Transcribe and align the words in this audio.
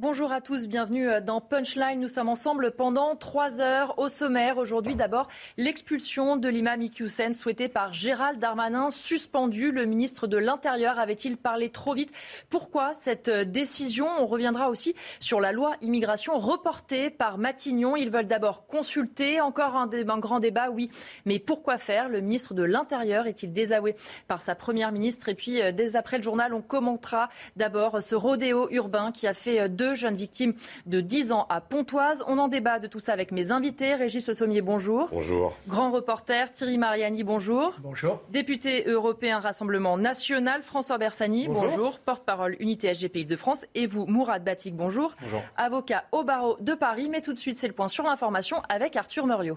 Bonjour 0.00 0.30
à 0.30 0.40
tous, 0.40 0.68
bienvenue 0.68 1.10
euh, 1.10 1.20
dans 1.20 1.40
Punchline. 1.40 1.98
Nous 1.98 2.06
sommes 2.06 2.28
ensemble 2.28 2.70
pendant 2.70 3.16
trois 3.16 3.60
heures 3.60 3.98
au 3.98 4.08
sommaire. 4.08 4.56
Aujourd'hui, 4.56 4.94
d'abord, 4.94 5.26
l'expulsion 5.56 6.36
de 6.36 6.48
l'imam 6.48 6.80
Iqiyoussen 6.80 7.32
souhaitée 7.32 7.66
par 7.66 7.92
Gérald 7.92 8.38
Darmanin, 8.38 8.90
suspendu. 8.90 9.72
Le 9.72 9.86
ministre 9.86 10.28
de 10.28 10.36
l'Intérieur 10.36 11.00
avait-il 11.00 11.36
parlé 11.36 11.70
trop 11.70 11.94
vite? 11.94 12.12
Pourquoi 12.48 12.94
cette 12.94 13.26
euh, 13.26 13.44
décision? 13.44 14.06
On 14.20 14.26
reviendra 14.26 14.70
aussi 14.70 14.94
sur 15.18 15.40
la 15.40 15.50
loi 15.50 15.74
immigration 15.80 16.38
reportée 16.38 17.10
par 17.10 17.36
Matignon. 17.36 17.96
Ils 17.96 18.10
veulent 18.10 18.28
d'abord 18.28 18.68
consulter. 18.68 19.40
Encore 19.40 19.74
un, 19.74 19.90
un 19.92 20.18
grand 20.20 20.38
débat, 20.38 20.70
oui. 20.70 20.90
Mais 21.24 21.40
pourquoi 21.40 21.76
faire? 21.76 22.08
Le 22.08 22.20
ministre 22.20 22.54
de 22.54 22.62
l'Intérieur 22.62 23.26
est-il 23.26 23.52
désavoué 23.52 23.96
par 24.28 24.42
sa 24.42 24.54
première 24.54 24.92
ministre? 24.92 25.28
Et 25.28 25.34
puis, 25.34 25.60
euh, 25.60 25.72
dès 25.72 25.96
après 25.96 26.18
le 26.18 26.22
journal, 26.22 26.54
on 26.54 26.62
commentera 26.62 27.30
d'abord 27.56 28.00
ce 28.00 28.14
rodéo 28.14 28.68
urbain 28.70 29.10
qui 29.10 29.26
a 29.26 29.34
fait 29.34 29.62
euh, 29.62 29.66
deux 29.88 29.94
jeunes 29.94 30.16
victimes 30.16 30.52
de 30.84 31.00
10 31.00 31.32
ans 31.32 31.46
à 31.48 31.62
Pontoise. 31.62 32.22
On 32.26 32.36
en 32.36 32.48
débat 32.48 32.78
de 32.78 32.86
tout 32.86 33.00
ça 33.00 33.14
avec 33.14 33.32
mes 33.32 33.52
invités. 33.52 33.94
Régis 33.94 34.28
Le 34.28 34.34
Sommier, 34.34 34.60
bonjour. 34.60 35.08
Bonjour. 35.10 35.56
Grand 35.66 35.90
reporter 35.90 36.52
Thierry 36.52 36.76
Mariani, 36.76 37.24
bonjour. 37.24 37.74
Bonjour. 37.80 38.20
Député 38.28 38.84
européen 38.86 39.38
Rassemblement 39.38 39.96
National, 39.96 40.62
François 40.62 40.98
Bersani, 40.98 41.48
bonjour. 41.48 41.62
Bonjour. 41.62 41.98
Porte-parole 42.00 42.56
Unité 42.60 42.92
SGP 42.92 43.16
Île-de-France. 43.20 43.64
Et 43.74 43.86
vous, 43.86 44.04
Mourad 44.04 44.44
Batik, 44.44 44.76
bonjour. 44.76 45.14
Bonjour. 45.22 45.40
Avocat 45.56 46.04
au 46.12 46.22
barreau 46.22 46.58
de 46.60 46.74
Paris. 46.74 47.08
Mais 47.08 47.22
tout 47.22 47.32
de 47.32 47.38
suite, 47.38 47.56
c'est 47.56 47.68
le 47.68 47.72
point 47.72 47.88
sur 47.88 48.04
l'information 48.04 48.60
avec 48.68 48.94
Arthur 48.94 49.26
Muriot. 49.26 49.56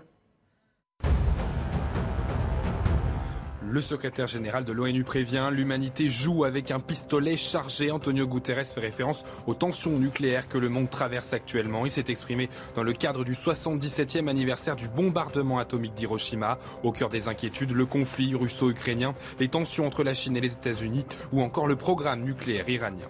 Le 3.71 3.79
secrétaire 3.79 4.27
général 4.27 4.65
de 4.65 4.73
l'ONU 4.73 5.05
prévient, 5.05 5.47
l'humanité 5.49 6.09
joue 6.09 6.43
avec 6.43 6.71
un 6.71 6.81
pistolet 6.81 7.37
chargé. 7.37 7.89
Antonio 7.89 8.27
Guterres 8.27 8.65
fait 8.65 8.81
référence 8.81 9.23
aux 9.47 9.53
tensions 9.53 9.97
nucléaires 9.97 10.49
que 10.49 10.57
le 10.57 10.67
monde 10.67 10.89
traverse 10.89 11.31
actuellement. 11.31 11.85
Il 11.85 11.91
s'est 11.91 12.03
exprimé 12.09 12.49
dans 12.75 12.83
le 12.83 12.91
cadre 12.91 13.23
du 13.23 13.31
77e 13.31 14.27
anniversaire 14.27 14.75
du 14.75 14.89
bombardement 14.89 15.57
atomique 15.57 15.93
d'Hiroshima. 15.93 16.59
Au 16.83 16.91
cœur 16.91 17.07
des 17.07 17.29
inquiétudes, 17.29 17.71
le 17.71 17.85
conflit 17.85 18.35
russo-ukrainien, 18.35 19.13
les 19.39 19.47
tensions 19.47 19.87
entre 19.87 20.03
la 20.03 20.15
Chine 20.15 20.35
et 20.35 20.41
les 20.41 20.51
États-Unis 20.51 21.05
ou 21.31 21.41
encore 21.41 21.67
le 21.67 21.77
programme 21.77 22.23
nucléaire 22.23 22.67
iranien. 22.67 23.07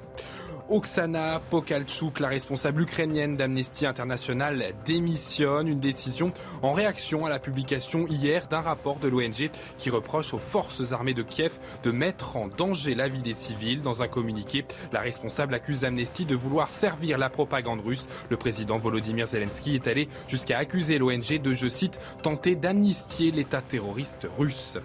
Oksana 0.72 1.42
Pokalchuk, 1.50 2.22
la 2.22 2.30
responsable 2.30 2.84
ukrainienne 2.84 3.36
d'Amnesty 3.36 3.86
International, 3.86 4.74
démissionne. 4.86 5.68
Une 5.68 5.82
décision 5.82 6.32
en 6.62 6.72
réaction 6.72 7.26
à 7.26 7.30
la 7.30 7.40
publication 7.40 8.08
hier 8.08 8.48
d'un 8.48 8.62
rapport 8.62 8.98
de 8.98 9.10
l'ONG 9.10 9.52
qui 9.78 9.90
reproche 9.90 10.34
aux 10.34 10.38
forces 10.38 10.94
armées 10.94 11.14
de 11.14 11.24
Kiev 11.24 11.60
de 11.84 11.92
mettre 11.92 12.38
en 12.38 12.48
danger 12.48 12.96
la 12.96 13.10
vie 13.10 13.22
des 13.22 13.34
civils. 13.34 13.82
Dans 13.82 14.02
un 14.02 14.08
communiqué, 14.08 14.64
la 14.94 15.02
responsable 15.02 15.56
accuse 15.56 15.84
Amnesty 15.84 16.24
de 16.24 16.36
vouloir 16.36 16.70
servir 16.70 17.18
la 17.18 17.30
propagande 17.30 17.82
russe. 17.82 18.08
Le 18.30 18.38
président 18.38 18.78
Volodymyr 18.78 19.28
Zelensky 19.28 19.76
est 19.76 19.88
allé 19.88 20.08
jusqu'à 20.30 20.58
accuser 20.58 21.00
l'ONG 21.00 21.42
de, 21.42 21.52
je 21.52 21.68
cite, 21.68 22.00
tenter 22.24 22.56
d'amnistier 22.56 23.32
l'État 23.32 23.62
terroriste 23.62 24.26
russe. 24.38 24.78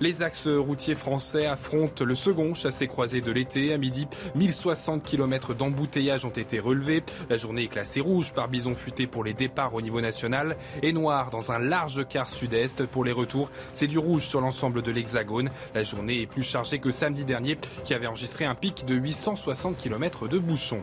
Les 0.00 0.22
axes 0.22 0.46
routiers 0.46 0.94
français 0.94 1.46
affrontent 1.46 2.04
le 2.04 2.14
second 2.14 2.54
chassé-croisé 2.54 3.20
de 3.20 3.32
l'été. 3.32 3.72
À 3.72 3.78
midi, 3.78 4.06
1060 4.36 5.02
km 5.02 5.54
d'embouteillage 5.54 6.24
ont 6.24 6.30
été 6.30 6.60
relevés. 6.60 7.02
La 7.28 7.36
journée 7.36 7.64
est 7.64 7.68
classée 7.68 8.00
rouge 8.00 8.32
par 8.32 8.46
bison 8.46 8.76
futé 8.76 9.08
pour 9.08 9.24
les 9.24 9.34
départs 9.34 9.74
au 9.74 9.80
niveau 9.80 10.00
national 10.00 10.56
et 10.84 10.92
noire 10.92 11.30
dans 11.30 11.50
un 11.50 11.58
large 11.58 12.06
quart 12.06 12.30
sud-est 12.30 12.86
pour 12.86 13.04
les 13.04 13.10
retours. 13.10 13.50
C'est 13.72 13.88
du 13.88 13.98
rouge 13.98 14.24
sur 14.24 14.40
l'ensemble 14.40 14.82
de 14.82 14.92
l'hexagone. 14.92 15.50
La 15.74 15.82
journée 15.82 16.22
est 16.22 16.26
plus 16.26 16.44
chargée 16.44 16.78
que 16.78 16.92
samedi 16.92 17.24
dernier 17.24 17.58
qui 17.82 17.92
avait 17.92 18.06
enregistré 18.06 18.44
un 18.44 18.54
pic 18.54 18.86
de 18.86 18.94
860 18.94 19.76
km 19.78 20.28
de 20.28 20.38
bouchons. 20.38 20.82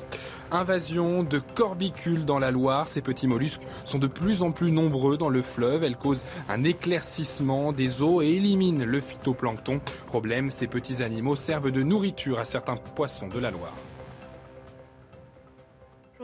Invasion 0.51 1.23
de 1.23 1.39
corbicules 1.39 2.25
dans 2.25 2.39
la 2.39 2.51
Loire. 2.51 2.87
Ces 2.87 3.01
petits 3.01 3.27
mollusques 3.27 3.63
sont 3.83 3.99
de 3.99 4.07
plus 4.07 4.43
en 4.43 4.51
plus 4.51 4.71
nombreux 4.71 5.17
dans 5.17 5.29
le 5.29 5.41
fleuve. 5.41 5.83
Elles 5.83 5.97
causent 5.97 6.23
un 6.49 6.63
éclaircissement 6.63 7.71
des 7.71 8.01
eaux 8.01 8.21
et 8.21 8.27
éliminent 8.27 8.85
le 8.85 9.01
phytoplancton. 9.01 9.81
Problème, 10.07 10.49
ces 10.49 10.67
petits 10.67 11.03
animaux 11.03 11.35
servent 11.35 11.71
de 11.71 11.83
nourriture 11.83 12.39
à 12.39 12.45
certains 12.45 12.77
poissons 12.77 13.27
de 13.27 13.39
la 13.39 13.51
Loire. 13.51 13.73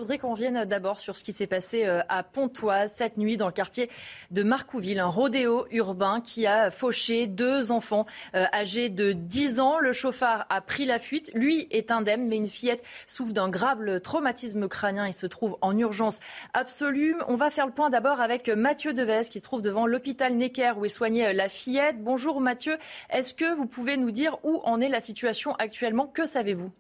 Je 0.02 0.04
voudrais 0.04 0.18
qu'on 0.18 0.32
revienne 0.32 0.66
d'abord 0.66 1.00
sur 1.00 1.16
ce 1.16 1.24
qui 1.24 1.32
s'est 1.32 1.46
passé 1.46 1.86
euh, 1.86 2.02
à 2.10 2.24
Pontoise 2.24 2.92
cette 2.92 3.18
nuit 3.18 3.38
dans 3.38 3.46
le 3.46 3.52
quartier 3.52 3.88
de 4.32 4.42
Marcouville, 4.42 4.98
un 4.98 5.06
rodéo 5.06 5.68
urbain 5.70 6.22
qui 6.22 6.48
a 6.48 6.72
fauché 6.72 7.28
deux 7.28 7.72
enfants 7.72 8.08
euh, 8.34 8.46
âgés 8.52 8.90
de 8.90 9.12
10 9.12 9.60
ans. 9.60 9.78
Le 9.78 9.94
chauffard 9.94 10.48
a 10.50 10.60
pris 10.60 10.86
la 10.86 10.98
fuite. 10.98 11.30
Lui 11.36 11.68
est 11.70 11.92
indemne, 11.92 12.28
mais 12.28 12.38
une 12.38 12.48
fillette 12.48 12.84
souffre 13.06 13.32
d'un 13.32 13.48
grave 13.48 14.02
traumatisme 14.02 14.68
crânien 14.68 15.06
et 15.06 15.12
se 15.12 15.28
trouve 15.28 15.60
en 15.62 15.78
urgence 15.78 16.20
absolue. 16.56 17.16
On 17.28 17.36
va 17.36 17.52
faire 17.52 17.68
le 17.68 17.72
point 17.72 17.92
d'abord 17.92 18.22
avec 18.22 18.50
Mathieu 18.50 18.94
Deves 18.94 19.30
qui 19.30 19.38
se 19.38 19.44
trouve 19.44 19.62
devant 19.62 19.86
l'hôpital 19.86 20.34
Necker 20.34 20.74
où 20.78 20.86
est 20.86 20.90
soignée 20.90 21.28
euh, 21.28 21.34
la 21.34 21.48
fillette. 21.48 22.04
Bonjour 22.04 22.42
Mathieu, 22.42 22.80
est-ce 23.12 23.36
que 23.36 23.54
vous 23.54 23.68
pouvez 23.68 23.98
nous 23.98 24.10
dire 24.10 24.40
où 24.44 24.62
en 24.64 24.82
est 24.82 24.90
la 24.90 25.00
situation 25.00 25.54
actuellement? 25.60 26.08
Que 26.08 26.26
savez-vous? 26.26 26.72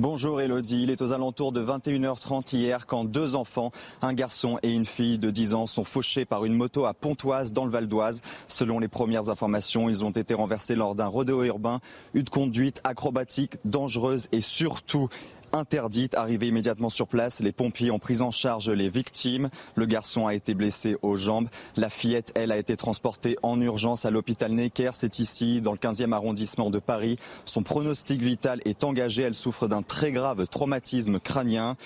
Bonjour 0.00 0.40
Elodie, 0.40 0.84
il 0.84 0.90
est 0.90 1.02
aux 1.02 1.12
alentours 1.12 1.50
de 1.50 1.60
21h30 1.60 2.54
hier 2.54 2.86
quand 2.86 3.04
deux 3.04 3.34
enfants, 3.34 3.72
un 4.00 4.12
garçon 4.12 4.60
et 4.62 4.72
une 4.72 4.84
fille 4.84 5.18
de 5.18 5.28
10 5.28 5.54
ans, 5.54 5.66
sont 5.66 5.82
fauchés 5.82 6.24
par 6.24 6.44
une 6.44 6.54
moto 6.54 6.86
à 6.86 6.94
Pontoise 6.94 7.52
dans 7.52 7.64
le 7.64 7.72
Val 7.72 7.88
d'Oise. 7.88 8.22
Selon 8.46 8.78
les 8.78 8.86
premières 8.86 9.28
informations, 9.28 9.88
ils 9.88 10.04
ont 10.04 10.12
été 10.12 10.34
renversés 10.34 10.76
lors 10.76 10.94
d'un 10.94 11.08
rodéo 11.08 11.42
urbain, 11.42 11.80
une 12.14 12.28
conduite 12.28 12.80
acrobatique, 12.84 13.56
dangereuse 13.64 14.28
et 14.30 14.40
surtout 14.40 15.08
interdite. 15.52 16.14
Arrivés 16.14 16.48
immédiatement 16.48 16.88
sur 16.88 17.08
place, 17.08 17.40
les 17.40 17.52
pompiers 17.52 17.90
ont 17.90 17.98
pris 17.98 18.20
en 18.20 18.30
charge 18.30 18.70
les 18.70 18.88
victimes. 18.88 19.50
Le 19.74 19.86
garçon 19.86 20.26
a 20.26 20.34
été 20.34 20.54
blessé 20.54 20.96
aux 21.02 21.16
jambes. 21.16 21.48
La 21.76 21.90
fillette, 21.90 22.32
elle, 22.34 22.52
a 22.52 22.58
été 22.58 22.76
transportée 22.76 23.36
en 23.42 23.60
urgence 23.60 24.04
à 24.04 24.10
l'hôpital 24.10 24.52
Necker. 24.52 24.90
C'est 24.92 25.18
ici, 25.18 25.60
dans 25.60 25.72
le 25.72 25.78
15e 25.78 26.12
arrondissement 26.12 26.70
de 26.70 26.78
Paris. 26.78 27.18
Son 27.44 27.62
pronostic 27.62 28.22
vital 28.22 28.60
est 28.64 28.84
engagé. 28.84 29.22
Elle 29.22 29.34
souffre 29.34 29.68
d'un 29.68 29.82
très 29.82 30.12
grave 30.12 30.46
traumatisme 30.46 31.18
crânien. 31.18 31.76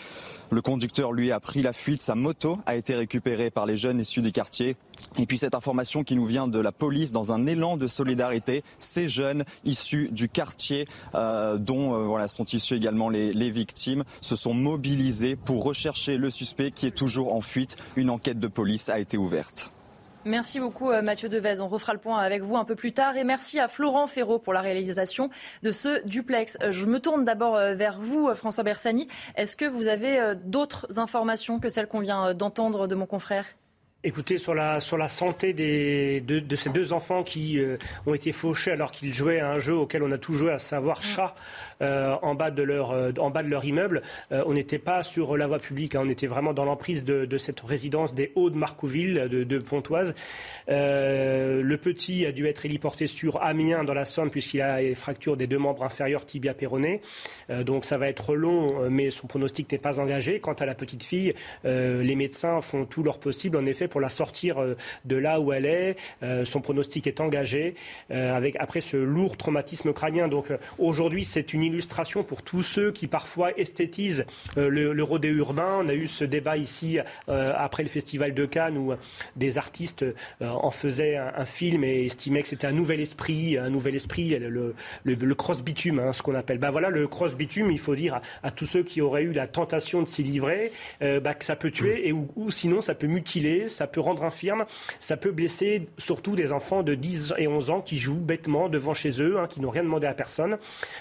Le 0.52 0.60
conducteur, 0.60 1.12
lui, 1.12 1.32
a 1.32 1.40
pris 1.40 1.62
la 1.62 1.72
fuite. 1.72 2.02
Sa 2.02 2.14
moto 2.14 2.58
a 2.66 2.76
été 2.76 2.94
récupérée 2.94 3.50
par 3.50 3.64
les 3.64 3.74
jeunes 3.74 4.00
issus 4.00 4.20
du 4.20 4.32
quartier. 4.32 4.76
Et 5.18 5.24
puis 5.24 5.38
cette 5.38 5.54
information 5.54 6.04
qui 6.04 6.14
nous 6.14 6.26
vient 6.26 6.46
de 6.46 6.58
la 6.58 6.72
police 6.72 7.10
dans 7.10 7.32
un 7.32 7.46
élan 7.46 7.78
de 7.78 7.86
solidarité, 7.86 8.62
ces 8.78 9.08
jeunes 9.08 9.46
issus 9.64 10.10
du 10.12 10.28
quartier 10.28 10.86
euh, 11.14 11.56
dont 11.56 11.94
euh, 11.94 12.04
voilà, 12.04 12.28
sont 12.28 12.44
issus 12.44 12.74
également 12.74 13.08
les, 13.08 13.32
les 13.32 13.48
victimes 13.48 14.04
se 14.20 14.36
sont 14.36 14.52
mobilisés 14.52 15.36
pour 15.36 15.64
rechercher 15.64 16.18
le 16.18 16.28
suspect 16.28 16.70
qui 16.70 16.86
est 16.86 16.91
toujours 16.91 17.34
en 17.34 17.41
fuite. 17.41 17.78
Une 17.96 18.10
enquête 18.10 18.38
de 18.38 18.48
police 18.48 18.91
a 18.91 18.98
été 18.98 19.16
ouverte. 19.16 19.72
Merci 20.25 20.60
beaucoup 20.60 20.91
euh, 20.91 21.03
Mathieu 21.03 21.28
Devez. 21.28 21.60
On 21.60 21.66
refera 21.66 21.93
le 21.93 21.99
point 21.99 22.21
avec 22.21 22.43
vous 22.43 22.56
un 22.56 22.65
peu 22.65 22.77
plus 22.77 22.93
tard. 22.93 23.16
Et 23.16 23.25
merci 23.25 23.59
à 23.59 23.66
Florent 23.66 24.06
Ferraud 24.06 24.38
pour 24.38 24.53
la 24.53 24.60
réalisation 24.60 25.31
de 25.62 25.72
ce 25.72 26.06
duplex. 26.06 26.57
Euh, 26.63 26.71
Je 26.71 26.86
me 26.86 27.01
tourne 27.01 27.24
d'abord 27.24 27.57
euh, 27.57 27.74
vers 27.74 28.01
vous, 28.01 28.33
François 28.34 28.63
Bersani. 28.63 29.09
Est-ce 29.34 29.57
que 29.57 29.65
vous 29.65 29.89
avez 29.89 30.34
d'autres 30.45 30.98
informations 30.98 31.59
que 31.59 31.69
celles 31.69 31.89
qu'on 31.89 32.01
vient 32.01 32.34
d'entendre 32.34 32.86
de 32.86 32.95
mon 32.95 33.07
confrère? 33.07 33.47
Écoutez, 34.04 34.37
sur 34.37 34.53
la, 34.53 34.81
sur 34.81 34.99
la 34.99 35.07
santé 35.07 35.53
des, 35.53 36.21
de, 36.21 36.41
de 36.41 36.57
ces 36.57 36.71
deux 36.71 36.93
enfants 36.93 37.22
qui 37.22 37.60
euh, 37.60 37.77
ont 38.04 38.15
été 38.15 38.33
fauchés 38.33 38.72
alors 38.72 38.91
qu'ils 38.91 39.15
jouaient 39.15 39.39
à 39.39 39.49
un 39.49 39.59
jeu 39.59 39.77
auquel 39.77 40.03
on 40.03 40.10
a 40.10 40.19
tout 40.19 40.34
joué, 40.34 40.51
à 40.51 40.59
savoir 40.59 41.04
chat, 41.04 41.37
euh, 41.83 42.16
en, 42.21 42.34
bas 42.34 42.51
de 42.51 42.65
leur, 42.65 42.91
euh, 42.91 43.13
en 43.21 43.31
bas 43.31 43.45
de 43.45 43.49
leur 43.49 43.65
immeuble, 43.65 44.03
on 44.33 44.54
n'était 44.54 44.81
pas 44.81 45.04
sur 45.04 45.37
la 45.37 45.47
voie 45.47 45.60
publique, 45.60 45.95
hein, 45.95 46.01
on 46.04 46.09
était 46.09 46.27
vraiment 46.27 46.53
dans 46.53 46.65
l'emprise 46.65 47.04
de, 47.04 47.27
de 47.27 47.39
cette 47.39 47.60
résidence 47.60 48.13
des 48.13 48.33
Hauts 48.34 48.51
de 48.51 48.57
Marcouville, 48.57 49.28
de, 49.31 49.45
de 49.45 49.59
Pontoise. 49.59 50.16
Le 50.66 51.77
petit 51.77 52.27
a 52.27 52.33
dû 52.33 52.49
être 52.49 52.66
héliporté 52.66 53.07
sur 53.07 53.41
Amiens 53.41 53.84
dans 53.84 53.95
la 53.95 54.04
Somme 54.04 54.31
puisqu'il 54.31 54.63
a 54.63 54.83
une 54.83 54.97
fracture 54.97 55.37
des 55.37 55.47
deux 55.47 55.59
membres 55.59 55.84
inférieurs 55.84 56.27
tibia 56.27 56.54
péroné. 56.54 57.01
Donc 57.49 57.84
ça 57.84 57.99
va 57.99 58.09
être 58.09 58.34
long, 58.34 58.91
mais 58.91 59.10
son 59.10 59.28
pronostic 59.28 59.71
n'est 59.71 59.78
pas 59.78 60.01
engagé. 60.01 60.41
Quant 60.41 60.54
à 60.54 60.66
la 60.66 60.75
petite 60.75 61.04
fille, 61.04 61.34
les 61.65 62.16
médecins 62.16 62.60
font 62.60 62.84
tout 62.84 63.04
leur 63.04 63.19
possible 63.19 63.57
en 63.57 63.66
effet 63.66 63.89
pour 63.92 64.00
la 64.00 64.09
sortir 64.09 64.56
de 65.04 65.16
là 65.16 65.39
où 65.41 65.53
elle 65.53 65.66
est. 65.66 65.97
son 66.44 66.60
pronostic 66.60 67.06
est 67.06 67.21
engagé 67.21 67.74
avec 68.10 68.56
après 68.59 68.80
ce 68.80 68.97
lourd 68.97 69.36
traumatisme 69.36 69.92
crânien. 69.92 70.28
Donc 70.28 70.47
aujourd'hui, 70.78 71.24
c'est 71.24 71.53
une 71.53 71.62
illustration 71.62 72.24
pour 72.24 72.42
tous 72.42 72.62
ceux 72.62 72.91
qui 72.91 73.06
parfois 73.06 73.56
esthétisent 73.59 74.24
le, 74.56 74.92
le 74.92 75.03
rodéo 75.03 75.34
urbain. 75.34 75.80
On 75.84 75.89
a 75.89 75.94
eu 75.94 76.09
ce 76.09 76.24
débat 76.24 76.56
ici 76.56 76.98
après 77.28 77.83
le 77.83 77.89
festival 77.89 78.34
de 78.34 78.47
Cannes 78.47 78.78
où 78.78 78.94
des 79.36 79.59
artistes 79.59 80.04
en 80.41 80.71
faisaient 80.71 81.16
un, 81.16 81.44
film 81.44 81.84
et 81.84 82.06
estimaient 82.06 82.42
que 82.42 82.48
c'était 82.48 82.66
un 82.66 82.72
nouvel 82.72 83.00
esprit, 83.00 83.59
un 83.59 83.71
nouvel 83.71 83.94
esprit, 83.94 84.36
le, 84.39 85.34
cross 85.34 85.62
bitume, 85.62 85.98
hein, 85.98 86.12
ce 86.12 86.22
qu'on 86.22 86.34
appelle. 86.34 86.59
Ben 86.59 86.71
voilà, 86.71 86.91
le 86.91 87.06
cross 87.06 87.34
bitume, 87.34 87.71
il 87.71 87.78
faut 87.78 87.94
dire 87.94 88.21
à, 88.42 88.50
tous 88.50 88.66
ceux 88.66 88.83
qui 88.83 89.00
auraient 89.00 89.24
eu 89.24 89.33
la 89.33 89.47
tentation 89.47 90.03
de 90.03 90.09
s'y 90.09 90.22
livrer, 90.22 90.72
euh, 91.03 91.21
bah, 91.21 91.34
que 91.34 91.44
ça 91.44 91.56
peut 91.56 91.71
tuer 91.71 92.09
et 92.09 92.12
ou, 92.12 92.50
sinon 92.50 92.80
ça 92.80 92.94
peut 92.94 93.06
mutiler, 93.06 93.68
peut 93.86 94.00
rendre 94.00 94.24
infirme, 94.24 94.64
ça 95.00 95.16
peut 95.16 95.30
blesser 95.30 95.88
surtout 95.98 96.36
des 96.36 96.52
enfants 96.52 96.82
de 96.82 96.94
10 96.94 97.34
et 97.38 97.48
11 97.48 97.70
ans 97.70 97.80
qui 97.80 97.98
jouent 97.98 98.14
bêtement 98.14 98.68
devant 98.68 98.94
chez 98.94 99.20
eux, 99.20 99.38
hein, 99.38 99.46
qui 99.48 99.60
n'ont 99.60 99.70
rien 99.70 99.82
demandé 99.82 100.06
à 100.06 100.14
personne. 100.14 100.58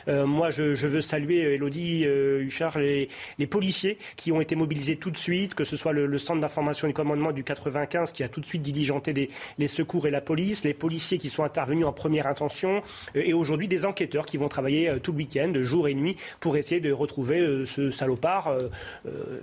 Euh, 0.07 0.25
moi, 0.25 0.49
je, 0.49 0.87
veux 0.87 1.01
saluer 1.01 1.53
Elodie 1.53 2.03
euh, 2.05 2.41
Huchard, 2.41 2.77
les, 2.77 3.09
les, 3.37 3.47
policiers 3.47 3.97
qui 4.15 4.31
ont 4.31 4.41
été 4.41 4.55
mobilisés 4.55 4.95
tout 4.95 5.11
de 5.11 5.17
suite, 5.17 5.55
que 5.55 5.63
ce 5.63 5.75
soit 5.75 5.93
le, 5.93 6.17
centre 6.17 6.41
d'information 6.41 6.87
et 6.87 6.93
commandement 6.93 7.31
du 7.31 7.43
95 7.43 8.11
qui 8.11 8.23
a 8.23 8.29
tout 8.29 8.41
de 8.41 8.45
suite 8.45 8.61
diligenté 8.61 9.13
des, 9.13 9.29
les 9.57 9.67
secours 9.67 10.07
et 10.07 10.11
la 10.11 10.21
police, 10.21 10.63
les 10.63 10.73
policiers 10.73 11.17
qui 11.17 11.29
sont 11.29 11.43
intervenus 11.43 11.85
en 11.85 11.93
première 11.93 12.27
intention 12.27 12.83
et 13.15 13.33
aujourd'hui 13.33 13.67
des 13.67 13.85
enquêteurs 13.85 14.25
qui 14.25 14.37
vont 14.37 14.49
travailler 14.49 14.93
tout 15.01 15.11
le 15.11 15.17
week-end, 15.17 15.53
jour 15.61 15.87
et 15.87 15.93
nuit, 15.93 16.15
pour 16.39 16.57
essayer 16.57 16.81
de 16.81 16.91
retrouver 16.91 17.39
euh, 17.39 17.65
ce 17.65 17.91
salopard. 17.91 18.47
Euh, 18.47 18.69
euh, 19.05 19.39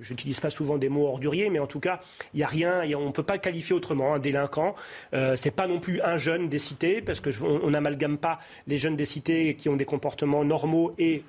je 0.00 0.12
n'utilise 0.12 0.40
pas 0.40 0.50
souvent 0.50 0.78
des 0.78 0.88
mots 0.88 1.06
orduriers, 1.06 1.50
mais 1.50 1.58
en 1.58 1.66
tout 1.66 1.80
cas, 1.80 2.00
il 2.34 2.38
n'y 2.38 2.42
a 2.42 2.48
rien, 2.48 2.65
on 2.96 3.06
ne 3.06 3.12
peut 3.12 3.22
pas 3.22 3.38
qualifier 3.38 3.74
autrement, 3.74 4.14
un 4.14 4.18
délinquant. 4.18 4.74
Ce 5.12 5.44
n'est 5.44 5.50
pas 5.50 5.66
non 5.66 5.80
plus 5.80 6.00
un 6.02 6.16
jeune 6.16 6.48
des 6.48 6.58
cités, 6.58 7.00
parce 7.00 7.20
qu'on 7.20 7.70
n'amalgame 7.70 8.18
pas 8.18 8.38
les 8.66 8.78
jeunes 8.78 8.96
des 8.96 9.04
cités 9.04 9.54
qui 9.54 9.68
ont 9.68 9.76
des 9.76 9.84
comportements 9.84 10.44
normaux 10.44 10.94
et 10.98 11.22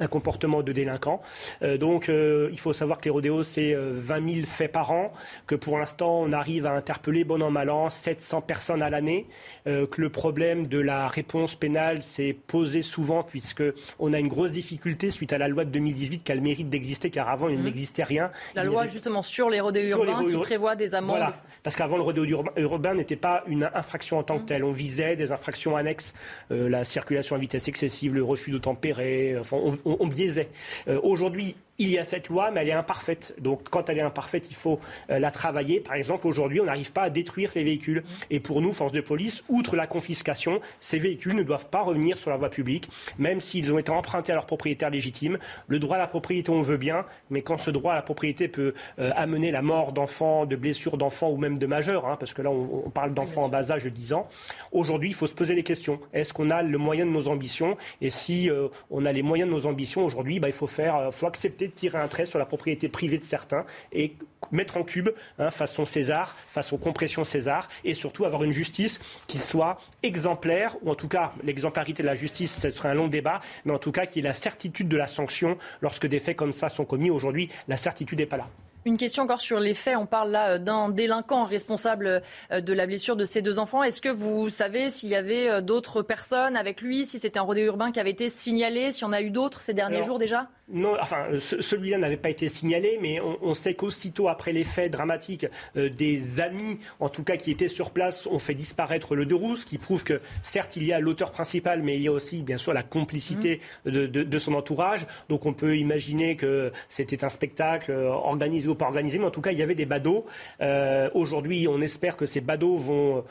un 0.00 0.06
comportement 0.06 0.62
de 0.62 0.72
délinquant. 0.72 1.20
Euh, 1.62 1.78
donc 1.78 2.08
euh, 2.08 2.48
il 2.52 2.58
faut 2.58 2.72
savoir 2.72 2.98
que 2.98 3.04
les 3.04 3.10
rodéos, 3.10 3.42
c'est 3.42 3.74
20 3.74 4.16
euh, 4.16 4.34
000 4.34 4.46
faits 4.46 4.72
par 4.72 4.90
an, 4.92 5.12
que 5.46 5.54
pour 5.54 5.78
l'instant 5.78 6.20
on 6.20 6.32
arrive 6.32 6.66
à 6.66 6.72
interpeller 6.72 7.24
bon 7.24 7.42
an 7.42 7.50
mal 7.50 7.70
an 7.70 7.90
700 7.90 8.42
personnes 8.42 8.82
à 8.82 8.90
l'année, 8.90 9.26
que 9.64 10.00
le 10.00 10.10
problème 10.10 10.66
de 10.66 10.78
la 10.78 11.08
réponse 11.08 11.54
pénale 11.54 12.02
s'est 12.02 12.36
posé 12.46 12.82
souvent 12.82 13.22
puisque 13.22 13.62
on 13.98 14.12
a 14.12 14.18
une 14.18 14.28
grosse 14.28 14.52
difficulté 14.52 15.10
suite 15.10 15.32
à 15.32 15.38
la 15.38 15.48
loi 15.48 15.64
de 15.64 15.70
2018 15.70 16.24
qui 16.24 16.32
a 16.32 16.34
le 16.34 16.40
mérite 16.40 16.70
d'exister 16.70 17.10
car 17.10 17.28
avant 17.28 17.48
il 17.48 17.58
mmh. 17.58 17.62
n'existait 17.62 18.02
rien. 18.02 18.30
La 18.54 18.64
loi 18.64 18.86
justement 18.86 19.22
sur 19.22 19.50
les 19.50 19.60
rodéos 19.60 19.98
urbains 19.98 20.24
qui 20.24 20.36
prévoit 20.36 20.76
des 20.76 20.94
amendes. 20.94 21.16
Voilà. 21.16 21.32
Parce 21.62 21.76
qu'avant 21.76 21.96
le 21.96 22.02
rodéo 22.02 22.24
urbain 22.56 22.94
n'était 22.94 23.16
pas 23.16 23.44
une 23.46 23.68
infraction 23.74 24.18
en 24.18 24.22
tant 24.22 24.38
que 24.38 24.42
mmh. 24.42 24.46
telle. 24.46 24.64
On 24.64 24.72
visait 24.72 25.16
des 25.16 25.32
infractions 25.32 25.76
annexes, 25.76 26.12
la 26.50 26.84
circulation 26.84 27.36
à 27.36 27.38
vitesse 27.38 27.68
excessive, 27.68 28.14
le 28.14 28.22
refus 28.22 28.50
de 28.50 28.58
tempérer. 28.58 29.36
Enfin, 29.38 29.58
on, 29.84 29.85
biaisait. 30.06 30.48
Euh, 30.88 31.00
aujourd'hui, 31.02 31.56
il 31.78 31.90
y 31.90 31.98
a 31.98 32.04
cette 32.04 32.28
loi, 32.28 32.50
mais 32.50 32.62
elle 32.62 32.68
est 32.68 32.72
imparfaite. 32.72 33.34
Donc, 33.38 33.68
quand 33.68 33.88
elle 33.88 33.98
est 33.98 34.02
imparfaite, 34.02 34.46
il 34.50 34.56
faut 34.56 34.80
euh, 35.10 35.18
la 35.18 35.30
travailler. 35.30 35.80
Par 35.80 35.94
exemple, 35.94 36.26
aujourd'hui, 36.26 36.60
on 36.60 36.64
n'arrive 36.64 36.92
pas 36.92 37.02
à 37.02 37.10
détruire 37.10 37.50
les 37.54 37.64
véhicules. 37.64 38.02
Et 38.30 38.40
pour 38.40 38.62
nous, 38.62 38.72
force 38.72 38.92
de 38.92 39.00
police, 39.00 39.42
outre 39.48 39.76
la 39.76 39.86
confiscation, 39.86 40.60
ces 40.80 40.98
véhicules 40.98 41.34
ne 41.34 41.42
doivent 41.42 41.68
pas 41.68 41.82
revenir 41.82 42.18
sur 42.18 42.30
la 42.30 42.36
voie 42.36 42.50
publique, 42.50 42.88
même 43.18 43.40
s'ils 43.40 43.72
ont 43.72 43.78
été 43.78 43.90
empruntés 43.90 44.32
à 44.32 44.34
leur 44.34 44.46
propriétaire 44.46 44.90
légitime. 44.90 45.38
Le 45.68 45.78
droit 45.78 45.96
à 45.96 45.98
la 45.98 46.06
propriété, 46.06 46.50
on 46.50 46.62
veut 46.62 46.76
bien, 46.76 47.04
mais 47.30 47.42
quand 47.42 47.58
ce 47.58 47.70
droit 47.70 47.92
à 47.92 47.96
la 47.96 48.02
propriété 48.02 48.48
peut 48.48 48.74
euh, 48.98 49.10
amener 49.16 49.50
la 49.50 49.62
mort 49.62 49.92
d'enfants, 49.92 50.46
de 50.46 50.56
blessures 50.56 50.96
d'enfants 50.96 51.30
ou 51.30 51.36
même 51.36 51.58
de 51.58 51.66
majeurs, 51.66 52.06
hein, 52.06 52.16
parce 52.18 52.32
que 52.32 52.42
là, 52.42 52.50
on, 52.50 52.90
parle 52.90 53.12
d'enfants 53.12 53.44
en 53.44 53.48
bas 53.48 53.70
âge 53.70 53.84
de 53.84 53.90
10 53.90 54.12
ans, 54.14 54.28
aujourd'hui, 54.72 55.10
il 55.10 55.14
faut 55.14 55.26
se 55.26 55.34
poser 55.34 55.54
les 55.54 55.62
questions. 55.62 56.00
Est-ce 56.12 56.32
qu'on 56.32 56.50
a 56.50 56.62
le 56.62 56.78
moyen 56.78 57.04
de 57.04 57.10
nos 57.10 57.28
ambitions? 57.28 57.76
Et 58.00 58.10
si 58.10 58.48
euh, 58.48 58.68
on 58.90 59.04
a 59.04 59.12
les 59.12 59.22
moyens 59.22 59.50
de 59.50 59.54
nos 59.54 59.66
ambitions 59.66 60.04
aujourd'hui, 60.04 60.40
bah, 60.40 60.48
il 60.48 60.54
faut 60.54 60.66
faire, 60.66 61.12
faut 61.12 61.26
accepter 61.26 61.65
de 61.68 61.72
tirer 61.72 61.98
un 61.98 62.08
trait 62.08 62.26
sur 62.26 62.38
la 62.38 62.46
propriété 62.46 62.88
privée 62.88 63.18
de 63.18 63.24
certains 63.24 63.64
et 63.92 64.14
mettre 64.52 64.76
en 64.76 64.84
cube, 64.84 65.10
hein, 65.38 65.50
façon 65.50 65.84
César, 65.84 66.36
façon 66.48 66.76
compression 66.76 67.24
César, 67.24 67.68
et 67.84 67.94
surtout 67.94 68.24
avoir 68.24 68.44
une 68.44 68.52
justice 68.52 69.00
qui 69.26 69.38
soit 69.38 69.78
exemplaire, 70.02 70.76
ou 70.82 70.90
en 70.90 70.94
tout 70.94 71.08
cas, 71.08 71.32
l'exemplarité 71.42 72.02
de 72.02 72.06
la 72.06 72.14
justice, 72.14 72.56
ce 72.60 72.70
serait 72.70 72.90
un 72.90 72.94
long 72.94 73.08
débat, 73.08 73.40
mais 73.64 73.72
en 73.72 73.78
tout 73.78 73.92
cas, 73.92 74.06
qui 74.06 74.20
ait 74.20 74.22
la 74.22 74.32
certitude 74.32 74.88
de 74.88 74.96
la 74.96 75.08
sanction 75.08 75.58
lorsque 75.80 76.06
des 76.06 76.20
faits 76.20 76.36
comme 76.36 76.52
ça 76.52 76.68
sont 76.68 76.84
commis. 76.84 77.10
Aujourd'hui, 77.10 77.48
la 77.68 77.76
certitude 77.76 78.18
n'est 78.18 78.26
pas 78.26 78.36
là. 78.36 78.48
Une 78.86 78.96
question 78.96 79.24
encore 79.24 79.40
sur 79.40 79.58
les 79.58 79.74
faits. 79.74 79.96
On 79.96 80.06
parle 80.06 80.30
là 80.30 80.50
euh, 80.50 80.58
d'un 80.58 80.90
délinquant 80.90 81.44
responsable 81.44 82.22
euh, 82.52 82.60
de 82.60 82.72
la 82.72 82.86
blessure 82.86 83.16
de 83.16 83.24
ces 83.24 83.42
deux 83.42 83.58
enfants. 83.58 83.82
Est-ce 83.82 84.00
que 84.00 84.08
vous 84.08 84.48
savez 84.48 84.90
s'il 84.90 85.08
y 85.08 85.16
avait 85.16 85.50
euh, 85.50 85.60
d'autres 85.60 86.02
personnes 86.02 86.56
avec 86.56 86.80
lui, 86.80 87.04
si 87.04 87.18
c'était 87.18 87.40
un 87.40 87.42
rodéo 87.42 87.66
urbain 87.66 87.90
qui 87.90 87.98
avait 87.98 88.12
été 88.12 88.28
signalé, 88.28 88.92
s'il 88.92 89.02
y 89.02 89.04
en 89.06 89.12
a 89.12 89.22
eu 89.22 89.30
d'autres 89.30 89.60
ces 89.60 89.74
derniers 89.74 90.04
jours 90.04 90.20
déjà? 90.20 90.48
Non, 90.68 90.96
enfin, 91.00 91.26
celui-là 91.38 91.98
n'avait 91.98 92.16
pas 92.16 92.30
été 92.30 92.48
signalé, 92.48 92.98
mais 93.00 93.20
on, 93.20 93.54
sait 93.54 93.74
qu'aussitôt 93.74 94.28
après 94.28 94.52
les 94.52 94.64
faits 94.64 94.90
dramatiques, 94.90 95.46
des 95.76 96.40
amis, 96.40 96.78
en 96.98 97.08
tout 97.08 97.22
cas 97.22 97.36
qui 97.36 97.52
étaient 97.52 97.68
sur 97.68 97.92
place, 97.92 98.26
ont 98.26 98.40
fait 98.40 98.54
disparaître 98.54 99.14
le 99.14 99.26
deux 99.26 99.36
roues, 99.36 99.56
ce 99.56 99.64
qui 99.64 99.78
prouve 99.78 100.02
que 100.02 100.20
certes 100.42 100.74
il 100.76 100.84
y 100.84 100.92
a 100.92 100.98
l'auteur 100.98 101.30
principal, 101.30 101.82
mais 101.82 101.96
il 101.96 102.02
y 102.02 102.08
a 102.08 102.12
aussi 102.12 102.42
bien 102.42 102.58
sûr 102.58 102.72
la 102.72 102.82
complicité 102.82 103.60
mmh. 103.84 103.90
de, 103.90 104.06
de, 104.06 104.38
son 104.38 104.54
entourage. 104.54 105.06
Donc 105.28 105.46
on 105.46 105.52
peut 105.52 105.76
imaginer 105.76 106.34
que 106.34 106.72
c'était 106.88 107.24
un 107.24 107.28
spectacle 107.28 107.92
organisé 107.92 108.68
au 108.68 108.74
pas 108.74 108.86
organisé, 108.86 109.18
mais 109.18 109.26
en 109.26 109.30
tout 109.30 109.40
cas, 109.40 109.52
il 109.52 109.58
y 109.58 109.62
avait 109.62 109.74
des 109.74 109.86
badauds. 109.86 110.26
Euh, 110.60 111.08
aujourd'hui, 111.14 111.66
on 111.68 111.80
espère 111.80 112.16
que 112.16 112.26
ces 112.26 112.40
badauds 112.40 112.76
vont 112.76 113.24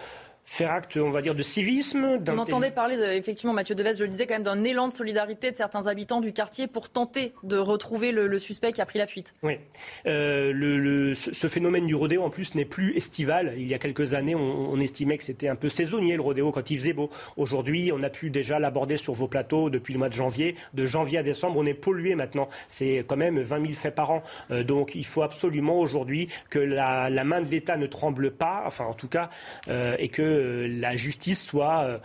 faire 0.46 0.72
acte, 0.72 0.98
on 0.98 1.10
va 1.10 1.22
dire, 1.22 1.36
de 1.36 1.42
civisme. 1.42 2.20
On 2.28 2.38
entendait 2.38 2.72
parler, 2.72 2.98
effectivement, 3.18 3.54
Mathieu 3.54 3.76
Deves 3.76 3.98
je 3.98 4.04
le 4.04 4.10
disait 4.10 4.28
quand 4.28 4.36
même, 4.36 4.44
d'un 4.44 4.64
élan 4.64 4.88
de 4.88 4.94
solidarité 4.94 5.52
de 5.52 5.58
certains 5.58 5.88
habitants 5.88 6.22
du 6.22 6.34
quartier 6.34 6.68
pour 6.68 6.90
tenter 6.90 7.34
de 7.44 7.58
retrouver 7.58 8.12
le, 8.12 8.40
suspect 8.40 8.72
qui 8.74 8.82
a 8.82 8.86
pris 8.86 9.00
la 9.00 9.08
fuite. 9.08 9.34
Oui. 9.44 9.58
Euh, 10.06 10.52
le, 10.54 11.16
ce 11.16 11.48
phénomène 11.48 11.88
du 11.88 11.96
rodéo, 11.96 12.24
en 12.24 12.30
plus, 12.30 12.54
n'est 12.54 12.66
plus 12.66 12.96
estival. 12.96 13.54
Il 13.58 13.68
y 13.68 13.74
a 13.74 13.80
quelques 13.80 14.14
années, 14.14 14.36
on, 14.36 14.80
estimait 14.80 15.18
que 15.18 15.24
c'était 15.24 15.48
un 15.48 15.56
peu 15.56 15.70
saisonnier, 15.70 16.16
le 16.16 16.22
rodéo, 16.22 16.52
quand 16.52 16.70
il 16.70 16.78
faisait 16.78 16.94
beau. 16.94 17.10
Aujourd'hui, 17.38 17.92
on 17.94 18.04
a 18.04 18.10
pu 18.10 18.30
déjà 18.30 18.60
l'aborder 18.60 18.98
sur 18.98 19.14
vos 19.14 19.28
plateaux 19.28 19.70
depuis 19.70 19.94
le 19.94 20.00
mois 20.00 20.10
de 20.10 20.14
janvier. 20.14 20.56
De 20.74 20.86
janvier 20.86 21.20
à 21.20 21.24
décembre, 21.24 21.58
on 21.58 21.66
est 21.66 21.74
pollué 21.74 22.14
maintenant. 22.14 22.50
C'est 22.68 23.04
quand 23.08 23.18
même 23.18 23.40
20 23.40 23.62
000 23.62 23.74
faits 23.74 23.96
par 23.96 24.12
an. 24.12 24.24
Euh, 24.52 24.64
donc, 24.64 24.94
il 24.96 25.06
faut 25.06 25.24
absolument 25.24 25.80
aujourd'hui 25.80 26.28
que 26.50 26.60
la, 26.60 27.10
main 27.24 27.42
de 27.42 27.50
l'État 27.50 27.78
ne 27.78 27.88
tremble 27.88 28.32
pas, 28.32 28.64
enfin, 28.66 28.86
en 28.86 28.94
tout 28.94 29.08
cas, 29.08 29.30
euh, 29.70 29.96
et 29.98 30.10
que 30.10 30.35
la 30.36 30.96
justice 30.96 31.44
soit 31.44 31.84
euh, 31.84 31.98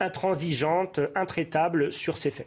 intransigeante, 0.00 1.00
intraitable 1.14 1.92
sur 1.92 2.18
ces 2.18 2.30
faits. 2.30 2.46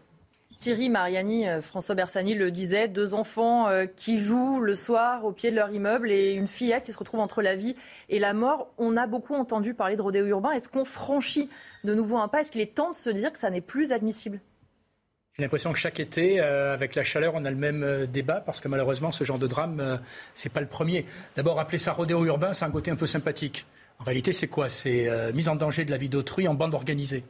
Thierry 0.59 0.89
Mariani, 0.89 1.49
euh, 1.49 1.59
François 1.59 1.95
Bersani 1.95 2.35
le 2.35 2.51
disait, 2.51 2.87
deux 2.87 3.15
enfants 3.15 3.67
euh, 3.67 3.87
qui 3.87 4.17
jouent 4.17 4.61
le 4.61 4.75
soir 4.75 5.25
au 5.25 5.31
pied 5.31 5.49
de 5.49 5.55
leur 5.55 5.71
immeuble 5.71 6.11
et 6.11 6.33
une 6.33 6.47
fillette 6.47 6.83
qui 6.83 6.93
se 6.93 6.97
retrouve 6.99 7.19
entre 7.19 7.41
la 7.41 7.55
vie 7.55 7.75
et 8.09 8.19
la 8.19 8.33
mort. 8.33 8.71
On 8.77 8.95
a 8.95 9.07
beaucoup 9.07 9.33
entendu 9.33 9.73
parler 9.73 9.95
de 9.95 10.01
rodéo 10.03 10.25
urbain. 10.27 10.51
Est-ce 10.51 10.69
qu'on 10.69 10.85
franchit 10.85 11.49
de 11.83 11.95
nouveau 11.95 12.17
un 12.17 12.27
pas? 12.27 12.41
Est-ce 12.41 12.51
qu'il 12.51 12.61
est 12.61 12.75
temps 12.75 12.91
de 12.91 12.95
se 12.95 13.09
dire 13.09 13.31
que 13.31 13.39
ça 13.39 13.49
n'est 13.49 13.59
plus 13.59 13.91
admissible? 13.91 14.39
J'ai 15.33 15.43
l'impression 15.43 15.73
que 15.73 15.79
chaque 15.79 15.99
été, 15.99 16.41
avec 16.41 16.93
la 16.93 17.03
chaleur, 17.03 17.33
on 17.35 17.45
a 17.45 17.49
le 17.49 17.55
même 17.55 18.05
débat 18.05 18.41
parce 18.41 18.59
que 18.59 18.67
malheureusement, 18.67 19.13
ce 19.13 19.23
genre 19.23 19.39
de 19.39 19.47
drame, 19.47 19.99
c'est 20.35 20.51
pas 20.51 20.59
le 20.59 20.67
premier. 20.67 21.05
D'abord, 21.37 21.57
appeler 21.59 21.77
ça 21.77 21.93
rodéo 21.93 22.25
urbain, 22.25 22.53
c'est 22.53 22.65
un 22.65 22.69
côté 22.69 22.91
un 22.91 22.97
peu 22.97 23.07
sympathique. 23.07 23.65
En 24.01 24.03
réalité, 24.03 24.33
c'est 24.33 24.47
quoi? 24.47 24.67
C'est 24.67 25.07
euh, 25.07 25.31
mise 25.31 25.47
en 25.47 25.55
danger 25.55 25.85
de 25.85 25.91
la 25.91 25.97
vie 25.97 26.09
d'autrui 26.09 26.47
en 26.47 26.55
bande 26.55 26.73
organisée. 26.73 27.23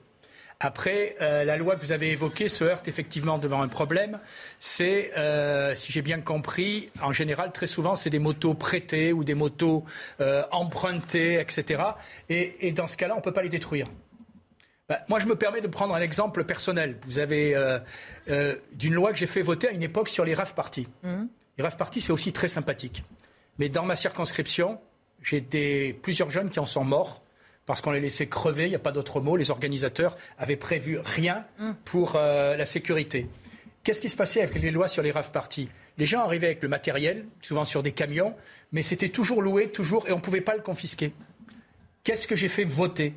Après, 0.62 1.18
euh, 1.20 1.44
la 1.44 1.58
loi 1.58 1.76
que 1.76 1.82
vous 1.82 1.92
avez 1.92 2.12
évoquée 2.12 2.48
se 2.48 2.64
heurte 2.64 2.88
effectivement 2.88 3.38
devant 3.38 3.62
un 3.62 3.68
problème. 3.68 4.20
C'est, 4.58 5.12
euh, 5.18 5.76
si 5.76 5.92
j'ai 5.92 6.02
bien 6.02 6.22
compris, 6.22 6.90
en 7.02 7.12
général, 7.12 7.52
très 7.52 7.68
souvent, 7.68 7.98
c'est 7.98 8.10
des 8.10 8.20
motos 8.20 8.54
prêtées 8.54 9.12
ou 9.12 9.26
des 9.26 9.34
motos 9.34 9.84
empruntées, 10.52 11.42
etc. 11.42 11.84
Et, 12.30 12.72
dans 12.72 12.88
ce 12.88 12.96
cas-là, 12.96 13.16
on 13.16 13.18
ne 13.18 13.24
peut 13.24 13.34
pas 13.34 13.42
les 13.42 13.50
détruire. 13.50 13.88
Ben, 14.88 15.00
moi, 15.10 15.20
je 15.20 15.26
me 15.26 15.36
permets 15.36 15.62
de 15.62 15.68
prendre 15.68 15.94
un 15.94 16.02
exemple 16.02 16.46
personnel. 16.46 17.00
Vous 17.06 17.20
avez 17.20 17.54
d'une 18.72 18.94
loi 18.94 19.12
que 19.12 19.18
j'ai 19.18 19.28
fait 19.28 19.42
voter 19.42 19.68
à 19.68 19.72
une 19.72 19.84
époque 19.84 20.08
sur 20.08 20.24
les 20.24 20.36
rave 20.36 20.54
parties. 20.54 20.88
Mmh. 21.04 21.24
Les 21.58 21.64
rave 21.66 21.76
parties, 21.76 22.00
c'est 22.00 22.14
aussi 22.14 22.32
très 22.32 22.48
sympathique. 22.48 23.04
Mais 23.58 23.68
dans 23.68 23.84
ma 23.84 23.98
circonscription, 23.98 24.80
j'ai 25.22 25.94
plusieurs 26.02 26.30
jeunes 26.32 26.50
qui 26.50 26.60
en 26.60 26.66
sont 26.66 26.84
morts 26.84 27.22
parce 27.66 27.82
qu'on 27.82 27.92
les 27.92 28.00
laissait 28.00 28.28
crever, 28.28 28.66
il 28.66 28.70
n'y 28.70 28.76
a 28.76 28.80
pas 28.80 28.92
d'autre 28.92 29.22
mot. 29.22 29.38
Les 29.38 29.52
organisateurs 29.52 30.18
avaient 30.38 30.58
prévu 30.58 31.00
rien 31.00 31.46
mm. 31.60 31.72
pour 31.86 32.16
euh, 32.16 32.58
la 32.58 32.66
sécurité. 32.66 33.28
Qu'est-ce 33.84 34.02
qui 34.02 34.10
se 34.10 34.18
passait 34.18 34.42
avec 34.42 34.56
les 34.62 34.72
lois 34.72 34.88
sur 34.88 35.04
les 35.04 35.12
rave 35.12 35.32
parties? 35.32 35.70
Les 35.98 36.06
gens 36.06 36.22
arrivaient 36.22 36.48
avec 36.48 36.64
le 36.64 36.70
matériel, 36.70 37.26
souvent 37.42 37.64
sur 37.64 37.84
des 37.84 37.92
camions, 37.92 38.36
mais 38.72 38.82
c'était 38.82 39.10
toujours 39.10 39.42
loué, 39.42 39.70
toujours, 39.72 40.08
et 40.08 40.12
on 40.12 40.18
ne 40.18 40.22
pouvait 40.22 40.42
pas 40.42 40.56
le 40.56 40.62
confisquer. 40.62 41.14
Qu'est-ce 42.04 42.28
que 42.28 42.36
j'ai 42.36 42.50
fait 42.50 42.64
voter? 42.64 43.14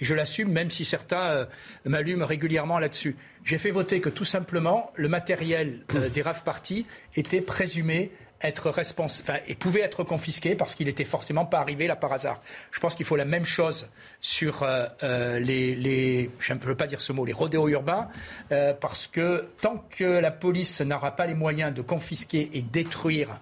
Et 0.00 0.04
je 0.04 0.14
l'assume, 0.14 0.52
même 0.52 0.70
si 0.70 0.84
certains 0.84 1.30
euh, 1.30 1.44
m'allument 1.84 2.24
régulièrement 2.24 2.78
là-dessus. 2.78 3.16
J'ai 3.44 3.58
fait 3.58 3.72
voter 3.72 4.00
que 4.00 4.08
tout 4.08 4.24
simplement 4.24 4.92
le 4.94 5.08
matériel 5.08 5.84
euh, 5.94 6.08
des 6.08 6.22
rave 6.22 6.44
parties 6.44 6.86
était 7.16 7.40
présumé 7.40 8.12
être 8.42 8.70
responsable, 8.70 9.30
enfin, 9.30 9.44
et 9.48 9.54
pouvait 9.54 9.80
être 9.80 10.04
confisqué 10.04 10.54
parce 10.54 10.74
qu'il 10.74 10.86
n'était 10.86 11.04
forcément 11.04 11.44
pas 11.44 11.58
arrivé 11.58 11.86
là 11.86 11.96
par 11.96 12.12
hasard. 12.12 12.40
Je 12.70 12.78
pense 12.78 12.94
qu'il 12.94 13.04
faut 13.04 13.16
la 13.16 13.24
même 13.24 13.44
chose 13.44 13.88
sur 14.20 14.62
euh, 14.62 14.86
euh, 15.02 15.38
les, 15.40 16.30
je 16.38 16.52
ne 16.52 16.58
veux 16.58 16.76
pas 16.76 16.86
dire 16.86 17.00
ce 17.00 17.12
mot, 17.12 17.24
les 17.24 17.32
rodéos 17.32 17.68
urbains, 17.68 18.08
euh, 18.52 18.74
parce 18.74 19.06
que 19.08 19.48
tant 19.60 19.84
que 19.90 20.04
la 20.04 20.30
police 20.30 20.80
n'aura 20.80 21.16
pas 21.16 21.26
les 21.26 21.34
moyens 21.34 21.74
de 21.74 21.82
confisquer 21.82 22.50
et 22.52 22.62
détruire 22.62 23.40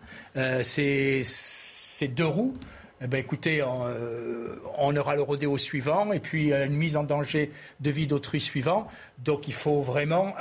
ces, 0.62 1.22
ces, 1.24 2.08
deux 2.08 2.26
roues, 2.26 2.54
eh 3.00 3.06
ben, 3.06 3.18
écoutez, 3.18 3.62
on, 3.62 4.96
aura 4.96 5.16
le 5.16 5.22
rodéo 5.22 5.56
suivant 5.56 6.12
et 6.12 6.20
puis 6.20 6.52
une 6.52 6.76
mise 6.76 6.96
en 6.96 7.04
danger 7.04 7.50
de 7.80 7.90
vie 7.90 8.06
d'autrui 8.06 8.40
suivant. 8.40 8.86
Donc 9.18 9.48
il 9.48 9.54
faut 9.54 9.80
vraiment 9.80 10.34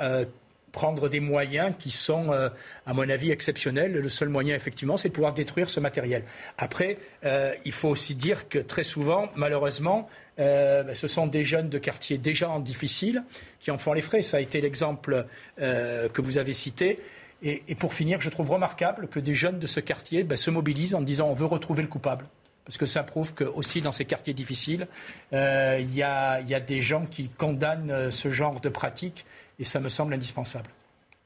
prendre 0.76 1.08
des 1.08 1.22
moyens 1.22 1.74
qui 1.80 1.90
sont, 1.90 2.34
euh, 2.34 2.50
à 2.86 2.94
mon 2.94 3.10
avis, 3.10 3.32
exceptionnels. 3.32 3.94
Le 3.94 4.10
seul 4.10 4.28
moyen, 4.28 4.56
effectivement, 4.56 4.98
c'est 4.98 5.08
de 5.08 5.14
pouvoir 5.14 5.34
détruire 5.34 5.70
ce 5.70 5.80
matériel. 5.80 6.24
Après, 6.58 6.98
euh, 7.24 7.54
il 7.64 7.72
faut 7.72 7.88
aussi 7.88 8.14
dire 8.14 8.50
que 8.50 8.60
très 8.60 8.84
souvent, 8.84 9.30
malheureusement, 9.38 10.10
euh, 10.38 10.94
ce 10.94 11.08
sont 11.08 11.28
des 11.28 11.46
jeunes 11.46 11.70
de 11.70 11.78
quartier 11.78 12.18
déjà 12.18 12.50
en 12.50 12.60
difficile 12.60 13.24
qui 13.62 13.72
en 13.72 13.78
font 13.78 13.94
les 13.94 14.02
frais. 14.02 14.22
Ça 14.22 14.38
a 14.38 14.42
été 14.42 14.60
l'exemple 14.60 15.26
que 15.58 16.22
vous 16.22 16.38
avez 16.38 16.54
cité. 16.54 17.00
Et, 17.42 17.76
pour 17.76 17.94
finir, 17.94 18.20
je 18.20 18.30
trouve 18.30 18.50
remarquable 18.52 19.08
que 19.08 19.20
des 19.20 19.34
jeunes 19.34 19.60
de 19.60 19.68
ce 19.68 19.80
quartier 19.80 20.24
ben, 20.24 20.36
se 20.36 20.52
mobilisent 20.52 20.96
en 20.96 21.02
disant 21.02 21.30
on 21.30 21.34
veut 21.34 21.46
retrouver 21.46 21.82
le 21.84 21.88
coupable 21.88 22.26
parce 22.66 22.80
que 22.80 22.88
ça 22.88 23.04
prouve 23.04 23.34
que 23.34 23.44
aussi 23.44 23.82
dans 23.82 23.92
ces 23.92 24.06
quartiers 24.06 24.34
difficiles, 24.34 24.88
il 25.32 25.94
y, 25.94 26.04
a 26.04 26.60
des 26.60 26.82
gens 26.82 27.06
qui 27.06 27.30
condamnent 27.30 28.10
ce 28.10 28.30
genre 28.32 28.60
de 28.60 28.70
pratiques 28.70 29.26
et 29.60 29.64
ça 29.64 29.80
me 29.80 29.90
semble 29.90 30.14
indispensable. 30.14 30.70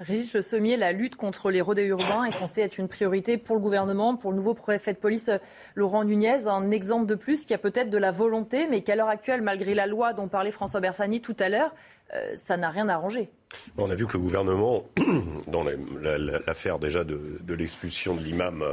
Régis 0.01 0.31
Le 0.31 0.41
Sommier, 0.41 0.77
la 0.77 0.93
lutte 0.93 1.17
contre 1.17 1.51
les 1.51 1.59
rodéos 1.59 1.99
urbains 1.99 2.23
est 2.23 2.31
censée 2.31 2.61
être 2.61 2.77
une 2.77 2.87
priorité 2.87 3.37
pour 3.37 3.57
le 3.57 3.61
gouvernement, 3.61 4.15
pour 4.15 4.31
le 4.31 4.37
nouveau 4.37 4.53
préfet 4.53 4.93
de 4.93 4.97
police 4.97 5.29
Laurent 5.75 6.05
Nunez. 6.05 6.47
Un 6.47 6.71
exemple 6.71 7.05
de 7.05 7.15
plus 7.15 7.43
qui 7.43 7.53
a 7.53 7.57
peut-être 7.57 7.89
de 7.89 7.97
la 7.97 8.11
volonté, 8.11 8.67
mais 8.69 8.81
qu'à 8.81 8.95
l'heure 8.95 9.09
actuelle, 9.09 9.41
malgré 9.41 9.75
la 9.75 9.87
loi 9.87 10.13
dont 10.13 10.29
parlait 10.29 10.53
François 10.53 10.79
Bersani 10.79 11.19
tout 11.19 11.35
à 11.37 11.49
l'heure, 11.49 11.75
euh, 12.13 12.31
ça 12.35 12.55
n'a 12.55 12.69
rien 12.69 12.87
arrangé. 12.87 13.29
On 13.77 13.89
a 13.89 13.95
vu 13.95 14.07
que 14.07 14.13
le 14.13 14.19
gouvernement, 14.19 14.85
dans 15.47 15.65
l'affaire 15.65 16.79
déjà 16.79 17.03
de, 17.03 17.53
l'expulsion 17.53 18.15
de 18.15 18.21
l'imam 18.21 18.63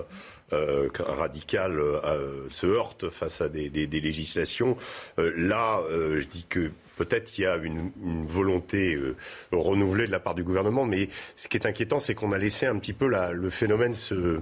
euh, 0.52 0.88
radical, 0.96 1.80
euh, 1.80 2.48
se 2.50 2.68
heurte 2.68 3.10
face 3.10 3.40
à 3.40 3.48
des, 3.48 3.68
législations. 3.68 4.76
là, 5.18 5.80
je 5.90 6.24
dis 6.24 6.46
que 6.48 6.70
peut-être 6.96 7.38
il 7.38 7.42
y 7.42 7.46
a 7.46 7.56
une, 7.56 7.92
volonté 8.26 8.94
euh, 8.94 9.14
renouvelée 9.52 10.06
de 10.06 10.10
la 10.10 10.20
part 10.20 10.34
du 10.34 10.42
gouvernement, 10.42 10.84
mais 10.84 11.08
ce 11.36 11.48
qui 11.48 11.56
est 11.56 11.66
inquiétant, 11.66 12.00
c'est 12.00 12.14
qu'on 12.14 12.32
a 12.32 12.38
laissé 12.38 12.66
un 12.66 12.76
petit 12.78 12.92
peu 12.92 13.06
le 13.06 13.50
phénomène 13.50 13.94
se, 13.94 14.40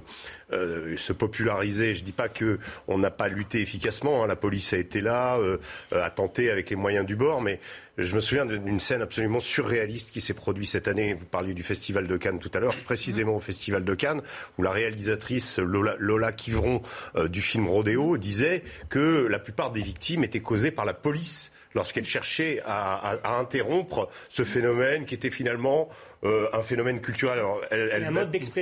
euh, 0.53 0.97
se 0.97 1.13
populariser. 1.13 1.95
Je 1.95 2.01
ne 2.01 2.05
dis 2.05 2.13
pas 2.13 2.29
qu'on 2.29 2.99
n'a 2.99 3.11
pas 3.11 3.29
lutté 3.29 3.61
efficacement. 3.61 4.23
Hein. 4.23 4.27
La 4.27 4.37
police 4.37 4.73
a 4.73 4.79
été 4.79 5.01
là, 5.01 5.37
euh, 5.39 5.59
a 5.93 6.11
tenté 6.11 6.51
avec 6.51 6.71
les 6.71 6.77
moyens 6.77 7.05
du 7.05 7.17
bord, 7.17 7.43
mais 7.43 7.61
je 7.99 8.15
me 8.15 8.21
souviens 8.21 8.47
d'une 8.47 8.79
scène 8.79 9.03
absolument 9.03 9.41
surréaliste 9.41 10.11
qui 10.11 10.21
s'est 10.21 10.35
produite 10.35 10.69
cette 10.69 10.89
année. 10.89 11.15
Vous 11.15 11.27
parliez 11.27 11.55
du 11.55 11.63
Festival 11.63 12.07
de 12.07 12.17
Cannes 12.17 12.39
tout 12.39 12.51
à 12.55 12.61
l'heure, 12.61 12.75
précisément 12.85 13.37
au 13.37 13.41
Festival 13.41 13.85
de 13.85 13.95
Cannes, 13.95 14.23
où 14.59 14.63
la 14.63 14.71
réalisatrice 14.71 15.59
Lola, 15.59 15.97
Lola 15.99 16.33
Kivron 16.33 16.83
du 17.29 17.41
film 17.41 17.69
Rodéo 17.69 18.17
disait 18.17 18.63
que 18.89 19.27
la 19.29 19.39
plupart 19.39 19.71
des 19.71 19.83
victimes 19.83 20.25
étaient 20.25 20.41
causées 20.41 20.73
par 20.73 20.85
la 20.85 20.95
police 20.95 21.53
lorsqu'elle 21.75 22.05
cherchait 22.05 22.61
à, 22.65 23.19
interrompre 23.39 24.09
ce 24.29 24.45
phénomène 24.45 25.05
qui 25.05 25.15
était 25.15 25.31
finalement 25.31 25.89
euh, 26.25 26.49
un 26.55 26.63
phénomène 26.63 27.01
culturel. 27.01 27.39
Alors, 27.39 27.61
elle, 27.71 27.91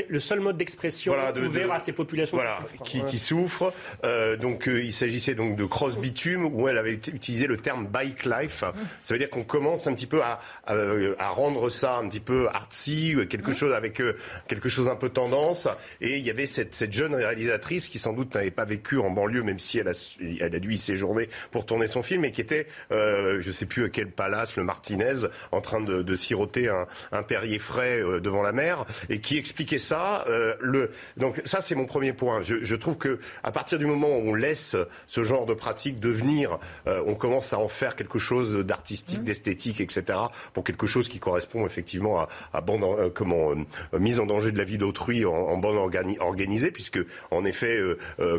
le 0.08 0.20
seul 0.20 0.40
mode 0.40 0.56
d'expression 0.56 1.14
ouvert 1.36 1.72
à 1.72 1.78
ces 1.78 1.92
populations 1.92 2.38
qui 2.84 3.18
souffrent. 3.18 3.72
Euh, 4.04 4.36
donc 4.36 4.68
euh, 4.68 4.82
il 4.82 4.92
s'agissait 4.92 5.34
donc 5.34 5.54
de 5.54 5.64
cross 5.64 5.96
bitume 5.98 6.46
où 6.46 6.66
elle 6.68 6.76
avait 6.76 6.94
utilisé 6.94 7.46
le 7.46 7.56
terme 7.56 7.86
bike 7.86 8.24
life. 8.24 8.64
Ça 9.04 9.14
veut 9.14 9.18
dire 9.18 9.30
qu'on 9.30 9.44
commence 9.44 9.86
un 9.86 9.94
petit 9.94 10.06
peu 10.06 10.22
à, 10.22 10.40
à, 10.66 11.28
rendre 11.28 11.68
ça 11.68 11.98
un 11.98 12.08
petit 12.08 12.20
peu 12.20 12.48
artsy, 12.48 13.16
quelque 13.30 13.52
chose 13.52 13.72
avec 13.72 14.02
quelque 14.48 14.68
chose 14.68 14.88
un 14.88 14.96
peu 14.96 15.08
tendance. 15.08 15.68
Et 16.00 16.18
il 16.18 16.26
y 16.26 16.30
avait 16.30 16.46
cette, 16.46 16.74
cette 16.74 16.92
jeune 16.92 17.14
réalisatrice 17.14 17.88
qui 17.88 17.98
sans 17.98 18.12
doute 18.12 18.34
n'avait 18.34 18.50
pas 18.50 18.64
vécu 18.64 18.98
en 18.98 19.10
banlieue, 19.10 19.42
même 19.42 19.60
si 19.60 19.78
elle 19.78 19.88
a, 19.88 20.14
elle 20.40 20.54
a 20.54 20.58
dû 20.58 20.72
y 20.72 20.78
séjourner 20.78 21.28
pour 21.52 21.64
tourner 21.64 21.86
son 21.86 22.02
film, 22.02 22.24
et 22.24 22.32
qui 22.32 22.40
était, 22.40 22.66
je 22.90 23.46
ne 23.46 23.52
sais 23.52 23.66
plus 23.66 23.84
à 23.84 23.88
quel 23.88 24.10
palace, 24.10 24.56
le 24.56 24.64
Martinez, 24.64 25.28
en 25.52 25.60
train 25.60 25.80
de, 25.80 26.02
de 26.02 26.14
siroter 26.14 26.68
un, 26.68 26.86
un 27.12 27.22
Perrier 27.22 27.51
frais 27.58 28.02
euh, 28.02 28.20
devant 28.20 28.42
la 28.42 28.52
mer 28.52 28.84
et 29.08 29.20
qui 29.20 29.36
expliquait 29.36 29.78
ça. 29.78 30.24
Euh, 30.28 30.54
le... 30.60 30.90
Donc 31.16 31.40
ça, 31.44 31.60
c'est 31.60 31.74
mon 31.74 31.86
premier 31.86 32.12
point. 32.12 32.42
Je, 32.42 32.64
je, 32.64 32.74
trouve 32.74 32.96
que 32.96 33.18
à 33.42 33.52
partir 33.52 33.78
du 33.78 33.86
moment 33.86 34.08
où 34.08 34.30
on 34.30 34.34
laisse 34.34 34.76
ce 35.06 35.22
genre 35.22 35.46
de 35.46 35.54
pratique 35.54 36.00
devenir, 36.00 36.58
euh, 36.86 37.02
on 37.06 37.14
commence 37.14 37.52
à 37.52 37.58
en 37.58 37.68
faire 37.68 37.96
quelque 37.96 38.18
chose 38.18 38.56
d'artistique, 38.58 39.20
mmh. 39.20 39.24
d'esthétique, 39.24 39.80
etc. 39.80 40.18
pour 40.52 40.64
quelque 40.64 40.86
chose 40.86 41.08
qui 41.08 41.18
correspond 41.18 41.66
effectivement 41.66 42.20
à, 42.20 42.28
à 42.52 42.60
bande, 42.60 43.12
comment 43.14 43.54
mise 43.98 44.20
en 44.20 44.26
danger 44.26 44.52
de 44.52 44.58
la 44.58 44.64
vie 44.64 44.78
d'autrui 44.78 45.24
en, 45.24 45.32
en, 45.32 45.58
bande 45.58 45.76
organisée, 46.20 46.70
puisque 46.70 46.98
en 47.30 47.44
effet, 47.44 47.80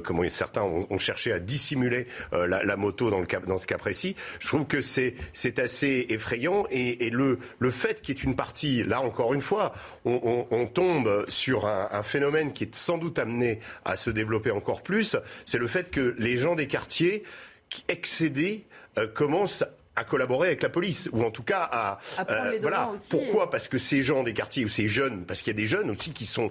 comment 0.03 0.27
certains 0.29 0.63
ont, 0.63 0.97
cherché 0.97 1.31
à 1.31 1.39
dissimuler 1.39 2.07
la, 2.31 2.63
la, 2.63 2.77
moto 2.77 3.09
dans 3.09 3.19
le 3.19 3.25
cas, 3.25 3.39
dans 3.39 3.57
ce 3.57 3.67
cas 3.67 3.77
précis. 3.77 4.15
Je 4.39 4.47
trouve 4.47 4.65
que 4.65 4.81
c'est 4.81 5.15
c'est 5.33 5.59
assez 5.59 6.05
effrayant 6.09 6.65
et, 6.71 7.05
et 7.05 7.09
le 7.09 7.39
le 7.59 7.71
fait 7.71 8.01
qu'il 8.01 8.17
y 8.17 8.19
ait 8.19 8.23
une 8.23 8.35
partie 8.35 8.83
là 8.83 9.01
encore 9.03 9.33
une 9.33 9.41
fois, 9.41 9.73
on, 10.05 10.67
tombe 10.73 11.25
sur 11.27 11.67
un, 11.67 12.03
phénomène 12.03 12.53
qui 12.53 12.63
est 12.63 12.75
sans 12.75 12.97
doute 12.97 13.19
amené 13.19 13.59
à 13.85 13.95
se 13.95 14.09
développer 14.09 14.51
encore 14.51 14.81
plus, 14.81 15.15
c'est 15.45 15.57
le 15.57 15.67
fait 15.67 15.91
que 15.91 16.15
les 16.17 16.37
gens 16.37 16.55
des 16.55 16.67
quartiers 16.67 17.23
excédés 17.87 18.65
euh, 18.97 19.07
commencent 19.07 19.63
à 19.95 20.03
collaborer 20.03 20.47
avec 20.47 20.63
la 20.63 20.69
police 20.69 21.09
ou 21.13 21.23
en 21.23 21.29
tout 21.29 21.43
cas 21.43 21.69
à, 21.71 21.99
euh, 22.29 22.57
voilà. 22.61 22.89
pourquoi? 23.11 23.49
Parce 23.49 23.67
que 23.67 23.77
ces 23.77 24.01
gens 24.01 24.23
des 24.23 24.33
quartiers 24.33 24.65
ou 24.65 24.67
ces 24.67 24.87
jeunes 24.87 25.23
parce 25.25 25.41
qu'il 25.41 25.53
y 25.53 25.55
a 25.55 25.61
des 25.61 25.67
jeunes 25.67 25.91
aussi 25.91 26.13
qui 26.13 26.25
sont 26.25 26.49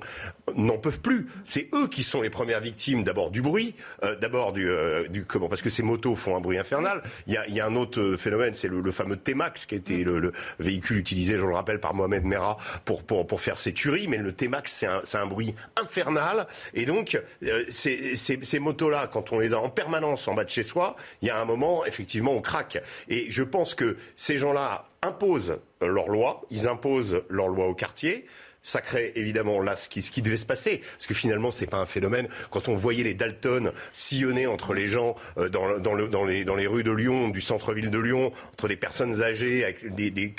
n'en 0.54 0.78
peuvent 0.78 1.00
plus. 1.00 1.26
C'est 1.44 1.68
eux 1.74 1.88
qui 1.88 2.02
sont 2.04 2.22
les 2.22 2.30
premières 2.30 2.60
victimes 2.60 3.02
d'abord 3.02 3.30
du 3.30 3.42
bruit 3.42 3.74
euh, 4.04 4.14
d'abord 4.16 4.52
du, 4.52 4.68
euh, 4.68 5.08
du 5.08 5.24
comment? 5.24 5.48
Parce 5.48 5.62
que 5.62 5.70
ces 5.70 5.82
motos 5.82 6.14
font 6.14 6.36
un 6.36 6.40
bruit 6.40 6.58
infernal. 6.58 7.02
Il 7.26 7.34
y 7.34 7.36
a, 7.36 7.46
il 7.48 7.54
y 7.54 7.60
a 7.60 7.66
un 7.66 7.74
autre 7.74 8.14
phénomène 8.16 8.54
c'est 8.54 8.68
le, 8.68 8.80
le, 8.80 8.92
fameux 8.92 9.16
T-Max 9.16 9.66
qui 9.66 9.74
était 9.74 10.04
le, 10.04 10.20
le, 10.20 10.32
véhicule 10.60 10.98
utilisé 10.98 11.36
je 11.36 11.44
le 11.44 11.54
rappelle 11.54 11.80
par 11.80 11.94
Mohamed 11.94 12.24
Merah 12.24 12.58
pour 12.84 13.02
pour, 13.02 13.26
pour 13.26 13.40
faire 13.40 13.58
ses 13.58 13.72
tueries. 13.72 14.06
Mais 14.06 14.18
le 14.18 14.32
T-Max 14.32 14.72
c'est 14.72 14.86
un, 14.86 15.02
un 15.14 15.26
bruit 15.26 15.54
infernal. 15.80 16.46
Et 16.74 16.86
donc 16.86 17.20
ces, 17.68 18.14
ces, 18.14 18.38
ces 18.42 18.58
motos 18.60 18.90
là 18.90 19.08
quand 19.08 19.32
on 19.32 19.40
les 19.40 19.52
a 19.52 19.58
en 19.58 19.68
permanence 19.68 20.28
en 20.28 20.34
bas 20.34 20.44
de 20.44 20.50
chez 20.50 20.62
soi 20.62 20.94
il 21.22 21.28
y 21.28 21.30
a 21.30 21.40
un 21.40 21.44
moment 21.44 21.84
effectivement 21.84 22.32
on 22.32 22.40
craque. 22.40 22.80
Et 23.08 23.31
je 23.32 23.42
pense 23.42 23.74
que 23.74 23.96
ces 24.14 24.36
gens-là 24.36 24.86
imposent 25.00 25.58
leurs 25.80 26.08
lois, 26.08 26.42
ils 26.50 26.68
imposent 26.68 27.22
leurs 27.30 27.48
lois 27.48 27.66
au 27.66 27.74
quartier 27.74 28.26
ça 28.62 28.80
crée 28.80 29.12
évidemment 29.16 29.60
là 29.60 29.76
ce 29.76 29.88
qui, 29.88 30.22
devait 30.22 30.36
se 30.36 30.46
passer. 30.46 30.80
Parce 30.92 31.06
que 31.06 31.14
finalement, 31.14 31.50
c'est 31.50 31.66
pas 31.66 31.78
un 31.78 31.86
phénomène. 31.86 32.28
Quand 32.50 32.68
on 32.68 32.74
voyait 32.74 33.04
les 33.04 33.14
Dalton 33.14 33.72
sillonner 33.92 34.46
entre 34.46 34.72
les 34.72 34.88
gens 34.88 35.16
euh, 35.38 35.48
dans, 35.48 35.78
dans, 35.78 35.94
le, 35.94 36.08
dans, 36.08 36.24
les, 36.24 36.44
dans 36.44 36.54
les 36.54 36.66
rues 36.66 36.84
de 36.84 36.92
Lyon, 36.92 37.28
du 37.28 37.40
centre-ville 37.40 37.90
de 37.90 37.98
Lyon, 37.98 38.32
entre 38.52 38.68
des 38.68 38.76
personnes 38.76 39.22
âgées 39.22 39.64
avec 39.64 39.94
des, 39.94 40.10
des, 40.10 40.34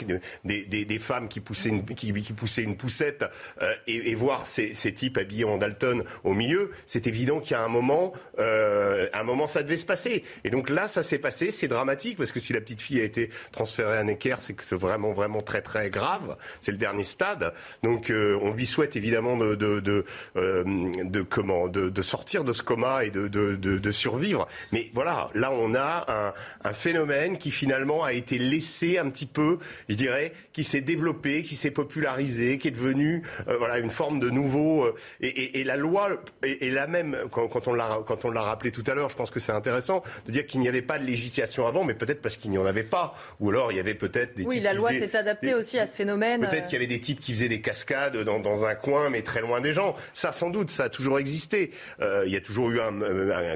des, 0.45 0.85
des, 0.85 0.99
femmes 0.99 1.27
qui 1.27 1.39
poussaient 1.39 1.69
une, 1.69 1.85
qui, 1.85 2.13
poussaient 2.33 2.63
une 2.63 2.77
poussette 2.77 3.25
euh, 3.61 3.73
et, 3.87 4.15
voir 4.15 4.45
ces, 4.45 4.73
ces, 4.73 4.93
types 4.93 5.17
habillés 5.17 5.43
en 5.43 5.57
Dalton 5.57 6.03
au 6.23 6.33
milieu, 6.33 6.71
c'est 6.85 7.07
évident 7.07 7.39
qu'il 7.39 7.51
y 7.51 7.59
a 7.59 7.63
un 7.63 7.67
moment, 7.67 8.13
euh, 8.39 9.09
un 9.13 9.23
moment, 9.23 9.47
ça 9.47 9.63
devait 9.63 9.77
se 9.77 9.85
passer. 9.85 10.23
Et 10.43 10.49
donc 10.49 10.69
là, 10.69 10.87
ça 10.87 11.03
s'est 11.03 11.17
passé. 11.17 11.51
C'est 11.51 11.67
dramatique 11.67 12.17
parce 12.17 12.31
que 12.31 12.39
si 12.39 12.53
la 12.53 12.61
petite 12.61 12.81
fille 12.81 13.01
a 13.01 13.03
été 13.03 13.29
transférée 13.51 13.97
à 13.97 14.03
Necker, 14.03 14.35
c'est 14.39 14.53
que 14.53 14.63
c'est 14.63 14.75
vraiment, 14.75 15.11
vraiment 15.11 15.41
très, 15.41 15.61
très 15.61 15.89
grave. 15.89 16.37
C'est 16.61 16.71
le 16.71 16.77
dernier 16.77 17.03
stade. 17.03 17.53
Donc 17.81 18.12
on 18.41 18.51
lui 18.51 18.65
souhaite 18.65 18.95
évidemment 18.95 19.37
de, 19.37 19.55
de, 19.55 20.05
euh, 20.35 21.23
comment, 21.29 21.67
de, 21.67 22.01
sortir 22.01 22.43
de 22.43 22.53
ce 22.53 22.63
coma 22.63 23.05
et 23.05 23.11
de, 23.11 23.91
survivre. 23.91 24.47
Mais 24.71 24.89
voilà, 24.93 25.29
là 25.35 25.51
on 25.51 25.75
a 25.75 26.33
un, 26.63 26.73
phénomène 26.73 27.37
qui 27.37 27.51
finalement 27.51 28.03
a 28.03 28.13
été 28.13 28.37
laissé 28.37 28.97
un 28.97 29.09
petit 29.09 29.25
peu, 29.25 29.59
je 29.89 29.95
dirais, 29.95 30.33
qui 30.53 30.63
s'est 30.63 30.81
développé, 30.81 31.43
qui 31.43 31.55
s'est 31.55 31.71
popularisé, 31.71 32.57
qui 32.57 32.67
est 32.69 32.71
devenu 32.71 33.23
euh, 33.47 33.57
voilà 33.57 33.77
une 33.77 33.89
forme 33.89 34.19
de 34.19 34.29
nouveau. 34.29 34.85
Euh, 34.85 34.95
et, 35.21 35.63
la 35.63 35.75
loi 35.75 36.09
est, 36.41 36.73
la 36.73 36.87
même 36.87 37.17
quand, 37.31 37.67
on 37.67 37.73
l'a 37.73 37.99
quand 38.05 38.25
on 38.25 38.31
l'a 38.31 38.41
rappelé 38.41 38.71
tout 38.71 38.83
à 38.87 38.95
l'heure. 38.95 39.09
Je 39.09 39.15
pense 39.15 39.31
que 39.31 39.39
c'est 39.39 39.51
intéressant 39.51 40.03
de 40.25 40.31
dire 40.31 40.45
qu'il 40.45 40.59
n'y 40.59 40.67
avait 40.67 40.81
pas 40.81 40.99
de 40.99 41.05
législation 41.05 41.67
avant, 41.67 41.83
mais 41.83 41.93
peut-être 41.93 42.21
parce 42.21 42.37
qu'il 42.37 42.51
n'y 42.51 42.57
en 42.57 42.65
avait 42.65 42.83
pas, 42.83 43.15
ou 43.39 43.49
alors 43.49 43.71
il 43.71 43.77
y 43.77 43.79
avait 43.79 43.93
peut-être 43.93 44.35
des 44.35 44.43
oui, 44.45 44.59
la 44.59 44.73
loi 44.73 44.91
s'est 44.91 45.15
adaptée 45.15 45.53
aussi 45.53 45.79
à 45.79 45.85
ce 45.85 45.95
phénomène. 45.95 46.41
Peut-être 46.41 46.67
qu'il 46.67 46.73
y 46.73 46.75
avait 46.77 46.87
des 46.87 46.99
types 46.99 47.19
qui 47.19 47.33
faisaient 47.33 47.49
des 47.49 47.61
cascades 47.61 48.02
dans, 48.09 48.65
un 48.65 48.75
coin, 48.75 49.09
mais 49.09 49.21
très 49.21 49.41
loin 49.41 49.61
des 49.61 49.73
gens. 49.73 49.95
Ça, 50.13 50.31
sans 50.31 50.49
doute, 50.49 50.69
ça 50.69 50.85
a 50.85 50.89
toujours 50.89 51.19
existé. 51.19 51.71
il 51.99 52.31
y 52.31 52.35
a 52.35 52.41
toujours 52.41 52.69
eu 52.71 52.79
un, 52.79 52.93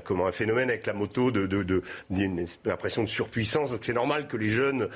comment, 0.04 0.27
un 0.27 0.32
phénomène 0.32 0.70
avec 0.70 0.86
la 0.86 0.94
moto 0.94 1.32
de, 1.32 1.46
de, 1.46 1.63
de, 1.63 1.82
l'impression 2.66 3.04
de 3.04 3.10
surpuissance. 3.10 3.72
Donc 3.72 3.82
c'est 3.84 3.94
normal 3.94 4.27
que 4.27 4.38
les 4.38 4.50
jeunes. 4.50 4.89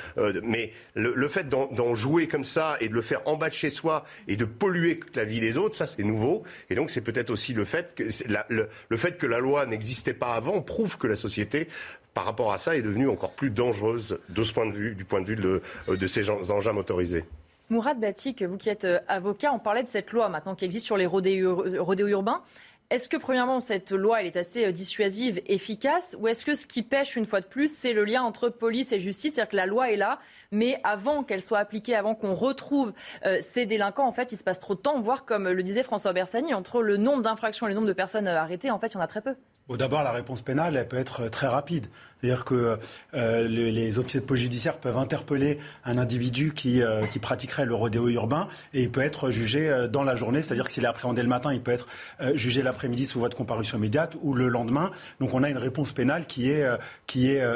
mais 0.44 0.72
le, 0.96 1.28
fait 1.28 1.48
d'en 1.48 1.96
jouer 1.96 2.28
comme 2.28 2.44
ça 2.44 2.78
et 2.80 2.90
de 2.90 2.94
le 2.94 3.02
faire 3.02 3.22
en 3.26 3.36
bas 3.36 3.50
de 3.50 3.54
chez 3.54 3.70
soi 3.70 4.04
et 4.28 4.36
de 4.36 4.46
polluer 4.46 5.00
la 5.16 5.24
vie 5.24 5.40
des 5.40 5.58
autres, 5.58 5.76
ça 5.76 5.86
c'est 5.86 6.04
nouveau. 6.04 6.44
Et 6.70 6.76
donc 6.76 6.90
c'est 6.90 7.02
peut-être 7.02 7.30
aussi 7.30 7.54
le 7.54 7.66
fait 7.66 7.96
que 7.96 8.04
le, 8.50 8.68
le 8.90 8.98
fait 8.98 9.18
que 9.18 9.26
la 9.26 9.40
loi 9.40 9.66
n'existait 9.66 10.14
pas 10.14 10.34
avant 10.34 10.62
prouve 10.62 10.98
que 10.98 11.08
la 11.08 11.16
société 11.16 11.68
par 12.14 12.26
rapport 12.26 12.52
à 12.52 12.58
ça, 12.58 12.76
est 12.76 12.82
devenue 12.82 13.08
encore 13.08 13.32
plus 13.32 13.50
dangereuse 13.50 14.20
de 14.30 14.44
ce 14.44 14.54
point 14.54 14.66
de 14.66 14.74
vue, 14.74 14.96
du 14.96 15.06
point 15.06 15.22
de 15.22 15.28
vue 15.28 15.36
de, 15.36 15.62
de 15.88 16.08
ces 16.08 16.30
engins 16.30 16.74
motorisés. 16.74 17.24
Mourad 17.72 18.02
Batik, 18.02 18.44
vous 18.44 18.58
qui 18.58 18.70
êtes 18.70 18.84
euh, 18.84 19.00
avocat, 19.08 19.54
on 19.54 19.60
parlait 19.60 19.82
de 19.82 19.88
cette 19.88 20.12
loi 20.12 20.28
maintenant 20.28 20.56
qui 20.56 20.66
existe 20.66 20.86
sur 20.86 20.98
les 20.98 21.06
rodéos 21.06 22.08
urbains. 22.08 22.44
Est-ce 22.90 23.08
que, 23.08 23.16
premièrement, 23.16 23.62
cette 23.62 23.92
loi, 23.92 24.20
elle 24.20 24.28
est 24.28 24.36
assez 24.36 24.66
euh, 24.66 24.72
dissuasive, 24.74 25.42
efficace, 25.46 26.18
ou 26.20 26.28
est-ce 26.28 26.44
que 26.44 26.54
ce 26.54 26.68
qui 26.68 26.84
pêche, 26.84 27.16
une 27.16 27.26
fois 27.26 27.40
de 27.40 27.46
plus, 27.46 27.74
c'est 27.74 27.94
le 27.94 28.04
lien 28.04 28.24
entre 28.24 28.50
police 28.50 28.92
et 28.92 29.00
justice 29.00 29.36
C'est-à-dire 29.36 29.52
que 29.52 29.56
la 29.56 29.68
loi 29.68 29.90
est 29.90 29.96
là, 29.96 30.20
mais 30.52 30.82
avant 30.84 31.24
qu'elle 31.24 31.42
soit 31.42 31.60
appliquée, 31.60 31.96
avant 31.96 32.14
qu'on 32.14 32.34
retrouve 32.34 32.92
euh, 33.26 33.38
ces 33.40 33.66
délinquants, 33.66 34.06
en 34.06 34.12
fait, 34.12 34.34
il 34.34 34.38
se 34.38 34.44
passe 34.44 34.60
trop 34.60 34.76
de 34.76 34.82
temps, 34.82 35.00
voire, 35.00 35.24
comme 35.24 35.48
le 35.48 35.64
disait 35.64 35.84
François 35.84 36.12
Bersani, 36.12 36.54
entre 36.54 36.82
le 36.82 36.98
nombre 36.98 37.24
d'infractions 37.24 37.68
et 37.68 37.70
le 37.70 37.76
nombre 37.76 37.88
de 37.88 37.94
personnes 37.94 38.28
arrêtées, 38.28 38.70
en 38.70 38.80
fait, 38.80 38.88
il 38.88 38.96
y 38.96 38.98
en 38.98 39.02
a 39.02 39.08
très 39.08 39.22
peu. 39.22 39.38
D'abord, 39.70 40.04
la 40.04 40.12
réponse 40.12 40.42
pénale, 40.42 40.76
elle 40.76 40.88
peut 40.88 40.98
être 40.98 41.30
très 41.30 41.48
rapide. 41.48 41.88
C'est-à-dire 42.22 42.46
que 42.46 42.78
euh, 43.14 43.48
les, 43.48 43.98
officiers 43.98 44.20
de 44.20 44.26
police 44.26 44.44
judiciaire 44.44 44.78
peuvent 44.78 44.98
interpeller 44.98 45.58
un 45.86 45.98
individu 45.98 46.54
qui, 46.54 46.82
euh, 46.82 47.02
pratiquerait 47.22 47.66
le 47.66 47.74
rodéo 47.74 48.10
urbain 48.10 48.48
et 48.74 48.84
il 48.84 48.92
peut 48.92 49.02
être 49.02 49.32
jugé 49.32 49.70
euh, 49.70 49.88
dans 49.88 50.04
la 50.04 50.16
journée. 50.16 50.42
C'est-à-dire 50.42 50.66
que 50.66 50.72
s'il 50.72 50.84
est 50.84 50.88
appréhendé 50.88 51.22
le 51.22 51.28
matin, 51.28 51.54
il 51.54 51.62
peut 51.62 51.72
être 51.72 51.88
jugé 52.34 52.62
l'après-midi 52.62 53.06
sous 53.06 53.20
votre 53.20 53.36
comparution 53.36 53.78
immédiate 53.78 54.18
ou 54.22 54.34
le 54.34 54.48
lendemain. 54.48 54.92
Donc 55.20 55.34
on 55.34 55.44
a 55.44 55.50
une 55.50 55.58
réponse 55.58 55.92
pénale 55.92 56.26
qui 56.26 56.52
est, 56.52 56.66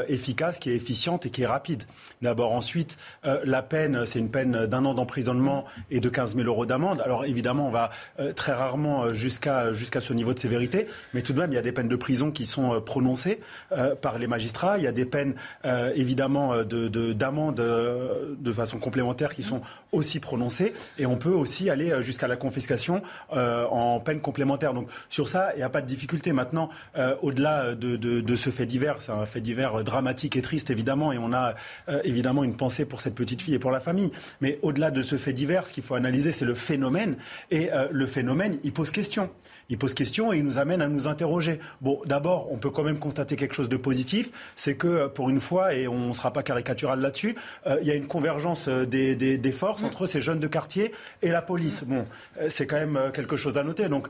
efficace, 0.07 0.59
qui 0.59 0.71
est 0.71 0.75
efficiente 0.75 1.25
et 1.25 1.29
qui 1.29 1.43
est 1.43 1.47
rapide. 1.47 1.83
D'abord, 2.21 2.53
ensuite, 2.53 2.97
la 3.23 3.61
peine, 3.61 4.05
c'est 4.05 4.19
une 4.19 4.29
peine 4.29 4.65
d'un 4.65 4.85
an 4.85 4.93
d'emprisonnement 4.93 5.65
et 5.91 5.99
de 5.99 6.09
15 6.09 6.35
000 6.35 6.47
euros 6.47 6.65
d'amende. 6.65 7.01
Alors 7.01 7.25
évidemment, 7.25 7.67
on 7.67 7.71
va 7.71 7.91
très 8.35 8.53
rarement 8.53 9.13
jusqu'à 9.13 9.73
jusqu'à 9.73 9.99
ce 9.99 10.13
niveau 10.13 10.33
de 10.33 10.39
sévérité, 10.39 10.87
mais 11.13 11.21
tout 11.21 11.33
de 11.33 11.39
même, 11.39 11.51
il 11.51 11.55
y 11.55 11.59
a 11.59 11.61
des 11.61 11.71
peines 11.71 11.87
de 11.87 11.95
prison 12.05 12.31
qui 12.31 12.45
sont 12.45 12.81
prononcées 12.81 13.39
par 14.01 14.17
les 14.17 14.27
magistrats 14.27 14.45
il 14.77 14.83
y 14.83 14.87
a 14.87 14.91
des 14.91 15.05
peines, 15.05 15.35
euh, 15.65 15.91
évidemment, 15.95 16.53
euh, 16.53 16.63
d'amende 17.13 17.55
de, 17.55 17.63
euh, 17.63 18.35
de, 18.37 18.51
façon 18.51 18.79
complémentaire 18.79 19.33
qui 19.33 19.43
sont 19.43 19.61
aussi 19.91 20.19
prononcées. 20.19 20.73
Et 20.97 21.05
on 21.05 21.17
peut 21.17 21.29
aussi 21.29 21.69
aller 21.69 22.01
jusqu'à 22.01 22.27
la 22.27 22.37
confiscation 22.37 23.01
en 23.31 23.99
peine 23.99 24.21
complémentaire. 24.21 24.73
Donc 24.73 24.89
sur 25.09 25.27
ça, 25.27 25.51
il 25.53 25.57
n'y 25.57 25.63
a 25.63 25.69
pas 25.69 25.81
de 25.81 25.87
difficulté. 25.87 26.31
Maintenant, 26.33 26.69
au-delà 27.21 27.75
de, 27.75 27.95
de, 27.95 28.35
ce 28.35 28.49
fait 28.49 28.65
divers, 28.65 29.01
c'est 29.01 29.11
un 29.11 29.25
fait 29.25 29.41
divers 29.41 29.83
dramatique 29.83 30.35
et 30.35 30.41
triste, 30.41 30.69
évidemment. 30.69 31.11
Et 31.11 31.17
on 31.17 31.33
a 31.33 31.55
évidemment 32.03 32.43
une 32.43 32.55
pensée 32.55 32.85
pour 32.85 33.01
cette 33.01 33.15
petite 33.15 33.41
fille 33.41 33.55
et 33.55 33.59
pour 33.59 33.71
la 33.71 33.79
famille. 33.79 34.11
Mais 34.41 34.59
au-delà 34.61 34.91
de 34.91 35.01
ce 35.01 35.17
fait 35.17 35.33
divers, 35.33 35.67
ce 35.67 35.73
qu'il 35.73 35.83
faut 35.83 35.95
analyser, 35.95 36.31
c'est 36.31 36.45
le 36.45 36.55
phénomène. 36.55 37.17
Et 37.51 37.69
le 37.91 38.05
phénomène, 38.05 38.57
il 38.63 38.73
pose 38.73 38.91
question 38.91 39.29
il 39.69 39.77
pose 39.77 39.93
question 39.93 40.31
et 40.33 40.37
il 40.37 40.43
nous 40.43 40.57
amène 40.57 40.81
à 40.81 40.87
nous 40.87 41.07
interroger. 41.07 41.59
Bon, 41.81 41.99
d'abord, 42.05 42.51
on 42.51 42.57
peut 42.57 42.69
quand 42.69 42.83
même 42.83 42.99
constater 42.99 43.35
quelque 43.35 43.55
chose 43.55 43.69
de 43.69 43.77
positif, 43.77 44.31
c'est 44.55 44.75
que 44.75 45.07
pour 45.07 45.29
une 45.29 45.39
fois, 45.39 45.73
et 45.73 45.87
on 45.87 46.07
ne 46.07 46.13
sera 46.13 46.31
pas 46.31 46.43
caricatural 46.43 46.99
là-dessus, 46.99 47.35
euh, 47.67 47.77
il 47.81 47.87
y 47.87 47.91
a 47.91 47.95
une 47.95 48.07
convergence 48.07 48.67
euh, 48.67 48.85
des, 48.85 49.15
des, 49.15 49.51
forces 49.51 49.81
mm. 49.81 49.85
entre 49.85 50.05
ces 50.05 50.21
jeunes 50.21 50.39
de 50.39 50.47
quartier 50.47 50.91
et 51.21 51.29
la 51.29 51.41
police. 51.41 51.83
Bon, 51.83 52.05
euh, 52.39 52.47
c'est 52.49 52.67
quand 52.67 52.77
même 52.77 53.11
quelque 53.13 53.37
chose 53.37 53.57
à 53.57 53.63
noter. 53.63 53.89
Donc, 53.89 54.07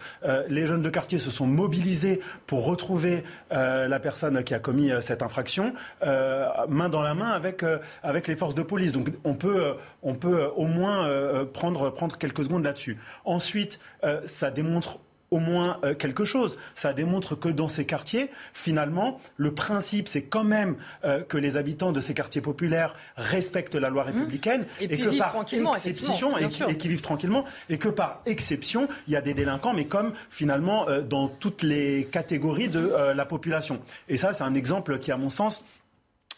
les 0.50 0.66
jeunes 0.66 0.82
de 0.82 0.90
quartier 0.90 1.20
se 1.20 1.30
sont 1.30 1.48
mobilisés 1.48 2.20
pour 2.48 2.66
retrouver 2.66 3.24
la 3.52 4.00
personne 4.00 4.44
qui 4.44 4.54
a 4.54 4.60
commis 4.60 4.92
cette 5.02 5.22
infraction, 5.22 5.74
main 6.02 6.90
dans 6.90 7.02
la 7.02 7.14
main 7.14 7.30
avec, 7.30 7.64
avec 8.04 8.28
les 8.28 8.36
forces 8.36 8.56
de 8.56 8.62
police. 8.62 8.92
Donc, 8.92 9.10
on 9.24 9.34
peut, 9.34 9.76
on 10.04 10.14
peut 10.14 10.46
au 10.56 10.66
moins 10.66 11.46
prendre, 11.54 11.90
prendre 11.92 12.18
quelques 12.18 12.44
secondes 12.44 12.64
là-dessus. 12.64 12.98
Ensuite, 13.26 13.80
ça 14.26 14.52
démontre 14.52 15.00
au 15.32 15.40
moins 15.40 15.80
euh, 15.84 15.94
quelque 15.94 16.24
chose. 16.24 16.58
Ça 16.76 16.94
démontre 16.94 17.36
que 17.36 17.50
dans 17.50 17.68
ces 17.68 17.86
quartiers, 17.86 18.30
finalement, 18.54 19.20
le 19.38 19.54
principe, 19.54 20.08
c'est 20.08 20.24
quand 20.24 20.44
même 20.44 20.76
euh, 21.04 21.22
que 21.22 21.38
les 21.38 21.58
habitants 21.58 21.92
de 21.92 22.02
ces 22.02 22.14
quartiers 22.14 22.42
populaires 22.42 22.96
respectent 23.18 23.76
la 23.76 23.90
loi 23.90 24.04
mmh. 24.04 24.08
républicaine 24.08 24.66
et, 24.80 24.98
que 24.98 25.18
par 25.18 25.36
exception, 25.76 26.38
et, 26.38 26.78
qui 26.78 26.88
vivent 26.88 27.02
tranquillement, 27.02 27.46
et 27.70 27.78
que 27.78 27.90
par 27.90 28.22
exception, 28.26 28.88
il 29.08 29.14
y 29.14 29.16
a 29.16 29.22
des 29.22 29.34
délinquants, 29.34 29.74
mais 29.74 29.86
comme 29.86 30.14
finalement 30.30 30.88
euh, 30.88 31.02
dans 31.02 31.28
toutes 31.28 31.64
les 31.64 32.08
catégories 32.12 32.70
de 32.70 32.94
la 33.16 33.26
population. 33.26 33.80
Et 34.08 34.18
ça, 34.18 34.34
c'est 34.34 34.44
un 34.44 34.54
exemple 34.54 35.00
qui, 35.00 35.12
à 35.12 35.18
mon 35.18 35.30
sens, 35.30 35.64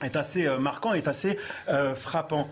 est 0.02 0.15
assez 0.15 0.47
marquant, 0.60 0.93
est 0.93 1.08
assez 1.08 1.38
frappant. 1.95 2.50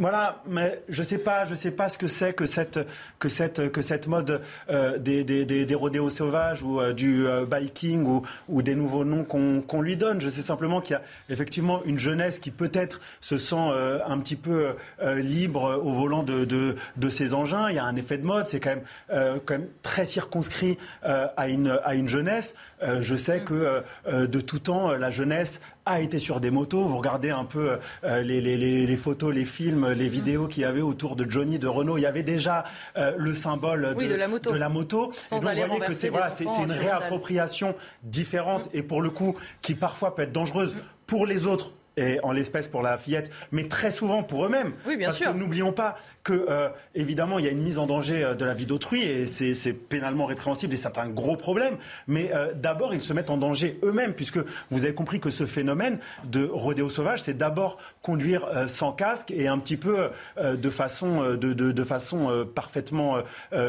Voilà, 0.00 0.44
mais 0.46 0.80
je 0.88 1.02
sais 1.02 1.18
pas, 1.18 1.44
je 1.44 1.56
sais 1.56 1.72
pas 1.72 1.88
ce 1.88 1.98
que 1.98 2.06
c'est 2.06 2.32
que 2.32 2.46
cette 2.46 2.78
que 3.18 3.28
cette 3.28 3.72
que 3.72 3.82
cette 3.82 4.06
mode 4.06 4.42
euh, 4.70 4.96
des, 4.96 5.24
des, 5.24 5.44
des, 5.44 5.74
rodéos 5.74 6.08
sauvages 6.08 6.62
ou 6.62 6.80
euh, 6.80 6.92
du 6.92 7.26
euh, 7.26 7.44
biking 7.44 8.06
ou, 8.06 8.22
ou 8.48 8.62
des 8.62 8.76
nouveaux 8.76 9.04
noms 9.04 9.24
qu'on 9.24 9.82
lui 9.82 9.96
donne. 9.96 10.20
Je 10.20 10.28
sais 10.28 10.42
simplement 10.42 10.80
qu'il 10.80 10.94
y 10.94 10.96
a 10.96 11.02
effectivement 11.30 11.82
une 11.84 11.98
jeunesse 11.98 12.38
qui 12.38 12.52
peut-être 12.52 13.00
se 13.20 13.38
sent 13.38 13.56
un 13.56 14.18
petit 14.20 14.36
peu 14.36 14.76
libre 15.16 15.82
au 15.84 15.90
volant 15.90 16.22
de, 16.22 16.44
de, 16.44 16.76
de 16.96 17.10
ces 17.10 17.34
engins. 17.34 17.68
Il 17.68 17.74
y 17.74 17.80
a 17.80 17.84
un 17.84 17.96
effet 17.96 18.18
de 18.18 18.24
mode, 18.24 18.46
c'est 18.46 18.60
quand 18.60 18.76
même 18.76 19.40
quand 19.44 19.54
même 19.54 19.68
très 19.82 20.04
circonscrit 20.04 20.78
à 21.02 21.48
une 21.48 21.76
à 21.82 21.96
une 21.96 22.06
jeunesse. 22.06 22.54
je 23.00 23.16
sais 23.16 23.40
que 23.40 23.82
de 24.08 24.40
tout 24.40 24.60
temps 24.60 24.92
la 24.92 25.10
jeunesse 25.10 25.60
a 25.88 26.00
été 26.00 26.18
sur 26.18 26.40
des 26.40 26.50
motos. 26.50 26.84
Vous 26.84 26.98
regardez 26.98 27.30
un 27.30 27.44
peu 27.44 27.78
euh, 28.04 28.22
les, 28.22 28.40
les, 28.40 28.86
les, 28.86 28.96
photos, 28.96 29.34
les 29.34 29.44
films, 29.44 29.90
les 29.92 30.08
vidéos 30.08 30.46
qu'il 30.46 30.62
y 30.62 30.66
avait 30.66 30.82
autour 30.82 31.16
de 31.16 31.28
Johnny, 31.28 31.58
de 31.58 31.66
Renault. 31.66 31.98
Il 31.98 32.02
y 32.02 32.06
avait 32.06 32.22
déjà 32.22 32.64
euh, 32.96 33.12
le 33.16 33.34
symbole 33.34 33.94
de, 33.94 34.14
la 34.14 34.28
moto. 34.28 34.52
De 34.52 34.56
la 34.56 34.68
moto. 34.68 35.12
Sans 35.14 35.38
vous 35.38 35.42
voyez 35.42 35.80
que 35.80 35.94
c'est 35.94 36.10
voilà, 36.10 36.30
une 36.62 36.72
réappropriation 36.72 37.74
différente 38.02 38.66
mm. 38.66 38.76
et 38.76 38.82
pour 38.82 39.00
le 39.00 39.10
coup 39.10 39.34
qui 39.62 39.74
parfois 39.74 40.14
peut 40.14 40.22
être 40.22 40.32
dangereuse 40.32 40.74
mm. 40.74 40.80
pour 41.06 41.26
les 41.26 41.46
autres 41.46 41.72
et 41.98 42.20
en 42.22 42.32
l'espèce 42.32 42.68
pour 42.68 42.82
la 42.82 42.96
fillette, 42.96 43.30
mais 43.52 43.68
très 43.68 43.90
souvent 43.90 44.22
pour 44.22 44.44
eux-mêmes. 44.46 44.72
Oui, 44.86 44.96
bien 44.96 45.08
Parce 45.08 45.18
sûr. 45.18 45.32
que 45.32 45.38
n'oublions 45.38 45.72
pas 45.72 45.96
que, 46.22 46.46
euh, 46.48 46.68
évidemment, 46.94 47.38
il 47.38 47.44
y 47.44 47.48
a 47.48 47.50
une 47.50 47.62
mise 47.62 47.78
en 47.78 47.86
danger 47.86 48.22
euh, 48.22 48.34
de 48.34 48.44
la 48.44 48.54
vie 48.54 48.66
d'autrui 48.66 49.02
et 49.02 49.26
c'est 49.26 49.72
pénalement 49.72 50.26
répréhensible 50.26 50.74
et 50.74 50.76
c'est 50.76 50.98
un 50.98 51.08
gros 51.08 51.36
problème. 51.36 51.76
Mais 52.06 52.30
euh, 52.34 52.52
d'abord, 52.54 52.94
ils 52.94 53.02
se 53.02 53.12
mettent 53.12 53.30
en 53.30 53.36
danger 53.36 53.78
eux-mêmes, 53.82 54.12
puisque 54.14 54.38
vous 54.70 54.84
avez 54.84 54.94
compris 54.94 55.20
que 55.20 55.30
ce 55.30 55.46
phénomène 55.46 55.98
de 56.24 56.44
rodéo 56.44 56.90
sauvage, 56.90 57.22
c'est 57.22 57.36
d'abord 57.36 57.78
conduire 58.02 58.46
sans 58.68 58.92
casque 58.92 59.30
et 59.30 59.48
un 59.48 59.58
petit 59.58 59.76
peu 59.76 60.10
de 60.40 60.70
façon, 60.70 61.32
de, 61.32 61.52
de, 61.52 61.72
de 61.72 61.84
façon 61.84 62.46
parfaitement 62.54 63.18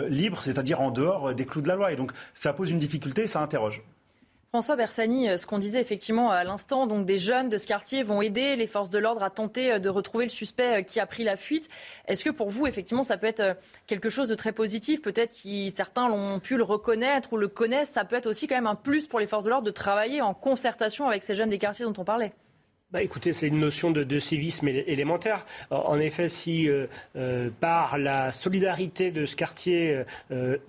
libre, 0.08 0.42
c'est-à-dire 0.44 0.82
en 0.82 0.92
dehors 0.92 1.34
des 1.34 1.46
clous 1.46 1.62
de 1.62 1.68
la 1.68 1.76
loi. 1.76 1.92
Et 1.92 1.96
donc, 1.96 2.12
ça 2.34 2.54
pose 2.54 2.72
une 2.72 2.80
difficulté 2.80 3.24
et 3.24 3.28
ça 3.28 3.42
interroge. 3.42 3.82
François 4.50 4.76
Bersani, 4.76 5.30
euh, 5.30 5.38
ce 5.38 5.46
qu'on 5.46 5.60
disait 5.60 5.80
effectivement 5.80 6.32
à 6.32 6.44
l'instant, 6.44 6.88
donc 6.88 7.06
des 7.06 7.20
jeunes 7.20 7.50
de 7.50 7.58
ce 7.58 7.68
quartier 7.68 8.02
vont 8.02 8.24
aider 8.24 8.56
les 8.56 8.66
forces 8.66 8.90
de 8.90 8.98
l'ordre 8.98 9.22
à 9.22 9.30
tenter 9.30 9.74
euh, 9.74 9.80
de 9.80 9.90
retrouver 9.90 10.26
le 10.26 10.32
suspect 10.32 10.80
euh, 10.80 10.82
qui 10.82 11.00
a 11.00 11.06
pris 11.06 11.24
la 11.24 11.38
fuite. 11.38 11.70
Est-ce 12.08 12.26
que 12.26 12.32
pour 12.32 12.50
vous, 12.50 12.66
effectivement, 12.66 13.04
ça 13.04 13.18
peut 13.18 13.28
être 13.28 13.58
quelque 13.86 14.10
chose 14.10 14.28
de 14.28 14.34
très 14.34 14.52
positif? 14.52 15.04
Peut-être 15.04 15.36
que 15.36 15.70
certains 15.70 16.10
l'ont 16.10 16.40
pu 16.40 16.58
le 16.58 16.64
reconnaître 16.64 17.32
ou 17.34 17.38
le 17.38 17.48
connaissent. 17.48 17.92
Ça 17.92 18.06
peut 18.06 18.16
être 18.16 18.26
aussi 18.26 18.48
quand 18.48 18.56
même 18.56 18.66
un 18.66 18.74
plus 18.74 19.06
pour 19.06 19.20
les 19.20 19.28
forces 19.28 19.46
de 19.46 19.52
l'ordre 19.52 19.68
de 19.68 19.72
travailler 19.72 20.20
en 20.22 20.34
concertation 20.34 21.08
avec 21.08 21.22
ces 21.22 21.36
jeunes 21.36 21.52
des 21.52 21.60
quartiers 21.60 21.86
dont 21.86 21.94
on 22.00 22.04
parlait. 22.04 22.34
Bah 22.90 23.04
écoutez, 23.04 23.34
c'est 23.34 23.46
une 23.46 23.60
notion 23.60 23.92
de, 23.92 24.20
civisme 24.20 24.68
élémentaire. 24.68 25.46
En 25.70 26.00
effet, 26.00 26.28
si 26.28 26.68
par 27.60 28.00
la 28.00 28.32
solidarité 28.32 29.12
de 29.12 29.28
ce 29.28 29.36
quartier 29.36 30.06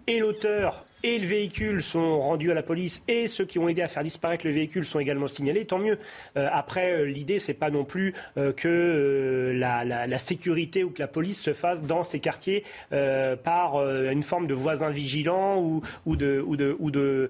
et 0.07 0.19
l'auteur 0.19 0.85
et 1.03 1.19
le 1.19 1.27
véhicule 1.27 1.83
sont 1.83 2.21
rendus 2.21 2.51
à 2.51 2.55
la 2.55 2.63
police 2.63 3.03
et 3.09 3.27
ceux 3.27 3.45
qui 3.45 3.59
ont 3.59 3.69
aidé 3.69 3.83
à 3.83 3.89
faire 3.89 4.03
disparaître 4.03 4.47
le 4.47 4.53
véhicule 4.53 4.85
sont 4.85 4.99
également 4.99 5.29
signalés, 5.29 5.65
tant 5.65 5.79
mieux. 5.79 5.99
Euh, 6.37 6.49
après, 6.53 6.93
euh, 6.93 7.05
l'idée, 7.05 7.39
c'est 7.39 7.55
pas 7.55 7.71
non 7.71 7.85
plus 7.85 8.15
euh, 8.37 8.53
que 8.53 9.53
la, 9.55 10.19
sécurité 10.19 10.85
ou 10.85 10.91
que 10.91 11.01
la 11.01 11.09
police 11.09 11.41
se 11.41 11.53
fasse 11.53 11.83
dans 11.83 12.05
ces 12.05 12.21
quartiers 12.21 12.65
par 12.91 13.81
une 13.81 14.23
forme 14.23 14.47
de 14.47 14.55
voisin 14.55 14.91
vigilant 14.91 15.63
ou, 15.63 16.17
de, 16.17 17.29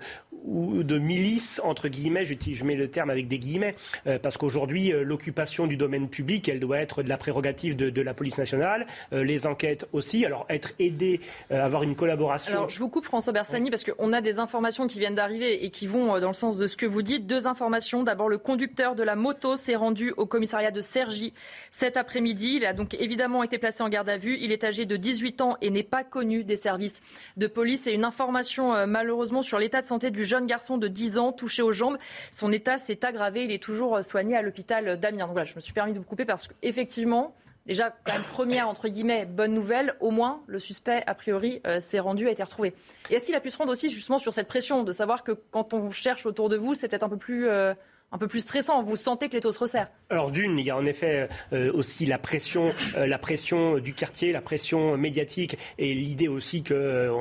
milice 0.99 1.61
entre 1.63 1.89
guillemets. 1.89 2.25
Je, 2.25 2.65
mets 2.65 2.75
le 2.75 2.89
terme 2.89 3.11
avec 3.11 3.29
des 3.29 3.39
guillemets 3.39 3.77
parce 4.23 4.37
qu'aujourd'hui 4.37 4.91
l'occupation 4.91 5.67
du 5.67 5.77
domaine 5.77 6.09
public, 6.09 6.49
elle 6.49 6.59
doit 6.59 6.79
être 6.79 7.03
de 7.03 7.09
la 7.09 7.17
prérogative 7.17 7.77
de, 7.77 8.03
la 8.03 8.15
police 8.15 8.39
nationale. 8.39 8.87
les 9.13 9.47
enquêtes 9.47 9.87
aussi. 9.93 10.27
Alors 10.27 10.47
être 10.49 10.73
aidé, 10.79 11.21
avoir 11.51 11.85
une 11.85 11.95
collaboration. 11.95 12.53
Alors 12.53 12.71
je 12.71 12.79
vous 12.79 12.89
coupe 12.89 13.05
François 13.05 13.33
Parce 13.69 13.85
qu'on 13.85 14.13
a 14.13 14.23
des 14.23 14.39
informations 14.39 14.87
qui 14.87 14.99
viennent 14.99 15.15
d'arriver 15.15 15.65
et 15.65 15.71
qui 15.71 15.87
vont 15.87 16.19
dans 16.19 16.29
le 16.29 16.35
sens 16.35 16.57
de 16.57 16.67
ce 16.67 16.77
que 16.77 16.87
vous 16.87 17.03
dites. 17.03 17.27
Deux 17.27 17.47
informations. 17.47 18.03
D'abord 18.03 18.29
le 18.29 18.39
conducteur 18.39 18.95
de 18.95 19.03
la 19.03 19.17
moto 19.17 19.57
s'est 19.57 19.77
rendu 19.77 20.13
au 20.17 20.25
commissariat 20.25 20.71
de 20.71 20.81
Cergy 20.81 21.35
cet 21.71 21.97
après-midi. 21.97 22.55
Il 22.57 22.65
a 22.65 22.73
donc 22.73 22.95
évidemment 22.95 23.43
été 23.43 23.59
placé 23.59 23.83
en 23.83 23.89
garde 23.89 24.09
à 24.09 24.17
vue. 24.17 24.39
Il 24.41 24.53
est 24.53 24.65
âgé 24.65 24.87
de 24.87 24.97
18 24.97 25.41
ans 25.43 25.57
et 25.61 25.71
n'est 25.71 25.83
pas 25.83 26.05
connu 26.05 26.45
des 26.45 26.57
services 26.57 27.01
de 27.37 27.47
police. 27.47 27.87
Et 27.87 27.93
une 27.93 28.05
information 28.05 28.75
euh, 28.75 28.87
malheureusement 28.87 29.43
sur 29.43 29.59
l'état 29.59 29.81
de 29.81 29.87
santé 29.87 30.11
du 30.11 30.25
jeune 30.25 30.47
garçon 30.47 30.79
de 30.79 30.89
10 30.89 31.19
ans 31.19 31.33
touché 31.33 31.63
aux 31.63 31.73
jambes. 31.73 31.99
Son 32.31 32.53
état 32.53 32.79
s'est 32.79 33.05
aggravé. 33.05 33.45
Il 33.45 33.53
est 33.53 33.63
toujours 33.63 33.97
euh, 33.97 34.03
soigné 34.03 34.37
à 34.37 34.43
l'hôpital 34.43 34.99
d'Amiens. 34.99 35.27
Donc 35.27 35.33
voilà, 35.33 35.45
je 35.45 35.55
me 35.57 35.61
suis 35.61 35.73
permis 35.73 35.93
de 35.93 35.99
vous 35.99 36.05
couper 36.05 36.25
parce 36.25 36.49
qu'effectivement, 36.49 37.35
Déjà, 37.67 37.91
quand 38.05 38.13
même, 38.13 38.23
première, 38.23 38.69
entre 38.69 38.89
guillemets, 38.89 39.27
bonne 39.27 39.55
nouvelle, 39.55 39.95
au 40.01 40.11
moins, 40.11 40.43
le 40.47 40.59
suspect, 40.59 41.03
a 41.07 41.15
priori, 41.15 41.61
euh, 41.67 41.79
s'est 41.79 42.01
rendu, 42.01 42.27
a 42.27 42.31
été 42.31 42.43
retrouvé. 42.43 42.75
Et 43.11 43.15
est-ce 43.15 43.27
qu'il 43.27 43.35
a 43.35 43.41
pu 43.41 43.51
se 43.51 43.59
rendre 43.59 43.73
aussi, 43.73 43.91
justement, 43.91 44.19
sur 44.19 44.33
cette 44.33 44.49
pression 44.49 44.83
de 44.83 44.93
savoir 44.93 45.23
que 45.23 45.33
quand 45.51 45.75
on 45.75 45.91
cherche 45.91 46.27
autour 46.27 46.49
de 46.49 46.57
vous, 46.57 46.75
c'est 46.75 46.89
peut-être 46.89 47.03
un 47.03 47.09
peu 47.09 47.19
plus 47.19 47.49
un 48.13 48.19
peu 48.19 48.27
plus 48.27 48.41
stressant. 48.41 48.83
Vous 48.83 48.97
sentez 48.97 49.29
que 49.29 49.35
l'étau 49.35 49.53
se 49.53 49.59
resserre. 49.59 49.89
Alors 50.09 50.31
d'une, 50.31 50.59
il 50.59 50.65
y 50.65 50.71
a 50.71 50.77
en 50.77 50.85
effet 50.85 51.29
euh, 51.53 51.73
aussi 51.73 52.07
la 52.07 52.19
pression, 52.19 52.73
euh, 52.97 53.07
la 53.07 53.19
pression 53.19 53.79
du 53.79 53.95
quartier, 53.95 54.33
la 54.33 54.41
pression 54.41 54.97
médiatique 54.97 55.57
et 55.79 55.95
l'idée 55.95 56.29
aussi 56.29 56.63
que 56.63 56.75
euh, 56.75 57.13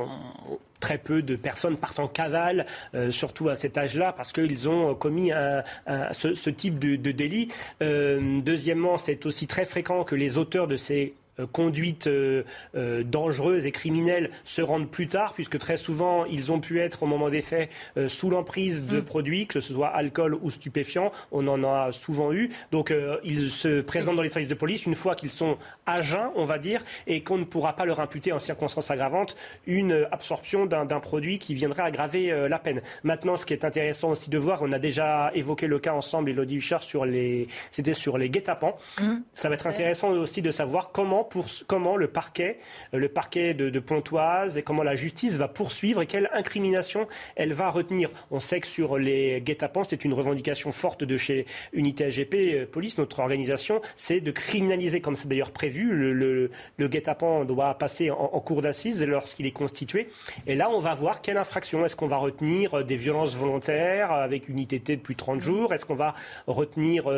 très 0.80 0.98
peu 0.98 1.22
de 1.22 1.36
personnes 1.36 1.76
partent 1.76 1.98
en 1.98 2.08
cavale, 2.08 2.64
surtout 3.10 3.50
à 3.50 3.54
cet 3.54 3.76
âge-là, 3.76 4.14
parce 4.14 4.32
qu'ils 4.32 4.66
ont 4.66 4.94
commis 4.94 5.30
ce, 5.30 6.48
type 6.48 6.78
de, 6.78 7.10
délit. 7.10 7.48
deuxièmement, 7.80 8.96
c'est 8.96 9.26
aussi 9.26 9.46
très 9.46 9.66
fréquent 9.66 10.04
que 10.04 10.14
les 10.14 10.38
auteurs 10.38 10.66
de 10.68 10.76
ces 10.76 11.12
conduite 11.46 12.06
euh, 12.06 12.42
euh, 12.74 13.02
dangereuse 13.02 13.66
et 13.66 13.70
criminelle 13.70 14.30
se 14.44 14.62
rendent 14.62 14.90
plus 14.90 15.08
tard, 15.08 15.34
puisque 15.34 15.58
très 15.58 15.76
souvent, 15.76 16.24
ils 16.24 16.52
ont 16.52 16.60
pu 16.60 16.80
être 16.80 17.02
au 17.02 17.06
moment 17.06 17.30
des 17.30 17.42
faits 17.42 17.70
sous 18.08 18.30
l'emprise 18.30 18.84
de 18.84 18.98
mm. 18.98 19.04
produits, 19.04 19.46
que 19.46 19.60
ce 19.60 19.72
soit 19.72 19.88
alcool 19.88 20.34
ou 20.34 20.50
stupéfiants. 20.50 21.12
On 21.32 21.46
en 21.48 21.64
a 21.64 21.92
souvent 21.92 22.32
eu. 22.32 22.50
Donc, 22.72 22.92
ils 23.24 23.50
se 23.50 23.80
présentent 23.80 24.16
dans 24.16 24.22
les 24.22 24.30
services 24.30 24.48
de 24.48 24.54
police 24.54 24.86
une 24.86 24.94
fois 24.94 25.14
qu'ils 25.14 25.30
sont 25.30 25.56
à 25.86 26.02
jeun, 26.02 26.30
on 26.36 26.44
va 26.44 26.58
dire, 26.58 26.82
et 27.06 27.22
qu'on 27.22 27.38
ne 27.38 27.44
pourra 27.44 27.74
pas 27.74 27.84
leur 27.84 28.00
imputer 28.00 28.32
en 28.32 28.38
circonstances 28.38 28.90
aggravantes 28.90 29.36
une 29.66 30.06
absorption 30.12 30.66
d'un 30.66 31.00
produit 31.00 31.38
qui 31.38 31.54
viendrait 31.54 31.82
aggraver 31.82 32.48
la 32.48 32.58
peine. 32.58 32.82
Maintenant, 33.04 33.36
ce 33.36 33.46
qui 33.46 33.52
est 33.52 33.64
intéressant 33.64 34.10
aussi 34.10 34.30
de 34.30 34.38
voir, 34.38 34.60
on 34.62 34.72
a 34.72 34.78
déjà 34.78 35.30
évoqué 35.34 35.66
le 35.66 35.78
cas 35.78 35.92
ensemble, 35.92 36.30
Elodie 36.30 36.56
Huchard, 36.56 36.82
sur 36.82 37.04
les, 37.04 37.46
c'était 37.70 37.94
sur 37.94 38.18
les 38.18 38.30
guet-apens. 38.30 38.74
Mm. 39.00 39.16
Ça 39.34 39.48
va 39.48 39.54
être 39.54 39.66
intéressant 39.66 40.10
aussi 40.10 40.42
de 40.42 40.50
savoir 40.50 40.90
comment 40.92 41.19
comment 41.66 41.96
le 41.96 42.08
parquet, 42.08 42.58
euh, 42.94 42.98
le 42.98 43.08
parquet 43.08 43.54
de, 43.54 43.80
Pontoise 43.80 44.58
et 44.58 44.62
comment 44.62 44.82
la 44.82 44.94
justice 44.94 45.34
va 45.34 45.48
poursuivre 45.48 46.02
et 46.02 46.06
quelle 46.06 46.28
incrimination 46.34 47.08
elle 47.34 47.54
va 47.54 47.70
retenir. 47.70 48.10
On 48.30 48.38
sait 48.38 48.60
que 48.60 48.66
sur 48.66 48.98
les 48.98 49.40
guet-apens, 49.40 49.84
c'est 49.84 50.04
une 50.04 50.12
revendication 50.12 50.70
forte 50.70 51.02
de 51.02 51.16
chez 51.16 51.46
Unité 51.72 52.04
AGP 52.04 52.34
euh, 52.34 52.66
Police, 52.70 52.98
notre 52.98 53.20
organisation, 53.20 53.80
c'est 53.96 54.20
de 54.20 54.30
criminaliser, 54.30 55.00
comme 55.00 55.16
c'est 55.16 55.28
d'ailleurs 55.28 55.50
prévu, 55.50 55.92
le, 55.92 56.50
guet-apens 56.78 57.44
doit 57.46 57.74
passer 57.78 58.10
en, 58.10 58.40
cour 58.40 58.62
d'assises 58.62 59.04
lorsqu'il 59.06 59.46
est 59.46 59.50
constitué. 59.50 60.08
Et 60.46 60.54
là, 60.54 60.70
on 60.70 60.80
va 60.80 60.94
voir 60.94 61.20
quelle 61.20 61.36
infraction. 61.36 61.84
Est-ce 61.84 61.96
qu'on 61.96 62.06
va 62.06 62.16
retenir 62.16 62.74
euh, 62.74 62.82
des 62.82 62.96
violences 62.96 63.36
volontaires 63.36 64.12
avec 64.12 64.48
une 64.48 64.58
ITT 64.58 64.92
de 64.92 64.96
plus 64.96 65.14
de 65.14 65.18
30 65.20 65.40
jours 65.40 65.72
Est-ce 65.72 65.86
qu'on 65.86 65.94
va 65.94 66.14
retenir 66.46 67.08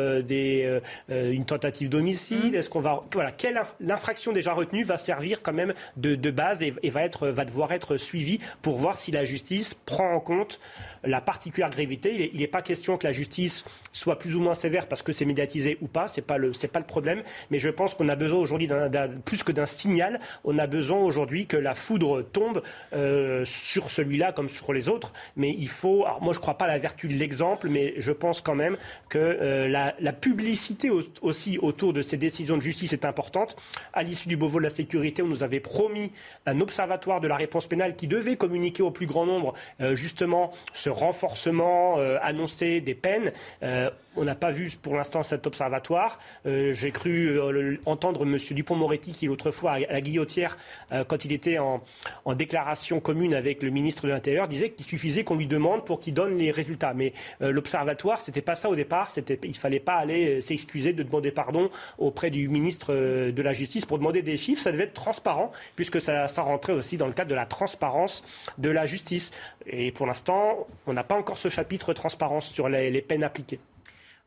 une 1.09 1.45
tentative 1.45 1.89
d'homicide? 1.89 2.55
Est-ce 2.55 2.69
qu'on 2.69 2.79
va 2.79 3.03
voilà 3.11 3.31
quelle 3.31 3.61
l'infraction 3.93 4.31
déjà 4.31 4.53
retenue 4.53 4.83
va 4.83 4.97
servir 4.97 5.43
quand 5.43 5.53
même 5.53 5.73
de, 5.97 6.31
base 6.31 6.63
et, 6.63 6.89
va, 6.89 7.03
être, 7.03 7.27
va 7.27 7.45
devoir 7.45 7.71
être 7.71 7.97
suivie 7.97 8.39
pour 8.63 8.77
voir 8.77 8.97
si 8.97 9.11
la 9.11 9.23
justice 9.23 9.75
prend 9.75 10.15
en 10.15 10.19
compte 10.19 10.59
la 11.03 11.21
particulière 11.21 11.69
gravité. 11.69 12.31
Il 12.33 12.39
n'est 12.39 12.47
pas 12.47 12.61
question 12.61 12.97
que 12.97 13.05
la 13.05 13.13
justice 13.13 13.63
soit 13.91 14.17
plus 14.17 14.35
ou 14.35 14.39
moins 14.39 14.55
sévère 14.55 14.87
parce 14.87 15.03
que 15.03 15.13
c'est 15.13 15.25
médiatisé 15.25 15.77
ou 15.81 15.87
pas. 15.87 16.07
Ce 16.07 16.19
n'est 16.19 16.25
pas, 16.25 16.37
le, 16.37 16.51
pas 16.51 16.79
le 16.79 16.85
problème. 16.85 17.21
Mais 17.51 17.59
je 17.59 17.69
pense 17.69 17.93
qu'on 17.93 18.09
a 18.09 18.15
besoin 18.15 18.39
aujourd'hui, 18.39 18.67
plus 19.25 19.43
que 19.43 19.51
d'un 19.51 19.67
signal, 19.67 20.19
on 20.43 20.57
a 20.57 20.65
besoin 20.65 20.97
aujourd'hui 20.97 21.45
que 21.45 21.57
la 21.57 21.75
foudre 21.75 22.23
tombe 22.23 22.63
euh, 22.93 23.45
sur 23.45 23.91
celui-là 23.91 24.31
comme 24.31 24.49
sur 24.49 24.73
les 24.73 24.89
autres. 24.89 25.13
Mais 25.35 25.55
il 25.57 25.69
faut. 25.69 26.05
Moi, 26.21 26.33
je 26.33 26.39
ne 26.39 26.41
crois 26.41 26.57
pas 26.57 26.65
à 26.65 26.69
la 26.69 26.79
vertu 26.79 27.07
de 27.07 27.13
l'exemple, 27.13 27.69
mais 27.69 27.93
je 27.97 28.11
pense 28.11 28.41
quand 28.41 28.55
même 28.55 28.77
que 29.09 29.19
euh, 29.19 29.67
la, 29.67 30.13
publicité 30.13 30.89
aussi 31.21 31.57
autour 31.57 31.91
de 31.91 32.01
ces 32.01 32.17
décisions 32.17 32.55
de 32.55 32.61
justice 32.61 32.93
est 32.93 33.05
importante. 33.05 33.55
À 33.93 34.03
l'issue 34.03 34.29
du 34.29 34.37
Beauvau 34.37 34.59
de 34.59 34.63
la 34.63 34.69
sécurité, 34.69 35.21
on 35.21 35.27
nous 35.27 35.43
avait 35.43 35.59
promis 35.59 36.11
un 36.45 36.61
observatoire 36.61 37.21
de 37.21 37.27
la 37.27 37.35
réponse 37.35 37.67
pénale 37.67 37.95
qui 37.95 38.07
devait 38.07 38.35
communiquer 38.35 38.83
au 38.83 38.91
plus 38.91 39.05
grand 39.05 39.25
nombre 39.25 39.53
euh, 39.81 39.95
justement 39.95 40.51
ce 40.73 40.89
renforcement 40.89 41.99
euh, 41.99 42.17
annoncé 42.21 42.81
des 42.81 42.95
peines. 42.95 43.31
Euh, 43.63 43.89
on 44.15 44.23
n'a 44.23 44.35
pas 44.35 44.51
vu 44.51 44.71
pour 44.81 44.95
l'instant 44.95 45.23
cet 45.23 45.47
observatoire. 45.47 46.19
J'ai 46.45 46.91
cru 46.91 47.39
entendre 47.87 48.23
M. 48.23 48.37
Dupont-Moretti 48.37 49.11
qui 49.11 49.25
l'autre 49.25 49.49
fois 49.49 49.71
à 49.71 49.79
la 49.79 50.01
guillotière, 50.01 50.55
quand 51.07 51.25
il 51.25 51.31
était 51.31 51.57
en, 51.57 51.81
déclaration 52.35 52.99
commune 52.99 53.33
avec 53.33 53.63
le 53.63 53.71
ministre 53.71 54.05
de 54.05 54.11
l'Intérieur, 54.11 54.47
disait 54.47 54.69
qu'il 54.69 54.85
suffisait 54.85 55.23
qu'on 55.23 55.35
lui 55.35 55.47
demande 55.47 55.83
pour 55.83 55.99
qu'il 55.99 56.13
donne 56.13 56.37
les 56.37 56.51
résultats. 56.51 56.93
Mais 56.93 57.13
l'observatoire, 57.39 58.21
c'était 58.21 58.43
pas 58.43 58.53
ça 58.53 58.69
au 58.69 58.75
départ. 58.75 59.11
Il 59.17 59.49
ne 59.49 59.53
fallait 59.53 59.79
pas 59.79 59.95
aller 59.95 60.41
s'excuser 60.41 60.93
de 60.93 61.01
demander 61.01 61.31
pardon 61.31 61.71
auprès 61.97 62.29
du 62.29 62.47
ministre 62.49 62.93
de 62.93 63.41
la 63.41 63.53
Justice 63.53 63.72
pour 63.81 63.97
demander 63.97 64.21
des 64.21 64.37
chiffres, 64.37 64.61
ça 64.61 64.71
devait 64.71 64.85
être 64.85 64.93
transparent, 64.93 65.51
puisque 65.75 65.99
ça, 65.99 66.27
rentrait 66.37 66.73
aussi 66.73 66.97
dans 66.97 67.07
le 67.07 67.13
cadre 67.13 67.29
de 67.29 67.35
la 67.35 67.45
transparence 67.45 68.23
de 68.57 68.69
la 68.69 68.85
justice. 68.85 69.31
Et 69.65 69.91
pour 69.91 70.05
l'instant, 70.05 70.67
on 70.87 70.93
n'a 70.93 71.03
pas 71.03 71.15
encore 71.15 71.37
ce 71.37 71.49
chapitre 71.49 71.93
transparence 71.93 72.47
sur 72.47 72.69
les 72.69 73.01
peines 73.01 73.23
appliquées. 73.23 73.59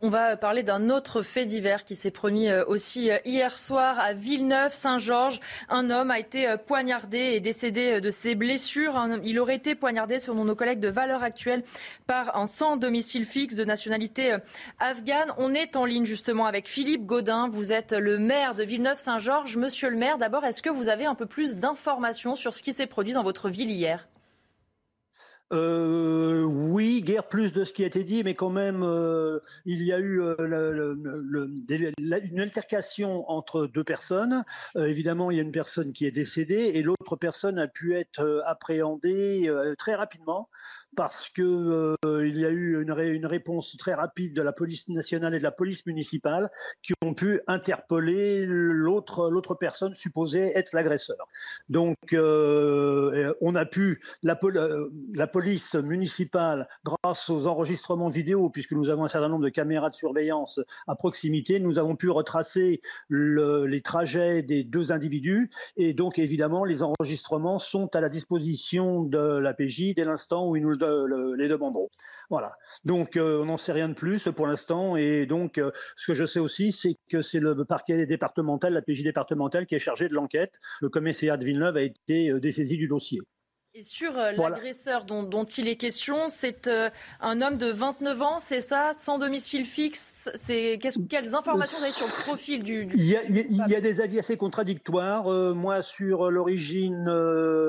On 0.03 0.11
va 0.11 0.37
parler 0.37 0.63
d'un 0.63 0.91
autre 0.91 1.23
fait 1.23 1.47
divers 1.47 1.83
qui 1.83 1.95
s'est 1.95 2.11
produit 2.11 2.49
euh, 2.49 2.67
aussi 2.67 3.11
euh, 3.11 3.17
hier 3.25 3.57
soir 3.57 3.99
à 3.99 4.13
Villeneuve-Saint-Georges. 4.13 5.41
Un 5.71 5.89
homme 5.89 6.11
a 6.11 6.19
été 6.19 6.47
euh, 6.47 6.59
poignardé 6.59 7.17
et 7.17 7.41
décédé 7.41 8.03
de 8.03 8.11
ses 8.11 8.35
blessures. 8.35 9.03
Il 9.25 9.39
aurait 9.39 9.57
été 9.57 9.75
poignardé, 9.75 10.19
selon 10.19 10.45
nos 10.45 10.55
collègues 10.55 10.81
de 10.81 10.91
Valeurs 10.91 11.23
Actuelles, 11.23 11.65
par 12.07 12.37
un 12.37 12.47
sans 12.47 12.77
domicile 12.77 13.25
fixe 13.25 13.55
de 13.55 13.65
nationalité 13.65 14.37
afghane. 14.81 15.33
On 15.39 15.55
est 15.55 15.77
en 15.77 15.87
ligne 15.87 16.05
justement 16.05 16.45
avec 16.45 16.69
Philippe 16.69 17.07
Gaudin. 17.07 17.49
Vous 17.49 17.73
êtes 17.73 17.93
le 17.93 18.19
maire 18.19 18.55
de 18.55 18.65
Villeneuve-Saint-Georges. 18.65 19.57
Monsieur 19.57 19.89
le 19.89 19.97
maire, 19.97 20.19
d'abord, 20.19 20.45
est-ce 20.45 20.61
que 20.61 20.69
vous 20.69 20.91
avez 20.91 21.07
un 21.07 21.15
peu 21.15 21.25
plus 21.25 21.57
d'informations 21.57 22.37
sur 22.37 22.55
ce 22.55 22.63
qui 22.63 22.75
s'est 22.75 22.87
produit 22.87 23.15
dans 23.15 23.23
votre 23.23 23.49
ville 23.49 23.71
hier? 23.71 24.07
Euh, 25.53 26.43
oui, 26.43 27.03
guère 27.03 27.29
plus 27.29 27.53
de 27.53 27.63
ce 27.63 27.73
qui 27.73 27.85
a 27.85 27.87
été 27.87 28.03
dit, 28.03 28.25
mais 28.25 28.35
quand 28.35 28.51
même, 28.51 28.83
euh, 28.83 29.39
il 29.65 29.83
y 29.85 29.93
a 29.93 29.99
eu 29.99 30.21
euh, 30.21 31.47
une 31.69 32.41
altercation 32.41 33.31
entre 33.31 33.67
deux 33.67 33.85
personnes. 33.85 34.45
évidemment, 34.75 35.31
il 35.31 35.37
y 35.37 35.41
a 35.41 35.45
une 35.45 35.53
personne 35.53 35.93
qui 35.93 36.05
est 36.05 36.11
décédée 36.11 36.73
et 36.75 36.83
l'autre 36.83 37.17
personne 37.17 37.59
a 37.59 37.69
pu 37.69 37.95
être 37.95 38.43
appréhendée 38.45 39.49
très 39.79 39.95
rapidement 39.95 40.49
parce 40.97 41.29
que 41.29 41.97
euh, 42.05 42.27
il 42.27 42.39
y 42.39 42.45
a 42.45 42.49
eu 42.49 42.83
une, 42.83 43.27
réponse 43.27 43.77
très 43.77 43.95
rapide 43.95 44.35
de 44.35 44.43
la 44.43 44.53
police 44.53 44.89
nationale 44.89 45.35
et 45.35 45.39
de 45.39 45.43
la 45.43 45.53
police 45.53 45.85
municipale 45.87 46.51
qui 46.83 46.95
ont 47.05 47.15
pu 47.15 47.41
interpeller 47.47 48.47
l'autre 48.47 49.55
personne 49.55 49.95
supposée 49.95 50.57
être 50.57 50.73
l'agresseur. 50.73 51.29
Donc 51.69 51.97
euh, 52.15 53.35
on 53.41 53.55
a 53.55 53.67
pu 53.67 54.01
la, 54.23 54.39
euh, 54.45 54.91
la, 55.15 55.27
police 55.27 55.75
municipale 55.75 56.69
grâce 56.85 57.29
aux 57.29 57.47
enregistrements 57.47 58.09
vidéo 58.09 58.49
puisque 58.49 58.73
nous 58.73 58.89
avons 58.89 59.05
un 59.05 59.09
certain 59.09 59.29
nombre 59.29 59.45
de 59.45 59.51
caméras 59.51 59.91
de 59.91 59.97
surveillance 59.97 60.61
à 60.87 60.97
proximité, 60.97 61.61
nous 61.61 61.79
avons 61.79 61.97
pu 61.97 62.09
retracer 62.09 62.81
le, 63.09 63.67
les 63.67 63.83
trajets 63.83 64.43
des 64.43 64.65
deux 64.65 64.93
individus 64.93 65.51
et 65.77 65.93
donc 65.93 66.19
évidemment 66.19 66.65
les 66.65 66.83
enregistrements 66.83 67.59
sont 67.59 67.95
à 67.95 68.01
la 68.01 68.09
disposition 68.09 69.03
de 69.03 69.39
la 69.39 69.53
PJ 69.53 69.95
dès 69.95 70.05
l'instant 70.05 70.49
où 70.49 70.57
ils 70.57 70.63
nous 70.63 70.71
le 70.71 70.86
les 71.37 71.49
demanderont. 71.49 71.89
Voilà. 72.31 72.57
Donc 72.85 73.17
euh, 73.17 73.41
on 73.43 73.47
n'en 73.47 73.57
sait 73.57 73.73
rien 73.73 73.89
de 73.89 73.95
plus 73.95 74.29
pour 74.35 74.47
l'instant. 74.47 74.97
Et 74.97 75.27
donc 75.27 75.59
euh, 75.59 75.71
ce 75.97 76.07
que 76.07 76.15
je 76.15 76.25
sais 76.25 76.41
aussi, 76.41 76.73
c'est 76.73 76.97
que 77.09 77.21
c'est 77.21 77.41
le 77.41 77.65
parquet 77.65 78.07
départemental, 78.07 78.73
la 78.73 78.83
PJ 78.83 79.03
départementale, 79.03 79.67
qui 79.67 79.75
est 79.75 79.81
chargé 79.81 80.09
de 80.09 80.15
l'enquête. 80.15 80.55
Le 80.81 80.89
commissariat 80.89 81.37
de 81.37 81.45
Villeneuve 81.45 81.77
a 81.77 81.83
été 81.83 82.31
euh, 82.31 82.41
dessaisi 82.41 82.77
du 82.77 82.89
dossier. 82.89 83.21
Et 83.79 83.83
sur 83.83 84.17
euh, 84.17 84.33
l'agresseur 84.33 85.05
dont, 85.05 85.45
il 85.45 85.69
est 85.69 85.77
question, 85.77 86.31
c'est 86.31 86.67
euh, 86.67 86.89
un 87.21 87.43
homme 87.43 87.59
de 87.59 87.67
29 87.67 88.23
ans, 88.23 88.39
c'est 88.39 88.63
ça, 88.63 88.93
sans 88.95 89.19
domicile 89.19 89.67
fixe? 89.67 90.31
C'est 90.35 90.79
quelles 90.81 91.35
informations 91.35 91.77
vous 91.77 91.85
avez 91.85 91.93
sur 91.93 92.07
le 92.07 92.25
profil 92.25 92.63
du, 92.63 92.89
il, 92.95 93.05
y 93.05 93.75
a, 93.75 93.81
des 93.83 94.01
avis 94.01 94.19
assez 94.19 94.39
contradictoires. 94.39 95.31
Euh, 95.31 95.53
moi, 95.53 95.83
sur 95.83 96.31
l'origine 96.31 97.07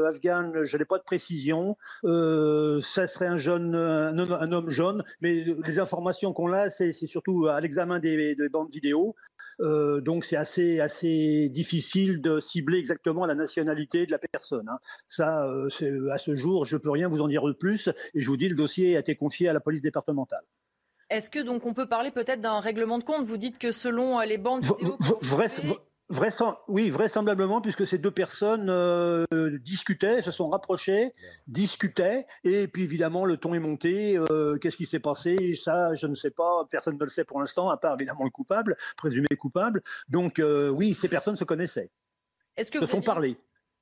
afghane, 0.08 0.64
je 0.64 0.78
n'ai 0.78 0.86
pas 0.86 0.98
de 0.98 1.04
précision. 1.04 1.76
ça 2.04 3.08
serait 3.08 3.28
un 3.28 3.36
jeune, 3.36 3.76
un, 3.76 4.52
homme 4.54 4.70
jeune, 4.70 5.04
mais 5.20 5.44
les 5.66 5.80
informations 5.80 6.32
qu'on 6.32 6.54
a, 6.54 6.70
c'est 6.70 6.94
surtout 6.94 7.48
à 7.48 7.60
l'examen 7.60 8.00
des, 8.00 8.34
des 8.34 8.48
bandes 8.48 8.72
vidéo. 8.72 9.14
Euh, 9.60 10.02
donc 10.02 10.26
c'est 10.26 10.38
assez, 10.38 10.80
assez 10.80 11.50
difficile 11.50 12.22
de 12.22 12.40
cibler 12.40 12.78
exactement 12.78 13.26
la 13.26 13.36
nationalité 13.36 14.06
de 14.06 14.12
la 14.12 14.20
personne. 14.20 14.70
Hein. 14.70 14.80
Ça, 15.08 15.48
euh, 15.48 16.10
à 16.12 16.18
ce 16.18 16.36
jour, 16.36 16.66
je 16.66 16.76
ne 16.76 16.82
peux 16.82 16.92
rien 16.92 17.08
vous 17.08 17.22
en 17.22 17.28
dire 17.28 17.44
de 17.44 17.54
plus. 17.54 17.90
Et 18.14 18.22
je 18.22 18.30
vous 18.30 18.38
dis, 18.38 18.50
le 18.50 18.56
dossier 18.56 18.96
a 18.96 19.00
été 19.00 19.16
confié 19.16 19.50
à 19.50 19.54
la 19.54 19.60
police 19.60 19.82
départementale. 19.82 20.44
Est-ce 21.10 21.30
que 21.30 21.40
donc 21.40 21.66
on 21.66 21.74
peut 21.74 21.88
parler 21.88 22.12
peut-être 22.12 22.42
d'un 22.42 22.60
règlement 22.60 23.00
de 23.00 23.04
compte? 23.04 23.26
Vous 23.26 23.38
dites 23.38 23.58
que 23.58 23.72
selon 23.72 24.20
euh, 24.20 24.26
les 24.26 24.38
bandes 24.38 24.64
vidéo 24.64 24.98
oui, 26.68 26.90
vraisemblablement, 26.90 27.62
puisque 27.62 27.86
ces 27.86 27.98
deux 27.98 28.12
personnes 28.12 28.70
euh, 28.70 29.26
discutaient, 29.60 30.22
se 30.22 30.32
sont 30.32 30.50
rapprochées, 30.50 31.14
discutaient, 31.48 32.26
et 32.44 32.68
puis 32.68 32.84
évidemment 32.84 33.26
le 33.26 33.38
ton 33.38 33.54
est 33.54 33.60
monté. 33.60 34.18
Euh, 34.18 34.58
qu'est-ce 34.58 34.78
qui 34.78 34.86
s'est 34.86 35.00
passé 35.00 35.60
Ça, 35.62 35.94
je 35.96 36.08
ne 36.08 36.16
sais 36.16 36.32
pas. 36.32 36.66
Personne 36.70 36.96
ne 36.98 37.04
le 37.04 37.10
sait 37.10 37.26
pour 37.26 37.40
l'instant, 37.40 37.70
à 37.70 37.78
part 37.78 37.96
évidemment 37.96 38.24
le 38.24 38.30
coupable, 38.30 38.78
présumé 38.96 39.28
coupable. 39.38 39.82
Donc 40.08 40.40
euh, 40.40 40.70
oui, 40.70 40.94
ces 40.94 41.10
personnes 41.10 41.36
se 41.36 41.44
connaissaient. 41.44 41.90
Est-ce 42.56 42.72
que 42.72 42.80
se 42.80 42.86
sont 42.86 43.02
parlé. 43.02 43.38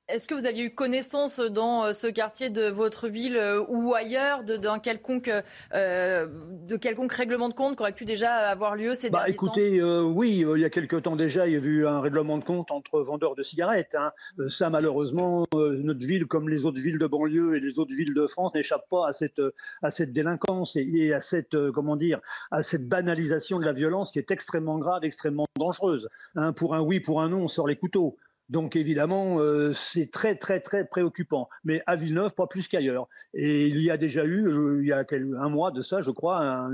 Est-ce 0.08 0.28
que 0.28 0.34
vous 0.34 0.46
aviez 0.46 0.66
eu 0.66 0.70
connaissance 0.70 1.40
dans 1.40 1.84
euh, 1.84 1.92
ce 1.92 2.06
quartier 2.06 2.48
de 2.48 2.68
votre 2.68 3.08
ville 3.08 3.36
euh, 3.36 3.64
ou 3.66 3.92
ailleurs 3.92 4.44
d'un 4.44 4.78
quelconque, 4.78 5.28
euh, 5.74 6.26
de 6.28 6.76
quelconque 6.76 7.12
règlement 7.12 7.48
de 7.48 7.54
compte 7.54 7.74
qui 7.74 7.82
aurait 7.82 7.90
pu 7.90 8.04
déjà 8.04 8.32
avoir 8.34 8.76
lieu 8.76 8.94
ces 8.94 9.10
bah, 9.10 9.18
derniers 9.18 9.32
écoutez, 9.32 9.82
oui, 9.82 10.44
il 10.48 10.60
y 10.60 10.64
a 10.64 10.70
quelque 10.70 10.94
temps 10.94 11.16
déjà, 11.16 11.48
il 11.48 11.54
y 11.54 11.56
a 11.56 11.58
eu 11.58 11.88
un 11.88 12.00
règlement 12.00 12.38
de 12.38 12.44
compte 12.44 12.70
entre 12.70 13.00
vendeurs 13.00 13.34
de 13.34 13.42
cigarettes. 13.42 13.96
Hein. 13.98 14.12
ça, 14.48 14.70
malheureusement, 14.70 15.44
notre 15.52 16.06
ville, 16.06 16.26
comme 16.26 16.48
les 16.48 16.66
autres 16.66 16.80
villes 16.80 16.98
de 16.98 17.06
banlieue 17.06 17.56
et 17.56 17.60
les 17.60 17.80
autres 17.80 17.94
villes 17.94 18.14
de 18.14 18.26
France, 18.28 18.54
n'échappe 18.54 18.88
pas 18.88 19.08
à 19.08 19.12
cette, 19.12 19.42
à 19.82 19.90
cette 19.90 20.12
délinquance 20.12 20.76
et, 20.76 21.12
à 21.14 21.20
cette, 21.20 21.56
comment 21.72 21.96
dire, 21.96 22.20
à 22.52 22.62
cette 22.62 22.88
banalisation 22.88 23.58
de 23.58 23.64
la 23.64 23.72
violence 23.72 24.12
qui 24.12 24.20
est 24.20 24.30
extrêmement 24.30 24.78
grave, 24.78 25.04
extrêmement 25.04 25.46
dangereuse. 25.58 26.08
Hein. 26.36 26.52
pour 26.52 26.76
un 26.76 26.80
oui, 26.80 27.00
pour 27.00 27.22
un 27.22 27.30
non, 27.30 27.38
on 27.38 27.48
sort 27.48 27.66
les 27.66 27.76
couteaux. 27.76 28.16
Donc 28.48 28.76
évidemment, 28.76 29.40
euh, 29.40 29.72
c'est 29.72 30.10
très 30.10 30.36
très 30.36 30.60
très 30.60 30.86
préoccupant. 30.86 31.48
Mais 31.64 31.82
à 31.86 31.96
Villeneuve, 31.96 32.34
pas 32.34 32.46
plus 32.46 32.68
qu'ailleurs. 32.68 33.08
Et 33.34 33.66
il 33.66 33.80
y 33.80 33.90
a 33.90 33.96
déjà 33.96 34.24
eu, 34.24 34.80
il 34.82 34.86
y 34.86 34.92
a 34.92 35.04
un 35.38 35.48
mois 35.48 35.70
de 35.72 35.80
ça, 35.80 36.00
je 36.00 36.10
crois, 36.10 36.70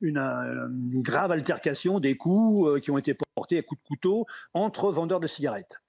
une, 0.00 1.02
grave 1.02 1.32
altercation, 1.32 2.00
des 2.00 2.16
coups 2.16 2.68
euh, 2.68 2.80
qui 2.80 2.90
ont 2.90 2.98
été 2.98 3.16
portés 3.34 3.58
à 3.58 3.62
coups 3.62 3.80
de 3.80 3.86
couteau 3.86 4.26
entre 4.52 4.90
vendeurs 4.90 5.20
de 5.20 5.26
cigarettes. 5.26 5.80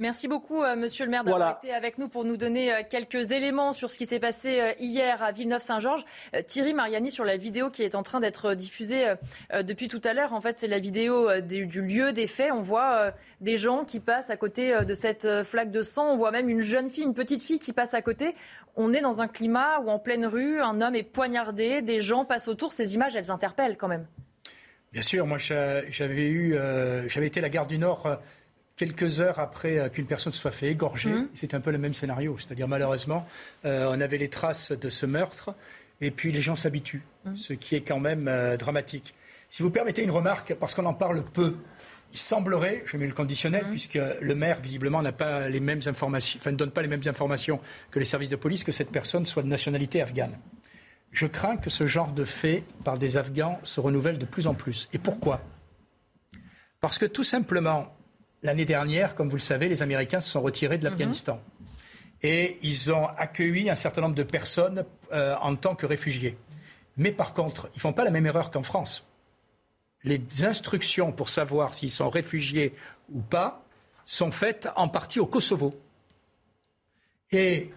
Merci 0.00 0.28
beaucoup, 0.28 0.62
euh, 0.62 0.76
Monsieur 0.76 1.04
le 1.04 1.10
maire, 1.10 1.24
d'avoir 1.24 1.58
été 1.62 1.74
avec 1.74 1.98
nous 1.98 2.08
pour 2.08 2.24
nous 2.24 2.38
donner 2.38 2.72
euh, 2.72 2.80
quelques 2.88 3.32
éléments 3.32 3.74
sur 3.74 3.90
ce 3.90 3.98
qui 3.98 4.06
s'est 4.06 4.18
passé 4.18 4.58
euh, 4.58 4.72
hier 4.80 5.22
à 5.22 5.30
Villeneuve-Saint-Georges. 5.30 6.06
Thierry 6.46 6.72
Mariani, 6.72 7.10
sur 7.10 7.22
la 7.22 7.36
vidéo 7.36 7.68
qui 7.68 7.82
est 7.82 7.94
en 7.94 8.02
train 8.02 8.18
d'être 8.18 8.54
diffusée 8.54 9.14
depuis 9.52 9.88
tout 9.88 10.00
à 10.04 10.14
l'heure, 10.14 10.32
en 10.32 10.40
fait, 10.40 10.56
c'est 10.56 10.68
la 10.68 10.78
vidéo 10.78 11.40
du, 11.42 11.66
lieu 11.66 12.12
des 12.12 12.26
faits. 12.26 12.50
On 12.52 12.62
voit 12.62 13.12
des 13.42 13.58
gens 13.58 13.84
qui 13.84 14.00
passent 14.00 14.30
à 14.30 14.36
côté 14.36 14.72
de 14.84 14.94
cette 14.94 15.26
flaque 15.44 15.70
de 15.70 15.82
sang. 15.82 16.12
On 16.12 16.16
voit 16.16 16.30
même 16.30 16.48
une 16.48 16.62
jeune 16.62 16.88
fille, 16.88 17.04
une 17.04 17.14
petite 17.14 17.42
fille 17.42 17.58
qui 17.58 17.72
passe 17.72 17.92
à 17.92 18.00
côté. 18.00 18.34
On 18.76 18.94
est 18.94 19.02
dans 19.02 19.20
un 19.20 19.28
climat 19.28 19.80
où, 19.80 19.90
en 19.90 19.98
pleine 19.98 20.24
rue, 20.24 20.62
un 20.62 20.80
homme 20.80 20.94
est 20.94 21.02
poignardé, 21.02 21.82
des 21.82 22.00
gens 22.00 22.24
passent 22.24 22.48
autour. 22.48 22.72
Ces 22.72 22.94
images, 22.94 23.16
elles 23.16 23.30
interpellent 23.30 23.76
quand 23.76 23.88
même. 23.88 24.06
Bien 24.92 25.02
sûr, 25.02 25.26
moi 25.26 25.38
j'avais 25.38 26.28
eu, 26.28 26.56
j'avais 27.06 27.26
été 27.26 27.40
à 27.40 27.42
la 27.42 27.50
gare 27.50 27.66
du 27.66 27.78
Nord 27.78 28.18
quelques 28.80 29.20
heures 29.20 29.38
après 29.38 29.78
euh, 29.78 29.90
qu'une 29.90 30.06
personne 30.06 30.32
soit 30.32 30.50
fait 30.50 30.70
égorger. 30.70 31.10
Mmh. 31.10 31.28
C'est 31.34 31.52
un 31.52 31.60
peu 31.60 31.70
le 31.70 31.76
même 31.76 31.92
scénario. 31.92 32.38
C'est-à-dire, 32.38 32.66
malheureusement, 32.66 33.26
euh, 33.66 33.92
on 33.94 34.00
avait 34.00 34.16
les 34.16 34.30
traces 34.30 34.72
de 34.72 34.88
ce 34.88 35.04
meurtre 35.04 35.54
et 36.00 36.10
puis 36.10 36.32
les 36.32 36.40
gens 36.40 36.56
s'habituent, 36.56 37.02
mmh. 37.26 37.36
ce 37.36 37.52
qui 37.52 37.74
est 37.76 37.82
quand 37.82 38.00
même 38.00 38.26
euh, 38.26 38.56
dramatique. 38.56 39.14
Si 39.50 39.62
vous 39.62 39.68
permettez 39.68 40.02
une 40.02 40.10
remarque, 40.10 40.54
parce 40.54 40.74
qu'on 40.74 40.86
en 40.86 40.94
parle 40.94 41.22
peu, 41.22 41.56
il 42.14 42.18
semblerait, 42.18 42.82
je 42.86 42.96
mets 42.96 43.06
le 43.06 43.12
conditionnel, 43.12 43.66
mmh. 43.66 43.70
puisque 43.70 43.98
le 44.20 44.34
maire, 44.34 44.60
visiblement, 44.62 45.02
n'a 45.02 45.12
pas 45.12 45.50
les 45.50 45.60
mêmes 45.60 45.82
informations, 45.84 46.40
enfin, 46.40 46.52
ne 46.52 46.56
donne 46.56 46.70
pas 46.70 46.80
les 46.80 46.88
mêmes 46.88 47.02
informations 47.04 47.60
que 47.90 47.98
les 47.98 48.06
services 48.06 48.30
de 48.30 48.36
police, 48.36 48.64
que 48.64 48.72
cette 48.72 48.90
personne 48.90 49.26
soit 49.26 49.42
de 49.42 49.48
nationalité 49.48 50.00
afghane. 50.00 50.38
Je 51.12 51.26
crains 51.26 51.58
que 51.58 51.68
ce 51.68 51.86
genre 51.86 52.12
de 52.12 52.24
fait 52.24 52.64
par 52.82 52.96
des 52.96 53.18
Afghans 53.18 53.60
se 53.62 53.80
renouvelle 53.80 54.16
de 54.16 54.24
plus 54.24 54.46
en 54.46 54.54
plus. 54.54 54.88
Et 54.94 54.98
pourquoi? 54.98 55.42
Parce 56.80 56.98
que 56.98 57.04
tout 57.04 57.24
simplement, 57.24 57.92
L'année 58.42 58.64
dernière, 58.64 59.14
comme 59.14 59.28
vous 59.28 59.36
le 59.36 59.42
savez, 59.42 59.68
les 59.68 59.82
Américains 59.82 60.20
se 60.20 60.30
sont 60.30 60.40
retirés 60.40 60.78
de 60.78 60.84
l'Afghanistan. 60.84 61.40
Et 62.22 62.58
ils 62.62 62.92
ont 62.92 63.06
accueilli 63.06 63.70
un 63.70 63.74
certain 63.74 64.02
nombre 64.02 64.14
de 64.14 64.22
personnes 64.22 64.84
euh, 65.12 65.34
en 65.40 65.56
tant 65.56 65.74
que 65.74 65.86
réfugiés. 65.86 66.36
Mais 66.96 67.12
par 67.12 67.34
contre, 67.34 67.68
ils 67.74 67.78
ne 67.78 67.80
font 67.80 67.92
pas 67.92 68.04
la 68.04 68.10
même 68.10 68.26
erreur 68.26 68.50
qu'en 68.50 68.62
France. 68.62 69.06
Les 70.04 70.22
instructions 70.42 71.12
pour 71.12 71.28
savoir 71.28 71.74
s'ils 71.74 71.90
sont 71.90 72.08
réfugiés 72.08 72.74
ou 73.12 73.20
pas 73.20 73.62
sont 74.06 74.30
faites 74.30 74.68
en 74.76 74.88
partie 74.88 75.20
au 75.20 75.26
Kosovo. 75.26 75.74
Et 77.32 77.70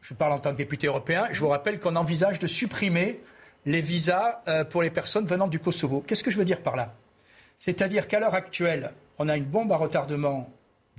je 0.00 0.14
parle 0.14 0.32
en 0.32 0.38
tant 0.38 0.52
que 0.52 0.56
député 0.56 0.86
européen, 0.86 1.26
je 1.32 1.40
vous 1.40 1.48
rappelle 1.48 1.80
qu'on 1.80 1.96
envisage 1.96 2.38
de 2.38 2.46
supprimer 2.46 3.20
les 3.64 3.80
visas 3.80 4.40
euh, 4.46 4.64
pour 4.64 4.82
les 4.82 4.90
personnes 4.90 5.26
venant 5.26 5.48
du 5.48 5.58
Kosovo. 5.58 6.02
Qu'est-ce 6.06 6.22
que 6.22 6.30
je 6.30 6.38
veux 6.38 6.44
dire 6.44 6.62
par 6.62 6.76
là? 6.76 6.94
C'est-à-dire 7.58 8.08
qu'à 8.08 8.20
l'heure 8.20 8.34
actuelle, 8.34 8.92
on 9.18 9.28
a 9.28 9.36
une 9.36 9.44
bombe 9.44 9.72
à 9.72 9.76
retardement 9.76 10.50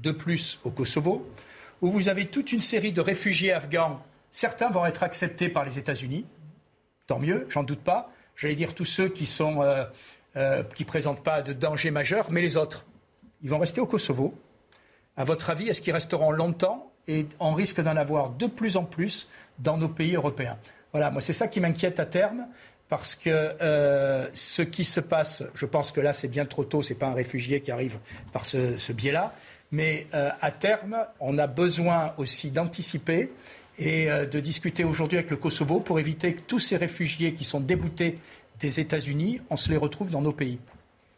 de 0.02 0.12
plus 0.12 0.60
au 0.64 0.72
Kosovo, 0.72 1.28
où 1.82 1.90
vous 1.90 2.10
avez 2.10 2.28
toute 2.28 2.52
une 2.52 2.62
série 2.62 2.92
de 2.92 3.02
réfugiés 3.02 3.54
afghans. 3.54 4.02
Certains 4.32 4.70
vont 4.70 4.86
être 4.86 5.04
acceptés 5.04 5.50
par 5.50 5.64
les 5.64 5.80
États-Unis, 5.80 6.26
tant 7.08 7.20
mieux, 7.20 7.46
j'en 7.50 7.64
doute 7.64 7.82
pas. 7.82 8.12
J'allais 8.36 8.56
dire 8.56 8.76
tous 8.76 8.86
ceux 8.86 9.10
qui 9.10 9.24
ne 9.24 9.64
euh, 9.64 9.86
euh, 10.36 10.64
présentent 10.86 11.24
pas 11.24 11.42
de 11.42 11.54
danger 11.54 11.92
majeur, 11.92 12.32
mais 12.32 12.42
les 12.42 12.58
autres, 12.58 12.86
ils 13.42 13.50
vont 13.50 13.60
rester 13.60 13.82
au 13.82 13.88
Kosovo. 13.88 14.36
À 15.16 15.24
votre 15.24 15.50
avis, 15.50 15.70
est-ce 15.70 15.82
qu'ils 15.82 15.94
resteront 15.94 16.32
longtemps 16.32 16.92
Et 17.08 17.28
on 17.40 17.54
risque 17.54 17.82
d'en 17.82 17.96
avoir 17.96 18.30
de 18.30 18.46
plus 18.46 18.78
en 18.78 18.84
plus 18.84 19.30
dans 19.58 19.78
nos 19.78 19.90
pays 19.90 20.16
européens? 20.16 20.60
Voilà, 20.92 21.10
moi 21.10 21.22
c'est 21.22 21.34
ça 21.34 21.48
qui 21.48 21.60
m'inquiète 21.60 22.00
à 22.00 22.06
terme 22.06 22.48
parce 22.90 23.16
que 23.16 23.30
euh, 23.30 24.28
ce 24.34 24.62
qui 24.62 24.86
se 24.86 25.00
passe, 25.00 25.44
je 25.54 25.66
pense 25.66 25.92
que 25.92 26.00
là 26.00 26.14
c'est 26.14 26.28
bien 26.28 26.46
trop 26.46 26.64
tôt, 26.64 26.82
ce 26.82 26.94
n'est 26.94 27.00
pas 27.00 27.08
un 27.08 27.14
réfugié 27.14 27.62
qui 27.62 27.72
arrive 27.72 27.98
par 28.32 28.46
ce, 28.46 28.92
biais-là, 28.92 29.34
mais 29.72 30.08
euh, 30.14 30.30
à 30.42 30.52
terme, 30.52 30.98
on 31.20 31.38
a 31.38 31.48
besoin 31.48 32.14
aussi 32.18 32.52
d'anticiper 32.52 33.32
et 33.78 34.10
euh, 34.10 34.26
de 34.26 34.40
discuter 34.40 34.84
aujourd'hui 34.84 35.18
avec 35.18 35.32
le 35.32 35.38
Kosovo 35.38 35.80
pour 35.80 36.00
éviter 36.00 36.34
que 36.34 36.42
tous 36.42 36.60
ces 36.60 36.78
réfugiés 36.78 37.34
qui 37.34 37.44
sont 37.44 37.60
déboutés 37.60 38.20
des 38.60 38.80
États-Unis, 38.80 39.42
on 39.50 39.58
se 39.58 39.70
les 39.70 39.78
retrouve 39.78 40.10
dans 40.10 40.22
nos 40.22 40.32
pays. 40.32 40.60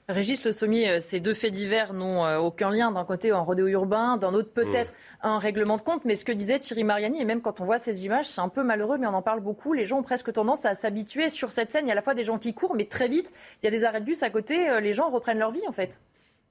Régis 0.10 0.43
Le 0.43 0.52
Sommier, 0.52 0.89
euh, 0.89 1.00
ces 1.02 1.19
deux 1.19 1.36
faits 1.36 1.54
divers 1.54 1.93
n'ont 1.93 2.26
euh, 2.26 2.39
aucun 2.39 2.72
lien. 2.72 2.91
D'un 2.91 3.06
côté, 3.06 3.30
un 3.30 3.41
rodéo 3.41 3.67
urbain, 3.67 4.17
d'un 4.17 4.34
autre, 4.34 4.52
peut-être 4.52 4.91
un 5.22 5.38
règlement 5.38 5.78
de 5.78 5.84
compte. 5.84 6.04
Mais 6.04 6.15
ce 6.15 6.26
que 6.26 6.32
disait 6.32 6.58
Thierry 6.58 6.84
Mariani, 6.84 7.22
et 7.22 7.26
même 7.26 7.41
quand 7.41 7.62
on 7.62 7.63
voit 7.63 7.78
ces 7.78 8.08
images, 8.08 8.26
c'est 8.26 8.41
un 8.41 8.50
peu 8.50 8.63
malheureux, 8.63 8.98
mais 8.98 9.06
on 9.06 9.13
en 9.13 9.22
parle 9.22 9.39
beaucoup. 9.39 9.74
Les 9.74 9.86
gens 9.86 10.00
ont 10.00 10.04
presque 10.04 10.34
tendance 10.34 10.65
à 10.65 10.74
s'habituer 10.74 11.30
sur 11.30 11.52
cette 11.52 11.72
scène. 11.72 11.86
Il 11.86 11.89
y 11.89 11.91
a 11.91 11.93
à 11.93 11.95
la 11.95 12.02
fois 12.02 12.15
des 12.15 12.24
gens 12.24 12.39
qui 12.39 12.56
courent, 12.56 12.74
mais 12.74 12.86
très 12.86 13.08
vite, 13.08 13.32
il 13.62 13.65
y 13.65 13.67
a 13.67 13.72
des 13.72 13.86
arrêts 13.86 14.00
de 14.00 14.06
bus 14.06 14.24
à 14.24 14.32
côté. 14.32 14.67
Euh, 14.67 14.80
les 14.80 14.93
gens 14.93 15.12
reprennent 15.12 15.38
leur 15.38 15.52
vie, 15.52 15.67
en 15.67 15.72
fait. 15.72 16.00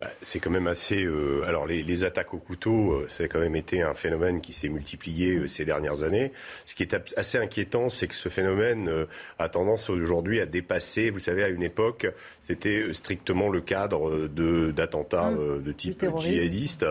Bah, 0.00 0.06
c'est 0.22 0.38
quand 0.38 0.50
même 0.50 0.68
assez. 0.68 1.02
Euh, 1.02 1.42
alors 1.44 1.66
les, 1.66 1.82
les, 1.82 2.04
attaques 2.04 2.32
au 2.32 2.38
couteau, 2.38 2.92
euh, 2.92 3.06
ça 3.08 3.24
a 3.24 3.26
quand 3.26 3.40
même 3.40 3.56
été 3.56 3.82
un 3.82 3.94
phénomène 3.94 4.40
qui 4.40 4.52
s'est 4.52 4.68
multiplié 4.68 5.38
euh, 5.38 5.48
ces 5.48 5.64
dernières 5.64 6.04
années. 6.04 6.30
Ce 6.66 6.76
qui 6.76 6.84
est 6.84 6.94
assez 7.16 7.36
inquiétant, 7.36 7.88
c'est 7.88 8.06
que 8.06 8.14
ce 8.14 8.28
phénomène 8.28 8.88
a 9.40 9.48
tendance 9.48 9.90
aujourd'hui 9.90 10.40
à 10.40 10.46
dépasser. 10.46 11.10
Vous 11.10 11.18
savez, 11.18 11.42
à 11.42 11.48
une 11.48 11.64
époque, 11.64 12.06
c'était 12.40 12.92
strictement 12.92 13.48
le 13.48 13.60
cadre 13.60 14.28
de 14.28 14.70
d'attentats 14.70 15.30
mmh. 15.30 15.62
de 15.64 15.72
type 15.72 16.04
djihadiste 16.16 16.86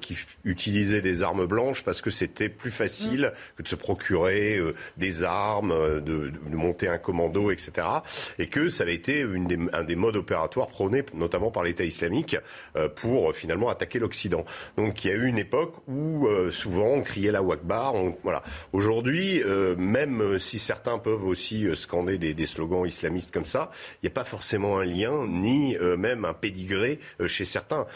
qui 0.00 0.16
utilisaient 0.44 1.02
des 1.02 1.22
armes 1.22 1.44
blanches 1.44 1.84
parce 1.84 2.00
que 2.00 2.08
c'était 2.10 2.48
plus 2.48 2.70
facile 2.70 3.32
mmh. 3.34 3.56
que 3.58 3.62
de 3.64 3.68
se 3.68 3.76
procurer 3.76 4.58
des 4.96 5.24
armes, 5.24 5.74
de, 6.00 6.30
de, 6.30 6.56
monter 6.56 6.88
un 6.88 6.98
commando, 6.98 7.50
etc. 7.50 7.86
Et 8.38 8.46
que 8.46 8.70
ça 8.70 8.84
avait 8.84 8.94
été 8.94 9.20
une 9.20 9.46
des, 9.46 9.58
un 9.74 9.84
des 9.84 9.96
modes 9.96 10.16
opératoires 10.16 10.68
prônés 10.68 11.04
notamment 11.12 11.50
par 11.50 11.62
l'État 11.62 11.84
islamique 11.84 12.36
pour 12.94 13.34
finalement 13.34 13.68
attaquer 13.68 13.98
l'Occident. 13.98 14.44
Donc 14.76 15.04
il 15.04 15.08
y 15.08 15.10
a 15.12 15.16
eu 15.16 15.26
une 15.26 15.38
époque 15.38 15.74
où 15.88 16.28
souvent 16.50 16.86
on 16.86 17.02
criait 17.02 17.32
la 17.32 17.42
Wakbar. 17.42 17.94
voilà. 18.22 18.42
Aujourd'hui, 18.72 19.42
même 19.76 20.38
si 20.38 20.58
certains 20.58 20.98
peuvent 20.98 21.24
aussi 21.24 21.66
scander 21.74 22.18
des, 22.18 22.34
des 22.34 22.46
slogans 22.46 22.86
islamistes 22.86 23.32
comme 23.32 23.44
ça, 23.44 23.70
il 24.02 24.06
n'y 24.06 24.08
a 24.08 24.14
pas 24.14 24.24
forcément 24.24 24.78
un 24.78 24.84
lien 24.84 25.26
ni 25.26 25.76
même 25.98 26.24
un 26.24 26.34
pédigré 26.34 27.00
chez 27.26 27.44
certains. 27.44 27.86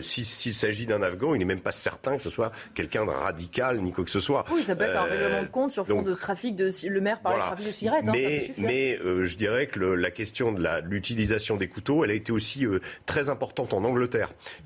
S'il 0.00 0.54
s'agit 0.54 0.86
d'un 0.86 1.02
Afghan, 1.02 1.34
il 1.34 1.38
n'est 1.38 1.44
même 1.44 1.60
pas 1.60 1.72
certain 1.72 2.16
que 2.16 2.22
ce 2.22 2.30
soit 2.30 2.52
quelqu'un 2.74 3.04
de 3.04 3.10
radical 3.10 3.80
ni 3.80 3.92
quoi 3.92 4.04
que 4.04 4.10
ce 4.10 4.20
soit. 4.20 4.44
Oui, 4.52 4.62
ça 4.62 4.76
peut 4.76 4.84
être 4.84 4.98
un 4.98 5.04
règlement 5.04 5.42
de 5.42 5.48
compte 5.48 5.72
sur 5.72 5.86
fond 5.86 6.02
de 6.02 6.14
trafic 6.14 6.56
de 6.56 6.70
le 6.88 7.00
maire 7.00 7.20
par 7.20 7.36
le 7.36 7.40
trafic 7.40 7.66
de 7.66 7.72
cigarettes. 7.72 8.04
Hein, 8.08 8.12
mais, 8.14 8.50
mais 8.58 8.98
je 9.22 9.36
dirais 9.36 9.66
que 9.66 9.78
le, 9.78 9.94
la 9.94 10.10
question 10.10 10.52
de 10.52 10.62
l'utilisation 10.84 11.56
des 11.56 11.68
couteaux, 11.68 12.04
elle 12.04 12.10
a 12.10 12.14
été 12.14 12.32
aussi 12.32 12.66
euh, 12.66 12.80
très 13.06 13.28
importante 13.28 13.72
en 13.72 13.84
Angleterre. 13.84 13.91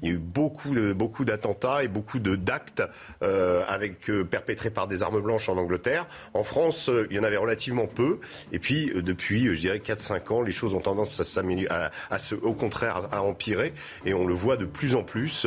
Il 0.03 0.09
y 0.09 0.13
a 0.13 0.15
eu 0.15 0.19
beaucoup 0.19 0.75
de, 0.75 0.93
beaucoup 0.93 1.25
d'attentats 1.25 1.83
et 1.83 1.89
beaucoup 1.89 2.19
de 2.19 2.37
d'actes 2.37 2.83
euh, 3.23 3.63
avec 3.67 4.09
euh, 4.11 4.25
perpétrés 4.25 4.71
par 4.71 4.87
des 4.87 5.03
armes 5.03 5.21
blanches 5.21 5.49
en 5.49 5.57
Angleterre. 5.57 6.07
En 6.35 6.43
France, 6.43 6.91
il 7.11 7.17
y 7.17 7.19
en 7.19 7.25
avait 7.25 7.37
relativement 7.37 7.87
peu. 7.87 8.19
Et 8.53 8.59
puis 8.59 8.93
depuis, 8.95 9.55
je 9.55 9.61
dirais 9.61 9.79
4-5 9.79 10.33
ans, 10.33 10.43
les 10.43 10.53
choses 10.53 10.75
ont 10.75 10.81
tendance 10.81 11.21
à, 11.21 11.91
à, 12.11 12.19
se, 12.19 12.35
au 12.35 12.53
contraire 12.53 13.09
à 13.13 13.23
empirer 13.23 13.73
et 14.05 14.15
on 14.15 14.27
le 14.27 14.35
voit 14.35 14.57
de 14.57 14.65
plus 14.65 14.95
en 14.95 15.03
plus, 15.03 15.47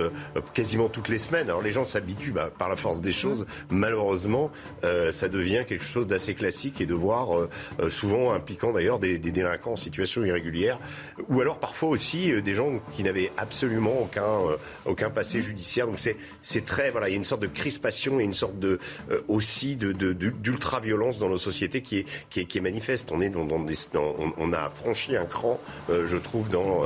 quasiment 0.54 0.90
toutes 0.90 1.10
les 1.10 1.20
semaines. 1.20 1.50
Alors 1.50 1.62
les 1.62 1.72
gens 1.72 1.86
s'habituent 1.86 2.32
bah, 2.32 2.50
par 2.58 2.70
la 2.70 2.76
force 2.76 3.02
des 3.02 3.12
choses. 3.12 3.46
Malheureusement, 3.70 4.52
ça 4.84 5.28
devient 5.30 5.64
quelque 5.68 5.84
chose 5.84 6.08
d'assez 6.08 6.36
classique 6.36 6.82
et 6.82 6.86
de 6.86 6.94
voir 6.94 7.48
souvent 7.90 8.34
impliquant 8.34 8.72
d'ailleurs 8.72 9.00
des, 9.00 9.18
des 9.18 9.32
délinquants 9.32 9.74
en 9.74 9.76
situation 9.76 10.24
irrégulière, 10.24 10.80
ou 11.28 11.42
alors 11.42 11.60
parfois 11.60 11.90
aussi 11.90 12.32
euh, 12.32 12.42
des 12.42 12.54
gens 12.54 12.80
qui 12.94 13.04
n'avaient 13.04 13.32
absolument 13.38 13.69
aucun, 13.78 14.24
euh, 14.24 14.58
aucun 14.86 15.10
passé 15.10 15.42
judiciaire. 15.42 15.88
Donc 15.88 16.00
c'est 16.42 16.66
très, 16.66 16.92
voilà, 16.92 17.10
il 17.10 17.12
y 17.12 17.16
a 17.16 17.18
une 17.18 17.26
sorte 17.26 17.42
de 17.42 17.48
crispation 17.48 18.20
et 18.20 18.24
une 18.24 18.34
sorte 18.34 18.60
de, 18.60 18.80
euh, 19.12 19.22
aussi 19.28 19.76
d'ultra-violence 19.76 21.18
de, 21.18 21.22
dans 21.22 21.30
nos 21.30 21.38
sociétés 21.38 21.82
qui 21.82 22.00
est, 22.00 22.06
qui 22.30 22.42
est, 22.42 22.46
qui 22.46 22.58
est 22.58 22.62
manifeste. 22.62 23.12
On, 23.12 23.22
est 23.22 23.30
dans, 23.30 23.46
dans 23.46 23.60
des, 23.60 23.76
on, 23.94 24.54
a 24.54 24.70
franchi 24.70 25.16
un 25.16 25.26
cran, 25.26 25.60
je 25.90 26.18
trouve, 26.18 26.50
dans 26.50 26.84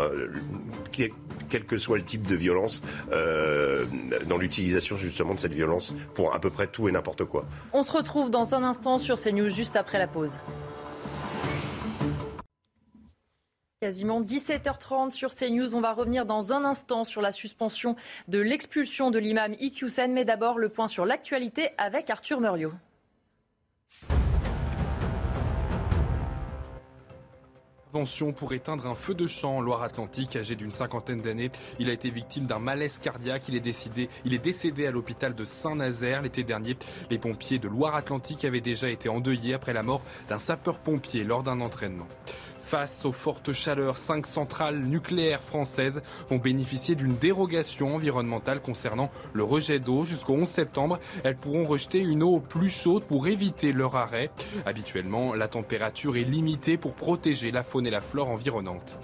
quel 0.91 1.65
que 1.65 1.77
soit 1.77 1.97
le 1.97 2.03
type 2.03 2.27
de 2.27 2.35
violence, 2.35 2.81
dans 3.11 4.37
l'utilisation 4.37 4.95
justement 4.95 5.33
de 5.33 5.39
cette 5.39 5.53
violence 5.53 5.95
pour 6.13 6.33
à 6.33 6.39
peu 6.39 6.49
près 6.49 6.67
tout 6.67 6.89
et 6.89 6.91
n'importe 6.91 7.25
quoi. 7.25 7.45
On 7.73 7.83
se 7.83 7.91
retrouve 7.91 8.29
dans 8.29 8.55
un 8.55 8.63
instant 8.63 8.97
sur 8.97 9.15
CNews 9.19 9.49
juste 9.49 9.75
après 9.75 9.97
la 9.97 10.07
pause. 10.07 10.37
Quasiment 13.83 14.21
17h30 14.21 15.11
sur 15.11 15.35
CNews. 15.35 15.75
On 15.75 15.81
va 15.81 15.91
revenir 15.91 16.25
dans 16.25 16.53
un 16.53 16.63
instant 16.63 17.03
sur 17.03 17.21
la 17.21 17.33
suspension 17.33 17.97
de 18.29 18.39
l'expulsion 18.39 19.11
de 19.11 19.19
l'imam 19.19 19.53
Iqiyoussen. 19.59 20.13
Mais 20.13 20.23
d'abord, 20.23 20.57
le 20.57 20.69
point 20.69 20.87
sur 20.87 21.05
l'actualité 21.05 21.71
avec 21.77 22.09
Arthur 22.09 22.39
Muriot. 22.39 22.71
Pour 28.37 28.53
éteindre 28.53 28.87
un 28.87 28.95
feu 28.95 29.13
de 29.13 29.27
champ 29.27 29.57
en 29.57 29.61
Loire-Atlantique. 29.61 30.37
Âgé 30.37 30.55
d'une 30.55 30.71
cinquantaine 30.71 31.21
d'années, 31.21 31.51
il 31.77 31.89
a 31.89 31.93
été 31.93 32.09
victime 32.09 32.45
d'un 32.45 32.59
malaise 32.59 32.99
cardiaque. 32.99 33.49
Il 33.49 33.55
est, 33.55 33.59
décidé, 33.59 34.09
il 34.25 34.33
est 34.33 34.39
décédé 34.39 34.87
à 34.87 34.91
l'hôpital 34.91 35.35
de 35.35 35.43
Saint-Nazaire 35.43 36.21
l'été 36.21 36.43
dernier. 36.43 36.75
Les 37.11 37.19
pompiers 37.19 37.59
de 37.59 37.67
Loire-Atlantique 37.67 38.45
avaient 38.45 38.61
déjà 38.61 38.89
été 38.89 39.09
endeuillés 39.09 39.53
après 39.53 39.73
la 39.73 39.83
mort 39.83 40.01
d'un 40.27 40.39
sapeur-pompier 40.39 41.23
lors 41.23 41.43
d'un 41.43 41.61
entraînement. 41.61 42.07
Face 42.73 43.05
aux 43.05 43.11
fortes 43.11 43.51
chaleurs, 43.51 43.99
cinq 43.99 44.25
centrales 44.25 44.79
nucléaires 44.79 45.43
françaises 45.43 46.01
vont 46.27 46.39
bénéficier 46.39 46.95
d'une 46.95 47.17
dérogation 47.17 47.93
environnementale 47.93 48.61
concernant 48.61 49.11
le 49.31 49.43
rejet 49.43 49.77
d'eau. 49.77 50.05
Jusqu'au 50.05 50.33
11 50.33 50.47
septembre, 50.47 50.99
elles 51.23 51.37
pourront 51.37 51.65
rejeter 51.65 51.99
une 51.99 52.23
eau 52.23 52.39
plus 52.39 52.69
chaude 52.69 53.03
pour 53.03 53.27
éviter 53.27 53.73
leur 53.73 53.95
arrêt. 53.95 54.31
Habituellement, 54.65 55.35
la 55.35 55.47
température 55.47 56.17
est 56.17 56.23
limitée 56.23 56.77
pour 56.77 56.95
protéger 56.95 57.51
la 57.51 57.61
faune 57.61 57.85
et 57.85 57.91
la 57.91 58.01
flore 58.01 58.29
environnantes. 58.29 58.97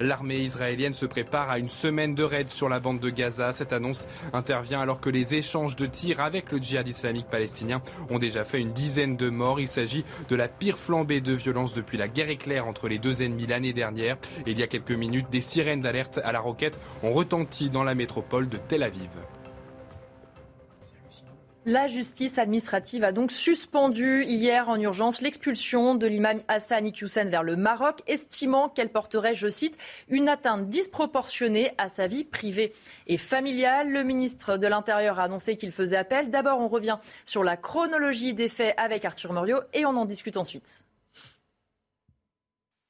L'armée 0.00 0.38
israélienne 0.38 0.94
se 0.94 1.06
prépare 1.06 1.50
à 1.50 1.58
une 1.58 1.68
semaine 1.68 2.14
de 2.14 2.22
raid 2.22 2.48
sur 2.48 2.68
la 2.68 2.80
bande 2.80 3.00
de 3.00 3.10
Gaza. 3.10 3.52
Cette 3.52 3.72
annonce 3.72 4.06
intervient 4.32 4.80
alors 4.80 5.00
que 5.00 5.10
les 5.10 5.34
échanges 5.34 5.76
de 5.76 5.86
tirs 5.86 6.20
avec 6.20 6.52
le 6.52 6.58
djihad 6.58 6.86
islamique 6.86 7.26
palestinien 7.26 7.82
ont 8.10 8.18
déjà 8.18 8.44
fait 8.44 8.60
une 8.60 8.72
dizaine 8.72 9.16
de 9.16 9.30
morts. 9.30 9.60
Il 9.60 9.68
s'agit 9.68 10.04
de 10.28 10.36
la 10.36 10.48
pire 10.48 10.78
flambée 10.78 11.20
de 11.20 11.32
violence 11.32 11.74
depuis 11.74 11.98
la 11.98 12.08
guerre 12.08 12.30
éclair 12.30 12.66
entre 12.66 12.88
les 12.88 12.98
deux 12.98 13.22
ennemis 13.22 13.46
l'année 13.46 13.72
dernière. 13.72 14.16
Et 14.46 14.52
il 14.52 14.58
y 14.58 14.62
a 14.62 14.66
quelques 14.66 14.92
minutes, 14.92 15.30
des 15.30 15.40
sirènes 15.40 15.80
d'alerte 15.80 16.20
à 16.22 16.32
la 16.32 16.40
roquette 16.40 16.80
ont 17.02 17.12
retenti 17.12 17.70
dans 17.70 17.84
la 17.84 17.94
métropole 17.94 18.48
de 18.48 18.56
Tel 18.56 18.82
Aviv. 18.82 19.10
La 21.68 21.88
justice 21.88 22.38
administrative 22.38 23.02
a 23.02 23.10
donc 23.10 23.32
suspendu 23.32 24.22
hier 24.22 24.68
en 24.68 24.78
urgence 24.78 25.20
l'expulsion 25.20 25.96
de 25.96 26.06
l'imam 26.06 26.38
Hassan 26.46 26.86
Iqiyoussen 26.86 27.28
vers 27.28 27.42
le 27.42 27.56
Maroc, 27.56 28.04
estimant 28.06 28.68
qu'elle 28.68 28.92
porterait, 28.92 29.34
je 29.34 29.48
cite, 29.48 29.76
une 30.08 30.28
atteinte 30.28 30.68
disproportionnée 30.68 31.72
à 31.76 31.88
sa 31.88 32.06
vie 32.06 32.22
privée 32.22 32.72
et 33.08 33.18
familiale. 33.18 33.90
Le 33.90 34.04
ministre 34.04 34.58
de 34.58 34.68
l'Intérieur 34.68 35.18
a 35.18 35.24
annoncé 35.24 35.56
qu'il 35.56 35.72
faisait 35.72 35.96
appel. 35.96 36.30
D'abord, 36.30 36.60
on 36.60 36.68
revient 36.68 36.98
sur 37.26 37.42
la 37.42 37.56
chronologie 37.56 38.32
des 38.32 38.48
faits 38.48 38.74
avec 38.76 39.04
Arthur 39.04 39.32
Muriot 39.32 39.62
et 39.74 39.84
on 39.84 39.96
en 39.96 40.04
discute 40.04 40.36
ensuite. 40.36 40.84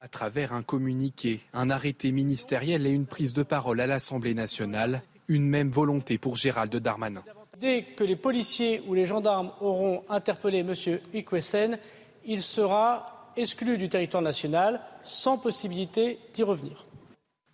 À 0.01 0.07
travers 0.07 0.53
un 0.53 0.61
communiqué, 0.61 1.41
un 1.51 1.71
arrêté 1.71 2.11
ministériel 2.11 2.85
et 2.85 2.91
une 2.91 3.07
prise 3.07 3.33
de 3.33 3.41
parole 3.41 3.81
à 3.81 3.87
l'Assemblée 3.87 4.35
nationale, 4.35 5.01
une 5.27 5.47
même 5.49 5.71
volonté 5.71 6.19
pour 6.19 6.35
Gérald 6.35 6.75
Darmanin. 6.75 7.23
Dès 7.59 7.81
que 7.81 8.03
les 8.03 8.15
policiers 8.15 8.83
ou 8.87 8.93
les 8.93 9.05
gendarmes 9.05 9.51
auront 9.61 10.03
interpellé 10.09 10.59
M. 10.59 10.75
Ikwesen, 11.13 11.79
il 12.23 12.43
sera 12.43 13.31
exclu 13.35 13.79
du 13.79 13.89
territoire 13.89 14.21
national 14.21 14.79
sans 15.03 15.39
possibilité 15.39 16.19
d'y 16.33 16.43
revenir. 16.43 16.85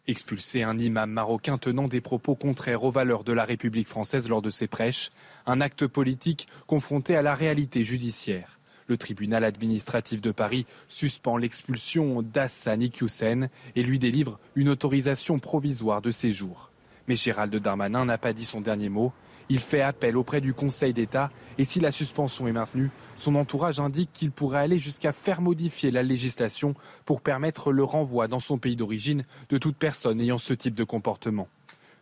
Expulser 0.06 0.64
un 0.64 0.78
imam 0.78 1.10
marocain 1.10 1.58
tenant 1.58 1.88
des 1.88 2.02
propos 2.02 2.36
contraires 2.36 2.84
aux 2.84 2.92
valeurs 2.92 3.24
de 3.24 3.32
la 3.32 3.46
République 3.46 3.88
française 3.88 4.28
lors 4.28 4.42
de 4.42 4.50
ses 4.50 4.68
prêches, 4.68 5.12
un 5.46 5.62
acte 5.62 5.88
politique 5.88 6.50
confronté 6.68 7.16
à 7.16 7.22
la 7.22 7.34
réalité 7.34 7.86
judiciaire. 7.86 8.60
Le 8.88 8.98
tribunal 8.98 9.46
administratif 9.46 10.20
de 10.20 10.32
Paris 10.32 10.66
suspend 10.90 11.38
l'expulsion 11.38 12.22
d'Hassan 12.22 12.82
Iqiyoussen 12.82 13.50
et 13.78 13.84
lui 13.84 14.00
délivre 14.00 14.38
une 14.56 14.68
autorisation 14.68 15.40
provisoire 15.40 16.02
de 16.02 16.12
séjour. 16.12 16.72
Mais 17.08 17.16
Gérald 17.16 17.56
Darmanin 17.56 18.04
n'a 18.04 18.18
pas 18.18 18.34
dit 18.34 18.44
son 18.44 18.60
dernier 18.60 18.90
mot. 18.90 19.14
Il 19.54 19.60
fait 19.60 19.82
appel 19.82 20.18
auprès 20.18 20.42
du 20.42 20.52
Conseil 20.56 20.94
d'État 20.94 21.30
et 21.60 21.64
si 21.64 21.80
la 21.80 21.92
suspension 21.92 22.48
est 22.48 22.54
maintenue, 22.54 22.90
son 23.18 23.36
entourage 23.36 23.80
indique 23.80 24.10
qu'il 24.12 24.32
pourrait 24.32 24.58
aller 24.58 24.80
jusqu'à 24.80 25.14
faire 25.14 25.42
modifier 25.42 25.92
la 25.92 26.02
législation 26.02 26.74
pour 27.06 27.22
permettre 27.22 27.72
le 27.72 27.84
renvoi 27.84 28.28
dans 28.28 28.40
son 28.40 28.58
pays 28.58 28.76
d'origine 28.76 29.26
de 29.50 29.60
toute 29.60 29.78
personne 29.78 30.20
ayant 30.20 30.40
ce 30.40 30.56
type 30.56 30.74
de 30.74 30.84
comportement. 30.84 31.48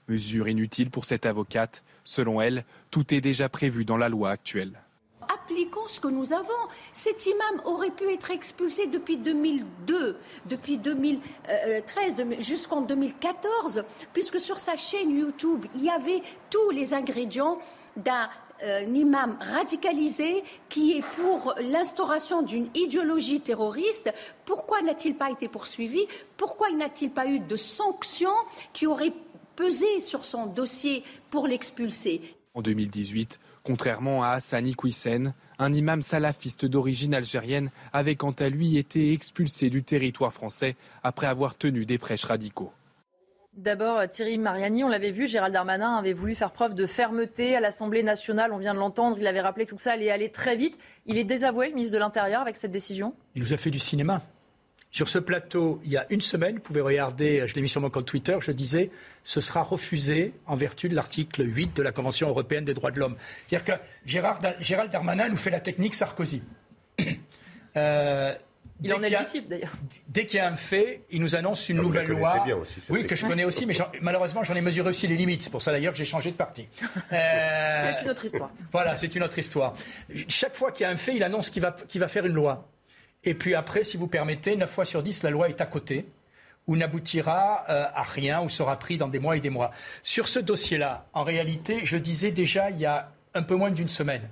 Mesure 0.07 0.47
inutile 0.47 0.89
pour 0.89 1.03
cette 1.03 1.25
avocate. 1.25 1.83
Selon 2.05 2.39
elle, 2.39 2.63
tout 2.89 3.13
est 3.13 3.19
déjà 3.19 3.49
prévu 3.49 3.83
dans 3.83 3.97
la 3.97 4.07
loi 4.07 4.31
actuelle 4.31 4.79
appliquons 5.51 5.87
ce 5.87 5.99
que 5.99 6.07
nous 6.07 6.33
avons. 6.33 6.49
Cet 6.93 7.25
imam 7.25 7.61
aurait 7.65 7.91
pu 7.91 8.11
être 8.11 8.31
expulsé 8.31 8.87
depuis 8.87 9.17
2002, 9.17 10.17
depuis 10.45 10.77
2013, 10.77 12.15
jusqu'en 12.39 12.81
2014, 12.81 13.83
puisque 14.13 14.39
sur 14.39 14.57
sa 14.57 14.77
chaîne 14.77 15.11
YouTube, 15.11 15.65
il 15.75 15.83
y 15.83 15.89
avait 15.89 16.21
tous 16.49 16.69
les 16.71 16.93
ingrédients 16.93 17.59
d'un 17.97 18.29
euh, 18.63 18.81
imam 18.93 19.37
radicalisé 19.41 20.43
qui 20.69 20.93
est 20.93 21.05
pour 21.21 21.53
l'instauration 21.59 22.41
d'une 22.43 22.69
idéologie 22.73 23.41
terroriste. 23.41 24.13
Pourquoi 24.45 24.81
n'a-t-il 24.81 25.15
pas 25.15 25.31
été 25.31 25.47
poursuivi? 25.47 26.05
Pourquoi 26.37 26.71
n'a-t-il 26.71 27.11
pas 27.11 27.27
eu 27.27 27.39
de 27.39 27.55
sanctions 27.57 28.29
qui 28.71 28.87
auraient 28.87 29.13
pesé 29.55 29.99
sur 29.99 30.23
son 30.23 30.45
dossier 30.45 31.03
pour 31.29 31.47
l'expulser? 31.47 32.21
En 32.53 32.61
2018, 32.61 33.39
Contrairement 33.63 34.23
à 34.23 34.29
Hassani 34.29 34.73
Kouissen, 34.73 35.33
un 35.59 35.73
imam 35.73 36.01
salafiste 36.01 36.65
d'origine 36.65 37.13
algérienne 37.13 37.69
avait 37.93 38.15
quant 38.15 38.31
à 38.31 38.49
lui 38.49 38.77
été 38.77 39.13
expulsé 39.13 39.69
du 39.69 39.83
territoire 39.83 40.33
français 40.33 40.75
après 41.03 41.27
avoir 41.27 41.55
tenu 41.55 41.85
des 41.85 41.99
prêches 41.99 42.25
radicaux. 42.25 42.73
D'abord, 43.55 44.01
Thierry 44.09 44.37
Mariani, 44.37 44.83
on 44.85 44.87
l'avait 44.87 45.11
vu, 45.11 45.27
Gérald 45.27 45.53
Darmanin 45.53 45.97
avait 45.97 46.13
voulu 46.13 46.35
faire 46.35 46.51
preuve 46.51 46.73
de 46.73 46.85
fermeté 46.85 47.55
à 47.55 47.59
l'Assemblée 47.59 48.01
nationale. 48.01 48.53
On 48.53 48.57
vient 48.57 48.73
de 48.73 48.79
l'entendre, 48.79 49.17
il 49.19 49.27
avait 49.27 49.41
rappelé 49.41 49.65
que 49.65 49.71
tout 49.71 49.77
ça 49.77 49.91
allait 49.91 50.09
aller 50.09 50.31
très 50.31 50.55
vite. 50.55 50.79
Il 51.05 51.17
est 51.17 51.25
désavoué, 51.25 51.67
le 51.67 51.75
ministre 51.75 51.93
de 51.93 51.99
l'Intérieur, 51.99 52.41
avec 52.41 52.55
cette 52.55 52.71
décision? 52.71 53.13
Il 53.35 53.41
nous 53.41 53.53
a 53.53 53.57
fait 53.57 53.69
du 53.69 53.77
cinéma. 53.77 54.21
Sur 54.91 55.07
ce 55.07 55.19
plateau, 55.19 55.79
il 55.85 55.91
y 55.91 55.97
a 55.97 56.05
une 56.09 56.19
semaine, 56.19 56.55
vous 56.55 56.61
pouvez 56.61 56.81
regarder, 56.81 57.47
je 57.47 57.55
l'ai 57.55 57.61
mis 57.61 57.69
sur 57.69 57.79
mon 57.79 57.89
compte 57.89 58.05
Twitter, 58.05 58.35
je 58.41 58.51
disais, 58.51 58.91
ce 59.23 59.39
sera 59.39 59.63
refusé 59.63 60.33
en 60.45 60.57
vertu 60.57 60.89
de 60.89 60.95
l'article 60.95 61.43
8 61.45 61.77
de 61.77 61.81
la 61.81 61.93
Convention 61.93 62.27
européenne 62.27 62.65
des 62.65 62.73
droits 62.73 62.91
de 62.91 62.99
l'homme. 62.99 63.15
C'est-à-dire 63.47 63.77
que 63.77 63.81
Gérald 64.05 64.91
Darmanin 64.91 65.29
nous 65.29 65.37
fait 65.37 65.49
la 65.49 65.61
technique 65.61 65.95
Sarkozy. 65.95 66.43
Euh, 67.77 68.33
Il 68.81 68.93
en 68.93 69.01
est 69.01 69.15
disciple 69.15 69.47
d'ailleurs. 69.47 69.71
Dès 70.09 70.25
qu'il 70.25 70.35
y 70.35 70.41
a 70.41 70.47
un 70.49 70.57
fait, 70.57 71.03
il 71.09 71.21
nous 71.21 71.37
annonce 71.37 71.69
une 71.69 71.77
nouvelle 71.77 72.05
loi. 72.07 72.41
Bien 72.43 72.57
aussi, 72.57 72.81
oui, 72.89 73.07
que 73.07 73.15
je 73.15 73.25
connais 73.25 73.45
aussi, 73.45 73.65
mais 73.65 73.73
malheureusement, 74.01 74.43
j'en 74.43 74.55
ai 74.55 74.59
mesuré 74.59 74.89
aussi 74.89 75.07
les 75.07 75.15
limites. 75.15 75.41
C'est 75.41 75.49
pour 75.49 75.61
ça 75.61 75.71
d'ailleurs 75.71 75.93
que 75.93 75.97
j'ai 75.97 76.03
changé 76.03 76.31
de 76.31 76.35
parti. 76.35 76.67
Euh, 77.13 77.93
c'est 77.95 78.03
une 78.03 78.09
autre 78.09 78.25
histoire. 78.25 78.51
Voilà, 78.73 78.97
c'est 78.97 79.15
une 79.15 79.23
autre 79.23 79.39
histoire. 79.39 79.73
Chaque 80.27 80.57
fois 80.57 80.73
qu'il 80.73 80.83
y 80.83 80.85
a 80.85 80.89
un 80.89 80.97
fait, 80.97 81.15
il 81.15 81.23
annonce 81.23 81.49
qu'il 81.49 81.61
va, 81.61 81.77
va 81.95 82.07
faire 82.09 82.25
une 82.25 82.33
loi. 82.33 82.67
Et 83.23 83.33
puis 83.33 83.55
après, 83.55 83.83
si 83.83 83.97
vous 83.97 84.07
permettez, 84.07 84.55
9 84.55 84.69
fois 84.69 84.85
sur 84.85 85.03
10, 85.03 85.23
la 85.23 85.29
loi 85.29 85.49
est 85.49 85.61
à 85.61 85.65
côté 85.65 86.05
ou 86.67 86.75
n'aboutira 86.75 87.65
euh, 87.69 87.85
à 87.93 88.03
rien 88.03 88.41
ou 88.41 88.49
sera 88.49 88.77
pris 88.77 88.97
dans 88.97 89.07
des 89.07 89.19
mois 89.19 89.37
et 89.37 89.39
des 89.39 89.49
mois. 89.49 89.71
Sur 90.03 90.27
ce 90.27 90.39
dossier-là, 90.39 91.07
en 91.13 91.23
réalité, 91.23 91.81
je 91.83 91.97
disais 91.97 92.31
déjà 92.31 92.69
il 92.69 92.79
y 92.79 92.85
a 92.85 93.11
un 93.33 93.43
peu 93.43 93.55
moins 93.55 93.71
d'une 93.71 93.89
semaine 93.89 94.29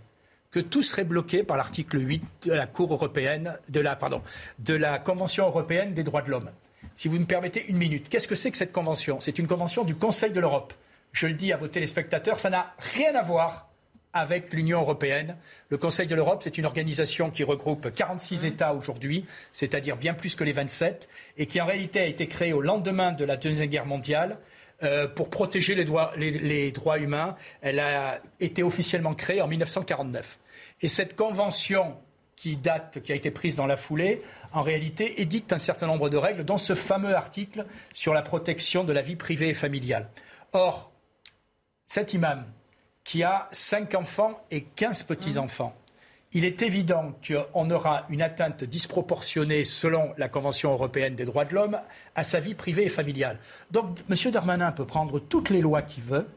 que 0.51 0.59
tout 0.59 0.81
serait 0.81 1.03
bloqué 1.03 1.43
par 1.43 1.57
l'article 1.57 1.99
8 1.99 2.23
de 2.47 2.53
la 2.53 2.65
Cour 2.65 2.91
européenne, 2.93 3.55
de 3.69 3.79
la, 3.79 3.95
pardon, 3.95 4.21
de 4.59 4.73
la 4.73 4.97
Convention 4.97 5.45
européenne 5.45 5.93
des 5.93 6.03
droits 6.03 6.21
de 6.23 6.31
l'homme. 6.31 6.49
Si 6.95 7.07
vous 7.07 7.19
me 7.19 7.25
permettez 7.25 7.65
une 7.67 7.77
minute, 7.77 8.09
qu'est-ce 8.09 8.27
que 8.27 8.35
c'est 8.35 8.49
que 8.51 8.57
cette 8.57 8.73
convention? 8.73 9.19
C'est 9.19 9.37
une 9.37 9.47
convention 9.47 9.83
du 9.83 9.95
Conseil 9.95 10.31
de 10.31 10.39
l'Europe. 10.39 10.73
Je 11.11 11.27
le 11.27 11.33
dis 11.33 11.53
à 11.53 11.57
vos 11.57 11.67
téléspectateurs, 11.67 12.39
ça 12.39 12.49
n'a 12.49 12.73
rien 12.95 13.15
à 13.15 13.21
voir 13.21 13.68
avec 14.13 14.53
l'Union 14.53 14.81
européenne. 14.81 15.35
Le 15.69 15.77
Conseil 15.77 16.07
de 16.07 16.15
l'Europe, 16.15 16.41
c'est 16.43 16.57
une 16.57 16.65
organisation 16.65 17.29
qui 17.29 17.43
regroupe 17.43 17.93
46 17.93 18.45
États 18.45 18.73
aujourd'hui, 18.73 19.25
c'est-à-dire 19.51 19.97
bien 19.97 20.13
plus 20.13 20.35
que 20.35 20.43
les 20.43 20.51
27, 20.51 21.07
et 21.37 21.45
qui 21.45 21.61
en 21.61 21.65
réalité 21.65 21.99
a 21.99 22.05
été 22.05 22.27
créée 22.27 22.53
au 22.53 22.61
lendemain 22.61 23.11
de 23.11 23.25
la 23.25 23.37
Deuxième 23.37 23.67
Guerre 23.67 23.85
mondiale 23.85 24.37
euh, 24.81 25.07
pour 25.07 25.29
protéger 25.29 25.75
les 25.75 25.85
droits, 25.85 26.13
les 26.17 26.71
droits, 26.71 26.97
humains. 26.97 27.35
Elle 27.61 27.79
a 27.79 28.19
été 28.39 28.63
officiellement 28.63 29.13
créée 29.13 29.41
en 29.41 29.47
1949. 29.47 30.39
Et 30.81 30.87
cette 30.87 31.15
convention 31.15 31.97
qui 32.35 32.55
date, 32.55 33.01
qui 33.01 33.11
a 33.11 33.15
été 33.15 33.31
prise 33.31 33.55
dans 33.55 33.67
la 33.67 33.75
foulée, 33.75 34.21
en 34.53 34.61
réalité 34.61 35.21
édicte 35.21 35.51
un 35.51 35.59
certain 35.59 35.87
nombre 35.87 36.09
de 36.09 36.15
règles, 36.15 36.45
dont 36.45 36.57
ce 36.57 36.73
fameux 36.73 37.13
article 37.13 37.65
sur 37.93 38.13
la 38.13 38.21
protection 38.21 38.85
de 38.85 38.93
la 38.93 39.01
vie 39.01 39.17
privée 39.17 39.49
et 39.49 39.53
familiale. 39.53 40.09
Or, 40.53 40.93
cet 41.85 42.13
imam, 42.13 42.45
qui 43.09 43.23
a 43.23 43.49
cinq 43.51 43.95
enfants 43.95 44.39
et 44.51 44.61
quinze 44.61 45.01
petits-enfants. 45.01 45.75
Il 46.33 46.45
est 46.45 46.61
évident 46.61 47.15
qu'on 47.27 47.71
aura 47.71 48.05
une 48.09 48.21
atteinte 48.21 48.63
disproportionnée, 48.63 49.65
selon 49.65 50.13
la 50.19 50.29
Convention 50.29 50.71
européenne 50.73 51.15
des 51.15 51.25
droits 51.25 51.45
de 51.45 51.55
l'homme, 51.55 51.79
à 52.13 52.23
sa 52.23 52.39
vie 52.39 52.53
privée 52.53 52.85
et 52.85 52.89
familiale. 52.89 53.39
Donc, 53.71 53.97
M. 54.11 54.31
Darmanin 54.31 54.71
peut 54.71 54.85
prendre 54.85 55.17
toutes 55.17 55.49
les 55.49 55.61
lois 55.61 55.81
qu'il 55.81 56.03
veut, 56.03 56.27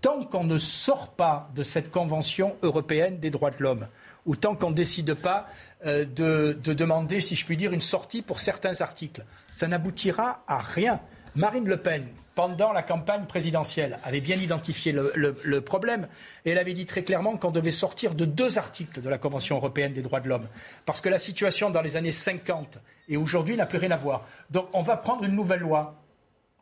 tant 0.00 0.24
qu'on 0.24 0.44
ne 0.44 0.56
sort 0.56 1.08
pas 1.08 1.50
de 1.54 1.62
cette 1.62 1.90
Convention 1.90 2.56
européenne 2.62 3.18
des 3.18 3.28
droits 3.28 3.50
de 3.50 3.62
l'homme, 3.62 3.86
ou 4.24 4.34
tant 4.34 4.56
qu'on 4.56 4.70
ne 4.70 4.74
décide 4.74 5.12
pas 5.12 5.46
euh, 5.84 6.06
de, 6.06 6.58
de 6.64 6.72
demander, 6.72 7.20
si 7.20 7.36
je 7.36 7.44
puis 7.44 7.58
dire, 7.58 7.74
une 7.74 7.82
sortie 7.82 8.22
pour 8.22 8.40
certains 8.40 8.80
articles. 8.80 9.26
Ça 9.50 9.68
n'aboutira 9.68 10.42
à 10.48 10.56
rien. 10.56 11.00
Marine 11.34 11.68
Le 11.68 11.76
Pen, 11.76 12.06
pendant 12.38 12.72
la 12.72 12.84
campagne 12.84 13.24
présidentielle, 13.24 13.98
avait 14.04 14.20
bien 14.20 14.36
identifié 14.36 14.92
le, 14.92 15.60
problème 15.60 16.06
et 16.44 16.50
elle 16.52 16.58
avait 16.58 16.72
dit 16.72 16.86
très 16.86 17.02
clairement 17.02 17.36
qu'on 17.36 17.50
devait 17.50 17.72
sortir 17.72 18.14
de 18.14 18.24
deux 18.24 18.58
articles 18.58 19.00
de 19.00 19.08
la 19.08 19.18
Convention 19.18 19.56
européenne 19.56 19.92
des 19.92 20.02
droits 20.02 20.20
de 20.20 20.28
l'homme. 20.28 20.46
Parce 20.86 21.00
que 21.00 21.08
la 21.08 21.18
situation 21.18 21.68
dans 21.70 21.82
les 21.82 21.96
années 21.96 22.12
50 22.12 22.78
et 23.08 23.16
aujourd'hui 23.16 23.56
n'a 23.56 23.66
plus 23.66 23.78
rien 23.78 23.90
à 23.90 23.96
voir. 23.96 24.24
Donc 24.50 24.68
on 24.72 24.82
va 24.82 24.96
prendre 24.96 25.24
une 25.24 25.34
nouvelle 25.34 25.62
loi. 25.62 25.96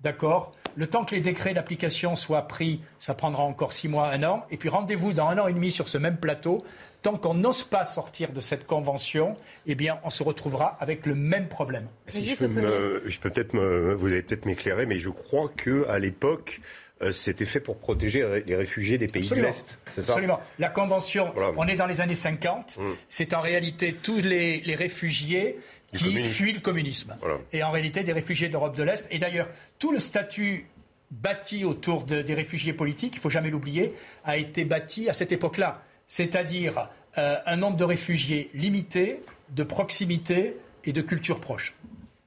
D'accord? 0.01 0.53
Le 0.77 0.87
temps 0.87 1.05
que 1.05 1.15
les 1.15 1.21
décrets 1.21 1.53
d'application 1.53 2.17
soient 2.17 2.49
pris, 2.49 2.81
ça 2.99 3.13
prendra 3.13 3.43
encore 3.43 3.75
six 3.75 3.89
mois, 3.89 4.09
un 4.09 4.23
an. 4.23 4.47
Et 4.49 4.57
puis 4.57 4.71
rendez-vous 4.71 5.13
dans 5.13 5.29
un 5.29 5.37
an 5.37 5.47
et 5.47 5.53
demi 5.53 5.71
sur 5.71 5.91
ce 5.91 5.99
même 5.99 6.17
plateau 6.17 6.65
tant 7.07 7.17
qu'on 7.19 7.35
n'ose 7.35 7.63
pas 7.63 7.85
sortir 7.85 8.33
de 8.33 8.41
cette 8.41 8.67
convention, 8.67 9.37
eh 9.67 9.77
bien, 9.77 10.01
on 10.03 10.11
se 10.11 10.25
retrouvera 10.25 10.77
avec 10.81 11.07
le 11.07 11.15
même 11.15 11.47
problème. 11.47 11.87
Si 12.09 12.27
je 12.27 12.35
peux, 12.35 12.49
peut-être, 12.49 13.57
vous 13.95 14.07
allez 14.09 14.23
peut-être 14.23 14.45
m'éclairer, 14.45 14.87
mais 14.87 14.99
je 14.99 15.11
crois 15.11 15.49
que 15.57 15.87
à 15.89 15.99
l'époque. 16.01 16.61
Euh, 17.03 17.11
c'était 17.13 17.45
fait 17.45 17.61
pour 17.61 17.77
protéger 17.77 18.43
les 18.47 18.57
réfugiés 18.57 18.97
des 18.97 19.07
pays 19.07 19.29
de 19.29 19.35
l'Est, 19.35 19.79
c'est 19.85 20.01
ça? 20.01 20.13
Absolument. 20.13 20.41
La 20.59 20.71
Convention, 20.71 21.31
on 21.59 21.69
est 21.69 21.77
dans 21.77 21.85
les 21.85 22.01
années 22.01 22.15
50, 22.15 22.79
mm. 22.79 22.83
c'est 23.11 23.35
en 23.35 23.43
réalité 23.43 23.93
tous 23.93 24.21
les, 24.21 24.63
réfugiés 24.75 25.59
qui 25.93 26.23
fuient 26.23 26.55
le 26.55 26.61
communisme. 26.61 27.15
Et 27.53 27.63
en 27.63 27.71
réalité, 27.71 28.03
des 28.03 28.15
réfugiés 28.15 28.49
de 28.49 28.55
l'Europe 28.55 28.75
de 28.75 28.83
l'Est. 28.83 29.07
Et 29.11 29.19
d'ailleurs, 29.19 29.51
tout 29.79 29.93
le 29.93 30.01
statut 30.01 30.69
bâti 31.11 31.67
autour 31.67 32.05
des 32.05 32.33
réfugiés 32.33 32.73
politiques, 32.73 33.13
il 33.17 33.19
ne 33.19 33.23
faut 33.23 33.29
jamais 33.29 33.51
l'oublier, 33.51 33.93
a 34.25 34.39
été 34.39 34.65
bâti 34.65 35.11
à 35.11 35.13
cette 35.13 35.33
époque-là 35.33 35.83
c'est-à-dire 36.07 36.89
euh, 37.19 37.37
un 37.47 37.57
nombre 37.57 37.77
de 37.77 37.85
réfugiés 37.85 38.51
limité, 38.55 39.23
de 39.51 39.63
proximité 39.63 40.57
et 40.85 40.93
de 40.93 41.01
culture 41.01 41.41
proche. 41.41 41.75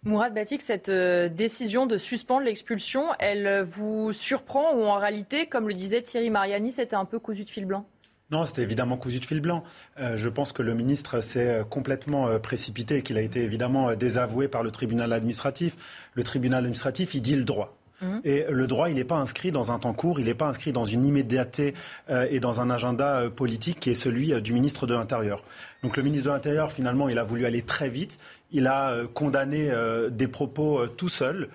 Mourad 0.03 0.33
Batik, 0.33 0.61
cette 0.61 0.89
euh, 0.89 1.29
décision 1.29 1.85
de 1.85 1.97
suspendre 1.97 2.45
l'expulsion, 2.45 3.07
elle 3.19 3.63
vous 3.63 4.13
surprend 4.13 4.73
ou 4.73 4.83
en 4.83 4.95
réalité, 4.95 5.47
comme 5.47 5.67
le 5.67 5.73
disait 5.73 6.01
Thierry 6.01 6.29
Mariani, 6.29 6.71
c'était 6.71 6.95
un 6.95 7.05
peu 7.05 7.19
cousu 7.19 7.43
de 7.43 7.49
fil 7.49 7.65
blanc? 7.65 7.85
Non, 8.31 8.45
c'était 8.45 8.61
évidemment 8.61 8.95
cousu 8.95 9.19
de 9.19 9.25
fil 9.25 9.41
blanc. 9.41 9.63
Euh, 9.99 10.15
je 10.15 10.29
pense 10.29 10.51
que 10.51 10.61
le 10.61 10.73
ministre 10.73 11.19
s'est 11.19 11.63
complètement 11.69 12.39
précipité 12.39 12.97
et 12.97 13.01
qu'il 13.01 13.17
a 13.17 13.21
été 13.21 13.43
évidemment 13.43 13.95
désavoué 13.95 14.47
par 14.47 14.63
le 14.63 14.71
tribunal 14.71 15.13
administratif. 15.13 15.75
Le 16.13 16.23
tribunal 16.23 16.59
administratif, 16.59 17.15
il 17.15 17.21
dit 17.21 17.35
le 17.35 17.43
droit. 17.43 17.78
Mmh. 18.01 18.19
Et 18.23 18.45
le 18.49 18.67
droit, 18.67 18.89
il 18.89 18.95
n'est 18.95 19.03
pas 19.03 19.17
inscrit 19.17 19.51
dans 19.51 19.71
un 19.71 19.79
temps 19.79 19.93
court, 19.93 20.19
il 20.19 20.25
n'est 20.25 20.33
pas 20.33 20.47
inscrit 20.47 20.71
dans 20.71 20.85
une 20.85 21.05
immédiateté 21.05 21.73
euh, 22.09 22.27
et 22.29 22.39
dans 22.39 22.61
un 22.61 22.69
agenda 22.69 23.21
euh, 23.21 23.29
politique 23.29 23.79
qui 23.79 23.89
est 23.89 23.95
celui 23.95 24.33
euh, 24.33 24.41
du 24.41 24.53
ministre 24.53 24.87
de 24.87 24.93
l'Intérieur. 24.93 25.43
Donc 25.83 25.97
le 25.97 26.03
ministre 26.03 26.27
de 26.27 26.31
l'Intérieur, 26.31 26.71
finalement, 26.71 27.09
il 27.09 27.17
a 27.17 27.23
voulu 27.23 27.45
aller 27.45 27.61
très 27.61 27.89
vite 27.89 28.19
il 28.51 28.67
a 28.67 28.91
euh, 28.91 29.07
condamné 29.07 29.69
euh, 29.69 30.09
des 30.09 30.27
propos 30.27 30.79
euh, 30.79 30.87
tout 30.87 31.09
seul, 31.09 31.49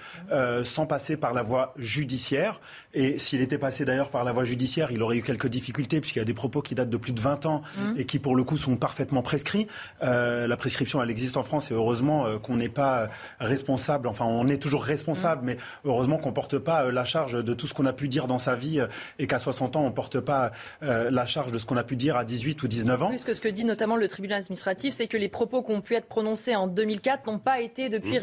sans 0.65 0.87
passer 0.87 1.17
par 1.17 1.35
la 1.35 1.43
voie 1.43 1.75
judiciaire. 1.77 2.61
Et 2.93 3.19
s'il 3.19 3.41
était 3.41 3.59
passé 3.59 3.85
d'ailleurs 3.85 4.11
par 4.11 4.25
la 4.25 4.33
voie 4.33 4.45
judiciaire, 4.45 4.91
il 4.91 5.03
aurait 5.03 5.17
eu 5.17 5.23
quelques 5.23 5.47
difficultés, 5.47 6.01
puisqu'il 6.01 6.19
y 6.19 6.23
a 6.23 6.27
des 6.27 6.35
propos 6.35 6.63
qui 6.63 6.75
datent 6.75 6.91
de 6.91 6.97
plus 6.97 7.13
de 7.13 7.21
20 7.21 7.47
ans 7.47 7.63
mmh. 7.77 7.95
et 7.99 8.05
qui, 8.05 8.19
pour 8.19 8.37
le 8.37 8.45
coup, 8.45 8.57
sont 8.57 8.77
parfaitement 8.77 9.23
prescrits. 9.23 9.67
la 10.01 10.57
prescription, 10.57 11.03
elle 11.03 11.11
existe 11.11 11.37
en 11.37 11.43
France, 11.43 11.71
et 11.71 11.75
heureusement 11.75 12.39
qu'on 12.41 12.57
n'est 12.57 12.69
pas 12.69 13.09
responsable, 13.41 14.09
enfin, 14.09 14.25
on 14.25 14.49
est 14.49 14.63
toujours 14.63 14.85
responsable, 14.85 15.43
mmh. 15.43 15.47
mais 15.47 15.57
heureusement 15.85 16.19
qu'on 16.19 16.31
ne 16.31 16.35
porte 16.35 16.59
pas 16.59 16.91
la 16.91 17.05
charge 17.05 17.43
de 17.43 17.55
tout 17.55 17.67
ce 17.67 17.75
qu'on 17.75 17.87
a 17.87 17.93
pu 17.93 18.09
dire 18.09 18.27
dans 18.27 18.39
sa 18.39 18.55
vie, 18.55 18.81
et 19.19 19.27
qu'à 19.27 19.39
60 19.39 19.77
ans, 19.77 19.83
on 19.83 19.89
ne 19.89 19.95
porte 19.95 20.21
pas 20.21 20.53
la 20.81 21.27
charge 21.27 21.53
de 21.53 21.59
ce 21.59 21.67
qu'on 21.67 21.77
a 21.77 21.85
pu 21.85 21.97
dire 21.97 22.17
à 22.17 22.25
18 22.25 22.63
ou 22.63 22.69
19 22.69 23.03
ans. 23.03 23.09
Puisque 23.09 23.35
ce 23.35 23.41
que 23.41 23.49
dit 23.49 23.65
notamment 23.65 23.97
le 23.97 24.09
tribunal 24.09 24.39
administratif, 24.39 24.95
c'est 24.95 25.09
que 25.09 25.17
les 25.17 25.29
propos 25.29 25.63
qui 25.63 25.73
ont 25.73 25.81
pu 25.81 25.95
être 25.95 26.07
prononcés 26.07 26.55
en 26.55 26.69
2004 26.85 27.27
n'ont 27.27 27.39
pas 27.39 27.61
été 27.61 27.89
depuis 27.89 28.19
mmh. 28.19 28.23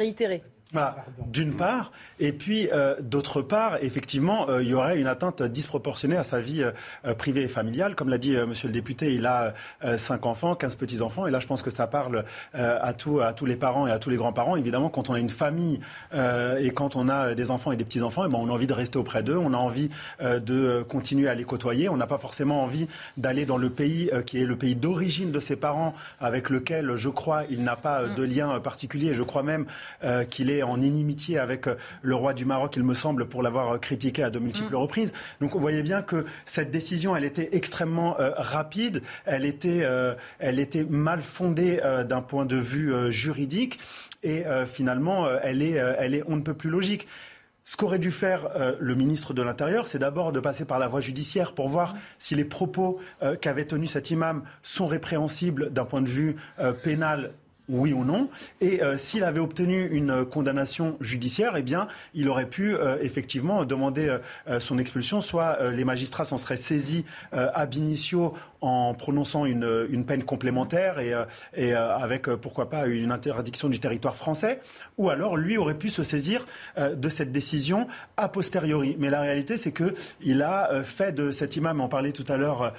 Voilà, 0.74 0.95
d'une 1.28 1.53
part. 1.53 1.91
Et 2.22 2.32
puis, 2.32 2.69
euh, 2.72 2.95
d'autre 3.01 3.41
part, 3.41 3.78
effectivement, 3.82 4.49
euh, 4.49 4.63
il 4.63 4.69
y 4.69 4.74
aurait 4.74 4.97
une 4.97 5.07
atteinte 5.07 5.43
disproportionnée 5.43 6.15
à 6.15 6.24
sa 6.24 6.39
vie 6.39 6.63
euh, 6.63 7.13
privée 7.13 7.41
et 7.41 7.47
familiale. 7.49 7.93
Comme 7.93 8.07
l'a 8.07 8.17
dit 8.17 8.38
monsieur 8.38 8.69
le 8.69 8.74
député, 8.74 9.13
il 9.13 9.26
a 9.26 9.53
cinq 9.97 10.26
enfants, 10.26 10.55
15 10.55 10.78
petits-enfants. 10.78 11.28
Et 11.28 11.32
là, 11.32 11.41
je 11.41 11.47
pense 11.47 11.61
que 11.61 11.69
ça 11.69 11.88
parle 11.88 12.24
à, 12.53 12.93
tout, 12.93 13.19
à 13.19 13.34
tous 13.34 13.45
les 13.45 13.55
parents 13.55 13.88
et 13.88 13.91
à 13.91 13.99
tous 13.99 14.09
les 14.09 14.15
grands-parents. 14.15 14.55
Évidemment, 14.55 14.89
quand 14.89 15.09
on 15.09 15.13
a 15.13 15.19
une 15.19 15.30
famille 15.30 15.80
et 16.13 16.72
quand 16.74 16.95
on 16.95 17.09
a 17.09 17.34
des 17.34 17.51
enfants 17.51 17.72
et 17.72 17.76
des 17.76 17.84
petits-enfants, 17.84 18.26
eh 18.26 18.30
ben, 18.30 18.38
on 18.39 18.49
a 18.49 18.51
envie 18.51 18.67
de 18.67 18.74
rester 18.74 18.97
auprès 18.97 19.24
d'eux. 19.24 19.38
On 19.38 19.53
a 19.53 19.57
envie 19.57 19.89
de 20.22 20.84
continuer 20.88 21.28
à 21.28 21.36
les 21.36 21.43
côtoyer. 21.43 21.89
On 21.89 21.97
n'a 21.97 22.07
pas 22.07 22.17
forcément 22.17 22.63
envie 22.63 22.88
d'aller 23.17 23.45
dans 23.45 23.57
le 23.57 23.69
pays 23.69 24.11
qui 24.26 24.41
est 24.41 24.45
le 24.45 24.55
pays 24.55 24.76
d'origine 24.76 25.32
de 25.32 25.39
ses 25.39 25.55
parents, 25.55 25.93
avec 26.19 26.49
lequel, 26.49 26.95
je 26.95 27.09
crois, 27.09 27.43
il 27.49 27.63
n'a 27.63 27.76
pas 27.76 28.07
de 28.07 28.24
lien 28.24 28.59
particulier. 28.59 29.13
Je 29.13 29.24
crois 29.24 29.43
même 29.43 29.65
qu'il 30.30 30.49
est 30.49 30.61
en 30.64 30.82
inimitié 30.82 31.38
avec 31.38 31.68
euh, 31.68 31.76
le 32.01 32.16
roi 32.16 32.34
du 32.34 32.45
Maroc, 32.45 32.74
il 32.76 32.84
me 32.84 32.93
semble, 32.93 33.28
pour 33.28 33.41
l'avoir 33.41 33.72
euh, 33.74 33.78
critiqué 33.78 34.24
à 34.24 34.30
de 34.30 34.39
multiples 34.39 34.74
mm. 34.74 34.78
reprises. 34.78 35.14
Donc 35.39 35.53
vous 35.53 35.59
voyez 35.59 35.84
bien 35.84 36.01
que 36.01 36.26
cette 36.45 36.72
décision, 36.72 37.16
elle 37.16 37.24
était 37.24 37.49
extrêmement 37.53 38.20
euh, 38.20 38.32
rapide, 38.38 39.01
elle 39.26 39.45
était, 39.45 39.86
elle 40.39 40.59
était 40.59 40.84
mal 40.84 41.22
fondée 41.22 41.80
d'un 42.07 42.22
point 42.22 42.45
de 42.45 42.55
vue 42.55 43.12
juridique 43.12 43.80
et 44.24 44.43
finalement, 44.66 45.28
elle 45.41 45.62
est, 45.62 45.72
elle 45.74 46.16
est 46.16 46.24
on 46.28 46.36
ne 46.36 46.41
peut 46.41 46.53
plus 46.53 46.70
logique. 46.70 47.07
Ce 47.64 47.78
qu'aurait 47.78 47.99
dû 47.99 48.12
faire 48.12 48.49
le 48.80 48.95
ministre 48.95 49.34
de 49.34 49.41
l'Intérieur, 49.41 49.88
c'est 49.88 49.99
d'abord 49.99 50.32
de 50.32 50.39
passer 50.39 50.66
par 50.66 50.80
la 50.80 50.88
voie 50.88 51.01
judiciaire 51.01 51.53
pour 51.53 51.70
voir 51.70 51.95
si 52.18 52.36
les 52.36 52.45
propos 52.45 52.99
qu'avait 53.39 53.66
tenus 53.66 53.91
cet 53.91 54.12
imam 54.12 54.43
sont 54.64 54.88
répréhensibles 54.88 55.72
d'un 55.72 55.86
point 55.86 56.01
de 56.01 56.09
vue 56.09 56.36
pénal 56.84 57.32
oui 57.72 57.93
ou 57.93 58.03
non. 58.03 58.30
Et 58.59 58.84
euh, 58.84 58.97
s'il 58.97 59.24
avait 59.24 59.39
obtenu 59.39 59.88
une 59.88 60.26
condamnation 60.26 60.97
judiciaire, 61.01 61.53
eh 61.57 61.61
bien, 61.61 61.88
il 62.13 62.30
aurait 62.30 62.45
pu 62.45 62.76
euh, 62.76 62.97
effectivement 63.01 63.65
demander 63.65 64.17
euh, 64.47 64.59
son 64.59 64.78
expulsion. 64.78 65.22
Soit 65.22 65.72
les 65.72 65.86
magistrats 65.86 66.26
s'en 66.26 66.38
seraient 66.38 66.57
saisis 66.57 67.05
ab 67.32 67.74
initio 67.74 68.34
en 68.62 68.93
prononçant 68.93 69.45
une, 69.45 69.88
une 69.89 70.05
peine 70.05 70.24
complémentaire 70.24 70.99
et, 70.99 71.14
et 71.55 71.74
avec 71.74 72.28
pourquoi 72.36 72.70
pas 72.70 72.86
une 72.86 73.12
interdiction 73.12 73.70
du 73.70 73.80
territoire 73.80 74.16
français, 74.16 74.62
ou 74.97 75.09
alors 75.09 75.36
lui 75.36 75.57
aurait 75.57 75.78
pu 75.78 75.89
se 75.89 76.03
saisir 76.03 76.45
de 76.78 77.09
cette 77.09 77.32
décision 77.32 77.88
a 78.18 78.30
posteriori. 78.30 78.95
Mais 78.99 79.09
la 79.09 79.22
réalité, 79.22 79.57
c'est 79.57 79.72
que 79.72 79.95
il 80.22 80.41
a 80.41 80.84
fait 80.84 81.12
de 81.12 81.32
cet 81.32 81.55
imam, 81.55 81.82
on 81.82 81.88
parlait 81.88 82.12
tout 82.12 82.26
à 82.32 82.38
l'heure 82.38 82.74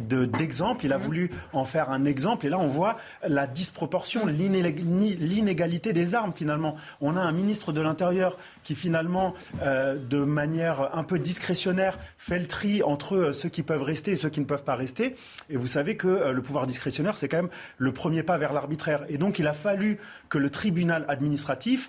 d'exemple, 0.00 0.86
il 0.86 0.92
a 0.92 0.98
voulu 0.98 1.30
en 1.52 1.64
faire 1.64 1.90
un 1.90 2.04
exemple, 2.04 2.46
et 2.46 2.48
là 2.48 2.58
on 2.58 2.66
voit 2.66 2.96
la 3.26 3.46
disproportion, 3.46 4.26
l'inégalité 4.26 5.92
des 5.92 6.14
armes 6.14 6.32
finalement. 6.34 6.76
On 7.00 7.16
a 7.16 7.20
un 7.20 7.32
ministre 7.32 7.72
de 7.72 7.80
l'Intérieur 7.80 8.38
qui 8.68 8.74
finalement, 8.74 9.32
euh, 9.62 9.96
de 9.96 10.18
manière 10.18 10.94
un 10.94 11.02
peu 11.02 11.18
discrétionnaire, 11.18 11.98
fait 12.18 12.38
le 12.38 12.46
tri 12.46 12.82
entre 12.82 13.16
euh, 13.16 13.32
ceux 13.32 13.48
qui 13.48 13.62
peuvent 13.62 13.82
rester 13.82 14.10
et 14.10 14.16
ceux 14.16 14.28
qui 14.28 14.40
ne 14.40 14.44
peuvent 14.44 14.62
pas 14.62 14.74
rester. 14.74 15.16
Et 15.48 15.56
vous 15.56 15.66
savez 15.66 15.96
que 15.96 16.06
euh, 16.06 16.32
le 16.32 16.42
pouvoir 16.42 16.66
discrétionnaire, 16.66 17.16
c'est 17.16 17.30
quand 17.30 17.38
même 17.38 17.48
le 17.78 17.92
premier 17.92 18.22
pas 18.22 18.36
vers 18.36 18.52
l'arbitraire. 18.52 19.06
Et 19.08 19.16
donc, 19.16 19.38
il 19.38 19.46
a 19.46 19.54
fallu 19.54 19.98
que 20.28 20.36
le 20.36 20.50
tribunal 20.50 21.06
administratif 21.08 21.88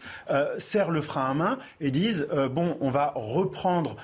serre 0.57 0.89
le 0.89 1.01
frein 1.01 1.29
à 1.29 1.33
main 1.33 1.59
et 1.81 1.91
dise 1.91 2.27
bon, 2.51 2.77
on 2.79 2.89
va 2.89 3.11
reprendre 3.15 3.97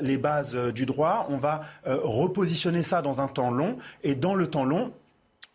les 0.00 0.16
bases 0.16 0.54
du 0.54 0.86
droit, 0.86 1.26
on 1.28 1.36
va 1.36 1.62
repositionner 1.84 2.84
ça 2.84 3.02
dans 3.02 3.20
un 3.20 3.26
temps 3.26 3.50
long. 3.50 3.78
Et 4.04 4.14
dans 4.14 4.36
le 4.36 4.46
temps 4.46 4.64
long, 4.64 4.92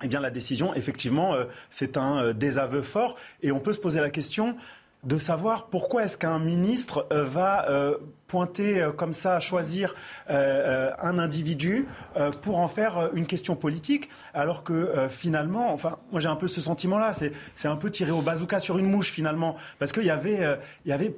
eh 0.03 0.07
bien, 0.09 0.20
la 0.20 0.32
décision, 0.32 0.74
effectivement, 0.74 1.36
c'est 1.70 1.95
un 1.95 2.34
désaveu 2.34 2.82
fort. 2.82 3.15
Et 3.41 3.51
on 3.53 3.59
peut 3.59 3.74
se 3.74 3.80
poser 3.80 4.01
la 4.01 4.09
question 4.09 4.57
de 5.03 5.17
savoir 5.17 5.67
pourquoi 5.67 6.03
est-ce 6.03 6.17
qu'un 6.17 6.39
ministre 6.39 7.07
euh, 7.11 7.23
va 7.23 7.69
euh, 7.69 7.97
pointer 8.27 8.81
euh, 8.81 8.91
comme 8.91 9.13
ça, 9.13 9.39
choisir 9.39 9.95
un 10.27 11.19
individu 11.19 11.87
pour 12.41 12.59
en 12.59 12.67
faire 12.67 13.11
une 13.13 13.25
question 13.25 13.55
politique, 13.55 14.09
alors 14.33 14.63
que 14.63 15.07
finalement, 15.09 15.73
enfin, 15.73 15.97
moi 16.11 16.19
j'ai 16.19 16.27
un 16.27 16.35
peu 16.35 16.47
ce 16.47 16.59
sentiment-là, 16.59 17.13
c'est 17.55 17.67
un 17.67 17.75
peu 17.77 17.89
tiré 17.89 18.11
au 18.11 18.21
bazooka 18.21 18.59
sur 18.59 18.77
une 18.77 18.89
mouche 18.89 19.09
finalement, 19.09 19.55
parce 19.79 19.93
qu'il 19.93 20.03
y 20.03 20.09
avait, 20.09 20.59
il 20.85 20.89
y 20.89 20.91
avait 20.91 21.15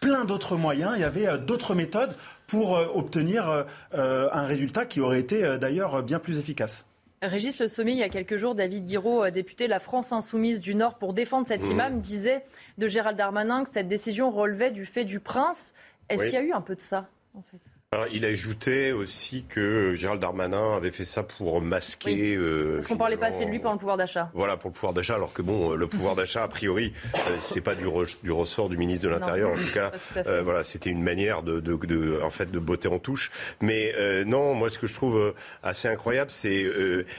plein 0.00 0.24
d'autres 0.24 0.56
moyens, 0.56 0.92
il 0.94 1.00
y 1.00 1.04
avait 1.04 1.38
d'autres 1.38 1.74
méthodes 1.74 2.16
pour 2.46 2.72
obtenir 2.94 3.66
un 3.92 4.42
résultat 4.44 4.86
qui 4.86 5.00
aurait 5.00 5.20
été 5.20 5.58
d'ailleurs 5.58 6.02
bien 6.04 6.20
plus 6.20 6.38
efficace. 6.38 6.86
Régis 7.22 7.58
Le 7.58 7.66
Sommet, 7.66 7.92
il 7.92 7.98
y 7.98 8.02
a 8.02 8.08
quelques 8.08 8.36
jours, 8.36 8.54
David 8.54 8.84
Guiraud, 8.86 9.24
euh, 9.24 9.30
député 9.30 9.64
de 9.64 9.70
la 9.70 9.80
France 9.80 10.12
Insoumise 10.12 10.60
du 10.60 10.74
Nord, 10.74 10.98
pour 10.98 11.14
défendre 11.14 11.46
cet 11.46 11.64
mmh. 11.64 11.70
imam, 11.70 12.00
disait 12.00 12.44
de 12.78 12.86
Gérald 12.86 13.18
Darmanin 13.18 13.64
que 13.64 13.70
cette 13.70 13.88
décision 13.88 14.30
relevait 14.30 14.70
du 14.70 14.86
fait 14.86 15.04
du 15.04 15.18
prince. 15.18 15.74
Est-ce 16.08 16.24
qu'il 16.24 16.34
y 16.34 16.36
a 16.36 16.42
eu 16.42 16.52
un 16.52 16.60
peu 16.60 16.74
de 16.74 16.80
ça, 16.80 17.08
en 17.34 17.42
fait? 17.42 17.58
Alors, 17.90 18.06
il 18.12 18.26
ajoutait 18.26 18.92
aussi 18.92 19.46
que 19.48 19.94
Gérald 19.94 20.20
Darmanin 20.20 20.76
avait 20.76 20.90
fait 20.90 21.06
ça 21.06 21.22
pour 21.22 21.62
masquer. 21.62 22.36
Euh, 22.36 22.74
Parce 22.74 22.86
qu'on 22.86 22.98
parlait 22.98 23.16
pas 23.16 23.28
assez 23.28 23.46
de 23.46 23.50
lui 23.50 23.60
pour 23.60 23.72
le 23.72 23.78
pouvoir 23.78 23.96
d'achat. 23.96 24.30
Voilà, 24.34 24.58
pour 24.58 24.68
le 24.68 24.74
pouvoir 24.74 24.92
d'achat, 24.92 25.14
alors 25.14 25.32
que 25.32 25.40
bon, 25.40 25.72
le 25.72 25.86
pouvoir 25.86 26.14
d'achat, 26.14 26.42
a 26.42 26.48
priori, 26.48 26.92
euh, 27.14 27.18
c'est 27.40 27.62
pas 27.62 27.74
du, 27.74 27.86
du, 28.22 28.30
ressort 28.30 28.68
du 28.68 28.76
ministre 28.76 29.04
de 29.04 29.08
l'Intérieur. 29.08 29.52
En 29.52 29.54
tout 29.54 29.72
cas, 29.72 29.92
euh, 30.18 30.42
voilà, 30.42 30.64
c'était 30.64 30.90
une 30.90 31.02
manière 31.02 31.42
de, 31.42 31.60
de, 31.60 31.76
de, 31.76 32.20
en 32.22 32.28
fait, 32.28 32.50
de 32.50 32.58
botter 32.58 32.88
en 32.88 32.98
touche. 32.98 33.30
Mais 33.62 33.94
euh, 33.96 34.22
non, 34.22 34.52
moi, 34.52 34.68
ce 34.68 34.78
que 34.78 34.86
je 34.86 34.92
trouve 34.92 35.32
assez 35.62 35.88
incroyable, 35.88 36.30
c'est 36.30 36.70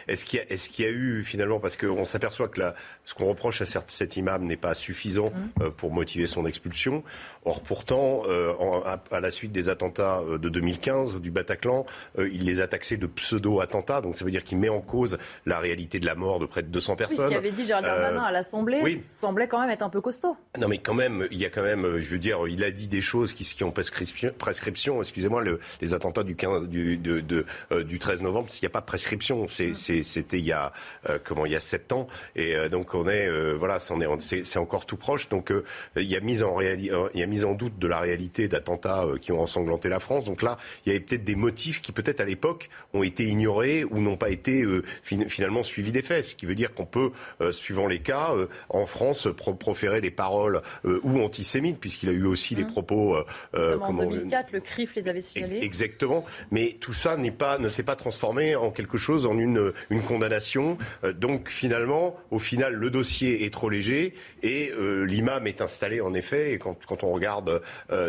est-ce 0.07 0.23
qu'il 0.23 0.39
y, 0.39 0.53
est 0.53 0.69
qu'il 0.69 0.85
y, 0.85 0.87
a 0.87 0.91
eu 0.91 1.23
finalement, 1.23 1.59
parce 1.59 1.77
qu'on 1.77 2.05
s'aperçoit 2.05 2.47
que 2.47 2.59
la, 2.59 2.75
ce 3.09 3.15
qu'on 3.15 3.25
reproche 3.25 3.61
à 3.61 3.65
cet 3.65 4.17
imam 4.17 4.45
n'est 4.45 4.57
pas 4.57 4.73
suffisant 4.73 5.31
mmh. 5.57 5.69
pour 5.77 5.91
motiver 5.91 6.27
son 6.27 6.45
expulsion. 6.45 7.03
Or, 7.45 7.61
pourtant, 7.61 8.23
en, 8.59 8.83
à, 8.83 9.19
la 9.19 9.31
suite 9.31 9.51
des 9.51 9.69
attentats 9.69 10.21
de 10.39 10.49
2015 10.49 11.19
du 11.21 11.31
Bataclan, 11.31 11.85
euh, 12.17 12.29
il 12.31 12.45
les 12.45 12.61
a 12.61 12.67
taxés 12.67 12.97
de 12.97 13.07
pseudo-attentats. 13.07 14.01
Donc 14.01 14.15
ça 14.15 14.25
veut 14.25 14.31
dire 14.31 14.43
qu'il 14.43 14.57
met 14.57 14.69
en 14.69 14.81
cause 14.81 15.17
la 15.45 15.59
réalité 15.59 15.99
de 15.99 16.05
la 16.05 16.15
mort 16.15 16.39
de 16.39 16.45
près 16.45 16.61
de 16.61 16.67
200 16.67 16.95
personnes. 16.95 17.29
ce 17.29 17.33
qu'avait 17.33 17.51
dit 17.51 17.65
Gérald 17.65 17.85
euh, 17.85 17.89
Darmanin 17.89 18.23
à 18.23 18.31
l'Assemblée 18.31 18.99
semblait 18.99 19.47
quand 19.47 19.59
même 19.59 19.69
être 19.69 19.83
un 19.83 19.89
peu 19.89 20.01
costaud. 20.01 20.35
Non 20.59 20.67
mais 20.67 20.79
quand 20.79 20.93
même, 20.93 21.27
il 21.31 21.37
y 21.37 21.45
a 21.45 21.49
quand 21.49 21.63
même, 21.63 21.99
je 21.99 22.09
veux 22.09 22.19
dire, 22.19 22.47
il 22.47 22.63
a 22.63 22.71
dit 22.71 22.87
des 22.87 23.01
choses 23.01 23.33
qui, 23.33 23.43
qui 23.43 23.63
ont 23.63 23.71
prescription, 23.71 25.01
excusez-moi, 25.01 25.41
le, 25.41 25.59
les 25.81 25.93
attentats 25.93 26.23
du, 26.23 26.35
15, 26.35 26.67
du, 26.67 26.97
de, 26.97 27.19
de, 27.19 27.45
euh, 27.71 27.83
du 27.83 27.99
13 27.99 28.21
novembre, 28.21 28.49
il 28.51 28.63
n'y 28.63 28.67
a 28.67 28.71
pas 28.71 28.81
de 28.81 28.85
prescription. 28.85 29.43
Mm. 29.43 29.73
C'était 29.73 30.39
il 30.39 30.45
y 30.45 30.51
a, 30.51 30.71
comment, 31.23 31.45
il 31.45 31.51
y 31.51 31.55
a 31.55 31.59
7 31.59 31.91
ans. 31.93 32.07
Et 32.35 32.55
donc 32.69 32.93
on 32.99 33.07
est, 33.07 33.29
voilà, 33.53 33.79
c'est 33.79 34.59
encore 34.59 34.85
tout 34.85 34.97
proche. 34.97 35.29
Donc 35.29 35.53
il, 35.95 36.03
y 36.03 36.15
a 36.15 36.19
mise 36.19 36.43
en 36.43 36.59
il 36.61 36.91
y 37.15 37.23
a 37.23 37.25
mise 37.25 37.45
en 37.45 37.53
doute 37.53 37.77
de 37.79 37.87
la 37.87 37.99
réalité 37.99 38.47
d'attentats 38.47 39.05
qui 39.21 39.31
ont 39.31 39.41
ensanglanté 39.41 39.89
la 39.89 39.99
France. 39.99 40.25
Donc 40.25 40.41
là, 40.41 40.57
il 40.85 40.89
y 40.89 40.95
avait 40.95 41.03
peut-être 41.03 41.23
des 41.23 41.35
motifs 41.35 41.81
qui 41.81 41.91
peut-être 41.91 42.19
à 42.19 42.25
l'époque 42.25 42.69
ont 42.93 43.03
été 43.03 43.25
ignorés 43.25 43.83
ou 43.83 43.99
n'ont 43.99 44.17
pas 44.17 44.29
été 44.29 44.63
euh, 44.63 44.83
finalement 45.03 45.63
suivis 45.63 45.91
des 45.91 46.01
faits. 46.01 46.25
Ce 46.25 46.35
qui 46.35 46.45
veut 46.45 46.55
dire 46.55 46.73
qu'on 46.73 46.85
peut, 46.85 47.11
euh, 47.41 47.51
suivant 47.51 47.87
les 47.87 47.99
cas, 47.99 48.33
euh, 48.33 48.47
en 48.69 48.85
France, 48.85 49.27
proférer 49.59 50.01
des 50.01 50.11
paroles 50.11 50.61
ou 50.83 51.21
antisémites, 51.21 51.79
puisqu'il 51.79 52.09
a 52.09 52.11
eu 52.11 52.25
aussi 52.25 52.55
des 52.55 52.63
mmh. 52.63 52.67
propos. 52.67 53.17
en 53.53 53.93
2004, 53.93 54.51
le 54.51 54.59
CRIF 54.59 54.95
les 54.95 55.07
avait 55.07 55.21
signalés. 55.21 55.59
Exactement. 55.61 56.25
Mais 56.51 56.77
tout 56.79 56.93
ça 56.93 57.17
n'est 57.17 57.31
pas, 57.31 57.57
ne 57.57 57.69
s'est 57.69 57.83
pas 57.83 57.95
transformé 57.95 58.55
en 58.55 58.71
quelque 58.71 58.97
chose, 58.97 59.25
en 59.25 59.37
une, 59.37 59.73
une 59.89 60.01
condamnation. 60.01 60.77
donc 61.15 61.49
finalement, 61.49 62.15
au 62.31 62.39
final, 62.39 62.73
le 62.73 62.88
dossier 62.89 63.45
est 63.45 63.53
trop 63.53 63.69
léger 63.69 64.13
et 64.43 64.71
l'imam 65.05 65.47
est 65.47 65.61
installé 65.61 66.01
en 66.01 66.13
effet. 66.13 66.53
Et 66.53 66.57
quand, 66.57 66.77
quand 66.85 67.03
on 67.03 67.11
regarde 67.11 67.61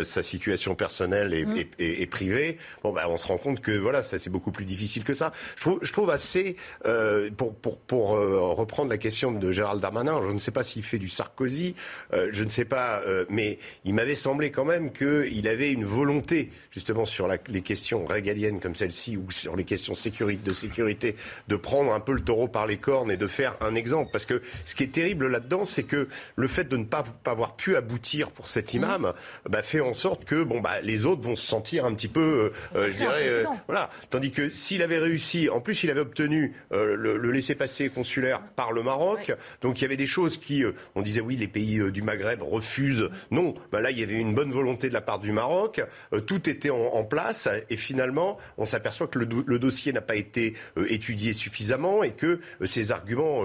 sa 0.02 0.22
situation 0.22 0.74
personnelle 0.74 1.34
et, 1.34 1.44
mmh. 1.44 1.64
et 1.78 2.06
privée, 2.06 2.56
bon, 2.82 2.92
bah, 2.92 3.06
on 3.08 3.16
se 3.16 3.26
rend 3.26 3.38
compte 3.38 3.60
que 3.60 3.72
voilà, 3.72 4.02
ça 4.02 4.18
c'est 4.18 4.30
beaucoup 4.30 4.52
plus 4.52 4.64
difficile 4.64 5.04
que 5.04 5.14
ça. 5.14 5.32
Je 5.56 5.62
trouve, 5.62 5.78
je 5.82 5.92
trouve 5.92 6.10
assez, 6.10 6.56
euh, 6.86 7.30
pour, 7.36 7.54
pour, 7.54 7.78
pour 7.78 8.14
euh, 8.14 8.40
reprendre 8.52 8.90
la 8.90 8.98
question 8.98 9.32
de 9.32 9.50
Gérald 9.50 9.80
Darmanin, 9.80 10.20
je 10.22 10.32
ne 10.32 10.38
sais 10.38 10.50
pas 10.50 10.62
s'il 10.62 10.82
fait 10.82 10.98
du 10.98 11.08
Sarkozy, 11.08 11.74
euh, 12.12 12.28
je 12.32 12.44
ne 12.44 12.48
sais 12.48 12.64
pas, 12.64 13.02
euh, 13.06 13.24
mais 13.28 13.58
il 13.84 13.94
m'avait 13.94 14.14
semblé 14.14 14.50
quand 14.50 14.64
même 14.64 14.92
qu'il 14.92 15.46
avait 15.48 15.72
une 15.72 15.84
volonté, 15.84 16.50
justement 16.70 17.04
sur 17.04 17.26
la, 17.26 17.38
les 17.48 17.62
questions 17.62 18.06
régaliennes 18.06 18.60
comme 18.60 18.74
celle-ci 18.74 19.16
ou 19.16 19.30
sur 19.30 19.56
les 19.56 19.64
questions 19.64 19.94
sécurité, 19.94 20.48
de 20.48 20.52
sécurité, 20.52 21.16
de 21.48 21.56
prendre 21.56 21.92
un 21.92 22.00
peu 22.00 22.12
le 22.12 22.20
taureau 22.20 22.48
par 22.48 22.66
les 22.66 22.76
cornes 22.76 23.10
et 23.10 23.16
de 23.16 23.26
faire 23.26 23.56
un 23.60 23.74
exemple. 23.74 24.10
Parce 24.12 24.26
que 24.26 24.42
ce 24.64 24.74
qui 24.74 24.84
est 24.84 24.92
terrible 24.92 25.28
là-dedans, 25.28 25.64
c'est 25.64 25.84
que 25.84 26.08
le 26.36 26.48
fait 26.48 26.64
de 26.64 26.76
ne 26.76 26.84
pas, 26.84 27.04
pas 27.24 27.32
avoir 27.32 27.56
pu 27.56 27.76
aboutir 27.76 28.30
pour 28.30 28.48
cet 28.48 28.74
imam 28.74 29.12
bah, 29.48 29.62
fait 29.62 29.80
en 29.80 29.94
sorte 29.94 30.24
que 30.24 30.42
bon, 30.42 30.60
bah, 30.60 30.80
les 30.82 31.06
autres 31.06 31.22
vont 31.22 31.36
se 31.36 31.46
sentir 31.46 31.84
un 31.84 31.94
petit 31.94 32.08
peu 32.08 32.20
euh, 32.20 32.52
euh, 32.76 32.90
je 32.90 32.96
dirais, 32.96 33.28
euh, 33.28 33.44
voilà. 33.66 33.90
Tandis 34.10 34.30
que 34.30 34.50
s'il 34.50 34.82
avait 34.82 34.98
réussi, 34.98 35.48
en 35.48 35.60
plus, 35.60 35.82
il 35.84 35.90
avait 35.90 36.00
obtenu 36.00 36.54
le, 36.70 37.16
le 37.16 37.30
laissez-passer 37.30 37.88
consulaire 37.88 38.42
par 38.56 38.72
le 38.72 38.82
Maroc. 38.82 39.32
Donc 39.62 39.80
il 39.80 39.82
y 39.82 39.84
avait 39.84 39.96
des 39.96 40.06
choses 40.06 40.38
qui, 40.38 40.64
on 40.94 41.02
disait 41.02 41.20
oui, 41.20 41.36
les 41.36 41.48
pays 41.48 41.80
du 41.90 42.02
Maghreb 42.02 42.42
refusent. 42.42 43.10
Non, 43.30 43.54
bah, 43.72 43.80
là 43.80 43.90
il 43.90 43.98
y 43.98 44.02
avait 44.02 44.14
une 44.14 44.34
bonne 44.34 44.52
volonté 44.52 44.88
de 44.88 44.94
la 44.94 45.00
part 45.00 45.18
du 45.18 45.32
Maroc. 45.32 45.82
tout 46.26 46.48
était 46.48 46.70
en, 46.70 47.04
place 47.10 47.48
et 47.70 47.76
finalement, 47.76 48.38
on 48.58 48.64
s'aperçoit 48.64 49.06
que 49.06 49.18
le, 49.18 49.58
dossier 49.58 49.92
n'a 49.92 50.00
pas 50.00 50.16
été 50.16 50.54
étudié 50.88 51.32
suffisamment 51.32 52.02
et 52.02 52.12
que 52.12 52.40
ces 52.64 52.92
arguments, 52.92 53.42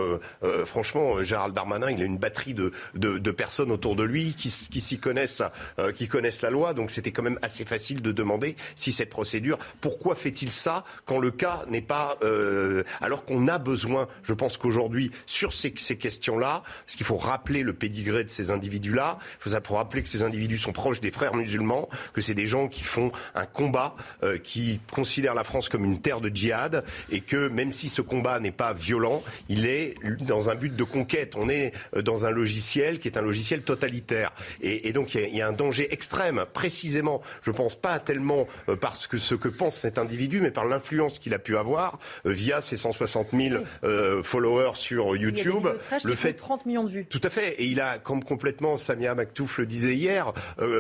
franchement, 0.66 1.05
Gérald 1.24 1.54
Darmanin, 1.54 1.90
il 1.90 2.02
a 2.02 2.06
une 2.06 2.18
batterie 2.18 2.54
de, 2.54 2.72
personnes 3.32 3.72
autour 3.72 3.96
de 3.96 4.04
lui 4.04 4.34
qui, 4.34 4.50
s'y 4.50 5.00
connaissent, 5.00 5.44
qui 5.96 6.08
connaissent 6.08 6.42
la 6.42 6.50
loi. 6.50 6.74
Donc 6.74 6.92
c'était 6.92 7.12
quand 7.12 7.24
même 7.24 7.40
assez 7.42 7.66
facile 7.66 8.02
de 8.02 8.12
demander 8.12 8.56
si 8.76 8.92
cette 8.92 9.10
procédure. 9.10 9.60
Pourquoi 9.82 10.16
fait-il 10.16 10.50
ça 10.50 10.84
quand 11.06 11.20
le 11.20 11.32
cas 11.32 11.64
n'est 11.70 11.82
pas... 11.82 12.18
Euh, 12.24 12.84
alors 13.02 13.26
qu'on 13.26 13.48
a 13.48 13.58
besoin, 13.58 14.08
je 14.24 14.34
pense 14.34 14.58
qu'aujourd'hui, 14.58 15.12
sur 15.26 15.54
ces, 15.54 15.72
questions-là, 15.72 16.64
parce 16.86 16.96
qu'il 16.96 17.06
faut 17.06 17.18
rappeler 17.18 17.64
le 17.64 17.74
pédigré 17.74 18.24
de 18.24 18.30
ces 18.30 18.52
individus-là, 18.52 19.20
il 19.46 19.52
faut, 19.52 19.76
rappeler 19.76 20.04
que 20.04 20.10
ces 20.10 20.24
individus 20.24 20.58
sont 20.58 20.72
proches 20.72 21.02
des 21.02 21.12
frères 21.12 21.36
musulmans, 21.36 21.90
que 22.14 22.22
c'est 22.22 22.34
des 22.34 22.48
gens 22.48 22.68
qui 22.68 22.84
font 22.84 23.12
un 23.34 23.46
combat, 23.46 23.96
euh, 24.24 24.38
qui 24.38 24.80
considèrent 24.92 25.34
la 25.34 25.44
France 25.44 25.70
comme 25.70 25.86
une 25.86 26.02
terre 26.02 26.22
de 26.22 26.30
djihad, 26.30 26.84
et 27.12 27.22
que 27.22 27.48
même 27.48 27.72
si 27.72 27.90
ce 27.90 28.02
combat 28.02 28.40
n'est 28.40 28.52
pas 28.52 28.74
violent, 28.74 29.24
il 29.50 29.66
est 29.66 29.96
dans 30.22 30.50
un 30.50 30.56
but 30.56 30.76
de 30.76 30.84
conquête. 30.96 31.34
On 31.36 31.50
est 31.50 31.74
euh, 31.96 32.02
dans 32.02 32.26
un 32.26 32.32
logiciel 32.32 33.00
qui 33.00 33.08
est 33.08 33.18
un 33.18 33.22
logiciel 33.22 33.62
totalitaire. 33.64 34.32
Et, 34.62 34.88
et 34.88 34.94
donc 34.94 35.14
il 35.14 35.22
y, 35.22 35.24
a, 35.24 35.28
il 35.28 35.36
y, 35.36 35.42
a 35.42 35.48
un 35.48 35.52
danger 35.52 35.92
extrême, 35.92 36.46
précisément, 36.54 37.22
je 37.42 37.52
pense 37.52 37.76
pas 37.76 38.00
tellement 38.00 38.48
euh, 38.70 38.76
parce 38.76 39.08
que 39.08 39.18
ce 39.18 39.36
que 39.36 39.50
pense 39.50 39.78
cet 39.78 39.98
individu, 39.98 40.42
mais 40.42 40.52
par 40.52 40.66
l'influence 40.66 41.20
qu'il 41.20 41.34
a 41.34 41.40
pu 41.40 41.58
avoir 41.58 42.00
euh, 42.26 42.32
via 42.32 42.62
ses 42.62 42.78
160 42.78 43.28
000 43.34 43.64
euh, 43.84 44.24
followers 44.24 44.76
sur 44.76 45.16
YouTube. 45.16 45.68
le 46.04 46.16
fait 46.16 46.34
30 46.34 46.66
millions 46.66 46.84
de 46.84 46.90
vues. 46.90 47.06
Tout 47.10 47.22
à 47.24 47.30
fait. 47.30 47.54
Et 47.62 47.66
il 47.66 47.82
a, 47.82 47.98
comme 47.98 48.24
complètement, 48.24 48.78
Samia 48.78 49.16
Maktouf 49.16 49.58
le 49.58 49.66
disait 49.66 49.96
hier, 49.96 50.34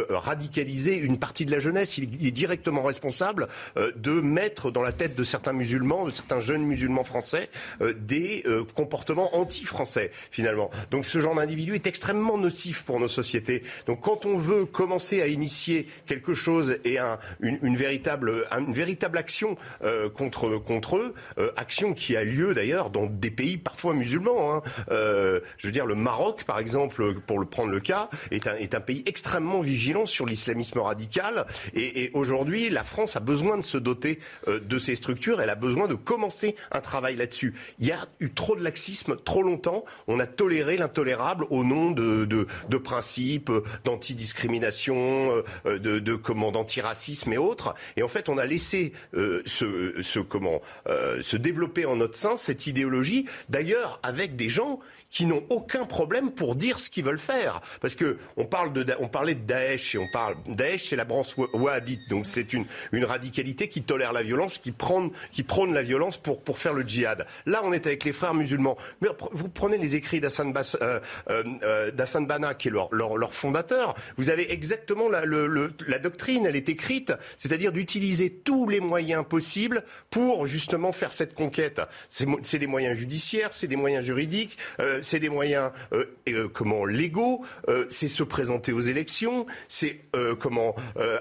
radicalisé 0.09 0.97
une 0.97 1.19
partie 1.19 1.45
de 1.45 1.51
la 1.51 1.59
jeunesse. 1.59 1.97
Il 1.97 2.27
est 2.27 2.31
directement 2.31 2.83
responsable 2.83 3.47
de 3.75 4.11
mettre 4.11 4.71
dans 4.71 4.81
la 4.81 4.91
tête 4.91 5.15
de 5.15 5.23
certains 5.23 5.53
musulmans, 5.53 6.05
de 6.05 6.09
certains 6.09 6.39
jeunes 6.39 6.63
musulmans 6.63 7.03
français, 7.03 7.49
des 7.97 8.43
comportements 8.75 9.35
anti-français, 9.35 10.04
finalement. 10.31 10.69
Donc 10.91 11.05
ce 11.05 11.19
genre 11.19 11.35
d'individu 11.35 11.75
est 11.75 11.87
extrêmement 11.87 12.37
nocif 12.37 12.83
pour 12.83 12.99
nos 12.99 13.07
sociétés. 13.07 13.63
Donc 13.87 14.01
quand 14.01 14.25
on 14.25 14.37
veut 14.37 14.65
commencer 14.65 15.21
à 15.21 15.27
initier 15.27 15.87
quelque 16.05 16.33
chose 16.33 16.77
et 16.83 16.99
un, 16.99 17.19
une, 17.39 17.75
véritable, 17.75 18.47
une 18.51 18.71
véritable 18.71 19.17
action 19.17 19.57
euh, 19.83 20.09
contre, 20.09 20.57
contre 20.57 20.97
eux, 20.97 21.13
euh, 21.37 21.51
action 21.57 21.93
qui 21.93 22.15
a 22.15 22.23
lieu 22.23 22.53
d'ailleurs 22.53 22.89
dans 22.89 23.05
des 23.05 23.31
pays 23.31 23.57
parfois 23.57 23.93
musulmans. 23.93 24.55
Hein. 24.55 24.61
Euh, 24.91 25.39
je 25.57 25.67
veux 25.67 25.71
dire, 25.71 25.85
le 25.85 25.95
Maroc, 25.95 26.43
par 26.45 26.59
exemple, 26.59 27.15
pour 27.21 27.39
le 27.39 27.45
prendre 27.45 27.71
le 27.71 27.79
cas, 27.79 28.09
est 28.31 28.47
un, 28.47 28.55
est 28.55 28.75
un 28.75 28.81
pays 28.81 29.03
extrêmement 29.05 29.59
vigilant 29.59 30.05
sur 30.05 30.25
l'islamisme 30.25 30.79
radical. 30.79 31.45
Et 31.73 32.11
aujourd'hui, 32.13 32.69
la 32.69 32.83
France 32.83 33.15
a 33.15 33.19
besoin 33.19 33.57
de 33.57 33.63
se 33.63 33.77
doter 33.77 34.19
de 34.47 34.77
ces 34.77 34.95
structures. 34.95 35.41
Elle 35.41 35.49
a 35.49 35.55
besoin 35.55 35.87
de 35.87 35.95
commencer 35.95 36.55
un 36.71 36.81
travail 36.81 37.15
là-dessus. 37.15 37.53
Il 37.79 37.87
y 37.87 37.91
a 37.91 38.05
eu 38.19 38.31
trop 38.31 38.55
de 38.55 38.63
laxisme 38.63 39.15
trop 39.23 39.43
longtemps. 39.43 39.85
On 40.07 40.19
a 40.19 40.27
toléré 40.27 40.77
l'intolérable 40.77 41.45
au 41.49 41.63
nom 41.63 41.91
de, 41.91 42.25
de, 42.25 42.77
principes 42.77 43.51
d'antidiscrimination, 43.83 45.43
de, 45.65 45.77
de 45.77 46.15
comment 46.15 46.51
d'antiracisme 46.51 47.33
et 47.33 47.37
autres. 47.37 47.73
Et 47.97 48.03
en 48.03 48.07
fait, 48.07 48.29
on 48.29 48.37
a 48.37 48.45
laissé 48.45 48.93
euh, 49.13 49.41
ce, 49.45 50.01
ce, 50.01 50.19
comment 50.19 50.61
euh, 50.87 51.21
se 51.21 51.37
développer 51.37 51.85
en 51.85 51.95
notre 51.95 52.15
sein 52.15 52.37
cette 52.37 52.67
idéologie. 52.67 53.25
D'ailleurs, 53.49 53.99
avec 54.03 54.35
des 54.35 54.49
gens 54.49 54.79
qui 55.15 55.25
n'ont 55.25 55.45
aucun 55.49 55.85
problème 55.85 56.31
pour 56.31 56.55
dire 56.55 56.77
ce 56.77 56.89
qu'ils 56.89 57.05
veulent 57.05 57.17
faire. 57.17 57.61
Parce 57.79 57.95
que 57.95 58.17
on 58.35 58.43
parle 58.43 58.73
de, 58.73 58.85
on 58.99 59.07
parlait 59.07 59.33
de 59.33 59.45
Daesh 59.45 59.95
et 59.95 59.97
on 59.97 60.07
parle 60.11 60.35
Daesh, 60.45 60.89
c'est 60.89 60.97
la 60.97 61.05
branche 61.05 61.37
wahhabite, 61.53 62.09
donc 62.09 62.25
c'est 62.25 62.51
une, 62.51 62.65
une 62.91 63.05
radicalité 63.05 63.69
qui 63.69 63.81
tolère 63.81 64.11
la 64.11 64.23
violence, 64.23 64.57
qui 64.57 64.73
prône, 64.73 65.11
qui 65.31 65.43
prône 65.43 65.73
la 65.73 65.83
violence 65.83 66.17
pour 66.17 66.41
pour 66.41 66.59
faire 66.59 66.73
le 66.73 66.83
djihad. 66.83 67.25
Là, 67.45 67.61
on 67.63 67.71
est 67.71 67.87
avec 67.87 68.03
les 68.03 68.11
frères 68.11 68.33
musulmans. 68.33 68.77
Mais 69.01 69.07
vous 69.31 69.47
prenez 69.47 69.77
les 69.77 69.95
écrits 69.95 70.19
d'Hassan 70.19 70.53
euh, 70.81 70.99
euh, 71.29 71.43
euh 71.63 72.25
Bana, 72.25 72.53
qui 72.53 72.67
est 72.67 72.71
leur, 72.71 72.93
leur, 72.93 73.15
leur, 73.15 73.33
fondateur. 73.33 73.95
Vous 74.17 74.29
avez 74.29 74.51
exactement 74.51 75.07
la, 75.07 75.23
le, 75.23 75.71
la 75.87 75.99
doctrine, 75.99 76.45
elle 76.45 76.57
est 76.57 76.67
écrite, 76.67 77.13
c'est-à-dire 77.37 77.71
d'utiliser 77.71 78.31
tous 78.31 78.67
les 78.67 78.81
moyens 78.81 79.23
possibles 79.25 79.85
pour 80.09 80.45
justement 80.45 80.91
faire 80.91 81.13
cette 81.13 81.35
conquête. 81.35 81.81
C'est 82.09 82.59
des 82.59 82.67
moyens 82.67 82.97
judiciaires, 82.97 83.53
c'est 83.53 83.67
des 83.67 83.77
moyens 83.77 84.03
juridiques. 84.03 84.57
Euh, 84.81 85.03
c'est 85.05 85.19
des 85.19 85.29
moyens 85.29 85.71
euh, 85.93 86.05
euh, 86.29 86.47
comment 86.51 86.85
légaux, 86.85 87.45
euh, 87.69 87.85
c'est 87.89 88.07
se 88.07 88.23
présenter 88.23 88.73
aux 88.73 88.81
élections, 88.81 89.45
c'est 89.67 90.01
comment 90.39 90.75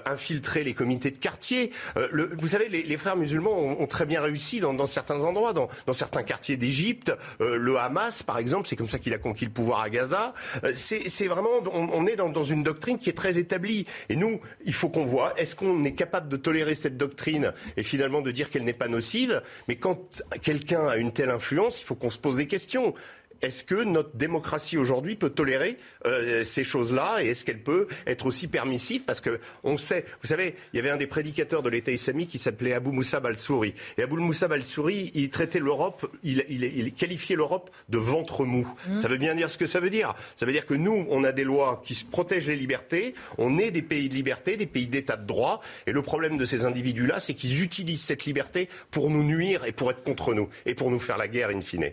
infiltrer 0.05 0.63
les 0.63 0.73
comités 0.73 1.11
de 1.11 1.17
quartier. 1.17 1.71
Le, 2.11 2.31
vous 2.39 2.49
savez, 2.49 2.69
les, 2.69 2.83
les 2.83 2.97
frères 2.97 3.17
musulmans 3.17 3.57
ont, 3.57 3.81
ont, 3.81 3.87
très 3.87 4.05
bien 4.05 4.21
réussi 4.21 4.59
dans, 4.59 4.73
dans 4.73 4.85
certains 4.85 5.23
endroits, 5.23 5.53
dans, 5.53 5.67
dans 5.85 5.93
certains 5.93 6.23
quartiers 6.23 6.57
d'Égypte. 6.57 7.11
le 7.39 7.77
Hamas, 7.77 8.23
par 8.23 8.37
exemple, 8.37 8.67
c'est 8.67 8.75
comme 8.75 8.87
ça 8.87 8.99
qu'il 8.99 9.13
a 9.13 9.17
conquis 9.17 9.45
le 9.45 9.51
pouvoir 9.51 9.81
à 9.81 9.89
Gaza. 9.89 10.33
c'est 10.73 11.27
vraiment, 11.27 11.49
on, 11.71 11.89
on 11.91 12.07
est 12.07 12.15
dans, 12.15 12.29
dans, 12.29 12.43
une 12.43 12.63
doctrine 12.63 12.97
qui 12.97 13.09
est 13.09 13.13
très 13.13 13.37
établie. 13.37 13.85
Et 14.09 14.15
nous, 14.15 14.39
il 14.65 14.73
faut 14.73 14.89
qu'on 14.89 15.05
voit, 15.05 15.33
est-ce 15.37 15.55
qu'on 15.55 15.83
est 15.83 15.95
capable 15.95 16.29
de 16.29 16.37
tolérer 16.37 16.75
cette 16.75 16.97
doctrine 16.97 17.53
et 17.77 17.83
finalement 17.83 18.21
de 18.21 18.31
dire 18.31 18.49
qu'elle 18.49 18.63
n'est 18.63 18.73
pas 18.73 18.87
nocive? 18.87 19.41
Mais 19.67 19.75
quand 19.75 20.23
quelqu'un 20.41 20.87
a 20.87 20.97
une 20.97 21.11
telle 21.11 21.31
influence, 21.31 21.81
il 21.81 21.85
faut 21.85 21.95
qu'on 21.95 22.09
se 22.09 22.19
pose 22.19 22.37
des 22.37 22.47
questions 22.47 22.93
est-ce 23.41 23.63
que 23.63 23.83
notre 23.83 24.15
démocratie 24.15 24.77
aujourd'hui 24.77 25.15
peut 25.15 25.29
tolérer 25.29 25.77
euh, 26.05 26.43
ces 26.43 26.63
choses-là 26.63 27.23
et 27.23 27.27
est-ce 27.27 27.45
qu'elle 27.45 27.61
peut 27.61 27.87
être 28.07 28.25
aussi 28.25 28.47
permissive? 28.47 29.03
Parce 29.03 29.21
que 29.21 29.39
on 29.63 29.77
sait, 29.77 30.05
vous 30.21 30.27
savez, 30.27 30.55
il 30.73 30.77
y 30.77 30.79
avait 30.79 30.89
un 30.89 30.97
des 30.97 31.07
prédicateurs 31.07 31.63
de 31.63 31.69
l'État 31.69 31.91
islamique 31.91 32.29
qui 32.29 32.37
s'appelait 32.37 32.73
Abou 32.73 32.91
Moussa 32.91 33.21
al-Souri. 33.23 33.73
Et 33.97 34.03
Abou 34.03 34.17
Moussa 34.17 34.47
al-Souri, 34.49 35.11
il 35.13 35.29
traitait 35.29 35.59
l'Europe, 35.59 36.09
il, 36.23 36.45
il, 36.49 36.93
qualifiait 36.93 37.35
l'Europe 37.35 37.69
de 37.89 37.97
ventre 37.97 38.45
mou. 38.45 38.67
Mmh. 38.87 38.99
Ça 38.99 39.07
veut 39.07 39.17
bien 39.17 39.35
dire 39.35 39.49
ce 39.49 39.57
que 39.57 39.65
ça 39.65 39.79
veut 39.79 39.89
dire. 39.89 40.15
Ça 40.35 40.45
veut 40.45 40.51
dire 40.51 40.65
que 40.65 40.73
nous, 40.73 41.05
on 41.09 41.23
a 41.23 41.31
des 41.31 41.43
lois 41.43 41.81
qui 41.85 41.95
protègent 42.09 42.47
les 42.47 42.55
libertés, 42.55 43.15
on 43.37 43.57
est 43.57 43.71
des 43.71 43.81
pays 43.81 44.09
de 44.09 44.13
liberté, 44.13 44.57
des 44.57 44.65
pays 44.65 44.87
d'état 44.87 45.17
de 45.17 45.25
droit, 45.25 45.61
et 45.87 45.91
le 45.91 46.01
problème 46.01 46.37
de 46.37 46.45
ces 46.45 46.65
individus-là, 46.65 47.19
c'est 47.19 47.33
qu'ils 47.33 47.61
utilisent 47.61 48.03
cette 48.03 48.25
liberté 48.25 48.69
pour 48.91 49.09
nous 49.09 49.23
nuire 49.23 49.65
et 49.65 49.71
pour 49.71 49.91
être 49.91 50.03
contre 50.03 50.33
nous, 50.33 50.49
et 50.65 50.75
pour 50.75 50.91
nous 50.91 50.99
faire 50.99 51.17
la 51.17 51.27
guerre 51.27 51.49
in 51.49 51.61
fine. 51.61 51.91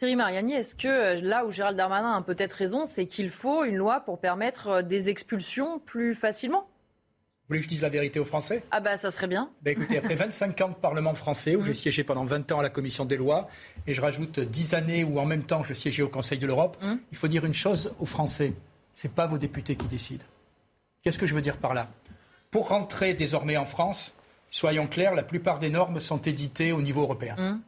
Thierry 0.00 0.16
Mariani, 0.16 0.54
est-ce 0.54 0.74
que 0.74 0.88
euh, 0.88 1.20
là 1.20 1.44
où 1.44 1.50
Gérald 1.50 1.76
Darmanin 1.76 2.16
a 2.16 2.22
peut-être 2.22 2.54
raison, 2.54 2.86
c'est 2.86 3.04
qu'il 3.04 3.28
faut 3.28 3.64
une 3.64 3.76
loi 3.76 4.00
pour 4.00 4.18
permettre 4.18 4.68
euh, 4.68 4.82
des 4.82 5.10
expulsions 5.10 5.78
plus 5.78 6.14
facilement? 6.14 6.60
Vous 6.60 7.48
voulez 7.48 7.58
que 7.58 7.64
je 7.64 7.68
dise 7.68 7.82
la 7.82 7.90
vérité 7.90 8.18
aux 8.18 8.24
Français? 8.24 8.62
Ah 8.70 8.80
bah 8.80 8.96
ça 8.96 9.10
serait 9.10 9.26
bien. 9.26 9.50
Ben 9.60 9.72
écoutez, 9.72 9.98
après 9.98 10.14
25 10.14 10.58
ans 10.62 10.68
de 10.70 10.74
Parlement 10.74 11.14
français, 11.14 11.54
où 11.54 11.60
j'ai 11.60 11.72
mmh. 11.72 11.74
siégé 11.74 12.02
pendant 12.02 12.24
20 12.24 12.50
ans 12.50 12.60
à 12.60 12.62
la 12.62 12.70
Commission 12.70 13.04
des 13.04 13.18
lois, 13.18 13.50
et 13.86 13.92
je 13.92 14.00
rajoute 14.00 14.40
10 14.40 14.72
années 14.72 15.04
où 15.04 15.20
en 15.20 15.26
même 15.26 15.42
temps 15.42 15.64
je 15.64 15.74
siégeais 15.74 16.02
au 16.02 16.08
Conseil 16.08 16.38
de 16.38 16.46
l'Europe, 16.46 16.78
mmh. 16.80 16.94
il 17.12 17.18
faut 17.18 17.28
dire 17.28 17.44
une 17.44 17.52
chose 17.52 17.94
aux 17.98 18.06
Français, 18.06 18.54
ce 18.94 19.06
n'est 19.06 19.12
pas 19.12 19.26
vos 19.26 19.36
députés 19.36 19.76
qui 19.76 19.86
décident. 19.86 20.24
Qu'est-ce 21.02 21.18
que 21.18 21.26
je 21.26 21.34
veux 21.34 21.42
dire 21.42 21.58
par 21.58 21.74
là? 21.74 21.90
Pour 22.50 22.68
rentrer 22.68 23.12
désormais 23.12 23.58
en 23.58 23.66
France, 23.66 24.16
soyons 24.50 24.86
clairs, 24.86 25.14
la 25.14 25.24
plupart 25.24 25.58
des 25.58 25.68
normes 25.68 26.00
sont 26.00 26.22
éditées 26.22 26.72
au 26.72 26.80
niveau 26.80 27.02
européen. 27.02 27.36
Mmh. 27.36 27.60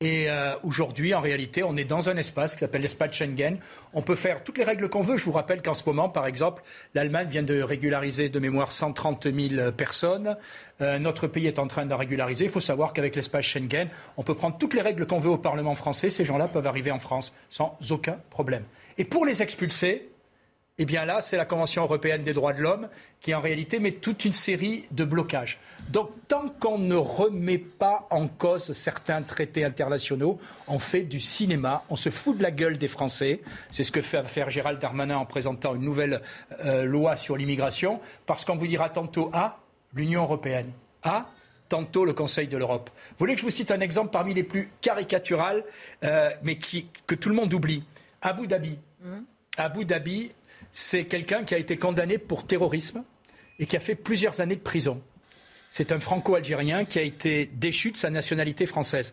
Et 0.00 0.30
euh, 0.30 0.54
aujourd'hui, 0.62 1.12
en 1.12 1.20
réalité, 1.20 1.64
on 1.64 1.76
est 1.76 1.84
dans 1.84 2.08
un 2.08 2.16
espace 2.16 2.54
qui 2.54 2.60
s'appelle 2.60 2.82
l'espace 2.82 3.14
Schengen. 3.14 3.58
On 3.94 4.00
peut 4.00 4.14
faire 4.14 4.44
toutes 4.44 4.56
les 4.56 4.62
règles 4.62 4.88
qu'on 4.88 5.02
veut. 5.02 5.16
Je 5.16 5.24
vous 5.24 5.32
rappelle 5.32 5.60
qu'en 5.60 5.74
ce 5.74 5.82
moment, 5.86 6.08
par 6.08 6.26
exemple, 6.28 6.62
l'Allemagne 6.94 7.26
vient 7.26 7.42
de 7.42 7.60
régulariser 7.60 8.28
de 8.28 8.38
mémoire 8.38 8.70
130 8.70 9.24
000 9.24 9.72
personnes. 9.72 10.36
Euh, 10.82 11.00
notre 11.00 11.26
pays 11.26 11.48
est 11.48 11.58
en 11.58 11.66
train 11.66 11.84
de 11.84 11.94
régulariser. 11.94 12.44
Il 12.44 12.50
faut 12.50 12.60
savoir 12.60 12.92
qu'avec 12.92 13.16
l'espace 13.16 13.44
Schengen, 13.46 13.88
on 14.16 14.22
peut 14.22 14.36
prendre 14.36 14.56
toutes 14.56 14.74
les 14.74 14.82
règles 14.82 15.04
qu'on 15.04 15.18
veut 15.18 15.32
au 15.32 15.38
Parlement 15.38 15.74
français. 15.74 16.10
Ces 16.10 16.24
gens-là 16.24 16.46
peuvent 16.46 16.68
arriver 16.68 16.92
en 16.92 17.00
France 17.00 17.34
sans 17.50 17.76
aucun 17.90 18.20
problème. 18.30 18.62
Et 18.98 19.04
pour 19.04 19.26
les 19.26 19.42
expulser, 19.42 20.10
eh 20.78 20.84
bien 20.84 21.04
là, 21.04 21.20
c'est 21.20 21.36
la 21.36 21.44
Convention 21.44 21.82
européenne 21.82 22.22
des 22.22 22.32
droits 22.32 22.52
de 22.52 22.62
l'homme 22.62 22.88
qui, 23.20 23.34
en 23.34 23.40
réalité, 23.40 23.80
met 23.80 23.92
toute 23.92 24.24
une 24.24 24.32
série 24.32 24.84
de 24.92 25.04
blocages. 25.04 25.58
Donc, 25.90 26.10
tant 26.28 26.48
qu'on 26.60 26.78
ne 26.78 26.94
remet 26.94 27.58
pas 27.58 28.06
en 28.10 28.28
cause 28.28 28.72
certains 28.72 29.22
traités 29.22 29.64
internationaux, 29.64 30.38
on 30.68 30.78
fait 30.78 31.02
du 31.02 31.18
cinéma, 31.18 31.82
on 31.90 31.96
se 31.96 32.10
fout 32.10 32.38
de 32.38 32.44
la 32.44 32.52
gueule 32.52 32.78
des 32.78 32.86
Français. 32.86 33.40
C'est 33.72 33.82
ce 33.82 33.90
que 33.90 34.02
fait 34.02 34.22
faire 34.24 34.50
Gérald 34.50 34.78
Darmanin 34.78 35.16
en 35.16 35.26
présentant 35.26 35.74
une 35.74 35.82
nouvelle 35.82 36.22
euh, 36.64 36.84
loi 36.84 37.16
sur 37.16 37.36
l'immigration, 37.36 38.00
parce 38.26 38.44
qu'on 38.44 38.56
vous 38.56 38.68
dira 38.68 38.88
tantôt 38.88 39.30
A, 39.32 39.58
l'Union 39.94 40.22
européenne, 40.22 40.70
A, 41.02 41.26
tantôt 41.68 42.04
le 42.04 42.12
Conseil 42.12 42.46
de 42.46 42.56
l'Europe. 42.56 42.88
Vous 43.10 43.16
voulez 43.18 43.34
que 43.34 43.40
je 43.40 43.44
vous 43.44 43.50
cite 43.50 43.72
un 43.72 43.80
exemple 43.80 44.10
parmi 44.10 44.32
les 44.32 44.44
plus 44.44 44.70
caricaturales, 44.80 45.64
euh, 46.04 46.30
mais 46.44 46.56
que 47.06 47.14
tout 47.16 47.28
le 47.28 47.34
monde 47.34 47.52
oublie? 47.52 47.82
Abu 48.22 48.46
Dhabi. 48.46 48.78
Mmh. 49.02 49.18
Abu 49.56 49.84
Dhabi, 49.84 50.30
c'est 50.78 51.06
quelqu'un 51.06 51.42
qui 51.42 51.56
a 51.56 51.58
été 51.58 51.76
condamné 51.76 52.18
pour 52.18 52.46
terrorisme 52.46 53.02
et 53.58 53.66
qui 53.66 53.76
a 53.76 53.80
fait 53.80 53.96
plusieurs 53.96 54.40
années 54.40 54.54
de 54.54 54.60
prison. 54.60 55.02
C'est 55.70 55.90
un 55.90 55.98
franco-algérien 55.98 56.84
qui 56.84 57.00
a 57.00 57.02
été 57.02 57.46
déchu 57.46 57.90
de 57.90 57.96
sa 57.96 58.10
nationalité 58.10 58.64
française. 58.64 59.12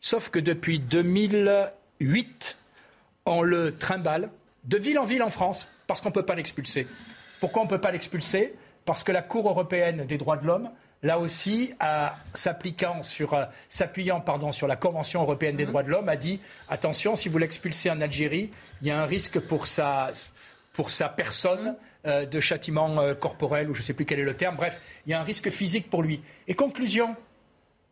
Sauf 0.00 0.30
que 0.30 0.38
depuis 0.38 0.78
2008, 0.78 2.56
on 3.26 3.42
le 3.42 3.76
trimballe 3.76 4.30
de 4.62 4.78
ville 4.78 4.96
en 5.00 5.04
ville 5.04 5.24
en 5.24 5.30
France 5.30 5.66
parce 5.88 6.00
qu'on 6.00 6.10
ne 6.10 6.14
peut 6.14 6.24
pas 6.24 6.36
l'expulser. 6.36 6.86
Pourquoi 7.40 7.62
on 7.62 7.64
ne 7.64 7.70
peut 7.70 7.80
pas 7.80 7.90
l'expulser? 7.90 8.54
Parce 8.84 9.02
que 9.02 9.10
la 9.10 9.22
Cour 9.22 9.48
européenne 9.48 10.06
des 10.06 10.18
droits 10.18 10.36
de 10.36 10.46
l'homme, 10.46 10.70
là 11.02 11.18
aussi, 11.18 11.74
s'appuyant 12.32 13.02
sur, 13.02 13.34
euh, 13.34 13.44
sur 14.52 14.68
la 14.68 14.76
Convention 14.76 15.22
européenne 15.22 15.56
des 15.56 15.64
mmh. 15.64 15.68
droits 15.68 15.82
de 15.82 15.90
l'homme, 15.90 16.08
a 16.08 16.16
dit 16.16 16.38
attention, 16.68 17.16
si 17.16 17.28
vous 17.28 17.38
l'expulsez 17.38 17.90
en 17.90 18.00
Algérie, 18.00 18.50
il 18.80 18.86
y 18.86 18.92
a 18.92 19.02
un 19.02 19.06
risque 19.06 19.40
pour 19.40 19.66
sa, 19.66 20.12
pour 20.72 20.90
sa 20.90 21.08
personne 21.08 21.76
euh, 22.06 22.26
de 22.26 22.40
châtiment 22.40 23.00
euh, 23.00 23.14
corporel, 23.14 23.70
ou 23.70 23.74
je 23.74 23.80
ne 23.80 23.86
sais 23.86 23.92
plus 23.92 24.04
quel 24.04 24.18
est 24.18 24.24
le 24.24 24.34
terme. 24.34 24.56
Bref, 24.56 24.80
il 25.06 25.10
y 25.10 25.14
a 25.14 25.20
un 25.20 25.24
risque 25.24 25.50
physique 25.50 25.88
pour 25.88 26.02
lui. 26.02 26.20
Et 26.48 26.54
conclusion, 26.54 27.14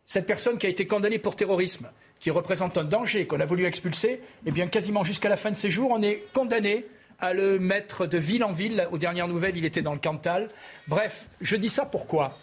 cette 0.05 0.25
personne 0.25 0.57
qui 0.57 0.65
a 0.65 0.69
été 0.69 0.87
condamnée 0.87 1.19
pour 1.19 1.35
terrorisme, 1.35 1.89
qui 2.19 2.29
représente 2.29 2.77
un 2.77 2.83
danger 2.83 3.25
qu'on 3.25 3.39
a 3.39 3.45
voulu 3.45 3.65
expulser, 3.65 4.21
eh 4.45 4.51
bien, 4.51 4.67
quasiment 4.67 5.03
jusqu'à 5.03 5.29
la 5.29 5.37
fin 5.37 5.51
de 5.51 5.55
ses 5.55 5.71
jours, 5.71 5.91
on 5.91 6.01
est 6.01 6.23
condamné 6.33 6.85
à 7.19 7.33
le 7.33 7.59
mettre 7.59 8.05
de 8.05 8.17
ville 8.17 8.43
en 8.43 8.51
ville. 8.51 8.87
Aux 8.91 8.97
dernières 8.97 9.27
nouvelles, 9.27 9.55
il 9.55 9.65
était 9.65 9.81
dans 9.81 9.93
le 9.93 9.99
Cantal. 9.99 10.49
Bref, 10.87 11.27
je 11.39 11.55
dis 11.55 11.69
ça 11.69 11.85
pourquoi? 11.85 12.37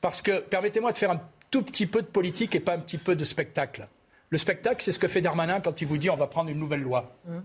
Parce 0.00 0.22
que, 0.22 0.40
permettez-moi 0.40 0.92
de 0.92 0.98
faire 0.98 1.10
un 1.10 1.20
tout 1.50 1.62
petit 1.62 1.86
peu 1.86 2.02
de 2.02 2.06
politique 2.06 2.54
et 2.54 2.60
pas 2.60 2.74
un 2.74 2.78
petit 2.78 2.98
peu 2.98 3.16
de 3.16 3.24
spectacle. 3.24 3.88
Le 4.28 4.38
spectacle, 4.38 4.82
c'est 4.82 4.92
ce 4.92 4.98
que 4.98 5.08
fait 5.08 5.20
Darmanin 5.20 5.60
quand 5.60 5.82
il 5.82 5.88
vous 5.88 5.98
dit 5.98 6.08
on 6.08 6.16
va 6.16 6.28
prendre 6.28 6.50
une 6.50 6.58
nouvelle 6.58 6.82
loi. 6.82 7.16
Mmh 7.26 7.38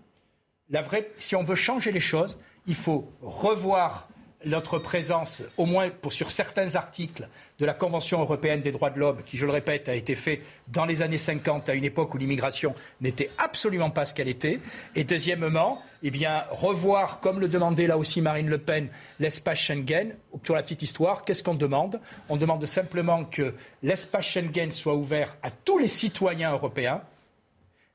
si 1.20 1.36
on 1.36 1.43
veut 1.43 1.55
changer 1.55 1.91
les 1.91 1.99
choses, 1.99 2.38
il 2.68 2.76
faut 2.76 3.11
revoir 3.22 4.07
notre 4.45 4.78
présence, 4.78 5.41
au 5.57 5.66
moins 5.66 5.89
pour, 5.89 6.13
sur 6.13 6.30
certains 6.32 6.76
articles 6.76 7.28
de 7.57 7.66
la 7.66 7.74
Convention 7.74 8.22
européenne 8.22 8.61
des 8.61 8.72
droits 8.72 8.91
de 8.91 8.99
l'homme, 8.99 9.24
qui, 9.26 9.38
je 9.38 9.45
le 9.45 9.51
répète, 9.51 9.89
a 9.89 9.95
été 9.95 10.16
fait 10.16 10.41
dans 10.68 10.86
les 10.86 11.01
années 11.01 11.18
50, 11.18 11.68
à 11.70 11.74
une 11.74 11.84
époque 11.84 12.13
où 12.13 12.18
l'immigration 12.18 12.76
n'était 13.01 13.32
absolument 13.38 13.89
pas 13.89 14.05
ce 14.05 14.13
qu'elle 14.13 14.28
était. 14.28 14.59
Et 14.95 15.03
deuxièmement, 15.03 15.82
eh 16.03 16.11
bien, 16.11 16.43
revoir, 16.51 17.20
comme 17.20 17.39
le 17.39 17.47
demandait 17.47 17.88
là 17.88 17.97
aussi 17.97 18.22
Marine 18.22 18.49
Le 18.49 18.59
Pen, 18.59 18.89
l'espace 19.20 19.57
Schengen. 19.57 20.16
Pour 20.43 20.55
la 20.55 20.63
petite 20.63 20.84
histoire, 20.84 21.26
qu'est-ce 21.26 21.43
qu'on 21.43 21.55
demande? 21.55 21.99
On 22.30 22.38
demande 22.38 22.66
simplement 22.66 23.26
que 23.26 23.55
l'espace 23.82 24.26
Schengen 24.26 24.72
soit 24.72 24.95
ouvert 24.95 25.36
à 25.41 25.49
tous 25.49 25.80
les 25.80 25.88
citoyens 25.88 26.51
européens 26.51 27.01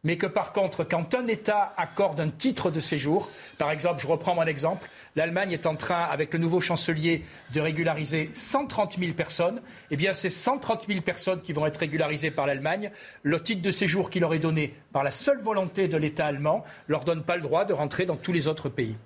mais 0.03 0.17
que 0.17 0.27
par 0.27 0.53
contre, 0.53 0.85
quand 0.85 1.15
un 1.15 1.27
État 1.27 1.75
accorde 1.77 2.21
un 2.21 2.31
titre 2.31 2.71
de 2.71 2.81
séjour, 2.81 3.29
par 3.59 3.71
exemple, 3.71 4.01
je 4.01 4.07
reprends 4.07 4.35
mon 4.35 4.45
exemple, 4.45 4.89
l'Allemagne 5.15 5.53
est 5.53 5.67
en 5.67 5.77
train, 5.77 6.05
avec 6.05 6.33
le 6.33 6.39
nouveau 6.39 6.61
chancelier, 6.61 7.25
de 7.53 7.61
régulariser 7.61 8.31
130 8.33 8.99
000 8.99 9.13
personnes, 9.13 9.61
eh 9.91 9.97
bien, 9.97 10.15
ces 10.15 10.31
130 10.31 10.87
000 10.89 11.01
personnes 11.03 11.43
qui 11.43 11.53
vont 11.53 11.67
être 11.67 11.79
régularisées 11.79 12.31
par 12.31 12.47
l'Allemagne, 12.47 12.91
le 13.23 13.43
titre 13.43 13.63
de 13.63 13.71
séjour 13.71 14.09
qui 14.09 14.21
leur 14.21 14.33
est 14.33 14.39
donné 14.39 14.75
par 14.93 15.05
la 15.05 15.11
seule 15.11 15.41
volonté 15.41 15.89
de 15.89 15.97
l'État 15.97 16.27
allemand, 16.27 16.65
leur 16.89 17.05
donne 17.05 17.23
pas 17.23 17.37
le 17.37 17.43
droit 17.43 17.65
de 17.67 17.75
rentrer 17.75 18.07
dans 18.07 18.17
tous 18.17 18.33
les 18.33 18.49
autres 18.49 18.71
pays. 18.71 18.97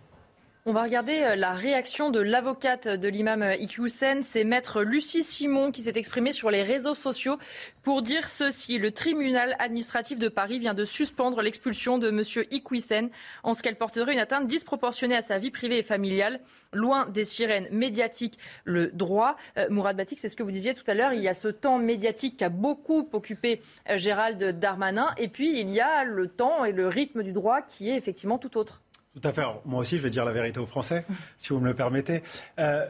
On 0.67 0.73
va 0.73 0.83
regarder 0.83 1.21
euh, 1.21 1.37
la 1.37 1.53
réaction 1.53 2.09
de 2.09 2.21
l'avocate 2.21 2.89
de 2.89 3.07
l'imam 3.07 3.43
euh, 3.43 3.55
Iqiyoussen. 3.55 4.23
C'est 4.23 4.45
maître 4.45 4.83
Lucie 4.83 5.23
Simon 5.23 5.71
qui 5.71 5.83
s'est 5.83 5.93
exprimée 5.95 6.33
sur 6.33 6.51
les 6.51 6.62
réseaux 6.62 6.95
sociaux 6.95 7.37
pour 7.83 8.01
dire 8.01 8.31
ceci. 8.31 8.79
Le 8.79 8.91
tribunal 8.91 9.57
administratif 9.59 10.19
de 10.19 10.29
Paris 10.29 10.59
vient 10.59 10.73
de 10.73 10.87
suspendre 10.87 11.43
l'expulsion 11.43 11.99
de 11.99 12.09
M. 12.09 12.23
Iqiyoussen 12.51 13.11
en 13.43 13.53
ce 13.53 13.62
qu'elle 13.62 13.77
porterait 13.77 14.15
une 14.15 14.19
atteinte 14.19 14.47
disproportionnée 14.47 15.17
à 15.17 15.21
sa 15.21 15.39
vie 15.39 15.51
privée 15.51 15.81
et 15.81 15.83
familiale, 15.83 16.41
loin 16.73 17.11
des 17.11 17.27
sirènes 17.27 17.69
médiatiques. 17.71 18.39
Le 18.65 18.87
droit, 18.87 19.37
euh, 19.59 19.69
Mourad 19.69 19.99
Batik, 19.99 20.19
c'est 20.19 20.31
ce 20.31 20.37
que 20.37 20.43
vous 20.43 20.51
disiez 20.51 20.73
tout 20.73 20.85
à 20.87 20.95
l'heure, 20.95 21.12
il 21.12 21.21
y 21.21 21.29
a 21.29 21.35
ce 21.35 21.49
temps 21.49 21.79
médiatique 21.79 22.39
qui 22.39 22.45
a 22.45 22.49
beaucoup 22.49 23.07
occupé 23.12 23.61
Gérald 23.97 24.59
Darmanin 24.59 25.09
et 25.19 25.29
puis 25.29 25.61
il 25.61 25.69
y 25.69 25.81
a 25.83 26.05
le 26.05 26.27
temps 26.27 26.65
et 26.65 26.73
le 26.73 26.89
rythme 26.89 27.23
du 27.23 27.35
droit 27.35 27.61
qui 27.61 27.91
est 27.91 27.97
effectivement 27.99 28.39
tout 28.39 28.57
autre. 28.57 28.81
Tout 29.15 29.29
à 29.29 29.33
fait. 29.33 29.43
moi 29.65 29.81
aussi, 29.81 29.97
je 29.97 30.03
vais 30.03 30.11
dire 30.11 30.25
la 30.25 30.33
vérité 30.33 30.59
aux 30.59 30.67
Français, 30.67 31.05
si 31.39 31.51
vous 31.51 31.61
me 31.61 31.67
le 31.67 31.75
permettez. 31.75 32.23
Euh, 32.59 32.87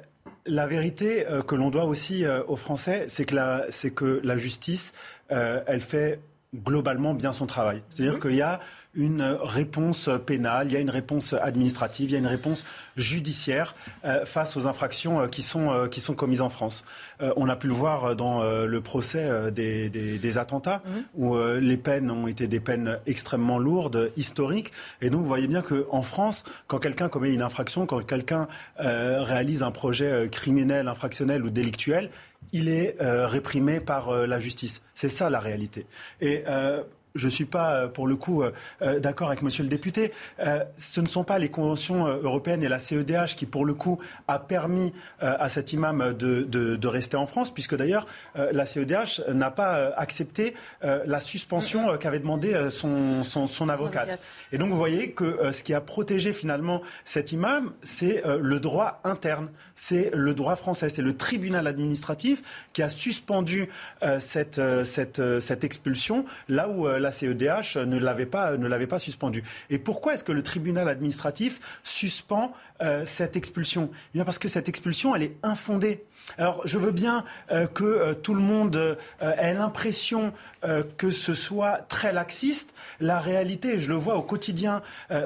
la 0.46 0.66
vérité 0.66 1.26
euh, 1.26 1.42
que 1.42 1.54
l'on 1.54 1.70
doit 1.70 1.84
aussi 1.84 2.24
euh, 2.24 2.42
aux 2.48 2.56
Français, 2.56 3.06
c'est 3.08 3.24
que, 3.24 3.34
la, 3.34 3.66
que 3.94 4.20
la 4.24 4.36
justice, 4.36 4.92
elle 5.28 5.80
fait 5.80 6.20
globalement 6.54 7.14
bien 7.14 7.32
son 7.32 7.46
travail. 7.46 7.82
C'est-à-dire 7.90 8.20
qu'il 8.20 8.36
y 8.36 8.42
a 8.42 8.60
une 8.94 9.22
réponse 9.22 10.08
pénale, 10.26 10.68
il 10.68 10.72
y 10.72 10.76
a 10.76 10.80
une 10.80 10.90
réponse 10.90 11.34
administrative, 11.34 12.10
il 12.10 12.12
y 12.12 12.16
a 12.16 12.18
une 12.18 12.26
réponse 12.26 12.64
judiciaire 12.96 13.74
euh, 14.04 14.24
face 14.24 14.56
aux 14.56 14.66
infractions 14.66 15.20
euh, 15.20 15.26
qui, 15.26 15.42
sont, 15.42 15.72
euh, 15.72 15.88
qui 15.88 16.00
sont 16.00 16.14
commises 16.14 16.40
en 16.40 16.48
France. 16.48 16.84
on 17.36 17.48
a 17.48 17.56
pu 17.56 17.68
le 17.68 17.72
voir 17.72 18.16
dans 18.16 18.42
le 18.42 18.80
procès 18.80 19.50
des, 19.50 19.88
des, 19.88 20.38
attentats, 20.38 20.82
mmh. 20.84 21.22
où 21.22 21.36
les 21.38 21.76
peines 21.76 22.10
ont 22.10 22.26
été 22.26 22.46
des 22.46 22.60
peines 22.60 22.98
extrêmement 23.06 23.58
lourdes, 23.58 24.10
historiques. 24.16 24.72
Et 25.00 25.10
donc, 25.10 25.22
vous 25.22 25.28
voyez 25.28 25.46
bien 25.46 25.62
qu'en 25.62 26.02
France, 26.02 26.44
quand 26.66 26.78
quelqu'un 26.78 27.08
commet 27.08 27.32
une 27.32 27.42
infraction, 27.42 27.86
quand 27.86 28.04
quelqu'un 28.04 28.48
réalise 28.78 29.62
un 29.62 29.70
projet 29.70 30.28
criminel, 30.30 30.88
infractionnel 30.88 31.44
ou 31.44 31.50
délictuel, 31.50 32.10
il 32.52 32.68
est 32.68 32.96
réprimé 33.00 33.80
par 33.80 34.12
la 34.12 34.38
justice. 34.38 34.82
C'est 34.94 35.08
ça 35.08 35.30
la 35.30 35.38
réalité. 35.38 35.86
Et 36.20 36.44
je 37.14 37.26
ne 37.26 37.30
suis 37.30 37.44
pas, 37.44 37.74
euh, 37.74 37.88
pour 37.88 38.06
le 38.06 38.16
coup, 38.16 38.42
euh, 38.42 38.52
euh, 38.82 38.98
d'accord 38.98 39.28
avec 39.28 39.42
Monsieur 39.42 39.62
le 39.62 39.68
député. 39.68 40.12
ce 40.76 41.00
ne 41.00 41.06
sont 41.06 41.24
pas 41.24 41.38
les 41.38 41.48
conventions 41.48 42.06
européennes 42.06 42.62
et 42.62 42.68
la 42.68 42.78
CEDH 42.78 43.34
qui, 43.36 43.46
pour 43.46 43.64
le 43.64 43.74
coup, 43.74 43.98
a 44.28 44.38
permis 44.38 44.92
à 45.20 45.48
cet 45.48 45.72
imam 45.72 46.12
de, 46.12 46.86
rester 46.86 47.16
en 47.16 47.26
France, 47.26 47.52
puisque 47.52 47.76
d'ailleurs, 47.76 48.06
la 48.34 48.66
CEDH 48.66 49.22
n'a 49.32 49.50
pas 49.50 49.92
accepté 49.96 50.54
la 50.82 51.20
suspension 51.20 51.96
qu'avait 51.98 52.18
demandé 52.18 52.68
son, 52.70 53.24
son, 53.24 53.68
avocate. 53.68 54.18
Et 54.52 54.58
donc, 54.58 54.70
vous 54.70 54.76
voyez 54.76 55.12
que 55.12 55.52
ce 55.52 55.62
qui 55.62 55.74
a 55.74 55.80
protégé 55.80 56.32
finalement 56.32 56.82
cet 57.04 57.32
imam, 57.32 57.72
c'est 57.82 58.22
le 58.26 58.60
droit 58.60 59.00
interne, 59.04 59.48
c'est 59.74 60.10
le 60.14 60.34
droit 60.34 60.56
français, 60.56 60.88
c'est 60.88 61.02
le 61.02 61.16
tribunal 61.16 61.66
administratif 61.66 62.42
qui 62.72 62.82
a 62.82 62.88
suspendu 62.88 63.68
cette, 64.20 64.60
cette, 64.84 65.40
cette 65.40 65.64
expulsion, 65.64 66.24
là 66.48 66.68
où 66.68 66.86
la 67.04 67.12
CEDH 67.12 67.76
ne 67.86 67.98
l'avait 67.98 68.26
pas, 68.26 68.56
ne 68.56 68.66
l'avait 68.66 68.88
pas 68.88 68.98
suspendu. 68.98 69.44
Et 69.70 69.78
pourquoi 69.78 70.14
est-ce 70.14 70.24
que 70.24 70.32
le 70.32 70.42
tribunal 70.42 70.88
administratif 70.88 71.60
suspend 71.84 72.52
euh, 72.82 73.04
cette 73.06 73.36
expulsion? 73.36 73.90
Eh 73.92 74.18
bien 74.18 74.24
parce 74.24 74.38
que 74.38 74.48
cette 74.48 74.68
expulsion, 74.68 75.14
elle 75.14 75.22
est 75.22 75.36
infondée. 75.42 76.04
Alors, 76.38 76.62
je 76.64 76.78
veux 76.78 76.90
bien 76.90 77.24
euh, 77.52 77.66
que 77.66 77.84
euh, 77.84 78.14
tout 78.14 78.34
le 78.34 78.40
monde 78.40 78.96
ait 79.20 79.54
l'impression 79.54 80.32
que 80.96 81.10
ce 81.10 81.34
soit 81.34 81.84
très 81.90 82.14
laxiste. 82.14 82.74
La 82.98 83.20
réalité, 83.20 83.78
je 83.78 83.90
le 83.90 83.96
vois 83.96 84.16
au 84.16 84.22
quotidien 84.22 84.80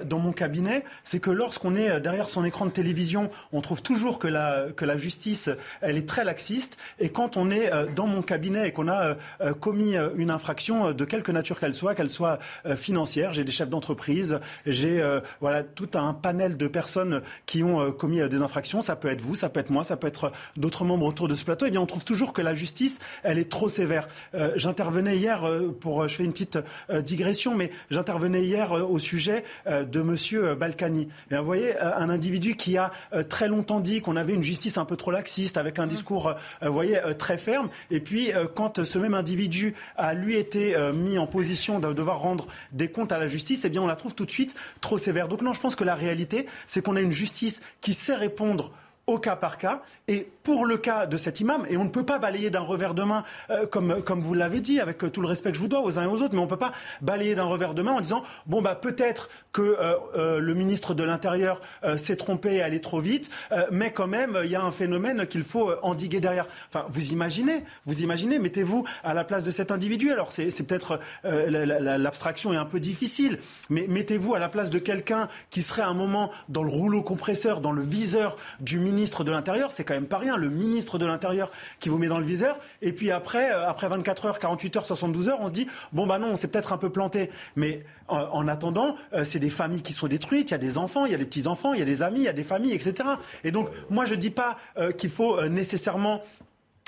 dans 0.04 0.18
mon 0.18 0.32
cabinet, 0.32 0.84
c'est 1.04 1.20
que 1.20 1.30
lorsqu'on 1.30 1.76
est 1.76 2.00
derrière 2.00 2.28
son 2.28 2.44
écran 2.44 2.66
de 2.66 2.72
télévision, 2.72 3.30
on 3.52 3.60
trouve 3.60 3.80
toujours 3.80 4.18
que 4.18 4.26
la, 4.26 4.66
que 4.76 4.84
la 4.84 4.96
justice, 4.96 5.48
elle 5.80 5.96
est 5.96 6.08
très 6.08 6.24
laxiste. 6.24 6.76
Et 6.98 7.10
quand 7.10 7.36
on 7.36 7.52
est 7.52 7.70
dans 7.94 8.08
mon 8.08 8.20
cabinet 8.20 8.66
et 8.66 8.72
qu'on 8.72 8.88
a 8.88 9.14
commis 9.60 9.94
une 10.16 10.30
infraction 10.30 10.90
de 10.90 11.04
quelque 11.04 11.30
nature 11.30 11.60
qu'elle 11.60 11.74
soit, 11.74 11.94
qu'elle 11.94 12.10
soit 12.10 12.40
financière, 12.74 13.32
j'ai 13.32 13.44
des 13.44 13.52
chefs 13.52 13.70
d'entreprise, 13.70 14.40
j'ai 14.66 15.00
voilà 15.40 15.62
tout 15.62 15.90
un 15.94 16.14
panel 16.14 16.56
de 16.56 16.66
personnes 16.66 17.22
qui 17.46 17.62
ont 17.62 17.80
euh, 17.80 17.90
commis 17.90 18.20
euh, 18.20 18.28
des 18.28 18.42
infractions. 18.42 18.80
Ça 18.80 18.96
peut 18.96 19.08
être 19.08 19.20
vous, 19.20 19.34
ça 19.34 19.48
peut 19.48 19.60
être 19.60 19.70
moi, 19.70 19.84
ça 19.84 19.96
peut 19.96 20.06
être 20.06 20.24
euh, 20.24 20.30
d'autres 20.56 20.84
membres 20.88 21.06
autour 21.06 21.28
de 21.28 21.36
ce 21.36 21.44
plateau. 21.44 21.66
Eh 21.66 21.70
bien, 21.70 21.80
on 21.80 21.86
trouve 21.86 22.04
toujours 22.04 22.32
que 22.32 22.42
la 22.42 22.54
justice, 22.54 22.98
elle 23.22 23.38
est 23.38 23.48
trop 23.48 23.68
sévère. 23.68 24.08
j'intervenais 24.56 25.16
hier 25.16 25.48
pour, 25.80 26.08
je 26.08 26.16
fais 26.16 26.24
une 26.24 26.32
petite 26.32 26.58
digression, 27.04 27.54
mais 27.54 27.70
j'intervenais 27.90 28.44
hier 28.44 28.72
au 28.72 28.98
sujet 28.98 29.44
de 29.66 30.02
Monsieur 30.02 30.54
Balkany. 30.54 31.08
Et 31.30 31.36
vous 31.36 31.44
voyez, 31.44 31.78
un 31.78 32.10
individu 32.10 32.56
qui 32.56 32.76
a 32.76 32.90
très 33.28 33.46
longtemps 33.48 33.80
dit 33.80 34.00
qu'on 34.00 34.16
avait 34.16 34.34
une 34.34 34.42
justice 34.42 34.78
un 34.78 34.84
peu 34.84 34.96
trop 34.96 35.10
laxiste, 35.10 35.56
avec 35.56 35.78
un 35.78 35.86
mmh. 35.86 35.90
discours, 35.90 36.34
vous 36.62 36.72
voyez, 36.72 36.98
très 37.18 37.38
ferme. 37.38 37.68
Et 37.90 38.00
puis, 38.00 38.32
quand 38.56 38.82
ce 38.84 38.98
même 38.98 39.14
individu 39.14 39.74
a 39.96 40.14
lui 40.14 40.36
été 40.36 40.74
mis 40.94 41.18
en 41.18 41.26
position 41.26 41.78
de 41.78 41.92
devoir 41.92 42.18
rendre 42.18 42.46
des 42.72 42.88
comptes 42.88 43.12
à 43.12 43.18
la 43.18 43.26
justice, 43.26 43.64
eh 43.64 43.68
bien, 43.70 43.82
on 43.82 43.86
la 43.86 43.96
trouve 43.96 44.14
tout 44.14 44.24
de 44.24 44.30
suite 44.30 44.56
trop 44.80 44.98
sévère. 44.98 45.28
Donc 45.28 45.42
non, 45.42 45.52
je 45.52 45.60
pense 45.60 45.76
que 45.76 45.84
la 45.84 45.94
réalité, 45.94 46.46
c'est 46.66 46.82
qu'on 46.82 46.96
a 46.96 47.00
une 47.00 47.12
justice 47.12 47.60
qui 47.80 47.94
sait 47.94 48.14
répondre 48.14 48.72
au 49.08 49.18
cas 49.18 49.34
par 49.34 49.58
cas. 49.58 49.82
Et 50.06 50.28
pour 50.44 50.64
le 50.64 50.76
cas 50.76 51.06
de 51.06 51.16
cet 51.16 51.40
imam, 51.40 51.66
et 51.68 51.76
on 51.76 51.84
ne 51.84 51.88
peut 51.88 52.04
pas 52.04 52.18
balayer 52.18 52.50
d'un 52.50 52.60
revers 52.60 52.94
de 52.94 53.02
main, 53.02 53.24
euh, 53.50 53.66
comme, 53.66 54.02
comme 54.02 54.20
vous 54.20 54.34
l'avez 54.34 54.60
dit, 54.60 54.80
avec 54.80 54.98
tout 55.10 55.20
le 55.20 55.26
respect 55.26 55.50
que 55.50 55.56
je 55.56 55.60
vous 55.60 55.68
dois 55.68 55.82
aux 55.82 55.98
uns 55.98 56.04
et 56.04 56.06
aux 56.06 56.22
autres, 56.22 56.34
mais 56.34 56.40
on 56.40 56.44
ne 56.44 56.50
peut 56.50 56.56
pas 56.56 56.72
balayer 57.00 57.34
d'un 57.34 57.44
revers 57.44 57.74
de 57.74 57.82
main 57.82 57.92
en 57.92 58.00
disant, 58.00 58.22
bon, 58.46 58.62
bah, 58.62 58.74
peut-être 58.74 59.30
que 59.52 59.62
euh, 59.62 59.94
euh, 60.16 60.38
le 60.38 60.54
ministre 60.54 60.94
de 60.94 61.02
l'Intérieur 61.02 61.60
s'est 61.96 62.16
trompé 62.16 62.56
et 62.56 62.62
allé 62.62 62.80
trop 62.80 63.00
vite, 63.00 63.30
mais 63.70 63.92
quand 63.92 64.06
même, 64.06 64.38
il 64.44 64.50
y 64.50 64.56
a 64.56 64.62
un 64.62 64.70
phénomène 64.70 65.26
qu'il 65.26 65.42
faut 65.42 65.70
endiguer 65.82 66.20
derrière. 66.20 66.46
Enfin, 66.68 66.86
vous 66.88 67.12
imaginez, 67.12 67.64
vous 67.86 68.02
imaginez, 68.02 68.38
mettez-vous 68.38 68.84
à 69.02 69.14
la 69.14 69.24
place 69.24 69.42
de 69.42 69.50
cet 69.50 69.72
individu. 69.72 70.12
Alors, 70.12 70.32
c'est 70.32 70.66
peut-être, 70.66 71.00
l'abstraction 71.24 72.52
est 72.52 72.56
un 72.56 72.64
peu 72.64 72.80
difficile, 72.80 73.38
mais 73.70 73.86
mettez-vous 73.88 74.34
à 74.34 74.38
la 74.38 74.48
place 74.48 74.70
de 74.70 74.78
quelqu'un 74.78 75.28
qui 75.50 75.62
serait 75.62 75.82
à 75.82 75.88
un 75.88 75.94
moment 75.94 76.30
dans 76.48 76.62
le 76.62 76.70
rouleau 76.70 77.02
compresseur, 77.02 77.60
dans 77.60 77.72
le 77.72 77.82
viseur 77.82 78.36
du 78.60 78.78
ministre 78.78 78.97
ministre 78.98 79.22
de 79.22 79.30
l'Intérieur, 79.30 79.70
c'est 79.70 79.84
quand 79.84 79.94
même 79.94 80.08
pas 80.08 80.16
rien. 80.16 80.36
Le 80.36 80.50
ministre 80.50 80.98
de 80.98 81.06
l'Intérieur 81.06 81.52
qui 81.78 81.88
vous 81.88 81.98
met 81.98 82.08
dans 82.08 82.18
le 82.18 82.24
viseur. 82.24 82.58
Et 82.82 82.92
puis 82.92 83.12
après, 83.12 83.52
euh, 83.52 83.68
après 83.68 83.88
24 83.88 84.26
heures, 84.26 84.38
48 84.40 84.76
heures, 84.76 84.86
72 84.86 85.28
heures, 85.28 85.38
on 85.40 85.46
se 85.46 85.52
dit 85.52 85.68
bon 85.92 86.06
bah 86.06 86.18
non, 86.18 86.28
on 86.32 86.36
s'est 86.36 86.48
peut-être 86.48 86.72
un 86.72 86.78
peu 86.78 86.90
planté. 86.90 87.30
Mais 87.54 87.84
en, 88.08 88.48
attendant, 88.48 88.96
euh, 89.12 89.22
c'est 89.24 89.38
des 89.38 89.50
familles 89.50 89.82
qui 89.82 89.92
sont 89.92 90.08
détruites. 90.08 90.50
Il 90.50 90.52
y 90.52 90.54
a 90.54 90.58
des 90.58 90.78
enfants, 90.78 91.06
il 91.06 91.12
y 91.12 91.14
a 91.14 91.18
des 91.18 91.26
petits 91.26 91.46
enfants, 91.46 91.74
il 91.74 91.78
y 91.78 91.82
a 91.82 91.86
des 91.86 92.02
amis, 92.02 92.20
il 92.20 92.24
y 92.24 92.28
a 92.28 92.32
des 92.32 92.44
familles, 92.44 92.72
etc. 92.72 93.08
Et 93.44 93.52
donc 93.52 93.68
moi 93.88 94.04
je 94.04 94.16
dis 94.16 94.30
pas 94.30 94.58
euh, 94.78 94.90
qu'il 94.90 95.10
faut 95.10 95.40
nécessairement 95.48 96.22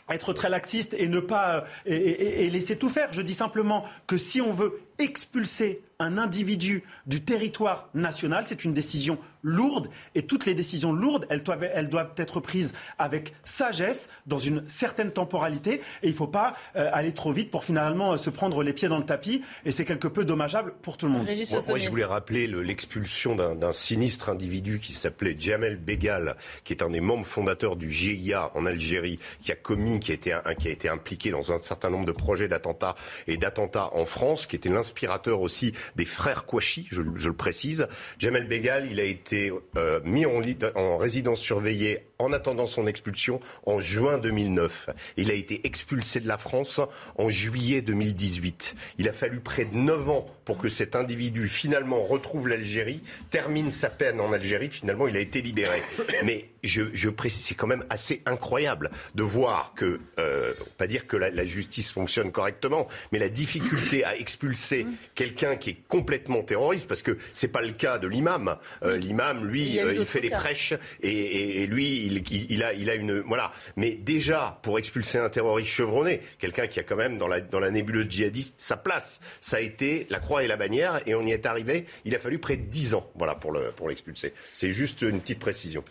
être 0.08 0.32
très 0.32 0.48
laxiste 0.48 0.96
et 0.98 1.06
ne 1.06 1.20
pas 1.20 1.64
et, 1.86 2.50
laisser 2.50 2.76
tout 2.76 2.88
faire. 2.88 3.12
Je 3.12 3.22
dis 3.22 3.34
simplement 3.34 3.84
que 4.08 4.16
si 4.16 4.40
on 4.40 4.52
veut 4.52 4.80
expulser 5.00 5.82
un 6.00 6.16
individu 6.16 6.82
du 7.06 7.22
territoire 7.22 7.88
national, 7.94 8.44
c'est 8.46 8.64
une 8.64 8.72
décision 8.72 9.18
lourde. 9.42 9.88
Et 10.14 10.22
toutes 10.22 10.46
les 10.46 10.54
décisions 10.54 10.92
lourdes, 10.92 11.26
elles 11.30 11.42
doivent, 11.42 11.68
elles 11.74 11.88
doivent 11.88 12.12
être 12.16 12.40
prises 12.40 12.72
avec 12.98 13.34
sagesse, 13.44 14.08
dans 14.26 14.38
une 14.38 14.66
certaine 14.68 15.12
temporalité. 15.12 15.74
Et 16.02 16.08
il 16.08 16.10
ne 16.10 16.16
faut 16.16 16.26
pas 16.26 16.56
euh, 16.76 16.90
aller 16.92 17.12
trop 17.12 17.32
vite 17.32 17.50
pour 17.50 17.64
finalement 17.64 18.12
euh, 18.12 18.16
se 18.16 18.30
prendre 18.30 18.62
les 18.62 18.72
pieds 18.72 18.88
dans 18.88 18.98
le 18.98 19.04
tapis. 19.04 19.42
Et 19.64 19.72
c'est 19.72 19.84
quelque 19.84 20.08
peu 20.08 20.24
dommageable 20.24 20.72
pour 20.82 20.96
tout 20.96 21.06
le 21.06 21.12
monde. 21.12 21.28
Moi, 21.68 21.78
je 21.78 21.88
voulais 21.88 22.04
rappeler 22.04 22.46
l'expulsion 22.46 23.36
d'un 23.36 23.72
sinistre 23.72 24.30
individu 24.30 24.78
qui 24.78 24.92
s'appelait 24.92 25.36
Jamel 25.38 25.76
Begal, 25.76 26.36
qui 26.64 26.72
est 26.72 26.82
un 26.82 26.90
des 26.90 27.00
membres 27.00 27.26
fondateurs 27.26 27.76
du 27.76 27.90
GIA 27.90 28.50
en 28.54 28.64
Algérie, 28.64 29.18
qui 29.42 29.52
a 29.52 29.56
commis, 29.56 30.00
qui 30.00 30.12
a 30.12 30.14
été, 30.14 30.36
qui 30.58 30.68
a 30.68 30.70
été 30.70 30.88
impliqué 30.88 31.30
dans 31.30 31.52
un 31.52 31.58
certain 31.58 31.90
nombre 31.90 32.06
de 32.06 32.12
projets 32.12 32.48
d'attentats 32.48 32.96
et 33.26 33.36
d'attentats 33.36 33.90
en 33.94 34.06
France, 34.06 34.46
qui 34.46 34.56
était 34.56 34.70
l'inspirateur 34.90 35.40
aussi 35.40 35.72
des 35.94 36.04
frères 36.04 36.44
Kouachi, 36.46 36.88
je, 36.90 37.02
le 37.02 37.32
précise. 37.32 37.86
Jamel 38.18 38.48
Begal, 38.48 38.88
il 38.90 38.98
a 38.98 39.04
été 39.04 39.52
euh, 39.76 40.00
mis 40.04 40.26
en, 40.26 40.42
en 40.74 40.96
résidence 40.96 41.40
surveillée 41.40 42.04
en 42.20 42.32
attendant 42.32 42.66
son 42.66 42.86
expulsion 42.86 43.40
en 43.66 43.80
juin 43.80 44.18
2009. 44.18 44.90
Il 45.16 45.30
a 45.30 45.34
été 45.34 45.66
expulsé 45.66 46.20
de 46.20 46.28
la 46.28 46.38
France 46.38 46.80
en 47.16 47.28
juillet 47.28 47.82
2018. 47.82 48.74
Il 48.98 49.08
a 49.08 49.12
fallu 49.12 49.40
près 49.40 49.64
de 49.64 49.76
9 49.76 50.10
ans 50.10 50.26
pour 50.44 50.58
que 50.58 50.68
cet 50.68 50.96
individu 50.96 51.48
finalement 51.48 52.02
retrouve 52.02 52.48
l'Algérie, 52.48 53.02
termine 53.30 53.70
sa 53.70 53.88
peine 53.88 54.20
en 54.20 54.32
Algérie. 54.32 54.68
Finalement, 54.68 55.06
il 55.06 55.16
a 55.16 55.20
été 55.20 55.40
libéré. 55.42 55.80
Mais 56.24 56.46
je, 56.64 57.08
précise, 57.08 57.44
c'est 57.44 57.54
quand 57.54 57.66
même 57.66 57.84
assez 57.88 58.22
incroyable 58.26 58.90
de 59.14 59.22
voir 59.22 59.74
que, 59.76 60.00
euh, 60.18 60.52
pas 60.76 60.86
dire 60.86 61.06
que 61.06 61.16
la, 61.16 61.44
justice 61.44 61.92
fonctionne 61.92 62.32
correctement, 62.32 62.86
mais 63.12 63.18
la 63.18 63.28
difficulté 63.28 64.04
à 64.04 64.16
expulser 64.16 64.86
quelqu'un 65.14 65.56
qui 65.56 65.70
est 65.70 65.78
complètement 65.88 66.42
terroriste, 66.42 66.86
parce 66.86 67.02
que 67.02 67.16
c'est 67.32 67.48
pas 67.48 67.62
le 67.62 67.72
cas 67.72 67.98
de 67.98 68.06
l'imam. 68.06 68.56
Euh, 68.82 68.96
l'imam, 68.96 69.46
lui, 69.46 69.76
il, 69.76 69.80
euh, 69.80 70.04
fait 70.04 70.20
des 70.20 70.30
prêches 70.30 70.74
et, 71.02 71.66
lui, 71.66 72.09
il, 72.10 72.62
a, 72.64 72.94
une, 72.94 73.20
voilà. 73.20 73.52
Mais 73.76 73.92
déjà, 73.92 74.58
pour 74.62 74.78
expulser 74.78 75.18
un 75.18 75.28
terroriste 75.28 75.70
chevronné, 75.70 76.20
quelqu'un 76.38 76.66
qui 76.66 76.80
a 76.80 76.82
quand 76.82 76.96
même 76.96 77.18
dans 77.18 77.28
la, 77.28 77.70
nébuleuse 77.70 78.08
djihadiste 78.08 78.60
sa 78.60 78.76
place, 78.76 79.20
ça 79.40 79.58
a 79.58 79.60
été 79.60 80.06
la 80.10 80.18
croix 80.18 80.44
et 80.44 80.46
la 80.46 80.56
bannière, 80.56 81.00
et 81.06 81.14
on 81.14 81.24
y 81.26 81.32
est 81.32 81.46
arrivé. 81.46 81.86
Il 82.04 82.14
a 82.14 82.18
fallu 82.18 82.38
près 82.38 82.56
de 82.56 82.64
dix 82.64 82.94
ans, 82.94 83.10
voilà, 83.16 83.34
pour 83.34 83.88
l'expulser. 83.88 84.32
C'est 84.52 84.72
juste 84.72 85.02
une 85.02 85.20
petite 85.20 85.38
précision. 85.38 85.84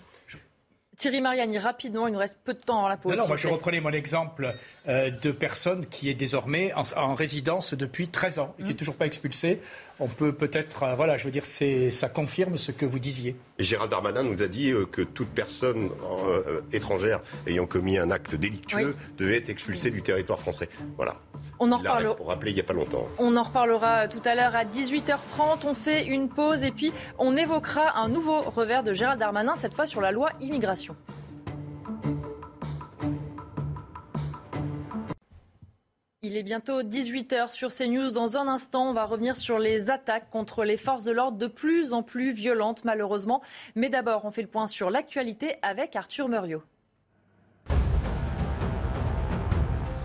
Thierry 1.00 1.22
Mariani, 1.22 1.58
rapidement, 1.60 2.08
il 2.08 2.12
nous 2.12 2.20
reste 2.20 2.40
peu 2.44 2.54
de 2.54 2.60
temps 2.60 2.86
à 2.86 2.90
la 2.90 2.98
pause. 2.98 3.16
Non, 3.16 3.26
moi 3.26 3.38
je 3.38 3.48
reprenais 3.48 3.80
mon 3.80 3.92
exemple 3.92 4.54
euh, 4.90 5.10
de 5.10 5.32
personne 5.32 5.86
qui 5.86 6.10
est 6.10 6.14
désormais 6.14 6.74
en, 6.74 7.16
résidence 7.16 7.74
depuis 7.74 8.10
13 8.10 8.40
ans 8.40 8.54
et 8.60 8.64
qui 8.64 8.68
n'est 8.68 8.74
mmh. 8.74 8.78
toujours 8.78 8.96
pas 8.96 9.06
expulsée. 9.06 9.62
On 10.02 10.10
peut 10.10 10.34
peut-être, 10.34 10.84
euh, 10.84 10.96
voilà, 10.96 11.16
je 11.16 11.24
veux 11.24 11.32
dire, 11.32 11.46
ça 11.46 12.10
confirme 12.10 12.58
ce 12.58 12.74
que 12.74 12.86
vous 12.86 13.00
disiez. 13.00 13.38
Gérald 13.60 13.90
Darmanin 13.90 14.24
nous 14.24 14.44
a 14.44 14.48
dit 14.48 14.72
euh, 14.72 14.86
que 14.86 15.02
toute 15.02 15.30
personne 15.30 15.90
étrangère 16.74 17.22
ayant 17.48 17.66
commis 17.66 17.98
un 17.98 18.12
acte 18.12 18.36
délictueux 18.36 18.94
devait 19.18 19.38
être 19.38 19.50
expulsée 19.50 19.92
du 19.92 20.02
territoire 20.02 20.40
français. 20.40 20.68
Voilà. 20.98 21.16
On 21.60 21.72
en 21.72 21.78
reparlera. 21.78 22.16
Pour 22.16 22.28
rappeler 22.28 22.52
il 22.52 22.56
n'y 22.56 22.62
a 22.62 22.64
pas 22.64 22.74
longtemps. 22.74 23.08
On 23.18 23.36
en 23.36 23.44
reparlera 23.44 24.08
tout 24.08 24.22
à 24.24 24.36
l'heure 24.36 24.56
à 24.56 24.64
18h30. 24.64 25.66
On 25.66 25.74
fait 25.74 26.06
une 26.06 26.30
pause 26.30 26.64
et 26.64 26.72
puis 26.72 26.94
on 27.18 27.36
évoquera 27.36 28.00
un 28.00 28.08
nouveau 28.08 28.42
revers 28.42 28.84
de 28.84 28.94
Gérald 28.94 29.20
Darmanin, 29.20 29.56
cette 29.56 29.74
fois 29.74 29.86
sur 29.86 30.00
la 30.00 30.12
loi 30.12 30.32
immigration. 30.40 30.96
Il 36.22 36.38
est 36.38 36.44
bientôt 36.44 36.84
18h 36.84 37.52
sur 37.52 37.70
CNews. 37.70 38.12
Dans 38.12 38.38
un 38.38 38.48
instant, 38.48 38.90
on 38.90 38.94
va 38.94 39.06
revenir 39.06 39.36
sur 39.36 39.58
les 39.58 39.90
attaques 39.90 40.30
contre 40.30 40.64
les 40.64 40.78
forces 40.78 41.04
de 41.04 41.12
l'ordre 41.12 41.38
de 41.38 41.48
plus 41.48 41.92
en 41.92 42.04
plus 42.04 42.32
violentes, 42.32 42.86
malheureusement. 42.86 43.42
Mais 43.76 43.90
d'abord, 43.90 44.26
on 44.26 44.32
fait 44.32 44.42
le 44.42 44.48
point 44.48 44.68
sur 44.68 44.90
l'actualité 44.90 45.56
avec 45.62 45.96
Arthur 45.96 46.28
Muriot. 46.30 46.62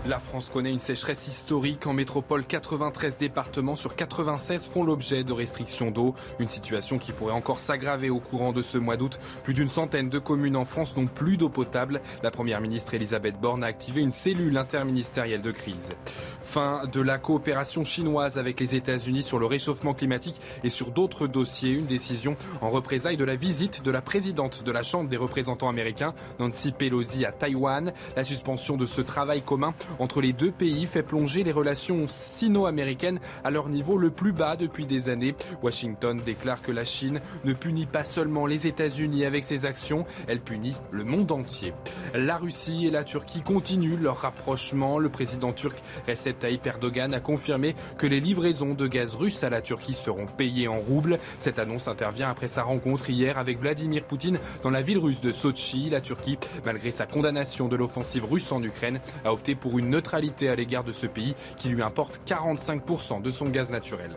La 0.07 0.19
France 0.19 0.51
connaît 0.51 0.71
une 0.71 0.77
sécheresse 0.77 1.27
historique. 1.27 1.87
En 1.87 1.93
métropole, 1.93 2.45
93 2.45 3.17
départements 3.17 3.73
sur 3.73 3.95
96 3.95 4.67
font 4.67 4.83
l'objet 4.83 5.23
de 5.23 5.33
restrictions 5.33 5.89
d'eau. 5.89 6.13
Une 6.37 6.47
situation 6.47 6.99
qui 6.99 7.11
pourrait 7.11 7.33
encore 7.33 7.59
s'aggraver 7.59 8.11
au 8.11 8.19
courant 8.19 8.53
de 8.53 8.61
ce 8.61 8.77
mois 8.77 8.97
d'août. 8.97 9.17
Plus 9.43 9.55
d'une 9.55 9.67
centaine 9.67 10.09
de 10.09 10.19
communes 10.19 10.57
en 10.57 10.65
France 10.65 10.95
n'ont 10.95 11.07
plus 11.07 11.37
d'eau 11.37 11.49
potable. 11.49 12.01
La 12.21 12.29
première 12.29 12.61
ministre 12.61 12.93
Elisabeth 12.93 13.41
Borne 13.41 13.63
a 13.63 13.67
activé 13.67 14.01
une 14.01 14.11
cellule 14.11 14.55
interministérielle 14.59 15.41
de 15.41 15.49
crise. 15.49 15.95
Fin 16.43 16.83
de 16.85 17.01
la 17.01 17.17
coopération 17.17 17.83
chinoise 17.83 18.37
avec 18.37 18.59
les 18.59 18.75
États-Unis 18.75 19.23
sur 19.23 19.39
le 19.39 19.47
réchauffement 19.47 19.95
climatique 19.95 20.39
et 20.63 20.69
sur 20.69 20.91
d'autres 20.91 21.25
dossiers. 21.25 21.71
Une 21.71 21.87
décision 21.87 22.37
en 22.61 22.69
représailles 22.69 23.17
de 23.17 23.25
la 23.25 23.35
visite 23.35 23.81
de 23.81 23.89
la 23.89 24.03
présidente 24.03 24.63
de 24.63 24.71
la 24.71 24.83
Chambre 24.83 25.09
des 25.09 25.17
représentants 25.17 25.69
américains, 25.69 26.13
Nancy 26.37 26.71
Pelosi, 26.73 27.25
à 27.25 27.31
Taïwan. 27.31 27.91
La 28.15 28.23
suspension 28.23 28.77
de 28.77 28.85
ce 28.85 29.01
travail 29.01 29.41
commun 29.41 29.73
entre 29.99 30.21
les 30.21 30.33
deux 30.33 30.51
pays 30.51 30.85
fait 30.85 31.03
plonger 31.03 31.43
les 31.43 31.51
relations 31.51 32.05
sino-américaines 32.07 33.19
à 33.43 33.51
leur 33.51 33.69
niveau 33.69 33.97
le 33.97 34.09
plus 34.09 34.31
bas 34.31 34.55
depuis 34.55 34.85
des 34.85 35.09
années. 35.09 35.35
Washington 35.61 36.19
déclare 36.23 36.61
que 36.61 36.71
la 36.71 36.85
Chine 36.85 37.21
ne 37.43 37.53
punit 37.53 37.85
pas 37.85 38.03
seulement 38.03 38.45
les 38.45 38.67
États-Unis 38.67 39.25
avec 39.25 39.43
ses 39.43 39.65
actions, 39.65 40.05
elle 40.27 40.41
punit 40.41 40.75
le 40.91 41.03
monde 41.03 41.31
entier. 41.31 41.73
La 42.13 42.37
Russie 42.37 42.87
et 42.87 42.91
la 42.91 43.03
Turquie 43.03 43.41
continuent 43.41 43.99
leur 44.01 44.17
rapprochement. 44.17 44.99
Le 44.99 45.09
président 45.09 45.53
turc 45.53 45.77
Recep 46.07 46.39
Tayyip 46.39 46.65
Erdogan 46.65 47.13
a 47.13 47.19
confirmé 47.19 47.75
que 47.97 48.07
les 48.07 48.19
livraisons 48.19 48.73
de 48.73 48.87
gaz 48.87 49.15
russe 49.15 49.43
à 49.43 49.49
la 49.49 49.61
Turquie 49.61 49.93
seront 49.93 50.25
payées 50.25 50.67
en 50.67 50.79
roubles. 50.79 51.19
Cette 51.37 51.59
annonce 51.59 51.87
intervient 51.87 52.29
après 52.29 52.47
sa 52.47 52.63
rencontre 52.63 53.09
hier 53.09 53.37
avec 53.37 53.59
Vladimir 53.59 54.03
Poutine 54.03 54.39
dans 54.63 54.69
la 54.69 54.81
ville 54.81 54.97
russe 54.97 55.21
de 55.21 55.31
Sochi. 55.31 55.89
La 55.89 56.01
Turquie, 56.01 56.37
malgré 56.65 56.91
sa 56.91 57.05
condamnation 57.05 57.67
de 57.67 57.75
l'offensive 57.75 58.25
russe 58.25 58.51
en 58.51 58.63
Ukraine, 58.63 58.99
a 59.23 59.33
opté 59.33 59.55
pour 59.55 59.77
une 59.79 59.84
neutralité 59.85 60.49
à 60.49 60.55
l'égard 60.55 60.83
de 60.83 60.91
ce 60.91 61.07
pays 61.07 61.35
qui 61.57 61.69
lui 61.69 61.81
importe 61.81 62.21
45% 62.27 63.21
de 63.21 63.29
son 63.29 63.45
gaz 63.45 63.71
naturel. 63.71 64.11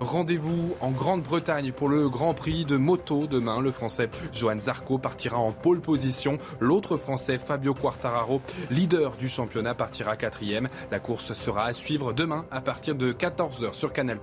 Rendez-vous 0.00 0.76
en 0.80 0.90
Grande-Bretagne 0.90 1.72
pour 1.72 1.88
le 1.88 2.08
Grand 2.08 2.34
Prix 2.34 2.66
de 2.66 2.76
moto 2.76 3.26
demain. 3.26 3.60
Le 3.60 3.72
Français 3.72 4.10
Johan 4.32 4.58
Zarco 4.58 4.98
partira 4.98 5.38
en 5.38 5.52
pole 5.52 5.80
position. 5.80 6.38
L'autre 6.60 6.96
Français 6.96 7.38
Fabio 7.38 7.72
Quartararo, 7.72 8.42
leader 8.70 9.16
du 9.16 9.28
championnat, 9.28 9.74
partira 9.74 10.16
quatrième. 10.16 10.68
La 10.90 10.98
course 10.98 11.32
sera 11.32 11.64
à 11.64 11.72
suivre 11.72 12.12
demain 12.12 12.44
à 12.50 12.60
partir 12.60 12.94
de 12.94 13.12
14h 13.12 13.72
sur 13.72 13.92
Canal+. 13.92 14.18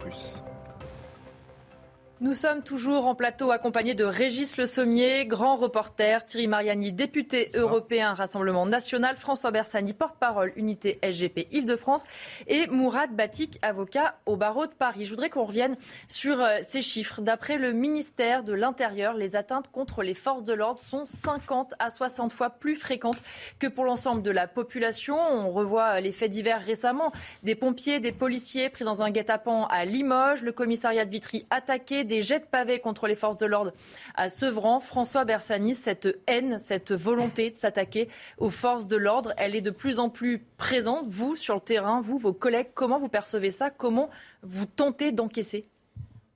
Nous 2.24 2.34
sommes 2.34 2.64
toujours 2.64 3.08
en 3.08 3.16
plateau 3.16 3.52
accompagnés 3.52 3.96
de 3.96 4.06
Régis 4.06 4.56
Le 4.56 4.66
Sommier, 4.66 5.26
grand 5.26 5.58
reporter, 5.58 6.24
Thierry 6.24 6.48
Mariani, 6.48 6.94
député 6.94 7.52
européen 7.54 8.14
Rassemblement 8.14 8.66
national, 8.66 9.18
François 9.18 9.52
Bersani, 9.52 9.92
porte-parole 9.92 10.54
unité 10.56 11.00
SGP 11.04 11.50
Île-de-France 11.52 12.06
et 12.48 12.68
Mourad 12.68 13.14
Batik, 13.14 13.60
avocat 13.62 14.16
au 14.26 14.38
barreau 14.38 14.68
de 14.68 14.72
Paris. 14.72 15.04
Je 15.04 15.10
voudrais 15.10 15.30
qu'on 15.30 15.44
revienne 15.44 15.76
sur 16.08 16.40
euh, 16.40 16.60
ces 16.64 16.82
chiffres. 16.82 17.20
D'après 17.20 17.58
le 17.58 17.74
ministère 17.74 18.46
de 18.46 18.54
l'Intérieur, 18.54 19.16
les 19.16 19.36
atteintes 19.36 19.70
contre 19.70 20.02
les 20.02 20.14
forces 20.14 20.46
de 20.46 20.54
l'ordre 20.54 20.80
sont 20.80 21.06
50 21.06 21.74
à 21.78 21.90
60 21.90 22.32
fois 22.32 22.52
plus 22.52 22.78
fréquentes 22.78 23.22
que 23.60 23.68
pour 23.68 23.84
l'ensemble 23.84 24.22
de 24.22 24.32
la 24.32 24.48
population. 24.48 25.18
On 25.20 25.52
revoit 25.52 26.00
les 26.00 26.14
faits 26.14 26.32
divers 26.32 26.62
récemment. 26.62 27.12
Des 27.44 27.56
pompiers, 27.56 28.00
des 28.00 28.14
policiers 28.14 28.70
pris 28.70 28.86
dans 28.86 29.04
un 29.04 29.12
guet-apens 29.12 29.68
à 29.70 29.84
Limoges, 29.84 30.42
le 30.42 30.54
commissariat 30.54 31.04
de 31.04 31.12
Vitry 31.12 31.46
attaqué, 31.50 32.06
des 32.14 32.22
jets 32.22 32.42
de 32.42 32.46
pavés 32.46 32.80
contre 32.80 33.08
les 33.08 33.16
forces 33.16 33.38
de 33.38 33.48
l'ordre 33.48 33.74
à 34.14 34.30
Sevran. 34.30 34.80
François 34.80 35.26
Bersani, 35.26 35.74
cette 35.74 36.20
haine, 36.28 36.60
cette 36.60 36.92
volonté 36.92 37.50
de 37.50 37.58
s'attaquer 37.58 38.08
aux 38.38 38.52
forces 38.52 38.88
de 38.88 38.98
l'ordre, 38.98 39.34
elle 39.38 39.56
est 39.56 39.62
de 39.62 39.72
plus 39.72 39.98
en 39.98 40.10
plus 40.10 40.46
présente. 40.58 41.08
Vous, 41.08 41.36
sur 41.36 41.56
le 41.56 41.62
terrain, 41.62 42.02
vous, 42.02 42.20
vos 42.20 42.34
collègues, 42.34 42.68
comment 42.76 43.00
vous 43.00 43.10
percevez 43.10 43.50
ça? 43.50 43.72
Comment 43.72 44.12
vous 44.44 44.68
tentez 44.68 45.12
d'encaisser? 45.12 45.66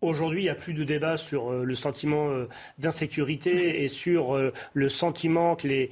Aujourd'hui, 0.02 0.42
il 0.42 0.44
n'y 0.44 0.50
a 0.50 0.56
plus 0.56 0.76
de 0.76 0.84
débat 0.84 1.18
sur 1.18 1.52
euh, 1.52 1.64
le 1.64 1.74
sentiment 1.74 2.30
euh, 2.30 2.48
d'insécurité 2.78 3.84
et 3.84 3.88
sur 3.88 4.36
euh, 4.36 4.54
le 4.76 4.90
sentiment 4.90 5.56
que 5.56 5.68
les 5.68 5.90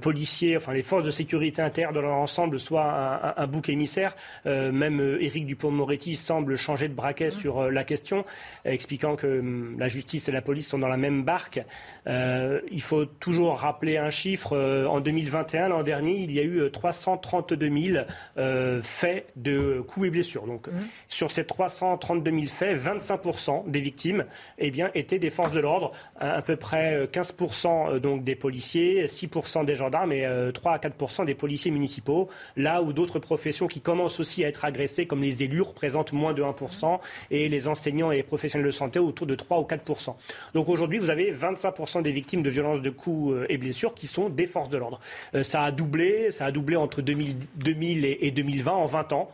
policiers, 0.00 0.56
enfin 0.56 0.72
les 0.72 0.82
forces 0.82 1.04
de 1.04 1.10
sécurité 1.12 1.62
intérieure 1.62 1.92
dans 1.92 2.00
leur 2.00 2.14
ensemble 2.14 2.58
soient 2.58 3.34
un, 3.36 3.46
bouc 3.46 3.68
émissaire. 3.68 4.16
même 4.44 5.18
Éric 5.20 5.46
Dupont-Moretti 5.46 6.16
semble 6.16 6.56
changer 6.56 6.88
de 6.88 6.94
braquet 6.94 7.30
sur 7.30 7.70
la 7.70 7.84
question, 7.84 8.24
expliquant 8.64 9.16
que 9.16 9.40
hum, 9.40 9.76
la 9.78 9.88
justice 9.88 10.28
et 10.28 10.32
la 10.32 10.42
police 10.42 10.68
sont 10.68 10.78
dans 10.78 10.88
la 10.88 10.96
même 10.96 11.22
barque. 11.22 11.60
il 12.06 12.82
faut 12.82 13.04
toujours 13.04 13.58
rappeler 13.58 13.98
un 13.98 14.10
chiffre. 14.10 14.56
en 14.88 15.00
2021, 15.00 15.68
l'an 15.68 15.82
dernier, 15.82 16.16
il 16.16 16.32
y 16.32 16.40
a 16.40 16.44
eu 16.44 16.70
332 16.70 17.70
000 17.70 18.80
faits 18.82 19.26
de 19.36 19.82
coups 19.86 20.06
et 20.06 20.10
blessures. 20.10 20.46
Donc, 20.46 20.68
mmh. 20.68 20.72
sur 21.08 21.30
ces 21.30 21.44
332 21.44 22.30
000 22.30 22.46
faits, 22.46 22.76
25 22.76 23.18
des 23.66 23.80
victimes 23.80 24.24
eh 24.58 24.70
bien, 24.70 24.90
étaient 24.94 25.18
des 25.18 25.30
forces 25.30 25.52
de 25.52 25.60
l'ordre, 25.60 25.92
à, 26.18 26.42
peu 26.42 26.56
près 26.56 27.06
15% 27.06 27.94
euh, 27.94 27.98
donc, 27.98 28.24
des 28.24 28.34
policiers, 28.34 29.06
6% 29.06 29.64
des 29.64 29.74
gendarmes 29.74 30.12
et 30.12 30.26
3 30.52 30.72
euh, 30.72 30.74
à 30.74 30.78
4% 30.78 31.24
des 31.24 31.34
policiers 31.34 31.70
municipaux, 31.70 32.28
là 32.56 32.82
où 32.82 32.92
d'autres 32.92 33.18
professions 33.18 33.66
qui 33.66 33.80
commencent 33.80 34.20
aussi 34.20 34.44
à 34.44 34.48
être 34.48 34.64
agressées, 34.64 35.06
comme 35.06 35.22
les 35.22 35.42
élus, 35.42 35.62
représentent 35.62 36.12
moins 36.12 36.32
de 36.32 36.42
1%, 36.42 36.98
et 37.30 37.48
les 37.48 37.68
enseignants 37.68 38.10
et 38.10 38.16
les 38.16 38.22
professionnels 38.22 38.66
de 38.66 38.72
santé 38.72 38.98
autour 38.98 39.26
de 39.26 39.34
3 39.34 39.60
ou 39.60 39.64
4%. 39.64 40.14
Donc 40.54 40.68
aujourd'hui, 40.68 40.98
vous 40.98 41.10
avez 41.10 41.32
25% 41.32 42.02
des 42.02 42.12
victimes 42.12 42.42
de 42.42 42.50
violences 42.50 42.82
de 42.82 42.90
coups 42.90 43.34
euh, 43.34 43.46
et 43.48 43.58
blessures 43.58 43.94
qui 43.94 44.06
sont 44.06 44.28
des 44.28 44.46
forces 44.46 44.68
de 44.68 44.78
l'ordre. 44.78 45.00
ça 45.42 45.62
a 45.62 45.70
doublé, 45.70 46.30
ça 46.30 46.46
a 46.46 46.50
doublé 46.50 46.76
entre 46.76 47.02
2000, 47.02 47.36
2000 47.56 48.04
et 48.04 48.30
2020 48.30 48.72
en 48.72 48.86
20 48.86 49.12
ans, 49.12 49.30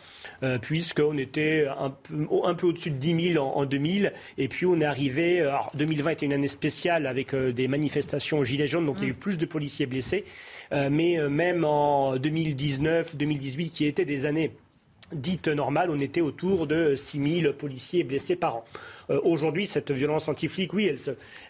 puisqu'on 0.61 1.17
était 1.19 1.67
un 1.69 1.91
peu, 2.55 2.67
au-dessus 2.67 2.91
de 2.91 2.97
10 2.97 3.33
000 3.35 3.45
en, 3.45 3.61
en 3.61 3.65
2000 3.65 4.00
et 4.39 4.49
puis 4.49 4.67
on 4.67 4.81
est 4.81 4.85
arrivé. 4.85 5.41
Euh, 5.41 5.49
alors 5.49 5.71
2020 5.75 6.11
était 6.11 6.27
une 6.27 6.33
année 6.33 6.49
spéciale 6.49 7.07
avec 7.07 7.35
euh, 7.35 7.53
des 7.53 7.69
manifestations 7.69 8.43
gilets 8.45 8.67
jaunes, 8.67 8.87
donc 8.87 8.97
il 8.99 9.03
y 9.05 9.07
a 9.07 9.11
eu 9.11 9.13
mm. 9.13 9.17
plus 9.17 9.39
de 9.39 9.47
policiers 9.47 9.87
blessés. 9.87 10.25
Euh, 10.73 10.89
mais 10.91 11.19
même 11.29 11.65
en 11.65 12.17
2019, 12.17 13.17
2018, 13.17 13.71
qui 13.71 13.87
étaient 13.87 14.05
des 14.05 14.27
années 14.27 14.53
dite 15.13 15.49
normale, 15.49 15.91
on 15.91 16.01
était 16.01 16.21
autour 16.21 16.69
de 16.69 16.95
6 16.95 17.41
000 17.43 17.53
policiers 17.53 18.05
blessés 18.05 18.37
par 18.37 18.59
an. 18.59 18.65
Euh, 19.11 19.21
aujourd'hui, 19.25 19.67
cette 19.67 19.91
violence 19.91 20.29
anti-flic, 20.29 20.73
oui, 20.73 20.91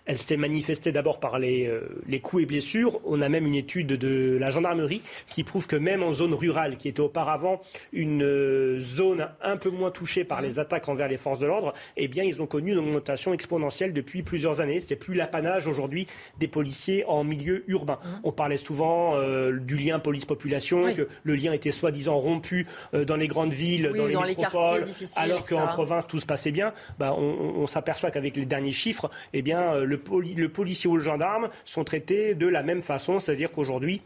elle, 0.07 0.19
s'est 0.19 0.37
manifestée 0.37 0.93
d'abord 0.93 1.21
par 1.21 1.37
euh, 1.37 1.81
les, 2.07 2.21
coups 2.21 2.43
et 2.43 2.47
blessures. 2.47 3.01
On 3.05 3.21
a 3.21 3.29
même 3.29 3.47
une 3.47 3.55
étude 3.55 3.89
de 3.89 4.37
la 4.39 4.51
gendarmerie 4.51 5.03
qui 5.29 5.45
prouve 5.45 5.67
que 5.67 5.77
même 5.77 6.03
en 6.03 6.13
zone 6.13 6.35
rurale, 6.35 6.77
qui 6.77 6.89
était 6.89 7.01
auparavant 7.01 7.61
une 7.93 8.23
euh, 8.23 8.81
zone 8.81 9.29
un 9.43 9.57
peu 9.57 9.71
moins 9.71 9.91
touchée 9.91 10.25
par 10.25 10.41
les 10.41 10.59
attaques 10.59 10.89
envers 10.89 11.09
les 11.09 11.19
forces 11.19 11.41
de 11.41 11.47
l'ordre, 11.47 11.75
eh 11.97 12.09
bien, 12.09 12.25
ils 12.25 12.41
ont 12.41 12.47
connu 12.47 12.73
une 12.73 12.79
augmentation 12.79 13.35
exponentielle 13.35 13.93
depuis 13.93 14.23
plusieurs 14.23 14.61
années. 14.61 14.81
C'est 14.81 14.97
plus 14.97 15.15
l'apanage 15.15 15.67
aujourd'hui 15.67 16.07
des 16.39 16.49
policiers 16.49 17.05
en 17.07 17.25
milieu 17.25 17.65
urbain. 17.69 17.99
Mmh. 18.03 18.09
On 18.25 18.33
parlait 18.33 18.57
souvent 18.57 19.17
du 19.51 19.77
lien 19.77 19.99
police-population, 19.99 20.95
que 20.95 21.09
le 21.23 21.35
lien 21.35 21.53
était 21.53 21.73
soi-disant 21.73 22.17
rompu 22.17 22.67
dans 22.93 23.17
les 23.17 23.29
grandes 23.29 23.53
villes, 23.53 23.93
dans 23.95 24.07
les 24.07 24.17
métropoles, 24.17 24.85
alors 25.17 25.45
qu'en 25.45 25.67
province 25.67 26.07
tout 26.07 26.19
se 26.19 26.27
passait 26.27 26.51
bien. 26.51 26.73
Bah, 26.99 27.15
on, 27.17 27.50
s'aperçoit 27.67 28.11
qu'avec 28.11 28.37
les 28.37 28.47
derniers 28.47 28.73
chiffres, 28.73 29.11
eh 29.33 29.43
bien, 29.43 29.77
le, 29.77 30.01
le 30.37 30.49
policier 30.49 30.89
ou 30.89 30.97
le 30.97 31.03
gendarme 31.03 31.49
sont 31.65 31.85
traités 31.85 32.35
de 32.35 32.47
la 32.47 32.63
même 32.63 32.83
façon, 32.83 33.21
c'est-à-dire 33.21 33.51
qu'aujourd'hui, 33.53 34.03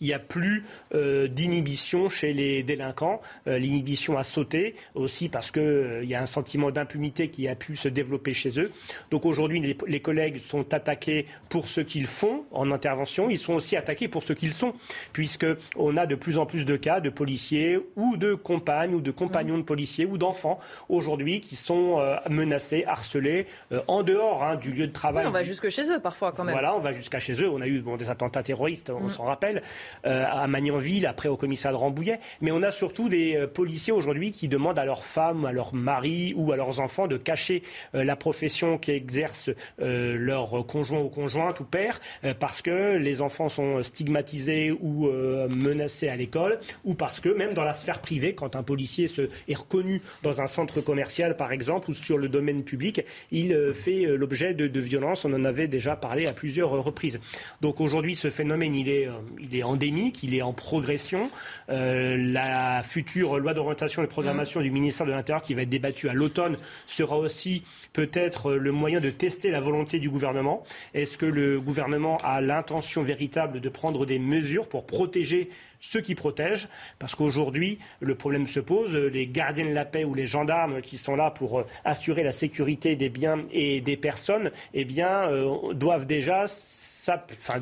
il 0.00 0.06
n'y 0.06 0.14
a 0.14 0.18
plus 0.18 0.64
euh, 0.94 1.26
d'inhibition 1.26 2.08
chez 2.08 2.32
les 2.32 2.62
délinquants. 2.62 3.20
Euh, 3.48 3.58
l'inhibition 3.58 4.16
a 4.16 4.22
sauté 4.22 4.76
aussi 4.94 5.28
parce 5.28 5.50
qu'il 5.50 5.62
euh, 5.62 6.04
y 6.04 6.14
a 6.14 6.22
un 6.22 6.26
sentiment 6.26 6.70
d'impunité 6.70 7.28
qui 7.28 7.48
a 7.48 7.56
pu 7.56 7.74
se 7.74 7.88
développer 7.88 8.32
chez 8.32 8.60
eux. 8.60 8.70
Donc 9.10 9.26
aujourd'hui, 9.26 9.76
les, 9.86 10.00
collègues 10.00 10.40
sont 10.40 10.72
attaqués 10.72 11.26
pour 11.48 11.66
ce 11.66 11.80
qu'ils 11.80 12.06
font 12.06 12.44
en 12.52 12.70
intervention. 12.70 13.28
Ils 13.28 13.38
sont 13.38 13.54
aussi 13.54 13.76
attaqués 13.76 14.06
pour 14.06 14.22
ce 14.22 14.32
qu'ils 14.32 14.52
sont, 14.52 14.72
puisqu'on 15.12 15.96
a 15.96 16.06
de 16.06 16.14
plus 16.14 16.38
en 16.38 16.46
plus 16.46 16.64
de 16.64 16.76
cas 16.76 17.00
de 17.00 17.10
policiers 17.10 17.78
ou 17.96 18.16
de 18.16 18.34
compagnes 18.34 18.94
ou 18.94 19.00
de 19.00 19.10
compagnons 19.10 19.58
de 19.58 19.62
policiers 19.62 20.06
ou 20.06 20.16
d'enfants 20.16 20.60
aujourd'hui 20.88 21.40
qui 21.40 21.56
sont 21.56 22.00
menacés, 22.30 22.84
harcelés 22.86 23.46
en 23.88 24.02
dehors 24.02 24.44
hein, 24.44 24.56
du 24.56 24.72
lieu 24.72 24.86
de 24.86 24.92
travail. 24.92 25.26
on 25.26 25.30
va 25.30 25.42
jusque 25.42 25.68
chez 25.68 25.90
eux 25.92 26.00
parfois 26.00 26.32
quand 26.32 26.44
même. 26.44 26.54
Voilà, 26.54 26.74
on 26.76 26.80
va 26.80 26.92
jusqu'à 26.92 27.18
chez 27.18 27.34
eux. 27.42 27.50
On 27.50 27.60
a 27.60 27.66
eu 27.66 27.82
des 27.98 28.10
attentats 28.10 28.42
terroristes, 28.42 28.90
on 28.90 29.06
mm. 29.06 29.10
s'en 29.10 29.24
rappelle. 29.24 29.62
Euh, 30.06 30.24
à 30.28 30.46
Magnanville, 30.46 31.06
après 31.06 31.28
au 31.28 31.36
commissariat 31.36 31.76
de 31.76 31.82
Rambouillet. 31.82 32.20
Mais 32.40 32.50
on 32.50 32.62
a 32.62 32.70
surtout 32.70 33.08
des 33.08 33.36
euh, 33.36 33.46
policiers 33.46 33.92
aujourd'hui 33.92 34.32
qui 34.32 34.48
demandent 34.48 34.78
à 34.78 34.84
leurs 34.84 35.04
femmes, 35.04 35.44
à 35.44 35.52
leurs 35.52 35.74
maris 35.74 36.34
ou 36.36 36.52
à 36.52 36.56
leurs 36.56 36.80
enfants 36.80 37.06
de 37.06 37.16
cacher 37.16 37.62
euh, 37.94 38.04
la 38.04 38.16
profession 38.16 38.78
qu'exerce 38.78 39.50
leur 39.78 40.66
conjoint 40.66 41.00
ou 41.00 41.08
conjointe 41.08 41.60
ou 41.60 41.64
père 41.64 42.00
parce 42.38 42.62
que 42.62 42.96
les 42.96 43.20
enfants 43.20 43.48
sont 43.48 43.82
stigmatisés 43.82 44.72
ou 44.72 45.08
menacés 45.50 46.08
à 46.08 46.16
l'école 46.16 46.58
ou 46.84 46.94
parce 46.94 47.20
que 47.20 47.28
même 47.28 47.54
dans 47.54 47.64
la 47.64 47.74
sphère 47.74 48.00
privée, 48.00 48.34
quand 48.34 48.56
un 48.56 48.62
policier 48.62 49.08
se, 49.08 49.22
est 49.48 49.54
reconnu 49.56 50.02
dans 50.22 50.40
un 50.40 50.46
centre 50.46 50.80
commercial 50.80 51.36
par 51.36 51.52
exemple 51.52 51.90
ou 51.90 51.94
sur 51.94 52.18
le 52.18 52.28
domaine 52.28 52.64
public, 52.64 53.04
il 53.30 53.72
fait 53.74 54.04
l'objet 54.16 54.54
de, 54.54 54.66
de 54.66 54.80
violences. 54.80 55.24
On 55.24 55.32
en 55.32 55.44
avait 55.44 55.68
déjà 55.68 55.96
parlé 55.96 56.26
à 56.26 56.32
plusieurs 56.32 56.70
reprises. 56.70 57.20
Donc 57.60 57.80
aujourd'hui, 57.80 58.14
ce 58.14 58.30
phénomène, 58.30 58.74
il 58.74 58.88
est, 58.88 59.08
il 59.38 59.56
est 59.56 59.62
endémique, 59.78 60.24
il 60.24 60.34
est 60.34 60.42
en 60.42 60.52
progression. 60.52 61.30
Euh, 61.70 62.16
la 62.18 62.82
future 62.82 63.38
loi 63.38 63.54
d'orientation 63.54 64.02
et 64.02 64.06
de 64.06 64.10
programmation 64.10 64.60
du 64.60 64.72
ministère 64.72 65.06
de 65.06 65.12
l'Intérieur 65.12 65.40
qui 65.40 65.54
va 65.54 65.62
être 65.62 65.68
débattue 65.68 66.08
à 66.08 66.14
l'automne 66.14 66.58
sera 66.86 67.16
aussi 67.16 67.62
peut-être 67.92 68.54
le 68.54 68.72
moyen 68.72 68.98
de 68.98 69.10
tester 69.10 69.52
la 69.52 69.60
volonté 69.60 70.00
du 70.00 70.10
gouvernement. 70.10 70.64
Est-ce 70.94 71.16
que 71.16 71.26
le 71.26 71.60
gouvernement 71.60 72.18
a 72.24 72.40
l'intention 72.40 73.04
véritable 73.04 73.60
de 73.60 73.68
prendre 73.68 74.04
des 74.04 74.18
mesures 74.18 74.68
pour 74.68 74.84
protéger 74.84 75.48
ceux 75.80 76.00
qui 76.00 76.16
protègent, 76.16 76.66
parce 76.98 77.14
qu'aujourd'hui, 77.14 77.78
le 78.00 78.16
problème 78.16 78.48
se 78.48 78.58
pose. 78.58 78.96
Les 78.96 79.28
gardiens 79.28 79.66
de 79.66 79.72
la 79.72 79.84
paix 79.84 80.02
ou 80.02 80.12
les 80.12 80.26
gendarmes 80.26 80.80
qui 80.80 80.98
sont 80.98 81.14
là 81.14 81.30
pour 81.30 81.62
assurer 81.84 82.24
la 82.24 82.32
sécurité 82.32 82.96
des 82.96 83.10
biens 83.10 83.44
et 83.52 83.80
des 83.80 83.96
personnes, 83.96 84.50
eh 84.74 84.84
bien, 84.84 85.28
euh, 85.28 85.72
doivent 85.74 86.06
déjà 86.06 86.46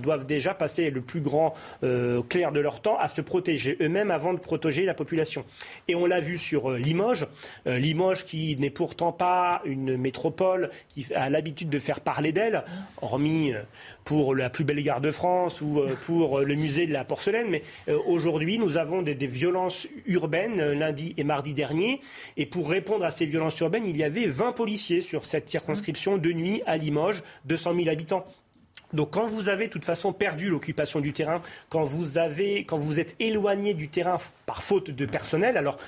doivent 0.00 0.26
déjà 0.26 0.54
passer 0.54 0.90
le 0.90 1.00
plus 1.00 1.20
grand 1.20 1.54
euh, 1.82 2.22
clair 2.22 2.52
de 2.52 2.60
leur 2.60 2.80
temps 2.80 2.98
à 2.98 3.08
se 3.08 3.20
protéger 3.20 3.76
eux-mêmes 3.80 4.10
avant 4.10 4.32
de 4.32 4.38
protéger 4.38 4.84
la 4.84 4.94
population. 4.94 5.44
Et 5.88 5.94
on 5.94 6.06
l'a 6.06 6.20
vu 6.20 6.38
sur 6.38 6.70
euh, 6.70 6.78
Limoges, 6.78 7.26
euh, 7.66 7.78
Limoges 7.78 8.24
qui 8.24 8.56
n'est 8.56 8.70
pourtant 8.70 9.12
pas 9.12 9.62
une 9.64 9.96
métropole 9.96 10.70
qui 10.88 11.06
a 11.14 11.30
l'habitude 11.30 11.70
de 11.70 11.78
faire 11.78 12.00
parler 12.00 12.32
d'elle, 12.32 12.64
hormis 13.00 13.52
pour 14.04 14.34
la 14.34 14.50
plus 14.50 14.64
belle 14.64 14.82
gare 14.82 15.00
de 15.00 15.10
France 15.10 15.60
ou 15.60 15.82
pour 16.04 16.40
le 16.40 16.54
musée 16.54 16.86
de 16.86 16.92
la 16.92 17.04
porcelaine. 17.04 17.48
Mais 17.50 17.62
aujourd'hui, 18.06 18.58
nous 18.58 18.76
avons 18.76 19.02
des, 19.02 19.14
des, 19.14 19.26
violences 19.26 19.86
urbaines 20.06 20.72
lundi 20.72 21.14
et 21.16 21.24
mardi 21.24 21.54
dernier. 21.54 22.00
Et 22.36 22.46
pour 22.46 22.70
répondre 22.70 23.04
à 23.04 23.10
ces 23.10 23.26
violences 23.26 23.58
urbaines, 23.60 23.86
il 23.86 23.96
y 23.96 24.04
avait 24.04 24.26
20 24.26 24.52
policiers 24.52 25.00
sur 25.00 25.24
cette 25.24 25.48
circonscription 25.48 26.18
de 26.18 26.32
nuit 26.32 26.62
à 26.66 26.76
Limoges, 26.76 27.22
200 27.44 27.74
000 27.74 27.88
habitants. 27.88 28.24
Donc 28.92 29.10
quand 29.12 29.26
vous 29.26 29.48
avez 29.48 29.66
de 29.66 29.72
toute 29.72 29.84
façon 29.84 30.12
perdu 30.12 30.48
l'occupation 30.48 31.00
du 31.00 31.12
terrain, 31.12 31.42
quand 31.68 31.82
vous, 31.82 32.18
avez, 32.18 32.64
quand 32.64 32.78
vous 32.78 33.00
êtes 33.00 33.14
éloigné 33.20 33.74
du 33.74 33.88
terrain 33.88 34.18
par 34.46 34.62
faute 34.62 34.90
de 34.90 35.06
personnel, 35.06 35.56
alors 35.56 35.78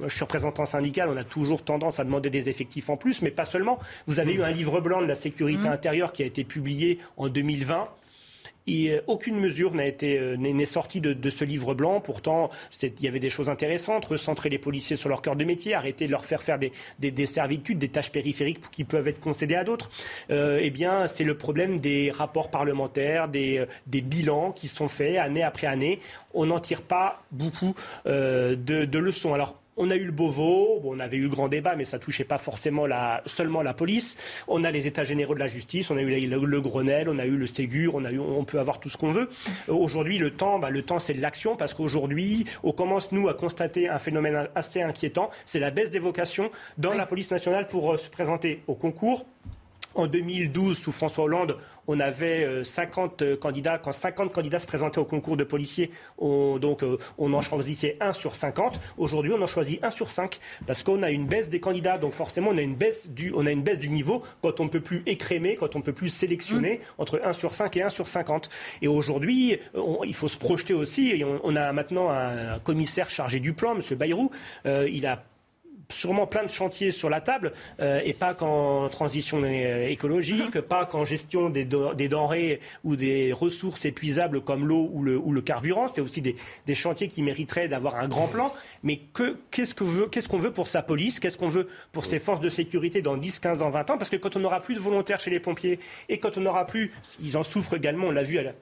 je 0.00 0.14
suis 0.14 0.24
représentant 0.24 0.66
syndical, 0.66 1.08
on 1.08 1.16
a 1.16 1.24
toujours 1.24 1.62
tendance 1.62 1.98
à 1.98 2.04
demander 2.04 2.30
des 2.30 2.48
effectifs 2.48 2.90
en 2.90 2.96
plus, 2.96 3.22
mais 3.22 3.30
pas 3.30 3.44
seulement. 3.44 3.78
Vous 4.06 4.20
avez 4.20 4.34
eu 4.34 4.42
un 4.42 4.50
livre 4.50 4.80
blanc 4.80 5.00
de 5.00 5.06
la 5.06 5.14
sécurité 5.14 5.68
mmh. 5.68 5.72
intérieure 5.72 6.12
qui 6.12 6.22
a 6.22 6.26
été 6.26 6.44
publié 6.44 6.98
en 7.16 7.28
2020 7.28 7.88
et 8.68 9.00
aucune 9.06 9.38
mesure 9.38 9.74
n'a 9.74 9.86
été 9.86 10.18
euh, 10.18 10.36
n'est 10.36 10.66
sortie 10.66 11.00
de, 11.00 11.30
ce 11.30 11.44
livre 11.44 11.74
blanc. 11.74 12.00
Pourtant, 12.00 12.50
il 12.82 13.00
y 13.00 13.08
avait 13.08 13.20
des 13.20 13.30
choses 13.30 13.48
intéressantes 13.48 14.04
recentrer 14.04 14.48
les 14.48 14.58
policiers 14.58 14.96
sur 14.96 15.08
leur 15.08 15.22
cœur 15.22 15.36
de 15.36 15.44
métier, 15.44 15.74
arrêter 15.74 16.06
de 16.06 16.10
leur 16.10 16.24
faire 16.24 16.42
faire 16.42 16.58
des, 16.58 16.72
des, 16.98 17.26
servitudes, 17.26 17.78
des 17.78 17.88
tâches 17.88 18.12
périphériques 18.12 18.60
qui 18.70 18.84
peuvent 18.84 19.08
être 19.08 19.20
concédées 19.20 19.54
à 19.54 19.64
d'autres. 19.64 19.90
Euh, 20.30 20.58
eh 20.60 20.70
bien, 20.70 21.06
c'est 21.06 21.24
le 21.24 21.36
problème 21.36 21.80
des 21.80 22.10
rapports 22.10 22.50
parlementaires, 22.50 23.28
des, 23.28 23.58
euh, 23.58 23.66
des, 23.86 24.00
bilans 24.00 24.52
qui 24.52 24.68
sont 24.68 24.88
faits 24.88 25.16
année 25.16 25.42
après 25.42 25.66
année. 25.66 26.00
On 26.34 26.46
n'en 26.46 26.60
tire 26.60 26.82
pas 26.82 27.22
beaucoup 27.32 27.74
de, 28.06 28.56
de 28.56 28.98
leçons. 28.98 29.34
Alors 29.34 29.56
on 29.78 29.90
a 29.90 29.96
eu 29.96 30.04
le 30.04 30.12
Beauvau, 30.12 30.80
on 30.84 30.98
avait 30.98 31.16
eu 31.16 31.22
le 31.22 31.28
grand 31.28 31.48
débat, 31.48 31.76
mais 31.76 31.84
ça 31.84 31.98
touchait 31.98 32.24
pas 32.24 32.38
forcément 32.38 32.86
seulement 33.26 33.62
la 33.62 33.74
police. 33.74 34.16
On 34.48 34.64
a 34.64 34.70
les 34.70 34.86
États 34.86 35.04
généraux 35.04 35.34
de 35.34 35.38
la 35.38 35.46
justice, 35.46 35.90
on 35.90 35.96
a 35.96 36.02
eu 36.02 36.26
le, 36.26 36.60
Grenelle, 36.60 37.08
on 37.08 37.18
a 37.18 37.24
eu 37.24 37.36
le 37.36 37.46
Ségur, 37.46 37.94
on, 37.94 38.04
a 38.04 38.10
eu, 38.10 38.18
on 38.18 38.44
peut 38.44 38.58
avoir 38.58 38.80
tout 38.80 38.88
ce 38.88 38.96
qu'on 38.96 39.12
veut. 39.12 39.28
Euh, 39.68 39.72
aujourd'hui, 39.72 40.18
le 40.18 40.32
temps, 40.32 40.58
bah, 40.58 40.70
le 40.70 40.82
temps 40.82 40.98
c'est 40.98 41.14
de 41.14 41.22
l'action, 41.22 41.56
parce 41.56 41.74
qu'aujourd'hui, 41.74 42.44
on 42.62 42.72
commence, 42.72 43.12
nous, 43.12 43.28
à 43.28 43.34
constater 43.34 43.88
un 43.88 43.98
phénomène 43.98 44.48
assez 44.54 44.82
inquiétant, 44.82 45.30
c'est 45.46 45.60
la 45.60 45.70
baisse 45.70 45.90
des 45.90 45.98
vocations 45.98 46.50
dans 46.76 46.94
la 46.94 47.06
police 47.06 47.30
nationale 47.30 47.66
pour 47.66 47.92
euh, 47.92 47.96
se 47.96 48.10
présenter 48.10 48.62
au 48.66 48.74
concours 48.74 49.24
en 49.94 50.06
2012, 50.06 50.78
sous 50.78 50.92
François 50.92 51.24
Hollande, 51.24 51.56
on 51.88 51.98
avait 52.00 52.62
50 52.62 53.22
euh, 53.22 53.32
euh, 53.32 53.36
candidats. 53.36 53.78
Quand 53.78 53.92
50 53.92 54.32
candidats 54.32 54.60
se 54.60 54.66
présentaient 54.66 54.98
au 54.98 55.04
concours 55.04 55.36
de 55.36 55.44
policiers, 55.44 55.90
on, 56.18 56.58
donc, 56.58 56.82
euh, 56.82 56.98
on 57.16 57.32
en 57.32 57.40
choisissait 57.40 57.96
1 58.00 58.12
sur 58.12 58.34
50. 58.34 58.78
Aujourd'hui, 58.98 59.32
on 59.32 59.42
en 59.42 59.46
choisit 59.46 59.82
1 59.82 59.90
sur 59.90 60.10
5 60.10 60.38
parce 60.66 60.82
qu'on 60.82 61.02
a 61.02 61.10
une 61.10 61.26
baisse 61.26 61.48
des 61.48 61.60
candidats. 61.60 61.98
Donc 61.98 62.12
forcément, 62.12 62.50
on 62.50 62.58
a 62.58 62.62
une 62.62 62.76
baisse 62.76 63.08
du, 63.08 63.32
on 63.34 63.46
a 63.46 63.50
une 63.50 63.62
baisse 63.62 63.78
du 63.78 63.88
niveau 63.88 64.22
quand 64.42 64.60
on 64.60 64.64
ne 64.64 64.68
peut 64.68 64.82
plus 64.82 65.02
écrémer, 65.06 65.56
quand 65.56 65.74
on 65.74 65.78
ne 65.78 65.84
peut 65.84 65.92
plus 65.92 66.10
sélectionner 66.10 66.74
mmh. 66.78 67.00
entre 67.02 67.20
1 67.24 67.32
sur 67.32 67.54
5 67.54 67.76
et 67.78 67.82
1 67.82 67.88
sur 67.88 68.06
50. 68.06 68.50
Et 68.82 68.88
aujourd'hui, 68.88 69.58
il 70.04 70.14
faut 70.14 70.28
se 70.28 70.38
projeter 70.38 70.74
aussi. 70.74 71.24
on, 71.42 71.56
a 71.56 71.72
maintenant 71.72 72.10
un 72.10 72.58
commissaire 72.58 73.08
chargé 73.08 73.40
du 73.40 73.54
plan, 73.54 73.74
M. 73.74 73.96
Bayrou. 73.96 74.30
il 74.64 75.06
a 75.06 75.24
sûrement 75.90 76.26
plein 76.26 76.42
de 76.42 76.50
chantiers 76.50 76.90
sur 76.90 77.08
la 77.08 77.20
table, 77.20 77.52
euh, 77.80 78.00
et 78.04 78.12
pas 78.12 78.34
qu'en 78.34 78.88
transition 78.88 79.44
écologique, 79.44 80.60
pas 80.68 80.84
qu'en 80.86 81.04
gestion 81.04 81.48
des, 81.50 81.64
denrées 81.64 82.60
ou 82.84 82.96
des 82.96 83.32
ressources 83.32 83.84
épuisables 83.84 84.40
comme 84.42 84.66
l'eau 84.66 84.90
ou 84.92 85.02
le, 85.02 85.40
carburant. 85.40 85.88
C'est 85.88 86.00
aussi 86.00 86.20
des, 86.20 86.74
chantiers 86.74 87.08
qui 87.08 87.22
mériteraient 87.22 87.68
d'avoir 87.68 87.96
un 87.96 88.08
grand 88.08 88.28
plan. 88.28 88.52
Mais 88.82 89.00
qu'est-ce 89.50 89.74
qu'on 89.74 89.84
veut, 89.84 90.08
qu'est-ce 90.08 90.28
qu'on 90.28 90.38
veut 90.38 90.52
pour 90.52 90.68
sa 90.68 90.82
police? 90.82 91.20
Qu'est-ce 91.20 91.38
qu'on 91.38 91.48
veut 91.48 91.68
pour 91.92 92.04
ses 92.04 92.18
forces 92.18 92.40
de 92.40 92.50
sécurité 92.50 93.00
dans 93.00 93.16
10, 93.16 93.38
15 93.38 93.62
ans, 93.62 93.70
20 93.70 93.90
ans? 93.90 93.98
Parce 93.98 94.10
que 94.10 94.16
quand 94.16 94.36
on 94.36 94.40
n'aura 94.40 94.60
plus 94.60 94.74
de 94.74 94.80
volontaires 94.80 95.18
chez 95.18 95.30
les 95.30 95.40
pompiers 95.40 95.78
et 96.08 96.18
quand 96.18 96.36
on 96.36 96.42
n'aura 96.42 96.66
plus, 96.66 96.92
ils 97.20 97.36
en 97.38 97.42
souffrent 97.42 97.74
également, 97.74 98.08
on 98.08 98.10
l'a 98.10 98.22
vu 98.22 98.38
à 98.38 98.42
la, 98.42 98.52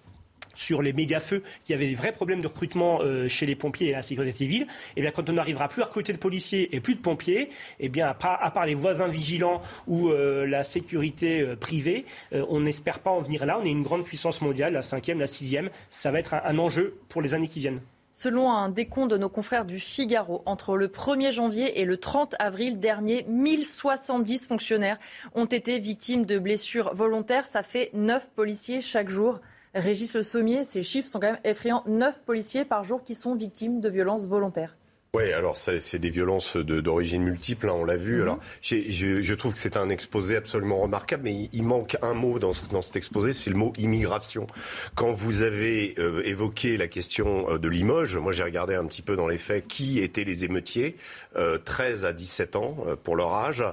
sur 0.56 0.82
les 0.82 0.92
méga-feux, 0.92 1.42
qui 1.64 1.72
avaient 1.72 1.86
des 1.86 1.94
vrais 1.94 2.12
problèmes 2.12 2.40
de 2.40 2.48
recrutement 2.48 2.98
euh, 3.02 3.28
chez 3.28 3.46
les 3.46 3.54
pompiers 3.54 3.88
et 3.88 3.92
la 3.92 4.02
sécurité 4.02 4.36
civile, 4.36 4.62
et 4.62 4.66
eh 4.96 5.00
bien 5.02 5.12
quand 5.12 5.30
on 5.30 5.34
n'arrivera 5.34 5.68
plus 5.68 5.82
à 5.82 5.84
recruter 5.84 6.12
de 6.12 6.18
policiers 6.18 6.74
et 6.74 6.80
plus 6.80 6.94
de 6.94 7.00
pompiers, 7.00 7.42
et 7.42 7.50
eh 7.80 7.88
bien 7.88 8.08
à 8.08 8.14
part, 8.14 8.66
les 8.66 8.74
voisins 8.74 9.08
vigilants 9.08 9.62
ou 9.86 10.08
euh, 10.08 10.46
la 10.46 10.64
sécurité 10.64 11.40
euh, 11.40 11.56
privée, 11.56 12.04
on 12.32 12.60
n'espère 12.60 13.00
pas 13.00 13.10
en 13.10 13.20
venir 13.20 13.46
là. 13.46 13.58
On 13.60 13.64
est 13.64 13.70
une 13.70 13.82
grande 13.82 14.04
puissance 14.04 14.40
mondiale, 14.40 14.72
la 14.72 14.82
cinquième, 14.82 15.18
la 15.18 15.26
sixième. 15.26 15.70
Ça 15.90 16.10
va 16.10 16.18
être 16.18 16.34
un, 16.34 16.58
enjeu 16.58 16.98
pour 17.08 17.22
les 17.22 17.34
années 17.34 17.48
qui 17.48 17.60
viennent. 17.60 17.80
Selon 18.12 18.50
un 18.50 18.70
décompte 18.70 19.10
de 19.10 19.18
nos 19.18 19.28
confrères 19.28 19.66
du 19.66 19.78
Figaro, 19.78 20.42
entre 20.46 20.76
le 20.76 20.88
1er 20.88 21.32
janvier 21.32 21.80
et 21.80 21.84
le 21.84 21.98
30 21.98 22.34
avril 22.38 22.80
dernier, 22.80 23.26
1070 23.28 24.46
fonctionnaires 24.46 24.98
ont 25.34 25.44
été 25.44 25.78
victimes 25.78 26.24
de 26.24 26.38
blessures 26.38 26.94
volontaires. 26.94 27.46
Ça 27.46 27.62
fait 27.62 27.90
9 27.92 28.28
policiers 28.34 28.80
chaque 28.80 29.10
jour. 29.10 29.40
Régis 29.76 30.14
Le 30.14 30.22
Sommier, 30.22 30.64
ces 30.64 30.82
chiffres 30.82 31.08
sont 31.08 31.20
quand 31.20 31.32
même 31.32 31.40
effrayants. 31.44 31.82
9 31.86 32.20
policiers 32.20 32.64
par 32.64 32.82
jour 32.82 33.02
qui 33.02 33.14
sont 33.14 33.34
victimes 33.34 33.80
de 33.80 33.88
violences 33.88 34.26
volontaires. 34.26 34.74
Oui, 35.14 35.32
alors 35.32 35.56
c'est 35.56 35.98
des 35.98 36.10
violences 36.10 36.58
d'origine 36.58 37.22
multiple, 37.22 37.70
hein, 37.70 37.74
on 37.74 37.84
l'a 37.86 37.96
vu. 37.96 38.16
Mhm. 38.16 38.22
Alors, 38.22 38.38
je, 38.60 39.22
je, 39.22 39.34
trouve 39.34 39.54
que 39.54 39.58
c'est 39.58 39.78
un 39.78 39.88
exposé 39.88 40.36
absolument 40.36 40.78
remarquable, 40.78 41.22
mais 41.24 41.48
il, 41.54 41.62
manque 41.62 41.96
un 42.02 42.12
mot 42.12 42.38
dans, 42.38 42.50
dans 42.70 42.82
cet 42.82 42.96
exposé, 42.96 43.32
c'est 43.32 43.48
le 43.48 43.56
mot 43.56 43.72
immigration. 43.78 44.46
Quand 44.94 45.12
vous 45.12 45.42
avez 45.42 45.94
euh, 45.98 46.20
évoqué 46.26 46.76
la 46.76 46.86
question 46.86 47.50
euh, 47.50 47.58
de 47.58 47.68
Limoges, 47.68 48.18
moi 48.18 48.32
j'ai 48.32 48.42
regardé 48.42 48.74
un 48.74 48.84
petit 48.84 49.00
peu 49.00 49.16
dans 49.16 49.26
les 49.26 49.38
faits 49.38 49.66
qui 49.66 50.00
étaient 50.00 50.24
les 50.24 50.44
émeutiers, 50.44 50.96
euh, 51.36 51.56
13 51.56 52.04
à 52.04 52.12
17 52.12 52.56
ans 52.56 52.76
euh, 52.86 52.96
pour 52.96 53.16
leur 53.16 53.32
âge, 53.32 53.64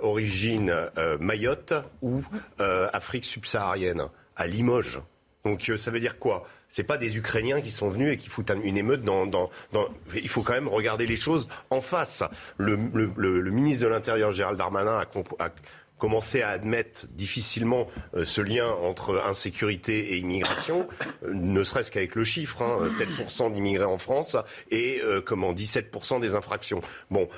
origine 0.00 0.74
Mayotte 1.20 1.74
ou 2.00 2.22
Afrique 2.58 3.26
subsaharienne, 3.26 4.04
à 4.36 4.46
Limoges. 4.46 5.00
Donc 5.48 5.72
ça 5.78 5.90
veut 5.90 6.00
dire 6.00 6.18
quoi? 6.18 6.46
C'est 6.68 6.84
pas 6.84 6.98
des 6.98 7.16
Ukrainiens 7.16 7.62
qui 7.62 7.70
sont 7.70 7.88
venus 7.88 8.12
et 8.12 8.16
qui 8.18 8.28
foutent 8.28 8.52
une 8.62 8.76
émeute 8.76 9.02
dans, 9.02 9.50
Il 10.14 10.28
faut 10.28 10.42
quand 10.42 10.52
même 10.52 10.68
regarder 10.68 11.06
les 11.06 11.16
choses 11.16 11.48
en 11.70 11.80
face. 11.80 12.22
Le, 12.58 12.76
ministre 13.50 13.84
de 13.84 13.88
l'Intérieur, 13.88 14.32
Gérald 14.32 14.58
Darmanin, 14.58 15.00
a, 15.38 15.50
commencer 15.98 16.42
à 16.42 16.50
admettre 16.50 17.06
difficilement 17.10 17.88
euh, 18.14 18.24
ce 18.24 18.40
lien 18.40 18.68
entre 18.68 19.20
insécurité 19.26 20.12
et 20.12 20.18
immigration, 20.18 20.88
euh, 21.24 21.34
ne 21.34 21.62
serait-ce 21.64 21.90
qu'avec 21.90 22.14
le 22.14 22.24
chiffre, 22.24 22.62
hein, 22.62 22.78
7% 22.86 23.52
d'immigrés 23.52 23.84
en 23.84 23.98
France 23.98 24.36
et 24.70 25.00
euh, 25.02 25.20
comment 25.20 25.52
17% 25.52 26.20
des 26.20 26.34
infractions. 26.34 26.80
Bon, 27.10 27.28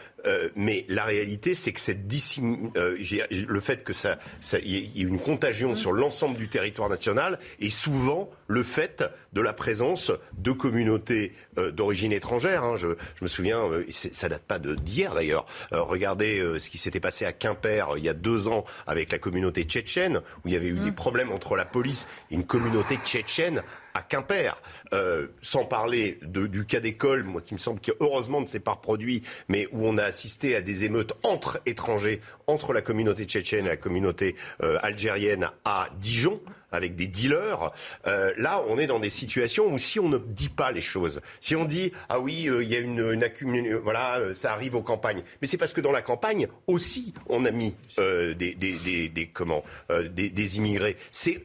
mais 0.57 0.85
la 0.89 1.05
réalité, 1.05 1.55
c'est 1.55 1.73
que 1.73 1.81
cette 1.81 2.07
le 2.07 3.61
fait 3.61 3.85
que 3.85 3.93
ça, 3.93 4.19
y 4.63 4.77
ait 4.77 5.03
une 5.03 5.21
contagion 5.21 5.75
sur 5.75 5.93
l'ensemble 5.93 6.37
du 6.37 6.49
territoire 6.49 6.89
national 6.89 7.39
est 7.61 7.71
souvent 7.71 8.31
le 8.47 8.63
fait 8.63 9.05
de 9.33 9.41
la 9.41 9.53
présence 9.53 10.11
de 10.37 10.53
communautés 10.53 11.33
d'origine 11.57 12.13
étrangère. 12.13 12.65
Hein. 12.65 12.77
Je, 12.77 12.89
je, 13.17 13.25
me 13.25 13.29
souviens, 13.29 13.63
ça 13.91 14.29
date 14.29 14.43
pas 14.43 14.59
d'hier 14.59 15.15
d'ailleurs. 15.15 15.47
regardez 15.71 16.59
ce 16.59 16.71
qui 16.71 16.79
s'était 16.79 17.01
passé 17.01 17.25
à 17.25 17.33
Quimper 17.33 17.97
il 17.97 18.05
y 18.05 18.09
a 18.09 18.15
deux 18.15 18.49
ans 18.49 18.65
avec 18.87 19.13
la 19.13 19.19
communauté 19.19 19.65
tchétchène, 19.65 20.21
où 20.45 20.49
il 20.49 20.53
y 20.53 20.57
avait 20.57 20.69
eu 20.69 20.79
des 20.81 20.91
mm. 20.91 20.95
problèmes 20.95 21.33
entre 21.33 21.57
la 21.57 21.65
police 21.65 22.07
et 22.31 22.35
une 22.35 22.45
communauté 22.45 22.99
tchétchène 23.05 23.63
à 23.95 24.03
Quimper, 24.03 24.61
euh, 24.93 25.29
sans 25.43 25.65
parler 25.65 26.19
du 26.23 26.65
cas 26.67 26.81
d'école, 26.81 27.25
moi 27.25 27.41
qui 27.41 27.55
me 27.55 27.59
semble 27.59 27.81
qu'heureusement 27.81 28.41
ne 28.41 28.47
s'est 28.47 28.61
pas 28.61 28.73
reproduit, 28.73 29.23
mais 29.49 29.69
où 29.73 29.87
on 29.87 29.99
a 29.99 30.05
assisté 30.05 30.57
à 30.57 30.61
des 30.61 30.85
émeutes 30.85 31.13
entre 31.23 31.61
étrangers, 31.67 32.21
entre 32.47 32.73
la 32.73 32.83
communauté 32.83 33.25
tchétchène 33.25 33.67
et 33.67 33.71
la 33.71 33.77
communauté 33.77 34.37
euh, 34.63 34.79
algérienne 34.83 35.51
à 35.65 35.89
Dijon, 35.99 36.41
avec 36.73 36.95
des 36.95 37.07
dealers. 37.07 37.73
Euh, 38.07 38.33
là, 38.37 38.63
on 38.69 38.79
est 38.79 38.87
dans 38.87 39.01
des 39.01 39.11
situations 39.11 39.73
où 39.73 39.79
si 39.79 39.99
on 39.99 40.09
ne 40.09 40.19
dit 40.19 40.49
pas 40.49 40.71
les 40.71 40.81
choses, 40.81 41.21
si 41.41 41.57
on 41.57 41.65
dit 41.65 41.93
ah 42.09 42.21
oui, 42.21 42.49
il 42.49 42.69
y 42.69 42.77
a 42.77 42.79
une, 42.79 43.21
une 43.41 43.75
voilà, 43.77 44.33
ça 44.35 44.53
arrive 44.53 44.77
aux 44.77 44.83
campagnes, 44.83 45.23
mais 45.41 45.49
c'est 45.49 45.57
parce 45.57 45.73
que 45.73 45.81
dans 45.81 45.93
la 45.93 46.03
campagne 46.03 46.47
aussi 46.67 47.13
on 47.29 47.45
a 47.45 47.51
mis 47.51 47.75
des, 47.97 48.35
des, 48.35 48.55
des, 48.55 49.09
des, 49.09 49.27
comment 49.27 49.65
des, 49.89 50.31
des 50.31 50.57
immigrés. 50.57 50.97
C'est 51.11 51.43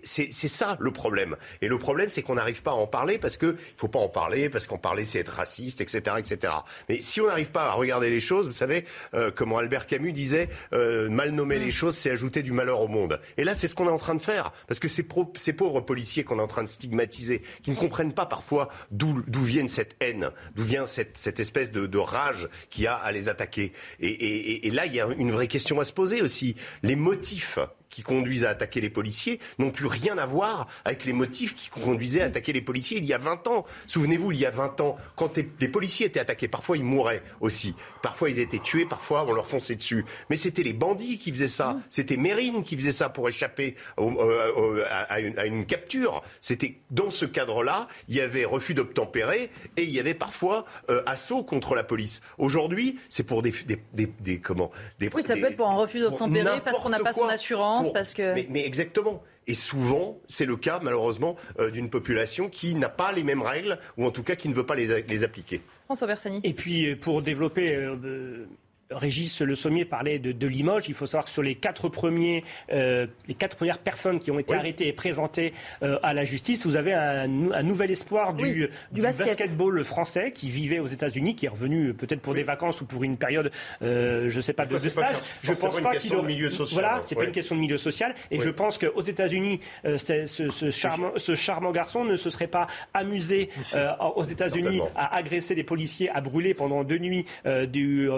ça 0.48 0.78
le 0.80 0.92
problème. 0.92 1.36
Et 1.62 1.68
le 1.68 1.78
problème, 1.80 2.10
c'est 2.10 2.22
qu'on 2.22 2.36
on 2.36 2.38
n'arrive 2.38 2.64
pas 2.64 2.72
à 2.72 2.76
en 2.76 2.86
parler 2.86 3.18
parce 3.18 3.38
qu'il 3.38 3.50
ne 3.50 3.56
faut 3.78 3.88
pas 3.88 4.00
en 4.00 4.10
parler, 4.10 4.50
parce 4.50 4.68
qu'en 4.68 4.78
parler 4.78 5.06
c'est 5.06 5.20
être 5.20 5.30
raciste, 5.30 5.80
etc., 5.80 6.18
etc. 6.18 6.54
Mais 6.90 7.02
si 7.02 7.22
on 7.22 7.28
n'arrive 7.28 7.50
pas 7.50 7.68
à 7.68 7.72
regarder 7.72 8.10
les 8.10 8.20
choses, 8.20 8.48
vous 8.48 8.54
savez, 8.54 8.84
euh, 9.14 9.32
comment 9.34 9.58
Albert 9.58 9.88
Camus 9.88 10.12
disait, 10.12 10.50
euh, 10.74 11.10
mal 11.10 11.32
nommer 11.32 11.60
les 11.60 11.68
mm. 11.68 11.72
choses, 11.72 11.96
c'est 11.96 12.12
ajouter 12.12 12.44
du 12.44 12.52
malheur 12.52 12.82
au 12.82 12.90
monde. 12.90 13.22
Et 13.38 13.46
là, 13.46 13.56
c'est 13.56 13.70
ce 13.70 13.76
qu'on 13.76 13.88
est 13.88 13.92
en 13.92 13.98
train 13.98 14.16
de 14.16 14.22
faire, 14.22 14.52
parce 14.68 14.82
que 14.82 14.90
ces, 15.16 15.28
ces 15.36 15.54
pauvres 15.54 15.82
policiers 15.82 16.24
qu'on 16.24 16.40
est 16.40 16.44
en 16.44 16.48
train 16.48 16.64
de 16.64 16.68
stigmatiser, 16.68 17.42
qui 17.64 17.72
ne 17.72 17.76
comprennent 17.76 18.14
pas 18.14 18.26
parfois 18.26 18.70
d'où 18.92 19.24
viennent 19.42 19.68
cette 19.68 19.96
haine, 20.00 20.30
d'où 20.56 20.64
vient 20.64 20.86
cette, 20.86 21.18
cette 21.18 21.40
espèce 21.40 21.72
de, 21.72 21.88
de, 21.88 21.98
rage 21.98 22.50
qu'il 22.70 22.84
y 22.84 22.88
a 22.88 22.96
à 22.96 23.12
les 23.12 23.30
attaquer. 23.30 23.72
Et, 24.00 24.08
et, 24.08 24.68
et 24.68 24.72
là, 24.72 24.86
il 24.86 24.94
y 24.94 25.00
a 25.00 25.08
une 25.18 25.32
vraie 25.32 25.48
question 25.48 25.80
à 25.80 25.84
se 25.84 25.94
poser 25.94 26.22
aussi. 26.22 26.56
Les 26.84 26.96
motifs 26.96 27.60
qui 27.96 28.04
conduisent 28.04 28.44
à 28.44 28.50
attaquer 28.50 28.82
les 28.82 28.90
policiers 28.90 29.40
n'ont 29.58 29.72
plus 29.72 29.86
rien 29.86 30.18
à 30.18 30.26
voir 30.26 30.68
avec 30.84 31.06
les 31.06 31.14
motifs 31.14 31.56
qui 31.56 31.70
conduisaient 31.70 32.24
à 32.24 32.26
attaquer 32.26 32.52
les 32.52 32.62
policiers 32.62 32.98
il 32.98 33.06
y 33.06 33.14
a 33.14 33.18
20 33.18 33.48
ans. 33.48 33.66
Souvenez-vous, 33.88 34.34
il 34.34 34.40
y 34.40 34.46
a 34.46 34.50
20 34.50 34.82
ans, 34.82 34.98
quand 35.16 35.38
les 35.38 35.68
policiers 35.70 36.08
étaient 36.08 36.20
attaqués, 36.20 36.50
parfois 36.50 36.76
ils 36.76 36.84
mouraient 36.84 37.24
aussi. 37.40 37.74
Parfois 38.02 38.30
ils 38.30 38.40
étaient 38.40 38.60
tués, 38.60 38.86
parfois 38.86 39.24
on 39.26 39.32
leur 39.32 39.48
fonçait 39.48 39.78
dessus. 39.78 40.04
Mais 40.30 40.36
c'était 40.36 40.62
les 40.62 40.74
bandits 40.74 41.18
qui 41.18 41.32
faisaient 41.32 41.48
ça. 41.48 41.78
C'était 41.90 42.18
Mérine 42.18 42.64
qui 42.64 42.76
faisait 42.76 42.92
ça 42.92 43.08
pour 43.08 43.30
échapper 43.30 43.78
à, 43.98 45.20
une, 45.22 45.66
capture. 45.66 46.22
C'était 46.42 46.80
dans 46.92 47.10
ce 47.10 47.24
cadre-là, 47.24 47.88
il 48.10 48.16
y 48.16 48.20
avait 48.20 48.44
refus 48.44 48.74
d'obtempérer 48.74 49.52
et 49.78 49.84
il 49.84 49.90
y 49.90 50.02
avait 50.02 50.14
parfois 50.14 50.66
euh, 50.90 51.02
assaut 51.06 51.44
contre 51.44 51.76
la 51.76 51.86
police. 51.86 52.20
Aujourd'hui, 52.38 53.00
c'est 53.08 53.24
pour 53.24 53.42
des, 53.42 53.54
des, 53.94 54.40
comment 54.42 54.72
des, 55.00 55.10
Oui, 55.14 55.24
ça 55.24 55.36
peut 55.36 55.46
être 55.46 55.56
pour 55.56 55.70
un 55.70 55.76
refus 55.76 56.02
d'obtempérer 56.02 56.60
parce 56.60 56.80
qu'on 56.80 56.90
n'a 56.90 57.00
pas 57.00 57.14
son 57.14 57.30
assurance 57.30 57.85
mais, 58.50 58.66
exactement. 58.66 59.22
Et 59.48 59.54
souvent, 59.54 60.18
c'est 60.28 60.46
le 60.46 60.56
cas, 60.56 60.80
malheureusement, 60.82 61.36
euh, 61.60 61.70
d'une 61.70 61.90
population 61.90 62.50
qui 62.50 62.74
n'a 62.76 62.90
pas 62.90 63.12
les 63.12 63.24
mêmes 63.24 63.44
règles, 63.44 63.78
ou 63.98 64.06
en 64.06 64.12
tout 64.12 64.24
cas 64.24 64.36
qui 64.36 64.50
ne 64.50 64.54
veut 64.54 64.66
pas 64.66 64.76
les, 64.76 65.04
les 65.04 65.24
appliquer. 65.24 65.62
François 65.86 66.08
Bersani. 66.08 66.42
Et 66.44 66.54
puis, 66.54 66.90
euh, 66.90 66.96
pour 66.96 67.22
développer 67.22 67.76
euh, 67.76 68.48
Régis 68.92 69.42
Le 69.42 69.56
Sommier 69.56 69.86
parlait 69.86 70.20
de, 70.20 70.48
Limoges. 70.48 70.88
Il 70.88 70.94
faut 70.94 71.06
savoir 71.08 71.26
que 71.26 71.32
sur 71.32 71.42
les 71.42 71.56
quatre, 71.56 71.90
premiers, 71.90 72.44
euh, 72.72 73.08
les 73.28 73.34
quatre 73.34 73.58
premières 73.58 73.80
personnes 73.80 74.20
qui 74.20 74.30
ont 74.30 74.38
été 74.38 74.54
arrêtées 74.54 74.88
et 74.88 74.94
présentées 74.94 75.54
euh, 75.82 75.98
à 76.04 76.14
la 76.14 76.24
justice, 76.24 76.66
vous 76.66 76.76
avez 76.76 76.94
un, 76.94 77.28
nouvel 77.28 77.92
espoir 77.92 78.34
du, 78.34 78.70
basketball 78.92 79.84
français 79.84 80.32
qui 80.32 80.50
vivait 80.50 80.80
aux 80.80 80.88
États-Unis, 80.88 81.36
qui 81.36 81.48
est 81.48 81.50
revenu 81.50 81.94
peut-être 81.94 82.22
pour 82.22 82.36
des 82.36 82.44
vacances 82.44 82.82
ou 82.82 82.86
pour 82.86 83.04
une 83.04 83.18
période, 83.18 83.52
euh, 83.82 84.30
je 84.30 84.38
ne 84.38 84.42
sais 84.42 84.54
pas, 84.54 84.66
de, 84.66 84.78
stage. 84.78 85.16
je 85.42 85.54
pense 85.54 85.82
pas 85.82 85.96
qu'il 85.96 86.14
aurait... 86.14 86.28
milieu 86.28 86.52
social. 86.52 86.80
Voilà, 86.80 87.02
c'est 87.04 87.16
pas 87.16 87.26
une 87.26 87.32
question 87.32 87.56
de 87.56 87.62
milieu 87.62 87.78
social. 87.78 88.14
Et 88.30 88.40
je 88.40 88.50
pense 88.50 88.78
qu'aux 88.78 89.02
États-Unis, 89.02 89.62
ce, 89.84 90.28
ce, 90.28 90.70
charmant, 90.70 91.12
ce, 91.18 91.34
charmant, 91.34 91.72
garçon 91.72 92.04
ne 92.04 92.18
se 92.18 92.30
serait 92.30 92.48
pas 92.48 92.68
amusé 92.94 93.50
aux 94.16 94.24
États-Unis 94.24 94.82
à 94.96 95.16
agresser 95.16 95.56
des 95.56 95.64
policiers, 95.64 96.10
à 96.12 96.22
brûler 96.22 96.54
pendant 96.54 96.84
deux 96.84 97.00
nuits 97.00 97.26
du 97.68 98.10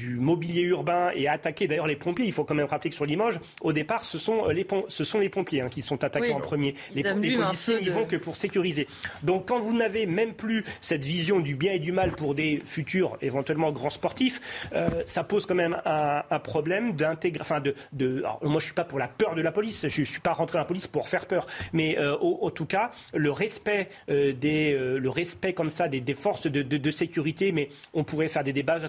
mobilier 0.09 0.63
urbain 0.63 1.11
et 1.15 1.27
attaquer 1.27 1.67
d'ailleurs 1.67 1.87
les 1.87 1.95
pompiers. 1.95 2.25
Il 2.25 2.33
faut 2.33 2.43
quand 2.43 2.55
même 2.55 2.67
rappeler 2.67 2.89
que 2.89 2.95
sur 2.95 3.05
Limoges, 3.05 3.39
au 3.61 3.73
départ, 3.73 4.05
ce 4.05 4.17
sont 4.17 4.47
euh, 4.47 4.53
les, 4.53 4.65
ce 4.87 5.03
sont 5.03 5.19
les 5.19 5.29
pompiers 5.29 5.61
hein, 5.61 5.69
qui 5.69 5.81
sont 5.81 6.03
attaqués 6.03 6.33
en 6.33 6.39
premier. 6.39 6.75
Les, 6.93 7.03
policiers 7.03 7.79
n'y 7.79 7.89
vont 7.89 8.05
que 8.05 8.15
pour 8.15 8.35
sécuriser. 8.35 8.87
Donc 9.23 9.47
quand 9.47 9.59
vous 9.59 9.75
n'avez 9.75 10.05
même 10.05 10.33
plus 10.33 10.63
cette 10.81 11.03
vision 11.03 11.39
du 11.39 11.55
bien 11.55 11.73
et 11.73 11.79
du 11.79 11.91
mal 11.91 12.11
pour 12.11 12.35
des 12.35 12.61
futurs 12.65 13.17
éventuellement 13.21 13.71
grands 13.71 13.89
sportifs, 13.89 14.67
euh, 14.73 14.89
ça 15.05 15.23
pose 15.23 15.45
quand 15.45 15.55
même 15.55 15.77
un, 15.85 16.39
problème 16.39 16.93
d'intégrer. 16.93 17.41
Enfin, 17.41 17.59
de, 17.59 17.75
de 17.93 18.23
moi, 18.41 18.59
je 18.59 18.65
suis 18.65 18.73
pas 18.73 18.83
pour 18.83 18.99
la 18.99 19.07
peur 19.07 19.35
de 19.35 19.41
la 19.41 19.51
police. 19.51 19.87
Je, 19.87 20.01
ne 20.01 20.05
suis 20.05 20.19
pas 20.19 20.33
rentré 20.33 20.53
dans 20.57 20.61
la 20.61 20.65
police 20.65 20.87
pour 20.87 21.07
faire 21.07 21.25
peur. 21.25 21.45
Mais 21.73 21.97
euh, 21.97 22.17
au, 22.17 22.49
tout 22.49 22.65
cas, 22.65 22.91
le 23.13 23.31
respect 23.31 23.89
des, 24.07 24.73
le 24.73 25.09
respect 25.09 25.53
comme 25.53 25.69
ça 25.69 25.87
des, 25.87 26.13
forces 26.13 26.47
de, 26.47 26.61
de, 26.61 26.91
sécurité. 26.91 27.51
Mais 27.51 27.69
on 27.93 28.03
pourrait 28.03 28.27
faire 28.27 28.43
des 28.43 28.53
débats 28.53 28.79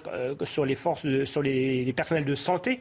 sur 0.43 0.65
les 0.65 0.75
forces 0.75 1.02
sur 1.25 1.41
les, 1.41 1.93
personnels 1.93 2.25
de 2.25 2.35
santé 2.35 2.79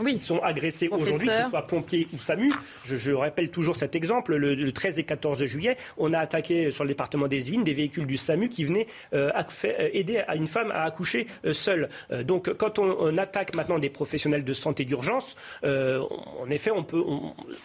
oui. 0.00 0.18
sont 0.18 0.38
agressés 0.40 0.88
aujourd'hui, 0.88 1.28
que 1.28 1.42
ce 1.42 1.48
soit 1.48 1.66
pompiers 1.66 2.06
ou 2.12 2.18
SAMU. 2.18 2.52
Je, 2.84 3.12
rappelle 3.12 3.50
toujours 3.50 3.76
cet 3.76 3.94
exemple. 3.94 4.36
Le, 4.36 4.72
13 4.72 4.98
et 4.98 5.04
14 5.04 5.44
juillet, 5.44 5.76
on 5.96 6.12
a 6.12 6.18
attaqué 6.18 6.70
sur 6.70 6.84
le 6.84 6.88
département 6.88 7.26
des 7.26 7.48
Yvelines 7.48 7.64
des 7.64 7.74
véhicules 7.74 8.06
du 8.06 8.16
SAMU 8.16 8.48
qui 8.48 8.64
venaient 8.64 8.86
euh, 9.12 9.30
euh, 9.64 9.88
aider 9.92 10.18
à 10.18 10.36
une 10.36 10.46
femme 10.46 10.70
à 10.70 10.82
accoucher 10.82 11.26
euh, 11.44 11.52
seule. 11.52 11.88
donc 12.24 12.52
quand 12.54 12.78
on, 12.78 13.16
attaque 13.18 13.54
maintenant 13.54 13.78
des 13.78 13.90
professionnels 13.90 14.44
de 14.44 14.52
santé 14.52 14.84
d'urgence, 14.84 15.34
en 15.62 16.50
effet, 16.50 16.70
on, 16.70 16.84
peut, 16.84 17.02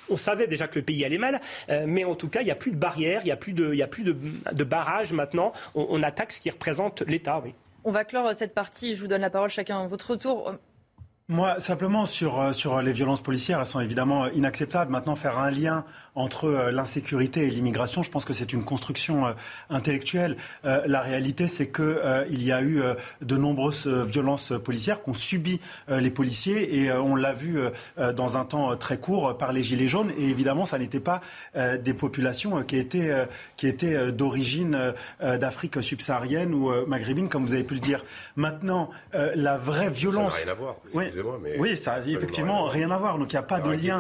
on, 0.10 0.16
savait 0.16 0.48
déjà 0.48 0.68
que 0.68 0.80
le 0.80 0.86
pays 0.86 1.04
allait 1.06 1.18
mal, 1.18 1.42
mais 1.86 2.06
en 2.06 2.16
tout 2.16 2.30
cas, 2.30 2.42
il 2.42 2.46
n'y 2.46 2.52
a 2.52 2.56
plus 2.56 2.72
de 2.72 2.78
barrières, 2.78 3.22
il 3.24 3.26
n'y 3.26 3.32
a 3.32 3.36
plus 3.36 3.54
de, 3.54 3.74
il 3.74 3.82
a 3.82 3.88
plus 3.88 4.04
de, 4.04 4.16
de 4.52 4.64
barrages 4.64 5.14
maintenant. 5.14 5.54
On, 5.76 6.02
attaque 6.02 6.32
ce 6.32 6.40
qui 6.40 6.50
représente 6.50 7.02
l'État. 7.04 7.42
Oui. 7.44 7.54
On 7.86 7.92
va 7.92 8.06
clore 8.06 8.34
cette 8.34 8.54
partie. 8.54 8.96
Je 8.96 9.02
vous 9.02 9.08
donne 9.08 9.22
la 9.22 9.30
parole 9.30 9.50
chacun 9.50 9.88
votre 9.88 10.16
tour. 10.16 10.54
Moi, 11.30 11.62
simplement 11.62 12.06
sur, 12.06 12.42
euh, 12.42 12.52
sur 12.52 12.82
les 12.82 12.92
violences 12.92 13.22
policières, 13.22 13.60
elles 13.60 13.66
sont 13.66 13.80
évidemment 13.80 14.28
inacceptables. 14.28 14.92
Maintenant, 14.92 15.16
faire 15.16 15.40
un 15.40 15.50
lien 15.50 15.86
entre 16.16 16.50
euh, 16.50 16.70
l'insécurité 16.70 17.48
et 17.48 17.50
l'immigration, 17.50 18.04
je 18.04 18.12
pense 18.12 18.26
que 18.26 18.34
c'est 18.34 18.52
une 18.52 18.66
construction 18.66 19.28
euh, 19.28 19.32
intellectuelle. 19.70 20.36
la 20.64 21.00
réalité, 21.00 21.48
c'est 21.48 21.72
qu'il 21.72 22.44
y 22.44 22.52
a 22.52 22.62
eu 22.62 22.82
de 23.22 23.38
nombreuses 23.38 23.88
violences 23.88 24.54
policières 24.64 25.02
qu'ont 25.02 25.14
subi 25.14 25.60
les 25.90 26.10
policiers 26.12 26.80
et 26.80 26.92
on 26.92 27.16
l'a 27.16 27.34
vu 27.34 27.60
dans 27.98 28.38
un 28.38 28.46
temps 28.46 28.76
très 28.76 28.98
court 28.98 29.38
par 29.38 29.54
les 29.54 29.64
Gilets 29.64 29.88
jaunes. 29.88 30.12
Et 30.18 30.30
évidemment, 30.30 30.66
ça 30.66 30.78
n'était 30.78 31.00
pas 31.00 31.22
des 31.56 31.94
populations 31.94 32.64
qui 32.64 32.78
étaient, 32.78 33.28
qui 33.58 33.68
étaient 33.68 34.12
d'origine 34.12 34.94
d'Afrique 35.20 35.82
subsaharienne 35.82 36.54
ou 36.54 36.72
maghrébine, 36.88 37.30
comme 37.30 37.46
vous 37.46 37.54
avez 37.54 37.64
pu 37.64 37.76
le 37.76 37.80
dire. 37.80 38.06
Maintenant, 38.36 38.90
la 39.14 39.58
vraie 39.58 39.90
violence. 39.90 40.34
Ça 40.34 40.40
n'a 40.40 40.46
rien 40.46 40.52
à 40.54 40.56
voir. 40.56 40.76
Oui, 40.94 41.06
excusez-moi, 41.14 41.40
mais 41.42 41.56
oui, 41.58 41.78
ça 41.78 41.94
a 41.94 42.00
effectivement 42.02 42.66
rien 42.66 42.92
à 42.92 42.98
voir. 42.98 43.18
Donc 43.18 43.32
il 43.32 43.36
n'y 43.36 43.40
a 43.40 43.44
pas 43.44 43.60
de 43.60 43.72
lien. 43.72 44.00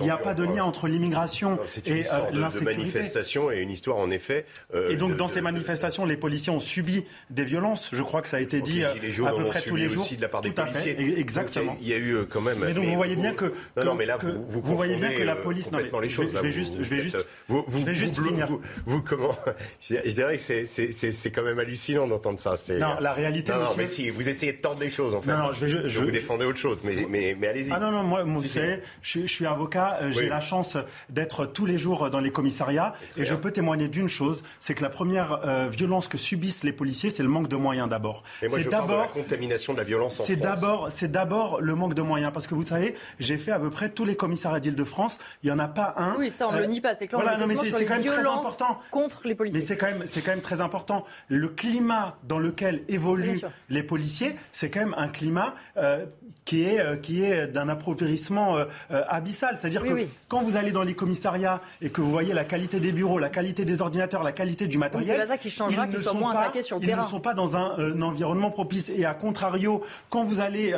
Il 0.00 0.04
n'y 0.04 0.10
a 0.10 0.16
pas 0.16 0.34
de 0.34 0.44
lien 0.44 0.64
entre 0.64 0.88
l'immigration 0.88 1.58
et 1.86 2.04
l'insécurité. 2.32 2.60
de 2.60 2.64
manifestation 2.64 3.50
et 3.50 3.58
une 3.58 3.70
histoire 3.70 3.96
en 3.96 4.10
effet. 4.10 4.46
et 4.88 4.96
donc 4.96 5.16
dans 5.16 5.28
ces 5.28 5.40
manifestations, 5.40 6.04
les 6.04 6.16
policiers 6.16 6.52
ont 6.52 6.60
subi 6.60 7.04
des 7.30 7.44
violences. 7.44 7.90
Je 7.92 8.02
crois 8.02 8.22
que 8.22 8.28
ça 8.28 8.36
a 8.36 8.40
été 8.40 8.60
dit 8.60 8.84
à 8.84 8.92
peu 8.92 9.44
près 9.44 9.62
tous 9.62 9.76
les 9.76 9.88
jours. 9.88 10.04
Aussi 10.04 10.16
de 10.16 10.22
la 10.22 10.28
part 10.28 10.42
des 10.42 10.50
policiers. 10.50 10.94
fait, 10.94 11.20
exactement. 11.20 11.76
Il 11.80 11.88
y 11.88 11.94
a 11.94 11.98
eu 11.98 12.26
quand 12.28 12.40
même. 12.40 12.58
Mais 12.60 12.74
donc 12.74 12.84
vous 12.84 12.94
voyez 12.94 13.16
bien 13.16 13.32
que. 13.32 13.52
Non, 13.84 13.94
mais 13.94 14.06
là, 14.06 14.18
vous, 14.20 14.76
voyez 14.76 14.96
bien 14.96 15.12
que 15.12 15.22
la 15.22 15.36
police. 15.36 15.72
Non, 15.72 15.78
les. 15.78 16.08
Je 16.08 16.22
vais 16.22 16.50
juste, 16.50 16.74
je 16.80 16.88
vais 16.88 17.00
juste, 17.00 17.26
je 17.48 17.84
vais 17.84 17.94
juste 17.94 18.22
finir. 18.22 18.48
Vous 18.84 19.02
comment 19.02 19.36
Je 19.80 20.10
dirais 20.10 20.36
que 20.36 20.42
c'est 20.42 21.30
quand 21.30 21.42
même 21.42 21.58
hallucinant 21.58 22.06
d'entendre 22.06 22.38
ça. 22.38 22.54
Non, 22.78 22.96
la 23.00 23.12
réalité. 23.12 23.52
Non, 23.52 23.74
mais 23.76 23.86
si 23.86 24.10
vous 24.10 24.28
essayez 24.28 24.52
de 24.52 24.58
tordre 24.58 24.80
des 24.80 24.90
choses 24.90 25.14
en 25.14 25.20
fait. 25.20 25.30
Non, 25.30 25.38
non, 25.38 25.52
je 25.52 25.66
vais. 25.66 25.88
Je 25.88 26.00
défendez 26.26 26.44
autre 26.44 26.58
chose, 26.58 26.80
mais 26.82 27.06
mais 27.08 27.36
mais 27.38 27.48
allez-y. 27.48 27.72
Ah 27.72 27.78
non 27.78 27.90
non, 27.90 28.02
moi, 28.02 28.24
vous 28.24 28.44
savez, 28.44 28.82
je 29.02 29.26
suis 29.26 29.46
avocat. 29.46 29.98
J'ai 30.10 30.28
la 30.28 30.40
chance 30.40 30.76
d'être 31.08 31.46
tous 31.46 31.66
les 31.66 31.78
jours 31.78 32.10
dans 32.10 32.20
les 32.20 32.30
commissariats 32.30 32.94
et 33.16 33.24
je 33.24 33.34
peux 33.34 33.50
témoigner 33.50 33.88
d'une 33.88 34.08
chose, 34.08 34.42
c'est 34.60 34.74
que 34.74 34.82
la 34.82 34.90
première 34.90 35.68
violence 35.68 36.08
que 36.08 36.18
subissent 36.18 36.64
les 36.64 36.72
policiers, 36.72 37.10
c'est 37.10 37.22
le 37.22 37.28
manque 37.28 37.48
de 37.48 37.56
moyens 37.56 37.88
d'abord. 37.88 38.24
C'est 38.40 38.68
d'abord 38.68 39.02
la 39.02 39.06
contamination 39.08 39.72
de 39.72 39.78
la 39.78 39.84
violence 39.84 40.20
en 40.20 40.24
C'est 40.24 40.36
d'abord, 40.36 40.90
c'est 40.90 41.10
d'abord 41.10 41.60
le 41.60 41.74
manque 41.74 41.94
de 41.94 42.02
moyens, 42.02 42.32
parce 42.32 42.46
que 42.46 42.54
vous 42.54 42.62
savez, 42.62 42.94
j'ai 43.20 43.38
fait 43.38 43.52
à 43.52 43.58
peu 43.58 43.70
près 43.70 43.90
tous 43.90 44.04
les 44.04 44.16
commissariats 44.16 44.60
d'Île-de-France. 44.60 45.18
Il 45.42 45.48
y 45.48 45.52
en 45.52 45.58
a 45.58 45.68
pas 45.68 45.94
un. 45.96 46.16
Oui, 46.18 46.30
ça 46.30 46.48
on 46.48 46.52
ne 46.52 46.60
le 46.60 46.66
nie 46.66 46.80
pas. 46.80 46.94
C'est 46.94 47.06
clair. 47.06 47.20
Voilà, 47.20 47.38
non, 47.38 47.46
mais 47.46 47.56
c'est 47.56 47.84
quand 47.84 47.94
même 47.94 48.04
très 48.04 48.26
important 48.26 48.80
contre 48.90 49.26
les 49.26 49.34
policiers. 49.34 49.60
Mais 49.60 49.66
c'est 49.66 49.76
quand 49.76 49.86
même, 49.86 50.02
c'est 50.06 50.22
quand 50.22 50.32
même 50.32 50.40
très 50.40 50.60
important. 50.60 51.04
Le 51.28 51.48
climat 51.48 52.18
dans 52.24 52.38
lequel 52.38 52.82
évoluent 52.88 53.40
les 53.68 53.82
policiers, 53.82 54.36
c'est 54.52 54.70
quand 54.70 54.80
même 54.80 54.94
un 54.96 55.08
climat 55.08 55.54
euh, 55.76 56.06
qui 56.44 56.62
est, 56.62 56.80
euh, 56.80 56.96
qui 56.96 57.22
est 57.22 57.48
d'un 57.48 57.68
appauvrissement 57.68 58.56
euh, 58.56 58.64
abyssal. 59.08 59.58
C'est-à-dire 59.58 59.82
que 59.82 60.06
quand 60.28 60.42
vous 60.42 60.56
allez 60.56 60.72
dans 60.72 60.82
les 60.82 60.94
commissariats 60.94 61.60
et 61.82 61.90
que 61.90 62.00
vous 62.00 62.10
voyez 62.10 62.32
la 62.34 62.44
qualité 62.44 62.80
des 62.80 62.92
bureaux, 62.92 63.18
la 63.18 63.28
qualité 63.28 63.64
des 63.64 63.82
ordinateurs, 63.82 64.22
la 64.22 64.32
qualité 64.32 64.66
du 64.66 64.78
matériel, 64.78 65.20
c'est 65.20 65.26
ça 65.26 65.38
qui 65.38 65.50
changera, 65.50 65.86
qu'ils 65.86 65.98
soient 65.98 66.14
moins 66.14 66.34
attaqués 66.34 66.62
sur 66.62 66.76
le 66.76 66.84
ils 66.84 66.86
terrain. 66.86 67.02
Ne 67.02 67.06
sont 67.06 67.20
pas 67.20 67.34
dans 67.34 67.56
un, 67.56 68.00
environnement 68.00 68.50
propice. 68.50 68.90
Et 68.90 69.04
à 69.04 69.14
contrario, 69.14 69.82
quand 70.10 70.22
vous 70.22 70.40
allez 70.40 70.74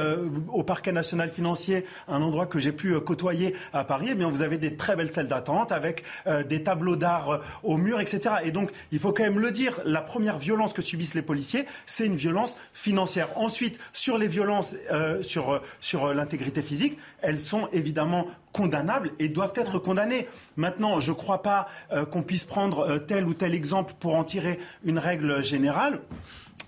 au 0.52 0.62
parquet 0.62 0.92
national 0.92 1.28
financier, 1.30 1.84
un 2.08 2.22
endroit 2.22 2.46
que 2.46 2.58
j'ai 2.58 2.72
pu 2.72 2.98
côtoyer 3.00 3.54
à 3.72 3.84
Paris, 3.84 4.08
eh 4.10 4.14
bien 4.14 4.28
vous 4.28 4.42
avez 4.42 4.58
des 4.58 4.76
très 4.76 4.96
belles 4.96 5.12
salles 5.12 5.28
d'attente 5.28 5.72
avec 5.72 6.04
des 6.48 6.62
tableaux 6.62 6.96
d'art 6.96 7.40
au 7.62 7.76
mur, 7.76 8.00
etc. 8.00 8.36
Et 8.44 8.50
donc, 8.50 8.70
il 8.92 8.98
faut 8.98 9.12
quand 9.12 9.24
même 9.24 9.40
le 9.40 9.50
dire, 9.50 9.80
la 9.84 10.00
première 10.00 10.38
violence 10.38 10.72
que 10.72 10.82
subissent 10.82 11.14
les 11.14 11.22
policiers, 11.22 11.66
c'est 11.86 12.06
une 12.06 12.16
violence 12.16 12.56
financière. 12.72 13.28
Ensuite, 13.36 13.78
sur 13.92 14.18
les 14.18 14.28
violences, 14.28 14.74
sur 15.22 15.37
sur 15.80 16.06
euh, 16.06 16.14
l'intégrité 16.14 16.62
physique, 16.62 16.98
elles 17.22 17.40
sont 17.40 17.68
évidemment 17.72 18.26
condamnables 18.52 19.10
et 19.18 19.28
doivent 19.28 19.52
être 19.56 19.78
condamnées. 19.78 20.28
Maintenant, 20.56 21.00
je 21.00 21.12
ne 21.12 21.16
crois 21.16 21.42
pas 21.42 21.68
euh, 21.92 22.04
qu'on 22.04 22.22
puisse 22.22 22.44
prendre 22.44 22.80
euh, 22.80 22.98
tel 22.98 23.26
ou 23.26 23.34
tel 23.34 23.54
exemple 23.54 23.94
pour 23.98 24.16
en 24.16 24.24
tirer 24.24 24.58
une 24.84 24.98
règle 24.98 25.42
générale. 25.44 26.00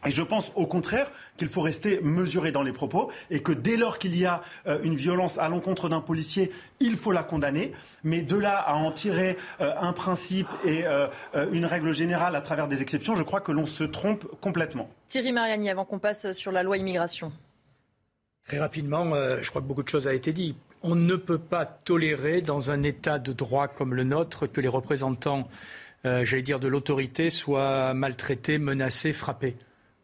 Et 0.06 0.10
je 0.10 0.22
pense 0.22 0.50
au 0.54 0.66
contraire 0.66 1.12
qu'il 1.36 1.48
faut 1.48 1.60
rester 1.60 2.00
mesuré 2.02 2.52
dans 2.52 2.62
les 2.62 2.72
propos 2.72 3.10
et 3.30 3.42
que 3.42 3.52
dès 3.52 3.76
lors 3.76 3.98
qu'il 3.98 4.16
y 4.16 4.24
a 4.24 4.40
une 4.82 4.96
violence 4.96 5.36
à 5.36 5.50
l'encontre 5.50 5.90
d'un 5.90 6.00
policier, 6.00 6.50
il 6.80 6.96
faut 6.96 7.12
la 7.12 7.22
condamner. 7.22 7.72
Mais 8.02 8.22
de 8.22 8.36
là 8.36 8.56
à 8.56 8.76
en 8.76 8.92
tirer 8.92 9.36
un 9.58 9.92
principe 9.92 10.46
et 10.64 10.86
une 11.52 11.66
règle 11.66 11.92
générale 11.92 12.34
à 12.34 12.40
travers 12.40 12.66
des 12.66 12.80
exceptions, 12.80 13.14
je 13.14 13.22
crois 13.22 13.42
que 13.42 13.52
l'on 13.52 13.66
se 13.66 13.84
trompe 13.84 14.24
complètement. 14.40 14.88
Thierry 15.06 15.32
Mariani, 15.32 15.68
avant 15.68 15.84
qu'on 15.84 15.98
passe 15.98 16.32
sur 16.32 16.50
la 16.50 16.62
loi 16.62 16.78
immigration. 16.78 17.30
Très 18.46 18.58
rapidement, 18.58 19.14
je 19.40 19.48
crois 19.48 19.62
que 19.62 19.66
beaucoup 19.66 19.82
de 19.82 19.88
choses 19.88 20.06
ont 20.06 20.12
été 20.12 20.32
dites. 20.32 20.56
On 20.82 20.94
ne 20.94 21.14
peut 21.16 21.38
pas 21.38 21.66
tolérer 21.66 22.40
dans 22.40 22.70
un 22.70 22.82
État 22.82 23.18
de 23.18 23.32
droit 23.32 23.68
comme 23.68 23.94
le 23.94 24.02
nôtre 24.02 24.46
que 24.46 24.60
les 24.60 24.68
représentants, 24.68 25.48
j'allais 26.04 26.42
dire, 26.42 26.58
de 26.58 26.66
l'autorité 26.66 27.30
soient 27.30 27.94
maltraités, 27.94 28.58
menacés, 28.58 29.12
frappés 29.12 29.56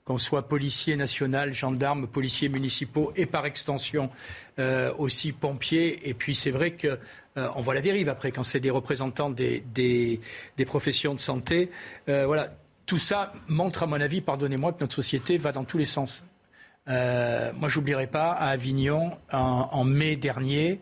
qu'on 0.04 0.18
soit 0.18 0.46
policier 0.46 0.94
national, 0.94 1.52
gendarme, 1.52 2.06
policiers 2.06 2.48
municipaux 2.48 3.12
et 3.16 3.26
par 3.26 3.44
extension 3.44 4.10
aussi 4.98 5.32
pompiers. 5.32 6.08
Et 6.08 6.14
puis 6.14 6.34
c'est 6.34 6.52
vrai 6.52 6.72
que 6.72 6.98
on 7.34 7.60
voit 7.60 7.74
la 7.74 7.80
dérive 7.80 8.08
après 8.08 8.30
quand 8.30 8.44
c'est 8.44 8.60
des 8.60 8.70
représentants 8.70 9.30
des, 9.30 9.64
des, 9.74 10.20
des, 10.56 10.64
professions 10.64 11.14
de 11.14 11.20
santé. 11.20 11.70
voilà, 12.06 12.50
tout 12.86 12.98
ça 12.98 13.32
montre 13.48 13.82
à 13.82 13.86
mon 13.86 14.00
avis, 14.00 14.20
pardonnez-moi, 14.20 14.72
que 14.72 14.80
notre 14.80 14.94
société 14.94 15.38
va 15.38 15.50
dans 15.50 15.64
tous 15.64 15.78
les 15.78 15.84
sens. 15.84 16.24
Euh, 16.88 17.52
moi, 17.56 17.68
j'oublierai 17.68 18.06
pas 18.06 18.32
à 18.32 18.48
Avignon 18.48 19.12
en, 19.32 19.84
mai 19.84 20.16
dernier. 20.16 20.80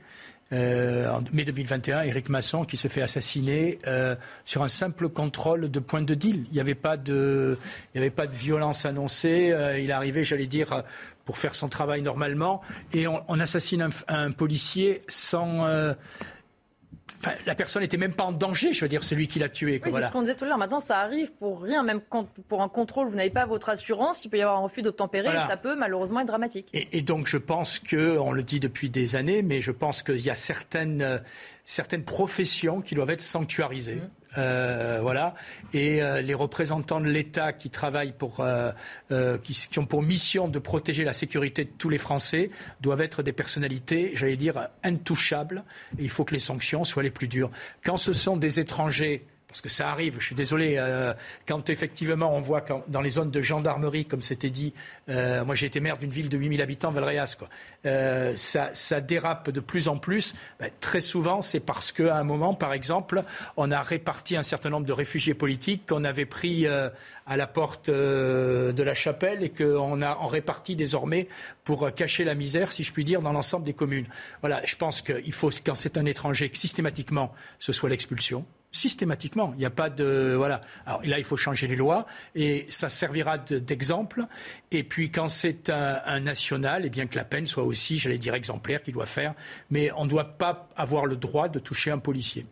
Euh, 0.52 1.10
en 1.10 1.22
mai 1.32 1.44
2021, 1.44 2.02
Éric 2.02 2.28
Masson 2.28 2.64
qui 2.64 2.76
se 2.76 2.86
fait 2.89 3.01
assassiner 3.02 3.78
euh, 3.86 4.14
sur 4.44 4.62
un 4.62 4.68
simple 4.68 5.09
contrôle 5.09 5.70
de 5.70 5.81
point 5.81 6.02
de 6.02 6.14
deal. 6.14 6.44
Il 6.48 6.52
n'y 6.52 6.60
avait 6.60 6.74
pas 6.74 6.97
de, 6.97 7.59
il 7.94 7.98
y 7.98 8.01
avait 8.01 8.10
pas 8.10 8.26
de 8.26 8.35
violence 8.35 8.85
annoncée. 8.85 9.51
Euh, 9.52 9.78
il 9.78 9.90
arrivait, 9.90 10.22
j'allais 10.22 10.47
dire, 10.47 10.85
pour 11.24 11.39
faire 11.39 11.55
son 11.55 11.68
travail 11.68 12.02
normalement, 12.02 12.60
et 12.93 13.06
on, 13.09 13.40
assassine 13.40 13.89
un, 14.09 14.31
policier 14.31 15.02
sans. 15.09 15.66
Enfin, 17.25 17.37
la 17.47 17.55
personne 17.55 17.83
n'était 17.83 17.97
même 17.97 18.13
pas 18.13 18.25
en 18.25 18.33
danger, 18.33 18.75
je 18.75 18.83
veux 18.83 18.89
dire, 18.89 19.03
celui 19.03 19.29
qui 19.29 19.39
l'a 19.39 19.49
tué. 19.49 19.81
Oui, 19.83 19.91
voilà. 19.91 20.07
c'est 20.07 20.09
ce 20.09 20.13
qu'on 20.13 20.23
disait 20.23 20.35
tout 20.35 20.45
à 20.45 20.49
l'heure. 20.49 20.59
Maintenant, 20.59 20.81
ça 20.81 20.99
arrive 20.99 21.33
pour 21.33 21.63
rien, 21.63 21.83
même 21.83 22.01
quand, 22.09 22.29
pour 22.49 22.63
un 22.63 22.69
contrôle, 22.69 23.09
vous 23.09 23.17
n'avez 23.17 23.31
pas 23.31 23.47
votre 23.47 23.71
assurance, 23.71 24.25
il 24.25 24.29
peut 24.29 24.37
y 24.37 24.43
avoir 24.43 24.59
un 24.59 24.63
refus 24.63 24.83
d'obtempérer, 24.83 25.29
voilà. 25.29 25.47
et 25.47 25.49
ça 25.49 25.57
peut 25.57 25.75
malheureusement 25.75 26.21
être 26.21 26.27
dramatique. 26.27 26.69
Et, 26.75 26.99
et, 26.99 27.01
donc, 27.01 27.27
je 27.27 27.39
pense 27.39 27.79
que, 27.79 28.19
on 28.19 28.33
le 28.33 28.43
dit 28.43 28.61
depuis 28.61 28.91
des 28.91 29.17
années, 29.17 29.43
mais 29.43 29.61
je 29.61 29.71
pense 29.71 30.03
qu'il 30.03 30.21
y 30.21 30.31
a 30.31 30.35
certaines, 30.35 31.03
euh, 31.03 31.19
certaines 31.65 32.05
professions 32.05 32.83
qui 32.83 32.95
doivent 32.95 33.11
être 33.11 33.23
sanctuarisées. 33.23 33.97
Mmh. 33.97 34.11
Euh, 34.39 34.98
voilà. 35.02 35.35
Et 35.73 36.02
euh, 36.02 36.20
les 36.20 36.35
représentants 36.35 37.01
de 37.01 37.09
l'État 37.09 37.52
qui 37.52 37.70
travaillent 37.70 38.12
pour, 38.12 38.40
euh, 38.40 38.73
qui, 39.39 39.52
qui, 39.52 39.78
ont 39.78 39.86
pour 39.86 40.02
mission 40.02 40.48
de 40.48 40.59
protéger 40.59 41.05
la 41.05 41.12
sécurité 41.12 41.65
de 41.65 41.70
tous 41.77 41.89
les 41.89 41.98
Français 41.98 42.51
doivent 42.81 43.01
être 43.01 43.23
des 43.23 43.32
personnalités, 43.32 44.12
j'allais 44.15 44.36
dire, 44.36 44.69
intouchables. 44.82 45.65
Et 45.98 46.05
il 46.05 46.11
faut 46.11 46.24
que 46.24 46.35
les 46.35 46.40
sanctions 46.40 46.85
soient 46.85 47.02
les 47.02 47.11
plus 47.11 47.28
dures. 47.28 47.51
Quand 47.85 47.97
ce 47.97 48.12
sont 48.12 48.36
des 48.36 48.61
étrangers 48.61 49.27
parce 49.55 49.62
que 49.62 49.68
ça 49.68 49.89
arrive, 49.89 50.16
je 50.18 50.26
suis 50.26 50.35
désolé, 50.35 50.74
euh, 50.78 51.14
quand 51.47 51.70
effectivement 51.70 52.35
on 52.35 52.40
voit 52.40 52.60
quand, 52.60 52.82
dans 52.89 53.01
les 53.01 53.10
zones 53.10 53.31
de 53.31 53.40
gendarmerie, 53.40 54.05
comme 54.05 54.20
c'était 54.20 54.51
dit, 54.51 54.72
euh, 55.09 55.44
moi 55.44 55.55
j'ai 55.55 55.66
été 55.66 55.78
maire 55.78 55.97
d'une 55.97 56.10
ville 56.10 56.28
de 56.28 56.36
8000 56.36 56.60
habitants, 56.60 56.90
Valréas, 56.90 57.36
quoi, 57.39 57.48
euh, 57.86 58.35
ça, 58.35 59.01
dérape 59.01 59.51
de 59.51 59.60
plus 59.60 59.86
en 59.86 59.97
plus. 59.97 60.35
Ben, 60.59 60.72
très 60.81 61.01
souvent, 61.01 61.40
c'est 61.40 61.60
parce 61.60 61.93
qu'à 61.93 62.16
un 62.16 62.24
moment, 62.24 62.55
par 62.55 62.72
exemple, 62.72 63.22
on 63.56 63.70
a 63.70 63.81
réparti 63.81 64.36
un 64.36 64.43
certain 64.43 64.70
nombre 64.70 64.86
de 64.86 64.93
réfugiés 64.93 65.35
politiques 65.35 65.86
qu'on 65.89 66.02
avait 66.02 66.26
pris 66.26 66.66
à 66.66 67.36
la 67.36 67.47
porte 67.47 67.89
de 67.90 68.82
la 68.82 68.94
chapelle 68.97 69.44
et 69.44 69.51
qu'on 69.51 70.02
a 70.02 70.16
en 70.16 70.26
réparti 70.26 70.74
désormais 70.74 71.28
pour 71.62 71.94
cacher 71.94 72.24
la 72.24 72.35
misère, 72.35 72.72
si 72.72 72.82
je 72.82 72.93
puis 72.93 73.05
dire, 73.05 73.20
dans 73.20 73.32
l'ensemble 73.32 73.64
des 73.64 73.72
communes. 73.72 74.06
Voilà, 74.40 74.62
je 74.64 74.74
pense 74.74 75.01
qu'il 75.01 75.32
faut, 75.32 75.51
quand 75.64 75.76
c'est 75.76 75.97
un 75.97 76.06
étranger, 76.06 76.48
que 76.48 76.59
systématiquement, 76.59 77.32
ce 77.60 77.72
soit 77.72 77.89
l'expulsion 77.89 78.44
systématiquement. 78.75 79.53
Il 79.55 79.61
n'y 79.61 79.65
a 79.65 79.71
pas 79.71 79.89
de 79.89 80.35
voilà. 80.37 80.61
Alors 80.85 81.03
là, 81.05 81.19
il 81.19 81.25
faut 81.25 81.37
changer 81.37 81.67
les 81.67 81.77
lois 81.77 82.07
et 82.35 82.67
ça 82.69 82.91
servira 82.91 83.39
d'exemple. 83.39 84.25
Et 84.71 84.83
puis 84.83 85.11
quand 85.11 85.29
c'est 85.29 85.71
un, 85.71 86.01
un, 86.05 86.21
national, 86.21 86.83
eh 86.85 86.91
bien 86.91 87.07
que 87.07 87.17
la 87.17 87.25
peine 87.25 87.47
soit 87.47 87.63
aussi, 87.63 87.99
j'allais 87.99 88.19
dire 88.19 88.35
exemplaire, 88.35 88.83
qu'il 88.83 88.95
doit 88.95 89.07
faire. 89.07 89.35
Mais 89.71 89.91
on 89.97 90.05
ne 90.05 90.11
doit 90.11 90.37
pas 90.37 90.69
avoir 90.77 91.07
le 91.07 91.17
droit 91.17 91.49
de 91.49 91.59
toucher 91.59 91.91
un 91.91 91.99
policier. 91.99 92.47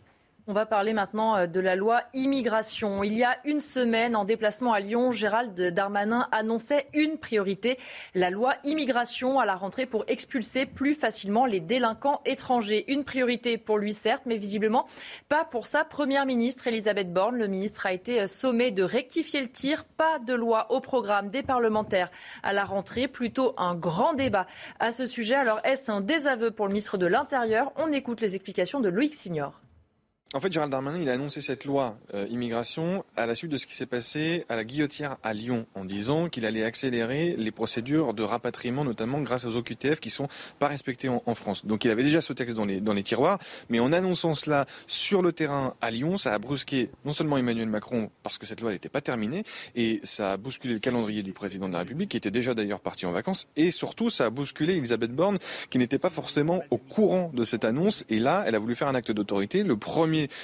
On 0.45 0.51
va 0.51 0.65
parler 0.65 0.91
maintenant 0.91 1.47
de 1.47 1.59
la 1.61 1.77
loi 1.77 2.01
immigration. 2.13 3.01
Il 3.05 3.13
y 3.13 3.23
a 3.23 3.37
une 3.45 3.61
semaine, 3.61 4.13
en 4.13 4.25
déplacement 4.25 4.73
à 4.73 4.81
Lyon, 4.81 5.13
Gérald 5.13 5.57
Darmanin 5.57 6.27
annonçait 6.33 6.87
une 6.93 7.17
priorité, 7.17 7.79
la 8.13 8.29
loi 8.29 8.55
immigration 8.65 9.39
à 9.39 9.45
la 9.45 9.55
rentrée 9.55 9.85
pour 9.85 10.03
expulser 10.07 10.65
plus 10.65 10.95
facilement 10.95 11.45
les 11.45 11.61
délinquants 11.61 12.19
étrangers. 12.25 12.83
Une 12.91 13.05
priorité 13.05 13.57
pour 13.57 13.77
lui, 13.77 13.93
certes, 13.93 14.23
mais 14.25 14.35
visiblement 14.35 14.85
pas 15.29 15.45
pour 15.45 15.65
sa 15.65 15.85
première 15.85 16.25
ministre, 16.25 16.67
Elisabeth 16.67 17.13
Borne. 17.13 17.37
Le 17.37 17.47
ministre 17.47 17.85
a 17.85 17.93
été 17.93 18.27
sommé 18.27 18.71
de 18.71 18.83
rectifier 18.83 19.39
le 19.39 19.49
tir. 19.49 19.85
Pas 19.85 20.19
de 20.19 20.33
loi 20.33 20.69
au 20.73 20.81
programme 20.81 21.29
des 21.29 21.43
parlementaires 21.43 22.11
à 22.43 22.51
la 22.51 22.65
rentrée, 22.65 23.07
plutôt 23.07 23.53
un 23.55 23.75
grand 23.75 24.13
débat 24.13 24.45
à 24.81 24.91
ce 24.91 25.05
sujet. 25.05 25.35
Alors, 25.35 25.61
est-ce 25.63 25.89
un 25.89 26.01
désaveu 26.01 26.51
pour 26.51 26.67
le 26.67 26.73
ministre 26.73 26.97
de 26.97 27.05
l'Intérieur? 27.05 27.71
On 27.77 27.93
écoute 27.93 28.19
les 28.19 28.35
explications 28.35 28.81
de 28.81 28.89
Loïc 28.89 29.15
Signor. 29.15 29.62
En 30.35 30.39
fait, 30.39 30.51
Gérald 30.51 30.71
Darmanin, 30.71 30.99
il 30.99 31.07
a 31.09 31.13
annoncé 31.13 31.41
cette 31.41 31.63
loi 31.63 31.95
euh, 32.15 32.25
immigration 32.27 33.05
à 33.15 33.27
la 33.27 33.35
suite 33.35 33.51
de 33.51 33.57
ce 33.57 33.67
qui 33.67 33.75
s'est 33.75 33.85
passé 33.85 34.45
à 34.49 34.55
la 34.55 34.63
Guillotière 34.63 35.17
à 35.21 35.31
Lyon, 35.31 35.67
en 35.75 35.85
disant 35.85 36.27
qu'il 36.27 36.47
allait 36.47 36.63
accélérer 36.63 37.35
les 37.37 37.51
procédures 37.51 38.15
de 38.15 38.23
rapatriement, 38.23 38.83
notamment 38.83 39.21
grâce 39.21 39.45
aux 39.45 39.55
OQTF 39.57 39.99
qui 39.99 40.09
sont 40.09 40.27
pas 40.57 40.69
respectés 40.69 41.07
en, 41.07 41.21
France. 41.35 41.67
Donc 41.67 41.85
il 41.85 41.91
avait 41.91 42.01
déjà 42.01 42.19
ce 42.19 42.33
texte 42.33 42.55
dans 42.55 42.65
les, 42.65 42.81
dans 42.81 42.93
les 42.93 43.03
tiroirs, 43.03 43.37
mais 43.69 43.79
en 43.79 43.93
annonçant 43.93 44.33
cela 44.33 44.65
sur 44.87 45.21
le 45.21 45.33
terrain 45.33 45.75
à 45.81 45.91
Lyon, 45.91 46.17
ça 46.17 46.33
a 46.33 46.39
brusqué 46.39 46.89
non 47.05 47.11
seulement 47.11 47.37
Emmanuel 47.37 47.69
Macron, 47.69 48.09
parce 48.23 48.39
que 48.39 48.47
cette 48.47 48.61
loi 48.61 48.71
n'était 48.71 48.89
pas 48.89 49.01
terminée, 49.01 49.43
et 49.75 49.99
ça 50.03 50.33
a 50.33 50.37
bousculé 50.37 50.73
le 50.73 50.79
calendrier 50.79 51.21
du 51.21 51.33
président 51.33 51.67
de 51.67 51.73
la 51.73 51.79
République, 51.79 52.09
qui 52.09 52.17
était 52.17 52.31
déjà 52.31 52.55
d'ailleurs 52.55 52.79
parti 52.79 53.05
en 53.05 53.11
vacances, 53.11 53.47
et 53.55 53.69
surtout 53.69 54.09
ça 54.09 54.25
a 54.25 54.29
bousculé 54.31 54.77
Elisabeth 54.77 55.11
Borne, 55.11 55.37
qui 55.69 55.77
n'était 55.77 55.99
pas 55.99 56.09
forcément 56.09 56.63
au 56.71 56.77
courant 56.77 57.29
de 57.35 57.43
cette 57.43 57.65
annonce, 57.65 58.03
et 58.09 58.17
là, 58.17 58.43
elle 58.47 58.55
a 58.55 58.59
voulu 58.59 58.73
faire 58.73 58.87
un 58.87 58.95
acte 58.95 59.11
d'autorité, 59.11 59.63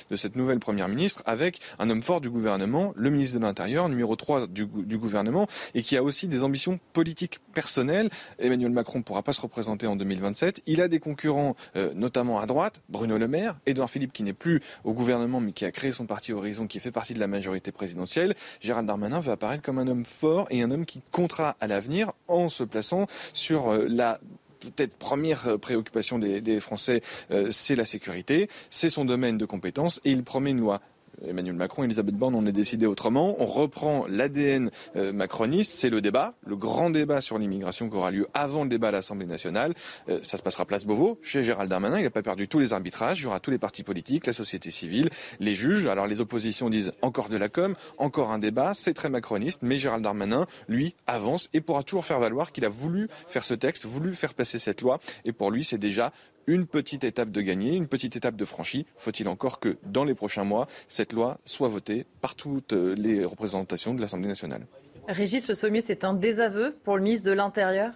de 0.09 0.15
cette 0.15 0.35
nouvelle 0.35 0.59
première 0.59 0.87
ministre 0.87 1.23
avec 1.25 1.59
un 1.79 1.89
homme 1.89 2.01
fort 2.01 2.21
du 2.21 2.29
gouvernement, 2.29 2.93
le 2.95 3.09
ministre 3.09 3.37
de 3.37 3.43
l'Intérieur, 3.43 3.89
numéro 3.89 4.15
3 4.15 4.47
du, 4.47 4.65
gouvernement, 4.65 5.47
et 5.73 5.81
qui 5.81 5.97
a 5.97 6.03
aussi 6.03 6.27
des 6.27 6.43
ambitions 6.43 6.79
politiques 6.93 7.39
personnelles. 7.53 8.09
Emmanuel 8.37 8.71
Macron 8.71 8.99
ne 8.99 9.03
pourra 9.03 9.23
pas 9.23 9.33
se 9.33 9.41
représenter 9.41 9.87
en 9.87 9.95
2027. 9.95 10.61
Il 10.65 10.81
a 10.81 10.87
des 10.87 10.99
concurrents, 10.99 11.55
euh, 11.75 11.93
notamment 11.93 12.39
à 12.39 12.45
droite, 12.45 12.81
Bruno 12.89 13.17
Le 13.17 13.27
Maire, 13.27 13.57
Édouard 13.65 13.89
Philippe 13.89 14.13
qui 14.13 14.23
n'est 14.23 14.33
plus 14.33 14.61
au 14.83 14.93
gouvernement 14.93 15.39
mais 15.39 15.51
qui 15.51 15.65
a 15.65 15.71
créé 15.71 15.91
son 15.91 16.05
parti 16.05 16.33
Horizon, 16.33 16.67
qui 16.67 16.79
fait 16.79 16.91
partie 16.91 17.13
de 17.13 17.19
la 17.19 17.27
majorité 17.27 17.71
présidentielle. 17.71 18.35
Gérald 18.61 18.87
Darmanin 18.87 19.19
va 19.19 19.33
apparaître 19.33 19.63
comme 19.63 19.79
un 19.79 19.87
homme 19.87 20.05
fort 20.05 20.47
et 20.49 20.61
un 20.61 20.71
homme 20.71 20.85
qui 20.85 21.01
comptera 21.11 21.55
à 21.59 21.67
l'avenir 21.67 22.11
en 22.27 22.49
se 22.49 22.63
plaçant 22.63 23.07
sur 23.33 23.69
euh, 23.69 23.85
la 23.87 24.19
peut-être 24.59 24.95
première 24.95 25.47
euh, 25.47 25.57
préoccupation 25.57 26.19
des, 26.19 26.59
Français, 26.59 27.01
euh, 27.31 27.49
c'est 27.51 27.75
la 27.75 27.85
sécurité, 27.85 28.49
c'est 28.69 28.89
son 28.89 29.05
domaine 29.05 29.37
de 29.37 29.45
compétence, 29.45 29.99
et 30.05 30.11
il 30.11 30.23
promet 30.23 30.51
une 30.51 30.59
loi 30.59 30.81
Emmanuel 31.27 31.55
Macron 31.55 31.83
et 31.83 31.85
Elisabeth 31.85 32.15
Borne, 32.15 32.35
on 32.35 32.45
est 32.45 32.51
décidé 32.51 32.85
autrement. 32.85 33.35
On 33.39 33.45
reprend 33.45 34.05
l'ADN 34.07 34.69
euh, 34.95 35.11
macroniste, 35.11 35.73
c'est 35.77 35.89
le 35.89 36.01
débat, 36.01 36.33
le 36.45 36.55
grand 36.55 36.89
débat 36.89 37.21
sur 37.21 37.37
l'immigration 37.37 37.89
qui 37.89 37.95
aura 37.95 38.11
lieu 38.11 38.27
avant 38.33 38.63
le 38.63 38.69
débat 38.69 38.89
à 38.89 38.91
l'Assemblée 38.91 39.25
nationale. 39.25 39.73
Euh, 40.09 40.19
ça 40.23 40.37
se 40.37 40.43
passera 40.43 40.65
place 40.65 40.85
Beauvau, 40.85 41.19
chez 41.21 41.43
Gérald 41.43 41.69
Darmanin. 41.69 41.97
Il 41.97 42.03
n'a 42.03 42.09
pas 42.09 42.21
perdu 42.21 42.47
tous 42.47 42.59
les 42.59 42.73
arbitrages. 42.73 43.19
Il 43.19 43.23
y 43.23 43.27
aura 43.27 43.39
tous 43.39 43.51
les 43.51 43.57
partis 43.57 43.83
politiques, 43.83 44.25
la 44.27 44.33
société 44.33 44.71
civile, 44.71 45.09
les 45.39 45.55
juges. 45.55 45.87
Alors 45.87 46.07
les 46.07 46.21
oppositions 46.21 46.69
disent 46.69 46.91
encore 47.01 47.29
de 47.29 47.37
la 47.37 47.49
com, 47.49 47.75
encore 47.97 48.31
un 48.31 48.39
débat. 48.39 48.73
C'est 48.73 48.93
très 48.93 49.09
macroniste, 49.09 49.59
mais 49.61 49.79
Gérald 49.79 50.03
Darmanin, 50.03 50.45
lui, 50.67 50.95
avance 51.07 51.49
et 51.53 51.61
pourra 51.61 51.83
toujours 51.83 52.05
faire 52.05 52.19
valoir 52.19 52.51
qu'il 52.51 52.65
a 52.65 52.69
voulu 52.69 53.07
faire 53.27 53.43
ce 53.43 53.53
texte, 53.53 53.85
voulu 53.85 54.15
faire 54.15 54.33
passer 54.33 54.59
cette 54.59 54.81
loi. 54.81 54.99
Et 55.25 55.33
pour 55.33 55.51
lui, 55.51 55.63
c'est 55.63 55.77
déjà 55.77 56.11
une 56.49 56.65
petite 56.65 57.03
étape 57.03 57.29
de 57.29 57.41
gagner, 57.41 57.75
une 57.75 57.87
petite 57.87 58.15
étape 58.15 58.35
de 58.35 58.43
franchie. 58.43 58.87
Faut-il 58.97 59.27
encore 59.27 59.59
que 59.59 59.77
dans 59.83 60.03
les 60.03 60.15
prochains 60.15 60.43
mois, 60.43 60.67
cette 60.87 61.13
loi 61.13 61.39
soit 61.45 61.67
votée 61.67 62.07
par 62.21 62.33
toutes 62.33 62.73
les 62.73 63.23
représentations 63.23 63.93
de 63.93 64.01
l'Assemblée 64.01 64.27
nationale? 64.27 64.65
Régis 65.07 65.47
Le 65.47 65.53
Sommier, 65.53 65.81
c'est 65.81 66.03
un 66.03 66.15
désaveu 66.15 66.75
pour 66.83 66.97
le 66.97 67.03
ministre 67.03 67.27
de 67.27 67.33
l'Intérieur? 67.33 67.93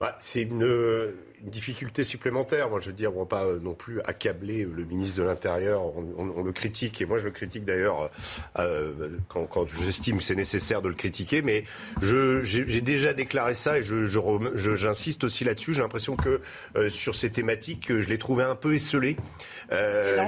Bah, 0.00 0.16
c'est 0.20 0.42
une, 0.42 1.14
difficulté 1.42 2.04
supplémentaire. 2.04 2.68
Moi, 2.68 2.80
je 2.80 2.88
veux 2.88 2.92
dire, 2.92 3.12
on 3.12 3.20
ne 3.20 3.20
va 3.20 3.26
pas 3.26 3.44
euh, 3.44 3.58
non 3.60 3.74
plus 3.74 4.00
accabler 4.02 4.64
le 4.64 4.84
ministre 4.84 5.18
de 5.18 5.22
l'Intérieur. 5.22 5.82
On, 5.96 6.42
le 6.42 6.52
critique, 6.52 7.00
et 7.00 7.06
moi, 7.06 7.18
je 7.18 7.24
le 7.24 7.30
critique 7.30 7.64
d'ailleurs 7.64 8.10
euh, 8.58 9.10
quand, 9.28 9.66
j'estime 9.68 10.18
que 10.18 10.24
c'est 10.24 10.34
nécessaire 10.34 10.82
de 10.82 10.88
le 10.88 10.94
critiquer. 10.94 11.42
Mais 11.42 11.64
j'ai 12.02 12.80
déjà 12.80 13.12
déclaré 13.12 13.54
ça 13.54 13.78
et 13.78 13.82
j'insiste 13.82 15.20
je, 15.22 15.26
aussi 15.26 15.44
là-dessus. 15.44 15.74
J'ai 15.74 15.82
l'impression 15.82 16.16
que 16.16 16.40
euh, 16.76 16.88
sur 16.88 17.14
ces 17.14 17.30
thématiques, 17.30 17.88
je 17.88 18.08
l'ai 18.08 18.18
trouvé 18.18 18.44
un 18.44 18.56
peu 18.56 18.74
esselé. 18.74 19.16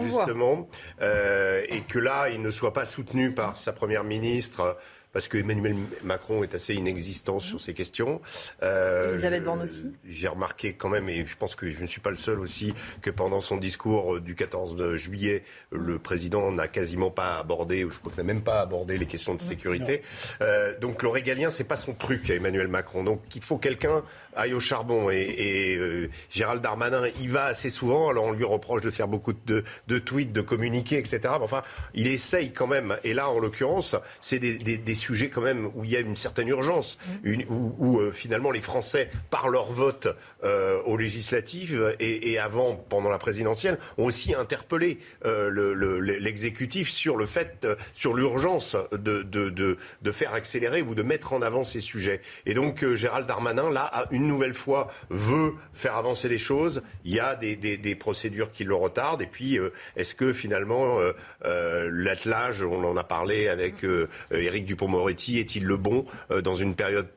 justement, 0.05 0.69
et 1.01 1.81
que 1.89 1.99
là, 1.99 2.29
il 2.31 2.43
ne 2.43 2.51
soit 2.51 2.73
pas 2.73 2.85
soutenu 2.85 3.33
par 3.33 3.57
sa 3.59 3.73
première 3.73 4.05
ministre 4.05 4.77
parce 5.13 5.29
que 5.29 5.39
Emmanuel 5.39 5.77
Macron 6.03 6.43
est 6.43 6.55
assez 6.55 6.75
inexistant 6.75 7.39
sur 7.39 7.61
ces 7.61 7.75
questions. 7.75 8.21
Euh, 8.63 9.13
Elisabeth 9.13 9.45
Borne 9.45 9.63
aussi. 9.63 9.87
J'ai 10.07 10.29
remarqué 10.29 10.75
quand 10.75 10.89
même, 10.89 11.09
et 11.09 11.27
je 11.27 11.37
pense 11.37 11.55
que 11.55 11.71
je 11.71 11.81
ne 11.81 11.87
suis 11.87 12.01
pas 12.01 12.11
le 12.11 12.17
seul 12.17 12.41
aussi, 12.41 12.75
que 13.03 13.11
pendant 13.11 13.41
son 13.41 13.57
discours 13.57 14.21
du 14.21 14.35
14 14.35 14.95
juillet, 14.95 15.43
le 15.71 15.99
président 15.99 16.51
n'a 16.53 16.69
quasiment 16.69 17.11
pas 17.11 17.39
abordé, 17.39 17.85
ou 17.85 17.91
je 17.91 17.99
crois 17.99 18.13
qu'il 18.13 18.21
n'a 18.25 18.33
même 18.33 18.43
pas 18.43 18.61
abordé 18.61 18.99
les 18.99 19.07
questions 19.07 19.35
de 19.35 19.41
sécurité. 19.41 20.03
Euh, 20.41 20.79
donc 20.79 21.03
le 21.03 21.09
régalien, 21.09 21.51
c'est 21.51 21.65
pas 21.65 21.77
son 21.77 21.95
truc, 21.95 22.31
Emmanuel 22.31 22.69
Macron. 22.69 23.05
Donc 23.05 23.21
il 23.35 23.43
faut 23.43 23.59
quelqu'un 23.59 24.03
aille 24.39 24.55
au 24.55 24.61
charbon. 24.61 25.11
Et, 25.11 25.77
euh, 25.77 26.09
Gérald 26.31 26.63
Darmanin 26.63 27.09
y 27.21 27.27
va 27.27 27.47
assez 27.47 27.71
souvent. 27.71 28.09
Alors 28.09 28.25
on 28.25 28.33
lui 28.33 28.45
reproche 28.45 28.83
de 28.83 28.91
faire 28.91 29.09
beaucoup 29.09 29.33
de, 29.33 29.65
de 29.87 29.99
tweets, 29.99 30.33
de 30.33 30.41
communiquer, 30.41 30.99
etc. 30.99 31.21
Mais 31.25 31.43
enfin, 31.43 31.63
il 31.95 32.07
essaye 32.07 32.53
quand 32.53 32.67
même. 32.67 32.97
Et 33.05 33.15
là, 33.15 33.29
en 33.29 33.39
l'occurrence, 33.39 33.97
c'est 34.21 34.39
des, 34.39 34.59
des, 34.59 34.79
des, 34.79 34.95
sujets 34.99 35.31
quand 35.31 35.41
même 35.41 35.71
où 35.75 35.85
il 35.85 35.91
y 35.91 35.97
a 35.97 36.01
une 36.01 36.17
certaine 36.17 36.49
urgence, 36.49 36.99
une, 37.23 37.45
où, 37.49 37.75
où 37.79 38.01
euh, 38.01 38.13
finalement 38.13 38.51
les 38.51 38.61
Français, 38.61 39.11
par 39.31 39.49
leur 39.49 39.73
vote 39.73 40.09
euh, 40.45 40.81
aux 40.83 40.97
législatives 40.97 41.97
et, 42.01 42.33
et, 42.33 42.39
avant, 42.39 42.75
pendant 42.75 43.09
la 43.09 43.19
présidentielle, 43.19 43.79
ont 43.97 44.05
aussi 44.05 44.35
interpellé 44.35 44.99
euh, 45.25 45.99
l'exécutif 46.01 46.91
sur 46.91 47.17
le 47.17 47.27
fait, 47.27 47.67
sur 47.95 48.15
l'urgence 48.15 48.77
de, 48.93 49.23
de, 49.23 49.49
de, 49.49 49.79
de, 50.03 50.13
faire 50.13 50.35
accélérer 50.35 50.83
ou 50.83 50.95
de 50.95 51.03
mettre 51.03 51.33
en 51.33 51.43
avant 51.43 51.65
ces 51.65 51.81
sujets. 51.81 52.21
Et 52.47 52.55
donc 52.55 52.85
Gérald 52.95 53.27
Darmanin, 53.27 53.71
là, 53.71 53.85
a 53.85 54.07
une 54.11 54.27
nouvelle 54.27 54.55
fois 54.55 54.89
veut 55.11 55.55
faire 55.73 55.97
avancer 55.97 56.29
les 56.29 56.39
choses, 56.39 56.83
il 57.05 57.15
y 57.15 57.21
a 57.21 57.37
des, 57.37 57.57
des, 57.57 57.95
procédures 57.95 58.53
qui 58.53 58.65
le 58.65 58.75
retardent. 58.75 59.23
Et 59.23 59.27
puis, 59.27 59.59
euh, 59.59 59.71
est-ce 59.97 60.15
que 60.15 60.33
finalement, 60.33 60.99
euh, 60.99 61.13
euh, 61.45 61.89
l'attelage, 61.93 62.63
on 62.63 62.85
en 62.85 62.97
a 62.97 63.05
parlé 63.05 63.49
avec 63.49 63.85
Éric 64.31 64.65
Dupont-Moretti, 64.89 65.39
est-il 65.39 65.65
le 65.65 65.77
bon 65.77 66.05
dans 66.43 66.55
une 66.55 66.75
période 66.75 67.09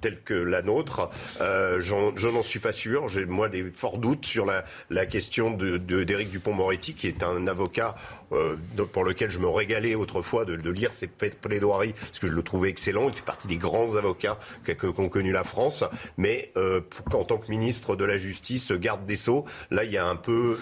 telle 0.00 0.20
que 0.22 0.34
la 0.34 0.62
nôtre? 0.62 1.10
Je 1.38 2.28
n'en 2.28 2.42
suis 2.42 2.58
pas 2.58 2.72
sûr. 2.72 3.08
J'ai, 3.08 3.24
moi, 3.24 3.48
des 3.48 3.70
forts 3.74 3.98
doutes 3.98 4.26
sur 4.26 4.46
la, 4.46 5.06
question 5.06 5.50
d'Éric 5.50 5.86
de, 5.86 6.04
d'Éric 6.04 6.30
Dupont-Moretti, 6.30 6.94
qui 6.94 7.06
est 7.06 7.22
un 7.22 7.46
avocat 7.46 7.94
euh, 8.32 8.56
pour 8.92 9.04
lequel 9.04 9.30
je 9.30 9.38
me 9.38 9.48
régalais 9.48 9.94
autrefois 9.94 10.44
de, 10.44 10.70
lire 10.70 10.92
ses 10.92 11.08
plaidoiries, 11.08 11.92
parce 11.92 12.18
que 12.18 12.28
je 12.28 12.32
le 12.32 12.42
trouvais 12.42 12.68
excellent. 12.68 13.08
Il 13.08 13.14
fait 13.14 13.24
partie 13.24 13.48
des 13.48 13.56
grands 13.56 13.96
avocats 13.96 14.38
qu'ont 14.78 15.08
connu 15.08 15.32
la 15.32 15.44
France. 15.44 15.84
Mais 16.16 16.52
euh, 16.56 16.80
pour, 16.80 17.20
en 17.20 17.24
tant 17.24 17.38
que 17.38 17.50
ministre 17.50 17.96
de 17.96 18.04
la 18.04 18.16
Justice, 18.16 18.72
garde 18.72 19.04
des 19.06 19.16
Sceaux, 19.16 19.44
là, 19.70 19.84
il 19.84 19.90
y 19.90 19.98
a 19.98 20.06
un 20.06 20.16
peu 20.16 20.58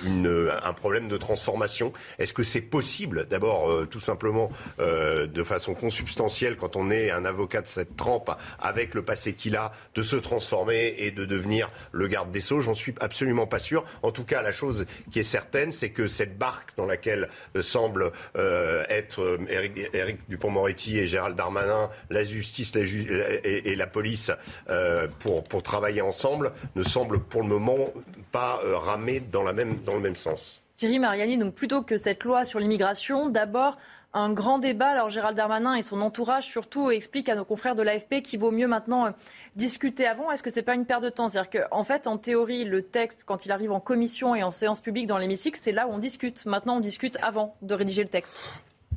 un 0.63 0.73
problème 0.73 1.09
de 1.09 1.17
transformation. 1.17 1.93
Est-ce 2.19 2.35
que 2.35 2.43
c'est 2.43 2.61
possible, 2.61 3.27
d'abord, 3.29 3.71
euh, 3.71 3.87
tout 3.87 4.01
simplement, 4.01 4.51
euh, 4.81 5.27
de 5.27 5.43
façon 5.43 5.75
consubstantielle, 5.75 6.57
quand 6.57 6.77
on 6.77 6.91
est 6.91 7.11
un 7.11 7.25
avocat 7.25 7.63
de 7.63 7.67
cette 7.67 7.97
trempe, 7.97 8.31
avec 8.59 8.95
le 8.95 9.03
passé 9.03 9.35
qu'il 9.35 9.57
a, 9.57 9.73
de 9.95 10.03
se 10.03 10.17
transformer 10.17 10.95
et 10.99 11.11
de 11.11 11.25
devenir 11.25 11.71
le 11.93 12.09
garde 12.09 12.31
des 12.31 12.41
Sceaux? 12.41 12.61
J'en 12.61 12.75
suis 12.75 12.95
absolument 13.01 13.47
pas 13.47 13.59
sûr. 13.59 13.85
En 14.03 14.13
tout 14.13 14.25
cas, 14.25 14.43
la 14.43 14.53
chose 14.53 14.87
qui 15.11 15.21
est 15.21 15.23
certaine, 15.23 15.73
c'est 15.73 15.91
que 15.91 16.07
cette 16.07 16.39
barque 16.39 16.77
dans 16.77 16.87
laquelle 16.87 17.29
semble 17.61 18.13
euh, 18.37 18.85
être 18.89 19.39
Éric, 19.49 19.79
euh, 19.95 20.13
Dupont-Moretti 20.29 20.99
et 20.99 21.07
Gérald 21.07 21.37
Darmanin, 21.37 21.91
la 22.11 22.25
justice 22.25 22.75
et, 22.77 23.75
la 23.75 23.87
police 23.87 24.31
euh, 24.69 25.07
pour, 25.21 25.45
pour 25.45 25.63
travailler 25.63 26.03
ensemble, 26.03 26.53
ne 26.77 26.83
semble 26.83 27.21
pour 27.21 27.43
le 27.43 27.49
moment 27.49 27.93
pas 28.33 28.61
ramer 28.63 29.21
dans, 29.21 29.43
la 29.43 29.53
même, 29.53 29.79
dans 29.85 29.95
le 29.95 30.01
même 30.01 30.17
sens. 30.17 30.61
Thierry 30.75 30.99
Mariani, 30.99 31.39
donc 31.39 31.55
plutôt 31.55 31.83
que 31.83 31.97
cette 31.97 32.25
loi 32.25 32.45
sur 32.45 32.61
l'immigration, 32.61 33.29
d'abord 33.29 33.77
un 34.15 34.33
grand 34.33 34.59
débat. 34.59 34.89
Alors 34.89 35.11
Gérald 35.11 35.37
Darmanin 35.37 35.75
et 35.75 35.83
son 35.83 36.01
entourage 36.01 36.47
surtout 36.47 36.91
expliquent 36.91 37.29
à 37.29 37.35
nos 37.35 37.45
confrères 37.45 37.75
de 37.75 37.83
l'AFP 37.83 38.23
qu'il 38.23 38.41
vaut 38.41 38.51
mieux 38.51 38.69
maintenant 38.69 39.13
discuter 39.59 40.07
avant. 40.07 40.31
Est-ce 40.31 40.43
que 40.43 40.51
c'est 40.51 40.63
pas 40.63 40.75
une 40.75 40.87
perte 40.87 41.03
de 41.03 41.11
temps? 41.11 41.29
C'est-à-dire 41.29 41.69
qu'en 41.69 41.85
fait, 41.85 42.07
en 42.07 42.17
théorie, 42.17 42.65
le 42.65 42.83
texte, 42.83 43.25
quand 43.27 43.45
il 43.45 43.53
arrive 43.53 43.73
en 43.73 43.81
commission 43.81 44.35
et 44.35 44.43
en 44.43 44.51
séance 44.51 44.81
publique 44.81 45.07
dans 45.07 45.19
l'hémicycle, 45.19 45.59
c'est 45.61 45.73
là 45.73 45.87
où 45.87 45.91
on 45.91 45.99
discute. 45.99 46.47
Maintenant, 46.47 46.77
on 46.77 46.81
discute 46.81 47.19
avant 47.21 47.57
de 47.61 47.75
rédiger 47.75 48.03
le 48.03 48.09
texte. 48.09 48.35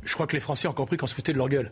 Je 0.03 0.13
crois 0.13 0.27
que 0.27 0.33
les 0.33 0.39
Français 0.39 0.67
ont 0.67 0.73
compris 0.73 0.97
qu'on 0.97 1.07
se 1.07 1.13
foutait 1.13 1.33
de 1.33 1.37
leur 1.37 1.49
gueule. 1.49 1.71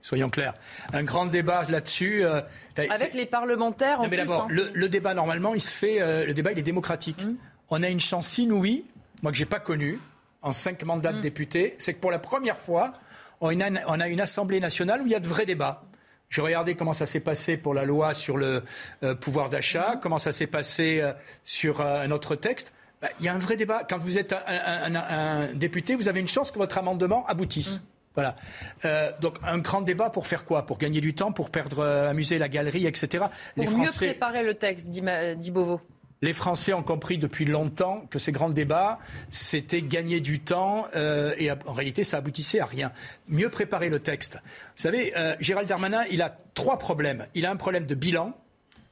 Soyons 0.00 0.30
clairs. 0.30 0.54
Un 0.92 1.04
grand 1.04 1.26
débat 1.26 1.64
là-dessus. 1.68 2.24
Euh, 2.24 2.40
Avec 2.76 3.14
les 3.14 3.26
parlementaires 3.26 4.00
en 4.00 4.08
mais 4.08 4.16
d'abord, 4.16 4.48
hein, 4.50 4.70
le, 4.72 4.88
débat, 4.88 5.14
normalement, 5.14 5.54
il 5.54 5.60
se 5.60 5.72
fait. 5.72 6.00
Euh, 6.00 6.24
le 6.24 6.32
débat, 6.32 6.52
il 6.52 6.58
est 6.58 6.62
démocratique. 6.62 7.24
Mmh. 7.24 7.36
On 7.70 7.82
a 7.82 7.88
une 7.88 8.00
chance 8.00 8.38
inouïe, 8.38 8.84
moi 9.22 9.30
que 9.32 9.38
j'ai 9.38 9.44
pas 9.44 9.60
connue, 9.60 9.98
en 10.42 10.52
cinq 10.52 10.82
mandats 10.84 11.12
de 11.12 11.18
mmh. 11.18 11.22
députés, 11.22 11.76
c'est 11.78 11.92
que 11.92 12.00
pour 12.00 12.10
la 12.10 12.18
première 12.18 12.58
fois, 12.58 12.94
on 13.40 13.60
a, 13.60 13.70
on 13.86 14.00
a 14.00 14.08
une 14.08 14.20
Assemblée 14.20 14.60
nationale 14.60 15.02
où 15.02 15.06
il 15.06 15.12
y 15.12 15.16
a 15.16 15.20
de 15.20 15.28
vrais 15.28 15.46
débats. 15.46 15.82
J'ai 16.30 16.42
regardé 16.42 16.74
comment 16.74 16.92
ça 16.92 17.06
s'est 17.06 17.20
passé 17.20 17.56
pour 17.56 17.74
la 17.74 17.84
loi 17.84 18.12
sur 18.14 18.36
le 18.36 18.62
euh, 19.02 19.14
pouvoir 19.14 19.48
d'achat, 19.48 19.98
comment 20.02 20.18
ça 20.18 20.32
s'est 20.32 20.46
passé 20.46 21.00
euh, 21.00 21.12
sur 21.44 21.80
euh, 21.80 22.02
un 22.02 22.10
autre 22.10 22.34
texte. 22.36 22.74
Bah, 23.00 23.08
il 23.20 23.26
y 23.26 23.28
a 23.28 23.34
un 23.34 23.38
vrai 23.38 23.56
débat. 23.56 23.82
Quand 23.88 23.98
vous 23.98 24.18
êtes 24.18 24.34
un, 24.34 25.48
député, 25.54 25.94
vous 25.94 26.08
avez 26.08 26.20
une 26.20 26.28
chance 26.28 26.50
que 26.50 26.58
votre 26.58 26.76
amendement 26.78 27.24
aboutisse. 27.26 27.74
Mhm. 27.74 27.80
Voilà. 28.14 29.14
donc 29.20 29.36
un 29.44 29.58
grand 29.58 29.80
débat 29.80 30.10
pour 30.10 30.26
faire 30.26 30.44
quoi? 30.44 30.66
Pour 30.66 30.78
gagner 30.78 31.00
du 31.00 31.14
temps, 31.14 31.30
pour 31.30 31.50
perdre, 31.50 31.86
amuser 31.86 32.38
la 32.38 32.48
galerie, 32.48 32.84
etc. 32.84 33.26
Pour 33.54 33.78
mieux 33.78 33.92
préparer 33.92 34.42
le 34.42 34.54
texte, 34.54 34.90
dit, 34.90 35.04
dit 35.36 35.50
Beauvau. 35.52 35.80
Les 36.20 36.32
Français 36.32 36.72
ont 36.72 36.82
compris 36.82 37.16
depuis 37.16 37.44
longtemps 37.44 38.06
que 38.10 38.18
ces 38.18 38.32
grands 38.32 38.50
débats, 38.50 38.98
c'était 39.30 39.82
gagner 39.82 40.20
du 40.20 40.40
temps 40.40 40.86
euh, 40.96 41.32
et 41.38 41.50
en 41.50 41.72
réalité, 41.72 42.02
ça 42.02 42.16
aboutissait 42.18 42.58
à 42.58 42.66
rien. 42.66 42.92
Mieux 43.28 43.50
préparer 43.50 43.88
le 43.88 44.00
texte. 44.00 44.34
Vous 44.76 44.82
savez, 44.82 45.16
euh, 45.16 45.36
Gérald 45.38 45.68
Darmanin, 45.68 46.04
il 46.10 46.20
a 46.22 46.36
trois 46.54 46.78
problèmes. 46.78 47.26
Il 47.34 47.46
a 47.46 47.50
un 47.50 47.56
problème 47.56 47.86
de 47.86 47.94
bilan, 47.94 48.36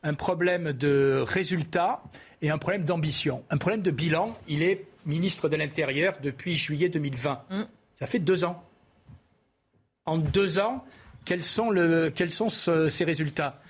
un 0.04 0.14
problème 0.14 0.72
de 0.72 1.24
résultat 1.26 2.02
et 2.42 2.50
un 2.50 2.58
problème 2.58 2.84
d'ambition. 2.84 3.42
Un 3.50 3.58
problème 3.58 3.82
de 3.82 3.90
bilan, 3.90 4.36
il 4.46 4.62
est 4.62 4.86
ministre 5.04 5.48
de 5.48 5.56
l'Intérieur 5.56 6.14
depuis 6.22 6.56
juillet 6.56 6.88
2020. 6.88 7.42
Mm. 7.50 7.62
Ça 7.96 8.06
fait 8.06 8.20
deux 8.20 8.44
ans. 8.44 8.62
En 10.04 10.18
deux 10.18 10.60
ans, 10.60 10.84
quels 11.24 11.42
sont, 11.42 11.70
le, 11.70 12.10
quels 12.10 12.30
sont 12.30 12.48
ces 12.50 13.04
résultats? 13.04 13.60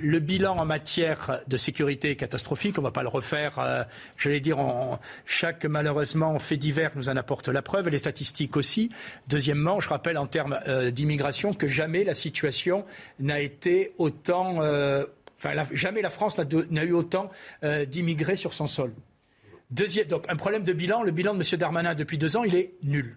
Le 0.00 0.18
bilan 0.18 0.56
en 0.58 0.64
matière 0.64 1.40
de 1.46 1.56
sécurité 1.56 2.10
est 2.10 2.16
catastrophique. 2.16 2.78
On 2.78 2.82
ne 2.82 2.86
va 2.86 2.92
pas 2.92 3.02
le 3.02 3.08
refaire. 3.08 3.58
Euh, 3.58 3.84
j'allais 4.16 4.40
dire, 4.40 4.58
chaque 5.26 5.64
malheureusement 5.64 6.38
fait 6.38 6.56
divers 6.56 6.92
nous 6.96 7.08
en 7.08 7.16
apporte 7.16 7.48
la 7.48 7.62
preuve, 7.62 7.88
les 7.88 7.98
statistiques 7.98 8.56
aussi. 8.56 8.90
Deuxièmement, 9.28 9.80
je 9.80 9.88
rappelle 9.88 10.18
en 10.18 10.26
termes 10.26 10.58
euh, 10.68 10.90
d'immigration 10.90 11.52
que 11.52 11.68
jamais 11.68 12.04
la 12.04 12.14
situation 12.14 12.84
n'a 13.20 13.40
été 13.40 13.92
autant. 13.98 14.62
Euh, 14.62 15.04
enfin, 15.38 15.54
jamais 15.72 16.02
la 16.02 16.10
France 16.10 16.38
n'a 16.38 16.84
eu 16.84 16.92
autant 16.92 17.30
d'immigrés 17.88 18.36
sur 18.36 18.54
son 18.54 18.66
sol. 18.66 18.92
Deuxième, 19.70 20.06
donc, 20.06 20.24
un 20.28 20.36
problème 20.36 20.64
de 20.64 20.72
bilan. 20.72 21.02
Le 21.02 21.10
bilan 21.10 21.34
de 21.34 21.38
M. 21.38 21.58
Darmanin 21.58 21.94
depuis 21.94 22.18
deux 22.18 22.36
ans, 22.36 22.44
il 22.44 22.54
est 22.54 22.74
nul. 22.82 23.16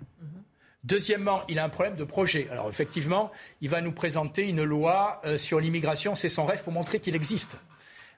Deuxièmement, 0.88 1.42
il 1.50 1.60
a 1.60 1.66
un 1.66 1.70
problème 1.70 1.98
de 1.98 2.06
projet. 2.06 2.48
Alors 2.50 2.70
effectivement, 2.70 3.30
il 3.60 3.70
va 3.70 3.82
nous 3.82 3.92
présenter 3.92 4.48
une 4.48 4.64
loi 4.64 5.22
euh, 5.26 5.38
sur 5.38 5.60
l'immigration. 5.60 6.16
C'est 6.16 6.30
son 6.30 6.46
rêve 6.46 6.64
pour 6.64 6.72
montrer 6.72 7.02
qu'il 7.02 7.14
existe. 7.14 7.58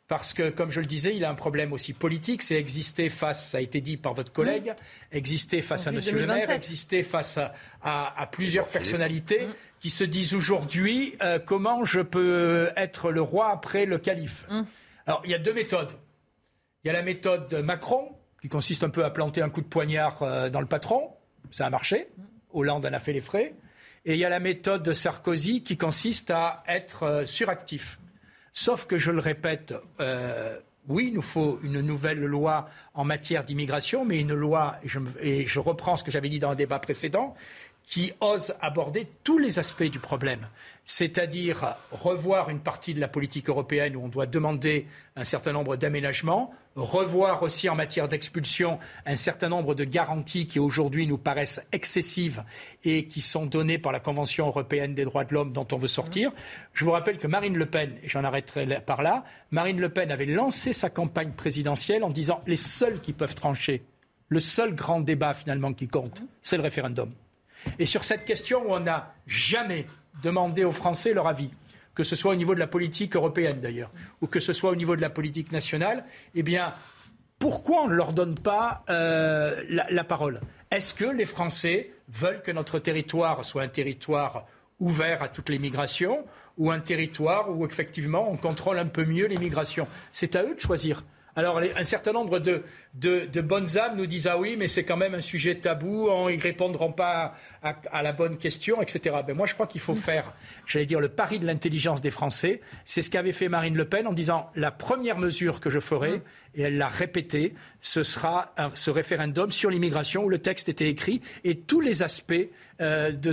Parce 0.07 0.33
que, 0.33 0.49
comme 0.49 0.69
je 0.69 0.79
le 0.79 0.85
disais, 0.85 1.15
il 1.15 1.25
a 1.25 1.31
un 1.31 1.35
problème 1.35 1.73
aussi 1.73 1.93
politique. 1.93 2.43
C'est 2.43 2.55
exister 2.55 3.09
face, 3.09 3.49
ça 3.49 3.57
a 3.57 3.61
été 3.61 3.81
dit 3.81 3.97
par 3.97 4.13
votre 4.13 4.31
collègue, 4.31 4.69
mmh. 4.69 5.17
exister 5.17 5.61
face 5.63 5.87
à 5.87 5.91
M. 5.91 5.99
le 6.13 6.27
maire, 6.27 6.51
exister 6.51 7.01
face 7.01 7.39
à, 7.81 8.29
plusieurs 8.31 8.67
personnalités 8.67 9.47
mmh. 9.47 9.53
qui 9.79 9.89
se 9.89 10.03
disent 10.03 10.35
aujourd'hui 10.35 11.15
euh, 11.23 11.39
comment 11.39 11.85
je 11.85 12.01
peux 12.01 12.69
être 12.75 13.11
le 13.11 13.21
roi 13.21 13.49
après 13.51 13.87
le 13.87 13.97
calife. 13.97 14.45
Mmh. 14.49 14.61
Alors, 15.07 15.21
il 15.25 15.31
y 15.31 15.35
a 15.35 15.39
deux 15.39 15.53
méthodes. 15.53 15.93
Il 16.83 16.87
y 16.87 16.89
a 16.91 16.93
la 16.93 17.03
méthode 17.03 17.51
Macron, 17.63 18.15
qui 18.43 18.49
consiste 18.49 18.83
un 18.83 18.89
peu 18.89 19.03
à 19.03 19.09
planter 19.09 19.41
un 19.41 19.49
coup 19.49 19.61
de 19.61 19.67
poignard 19.67 20.21
euh, 20.21 20.49
dans 20.49 20.61
le 20.61 20.67
patron. 20.67 21.09
Ça 21.49 21.65
a 21.65 21.69
marché. 21.71 22.07
Hollande 22.53 22.85
en 22.85 22.93
a 22.93 22.99
fait 22.99 23.13
les 23.13 23.21
frais. 23.21 23.53
Et 24.05 24.13
il 24.13 24.19
y 24.19 24.25
a 24.25 24.29
la 24.29 24.39
méthode 24.39 24.83
de 24.83 24.93
Sarkozy 24.93 25.61
qui 25.63 25.77
consiste 25.77 26.31
à 26.31 26.63
être 26.67 27.03
euh, 27.03 27.25
suractif. 27.25 27.99
Sauf 28.53 28.85
que, 28.85 28.97
je 28.97 29.11
le 29.11 29.19
répète, 29.19 29.73
euh, 29.99 30.57
oui, 30.87 31.07
il 31.09 31.13
nous 31.13 31.21
faut 31.21 31.59
une 31.61 31.81
nouvelle 31.81 32.19
loi 32.19 32.67
en 32.93 33.03
matière 33.03 33.43
d'immigration, 33.43 34.05
mais 34.05 34.19
une 34.19 34.33
loi, 34.33 34.77
et 35.21 35.45
je, 35.45 35.59
reprends 35.59 35.95
ce 35.95 36.03
que 36.03 36.11
j'avais 36.11 36.29
dit 36.29 36.39
dans 36.39 36.49
un 36.49 36.55
débat 36.55 36.79
précédent, 36.79 37.35
qui 37.89 38.13
ose 38.19 38.53
aborder 38.61 39.07
tous 39.23 39.39
les 39.39 39.57
aspects 39.57 39.83
du 39.83 39.99
problème 39.99 40.47
c'est-à-dire 40.89 41.75
revoir 41.91 42.49
une 42.49 42.61
partie 42.61 42.95
de 42.95 42.99
la 42.99 43.07
politique 43.07 43.47
européenne 43.47 43.95
où 43.95 44.01
on 44.01 44.07
doit 44.07 44.25
demander 44.25 44.87
un 45.15 45.23
certain 45.23 45.51
nombre 45.51 45.75
d'aménagements, 45.75 46.51
revoir 46.75 47.43
aussi 47.43 47.69
en 47.69 47.75
matière 47.75 48.09
d'expulsion 48.09 48.79
un 49.05 49.15
certain 49.15 49.49
nombre 49.49 49.75
de 49.75 49.83
garanties 49.83 50.47
qui 50.47 50.57
aujourd'hui 50.57 51.05
nous 51.05 51.19
paraissent 51.19 51.61
excessives 51.71 52.43
et 52.83 53.05
qui 53.05 53.21
sont 53.21 53.45
données 53.45 53.77
par 53.77 53.91
la 53.91 53.99
Convention 53.99 54.47
européenne 54.47 54.95
des 54.95 55.05
droits 55.05 55.25
de 55.25 55.35
l'homme 55.35 55.53
dont 55.53 55.67
on 55.71 55.77
veut 55.77 55.87
sortir. 55.87 56.31
Je 56.73 56.85
vous 56.85 56.91
rappelle 56.91 57.19
que 57.19 57.27
Marine 57.27 57.55
Le 57.55 57.67
Pen, 57.67 57.93
et 58.01 58.09
j'en 58.09 58.23
arrêterai 58.23 58.81
par 58.83 59.03
là, 59.03 59.23
Marine 59.51 59.79
Le 59.79 59.89
Pen 59.89 60.09
avait 60.11 60.25
lancé 60.25 60.73
sa 60.73 60.89
campagne 60.89 61.33
présidentielle 61.33 62.03
en 62.03 62.09
disant 62.09 62.41
les 62.47 62.55
seuls 62.55 62.99
qui 62.99 63.13
peuvent 63.13 63.35
trancher, 63.35 63.83
le 64.27 64.39
seul 64.39 64.73
grand 64.73 65.01
débat 65.01 65.35
finalement 65.35 65.73
qui 65.73 65.87
compte, 65.87 66.23
c'est 66.41 66.57
le 66.57 66.63
référendum. 66.63 67.13
Et 67.77 67.85
sur 67.85 68.03
cette 68.03 68.25
question 68.25 68.69
où 68.69 68.73
on 68.73 68.79
n'a 68.79 69.13
jamais 69.27 69.85
demander 70.21 70.63
aux 70.63 70.71
Français 70.71 71.13
leur 71.13 71.27
avis, 71.27 71.51
que 71.95 72.03
ce 72.03 72.15
soit 72.15 72.31
au 72.31 72.35
niveau 72.35 72.55
de 72.55 72.59
la 72.59 72.67
politique 72.67 73.15
européenne 73.15 73.59
d'ailleurs, 73.61 73.91
ou 74.21 74.27
que 74.27 74.39
ce 74.39 74.53
soit 74.53 74.71
au 74.71 74.75
niveau 74.75 74.95
de 74.95 75.01
la 75.01 75.09
politique 75.09 75.51
nationale, 75.51 76.05
eh 76.35 76.43
bien, 76.43 76.73
pourquoi 77.39 77.83
on 77.83 77.87
ne 77.87 77.93
leur 77.93 78.13
donne 78.13 78.35
pas 78.35 78.83
euh, 78.89 79.63
la, 79.67 80.03
parole? 80.03 80.41
Est-ce 80.71 80.93
que 80.93 81.05
les 81.05 81.25
Français 81.25 81.91
veulent 82.09 82.41
que 82.41 82.51
notre 82.51 82.79
territoire 82.79 83.43
soit 83.45 83.63
un 83.63 83.69
territoire 83.69 84.45
ouvert 84.79 85.23
à 85.23 85.29
toutes 85.29 85.49
les 85.49 85.59
migrations 85.59 86.25
ou 86.57 86.71
un 86.71 86.79
territoire 86.79 87.49
où 87.49 87.65
effectivement 87.65 88.29
on 88.29 88.35
contrôle 88.37 88.77
un 88.77 88.85
peu 88.85 89.05
mieux 89.05 89.27
les 89.27 89.37
migrations? 89.37 89.87
C'est 90.11 90.35
à 90.35 90.43
eux 90.43 90.55
de 90.55 90.59
choisir. 90.59 91.03
Alors, 91.35 91.59
un 91.59 91.83
certain 91.83 92.11
nombre 92.11 92.39
de, 92.39 93.41
bonnes 93.41 93.77
âmes 93.77 93.97
nous 93.97 94.05
disent 94.05 94.27
Ah 94.27 94.37
oui, 94.37 94.55
mais 94.57 94.67
c'est 94.67 94.83
quand 94.83 94.97
même 94.97 95.15
un 95.15 95.21
sujet 95.21 95.55
tabou, 95.55 96.09
ils 96.29 96.37
ne 96.37 96.41
répondront 96.41 96.91
pas 96.91 97.35
à, 97.61 98.03
la 98.03 98.11
bonne 98.11 98.37
question, 98.37 98.81
etc. 98.81 99.17
Ben, 99.25 99.35
moi, 99.35 99.45
je 99.45 99.53
crois 99.53 99.67
qu'il 99.67 99.81
faut 99.81 99.95
faire, 99.95 100.33
j'allais 100.65 100.85
dire, 100.85 100.99
le 100.99 101.09
pari 101.09 101.39
de 101.39 101.45
l'intelligence 101.45 102.01
des 102.01 102.11
Français. 102.11 102.61
C'est 102.85 103.01
ce 103.01 103.09
qu'avait 103.09 103.31
fait 103.31 103.49
Marine 103.49 103.75
Le 103.75 103.85
Pen 103.85 104.07
en 104.07 104.13
disant 104.13 104.49
La 104.55 104.71
première 104.71 105.17
mesure 105.17 105.59
que 105.59 105.69
je 105.69 105.79
ferai, 105.79 106.17
mm. 106.17 106.21
et 106.55 106.61
elle 106.63 106.77
l'a 106.77 106.87
répété, 106.87 107.53
ce 107.81 108.03
sera 108.03 108.53
ce 108.73 108.91
référendum 108.91 109.51
sur 109.51 109.69
l'immigration 109.69 110.25
où 110.25 110.29
le 110.29 110.39
texte 110.39 110.69
était 110.69 110.89
écrit 110.89 111.21
et 111.43 111.59
tous 111.59 111.81
les 111.81 112.03
aspects 112.03 112.33
euh, 112.81 113.11
de 113.11 113.31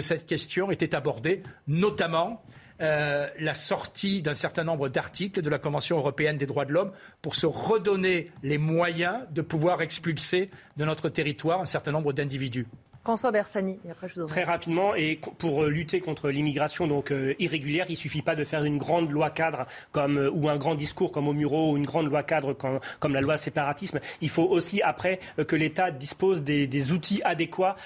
cette 0.00 0.26
question 0.26 0.70
étaient 0.70 0.94
abordés, 0.94 1.42
notamment 1.66 2.42
euh, 2.80 3.28
la 3.40 3.54
sortie 3.54 4.22
d'un 4.22 4.34
certain 4.34 4.64
nombre 4.64 4.88
d'articles 4.88 5.42
de 5.42 5.50
la 5.50 5.58
Convention 5.58 5.98
européenne 5.98 6.36
des 6.36 6.46
droits 6.46 6.64
de 6.64 6.72
l'homme 6.72 6.92
pour 7.22 7.34
se 7.34 7.46
redonner 7.46 8.30
les 8.42 8.58
moyens 8.58 9.18
de 9.30 9.42
pouvoir 9.42 9.82
expulser 9.82 10.50
de 10.76 10.84
notre 10.84 11.08
territoire 11.08 11.60
un 11.60 11.66
certain 11.66 11.92
nombre 11.92 12.12
d'individus. 12.12 12.66
François 13.04 13.30
Bersani, 13.32 13.78
et 13.86 13.90
après 13.90 14.08
je 14.08 14.20
vous 14.20 14.26
Très 14.26 14.44
rapidement, 14.44 14.94
et 14.94 15.18
pour 15.38 15.64
euh, 15.64 15.70
lutter 15.70 16.00
contre 16.00 16.28
l'immigration 16.28 16.86
donc 16.86 17.10
euh, 17.10 17.34
irrégulière, 17.38 17.86
il 17.88 17.92
ne 17.92 17.96
suffit 17.96 18.20
pas 18.20 18.34
de 18.34 18.44
faire 18.44 18.64
une 18.64 18.76
grande 18.76 19.10
loi 19.10 19.30
cadre 19.30 19.66
comme, 19.92 20.18
euh, 20.18 20.30
ou 20.30 20.48
un 20.48 20.58
grand 20.58 20.74
discours 20.74 21.10
comme 21.10 21.26
au 21.26 21.32
Muro 21.32 21.72
ou 21.72 21.76
une 21.76 21.86
grande 21.86 22.06
loi 22.08 22.22
cadre 22.22 22.52
comme, 22.52 22.80
comme 23.00 23.14
la 23.14 23.22
loi 23.22 23.38
séparatisme. 23.38 24.00
Il 24.20 24.28
faut 24.28 24.44
aussi 24.44 24.82
après 24.82 25.20
que 25.46 25.56
l'État 25.56 25.90
dispose 25.90 26.42
des, 26.42 26.66
des, 26.66 26.92
outils 26.92 27.22
adéquats 27.24 27.76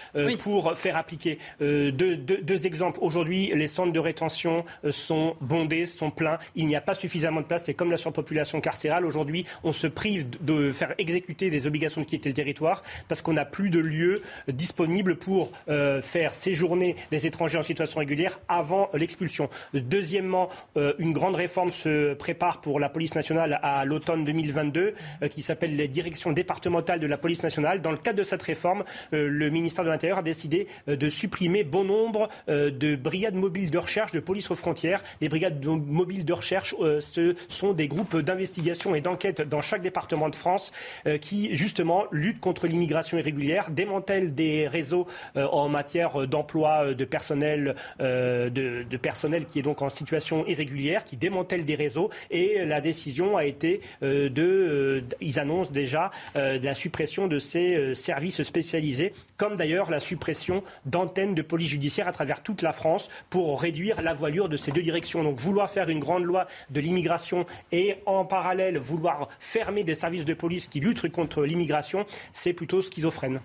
pour 0.40 0.76
faire 0.76 0.97
appliquer. 0.97 1.39
Deux, 1.60 1.90
deux, 1.90 2.16
deux, 2.16 2.66
exemples. 2.66 2.98
Aujourd'hui, 3.02 3.52
les 3.55 3.68
centres 3.68 3.93
de 3.93 3.98
rétention 3.98 4.64
sont 4.90 5.36
bondés, 5.40 5.86
sont 5.86 6.10
pleins. 6.10 6.39
Il 6.55 6.66
n'y 6.66 6.76
a 6.76 6.80
pas 6.80 6.94
suffisamment 6.94 7.40
de 7.40 7.47
place. 7.47 7.64
C'est 7.64 7.74
comme 7.74 7.90
la 7.90 7.97
surpopulation 7.97 8.60
carcérale. 8.60 9.05
Aujourd'hui, 9.05 9.44
on 9.64 9.72
se 9.72 9.86
prive 9.86 10.26
de 10.40 10.72
faire 10.72 10.94
exécuter 10.98 11.51
des 11.51 11.66
obligations 11.66 12.01
de 12.01 12.06
quitter 12.06 12.28
le 12.28 12.34
territoire 12.34 12.82
parce 13.09 13.22
qu'on 13.22 13.34
n'a 13.34 13.44
plus 13.44 13.70
de 13.70 13.80
lieux 13.80 14.22
disponibles 14.48 15.11
pour 15.14 15.51
euh, 15.68 16.02
faire 16.02 16.34
séjourner 16.34 16.97
les 17.10 17.26
étrangers 17.26 17.59
en 17.59 17.62
situation 17.62 18.01
régulière 18.01 18.40
avant 18.48 18.90
l'expulsion. 18.94 19.48
Deuxièmement, 19.74 20.48
euh, 20.76 20.94
une 20.98 21.12
grande 21.12 21.34
réforme 21.34 21.70
se 21.70 22.14
prépare 22.14 22.60
pour 22.60 22.80
la 22.80 22.89
police 22.89 23.14
nationale 23.14 23.59
à 23.62 23.84
l'automne 23.84 24.24
2022 24.24 24.94
euh, 25.22 25.28
qui 25.28 25.43
s'appelle 25.43 25.76
les 25.76 25.89
directions 25.89 26.32
départementales 26.32 27.01
de 27.01 27.06
la 27.06 27.18
police 27.18 27.43
nationale. 27.43 27.82
Dans 27.82 27.90
le 27.90 27.97
cadre 27.97 28.18
de 28.18 28.22
cette 28.22 28.43
réforme, 28.43 28.84
le 29.12 29.48
ministère 29.51 29.84
de 29.84 29.90
l'Intérieur 29.90 30.18
a 30.18 30.22
décidé 30.22 30.66
de 30.86 31.09
supprimer 31.09 31.64
bon 31.64 31.84
nombre 31.84 32.28
de 32.48 32.97
brigades 32.97 33.34
mobiles 33.34 33.70
de 33.70 33.78
recherche 33.78 34.12
de 34.12 34.20
police 34.20 34.51
aux 34.51 34.55
frontières. 34.55 35.02
Les 35.20 35.28
brigades 35.28 35.64
mobiles 35.64 36.24
de 36.24 36.32
recherche, 36.32 36.74
ce 37.01 37.34
sont 37.48 37.72
des 37.72 37.89
groupes 37.89 38.16
d'investigation 38.16 38.94
et 38.94 39.01
d'enquête 39.01 39.43
dans 39.43 39.60
chaque 39.60 39.82
département 39.82 40.28
de 40.28 40.36
France 40.36 40.72
qui, 41.20 41.55
justement, 41.55 42.05
luttent 42.10 42.40
contre 42.40 42.66
l'immigration 42.66 43.18
irrégulière, 43.18 43.70
démantèlent 43.70 44.34
des 44.34 44.68
réseaux 44.68 44.91
euh, 44.93 45.47
en 45.47 45.69
matière 45.69 46.27
d'emploi 46.27 46.86
euh, 46.86 46.94
de 46.94 47.05
personnel, 47.05 47.74
euh, 48.01 48.51
de, 48.51 48.97
personnel 48.97 49.47
qui 49.47 49.59
est 49.59 49.62
donc 49.62 49.82
en 49.82 49.89
situation 49.89 50.47
irrégulière, 50.47 51.05
qui 51.05 51.16
démantèle 51.16 51.64
des 51.64 51.74
réseaux. 51.74 52.10
Et 52.31 52.64
la 52.64 52.81
décision 52.81 53.36
a 53.36 53.44
été 53.44 53.81
de, 54.02 55.05
ils 55.20 55.40
annoncent 55.40 55.73
déjà 55.73 56.10
la 56.35 56.74
suppression 56.74 57.27
de 57.27 57.39
ces 57.39 57.94
services 57.94 58.43
spécialisés, 58.43 59.12
comme 59.36 59.56
d'ailleurs 59.56 59.90
la 59.90 59.98
suppression 59.98 60.62
d'antennes 60.86 61.35
de 61.35 61.43
police 61.43 61.69
judiciaire 61.69 62.06
à 62.06 62.12
travers 62.12 62.43
toute 62.43 62.62
la 62.62 62.73
France 62.73 63.09
pour 63.31 63.60
réduire 63.60 64.02
la 64.02 64.12
voilure 64.12 64.48
de 64.48 64.56
ces 64.56 64.70
deux 64.70 64.82
directions. 64.82 65.24
Donc 65.24 65.39
vouloir 65.39 65.70
faire 65.70 65.89
une 65.89 66.01
grande 66.01 66.24
loi 66.24 66.47
de 66.70 66.81
l'immigration 66.81 67.47
et 67.73 67.97
en 68.06 68.24
parallèle 68.24 68.78
vouloir 68.78 69.28
fermer 69.39 69.85
des 69.85 69.94
services 69.94 70.24
de 70.24 70.35
police 70.35 70.69
qui 70.69 70.81
luttent 70.81 71.10
contre 71.10 71.43
l'immigration, 71.43 72.06
c'est 72.32 72.52
plutôt 72.52 72.82
schizophrène. 72.82 73.40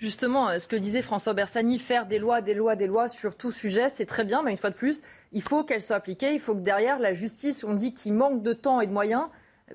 Justement, 0.00 0.48
euh, 0.48 0.58
ce 0.60 0.68
que 0.68 0.76
disait 0.76 1.02
François 1.02 1.34
Bersani, 1.34 1.78
faire 1.80 2.06
des 2.06 2.20
lois, 2.20 2.40
des 2.40 2.54
lois, 2.54 2.76
des 2.76 2.86
lois 2.86 3.08
sur 3.08 3.36
tout 3.36 3.50
sujet, 3.50 3.88
c'est 3.88 4.06
très 4.06 4.24
bien, 4.24 4.42
mais 4.42 4.52
une 4.52 4.56
fois 4.56 4.70
de 4.70 4.76
plus, 4.76 5.02
il 5.32 5.42
faut 5.42 5.64
qu'elles 5.64 5.82
soient 5.82 5.96
appliquées. 5.96 6.32
Il 6.32 6.38
faut 6.38 6.54
que 6.54 6.60
derrière, 6.60 7.00
la 7.00 7.12
justice, 7.12 7.64
on 7.64 7.74
dit 7.74 7.92
qu'il 7.92 8.12
manque 8.12 8.42
de 8.42 8.52
temps 8.52 8.80
et 8.80 8.86
de 8.86 8.92
moyens. 8.92 9.26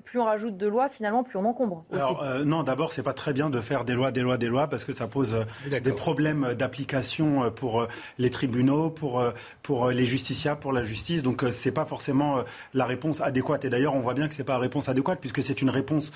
Plus 0.04 0.18
on 0.18 0.24
rajoute 0.24 0.56
de 0.56 0.66
lois, 0.66 0.88
finalement, 0.88 1.22
plus 1.22 1.38
on 1.38 1.44
encombre. 1.44 1.84
Aussi. 1.90 2.00
Alors, 2.00 2.22
euh, 2.22 2.44
non, 2.44 2.62
d'abord, 2.62 2.92
c'est 2.92 3.02
pas 3.02 3.12
très 3.12 3.32
bien 3.32 3.50
de 3.50 3.60
faire 3.60 3.84
des 3.84 3.94
lois, 3.94 4.10
des 4.10 4.22
lois, 4.22 4.38
des 4.38 4.48
lois, 4.48 4.66
parce 4.66 4.84
que 4.84 4.92
ça 4.92 5.06
pose 5.06 5.38
des 5.70 5.92
problèmes 5.92 6.54
d'application 6.54 7.50
pour 7.52 7.86
les 8.18 8.30
tribunaux, 8.30 8.90
pour, 8.90 9.22
pour 9.62 9.90
les 9.90 10.04
justiciables, 10.04 10.58
pour 10.58 10.72
la 10.72 10.82
justice. 10.82 11.22
Donc, 11.22 11.44
c'est 11.50 11.70
pas 11.70 11.84
forcément 11.84 12.38
la 12.72 12.84
réponse 12.84 13.20
adéquate. 13.20 13.64
Et 13.64 13.70
d'ailleurs, 13.70 13.94
on 13.94 14.00
voit 14.00 14.14
bien 14.14 14.26
que 14.26 14.34
c'est 14.34 14.44
pas 14.44 14.54
la 14.54 14.58
réponse 14.58 14.88
adéquate, 14.88 15.20
puisque 15.20 15.42
c'est 15.42 15.62
une 15.62 15.70
réponse 15.70 16.10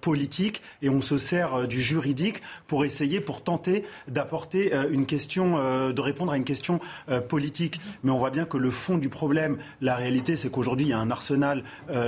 politique, 0.00 0.62
et 0.82 0.90
on 0.90 1.00
se 1.00 1.16
sert 1.16 1.66
du 1.66 1.80
juridique 1.80 2.42
pour 2.66 2.84
essayer, 2.84 3.20
pour 3.20 3.42
tenter 3.42 3.84
d'apporter 4.08 4.74
une 4.90 5.06
question, 5.06 5.92
de 5.92 6.00
répondre 6.00 6.32
à 6.32 6.36
une 6.36 6.44
question 6.44 6.80
politique. 7.28 7.80
Mais 8.02 8.10
on 8.10 8.18
voit 8.18 8.30
bien 8.30 8.44
que 8.44 8.58
le 8.58 8.70
fond 8.70 8.98
du 8.98 9.08
problème, 9.08 9.56
la 9.80 9.96
réalité, 9.96 10.36
c'est 10.36 10.50
qu'aujourd'hui, 10.50 10.86
il 10.86 10.90
y 10.90 10.94
a 10.94 10.98
un 10.98 11.10
arsenal 11.10 11.64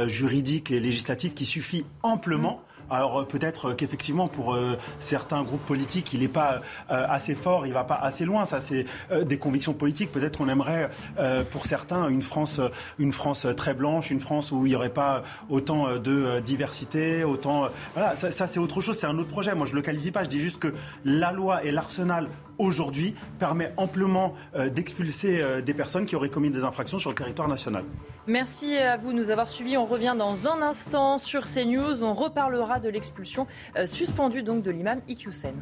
juridique 0.07 0.71
et 0.71 0.79
législatif 0.81 1.06
qui 1.15 1.45
suffit 1.45 1.85
amplement. 2.03 2.63
Alors 2.91 3.21
euh, 3.21 3.25
peut-être 3.25 3.73
qu'effectivement 3.73 4.29
pour 4.29 4.55
euh, 4.55 4.79
certains 5.01 5.43
groupes 5.43 5.65
politiques, 5.65 6.13
il 6.13 6.21
n'est 6.21 6.29
pas 6.29 6.63
euh, 6.91 7.07
assez 7.09 7.35
fort, 7.35 7.67
il 7.67 7.73
va 7.73 7.85
pas 7.85 7.97
assez 7.97 8.25
loin. 8.25 8.45
Ça, 8.45 8.61
c'est 8.61 8.87
des 9.25 9.39
convictions 9.39 9.73
politiques. 9.73 10.13
Peut-être 10.13 10.39
qu'on 10.39 10.49
aimerait 10.49 10.91
pour 11.51 11.67
certains 11.67 12.09
une 12.09 12.23
France, 12.23 12.61
une 12.99 13.13
France 13.13 13.47
très 13.57 13.75
blanche, 13.75 14.11
une 14.11 14.21
France 14.21 14.53
où 14.53 14.67
il 14.67 14.71
n'y 14.71 14.77
aurait 14.77 14.91
pas 14.91 15.23
autant 15.49 15.97
de 15.97 16.41
diversité, 16.41 17.25
autant. 17.25 17.69
Voilà, 17.95 18.15
ça, 18.15 18.31
ça 18.31 18.47
c'est 18.47 18.59
autre 18.59 18.81
chose, 18.81 18.97
c'est 18.97 19.07
un 19.07 19.19
autre 19.19 19.31
projet. 19.31 19.55
Moi, 19.55 19.67
je 19.67 19.75
le 19.75 19.83
qualifie 19.83 20.11
pas. 20.11 20.25
Je 20.25 20.29
dis 20.29 20.41
juste 20.41 20.59
que 20.59 20.73
la 21.05 21.33
loi 21.33 21.65
et 21.65 21.71
l'arsenal 21.71 22.29
aujourd'hui 22.59 23.15
permet 23.39 23.73
amplement 23.77 24.35
d'expulser 24.75 25.63
des 25.63 25.75
personnes 25.75 26.07
qui 26.07 26.17
auraient 26.17 26.29
commis 26.29 26.51
des 26.51 26.65
infractions 26.65 26.99
sur 26.99 27.11
le 27.11 27.17
territoire 27.17 27.49
national. 27.49 27.85
Merci 28.27 28.77
à 28.77 28.97
vous 28.97 29.13
de 29.13 29.17
nous 29.19 29.31
avoir 29.31 29.49
suivis. 29.49 29.77
On 29.77 29.85
revient 29.85 30.15
dans 30.19 30.49
un 30.49 30.63
instant 30.63 31.19
sur 31.19 31.45
CNews. 31.45 32.03
On 32.03 32.15
reparlera 32.15 32.81
de 32.81 32.89
l'expulsion 32.89 33.47
euh, 33.77 33.87
suspendue 33.87 34.43
donc 34.43 34.63
de 34.63 34.71
l'imam 34.71 35.01
Iqiyoussen. 35.09 35.55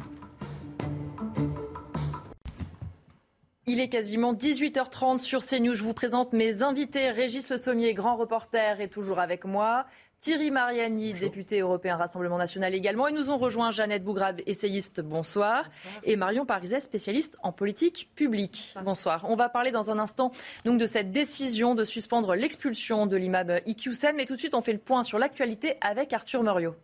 Il 3.67 3.79
est 3.79 3.89
quasiment 3.89 4.33
18h30 4.33 5.19
sur 5.19 5.43
CNews. 5.43 5.73
Je 5.73 5.83
vous 5.83 5.93
présente 5.93 6.33
mes 6.33 6.61
invités. 6.61 7.09
Régis 7.09 7.49
Le 7.49 7.57
Sommier, 7.57 7.93
grand 7.93 8.15
reporter, 8.15 8.79
est 8.79 8.89
toujours 8.89 9.19
avec 9.19 9.43
moi. 9.43 9.85
Thierry 10.19 10.49
Mariani, 10.49 11.13
député 11.13 11.59
européen 11.59 11.97
Rassemblement 11.97 12.37
national 12.37 12.73
également. 12.73 13.07
Et 13.07 13.11
nous 13.11 13.29
ont 13.29 13.37
rejoint 13.37 13.71
Jeannette 13.71 14.03
Bougrab, 14.03 14.41
essayiste, 14.47 15.01
bonsoir. 15.01 15.67
Et 16.03 16.15
Marion 16.15 16.45
Pariset, 16.45 16.79
spécialiste 16.79 17.37
en 17.43 17.51
politique 17.51 18.09
publique. 18.15 18.73
Bonsoir. 18.83 19.25
On 19.29 19.35
va 19.35 19.49
parler 19.49 19.71
dans 19.71 19.91
un 19.91 19.99
instant 19.99 20.31
donc, 20.63 20.79
de 20.79 20.85
cette 20.85 21.11
décision 21.11 21.75
de 21.75 21.83
suspendre 21.83 22.33
l'expulsion 22.33 23.05
de 23.05 23.17
l'imam 23.17 23.59
Iqiyoussen. 23.65 24.15
Mais 24.15 24.25
tout 24.25 24.33
de 24.33 24.39
suite, 24.39 24.55
on 24.55 24.61
fait 24.61 24.73
le 24.73 24.79
point 24.79 25.03
sur 25.03 25.19
l'actualité 25.19 25.77
avec 25.81 26.11
Arthur 26.13 26.41
Muriot. 26.43 26.75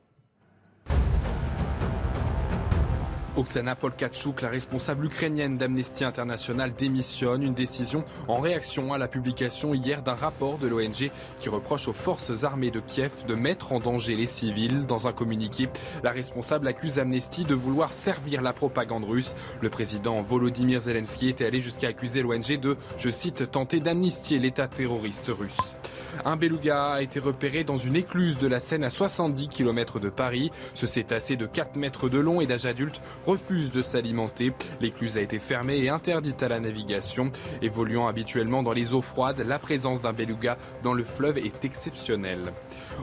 Oksana 3.37 3.75
Polkachuk, 3.75 4.41
la 4.41 4.49
responsable 4.49 5.05
ukrainienne 5.05 5.57
d'Amnesty 5.57 6.03
International, 6.03 6.73
démissionne. 6.73 7.43
Une 7.43 7.53
décision 7.53 8.03
en 8.27 8.39
réaction 8.39 8.91
à 8.91 8.97
la 8.97 9.07
publication 9.07 9.73
hier 9.73 10.01
d'un 10.01 10.15
rapport 10.15 10.57
de 10.57 10.67
l'ONG 10.67 11.09
qui 11.39 11.49
reproche 11.49 11.87
aux 11.87 11.93
forces 11.93 12.43
armées 12.43 12.71
de 12.71 12.81
Kiev 12.81 13.25
de 13.27 13.35
mettre 13.35 13.71
en 13.71 13.79
danger 13.79 14.15
les 14.15 14.25
civils. 14.25 14.85
Dans 14.85 15.07
un 15.07 15.13
communiqué, 15.13 15.69
la 16.03 16.11
responsable 16.11 16.67
accuse 16.67 16.99
Amnesty 16.99 17.45
de 17.45 17.55
vouloir 17.55 17.93
servir 17.93 18.41
la 18.41 18.51
propagande 18.51 19.05
russe. 19.05 19.33
Le 19.61 19.69
président 19.69 20.21
Volodymyr 20.21 20.81
Zelensky 20.81 21.29
était 21.29 21.45
allé 21.45 21.61
jusqu'à 21.61 21.87
accuser 21.87 22.21
l'ONG 22.21 22.59
de, 22.59 22.75
je 22.97 23.09
cite, 23.09 23.49
tenter 23.49 23.79
d'amnistier 23.79 24.39
l'État 24.39 24.67
terroriste 24.67 25.31
russe. 25.33 25.77
Un 26.25 26.35
beluga 26.35 26.93
a 26.93 27.01
été 27.01 27.19
repéré 27.19 27.63
dans 27.63 27.77
une 27.77 27.95
écluse 27.95 28.37
de 28.37 28.47
la 28.47 28.59
Seine 28.59 28.83
à 28.83 28.89
70 28.89 29.47
km 29.47 29.99
de 29.99 30.09
Paris. 30.09 30.51
Ce 30.73 30.87
cétacé 30.87 31.35
de 31.35 31.45
4 31.45 31.75
mètres 31.75 32.09
de 32.09 32.19
long 32.19 32.41
et 32.41 32.45
d'âge 32.45 32.65
adulte 32.65 33.01
refuse 33.25 33.71
de 33.71 33.81
s'alimenter. 33.81 34.53
L'écluse 34.79 35.17
a 35.17 35.21
été 35.21 35.39
fermée 35.39 35.77
et 35.79 35.89
interdite 35.89 36.43
à 36.43 36.47
la 36.47 36.59
navigation. 36.59 37.31
Évoluant 37.61 38.07
habituellement 38.07 38.63
dans 38.63 38.73
les 38.73 38.93
eaux 38.93 39.01
froides, 39.01 39.43
la 39.45 39.59
présence 39.59 40.01
d'un 40.01 40.13
beluga 40.13 40.57
dans 40.83 40.93
le 40.93 41.03
fleuve 41.03 41.37
est 41.37 41.65
exceptionnelle. 41.65 42.51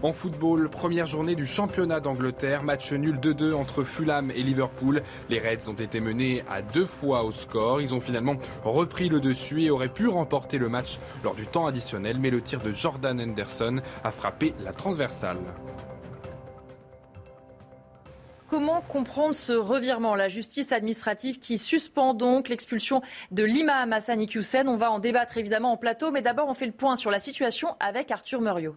En 0.03 0.13
football, 0.13 0.69
première 0.69 1.07
journée 1.07 1.35
du 1.35 1.47
championnat 1.47 2.01
d'Angleterre, 2.01 2.63
match 2.63 2.93
nul 2.93 3.17
2-2 3.17 3.55
entre 3.55 3.83
Fulham 3.83 4.31
et 4.31 4.43
Liverpool. 4.43 5.03
Les 5.29 5.39
Reds 5.39 5.69
ont 5.69 5.75
été 5.75 6.01
menés 6.01 6.43
à 6.49 6.63
deux 6.63 6.85
fois 6.85 7.25
au 7.25 7.31
score. 7.31 7.81
Ils 7.81 7.95
ont 7.95 8.01
finalement 8.01 8.37
repris 8.65 9.09
le 9.09 9.21
dessus 9.21 9.63
et 9.63 9.71
auraient 9.71 9.89
pu 9.89 10.09
remporter 10.09 10.59
le 10.59 10.69
match 10.69 10.99
lors 11.25 11.35
du 11.35 11.47
temps 11.47 11.67
additionnel, 11.67 12.19
mais 12.21 12.31
le 12.31 12.41
tir 12.41 12.61
de 12.61 12.73
Jordan 12.73 13.08
A 14.05 14.11
frappé 14.11 14.55
la 14.61 14.73
transversale. 14.73 15.39
Comment 18.51 18.81
comprendre 18.81 19.35
ce 19.35 19.53
revirement? 19.53 20.15
La 20.15 20.29
justice 20.29 20.73
administrative 20.73 21.39
qui 21.39 21.59
suspend 21.59 22.15
donc 22.15 22.49
l'expulsion 22.49 23.03
de 23.31 23.45
l'imam 23.45 23.93
Hassan 23.93 24.21
Iqiyoussen. 24.21 24.69
On 24.69 24.77
va 24.77 24.91
en 24.91 24.99
débattre 24.99 25.37
évidemment 25.37 25.73
en 25.73 25.77
plateau, 25.77 26.11
mais 26.11 26.23
d'abord 26.23 26.49
on 26.49 26.55
fait 26.55 26.67
le 26.67 26.73
point 26.73 26.97
sur 26.97 27.11
la 27.11 27.21
situation 27.21 27.77
avec 27.79 28.11
Arthur 28.11 28.41
Muriot. 28.41 28.77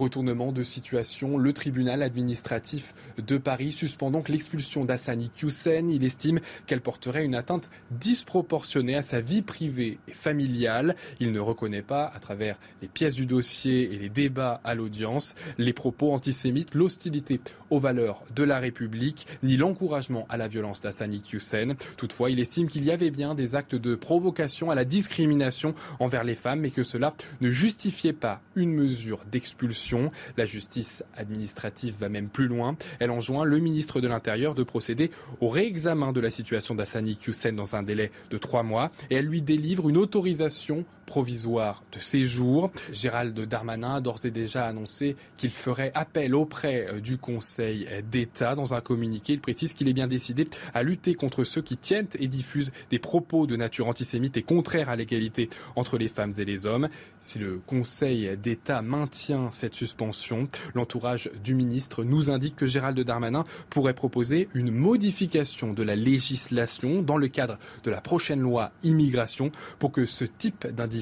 Retournement 0.00 0.50
de 0.50 0.62
situation, 0.62 1.36
le 1.36 1.52
tribunal 1.52 2.02
administratif 2.02 2.94
de 3.18 3.36
Paris 3.36 3.70
suspend 3.70 4.10
donc 4.10 4.30
l'expulsion 4.30 4.86
d'Assani 4.86 5.28
Kiusen. 5.28 5.90
Il 5.90 6.04
estime 6.04 6.40
qu'elle 6.66 6.80
porterait 6.80 7.22
une 7.22 7.34
atteinte 7.34 7.68
disproportionnée 7.90 8.96
à 8.96 9.02
sa 9.02 9.20
vie 9.20 9.42
privée 9.42 9.98
et 10.08 10.14
familiale. 10.14 10.96
Il 11.20 11.32
ne 11.32 11.38
reconnaît 11.38 11.82
pas, 11.82 12.06
à 12.14 12.18
travers 12.18 12.58
les 12.80 12.88
pièces 12.88 13.14
du 13.14 13.26
dossier 13.26 13.92
et 13.92 13.98
les 13.98 14.08
débats 14.08 14.62
à 14.64 14.74
l'audience, 14.74 15.34
les 15.58 15.74
propos 15.74 16.14
antisémites, 16.14 16.74
l'hostilité 16.74 17.38
aux 17.68 17.78
valeurs 17.78 18.24
de 18.34 18.42
la 18.42 18.58
République, 18.58 19.26
ni 19.42 19.58
l'encouragement 19.58 20.24
à 20.30 20.38
la 20.38 20.48
violence 20.48 20.80
d'Assani 20.80 21.20
Kiusen. 21.20 21.74
Toutefois, 21.98 22.30
il 22.30 22.40
estime 22.40 22.68
qu'il 22.68 22.84
y 22.84 22.90
avait 22.90 23.10
bien 23.10 23.34
des 23.34 23.54
actes 23.54 23.74
de 23.74 23.96
provocation 23.96 24.70
à 24.70 24.74
la 24.74 24.86
discrimination 24.86 25.74
envers 25.98 26.24
les 26.24 26.34
femmes, 26.34 26.60
mais 26.60 26.70
que 26.70 26.84
cela 26.84 27.12
ne 27.42 27.50
justifiait 27.50 28.14
pas 28.14 28.40
une 28.56 28.72
mesure 28.72 29.20
d'expulsion 29.30 29.89
la 30.36 30.44
justice 30.44 31.04
administrative 31.16 31.96
va 31.98 32.08
même 32.08 32.28
plus 32.28 32.46
loin. 32.46 32.76
Elle 32.98 33.10
enjoint 33.10 33.44
le 33.44 33.58
ministre 33.58 34.00
de 34.00 34.08
l'Intérieur 34.08 34.54
de 34.54 34.62
procéder 34.62 35.10
au 35.40 35.48
réexamen 35.48 36.12
de 36.12 36.20
la 36.20 36.30
situation 36.30 36.74
d'Assani 36.74 37.18
Hussein 37.26 37.52
dans 37.52 37.76
un 37.76 37.82
délai 37.82 38.10
de 38.30 38.38
trois 38.38 38.62
mois 38.62 38.90
et 39.10 39.16
elle 39.16 39.26
lui 39.26 39.42
délivre 39.42 39.88
une 39.88 39.96
autorisation 39.96 40.84
provisoire 41.10 41.82
de 41.90 41.98
séjour. 41.98 42.70
Gérald 42.92 43.36
Darmanin 43.40 43.96
a 43.96 44.00
d'ores 44.00 44.24
et 44.24 44.30
déjà 44.30 44.66
annoncé 44.66 45.16
qu'il 45.36 45.50
ferait 45.50 45.90
appel 45.96 46.36
auprès 46.36 46.86
euh, 46.86 47.00
du 47.00 47.18
Conseil 47.18 47.88
d'État. 48.12 48.54
Dans 48.54 48.74
un 48.74 48.80
communiqué, 48.80 49.32
il 49.32 49.40
précise 49.40 49.74
qu'il 49.74 49.88
est 49.88 49.92
bien 49.92 50.06
décidé 50.06 50.46
à 50.72 50.84
lutter 50.84 51.16
contre 51.16 51.42
ceux 51.42 51.62
qui 51.62 51.76
tiennent 51.76 52.06
et 52.16 52.28
diffusent 52.28 52.70
des 52.90 53.00
propos 53.00 53.48
de 53.48 53.56
nature 53.56 53.88
antisémite 53.88 54.36
et 54.36 54.44
contraires 54.44 54.88
à 54.88 54.94
l'égalité 54.94 55.50
entre 55.74 55.98
les 55.98 56.06
femmes 56.06 56.32
et 56.38 56.44
les 56.44 56.64
hommes. 56.64 56.88
Si 57.20 57.40
le 57.40 57.60
Conseil 57.66 58.36
d'État 58.40 58.80
maintient 58.80 59.50
cette 59.50 59.74
suspension, 59.74 60.48
l'entourage 60.76 61.28
du 61.42 61.56
ministre 61.56 62.04
nous 62.04 62.30
indique 62.30 62.54
que 62.54 62.68
Gérald 62.68 63.00
Darmanin 63.00 63.42
pourrait 63.68 63.94
proposer 63.94 64.48
une 64.54 64.70
modification 64.70 65.72
de 65.72 65.82
la 65.82 65.96
législation 65.96 67.02
dans 67.02 67.16
le 67.16 67.26
cadre 67.26 67.58
de 67.82 67.90
la 67.90 68.00
prochaine 68.00 68.40
loi 68.40 68.70
immigration 68.84 69.50
pour 69.80 69.90
que 69.90 70.04
ce 70.04 70.24
type 70.24 70.68
d'individu 70.68 70.99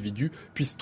puissent 0.55 0.77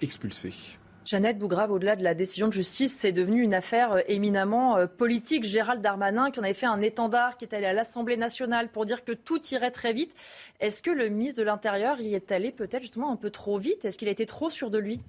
expulsés. 0.00 0.78
Jeannette 1.06 1.38
Bougrave, 1.38 1.70
au-delà 1.70 1.94
de 1.94 2.02
la 2.02 2.14
décision 2.14 2.48
de 2.48 2.52
justice, 2.52 2.92
c'est 2.92 3.12
devenu 3.12 3.40
une 3.40 3.54
affaire 3.54 3.92
euh, 3.92 4.00
éminemment 4.08 4.76
euh, 4.76 4.86
politique. 4.88 5.44
Gérald 5.44 5.80
Darmanin, 5.80 6.32
qui 6.32 6.40
en 6.40 6.42
avait 6.42 6.52
fait 6.52 6.66
un 6.66 6.80
étendard, 6.80 7.36
qui 7.36 7.44
est 7.44 7.54
allé 7.54 7.66
à 7.66 7.72
l'Assemblée 7.72 8.16
nationale 8.16 8.68
pour 8.72 8.86
dire 8.86 9.04
que 9.04 9.12
tout 9.12 9.40
irait 9.52 9.70
très 9.70 9.92
vite. 9.92 10.12
Est-ce 10.58 10.82
que 10.82 10.90
le 10.90 11.08
ministre 11.08 11.40
de 11.40 11.46
l'Intérieur 11.46 12.00
y 12.00 12.14
est 12.14 12.32
allé 12.32 12.50
peut-être 12.50 12.82
un 12.98 13.14
peu 13.14 13.30
trop 13.30 13.56
vite? 13.56 13.84
Est-ce 13.84 13.96
qu'il 13.96 14.08
a 14.08 14.10
été 14.10 14.26
trop 14.26 14.50
sûr 14.50 14.68
de 14.68 14.78
lui? 14.78 15.00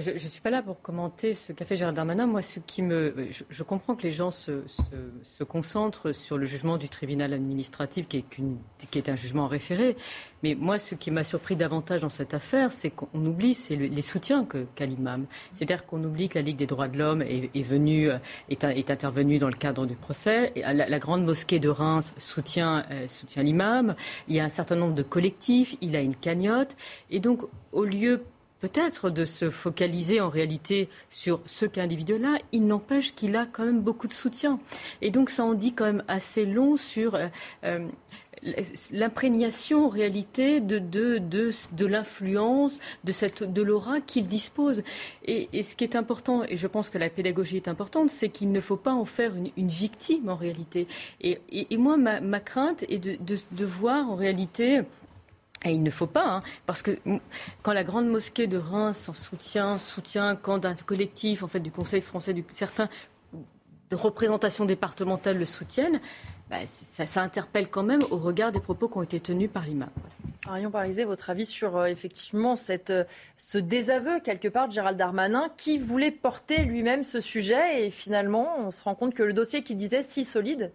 Je 0.00 0.12
ne 0.12 0.16
suis 0.16 0.40
pas 0.40 0.48
là 0.48 0.62
pour 0.62 0.80
commenter 0.80 1.34
ce 1.34 1.52
qu'a 1.52 1.66
fait 1.66 1.76
Gérald 1.76 1.94
Darmanin. 1.94 2.26
Moi, 2.26 2.40
ce 2.40 2.60
qui 2.60 2.80
me, 2.80 3.14
je, 3.50 3.62
comprends 3.62 3.94
que 3.94 4.04
les 4.04 4.10
gens 4.10 4.30
se, 4.30 4.62
se, 5.22 5.44
concentrent 5.44 6.12
sur 6.12 6.38
le 6.38 6.46
jugement 6.46 6.78
du 6.78 6.88
tribunal 6.88 7.34
administratif, 7.34 8.08
qui 8.08 8.16
est, 8.16 8.24
qui 8.90 8.98
est 8.98 9.10
un 9.10 9.16
jugement 9.16 9.48
référé. 9.48 9.98
Mais 10.42 10.54
moi, 10.54 10.78
ce 10.78 10.94
qui 10.94 11.10
m'a 11.10 11.24
surpris 11.24 11.56
davantage 11.56 12.00
dans 12.00 12.08
cette 12.08 12.32
affaire, 12.32 12.72
c'est 12.72 12.88
qu'on 12.88 13.26
oublie 13.26 13.52
c'est 13.52 13.76
les 13.76 14.00
soutiens 14.00 14.46
qu'a 14.46 14.86
l'imam. 14.86 15.26
C'est-à-dire 15.52 15.84
qu'on 15.84 16.02
oublie 16.02 16.30
que 16.30 16.38
la 16.38 16.42
Ligue 16.42 16.56
des 16.56 16.66
droits 16.66 16.88
de 16.88 16.96
l'homme 16.96 17.20
est, 17.20 17.50
est, 17.54 17.62
venue, 17.62 18.08
est, 18.48 18.90
intervenue 18.90 19.38
dans 19.38 19.48
le 19.48 19.56
cadre 19.56 19.84
du 19.84 19.94
procès. 19.94 20.54
La, 20.56 20.88
la, 20.88 20.98
grande 21.00 21.22
mosquée 21.22 21.58
de 21.58 21.68
Reims 21.68 22.14
soutient, 22.16 22.86
euh, 22.90 23.08
soutient 23.08 23.42
l'imam. 23.42 23.94
Il 24.26 24.36
y 24.36 24.40
a 24.40 24.44
un 24.44 24.48
certain 24.48 24.76
nombre 24.76 24.94
de 24.94 25.02
collectifs. 25.02 25.76
Il 25.82 25.96
a 25.96 26.00
une 26.00 26.16
cagnotte. 26.16 26.78
Et 27.10 27.20
donc, 27.20 27.42
au 27.72 27.84
lieu 27.84 28.24
peut-être 28.62 29.10
de 29.10 29.24
se 29.24 29.50
focaliser 29.50 30.20
en 30.20 30.30
réalité 30.30 30.88
sur 31.10 31.40
ce 31.46 31.66
qu'individu-là, 31.66 32.38
il 32.52 32.64
n'empêche 32.66 33.12
qu'il 33.14 33.36
a 33.36 33.44
quand 33.44 33.66
même 33.66 33.80
beaucoup 33.80 34.06
de 34.06 34.12
soutien. 34.12 34.60
Et 35.02 35.10
donc 35.10 35.30
ça 35.30 35.44
en 35.44 35.54
dit 35.54 35.74
quand 35.74 35.84
même 35.84 36.04
assez 36.08 36.46
long 36.46 36.76
sur... 36.76 37.16
Euh, 37.16 37.26
euh, 37.64 37.86
l'imprégnation 38.90 39.86
en 39.86 39.88
réalité 39.88 40.60
de, 40.60 40.80
de, 40.80 41.18
de, 41.18 41.50
de 41.72 41.86
l'influence, 41.86 42.80
de, 43.04 43.44
de 43.44 43.62
l'aura 43.62 44.00
qu'il 44.00 44.26
dispose. 44.26 44.82
Et, 45.24 45.62
ce 45.62 45.76
qui 45.76 45.84
est 45.84 45.94
important, 45.94 46.42
et 46.48 46.56
je 46.56 46.66
pense 46.66 46.90
que 46.90 46.98
la 46.98 47.08
pédagogie 47.08 47.56
est 47.56 47.68
importante, 47.68 48.10
c'est 48.10 48.30
qu'il 48.30 48.50
ne 48.50 48.60
faut 48.60 48.76
pas 48.76 48.94
en 48.94 49.04
faire 49.04 49.32
une, 49.56 49.68
victime 49.68 50.28
en 50.28 50.34
réalité. 50.34 50.88
Et, 51.20 51.38
et, 51.52 51.76
moi, 51.76 51.96
ma, 51.96 52.20
ma, 52.20 52.40
crainte 52.40 52.84
est 52.88 52.98
de, 52.98 53.16
de 53.20 53.64
voir 53.64 54.10
en 54.10 54.16
réalité 54.16 54.82
et 55.64 55.72
il 55.72 55.82
ne 55.82 55.90
faut 55.90 56.06
pas, 56.06 56.26
hein, 56.26 56.42
parce 56.66 56.82
que 56.82 56.98
quand 57.62 57.72
la 57.72 57.84
grande 57.84 58.08
mosquée 58.08 58.46
de 58.46 58.58
Reims 58.58 59.08
en 59.08 59.14
soutient, 59.14 59.78
soutient 59.78 60.36
quand 60.36 60.64
un 60.64 60.74
collectif, 60.74 61.42
en 61.42 61.48
fait, 61.48 61.60
du 61.60 61.70
Conseil 61.70 62.00
français, 62.00 62.32
du, 62.32 62.44
certains 62.52 62.88
de 63.90 63.96
représentations 63.96 64.64
départementales 64.64 65.38
le 65.38 65.44
soutiennent, 65.44 66.00
bah, 66.50 66.66
ça, 66.66 67.06
ça, 67.06 67.22
interpelle 67.22 67.68
quand 67.68 67.82
même 67.82 68.00
au 68.10 68.16
regard 68.16 68.50
des 68.50 68.60
propos 68.60 68.88
qui 68.88 68.98
ont 68.98 69.02
été 69.02 69.20
tenus 69.20 69.50
par 69.50 69.64
l'imam. 69.64 69.90
Voilà. 69.96 70.32
Arion 70.48 70.70
Parisé, 70.70 71.04
votre 71.04 71.30
avis 71.30 71.46
sur 71.46 71.76
euh, 71.76 71.86
effectivement 71.86 72.56
cette, 72.56 72.90
euh, 72.90 73.04
ce 73.36 73.58
désaveu 73.58 74.18
quelque 74.20 74.48
part 74.48 74.66
de 74.66 74.72
Gérald 74.72 74.98
Darmanin 74.98 75.48
qui 75.56 75.78
voulait 75.78 76.10
porter 76.10 76.64
lui-même 76.64 77.04
ce 77.04 77.20
sujet 77.20 77.86
et 77.86 77.90
finalement 77.90 78.58
on 78.58 78.72
se 78.72 78.82
rend 78.82 78.96
compte 78.96 79.14
que 79.14 79.22
le 79.22 79.32
dossier 79.32 79.62
qu'il 79.62 79.76
disait 79.76 80.02
si 80.02 80.24
solide, 80.24 80.72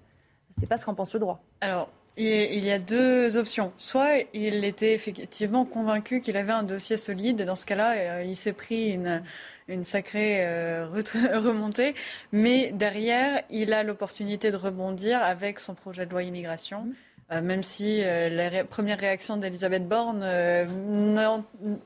c'est 0.57 0.67
pas 0.67 0.77
ce 0.77 0.85
qu'en 0.85 0.95
pense 0.95 1.13
le 1.13 1.19
droit. 1.19 1.43
Alors 1.59 1.89
il 2.17 2.65
y 2.65 2.71
a 2.71 2.79
deux 2.79 3.37
options. 3.37 3.71
Soit 3.77 4.25
il 4.33 4.65
était 4.65 4.93
effectivement 4.93 5.65
convaincu 5.65 6.21
qu'il 6.21 6.37
avait 6.37 6.51
un 6.51 6.63
dossier 6.63 6.97
solide, 6.97 7.41
et 7.41 7.45
dans 7.45 7.55
ce 7.55 7.65
cas-là, 7.65 7.93
euh, 7.95 8.23
il 8.25 8.35
s'est 8.35 8.53
pris 8.53 8.89
une, 8.89 9.83
sacrée 9.83 10.37
euh, 10.45 10.87
remontée, 11.33 11.93
mais 12.31 12.71
derrière, 12.73 13.43
il 13.49 13.73
a 13.73 13.83
l'opportunité 13.83 14.51
de 14.51 14.57
rebondir 14.57 15.21
avec 15.21 15.59
son 15.59 15.75
projet 15.75 16.05
de 16.05 16.11
loi 16.11 16.23
immigration. 16.23 16.87
Euh, 17.29 17.41
même 17.41 17.61
si 17.61 18.01
euh, 18.03 18.29
la 18.29 18.47
ré 18.47 18.63
première 18.63 18.97
réaction 18.97 19.35
d'Elisabeth 19.35 19.85
Borne 19.85 20.21
euh, 20.23 20.65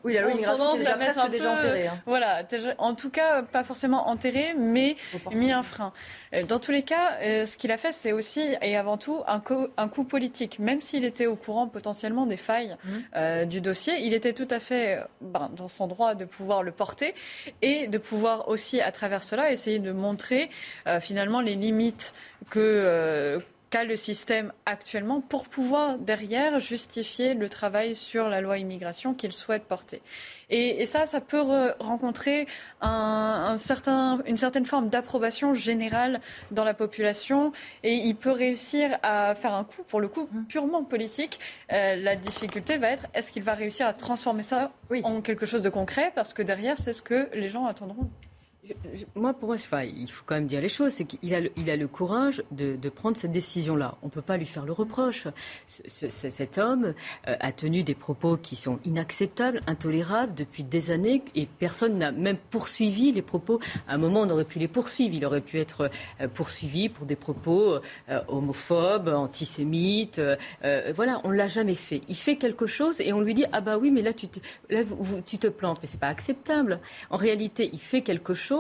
oui, 0.04 0.16
a 0.16 0.24
tendance 0.46 0.86
à 0.86 0.96
mettre 0.98 1.18
un 1.18 1.30
peu, 1.32 1.48
enterré, 1.48 1.88
hein. 1.88 2.00
voilà, 2.06 2.44
en 2.78 2.94
tout 2.94 3.10
cas 3.10 3.42
pas 3.42 3.64
forcément 3.64 4.08
enterré, 4.10 4.54
mais 4.56 4.96
mis 5.32 5.52
un 5.52 5.64
frein. 5.64 5.94
Euh, 6.36 6.44
dans 6.44 6.60
tous 6.60 6.72
les 6.72 6.84
cas, 6.84 7.18
euh, 7.24 7.48
ce 7.48 7.58
qu'il 7.58 7.72
a 7.72 7.78
fait, 7.78 7.92
c'est 7.92 8.12
aussi 8.12 8.56
et 8.62 8.78
avant 8.78 8.98
tout 8.98 9.24
un, 9.28 9.42
un 9.78 9.88
coup 9.88 10.04
politique. 10.04 10.60
Même 10.60 10.80
s'il 10.82 11.06
était 11.06 11.26
au 11.26 11.36
courant 11.36 11.68
potentiellement 11.68 12.28
des 12.28 12.38
failles 12.38 12.78
mmh. 12.84 12.90
euh, 13.16 13.46
du 13.46 13.62
dossier, 13.62 14.00
il 14.02 14.14
était 14.14 14.34
tout 14.34 14.48
à 14.52 14.60
fait 14.60 15.00
ben, 15.22 15.50
dans 15.56 15.68
son 15.68 15.88
droit 15.88 16.14
de 16.14 16.26
pouvoir 16.26 16.62
le 16.62 16.72
porter 16.72 17.16
et 17.64 17.88
de 17.88 17.98
pouvoir 17.98 18.48
aussi, 18.48 18.80
à 18.80 18.92
travers 18.92 19.24
cela, 19.24 19.52
essayer 19.52 19.80
de 19.80 19.92
montrer 19.92 20.50
finalement 21.00 21.42
les 21.42 21.56
limites 21.56 22.14
que 22.50 23.42
qu'a 23.72 23.86
le 23.86 23.96
système 23.96 24.52
actuellement 24.66 25.22
pour 25.22 25.48
pouvoir 25.48 25.98
derrière 25.98 26.60
justifier 26.60 27.34
le 27.34 27.50
travail 27.50 27.96
sur 27.96 28.28
la 28.28 28.42
loi 28.42 28.58
immigration 28.58 29.14
qu'il 29.14 29.32
souhaite 29.32 29.64
porter. 29.64 30.02
Et, 30.50 30.82
et, 30.82 30.86
ça, 30.86 31.08
ça 31.08 31.22
peut 31.22 31.42
rencontrer 31.80 32.46
un, 32.82 33.46
un 33.48 33.58
certain, 33.58 34.22
une 34.28 34.36
certaine 34.36 34.66
forme 34.66 34.90
d'approbation 34.90 35.54
générale 35.54 36.20
dans 36.52 36.66
la 36.66 36.74
population 36.74 37.54
et 37.84 37.94
il 37.94 38.16
peut 38.16 38.32
réussir 38.32 39.00
à 39.02 39.34
faire 39.34 39.54
un 39.54 39.64
coup, 39.64 39.84
pour 39.84 40.02
le 40.02 40.10
coup, 40.10 40.28
mmh. 40.30 40.44
purement 40.48 40.84
politique. 40.84 41.40
Euh, 41.72 41.96
la 41.96 42.18
difficulté 42.18 42.78
va 42.78 42.90
être, 42.90 43.08
est-ce 43.14 43.32
qu'il 43.32 43.44
va 43.44 43.54
réussir 43.56 43.88
à 43.88 43.94
transformer 43.94 44.44
ça 44.44 44.74
oui. 44.90 45.00
en 45.06 45.22
quelque 45.22 45.46
chose 45.46 45.64
de 45.64 45.70
concret? 45.70 46.12
Parce 46.14 46.34
que 46.34 46.42
derrière, 46.42 46.78
c'est 46.78 46.94
ce 46.94 47.02
que 47.02 47.30
les 47.34 47.48
gens 47.48 47.66
attendront 47.66 48.10
moi, 49.16 49.34
pour 49.34 49.48
moi, 49.50 49.58
il 49.84 50.10
faut 50.10 50.24
quand 50.26 50.36
même 50.36 50.46
dire 50.46 50.62
les 50.62 50.70
choses. 50.70 50.92
C'est 50.92 51.06
qu'il 51.06 51.34
a, 51.34 51.40
le, 51.40 51.52
il 51.58 51.70
a 51.72 51.76
le 51.76 51.88
courage 51.88 52.44
de, 52.52 52.78
prendre 52.90 53.18
cette 53.18 53.32
décision-là. 53.32 53.98
On 54.04 54.08
ne 54.08 54.12
peut 54.12 54.22
pas 54.22 54.38
lui 54.38 54.46
faire 54.46 54.66
le 54.66 54.72
reproche. 54.72 55.28
Ce, 55.66 56.10
ce, 56.10 56.30
cet 56.30 56.58
homme 56.58 56.94
euh, 57.28 57.36
a 57.40 57.52
tenu 57.52 57.84
des 57.84 57.96
propos 57.96 58.38
qui 58.38 58.56
sont 58.56 58.80
inacceptables, 58.86 59.62
intolérables 59.66 60.36
depuis 60.36 60.64
des 60.64 60.92
années, 60.92 61.24
et 61.36 61.48
personne 61.48 61.98
n'a 61.98 62.12
même 62.12 62.38
poursuivi 62.38 63.12
les 63.12 63.22
propos. 63.24 63.60
À 63.88 63.96
un 63.96 63.98
moment, 63.98 64.22
on 64.22 64.30
aurait 64.30 64.46
pu 64.46 64.60
les 64.60 64.68
poursuivre. 64.68 65.16
Il 65.16 65.26
aurait 65.26 65.42
pu 65.42 65.60
être 65.60 65.90
euh, 66.20 66.28
poursuivi 66.28 66.90
pour 66.90 67.08
des 67.08 67.16
propos 67.16 67.80
euh, 68.10 68.22
homophobes, 68.28 69.08
antisémites. 69.08 70.22
Voilà, 70.96 71.22
on 71.24 71.32
l'a 71.32 71.48
jamais 71.48 71.76
fait. 71.76 72.02
Il 72.08 72.16
fait 72.16 72.36
quelque 72.36 72.68
chose 72.68 73.02
et 73.02 73.14
on 73.14 73.22
lui 73.22 73.34
dit 73.34 73.46
ah 73.52 73.62
bah 73.62 73.78
oui, 73.78 73.90
mais 73.90 74.02
là 74.02 74.14
tu 74.14 74.28
te, 74.28 74.40
tu 75.26 75.38
te 75.38 75.48
plantes. 75.48 75.80
Mais 75.82 75.88
c'est 75.88 76.00
pas 76.00 76.08
acceptable. 76.08 76.80
En 77.10 77.18
réalité, 77.18 77.70
il 77.74 77.80
fait 77.80 78.02
quelque 78.02 78.34
chose 78.34 78.51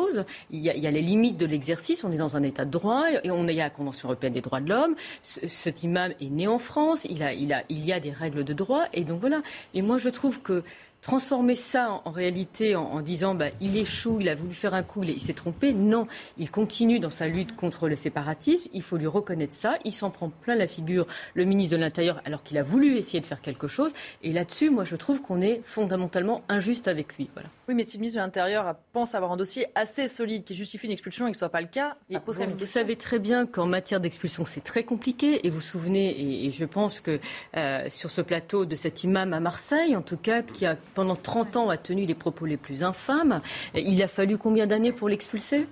Il 0.49 0.59
y, 0.59 0.69
a, 0.69 0.91
les 0.91 1.01
limites 1.01 1.37
de 1.37 1.45
l'exercice. 1.45 2.03
On 2.03 2.11
est 2.11 2.17
dans 2.17 2.35
un 2.35 2.43
état 2.43 2.65
de 2.65 2.71
droit 2.71 3.05
et 3.23 3.31
on 3.31 3.47
est 3.47 3.59
à 3.59 3.65
la 3.65 3.69
Convention 3.69 4.09
européenne 4.09 4.33
des 4.33 4.41
droits 4.41 4.61
de 4.61 4.69
l'homme. 4.69 4.95
Ce, 5.21 5.47
cet 5.47 5.83
imam 5.83 6.11
est 6.19 6.29
né 6.29 6.47
en 6.47 6.59
France. 6.59 7.05
Il, 7.09 7.25
il 7.69 7.85
y 7.85 7.93
a 7.93 7.99
des 7.99 8.11
règles 8.11 8.43
de 8.43 8.53
droit. 8.53 8.85
Et 8.93 9.03
donc 9.03 9.19
voilà. 9.19 9.41
Et 9.73 9.81
moi, 9.81 9.97
je 9.97 10.09
trouve 10.09 10.41
que 10.41 10.63
transformer 11.01 11.55
ça 11.55 12.01
en, 12.05 12.11
réalité 12.11 12.75
en, 12.75 12.83
en 12.83 13.01
disant 13.01 13.35
bah, 13.35 13.47
il 13.59 13.75
échoue, 13.77 14.17
il 14.21 14.29
a 14.29 14.35
voulu 14.35 14.53
faire 14.53 14.73
un 14.73 14.83
coup, 14.83 15.03
il, 15.03 15.09
il 15.09 15.21
s'est 15.21 15.33
trompé. 15.33 15.73
Non, 15.73 16.07
il 16.37 16.51
continue 16.51 16.99
dans 16.99 17.09
sa 17.09 17.27
lutte 17.27 17.55
contre 17.55 17.89
le 17.89 17.95
séparatisme. 17.95 18.69
Il 18.73 18.81
faut 18.81 18.97
lui 18.97 19.07
reconnaître 19.07 19.53
ça. 19.53 19.77
Il 19.85 19.93
s'en 19.93 20.09
prend 20.09 20.29
plein 20.29 20.55
la 20.55 20.67
figure, 20.67 21.07
le 21.33 21.45
ministre 21.45 21.75
de 21.75 21.81
l'Intérieur, 21.81 22.21
alors 22.25 22.43
qu'il 22.43 22.57
a 22.57 22.63
voulu 22.63 22.97
essayer 22.97 23.19
de 23.19 23.25
faire 23.25 23.41
quelque 23.41 23.67
chose. 23.67 23.91
Et 24.21 24.31
là-dessus, 24.31 24.69
moi, 24.69 24.83
je 24.83 24.95
trouve 24.95 25.21
qu'on 25.21 25.41
est 25.41 25.61
fondamentalement 25.65 26.43
injuste 26.49 26.87
avec 26.87 27.17
lui. 27.17 27.29
Voilà. 27.33 27.49
Oui, 27.67 27.75
mais 27.75 27.83
si 27.83 27.97
le 27.97 28.01
ministre 28.01 28.19
de 28.19 28.23
l'Intérieur 28.25 28.75
pense 28.93 29.15
avoir 29.15 29.31
un 29.31 29.37
dossier 29.37 29.67
assez 29.75 30.07
solide 30.07 30.43
qui 30.43 30.55
justifie 30.55 30.85
une 30.85 30.93
expulsion 30.93 31.27
et 31.27 31.31
que 31.31 31.37
ce 31.37 31.39
soit 31.39 31.49
pas 31.49 31.61
le 31.61 31.67
cas, 31.67 31.95
ça 32.11 32.19
pose 32.19 32.37
quand 32.37 32.45
même 32.45 32.55
Vous 32.57 32.65
savez 32.65 32.95
très 32.95 33.19
bien 33.19 33.45
qu'en 33.45 33.65
matière 33.65 33.99
d'expulsion, 33.99 34.45
c'est 34.45 34.61
très 34.61 34.83
compliqué. 34.83 35.45
Et 35.45 35.49
vous 35.49 35.55
vous 35.55 35.61
souvenez, 35.61 36.09
et, 36.09 36.47
et 36.47 36.51
je 36.51 36.65
pense 36.65 36.99
que 36.99 37.19
euh, 37.55 37.87
sur 37.89 38.09
ce 38.09 38.21
plateau 38.21 38.65
de 38.65 38.75
cet 38.75 39.03
imam 39.03 39.33
à 39.33 39.39
Marseille, 39.39 39.95
en 39.95 40.01
tout 40.01 40.17
cas, 40.17 40.41
qui 40.41 40.65
a 40.65 40.75
pendant 40.93 41.15
30 41.15 41.57
ans 41.57 41.69
a 41.69 41.77
tenu 41.77 42.05
les 42.05 42.15
propos 42.15 42.45
les 42.45 42.57
plus 42.57 42.83
infâmes. 42.83 43.41
Il 43.75 44.01
a 44.03 44.07
fallu 44.07 44.37
combien 44.37 44.67
d'années 44.67 44.91
pour 44.91 45.09
l'expulser? 45.09 45.67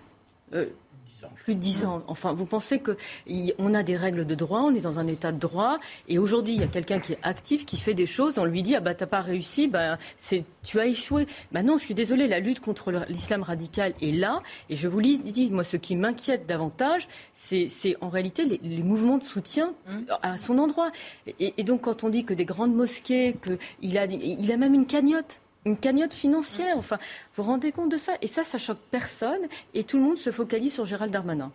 Euh, 0.54 0.66
plus 1.44 1.56
de 1.56 1.60
10 1.60 1.86
ans. 1.86 2.04
Enfin, 2.08 2.34
vous 2.34 2.46
pensez 2.46 2.80
qu'on 2.80 3.74
a 3.74 3.84
des 3.84 3.98
règles 3.98 4.26
de 4.26 4.36
droit, 4.36 4.62
on 4.62 4.74
est 4.74 4.82
dans 4.82 5.00
un 5.00 5.08
état 5.08 5.32
de 5.32 5.40
droit, 5.40 5.80
et 6.08 6.18
aujourd'hui, 6.18 6.56
il 6.56 6.62
y 6.62 6.64
a 6.64 6.68
quelqu'un 6.68 7.00
qui 7.00 7.14
est 7.14 7.20
actif, 7.24 7.66
qui 7.66 7.78
fait 7.78 7.94
des 7.94 8.06
choses, 8.06 8.40
on 8.40 8.46
lui 8.46 8.64
dit 8.64 8.76
Ah 8.76 8.80
bah, 8.80 8.94
t'as 8.94 9.06
pas 9.06 9.22
réussi, 9.22 9.68
bah, 9.68 9.98
tu 10.64 10.80
as 10.80 10.86
échoué. 10.86 11.28
Bah 11.52 11.64
non, 11.64 11.78
je 11.78 11.86
suis 11.86 11.94
désolée, 11.94 12.28
la 12.28 12.40
lutte 12.40 12.60
contre 12.60 12.92
l'islam 13.08 13.44
radical 13.44 13.94
est 14.02 14.12
là, 14.12 14.42
et 14.70 14.76
je 14.76 14.88
vous 14.88 15.02
dis, 15.02 15.50
moi, 15.52 15.64
ce 15.64 15.78
qui 15.78 15.96
m'inquiète 15.96 16.48
davantage, 16.48 17.08
c'est 17.34 17.70
en 18.02 18.10
réalité 18.10 18.46
les, 18.46 18.60
les, 18.62 18.84
mouvements 18.84 19.18
de 19.18 19.24
soutien 19.24 19.74
à 20.22 20.38
son 20.38 20.58
endroit. 20.58 20.92
Et, 21.40 21.54
et, 21.58 21.64
donc, 21.64 21.82
quand 21.82 22.04
on 22.04 22.10
dit 22.10 22.26
que 22.26 22.34
des 22.34 22.46
grandes 22.46 22.74
mosquées, 22.74 23.36
qu'il 23.80 23.98
a, 23.98 24.06
il 24.06 24.52
a 24.52 24.58
même 24.58 24.74
une 24.74 24.86
cagnotte 24.86 25.40
une 25.66 25.78
cagnotte 25.78 26.14
financière. 26.14 26.78
Enfin, 26.78 26.98
vous 27.34 27.44
vous 27.44 27.50
rendez 27.50 27.72
compte 27.72 27.92
de 27.92 27.98
ça? 27.98 28.14
Et 28.22 28.28
ça, 28.28 28.44
ça 28.44 28.58
choque 28.58 28.80
personne. 28.92 29.48
Et 29.74 29.84
tout 29.84 29.98
le 29.98 30.04
monde 30.04 30.18
se 30.18 30.32
focalise 30.32 30.74
sur 30.74 30.86
Gérald 30.86 31.12
Darmanin. 31.12 31.52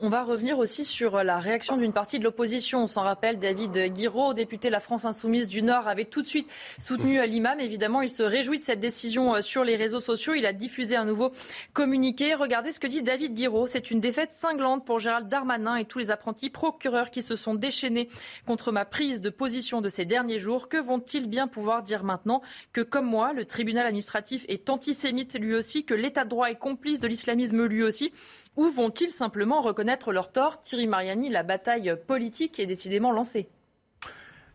On 0.00 0.10
va 0.10 0.22
revenir 0.22 0.60
aussi 0.60 0.84
sur 0.84 1.24
la 1.24 1.40
réaction 1.40 1.76
d'une 1.76 1.92
partie 1.92 2.20
de 2.20 2.24
l'opposition. 2.24 2.84
On 2.84 2.86
s'en 2.86 3.02
rappelle, 3.02 3.40
David 3.40 3.92
Guiraud, 3.92 4.32
député 4.32 4.68
de 4.68 4.72
la 4.72 4.78
France 4.78 5.04
Insoumise 5.04 5.48
du 5.48 5.60
Nord, 5.60 5.88
avait 5.88 6.04
tout 6.04 6.22
de 6.22 6.26
suite 6.28 6.48
soutenu 6.78 7.20
l'imam. 7.26 7.58
Évidemment, 7.58 8.00
il 8.00 8.08
se 8.08 8.22
réjouit 8.22 8.60
de 8.60 8.62
cette 8.62 8.78
décision 8.78 9.34
euh, 9.34 9.40
sur 9.40 9.64
les 9.64 9.74
réseaux 9.74 9.98
sociaux. 9.98 10.34
Il 10.34 10.46
a 10.46 10.52
diffusé 10.52 10.94
un 10.94 11.04
nouveau 11.04 11.32
communiqué. 11.72 12.34
Regardez 12.34 12.70
ce 12.70 12.78
que 12.78 12.86
dit 12.86 13.02
David 13.02 13.34
Guiraud. 13.34 13.66
C'est 13.66 13.90
une 13.90 13.98
défaite 13.98 14.32
cinglante 14.32 14.86
pour 14.86 15.00
Gérald 15.00 15.28
Darmanin 15.28 15.74
et 15.74 15.84
tous 15.84 15.98
les 15.98 16.12
apprentis 16.12 16.48
procureurs 16.48 17.10
qui 17.10 17.20
se 17.20 17.34
sont 17.34 17.56
déchaînés 17.56 18.08
contre 18.46 18.70
ma 18.70 18.84
prise 18.84 19.20
de 19.20 19.30
position 19.30 19.80
de 19.80 19.88
ces 19.88 20.04
derniers 20.04 20.38
jours. 20.38 20.68
Que 20.68 20.76
vont-ils 20.76 21.26
bien 21.26 21.48
pouvoir 21.48 21.82
dire 21.82 22.04
maintenant 22.04 22.40
que, 22.72 22.82
comme 22.82 23.06
moi, 23.06 23.32
le 23.32 23.46
tribunal 23.46 23.84
administratif 23.84 24.44
est 24.46 24.70
antisémite 24.70 25.36
lui 25.36 25.56
aussi, 25.56 25.84
que 25.84 25.94
l'état 25.94 26.22
de 26.22 26.30
droit 26.30 26.50
est 26.50 26.54
complice 26.54 27.00
de 27.00 27.08
l'islamisme 27.08 27.64
lui 27.64 27.82
aussi? 27.82 28.12
Ou 28.58 28.70
vont-ils 28.72 29.10
simplement 29.10 29.60
reconnaître 29.60 30.12
leur 30.12 30.32
tort? 30.32 30.60
Thierry 30.60 30.88
Mariani, 30.88 31.30
la 31.30 31.44
bataille 31.44 31.96
politique 32.06 32.58
est 32.58 32.66
décidément 32.66 33.12
lancée. 33.12 33.48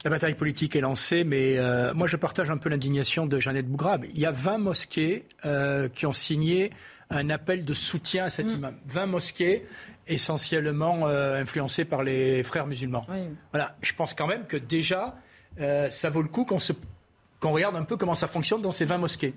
La 0.03 0.09
bataille 0.09 0.35
politique 0.35 0.75
est 0.75 0.81
lancée, 0.81 1.23
mais 1.23 1.57
euh, 1.57 1.93
moi 1.93 2.07
je 2.07 2.17
partage 2.17 2.51
un 2.51 2.57
peu 2.57 2.67
l'indignation 2.67 3.25
de 3.25 3.39
Jeannette 3.39 3.67
Bougrab. 3.67 4.03
Il 4.13 4.19
y 4.19 4.25
a 4.25 4.31
20 4.31 4.57
mosquées 4.57 5.25
euh, 5.45 5.87
qui 5.87 6.05
ont 6.05 6.11
signé 6.11 6.71
un 7.09 7.29
appel 7.29 7.63
de 7.63 7.73
soutien 7.73 8.25
à 8.25 8.29
cet 8.29 8.47
mmh. 8.47 8.55
imam. 8.55 8.75
20 8.87 9.05
mosquées 9.05 9.65
essentiellement 10.05 11.07
euh, 11.07 11.41
influencées 11.41 11.85
par 11.85 12.03
les 12.03 12.43
frères 12.43 12.67
musulmans. 12.67 13.05
Oui. 13.07 13.21
Voilà, 13.53 13.77
je 13.81 13.93
pense 13.93 14.13
quand 14.13 14.27
même 14.27 14.45
que 14.47 14.57
déjà, 14.57 15.15
ça 15.89 16.09
vaut 16.09 16.21
le 16.21 16.27
coup 16.27 16.43
qu'on 16.43 16.57
qu 16.57 16.73
regarde 17.47 17.77
un 17.77 17.83
peu 17.83 17.95
comment 17.95 18.15
ça 18.15 18.27
fonctionne 18.27 18.61
dans 18.61 18.71
ces 18.71 18.83
20 18.83 18.97
mosquées. 18.97 19.33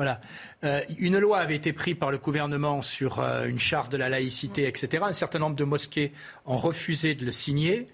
Voilà. 0.00 0.18
Euh, 0.64 0.80
une 0.96 1.18
loi 1.18 1.40
avait 1.40 1.56
été 1.56 1.74
prise 1.74 1.94
par 1.94 2.10
le 2.10 2.16
gouvernement 2.16 2.80
sur 2.80 3.20
euh, 3.20 3.44
une 3.44 3.58
charte 3.58 3.92
de 3.92 3.98
la 3.98 4.08
laïcité, 4.08 4.66
etc. 4.66 5.04
Un 5.06 5.12
certain 5.12 5.38
nombre 5.38 5.56
de 5.56 5.64
mosquées 5.64 6.12
ont 6.46 6.56
refusé 6.56 7.14
de 7.14 7.26
le 7.26 7.32
signer. 7.32 7.86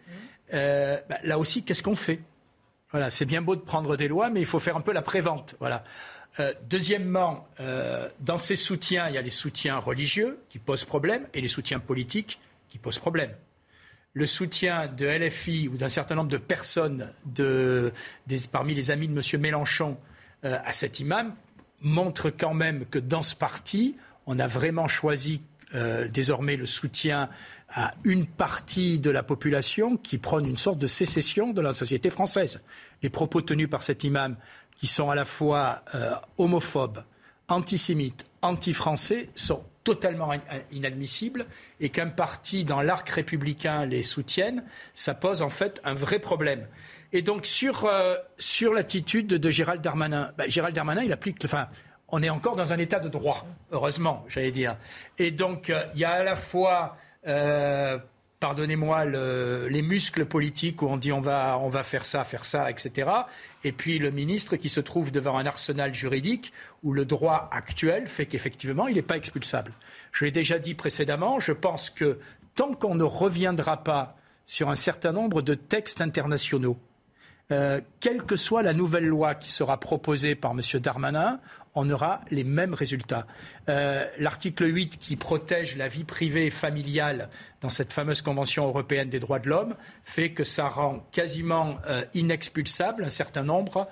Euh, 0.55 0.99
bah, 1.09 1.16
là 1.24 1.37
aussi, 1.37 1.65
qu'est-ce 1.65 1.83
qu'on 1.83 1.97
fait? 1.97 2.20
C'est 3.11 3.24
bien 3.24 3.43
beau 3.43 3.57
de 3.57 3.61
prendre 3.61 3.97
des 3.97 4.07
lois, 4.07 4.31
mais 4.31 4.39
il 4.39 4.47
faut 4.47 4.61
faire 4.61 4.77
un 4.77 4.83
peu 4.83 4.93
la 4.93 5.03
prévente. 5.03 5.57
Voilà. 5.59 5.83
Deuxièmement, 6.70 7.47
dans 8.20 8.39
ces 8.39 8.57
soutiens, 8.57 9.09
il 9.09 9.16
y 9.16 9.19
a 9.19 9.23
les 9.23 9.31
soutiens 9.31 9.77
religieux 9.77 10.39
qui 10.49 10.59
posent 10.59 10.85
problème 10.85 11.27
et 11.35 11.41
les 11.41 11.49
soutiens 11.49 11.81
politiques 11.81 12.39
qui 12.69 12.78
posent 12.78 13.01
problème. 13.01 13.33
le 14.15 14.27
soutien 14.27 14.87
de 14.87 15.05
LFI 15.05 15.69
ou 15.69 15.77
d'un 15.77 15.91
certain 15.91 16.15
nombre 16.15 16.31
de 16.31 16.39
personnes 16.39 17.11
parmi 18.51 18.74
les 18.74 18.91
amis 18.93 19.09
de 19.09 19.12
M. 19.12 19.41
Mélenchon 19.43 19.99
à 20.43 20.73
cet 20.73 21.01
imam 21.01 21.35
montre 21.82 22.31
quand 22.31 22.55
même 22.55 22.86
que 22.86 22.98
dans 22.98 23.23
ce 23.23 23.35
parti, 23.35 23.97
on 24.27 24.39
a 24.39 24.47
vraiment 24.47 24.89
choisi 24.89 25.43
euh, 25.74 26.09
désormais 26.09 26.57
le 26.57 26.66
soutien 26.66 27.28
à 27.69 27.93
une 28.05 28.27
partie 28.27 28.98
de 28.98 29.11
la 29.11 29.23
population 29.23 29.97
qui 29.97 30.19
prône 30.19 30.47
une 30.47 30.57
sorte 30.57 30.78
de 30.78 30.86
sécession 30.86 31.53
de 31.53 31.61
la 31.61 31.73
société 31.73 32.11
française. 32.11 32.61
Les 33.03 33.11
propos 33.11 33.43
tenus 33.43 33.69
par 33.69 33.82
cet 33.82 34.05
imam, 34.05 34.36
qui 34.77 34.86
sont 34.86 35.11
à 35.11 35.15
la 35.15 35.24
fois 35.24 35.82
euh, 35.94 36.15
homophobes, 36.39 37.03
antisémites, 37.48 38.27
anti-français, 38.43 39.31
sont 39.35 39.65
totalement 39.82 40.32
inadmissibles 40.73 41.47
et 41.81 41.90
qu'un 41.90 42.09
parti 42.09 42.65
dans 42.65 42.82
l'arc 42.82 43.09
républicain 43.09 43.86
les 43.86 44.03
soutienne, 44.03 44.65
ça 44.94 45.15
pose 45.15 45.43
en 45.43 45.51
fait 45.51 45.81
un 45.85 45.94
vrai 45.94 46.19
problème. 46.19 46.66
Et 47.16 47.22
donc 47.22 47.47
sur, 47.47 47.86
euh, 47.86 48.16
sur 48.36 48.74
l'attitude 48.74 49.28
de 49.28 49.51
Gérald 49.51 49.80
Darmanin, 49.80 50.32
ben, 50.36 50.51
Gérald 50.51 50.74
Darmanin, 50.74 51.02
il 51.02 51.14
applique, 51.14 51.43
enfin, 51.47 51.68
on 52.09 52.22
est 52.22 52.28
encore 52.28 52.56
dans 52.56 52.74
un 52.74 52.78
état 52.78 53.01
de 53.01 53.09
droit, 53.09 53.47
heureusement, 53.72 54.26
j'allais 54.28 54.51
dire. 54.51 54.76
Et 55.16 55.30
donc 55.30 55.70
euh, 55.70 55.82
il 55.94 56.01
y 56.01 56.05
a 56.05 56.10
à 56.10 56.22
la 56.22 56.36
fois 56.36 56.98
euh, 57.26 57.97
pardonnez-moi, 58.38 59.06
les 59.06 59.80
muscles 59.80 60.26
politiques 60.26 60.82
où 60.82 60.88
on 60.88 60.98
dit 60.98 61.10
on 61.10 61.22
va, 61.22 61.59
on 61.59 61.70
va 61.70 61.84
faire 61.84 62.05
ça, 62.05 62.22
faire 62.22 62.44
ça, 62.44 62.70
etc. 62.70 63.09
Et 63.64 63.72
puis 63.72 63.98
le 63.98 64.10
ministre 64.10 64.56
qui 64.56 64.68
se 64.68 64.80
trouve 64.80 65.10
devant 65.10 65.38
un 65.38 65.47
arsenal 65.47 65.94
juridique 65.94 66.52
où 66.82 66.93
le 66.93 67.06
droit 67.06 67.48
actuel 67.51 68.09
fait 68.09 68.26
qu'effectivement, 68.26 68.88
il 68.88 68.97
n'est 68.97 69.01
pas 69.02 69.16
expulsable. 69.16 69.72
Je 70.12 70.26
l'ai 70.26 70.32
déjà 70.32 70.59
dit 70.59 70.74
précédemment, 70.74 71.40
je 71.40 71.52
pense 71.52 71.88
que 71.88 72.18
tant 72.56 72.74
qu'on 72.74 72.94
ne 72.94 73.05
reviendra 73.05 73.82
pas 73.84 74.18
sur 74.44 74.68
un 74.68 74.74
certain 74.74 75.12
nombre 75.12 75.40
de 75.40 75.55
textes 75.55 76.02
internationaux, 76.02 76.78
euh, 77.52 77.81
quelle 78.01 78.24
que 78.24 78.35
soit 78.35 78.62
la 78.62 78.73
nouvelle 78.73 79.06
loi 79.06 79.36
qui 79.36 79.52
sera 79.52 79.78
proposée 79.78 80.35
par 80.35 80.51
M. 80.51 80.60
Darmanin, 80.81 81.39
on 81.77 81.89
aura 81.90 82.23
les 82.31 82.43
mêmes 82.43 82.74
résultats. 82.74 83.27
Euh, 83.68 84.05
l'article 84.18 84.74
8 84.74 84.97
qui 84.98 85.14
protège 85.14 85.77
la 85.77 85.86
vie 85.86 86.02
privée 86.02 86.47
et 86.47 86.51
familiale 86.51 87.28
dans 87.60 87.68
cette 87.68 87.93
fameuse 87.93 88.23
Convention 88.23 88.66
européenne 88.66 89.10
des 89.10 89.20
droits 89.20 89.39
de 89.39 89.48
l'homme 89.48 89.77
fait 90.02 90.31
que 90.31 90.43
ça 90.43 90.68
rend 90.68 91.06
quasiment 91.12 91.77
euh, 91.86 92.02
inexpulsable 92.14 93.05
un 93.05 93.10
certain 93.10 93.44
nombre 93.44 93.89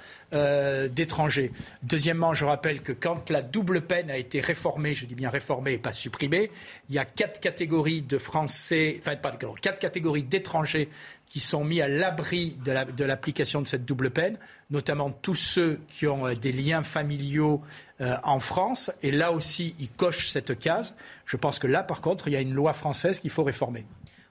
d'étrangers. 0.90 1.52
Deuxièmement, 1.85 2.35
je 2.35 2.44
rappelle 2.44 2.82
que 2.82 2.90
quand 2.90 3.31
la 3.31 3.40
double 3.40 3.82
peine 3.82 4.10
a 4.10 4.16
été 4.16 4.40
réformée, 4.40 4.97
je 4.97 5.06
dis 5.06 5.14
bien 5.14 5.31
réformée 5.31 5.74
et 5.74 5.78
pas 5.78 5.93
supprimée, 5.93 6.51
il 6.89 6.97
y 6.97 6.98
a 6.98 7.05
quatre 7.05 7.39
catégories 7.39 8.02
de 8.02 8.18
Français, 8.18 8.97
enfin 8.98 9.14
quatre 9.62 9.78
catégories 9.78 10.24
d'étrangers 10.24 10.89
qui 11.35 11.40
sont 11.40 11.65
mis 11.65 11.81
à 11.81 11.89
l'abri 11.89 12.56
de 12.65 13.05
l'application 13.05 13.61
de 13.61 13.66
cette 13.66 13.85
double 13.85 14.11
peine, 14.11 14.39
notamment 14.70 15.11
tous 15.11 15.35
ceux 15.35 15.81
qui 15.89 16.06
ont 16.06 16.32
des 16.32 16.52
liens 16.52 16.85
familiaux 16.85 17.61
euh, 18.01 18.15
en 18.23 18.39
France. 18.39 18.93
Et 19.02 19.11
là 19.11 19.32
aussi, 19.32 19.74
il 19.81 19.89
coche 19.89 20.31
cette 20.31 20.56
case. 20.56 20.94
Je 21.27 21.36
pense 21.36 21.59
que 21.59 21.66
là, 21.66 21.82
par 21.82 22.02
contre, 22.02 22.28
il 22.28 22.35
y 22.35 22.36
a 22.36 22.40
une 22.40 22.55
loi 22.55 22.73
française 22.73 23.19
qu'il 23.19 23.31
faut 23.31 23.43
réformer. 23.43 23.85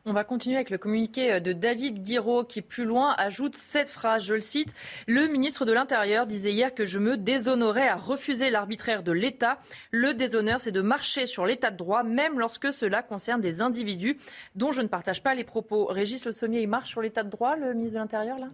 On 0.05 0.11
va 0.11 0.25
continuer 0.25 0.57
avec 0.57 0.69
le 0.69 0.77
communiqué 0.77 1.31
euh, 1.31 1.39
de 1.39 1.53
David 1.53 2.03
Guiraud 2.03 2.43
qui, 2.43 2.61
plus 2.61 2.83
loin, 2.83 3.15
ajoute 3.17 3.55
cette 3.55 3.87
phrase, 3.87 4.25
je 4.25 4.33
le 4.33 4.41
cite, 4.41 4.73
Le 5.07 5.27
ministre 5.27 5.63
de 5.63 5.71
l'Intérieur 5.71 6.27
disait 6.27 6.51
hier 6.51 6.75
que 6.75 6.83
je 6.83 6.99
me 6.99 7.15
déshonorais 7.15 7.87
à 7.87 7.95
refuser 7.95 8.49
l'arbitraire 8.49 9.01
de 9.01 9.13
l'État. 9.13 9.59
Le 9.91 10.13
déshonneur, 10.13 10.59
c'est 10.59 10.73
de 10.73 10.81
marcher 10.81 11.25
sur 11.25 11.45
l'État 11.45 11.71
de 11.71 11.77
droit, 11.77 12.03
même 12.03 12.37
lorsque 12.37 12.73
cela 12.73 13.01
concerne 13.01 13.39
des 13.39 13.61
individus 13.61 14.17
dont 14.55 14.73
je 14.73 14.81
ne 14.81 14.87
partage 14.87 15.23
pas 15.23 15.35
les 15.35 15.45
propos. 15.45 15.85
Régis 15.85 16.25
Le 16.25 16.33
Sommier, 16.33 16.61
il 16.61 16.67
marche 16.67 16.89
sur 16.89 17.01
l'État 17.01 17.23
de 17.23 17.29
droit, 17.29 17.55
le 17.55 17.73
ministre 17.73 17.95
de 17.95 17.99
l'Intérieur, 17.99 18.37
là? 18.39 18.49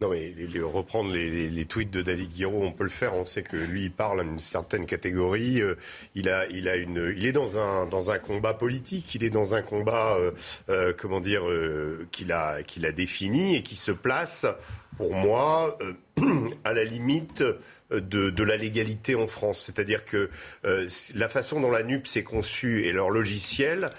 Non, 0.00 0.08
mais 0.08 0.32
reprendre 0.62 1.12
les, 1.12 1.64
tweets 1.66 1.90
de 1.90 2.00
David 2.00 2.30
Guiraud, 2.30 2.62
on 2.62 2.72
peut 2.72 2.84
le 2.84 2.90
faire. 2.90 3.14
On 3.14 3.26
sait 3.26 3.42
que 3.42 3.56
lui, 3.58 3.84
il 3.84 3.92
parle 3.92 4.20
à 4.20 4.22
une 4.22 4.38
certaine 4.38 4.86
catégorie. 4.86 5.60
Euh, 5.60 5.74
il 6.14 6.30
a, 6.30 6.46
il 6.46 6.70
a 6.70 6.76
une, 6.76 7.12
il 7.14 7.26
est 7.26 7.32
dans 7.32 7.58
un, 7.58 7.84
dans 7.84 8.10
un 8.10 8.18
combat 8.18 8.54
politique. 8.54 9.14
Il 9.14 9.24
est 9.24 9.30
dans 9.30 9.54
un 9.54 9.60
combat, 9.60 10.16
euh, 10.16 10.30
euh, 10.70 10.94
comment 10.96 11.20
dire, 11.20 11.42
qu'il 12.12 12.32
a, 12.32 12.62
qu'il 12.62 12.86
a 12.86 12.92
défini 12.92 13.56
et 13.56 13.62
qui 13.62 13.76
se 13.76 13.92
place, 13.92 14.46
pour 14.96 15.14
moi, 15.14 15.76
à 16.64 16.72
la 16.72 16.84
limite. 16.84 17.44
De, 17.90 18.30
de, 18.30 18.44
la 18.44 18.56
légalité 18.56 19.16
en 19.16 19.26
France. 19.26 19.58
C'est-à-dire 19.58 20.04
que 20.04 20.30
la 20.62 21.28
façon 21.28 21.60
dont 21.60 21.72
la 21.72 21.82
NUP 21.82 22.06
s'est 22.06 22.22
conçue 22.22 22.84
et 22.84 22.92
leur 22.92 23.10
logiciel 23.10 23.90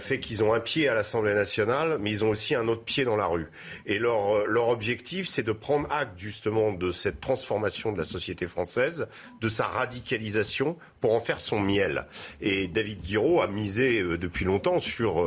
fait 0.00 0.20
qu'ils 0.20 0.44
ont 0.44 0.52
un 0.52 0.60
pied 0.60 0.88
à 0.88 0.94
l'Assemblée 0.94 1.34
nationale, 1.34 1.98
mais 2.00 2.10
ils 2.10 2.24
ont 2.24 2.30
aussi 2.30 2.54
un 2.54 2.68
autre 2.68 2.84
pied 2.84 3.04
dans 3.04 3.16
la 3.16 3.26
rue. 3.26 3.48
Et 3.86 3.98
leur, 3.98 4.36
euh, 4.36 4.46
leur 4.46 4.68
objectif, 4.68 5.26
c'est 5.26 5.42
de 5.42 5.52
prendre 5.52 5.90
acte 5.90 6.18
justement 6.18 6.72
de 6.72 6.90
cette 6.90 7.20
transformation 7.20 7.92
de 7.92 7.98
la 7.98 8.04
société 8.04 8.46
française, 8.46 9.08
de 9.40 9.48
sa 9.48 9.66
radicalisation, 9.66 10.76
pour 11.00 11.14
en 11.14 11.20
faire 11.20 11.40
son 11.40 11.60
miel. 11.60 12.06
Et 12.42 12.68
David 12.68 13.00
Guiraud 13.00 13.40
a 13.40 13.46
misé 13.46 14.00
euh, 14.00 14.18
depuis 14.18 14.44
longtemps 14.44 14.80
sur, 14.80 15.26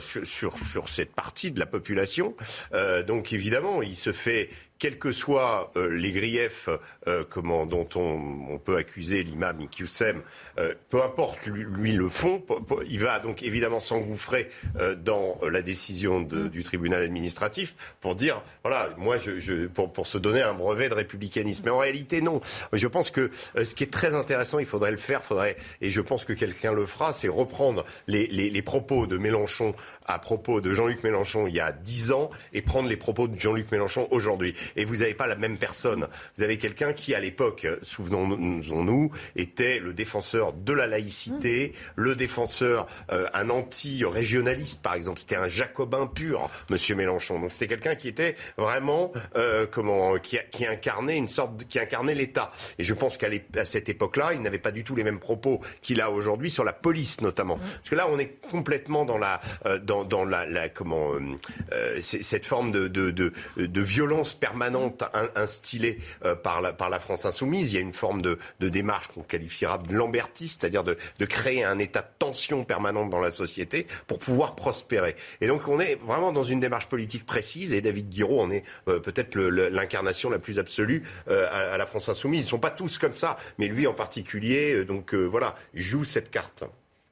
sur, 0.00 0.26
sur, 0.26 0.58
sur, 0.58 0.88
cette 0.88 1.14
partie 1.14 1.50
de 1.50 1.60
la 1.60 1.66
population. 1.66 2.34
donc 3.06 3.32
évidemment, 3.32 3.82
il 3.82 3.96
se 3.96 4.12
fait 4.12 4.50
quels 4.80 4.98
que 4.98 5.12
soient 5.12 5.70
euh, 5.76 5.88
les 5.90 6.10
griefs 6.10 6.68
euh, 7.06 7.22
comment, 7.28 7.66
dont 7.66 7.88
on, 7.94 8.58
peut 8.58 8.76
accuser 8.76 9.22
l'imam 9.22 9.60
Iqiyoussem, 9.60 10.22
euh, 10.58 10.74
peu 10.88 11.02
importe 11.02 11.46
lui, 11.46 11.92
le 11.92 12.08
fond, 12.08 12.42
il 12.88 12.98
va 12.98 13.20
donc 13.20 13.42
évidemment 13.42 13.78
s'engouffrer 13.78 14.48
dans 14.96 15.38
la 15.48 15.60
décision 15.60 16.20
mm. 16.20 16.48
du 16.48 16.62
tribunal 16.62 17.02
administratif 17.02 17.74
pour 18.00 18.14
dire, 18.14 18.42
voilà, 18.62 18.90
moi, 18.96 19.18
je, 19.18 19.66
pour, 19.66 19.92
pour, 19.92 20.06
se 20.06 20.16
donner 20.16 20.40
un 20.40 20.54
brevet 20.54 20.88
de 20.88 20.94
républicanisme. 20.94 21.64
Mais 21.66 21.70
en 21.70 21.78
réalité, 21.78 22.22
non. 22.22 22.40
Je 22.72 22.86
pense 22.86 23.10
que 23.10 23.30
ce 23.62 23.74
qui 23.74 23.84
est 23.84 23.92
très 23.92 24.14
intéressant, 24.14 24.58
il 24.58 24.66
faudrait 24.66 24.90
le 24.90 24.96
faire, 24.96 25.22
faudrait, 25.22 25.56
et 25.82 25.90
je 25.90 26.00
pense 26.00 26.24
que 26.24 26.32
quelqu'un 26.32 26.72
le 26.72 26.86
fera, 26.86 27.12
c'est 27.12 27.28
reprendre 27.28 27.84
les, 28.06 28.26
les, 28.28 28.48
les 28.48 28.62
propos 28.62 29.06
de 29.06 29.18
Mélenchon 29.18 29.74
à 30.10 30.18
propos 30.18 30.60
de 30.60 30.74
Jean-Luc 30.74 31.02
Mélenchon 31.04 31.46
il 31.46 31.54
y 31.54 31.60
a 31.60 31.72
dix 31.72 32.12
ans 32.12 32.30
et 32.52 32.62
prendre 32.62 32.88
les 32.88 32.96
propos 32.96 33.28
de 33.28 33.38
Jean-Luc 33.38 33.70
Mélenchon 33.70 34.08
aujourd'hui. 34.10 34.54
Et 34.76 34.84
vous 34.84 34.96
n'avez 34.96 35.14
pas 35.14 35.26
la 35.26 35.36
même 35.36 35.56
personne. 35.56 36.08
Vous 36.36 36.42
avez 36.42 36.58
quelqu'un 36.58 36.92
qui, 36.92 37.14
à 37.14 37.20
l'époque, 37.20 37.66
souvenons-nous, 37.82 39.10
était 39.36 39.78
le 39.78 39.92
défenseur 39.92 40.52
de 40.52 40.72
la 40.72 40.86
laïcité, 40.86 41.72
le 41.96 42.16
défenseur, 42.16 42.86
euh, 43.12 43.26
un 43.34 43.50
anti-régionaliste, 43.50 44.82
par 44.82 44.94
exemple. 44.94 45.20
C'était 45.20 45.36
un 45.36 45.48
jacobin 45.48 46.06
pur, 46.06 46.50
Monsieur 46.70 46.94
Mélenchon. 46.94 47.40
Donc 47.40 47.52
c'était 47.52 47.68
quelqu'un 47.68 47.94
qui 47.94 48.08
était 48.08 48.36
vraiment, 48.56 49.12
euh, 49.36 49.66
comment, 49.70 50.18
qui, 50.18 50.38
qui, 50.50 50.66
incarnait 50.66 51.16
une 51.16 51.28
sorte, 51.28 51.66
qui 51.68 51.78
incarnait 51.78 52.14
l'État. 52.14 52.50
Et 52.78 52.84
je 52.84 52.94
pense 52.94 53.16
qu'à 53.16 53.28
cette 53.64 53.88
époque-là, 53.88 54.32
il 54.34 54.42
n'avait 54.42 54.58
pas 54.58 54.72
du 54.72 54.84
tout 54.84 54.96
les 54.96 55.04
mêmes 55.04 55.20
propos 55.20 55.60
qu'il 55.82 56.00
a 56.00 56.10
aujourd'hui 56.10 56.50
sur 56.50 56.64
la 56.64 56.72
police, 56.72 57.20
notamment. 57.20 57.56
Mmh. 57.56 57.60
Parce 57.76 57.90
que 57.90 57.94
là, 57.94 58.06
on 58.10 58.18
est 58.18 58.40
complètement 58.50 59.04
dans 59.04 59.18
la, 59.18 59.40
euh, 59.66 59.78
dans 59.78 59.99
dans, 60.04 60.24
la, 60.24 60.68
comment 60.68 61.14
euh, 61.14 61.20
euh, 61.72 62.00
cette 62.00 62.44
forme 62.44 62.72
de, 62.72 62.88
de, 62.88 63.80
violence 63.80 64.34
permanente 64.34 65.04
instillée 65.34 65.98
euh, 66.24 66.34
par, 66.34 66.60
la, 66.60 66.72
par 66.72 66.90
la 66.90 66.98
France 66.98 67.24
insoumise. 67.24 67.72
Il 67.72 67.76
y 67.76 67.78
a 67.78 67.80
une 67.80 67.92
forme 67.92 68.22
de, 68.22 68.38
démarche 68.60 69.08
qu'on 69.08 69.22
qualifiera 69.22 69.78
de 69.78 69.92
lambertiste, 69.92 70.60
c'est-à-dire 70.60 70.84
de, 70.84 70.96
créer 71.26 71.64
un 71.64 71.78
état 71.78 72.02
de 72.02 72.08
tension 72.18 72.64
permanente 72.64 73.10
dans 73.10 73.20
la 73.20 73.30
société 73.30 73.86
pour 74.06 74.18
pouvoir 74.18 74.54
prospérer. 74.54 75.16
Et 75.40 75.46
donc 75.46 75.68
on 75.68 75.78
est 75.80 75.94
vraiment 75.94 76.32
dans 76.32 76.42
une 76.42 76.60
démarche 76.60 76.86
politique 76.86 77.24
précise 77.24 77.72
et 77.72 77.80
David 77.80 78.08
Guiraud 78.08 78.40
en 78.40 78.50
est 78.50 78.64
peut-être 78.84 79.36
l'incarnation 79.38 80.28
la 80.28 80.38
plus 80.38 80.58
absolue 80.58 81.04
à, 81.28 81.76
la 81.76 81.86
France 81.86 82.08
insoumise. 82.08 82.40
Ils 82.40 82.46
ne 82.46 82.50
sont 82.50 82.58
pas 82.58 82.70
tous 82.70 82.98
comme 82.98 83.14
ça, 83.14 83.36
mais 83.58 83.68
lui 83.68 83.86
en 83.86 83.94
particulier, 83.94 84.84
donc 84.84 85.14
voilà, 85.14 85.54
joue 85.74 86.04
cette 86.04 86.30
carte. 86.30 86.64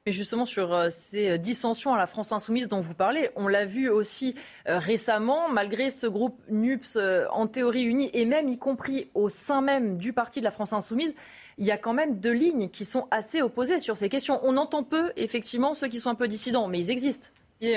Et 0.05 0.11
justement, 0.11 0.45
sur 0.45 0.73
euh, 0.73 0.87
ces 0.89 1.31
euh, 1.31 1.37
dissensions 1.37 1.93
à 1.93 1.97
la 1.97 2.07
France 2.07 2.31
insoumise 2.31 2.69
dont 2.69 2.79
vous 2.79 2.93
parlez, 2.93 3.29
on 3.35 3.47
l'a 3.47 3.65
vu 3.65 3.89
aussi 3.89 4.33
euh, 4.67 4.79
récemment, 4.79 5.49
malgré 5.49 5.89
ce 5.89 6.07
groupe 6.07 6.41
NUPS 6.49 6.97
en 7.31 7.47
théorie 7.47 7.83
unie, 7.83 8.09
et 8.13 8.25
même 8.25 8.47
y 8.47 8.57
compris 8.57 9.09
au 9.13 9.29
sein 9.29 9.61
même 9.61 9.97
du 9.97 10.13
parti 10.13 10.39
de 10.39 10.45
la 10.45 10.51
France 10.51 10.73
insoumise, 10.73 11.13
il 11.57 11.65
y 11.65 11.71
a 11.71 11.77
quand 11.77 11.93
même 11.93 12.19
deux 12.19 12.31
lignes 12.31 12.69
qui 12.69 12.85
sont 12.85 13.07
assez 13.11 13.41
opposées 13.41 13.79
sur 13.79 13.97
ces 13.97 14.07
questions. 14.07 14.39
On 14.43 14.55
entend 14.55 14.83
peu, 14.83 15.11
effectivement, 15.17 15.73
ceux 15.73 15.89
qui 15.89 15.99
sont 15.99 16.09
un 16.09 16.15
peu 16.15 16.29
dissidents, 16.29 16.69
mais 16.69 16.79
ils 16.79 16.89
existent 16.89 17.27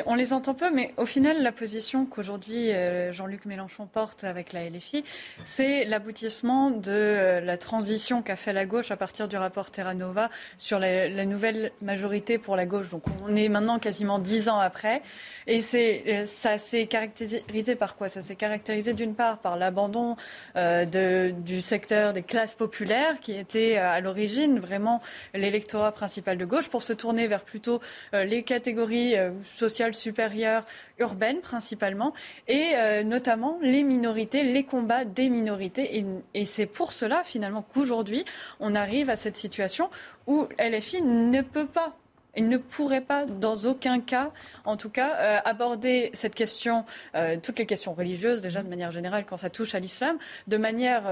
on 0.06 0.14
les 0.14 0.32
entend 0.32 0.54
peu, 0.54 0.70
mais 0.70 0.94
au 0.96 1.06
final, 1.06 1.42
la 1.42 1.50
position 1.50 2.06
qu'aujourd'hui 2.06 2.70
euh, 2.70 3.12
Jean-Luc 3.12 3.46
Mélenchon 3.46 3.86
porte 3.86 4.22
avec 4.22 4.52
la 4.52 4.70
LFI, 4.70 5.02
c'est 5.44 5.84
l'aboutissement 5.84 6.70
de 6.70 6.92
euh, 6.92 7.40
la 7.40 7.56
transition 7.56 8.22
qu'a 8.22 8.36
fait 8.36 8.52
la 8.52 8.64
gauche 8.64 8.92
à 8.92 8.96
partir 8.96 9.26
du 9.26 9.36
rapport 9.36 9.72
Terra 9.72 9.94
Nova 9.94 10.30
sur 10.56 10.78
la, 10.78 11.24
nouvelle 11.24 11.72
majorité 11.82 12.38
pour 12.38 12.54
la 12.54 12.64
gauche. 12.64 12.90
Donc 12.90 13.02
on 13.24 13.34
est 13.34 13.48
maintenant 13.48 13.80
quasiment 13.80 14.20
dix 14.20 14.48
ans 14.48 14.60
après. 14.60 15.02
Et 15.48 15.60
c'est, 15.60 16.04
euh, 16.06 16.26
ça 16.26 16.59
s'est 16.59 16.86
caractérisé 16.86 17.74
par 17.74 17.96
quoi? 17.96 18.09
Ça 18.09 18.22
s'est 18.22 18.36
caractérisé 18.36 18.94
d'une 18.94 19.16
part 19.16 19.38
par 19.38 19.56
l'abandon 19.56 20.14
du 20.54 21.60
secteur 21.60 22.12
des 22.12 22.22
classes 22.22 22.54
populaires, 22.54 23.18
qui 23.20 23.32
était 23.32 23.76
à 23.76 24.00
l'origine 24.00 24.60
vraiment 24.60 25.00
l'électorat 25.34 25.90
principal 25.92 26.38
de 26.38 26.44
gauche, 26.44 26.68
pour 26.68 26.82
se 26.82 26.92
tourner 26.92 27.26
vers 27.26 27.42
plutôt 27.42 27.80
les 28.12 28.42
catégories 28.42 29.16
sociales 29.56 29.72
sociales 29.73 29.94
supérieures, 29.94 30.66
urbaines 30.99 31.40
principalement, 31.40 32.12
et 32.47 32.73
euh, 32.74 33.03
notamment 33.05 33.59
les 33.62 33.82
minorités, 33.82 34.43
les 34.43 34.65
combats 34.65 35.07
des 35.07 35.31
minorités. 35.31 36.05
Et, 36.35 36.44
c'est 36.44 36.66
pour 36.66 36.93
cela, 36.93 37.23
finalement, 37.24 37.65
qu'aujourd'hui, 37.73 38.27
on 38.61 38.74
arrive 38.74 39.09
à 39.09 39.16
cette 39.16 39.39
situation 39.39 39.89
où 40.27 40.47
LFI 40.59 41.01
ne 41.01 41.40
peut 41.40 41.66
pas 41.66 41.97
il 42.35 42.49
ne 42.49 42.57
pourrait 42.57 43.03
pas, 43.03 43.27
dans 43.27 43.57
aucun 43.66 44.01
cas, 44.01 44.31
en 44.65 44.78
tout 44.78 44.89
cas, 44.89 45.16
euh, 45.16 45.39
aborder 45.44 46.09
cette 46.15 46.35
question, 46.35 46.86
euh, 47.15 47.36
toutes 47.43 47.59
les 47.59 47.66
questions 47.66 47.93
religieuses, 47.93 48.40
déjà 48.40 48.62
de 48.62 48.70
manière 48.70 48.90
générale, 48.90 49.27
quand 49.27 49.36
ça 49.36 49.51
touche 49.51 49.74
à 49.74 49.81
l'islam, 49.81 50.16
de 50.47 50.57
manière 50.57 51.03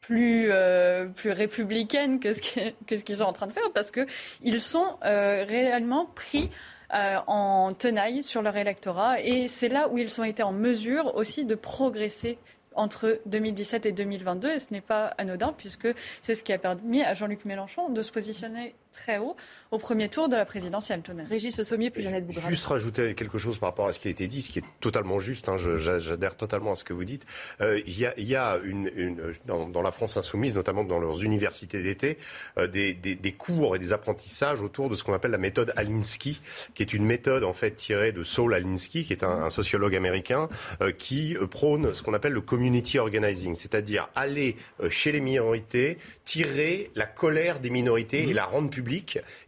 plus, 0.00 0.50
plus 1.16 1.32
républicaine 1.32 2.18
que 2.18 2.32
ce 2.32 3.04
qu'ils 3.04 3.16
sont 3.16 3.24
en 3.24 3.34
train 3.34 3.46
de 3.46 3.52
faire, 3.52 3.70
parce 3.74 3.90
qu'ils 3.90 4.62
sont 4.62 4.96
réellement 5.02 6.06
pris 6.06 6.48
en 6.92 7.72
tenaille 7.72 8.22
sur 8.22 8.42
leur 8.42 8.56
électorat. 8.56 9.20
Et 9.20 9.48
c'est 9.48 9.68
là 9.68 9.88
où 9.88 9.98
ils 9.98 10.20
ont 10.20 10.24
été 10.24 10.42
en 10.42 10.52
mesure 10.52 11.14
aussi 11.16 11.44
de 11.44 11.54
progresser 11.54 12.38
entre 12.76 13.20
2017 13.26 13.86
et 13.86 13.92
2022. 13.92 14.50
Et 14.50 14.58
ce 14.60 14.72
n'est 14.72 14.80
pas 14.80 15.06
anodin, 15.18 15.54
puisque 15.56 15.88
c'est 16.22 16.34
ce 16.34 16.42
qui 16.42 16.52
a 16.52 16.58
permis 16.58 17.02
à 17.02 17.14
Jean-Luc 17.14 17.44
Mélenchon 17.44 17.88
de 17.88 18.02
se 18.02 18.12
positionner 18.12 18.74
très 18.96 19.18
haut 19.18 19.36
au 19.70 19.78
premier 19.78 20.08
tour 20.08 20.28
de 20.28 20.36
la 20.36 20.44
présidentielle. 20.44 21.02
Régis 21.28 21.62
Sommier, 21.62 21.90
puis 21.90 22.02
Jeannette 22.02 22.26
Bougrain. 22.26 22.48
Juste 22.48 22.66
rajouter 22.66 23.14
quelque 23.14 23.38
chose 23.38 23.58
par 23.58 23.70
rapport 23.70 23.88
à 23.88 23.92
ce 23.92 24.00
qui 24.00 24.08
a 24.08 24.10
été 24.10 24.26
dit, 24.26 24.42
ce 24.42 24.50
qui 24.50 24.60
est 24.60 24.64
totalement 24.80 25.18
juste. 25.18 25.48
Hein, 25.48 25.56
J'adhère 25.56 26.36
totalement 26.36 26.72
à 26.72 26.74
ce 26.74 26.84
que 26.84 26.92
vous 26.92 27.04
dites. 27.04 27.26
Euh, 27.60 27.80
il 27.86 27.98
y 27.98 28.06
a, 28.06 28.18
y 28.18 28.34
a 28.34 28.58
une, 28.64 28.90
une 28.96 29.34
dans, 29.44 29.68
dans, 29.68 29.82
la 29.82 29.90
France 29.90 30.16
insoumise, 30.16 30.56
notamment 30.56 30.84
dans 30.84 30.98
leurs 30.98 31.22
universités 31.22 31.82
d'été, 31.82 32.18
euh, 32.58 32.66
des, 32.66 32.94
des, 32.94 33.14
des, 33.14 33.32
cours 33.32 33.76
et 33.76 33.78
des 33.78 33.92
apprentissages 33.92 34.62
autour 34.62 34.88
de 34.88 34.94
ce 34.94 35.04
qu'on 35.04 35.14
appelle 35.14 35.32
la 35.32 35.38
méthode 35.38 35.72
Alinsky, 35.76 36.40
qui 36.74 36.82
est 36.82 36.92
une 36.94 37.04
méthode 37.04 37.44
en 37.44 37.52
fait 37.52 37.72
tirée 37.72 38.12
de 38.12 38.24
Saul 38.24 38.54
Alinsky, 38.54 39.04
qui 39.04 39.12
est 39.12 39.24
un, 39.24 39.44
un 39.44 39.50
sociologue 39.50 39.94
américain, 39.94 40.48
euh, 40.80 40.92
qui 40.92 41.36
prône 41.50 41.92
ce 41.92 42.02
qu'on 42.02 42.14
appelle 42.14 42.32
le 42.32 42.40
community 42.40 42.98
organizing, 42.98 43.54
c'est-à-dire 43.54 44.08
aller 44.14 44.56
euh, 44.80 44.90
chez 44.90 45.12
les 45.12 45.20
minorités, 45.20 45.98
tirer 46.24 46.90
la 46.94 47.06
colère 47.06 47.60
des 47.60 47.70
minorités 47.70 48.22
et 48.22 48.32
mmh. 48.32 48.32
la 48.32 48.44
rendre 48.44 48.70
publique 48.70 48.85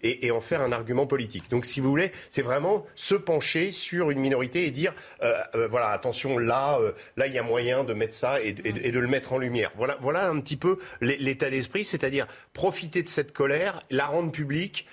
et, 0.02 0.31
en 0.31 0.40
faire 0.40 0.60
un 0.60 0.73
argument 0.73 1.06
politique. 1.06 1.51
Donc, 1.51 1.65
si 1.65 1.81
vous 1.81 1.89
voulez, 1.89 2.12
c'est 2.31 2.43
vraiment 2.43 2.86
se 2.94 3.15
pencher 3.15 3.70
sur 3.70 4.10
une 4.10 4.19
minorité 4.19 4.66
et 4.66 4.70
dire, 4.70 4.94
euh, 5.23 5.32
euh, 5.55 5.69
voilà, 5.69 5.89
attention, 5.89 6.39
là, 6.39 6.78
euh, 6.81 6.93
là, 7.16 7.27
il 7.27 7.35
y 7.35 7.39
a 7.39 7.43
moyen 7.43 7.85
de 7.85 7.94
mettre 7.94 8.15
ça 8.15 8.40
et, 8.40 8.52
de 8.52 8.98
le 8.98 9.06
mettre 9.06 9.32
en 9.32 9.39
lumière. 9.39 9.73
Voilà, 9.77 9.98
voilà 10.01 10.28
un 10.28 10.40
petit 10.40 10.56
peu 10.56 10.78
l'état 11.01 11.51
d'esprit, 11.51 11.85
c'est-à-dire 11.85 12.27
profiter 12.52 13.02
de 13.02 13.09
cette 13.09 13.32
colère, 13.32 13.82
la 13.90 14.06
rendre 14.06 14.31
publique. 14.31 14.86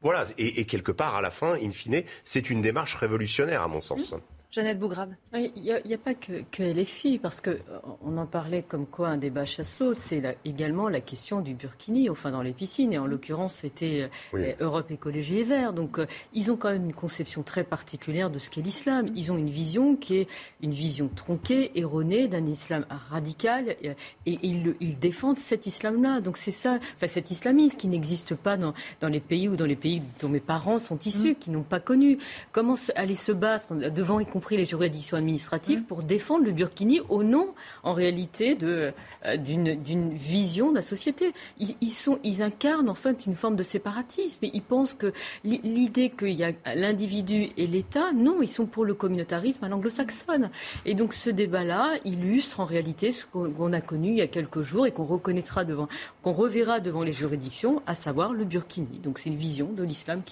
Voilà, 0.00 0.26
et, 0.38 0.64
quelque 0.64 0.92
part, 0.92 1.16
à 1.16 1.22
la 1.22 1.30
fin, 1.30 1.54
in 1.60 1.70
fine, 1.70 2.02
c'est 2.24 2.50
une 2.50 2.60
démarche 2.60 2.94
révolutionnaire, 2.94 3.62
à 3.62 3.68
mon 3.68 3.80
sens. 3.80 4.12
Mmh. 4.12 4.37
Jeannette 4.50 4.78
Bougrabe. 4.78 5.14
Il 5.34 5.52
n'y 5.62 5.94
a, 5.94 5.98
pas 5.98 6.14
que, 6.14 6.42
que 6.50 6.62
LFI, 6.62 7.18
parce 7.18 7.42
qu'on 7.42 7.50
euh, 7.50 8.16
en 8.16 8.26
parlait 8.26 8.62
comme 8.62 8.86
quoi 8.86 9.08
un 9.08 9.18
débat 9.18 9.44
chasse 9.44 9.78
l'autre. 9.78 10.00
C'est 10.00 10.38
également 10.46 10.88
la 10.88 11.02
question 11.02 11.42
du 11.42 11.52
burkini, 11.52 12.08
enfin 12.08 12.30
dans 12.30 12.40
les 12.40 12.54
piscines. 12.54 12.94
Et 12.94 12.98
en 12.98 13.06
l'occurrence, 13.06 13.56
c'était 13.56 14.08
euh, 14.32 14.52
Europe 14.58 14.90
Écologie 14.90 15.40
et 15.40 15.44
Vert. 15.44 15.74
Donc 15.74 15.98
euh, 15.98 16.06
ils 16.32 16.50
ont 16.50 16.56
quand 16.56 16.70
même 16.70 16.86
une 16.86 16.94
conception 16.94 17.42
très 17.42 17.62
particulière 17.62 18.30
de 18.30 18.38
ce 18.38 18.48
qu'est 18.48 18.62
l'islam. 18.62 19.10
Ils 19.14 19.30
ont 19.30 19.36
une 19.36 19.50
vision 19.50 19.96
qui 19.96 20.16
est 20.16 20.28
une 20.62 20.72
vision 20.72 21.10
tronquée, 21.14 21.78
erronée 21.78 22.26
d'un 22.26 22.46
islam 22.46 22.86
radical. 22.88 23.76
Et, 23.82 23.94
ils, 24.24 24.74
ils, 24.80 24.98
défendent 24.98 25.38
cet 25.38 25.66
islam-là. 25.66 26.22
Donc 26.22 26.38
c'est 26.38 26.52
ça, 26.52 26.78
enfin 26.96 27.06
cet 27.06 27.30
islamisme 27.30 27.76
qui 27.76 27.88
n'existe 27.88 28.34
pas 28.34 28.56
dans, 28.56 28.72
dans, 29.02 29.08
les 29.08 29.20
pays 29.20 29.46
ou 29.46 29.56
dans 29.56 29.66
les 29.66 29.76
pays 29.76 30.02
dont 30.20 30.30
mes 30.30 30.40
parents 30.40 30.78
sont 30.78 30.98
issus, 31.00 31.32
mm. 31.32 31.34
qui 31.34 31.50
n'ont 31.50 31.62
pas 31.62 31.80
connu. 31.80 32.16
Comment 32.52 32.76
aller 32.94 33.14
se 33.14 33.32
battre 33.32 33.74
devant 33.74 34.18
compris 34.38 34.56
les 34.56 34.66
juridictions 34.66 35.16
administratives, 35.16 35.82
pour 35.82 36.04
défendre 36.04 36.44
le 36.44 36.52
Burkini 36.52 37.00
au 37.08 37.24
nom, 37.24 37.54
en 37.82 37.92
réalité, 37.92 38.56
euh, 38.62 38.92
d'une 39.36 40.14
vision 40.14 40.70
de 40.70 40.76
la 40.76 40.82
société. 40.82 41.32
Ils, 41.58 41.90
sont, 41.90 42.20
ils 42.22 42.40
incarnent 42.40 42.88
en 42.88 42.94
fait 42.94 43.26
une 43.26 43.34
forme 43.34 43.56
de 43.56 43.64
séparatisme. 43.64 44.44
Et 44.44 44.52
ils 44.54 44.62
pensent 44.62 44.94
que 44.94 45.12
l'idée 45.42 46.10
qu'il 46.10 46.34
y 46.34 46.44
a 46.44 46.52
l'individu 46.76 47.48
et 47.56 47.66
l'État, 47.66 48.12
non, 48.12 48.40
ils 48.40 48.50
sont 48.50 48.66
pour 48.66 48.84
le 48.84 48.94
communautarisme 48.94 49.64
à 49.64 49.68
l'anglo-saxonne. 49.68 50.50
Et 50.86 50.94
donc 50.94 51.14
ce 51.14 51.30
débat-là 51.30 51.94
illustre 52.04 52.60
en 52.60 52.64
réalité 52.64 53.10
ce 53.10 53.26
qu'on 53.26 53.72
a 53.72 53.80
connu 53.80 54.10
il 54.10 54.18
y 54.18 54.22
a 54.22 54.28
quelques 54.28 54.62
jours 54.62 54.86
et 54.86 54.92
qu'on 54.92 55.04
reconnaîtra 55.04 55.64
devant, 55.64 55.88
qu'on 56.22 56.32
reverra 56.32 56.78
devant 56.78 57.02
les 57.02 57.12
juridictions, 57.12 57.82
à 57.88 57.96
savoir 57.96 58.32
le 58.32 58.44
Burkini. 58.44 59.00
Donc 59.00 59.18
c'est 59.18 59.30
une 59.30 59.36
vision 59.36 59.72
de 59.72 59.82
l'islam 59.82 60.22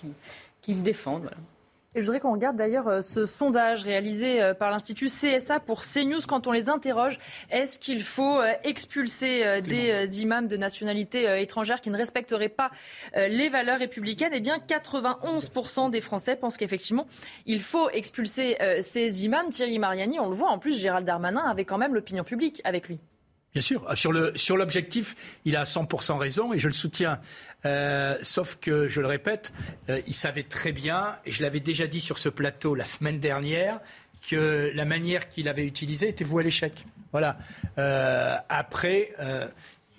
qu'ils 0.63 0.85
défendent. 0.85 1.23
Voilà. 1.23 1.39
Et 1.97 2.01
je 2.01 2.05
voudrais 2.05 2.21
qu'on 2.21 2.35
regarde 2.35 2.57
d'ailleurs 2.57 2.89
euh, 2.89 3.01
ce 3.01 3.25
sondage 3.25 3.83
réalisé 3.83 4.43
euh, 4.43 4.53
par 4.53 4.71
l'Institut 4.71 5.07
CSA 5.07 5.61
pour 5.61 5.83
CNews 5.83 6.21
quand 6.29 6.47
on 6.47 6.53
les 6.53 6.69
interroge. 6.69 7.19
Est-ce 7.49 7.79
qu'il 7.79 8.03
faut 8.03 8.39
euh, 8.39 8.53
expulser 8.65 9.63
des 9.63 10.21
imams 10.21 10.47
de 10.47 10.59
nationalité 10.59 11.41
étrangère 11.41 11.81
qui 11.81 11.89
ne 11.89 11.97
respecteraient 11.97 12.51
pas 12.51 12.71
les 13.15 13.49
valeurs 13.49 13.79
républicaines? 13.79 14.33
Eh 14.35 14.41
bien, 14.41 14.59
91% 14.59 15.91
des 15.91 16.03
Français 16.03 16.37
pensent 16.37 16.59
qu'effectivement, 16.59 17.07
il 17.47 17.63
faut 17.63 17.89
expulser 17.91 18.59
ces 18.83 19.25
imams. 19.25 19.49
Thierry 19.49 19.79
Mariani, 19.79 20.21
on 20.21 20.29
le 20.29 20.35
voit, 20.35 20.51
en 20.51 20.59
plus, 20.59 20.79
Gérald 20.79 21.07
Darmanin 21.07 21.43
avait 21.43 21.65
quand 21.65 21.79
même 21.79 21.95
l'opinion 21.95 22.25
publique 22.25 22.61
avec 22.65 22.89
lui. 22.89 23.01
Bien 23.57 23.63
sûr. 23.63 23.87
Sur, 23.95 24.57
l'objectif, 24.59 25.17
il 25.47 25.57
a 25.57 25.65
100% 25.65 26.19
raison 26.19 26.53
et 26.53 26.59
je 26.59 26.69
le 26.69 26.75
soutiens. 26.75 27.21
Euh, 27.67 28.17
sauf 28.23 28.57
que, 28.61 28.89
je 28.89 29.01
le 29.01 29.07
répète, 29.07 29.53
euh, 29.91 30.01
il 30.07 30.15
savait 30.15 30.45
très 30.45 30.73
bien, 30.73 31.17
et 31.25 31.33
je 31.33 31.43
l'avais 31.43 31.61
déjà 31.61 31.87
dit 31.87 32.01
sur 32.01 32.19
ce 32.19 32.29
plateau 32.29 32.75
la 32.75 32.85
semaine 32.85 33.19
dernière, 33.19 33.81
que 34.29 34.71
la 34.75 34.85
manière 34.85 35.29
qu'il 35.29 35.49
avait 35.49 35.67
utilisée 35.67 36.09
était 36.09 36.25
vouée 36.25 36.43
à 36.43 36.45
l'échec. 36.45 36.85
Voilà. 37.13 37.39
Euh, 37.79 38.37
après, 38.49 39.11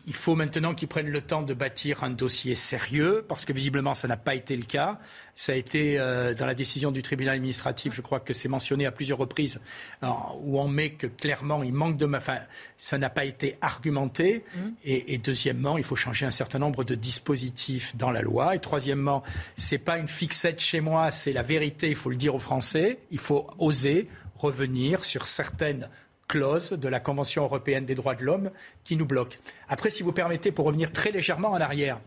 il 0.07 0.15
faut 0.15 0.35
maintenant 0.35 0.73
qu'ils 0.73 0.87
prennent 0.87 1.09
le 1.09 1.21
temps 1.21 1.41
de 1.41 1.53
bâtir 1.53 2.05
un 2.05 2.09
dossier 2.09 2.55
sérieux, 2.55 3.25
parce 3.27 3.43
que 3.43 3.51
visiblement, 3.51 3.93
ça 3.93 4.07
n'a 4.07 4.15
pas 4.15 4.35
été 4.35 4.55
le 4.55 4.63
cas. 4.63 4.99
Ça 5.35 5.51
a 5.51 5.55
été 5.55 5.99
euh, 5.99 6.33
dans 6.33 6.45
la 6.45 6.55
décision 6.55 6.91
du 6.91 7.01
tribunal 7.01 7.35
administratif, 7.35 7.93
je 7.93 8.01
crois 8.01 8.21
que 8.21 8.33
c'est 8.33 8.47
mentionné 8.47 8.85
à 8.85 8.91
plusieurs 8.91 9.17
reprises, 9.17 9.59
où 10.01 10.59
on 10.59 10.69
met 10.69 10.91
que 10.91 11.07
clairement, 11.07 11.61
il 11.61 11.73
manque 11.73 11.97
de... 11.97 12.07
Enfin, 12.15 12.39
ça 12.77 12.97
n'a 12.97 13.09
pas 13.09 13.25
été 13.25 13.57
argumenté. 13.59 14.45
Mmh. 14.55 14.59
Et, 14.85 15.13
et, 15.13 15.17
deuxièmement, 15.17 15.77
il 15.77 15.83
faut 15.83 15.97
changer 15.97 16.25
un 16.25 16.31
certain 16.31 16.59
nombre 16.59 16.85
de 16.85 16.95
dispositifs 16.95 17.93
dans 17.97 18.09
la 18.09 18.21
loi. 18.21 18.55
Et 18.55 18.59
troisièmement, 18.59 19.23
c'est 19.57 19.77
pas 19.77 19.97
une 19.97 20.07
fixette 20.07 20.61
chez 20.61 20.79
moi, 20.79 21.11
c'est 21.11 21.33
la 21.33 21.43
vérité, 21.43 21.89
il 21.89 21.95
faut 21.95 22.09
le 22.09 22.15
dire 22.15 22.33
aux 22.33 22.39
Français. 22.39 22.99
Il 23.11 23.19
faut 23.19 23.45
oser 23.57 24.07
revenir 24.37 25.03
sur 25.03 25.27
certaines 25.27 25.89
clause 26.27 26.71
de 26.71 26.87
la 26.87 26.99
Convention 26.99 27.43
européenne 27.43 27.85
des 27.85 27.95
droits 27.95 28.15
de 28.15 28.23
l'homme 28.23 28.51
qui 28.83 28.95
nous 28.95 29.05
bloque. 29.05 29.39
Après, 29.69 29.89
si 29.89 30.03
vous 30.03 30.11
permettez, 30.11 30.51
pour 30.51 30.65
revenir 30.65 30.91
très 30.91 31.11
légèrement 31.11 31.51
en 31.51 31.61
arrière, 31.61 31.99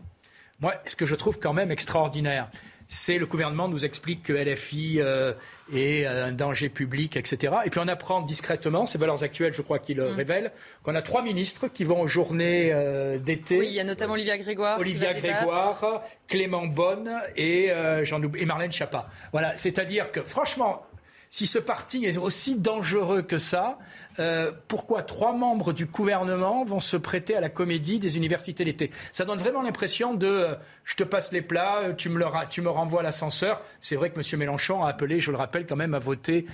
moi, 0.59 0.75
ce 0.85 0.95
que 0.95 1.07
je 1.07 1.15
trouve 1.15 1.39
quand 1.39 1.53
même 1.53 1.71
extraordinaire, 1.71 2.49
c'est 2.87 3.17
le 3.17 3.25
gouvernement 3.25 3.69
nous 3.69 3.85
explique 3.85 4.21
que 4.21 4.33
LFI 4.33 4.97
euh, 4.99 5.31
est 5.73 6.05
euh, 6.05 6.27
un 6.27 6.33
danger 6.33 6.67
public, 6.67 7.15
etc. 7.15 7.55
Et 7.65 7.69
puis 7.69 7.79
on 7.81 7.87
apprend 7.87 8.21
discrètement, 8.21 8.85
c'est 8.85 8.97
Valeurs 8.97 9.23
Actuelles, 9.23 9.53
je 9.53 9.61
crois, 9.61 9.79
qui 9.79 9.93
le 9.93 10.11
mm. 10.11 10.15
révèlent, 10.15 10.51
qu'on 10.83 10.93
a 10.93 11.01
trois 11.01 11.23
ministres 11.23 11.69
qui 11.69 11.85
vont 11.85 12.01
aux 12.01 12.07
journées 12.07 12.71
euh, 12.73 13.17
d'été. 13.17 13.59
Oui, 13.59 13.67
il 13.69 13.73
y 13.73 13.79
a 13.79 13.85
notamment 13.85 14.13
Olivia 14.13 14.37
Grégoire. 14.37 14.77
Olivia 14.77 15.13
Grégoire, 15.13 16.03
Clément 16.27 16.67
Bonne 16.67 17.09
et, 17.37 17.71
Jean 18.03 18.21
et 18.35 18.45
Marlène 18.45 18.73
Schiappa. 18.73 19.09
Voilà, 19.31 19.55
c'est-à-dire 19.55 20.11
que 20.11 20.21
franchement, 20.21 20.85
si 21.31 21.47
ce 21.47 21.57
parti 21.57 22.05
est 22.05 22.17
aussi 22.17 22.57
dangereux 22.57 23.21
que 23.21 23.37
ça, 23.37 23.79
euh, 24.19 24.51
pourquoi 24.67 25.01
trois 25.01 25.31
membres 25.31 25.71
du 25.71 25.85
gouvernement 25.85 26.65
vont 26.65 26.81
se 26.81 26.97
prêter 26.97 27.37
à 27.37 27.39
la 27.39 27.47
comédie 27.47 27.99
des 27.99 28.17
universités 28.17 28.65
d'été 28.65 28.91
Ça 29.13 29.23
donne 29.23 29.39
vraiment 29.39 29.61
l'impression 29.61 30.13
de 30.13 30.27
euh, 30.27 30.55
je 30.83 30.95
te 30.95 31.03
passe 31.03 31.31
les 31.31 31.41
plats, 31.41 31.83
euh, 31.83 31.93
tu 31.93 32.09
me, 32.09 32.69
renvoies 32.69 32.99
à 32.99 33.03
l'ascenseur. 33.03 33.61
C'est 33.79 33.95
vrai 33.95 34.09
que 34.09 34.19
M. 34.19 34.39
Mélenchon 34.39 34.83
a 34.83 34.89
appelé, 34.89 35.21
je 35.21 35.31
le 35.31 35.37
rappelle 35.37 35.65
quand 35.65 35.77
même, 35.77 35.93
à 35.93 35.99
voter 35.99 36.45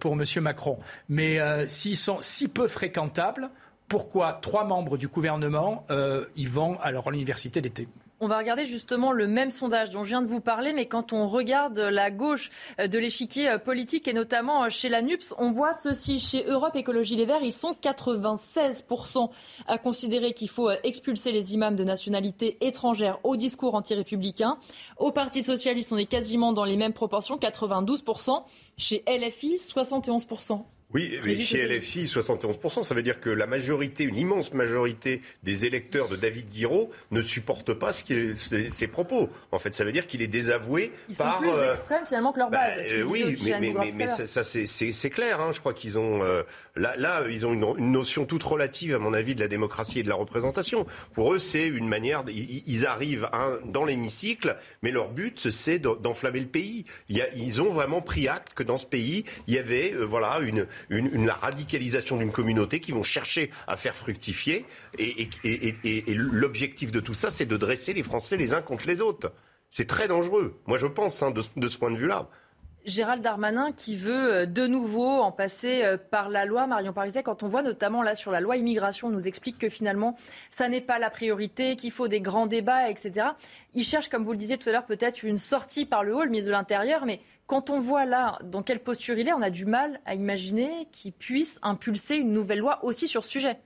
pour 0.00 0.12
M. 0.12 0.24
Macron. 0.42 0.78
Mais 1.08 1.38
s'ils 1.68 1.96
sont 1.96 2.18
si 2.20 2.48
peu 2.48 2.68
fréquentables, 2.68 3.48
pourquoi 3.88 4.38
trois 4.42 4.64
membres 4.64 4.98
du 4.98 5.08
gouvernement 5.08 5.86
y 6.36 6.46
vont 6.46 6.78
à 6.80 6.90
leur 6.90 7.10
université 7.10 7.60
d'été 7.60 7.88
on 8.22 8.28
va 8.28 8.38
regarder 8.38 8.66
justement 8.66 9.10
le 9.10 9.26
même 9.26 9.50
sondage 9.50 9.90
dont 9.90 10.04
je 10.04 10.10
viens 10.10 10.22
de 10.22 10.28
vous 10.28 10.40
parler, 10.40 10.72
mais 10.72 10.86
quand 10.86 11.12
on 11.12 11.26
regarde 11.26 11.78
la 11.80 12.12
gauche 12.12 12.50
euh, 12.78 12.86
de 12.86 12.98
l'échiquier 12.98 13.48
euh, 13.50 13.58
politique 13.58 14.06
et 14.06 14.12
notamment 14.12 14.64
euh, 14.64 14.68
chez 14.70 14.88
la 14.88 15.02
NUPS, 15.02 15.34
on 15.38 15.50
voit 15.50 15.72
ceci. 15.72 16.20
Chez 16.20 16.44
Europe 16.44 16.76
Écologie 16.76 17.16
Les 17.16 17.24
Verts, 17.24 17.42
ils 17.42 17.52
sont 17.52 17.76
96% 17.82 19.30
à 19.66 19.78
considérer 19.78 20.34
qu'il 20.34 20.48
faut 20.48 20.70
expulser 20.70 21.32
les 21.32 21.52
imams 21.54 21.74
de 21.74 21.82
nationalité 21.82 22.58
étrangère 22.60 23.18
au 23.24 23.36
discours 23.36 23.74
anti-républicain. 23.74 24.56
Au 24.98 25.10
Parti 25.10 25.42
Socialiste, 25.42 25.92
on 25.92 25.96
est 25.96 26.06
quasiment 26.06 26.52
dans 26.52 26.64
les 26.64 26.76
mêmes 26.76 26.92
proportions, 26.92 27.38
92%. 27.38 28.44
Chez 28.76 29.02
LFI, 29.08 29.56
71%. 29.56 30.62
Oui, 30.94 31.18
mais 31.24 31.36
chez 31.36 31.66
LFI, 31.66 32.04
71%, 32.04 32.82
ça 32.82 32.94
veut 32.94 33.02
dire 33.02 33.20
que 33.20 33.30
la 33.30 33.46
majorité, 33.46 34.04
une 34.04 34.18
immense 34.18 34.52
majorité 34.52 35.22
des 35.42 35.64
électeurs 35.64 36.08
de 36.08 36.16
David 36.16 36.50
Guiraud 36.50 36.90
ne 37.10 37.22
supportent 37.22 37.74
pas 37.74 37.92
ce 37.92 38.34
ses, 38.68 38.86
propos. 38.86 39.30
En 39.52 39.58
fait, 39.58 39.74
ça 39.74 39.84
veut 39.84 39.92
dire 39.92 40.06
qu'il 40.06 40.22
est 40.22 40.26
désavoué 40.26 40.92
Ils 41.08 41.16
par... 41.16 41.36
sont 41.36 41.42
plus 41.42 41.50
euh, 41.50 41.70
extrêmes 41.70 42.04
finalement 42.04 42.32
que 42.32 42.38
leur 42.38 42.50
bah, 42.50 42.76
base. 42.76 42.92
euh, 42.92 43.04
oui, 43.04 43.24
mais, 43.44 43.60
mais, 43.60 43.74
mais, 43.78 43.92
mais 43.96 44.06
ça, 44.06 44.26
ça 44.26 44.42
c'est 44.42 45.10
clair. 45.10 45.40
Hein. 45.40 45.52
Je 45.52 45.60
crois 45.60 45.72
qu'ils 45.72 45.98
ont... 45.98 46.22
Euh, 46.22 46.42
là, 46.76 46.94
là, 46.96 47.24
ils 47.30 47.46
ont 47.46 47.52
une, 47.52 47.64
une, 47.78 47.92
notion 47.92 48.26
toute 48.26 48.42
relative, 48.42 48.94
à 48.94 48.98
mon 48.98 49.14
avis, 49.14 49.34
de 49.34 49.40
la 49.40 49.48
démocratie 49.48 50.00
et 50.00 50.02
de 50.02 50.08
la 50.08 50.14
représentation. 50.14 50.86
Pour 51.14 51.32
eux, 51.32 51.38
c'est 51.38 51.66
une 51.66 51.88
manière... 51.88 52.24
Ils, 52.28 52.62
ils 52.66 52.86
arrivent 52.86 53.28
hein, 53.32 53.58
dans 53.64 53.84
l'hémicycle, 53.84 54.56
mais 54.82 54.90
leur 54.90 55.08
but, 55.08 55.50
c'est 55.50 55.78
d'enflammer 55.78 56.40
le 56.40 56.46
pays. 56.46 56.84
Il 57.08 57.16
y 57.16 57.22
a, 57.22 57.32
ils 57.34 57.62
ont 57.62 57.72
vraiment 57.72 58.02
pris 58.02 58.28
acte 58.28 58.52
que 58.54 58.62
dans 58.62 58.76
ce 58.76 58.86
pays, 58.86 59.24
il 59.46 59.54
y 59.54 59.58
avait 59.58 59.94
voilà, 59.98 60.40
une 60.40 60.66
la 60.90 61.34
radicalisation 61.34 62.16
d'une 62.16 62.32
communauté 62.32 62.80
qui 62.80 62.92
vont 62.92 63.02
chercher 63.02 63.50
à 63.66 63.76
faire 63.76 63.94
fructifier. 63.94 64.64
Et, 64.98 65.28
l'objectif 66.14 66.92
de 66.92 67.00
tout 67.00 67.14
ça, 67.14 67.30
c'est 67.30 67.46
de 67.46 67.56
dresser 67.56 67.92
les 67.92 68.02
Français 68.02 68.36
les 68.36 68.54
uns 68.54 68.62
contre 68.62 68.86
les 68.86 69.00
autres. 69.00 69.32
C'est 69.70 69.86
très 69.86 70.06
dangereux, 70.06 70.60
moi 70.66 70.76
je 70.76 70.86
pense, 70.86 71.22
hein, 71.22 71.30
de, 71.30 71.42
de 71.56 71.68
ce 71.68 71.78
point 71.78 71.90
de 71.90 71.96
vue-là. 71.96 72.28
Gérald 72.84 73.22
Darmanin 73.22 73.70
qui 73.72 73.96
veut 73.96 74.32
euh, 74.32 74.46
de 74.46 74.66
nouveau 74.66 75.20
en 75.20 75.30
passer 75.30 75.84
euh, 75.84 75.96
par 75.96 76.28
la 76.28 76.44
loi. 76.44 76.66
Marion 76.66 76.92
Pariset, 76.92 77.22
quand 77.22 77.42
on 77.42 77.48
voit 77.48 77.62
notamment 77.62 78.02
là 78.02 78.14
sur 78.14 78.32
la 78.32 78.40
loi 78.40 78.56
immigration, 78.56 79.08
on 79.08 79.10
nous 79.10 79.28
explique 79.28 79.58
que 79.58 79.68
finalement, 79.68 80.16
ça 80.50 80.68
n'est 80.68 80.80
pas 80.80 80.98
la 80.98 81.10
priorité, 81.10 81.76
qu'il 81.76 81.92
faut 81.92 82.08
des 82.08 82.20
grands 82.20 82.46
débats, 82.46 82.90
etc. 82.90 83.28
Il 83.74 83.84
cherche, 83.84 84.08
comme 84.08 84.24
vous 84.24 84.32
le 84.32 84.38
disiez 84.38 84.58
tout 84.58 84.68
à 84.68 84.72
l'heure, 84.72 84.86
peut-être 84.86 85.22
une 85.22 85.38
sortie 85.38 85.86
par 85.86 86.02
le 86.02 86.14
haut, 86.14 86.22
le 86.22 86.30
ministre 86.30 86.48
de 86.48 86.56
l'Intérieur, 86.56 87.06
mais 87.06 87.20
quand 87.46 87.70
on 87.70 87.80
voit 87.80 88.04
là 88.04 88.38
dans 88.44 88.62
quelle 88.62 88.80
posture 88.80 89.18
il 89.18 89.28
est, 89.28 89.32
on 89.32 89.42
a 89.42 89.50
du 89.50 89.66
mal 89.66 90.00
à 90.06 90.14
imaginer 90.14 90.88
qu'il 90.92 91.12
puisse 91.12 91.58
impulser 91.62 92.16
une 92.16 92.32
nouvelle 92.32 92.58
loi 92.60 92.84
aussi 92.84 93.08
sur 93.08 93.24
ce 93.24 93.30
sujet. 93.30 93.58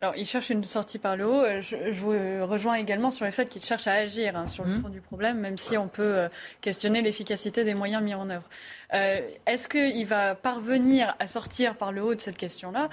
Alors, 0.00 0.16
il 0.16 0.26
cherche 0.26 0.50
une 0.50 0.64
sortie 0.64 0.98
par 0.98 1.16
le 1.16 1.26
haut. 1.26 1.44
Je, 1.60 1.76
je 1.90 2.00
vous 2.00 2.46
rejoins 2.46 2.74
également 2.74 3.10
sur 3.10 3.24
le 3.24 3.30
fait 3.30 3.48
qu'il 3.48 3.62
cherche 3.62 3.86
à 3.86 3.92
agir 3.92 4.36
hein, 4.36 4.46
sur 4.48 4.64
le 4.64 4.74
fond 4.76 4.90
du 4.90 5.00
problème, 5.00 5.38
même 5.38 5.56
si 5.56 5.78
on 5.78 5.88
peut 5.88 6.02
euh, 6.02 6.28
questionner 6.60 7.00
l'efficacité 7.00 7.64
des 7.64 7.74
moyens 7.74 8.02
mis 8.02 8.12
en 8.12 8.28
œuvre. 8.28 8.46
Euh, 8.92 9.20
Est-ce 9.46 9.66
qu'il 9.66 10.04
va 10.06 10.34
parvenir 10.34 11.16
à 11.20 11.26
sortir 11.26 11.74
par 11.76 11.90
le 11.90 12.02
haut 12.02 12.14
de 12.14 12.20
cette 12.20 12.36
question-là? 12.36 12.90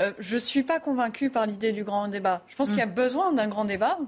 Euh, 0.00 0.12
Je 0.18 0.34
ne 0.34 0.40
suis 0.40 0.62
pas 0.62 0.80
convaincue 0.80 1.30
par 1.30 1.46
l'idée 1.46 1.72
du 1.72 1.84
grand 1.84 2.08
débat. 2.08 2.42
Je 2.48 2.56
pense 2.56 2.68
mmh. 2.68 2.72
qu'il 2.72 2.80
y 2.80 2.82
a 2.82 2.86
besoin 2.86 3.32
d'un 3.32 3.48
grand 3.48 3.64
débat. 3.64 3.98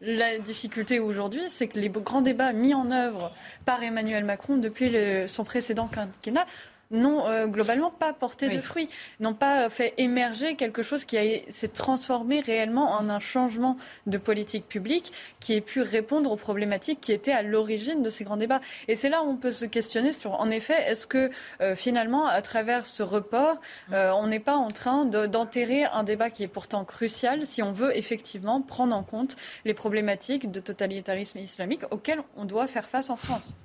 La 0.00 0.38
difficulté 0.38 1.00
aujourd'hui, 1.00 1.42
c'est 1.48 1.66
que 1.66 1.78
les 1.78 1.88
grands 1.88 2.22
débats 2.22 2.52
mis 2.52 2.74
en 2.74 2.90
œuvre 2.90 3.32
par 3.64 3.82
Emmanuel 3.82 4.24
Macron 4.24 4.56
depuis 4.56 4.88
le, 4.88 5.26
son 5.26 5.44
précédent 5.44 5.88
quinquennat 5.88 6.46
n'ont 6.90 7.26
euh, 7.26 7.46
globalement 7.46 7.90
pas 7.90 8.12
porté 8.12 8.48
oui. 8.48 8.56
de 8.56 8.60
fruits, 8.60 8.88
n'ont 9.20 9.34
pas 9.34 9.68
fait 9.70 9.94
émerger 9.98 10.54
quelque 10.54 10.82
chose 10.82 11.04
qui 11.04 11.16
s'est 11.48 11.68
transformé 11.68 12.40
réellement 12.40 12.92
en 12.92 13.08
un 13.08 13.18
changement 13.18 13.76
de 14.06 14.18
politique 14.18 14.68
publique 14.68 15.12
qui 15.40 15.54
ait 15.54 15.60
pu 15.60 15.82
répondre 15.82 16.30
aux 16.30 16.36
problématiques 16.36 17.00
qui 17.00 17.12
étaient 17.12 17.32
à 17.32 17.42
l'origine 17.42 18.02
de 18.02 18.10
ces 18.10 18.24
grands 18.24 18.36
débats. 18.36 18.60
Et 18.88 18.96
c'est 18.96 19.08
là 19.08 19.22
où 19.22 19.28
on 19.28 19.36
peut 19.36 19.52
se 19.52 19.64
questionner 19.64 20.12
sur, 20.12 20.32
en 20.40 20.50
effet, 20.50 20.90
est-ce 20.90 21.06
que 21.06 21.30
euh, 21.60 21.74
finalement, 21.74 22.26
à 22.26 22.42
travers 22.42 22.86
ce 22.86 23.02
report, 23.02 23.60
euh, 23.92 24.10
on 24.12 24.26
n'est 24.26 24.40
pas 24.40 24.56
en 24.56 24.70
train 24.70 25.04
d'enterrer 25.04 25.84
un 25.84 26.04
débat 26.04 26.30
qui 26.30 26.42
est 26.42 26.48
pourtant 26.48 26.84
crucial 26.84 27.46
si 27.46 27.62
on 27.62 27.72
veut 27.72 27.96
effectivement 27.96 28.60
prendre 28.62 28.94
en 28.94 29.02
compte 29.02 29.36
les 29.64 29.74
problématiques 29.74 30.50
de 30.50 30.60
totalitarisme 30.60 31.38
islamique 31.38 31.82
auxquelles 31.90 32.22
on 32.36 32.44
doit 32.44 32.66
faire 32.66 32.88
face 32.88 33.10
en 33.10 33.16
France? 33.16 33.56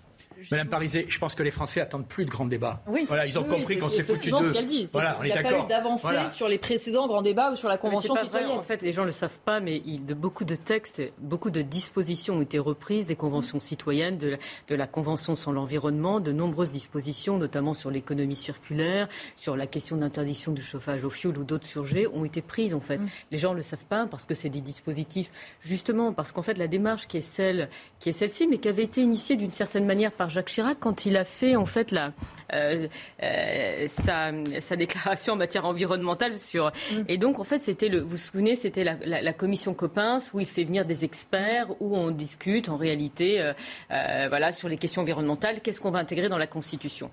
Madame 0.50 0.70
Pariset, 0.70 1.06
je 1.08 1.20
pense 1.20 1.36
que 1.36 1.44
les 1.44 1.52
Français 1.52 1.82
attendent 1.82 2.08
plus 2.08 2.26
de 2.26 2.30
grands 2.30 2.46
débats. 2.46 2.82
Oui. 2.88 3.06
Voilà, 3.08 3.26
ils 3.26 3.38
ont 3.38 3.44
oui, 3.44 3.50
compris 3.50 3.78
qu'on 3.78 3.88
s'est 3.88 4.04
foutu 4.04 4.32
de. 4.32 4.44
ce 4.44 4.54
qu'elle 4.54 4.66
dit. 4.66 4.88
Voilà, 4.92 5.18
on 5.20 5.24
est 5.24 5.30
d'accord. 5.30 5.44
Il 5.44 5.54
n'y 5.54 5.56
a 5.56 5.60
pas 5.60 5.66
eu 5.66 5.68
d'avancée 5.68 6.08
voilà. 6.08 6.30
sur 6.30 6.48
les 6.48 6.58
précédents 6.58 7.08
grands 7.08 7.22
débats 7.22 7.52
ou 7.52 7.56
sur 7.56 7.70
la 7.70 7.78
Convention 7.78 8.16
citoyenne. 8.16 8.50
Vrai. 8.50 8.58
En 8.58 8.64
fait, 8.64 8.82
les 8.82 8.92
gens 8.92 9.02
ne 9.02 9.08
le 9.08 9.12
savent 9.12 9.40
pas, 9.46 9.60
mais 9.60 9.82
il, 9.86 10.06
de 10.06 10.14
beaucoup 10.14 10.46
de 10.46 10.56
textes, 10.56 11.02
beaucoup 11.20 11.52
de 11.52 11.62
dispositions 11.62 12.36
ont 12.36 12.42
été 12.42 12.60
reprises 12.60 13.06
des 13.06 13.16
conventions 13.16 13.60
citoyennes, 13.60 14.18
de 14.18 14.30
la, 14.30 14.38
de 14.68 14.76
la 14.76 14.88
Convention 14.88 15.36
sur 15.36 15.52
l'environnement, 15.52 16.20
de 16.20 16.32
nombreuses 16.32 16.72
dispositions, 16.72 17.38
notamment 17.38 17.74
sur 17.74 17.92
l'économie 17.92 18.36
circulaire, 18.36 19.08
sur 19.36 19.56
la 19.56 19.68
question 19.68 19.98
d'interdiction 19.98 20.52
du 20.52 20.62
chauffage 20.62 21.04
au 21.04 21.10
fioul 21.10 21.38
ou 21.38 21.44
d'autres 21.44 21.68
sujets, 21.68 22.08
ont 22.08 22.26
été 22.26 22.42
prises 22.42 22.74
en 22.74 22.82
fait. 22.82 22.98
Mm. 22.98 23.10
Les 23.32 23.38
gens 23.38 23.52
ne 23.52 23.58
le 23.58 23.62
savent 23.62 23.86
pas 23.86 24.08
parce 24.08 24.26
que 24.26 24.34
c'est 24.34 24.50
des 24.50 24.62
dispositifs, 24.62 25.30
justement, 25.62 26.14
parce 26.14 26.32
qu'en 26.32 26.42
fait, 26.42 26.58
la 26.58 26.68
démarche 26.68 27.08
qui 27.08 27.18
est 27.18 27.22
celle, 27.22 27.70
qui 28.00 28.10
est 28.10 28.14
celle-ci, 28.14 28.48
mais 28.48 28.58
qui 28.58 28.68
avait 28.68 28.84
été 28.84 29.02
initiée 29.02 29.36
d'une 29.36 29.52
certaine 29.52 29.86
manière 29.86 30.12
par 30.12 30.30
Jacques 30.32 30.48
Chirac 30.48 30.78
quand 30.80 31.06
il 31.06 31.18
a 31.18 31.26
fait 31.26 31.56
en 31.56 31.66
fait 31.66 31.92
la, 31.92 32.14
euh, 32.54 32.88
euh, 33.22 33.86
sa, 33.88 34.32
sa, 34.60 34.76
déclaration 34.76 35.34
en 35.34 35.36
matière 35.36 35.66
environnementale 35.66 36.38
sur 36.40 36.68
mm. 36.68 37.04
et 37.08 37.18
donc 37.18 37.40
en 37.40 37.44
fait 37.44 37.60
c'était 37.60 37.90
le 37.90 38.00
vous 38.00 38.12
vous 38.12 38.18
souvenez 38.18 38.56
c'était 38.56 38.84
la, 38.84 38.96
la, 39.06 39.22
la, 39.22 39.34
commission 39.34 39.74
Coppens 39.74 40.20
où 40.34 40.40
il 40.40 40.46
fait 40.46 40.64
venir 40.64 40.86
des 40.86 41.06
experts 41.06 41.68
où 41.80 41.96
on 41.96 42.12
discute 42.12 42.70
en 42.70 42.78
réalité 42.78 43.40
euh, 43.40 44.26
voilà 44.30 44.52
sur 44.52 44.70
les 44.70 44.78
questions 44.78 45.02
environnementales 45.02 45.62
qu'est-ce 45.62 45.80
qu'on 45.80 45.92
va 45.92 46.00
intégrer 46.00 46.30
dans 46.30 46.38
la 46.38 46.48
Constitution 46.48 47.12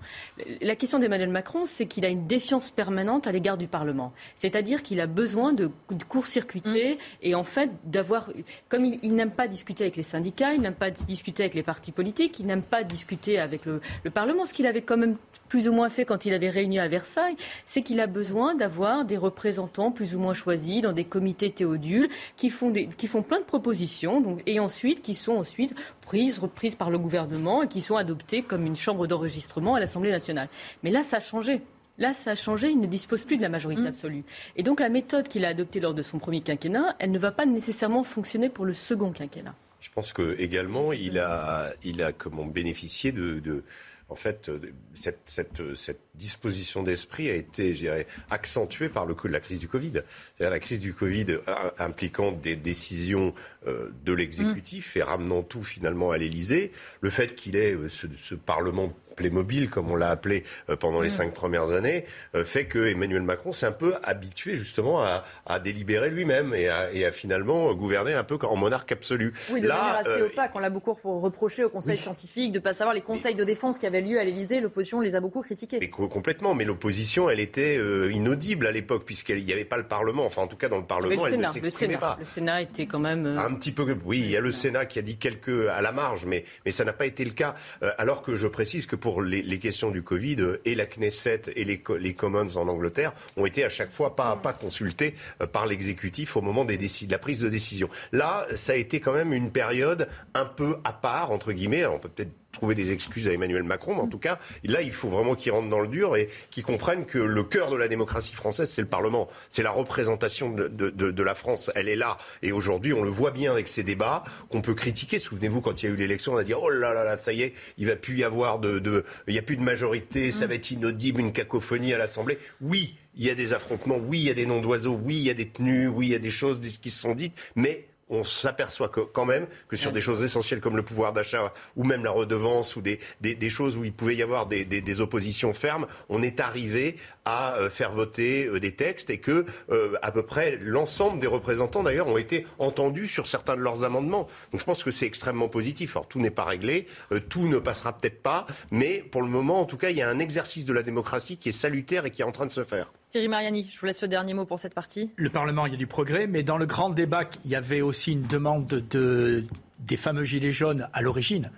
la 0.61 0.75
question 0.75 0.99
d'Emmanuel 0.99 1.29
Macron 1.29 1.65
c'est 1.65 1.85
qu'il 1.85 2.05
a 2.05 2.09
une 2.09 2.25
défiance 2.27 2.69
permanente 2.69 3.27
à 3.27 3.31
l'égard 3.31 3.57
du 3.57 3.67
Parlement 3.67 4.13
c'est-à-dire 4.35 4.81
qu'il 4.81 4.99
a 5.01 5.07
besoin 5.07 5.53
de, 5.53 5.71
de 5.91 6.03
court-circuiter 6.07 6.95
mm. 6.95 6.97
et 7.23 7.35
en 7.35 7.43
fait 7.43 7.69
d'avoir 7.83 8.29
comme 8.69 8.85
il, 8.85 8.99
il 9.03 9.15
n'aime 9.15 9.31
pas 9.31 9.47
discuter 9.47 9.83
avec 9.83 9.95
les 9.95 10.03
syndicats 10.03 10.53
il 10.53 10.61
n'aime 10.61 10.73
pas 10.73 10.89
discuter 10.89 11.43
avec 11.43 11.53
les 11.53 11.63
partis 11.63 11.91
politiques 11.91 12.39
il 12.39 12.45
n'aime 12.45 12.63
pas 12.63 12.83
discuter 12.83 13.08
avec 13.37 13.65
le, 13.65 13.81
le 14.03 14.09
Parlement. 14.09 14.45
Ce 14.45 14.53
qu'il 14.53 14.67
avait 14.67 14.81
quand 14.81 14.97
même 14.97 15.15
plus 15.49 15.67
ou 15.67 15.73
moins 15.73 15.89
fait 15.89 16.05
quand 16.05 16.25
il 16.25 16.33
avait 16.33 16.49
réuni 16.49 16.79
à 16.79 16.87
Versailles, 16.87 17.35
c'est 17.65 17.81
qu'il 17.81 17.99
a 17.99 18.07
besoin 18.07 18.55
d'avoir 18.55 19.03
des 19.03 19.17
représentants 19.17 19.91
plus 19.91 20.15
ou 20.15 20.19
moins 20.19 20.33
choisis 20.33 20.81
dans 20.81 20.93
des 20.93 21.03
comités 21.03 21.49
théodules 21.49 22.07
qui 22.37 22.49
font, 22.49 22.69
des, 22.69 22.87
qui 22.87 23.07
font 23.07 23.23
plein 23.23 23.39
de 23.39 23.45
propositions 23.45 24.21
donc, 24.21 24.41
et 24.45 24.59
ensuite 24.59 25.01
qui 25.01 25.15
sont 25.15 25.33
ensuite 25.33 25.75
prises, 26.01 26.39
reprises 26.39 26.75
par 26.75 26.91
le 26.91 26.99
gouvernement 26.99 27.63
et 27.63 27.67
qui 27.67 27.81
sont 27.81 27.97
adoptées 27.97 28.43
comme 28.43 28.65
une 28.65 28.75
chambre 28.75 29.07
d'enregistrement 29.07 29.75
à 29.75 29.79
l'Assemblée 29.79 30.11
nationale. 30.11 30.47
Mais 30.83 30.91
là, 30.91 31.03
ça 31.03 31.17
a 31.17 31.19
changé. 31.19 31.61
Là, 31.97 32.13
ça 32.13 32.31
a 32.31 32.35
changé, 32.35 32.69
il 32.69 32.79
ne 32.79 32.87
dispose 32.87 33.25
plus 33.25 33.35
de 33.35 33.41
la 33.41 33.49
majorité 33.49 33.81
mmh. 33.81 33.87
absolue. 33.87 34.23
Et 34.55 34.63
donc 34.63 34.79
la 34.79 34.87
méthode 34.87 35.27
qu'il 35.27 35.43
a 35.43 35.49
adoptée 35.49 35.81
lors 35.81 35.93
de 35.93 36.01
son 36.01 36.17
premier 36.17 36.39
quinquennat, 36.39 36.95
elle 36.99 37.11
ne 37.11 37.19
va 37.19 37.31
pas 37.31 37.45
nécessairement 37.45 38.03
fonctionner 38.03 38.47
pour 38.47 38.65
le 38.65 38.73
second 38.73 39.11
quinquennat. 39.11 39.55
Je 39.79 39.89
pense 39.91 40.13
que 40.13 40.35
également, 40.39 40.91
il 40.93 41.19
a, 41.19 41.71
il 41.83 42.03
a 42.03 42.11
comment 42.11 42.45
bénéficié 42.45 43.11
de, 43.11 43.39
de 43.39 43.63
en 44.09 44.15
fait, 44.15 44.51
cette, 44.93 45.21
cette, 45.25 45.75
cette 45.75 46.01
disposition 46.19 46.83
d'esprit 46.83 47.29
a 47.29 47.33
été, 47.33 47.73
je 47.73 47.79
dirais, 47.79 48.05
accentuée 48.29 48.89
par 48.89 49.05
le 49.07 49.15
coup 49.15 49.27
de 49.27 49.33
la 49.33 49.39
crise 49.39 49.59
du 49.59 49.67
Covid. 49.67 50.03
C'est-à-dire 50.37 50.51
la 50.51 50.59
crise 50.59 50.79
du 50.79 50.93
Covid 50.93 51.39
impliquant 51.79 52.31
des 52.31 52.55
décisions 52.55 53.33
euh, 53.65 53.89
de 54.05 54.13
l'exécutif 54.13 54.95
et 54.97 55.01
ramenant 55.01 55.41
tout 55.41 55.63
finalement 55.63 56.11
à 56.11 56.17
l'Élysée. 56.17 56.71
Le 57.01 57.09
fait 57.09 57.33
qu'il 57.35 57.55
ait 57.55 57.73
euh, 57.73 57.89
ce, 57.89 58.05
ce 58.17 58.35
Parlement 58.35 58.93
Playmobil, 59.19 59.69
comme 59.69 59.91
on 59.91 59.97
l'a 59.97 60.11
appelé 60.11 60.45
euh, 60.69 60.77
pendant 60.77 61.01
les 61.01 61.09
mmh. 61.09 61.11
cinq 61.11 61.33
premières 61.33 61.71
années, 61.71 62.05
euh, 62.35 62.45
fait 62.45 62.65
que 62.65 62.79
Emmanuel 62.79 63.21
Macron 63.21 63.51
s'est 63.51 63.65
un 63.65 63.73
peu 63.73 63.95
habitué 64.01 64.55
justement 64.55 65.03
à, 65.03 65.25
à 65.45 65.59
délibérer 65.59 66.09
lui-même 66.09 66.53
et 66.53 66.69
à, 66.69 66.91
et 66.93 67.05
à, 67.05 67.11
finalement 67.11 67.73
gouverner 67.73 68.13
un 68.13 68.23
peu 68.23 68.37
en 68.43 68.55
monarque 68.55 68.93
absolu. 68.93 69.33
Oui, 69.51 69.59
de 69.59 69.67
Là, 69.67 69.75
manière 69.75 69.95
assez 69.97 70.21
euh, 70.21 70.27
opaque. 70.27 70.51
On 70.55 70.59
l'a 70.59 70.69
beaucoup 70.69 70.97
reproché 71.03 71.65
au 71.65 71.69
Conseil 71.69 71.95
oui. 71.95 72.01
scientifique 72.01 72.53
de 72.53 72.59
ne 72.59 72.63
pas 72.63 72.71
savoir 72.71 72.95
les 72.95 73.01
conseils 73.01 73.35
de 73.35 73.43
défense 73.43 73.77
qui 73.77 73.85
avaient 73.85 73.99
lieu 73.99 74.17
à 74.19 74.23
l'Élysée. 74.23 74.61
L'opposition 74.61 75.01
les 75.01 75.15
a 75.15 75.19
beaucoup 75.19 75.41
critiqués. 75.41 75.79
Complètement. 76.09 76.53
Mais 76.53 76.65
l'opposition, 76.65 77.29
elle 77.29 77.39
était 77.39 77.77
euh, 77.77 78.11
inaudible 78.11 78.67
à 78.67 78.71
l'époque 78.71 79.05
puisqu'il 79.05 79.45
n'y 79.45 79.53
avait 79.53 79.63
pas 79.63 79.77
le 79.77 79.83
Parlement. 79.83 80.25
Enfin, 80.25 80.41
en 80.41 80.47
tout 80.47 80.57
cas, 80.57 80.67
dans 80.67 80.77
le 80.77 80.85
Parlement, 80.85 81.23
le 81.23 81.27
elle 81.27 81.35
Sénat, 81.35 81.47
ne 81.47 81.53
s'exprimait 81.53 81.97
pas. 81.97 82.17
Le 82.19 82.25
Sénat 82.25 82.61
était 82.61 82.85
quand 82.85 82.99
même. 82.99 83.25
Euh... 83.25 83.39
Un 83.39 83.53
petit 83.53 83.71
peu. 83.71 83.95
Oui, 84.03 84.19
il 84.19 84.31
y 84.31 84.35
a 84.35 84.41
le 84.41 84.51
Sénat 84.51 84.85
qui 84.85 84.99
a 84.99 85.01
dit 85.01 85.15
quelques 85.15 85.67
à 85.69 85.81
la 85.81 85.93
marge, 85.93 86.25
mais, 86.25 86.43
mais 86.65 86.71
ça 86.71 86.83
n'a 86.83 86.93
pas 86.93 87.05
été 87.05 87.23
le 87.23 87.31
cas. 87.31 87.55
Euh, 87.83 87.91
alors 87.97 88.21
que 88.21 88.35
je 88.35 88.47
précise 88.47 88.85
que 88.85 88.97
pour 88.97 89.21
les, 89.21 89.41
les 89.41 89.59
questions 89.59 89.89
du 89.89 90.03
Covid, 90.03 90.35
euh, 90.39 90.61
et 90.65 90.75
la 90.75 90.85
Knesset 90.85 91.43
et 91.55 91.63
les, 91.63 91.81
les 91.99 92.13
Commons 92.13 92.57
en 92.57 92.67
Angleterre 92.67 93.13
ont 93.37 93.45
été 93.45 93.63
à 93.63 93.69
chaque 93.69 93.91
fois 93.91 94.17
pas 94.17 94.31
à 94.31 94.35
pas 94.35 94.51
consultés 94.51 95.15
par 95.53 95.65
l'exécutif 95.65 96.35
au 96.35 96.41
moment 96.41 96.65
des 96.65 96.77
de 96.79 97.11
la 97.11 97.19
prise 97.19 97.39
de 97.39 97.49
décision. 97.49 97.89
Là, 98.11 98.47
ça 98.55 98.73
a 98.73 98.75
été 98.75 98.99
quand 98.99 99.13
même 99.13 99.33
une 99.33 99.51
période 99.51 100.07
un 100.33 100.45
peu 100.45 100.77
à 100.83 100.93
part, 100.93 101.31
entre 101.31 101.51
guillemets. 101.51 101.81
Alors, 101.81 101.95
on 101.95 101.99
peut 101.99 102.09
peut-être 102.09 102.31
trouver 102.51 102.75
des 102.75 102.91
excuses 102.91 103.27
à 103.27 103.33
Emmanuel 103.33 103.63
Macron, 103.63 103.95
mais 103.95 104.01
en 104.01 104.07
tout 104.07 104.17
cas, 104.17 104.39
là, 104.63 104.81
il 104.81 104.91
faut 104.91 105.09
vraiment 105.09 105.35
qu'il 105.35 105.51
rentre 105.51 105.69
dans 105.69 105.79
le 105.79 105.87
dur 105.87 106.15
et 106.15 106.29
qu'il 106.49 106.63
comprenne 106.63 107.05
que 107.05 107.17
le 107.17 107.43
cœur 107.43 107.69
de 107.69 107.75
la 107.75 107.87
démocratie 107.87 108.33
française, 108.33 108.69
c'est 108.69 108.81
le 108.81 108.87
Parlement. 108.87 109.27
C'est 109.49 109.63
la 109.63 109.71
représentation 109.71 110.49
de, 110.49 111.23
la 111.23 111.35
France. 111.35 111.71
Elle 111.75 111.89
est 111.89 111.95
là. 111.95 112.17
Et 112.41 112.51
aujourd'hui, 112.51 112.93
on 112.93 113.03
le 113.03 113.09
voit 113.09 113.31
bien 113.31 113.51
avec 113.51 113.67
ces 113.67 113.83
débats 113.83 114.23
qu'on 114.49 114.61
peut 114.61 114.73
critiquer. 114.73 115.19
Souvenez-vous, 115.19 115.61
quand 115.61 115.81
il 115.81 115.85
y 115.85 115.89
a 115.89 115.91
eu 115.93 115.97
l'élection, 115.97 116.33
on 116.33 116.37
a 116.37 116.43
dit, 116.43 116.53
oh 116.53 116.69
là 116.69 116.93
là 116.93 117.03
là, 117.03 117.17
ça 117.17 117.33
y 117.33 117.43
est, 117.43 117.53
il 117.77 117.87
va 117.87 117.95
plus 117.95 118.17
y 118.17 118.23
avoir 118.23 118.59
de, 118.59 118.79
de 118.79 119.03
il 119.27 119.33
n'y 119.33 119.39
a 119.39 119.43
plus 119.43 119.57
de 119.57 119.61
majorité, 119.61 120.31
ça 120.31 120.47
va 120.47 120.55
être 120.55 120.71
inaudible, 120.71 121.19
une 121.19 121.33
cacophonie 121.33 121.93
à 121.93 121.97
l'Assemblée. 121.97 122.39
Oui, 122.61 122.95
il 123.15 123.25
y 123.25 123.29
a 123.29 123.35
des 123.35 123.53
affrontements, 123.53 123.97
oui, 123.97 124.19
il 124.19 124.25
y 124.25 124.29
a 124.29 124.33
des 124.33 124.45
noms 124.45 124.61
d'oiseaux, 124.61 124.99
oui, 125.03 125.17
il 125.17 125.23
y 125.23 125.29
a 125.29 125.33
des 125.33 125.49
tenues, 125.49 125.87
oui, 125.87 126.07
il 126.07 126.11
y 126.11 126.15
a 126.15 126.19
des 126.19 126.29
choses 126.29 126.61
qui 126.81 126.89
se 126.89 126.99
sont 126.99 127.15
dites, 127.15 127.33
mais 127.55 127.88
on 128.09 128.23
s'aperçoit 128.23 128.89
quand 128.89 129.25
même 129.25 129.47
que 129.67 129.75
sur 129.75 129.91
des 129.91 130.01
choses 130.01 130.23
essentielles 130.23 130.59
comme 130.59 130.75
le 130.75 130.83
pouvoir 130.83 131.13
d'achat 131.13 131.53
ou 131.75 131.83
même 131.83 132.03
la 132.03 132.11
redevance 132.11 132.75
ou 132.75 132.81
des, 132.81 132.99
des, 133.21 133.49
choses 133.49 133.77
où 133.77 133.85
il 133.85 133.93
pouvait 133.93 134.15
y 134.15 134.23
avoir 134.23 134.47
des, 134.47 134.65
des, 134.65 135.01
oppositions 135.01 135.53
fermes, 135.53 135.87
on 136.09 136.21
est 136.23 136.39
arrivé 136.39 136.97
à 137.29 137.55
euh, 137.57 137.69
faire 137.69 137.91
voter 137.91 138.47
euh, 138.47 138.59
des 138.59 138.71
textes 138.71 139.09
et 139.09 139.19
que 139.19 139.45
euh, 139.69 139.93
à 140.01 140.11
peu 140.11 140.23
près 140.23 140.57
l'ensemble 140.61 141.19
des 141.19 141.27
représentants 141.27 141.83
d'ailleurs 141.83 142.07
ont 142.07 142.17
été 142.17 142.47
entendus 142.57 143.07
sur 143.07 143.27
certains 143.27 143.55
de 143.55 143.61
leurs 143.61 143.83
amendements. 143.83 144.27
Donc 144.51 144.59
je 144.59 144.65
pense 144.65 144.83
que 144.83 144.91
c'est 144.91 145.05
extrêmement 145.05 145.47
positif. 145.47 145.95
Alors 145.95 146.07
tout 146.07 146.19
n'est 146.19 146.31
pas 146.31 146.45
réglé, 146.45 146.87
tout 147.29 147.47
ne 147.47 147.59
passera 147.59 147.95
peut-être 147.95 148.21
pas, 148.21 148.47
mais 148.71 149.03
pour 149.11 149.21
le 149.21 149.27
moment 149.27 149.61
en 149.61 149.65
tout 149.65 149.77
cas 149.77 149.91
il 149.91 149.97
y 149.97 150.01
a 150.01 150.09
un 150.09 150.19
exercice 150.19 150.65
de 150.65 150.73
la 150.73 150.81
démocratie 150.81 151.37
qui 151.37 151.49
est 151.49 151.53
salutaire 151.53 152.05
et 152.05 152.11
qui 152.11 152.21
est 152.21 152.25
en 152.25 152.31
train 152.31 152.47
de 152.47 152.51
se 152.51 152.63
faire. 152.63 152.91
Thierry 153.11 153.27
Mariani, 153.27 153.67
je 153.71 153.79
vous 153.79 153.85
laisse 153.85 154.01
le 154.01 154.07
dernier 154.07 154.33
mot 154.33 154.45
pour 154.45 154.59
cette 154.59 154.73
partie. 154.73 155.09
Le 155.15 155.29
Parlement, 155.29 155.65
il 155.65 155.71
y 155.71 155.75
a 155.75 155.79
du 155.79 155.87
progrès, 155.87 156.27
mais 156.27 156.43
dans 156.43 156.57
le 156.57 156.67
grand 156.67 156.91
débat, 156.91 157.23
il 157.43 157.49
y 157.49 157.55
avait 157.55 157.81
aussi 157.81 158.11
une 158.11 158.27
demande 158.27 158.67
de, 158.67 159.43
des 159.79 159.97
fameux 159.97 160.23
Gilets 160.23 160.51
jaunes 160.51 160.87
à 160.93 161.01
l'origine. 161.01 161.51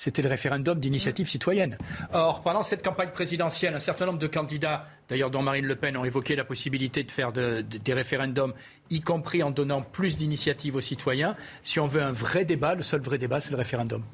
C'était 0.00 0.22
le 0.22 0.28
référendum 0.28 0.78
d'initiative 0.78 1.28
citoyenne. 1.28 1.76
Or, 2.12 2.42
pendant 2.42 2.62
cette 2.62 2.84
campagne 2.84 3.08
présidentielle, 3.08 3.74
un 3.74 3.80
certain 3.80 4.06
nombre 4.06 4.20
de 4.20 4.28
candidats, 4.28 4.86
d'ailleurs 5.08 5.28
dont 5.28 5.42
Marine 5.42 5.66
Le 5.66 5.74
Pen, 5.74 5.96
ont 5.96 6.04
évoqué 6.04 6.36
la 6.36 6.44
possibilité 6.44 7.02
de 7.02 7.10
faire 7.10 7.32
des 7.32 7.92
référendums, 7.92 8.54
y 8.90 9.00
compris 9.00 9.42
en 9.42 9.50
donnant 9.50 9.82
plus 9.82 10.16
d'initiatives 10.16 10.76
aux 10.76 10.80
citoyens. 10.80 11.34
Si 11.64 11.80
on 11.80 11.88
veut 11.88 12.00
un 12.00 12.12
vrai 12.12 12.44
débat, 12.44 12.76
le 12.76 12.84
seul 12.84 13.00
vrai 13.00 13.18
débat, 13.18 13.40
c'est 13.40 13.50
le 13.50 13.56
référendum. 13.56 14.04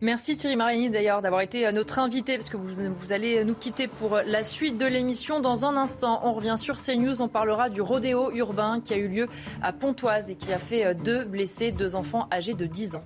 Merci 0.00 0.36
Thierry 0.36 0.56
Mariani 0.56 0.90
d'ailleurs 0.90 1.22
d'avoir 1.22 1.42
été 1.42 1.70
notre 1.70 2.00
invité 2.00 2.36
parce 2.36 2.50
que 2.50 2.56
vous, 2.56 3.12
allez 3.12 3.44
nous 3.44 3.54
quitter 3.54 3.86
pour 3.86 4.16
la 4.26 4.42
suite 4.42 4.78
de 4.78 4.86
l'émission. 4.86 5.38
Dans 5.38 5.64
un 5.64 5.76
instant, 5.76 6.22
on 6.24 6.32
revient 6.32 6.56
sur 6.58 6.74
CNews, 6.74 7.22
on 7.22 7.28
parlera 7.28 7.70
du 7.70 7.82
rodéo 7.82 8.32
urbain 8.32 8.80
qui 8.80 8.94
a 8.94 8.96
eu 8.96 9.06
lieu 9.06 9.28
à 9.62 9.72
Pontoise 9.72 10.28
et 10.28 10.34
qui 10.34 10.52
a 10.52 10.58
fait 10.58 10.92
deux 10.96 11.24
blessés, 11.24 11.70
deux 11.70 11.94
enfants 11.94 12.26
âgés 12.32 12.54
de 12.54 12.66
10 12.66 12.96
ans. 12.96 13.04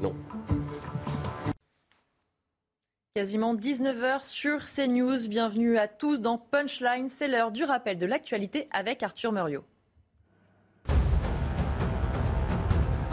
Non. 0.00 0.14
Quasiment 3.16 3.54
19h 3.54 4.24
sur 4.24 4.64
CNews. 4.64 5.28
Bienvenue 5.28 5.78
à 5.78 5.86
tous 5.86 6.18
dans 6.20 6.36
Punchline. 6.36 7.08
C'est 7.08 7.28
l'heure 7.28 7.52
du 7.52 7.62
rappel 7.62 7.96
de 7.96 8.06
l'actualité 8.06 8.66
avec 8.72 9.04
Arthur 9.04 9.30
Muriot. 9.30 9.62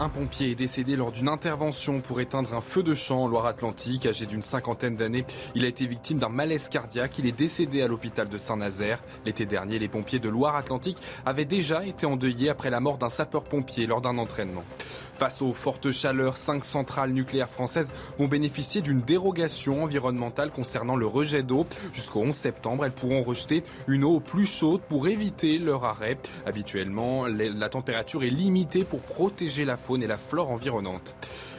Un 0.00 0.08
pompier 0.08 0.50
est 0.50 0.54
décédé 0.56 0.96
lors 0.96 1.12
d'une 1.12 1.28
intervention 1.28 2.00
pour 2.00 2.20
éteindre 2.20 2.52
un 2.54 2.60
feu 2.60 2.82
de 2.82 2.92
champ 2.92 3.22
en 3.22 3.28
Loire-Atlantique. 3.28 4.06
Âgé 4.06 4.26
d'une 4.26 4.42
cinquantaine 4.42 4.96
d'années, 4.96 5.24
il 5.54 5.64
a 5.64 5.68
été 5.68 5.86
victime 5.86 6.18
d'un 6.18 6.28
malaise 6.28 6.68
cardiaque. 6.68 7.20
Il 7.20 7.26
est 7.26 7.38
décédé 7.38 7.80
à 7.82 7.86
l'hôpital 7.86 8.28
de 8.28 8.36
Saint-Nazaire. 8.36 9.00
L'été 9.24 9.46
dernier, 9.46 9.78
les 9.78 9.86
pompiers 9.86 10.18
de 10.18 10.28
Loire-Atlantique 10.28 10.98
avaient 11.24 11.44
déjà 11.44 11.86
été 11.86 12.06
endeuillés 12.06 12.48
après 12.48 12.70
la 12.70 12.80
mort 12.80 12.98
d'un 12.98 13.08
sapeur-pompier 13.08 13.86
lors 13.86 14.00
d'un 14.00 14.18
entraînement. 14.18 14.64
Face 15.14 15.42
aux 15.42 15.52
fortes 15.52 15.90
chaleurs, 15.90 16.36
cinq 16.36 16.64
centrales 16.64 17.12
nucléaires 17.12 17.48
françaises 17.48 17.92
vont 18.18 18.28
bénéficier 18.28 18.80
d'une 18.80 19.00
dérogation 19.00 19.84
environnementale 19.84 20.50
concernant 20.50 20.96
le 20.96 21.06
rejet 21.06 21.42
d'eau. 21.42 21.66
Jusqu'au 21.92 22.20
11 22.20 22.34
septembre, 22.34 22.84
elles 22.84 22.92
pourront 22.92 23.22
rejeter 23.22 23.62
une 23.86 24.04
eau 24.04 24.20
plus 24.20 24.46
chaude 24.46 24.80
pour 24.88 25.08
éviter 25.08 25.58
leur 25.58 25.84
arrêt. 25.84 26.18
Habituellement, 26.46 27.26
la 27.26 27.68
température 27.68 28.24
est 28.24 28.30
limitée 28.30 28.84
pour 28.84 29.00
protéger 29.00 29.64
la 29.64 29.76
faune 29.76 30.02
et 30.02 30.06
la 30.06 30.18
flore 30.18 30.50
environnante. 30.50 31.14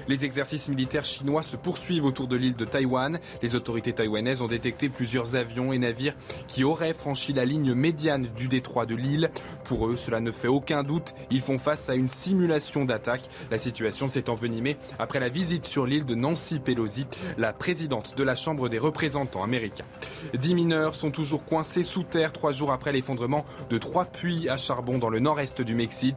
Les 0.08 0.26
exercices 0.26 0.68
militaires 0.68 1.06
chinois 1.06 1.44
se 1.44 1.56
poursuivent 1.56 2.06
autour 2.06 2.28
de 2.28 2.36
l'île 2.36 2.56
de 2.56 2.66
Taïwan. 2.66 3.20
Les 3.42 3.56
autorités 3.56 3.94
taïwanaises 3.94 4.42
ont 4.42 4.48
détecté 4.48 4.90
plusieurs 4.90 5.36
avions 5.36 5.74
et 5.74 5.78
navires 5.78 6.16
qui 6.48 6.64
auraient 6.64 6.94
franchi 6.94 7.34
la 7.34 7.46
ligne 7.46 7.74
médiane 7.74 8.28
du 8.36 8.48
détroit 8.48 8.86
de 8.86 8.96
l'île. 8.96 9.32
Pour 9.64 9.88
eux, 9.88 9.96
cela 9.96 10.20
ne 10.20 10.32
fait 10.32 10.48
aucun 10.48 10.84
doute. 10.84 11.14
Ils 11.32 11.42
font 11.42 11.58
face 11.58 11.90
à 11.90 11.96
une 11.96 12.10
simulation 12.10 12.86
d'attaque. 12.86 13.30
La 13.52 13.58
situation 13.58 14.08
s'est 14.08 14.30
envenimée 14.30 14.78
après 15.00 15.20
la 15.20 15.30
visite 15.30 15.66
sur 15.66 15.86
l'île 15.86 16.06
de 16.06 16.16
Nancy 16.16 16.60
Pelosi, 16.60 17.06
la 17.38 17.54
présidente 17.54 18.18
de 18.18 18.24
la 18.24 18.36
Chambre 18.36 18.70
des 18.70 18.80
représentants 18.80 19.44
américains. 19.44 19.86
Dix 20.34 20.56
mineurs 20.56 20.96
sont 20.96 21.12
toujours 21.12 21.46
coincés 21.46 21.84
sous 21.84 22.04
terre 22.04 22.32
trois 22.32 22.52
jours 22.52 22.72
après 22.72 22.92
l'effondrement 22.92 23.46
de 23.70 23.78
trois 23.78 24.06
puits 24.06 24.50
à 24.50 24.58
charbon 24.58 24.98
dans 24.98 25.10
le 25.10 25.20
nord-est 25.20 25.62
du 25.62 25.76
Mexique. 25.76 26.16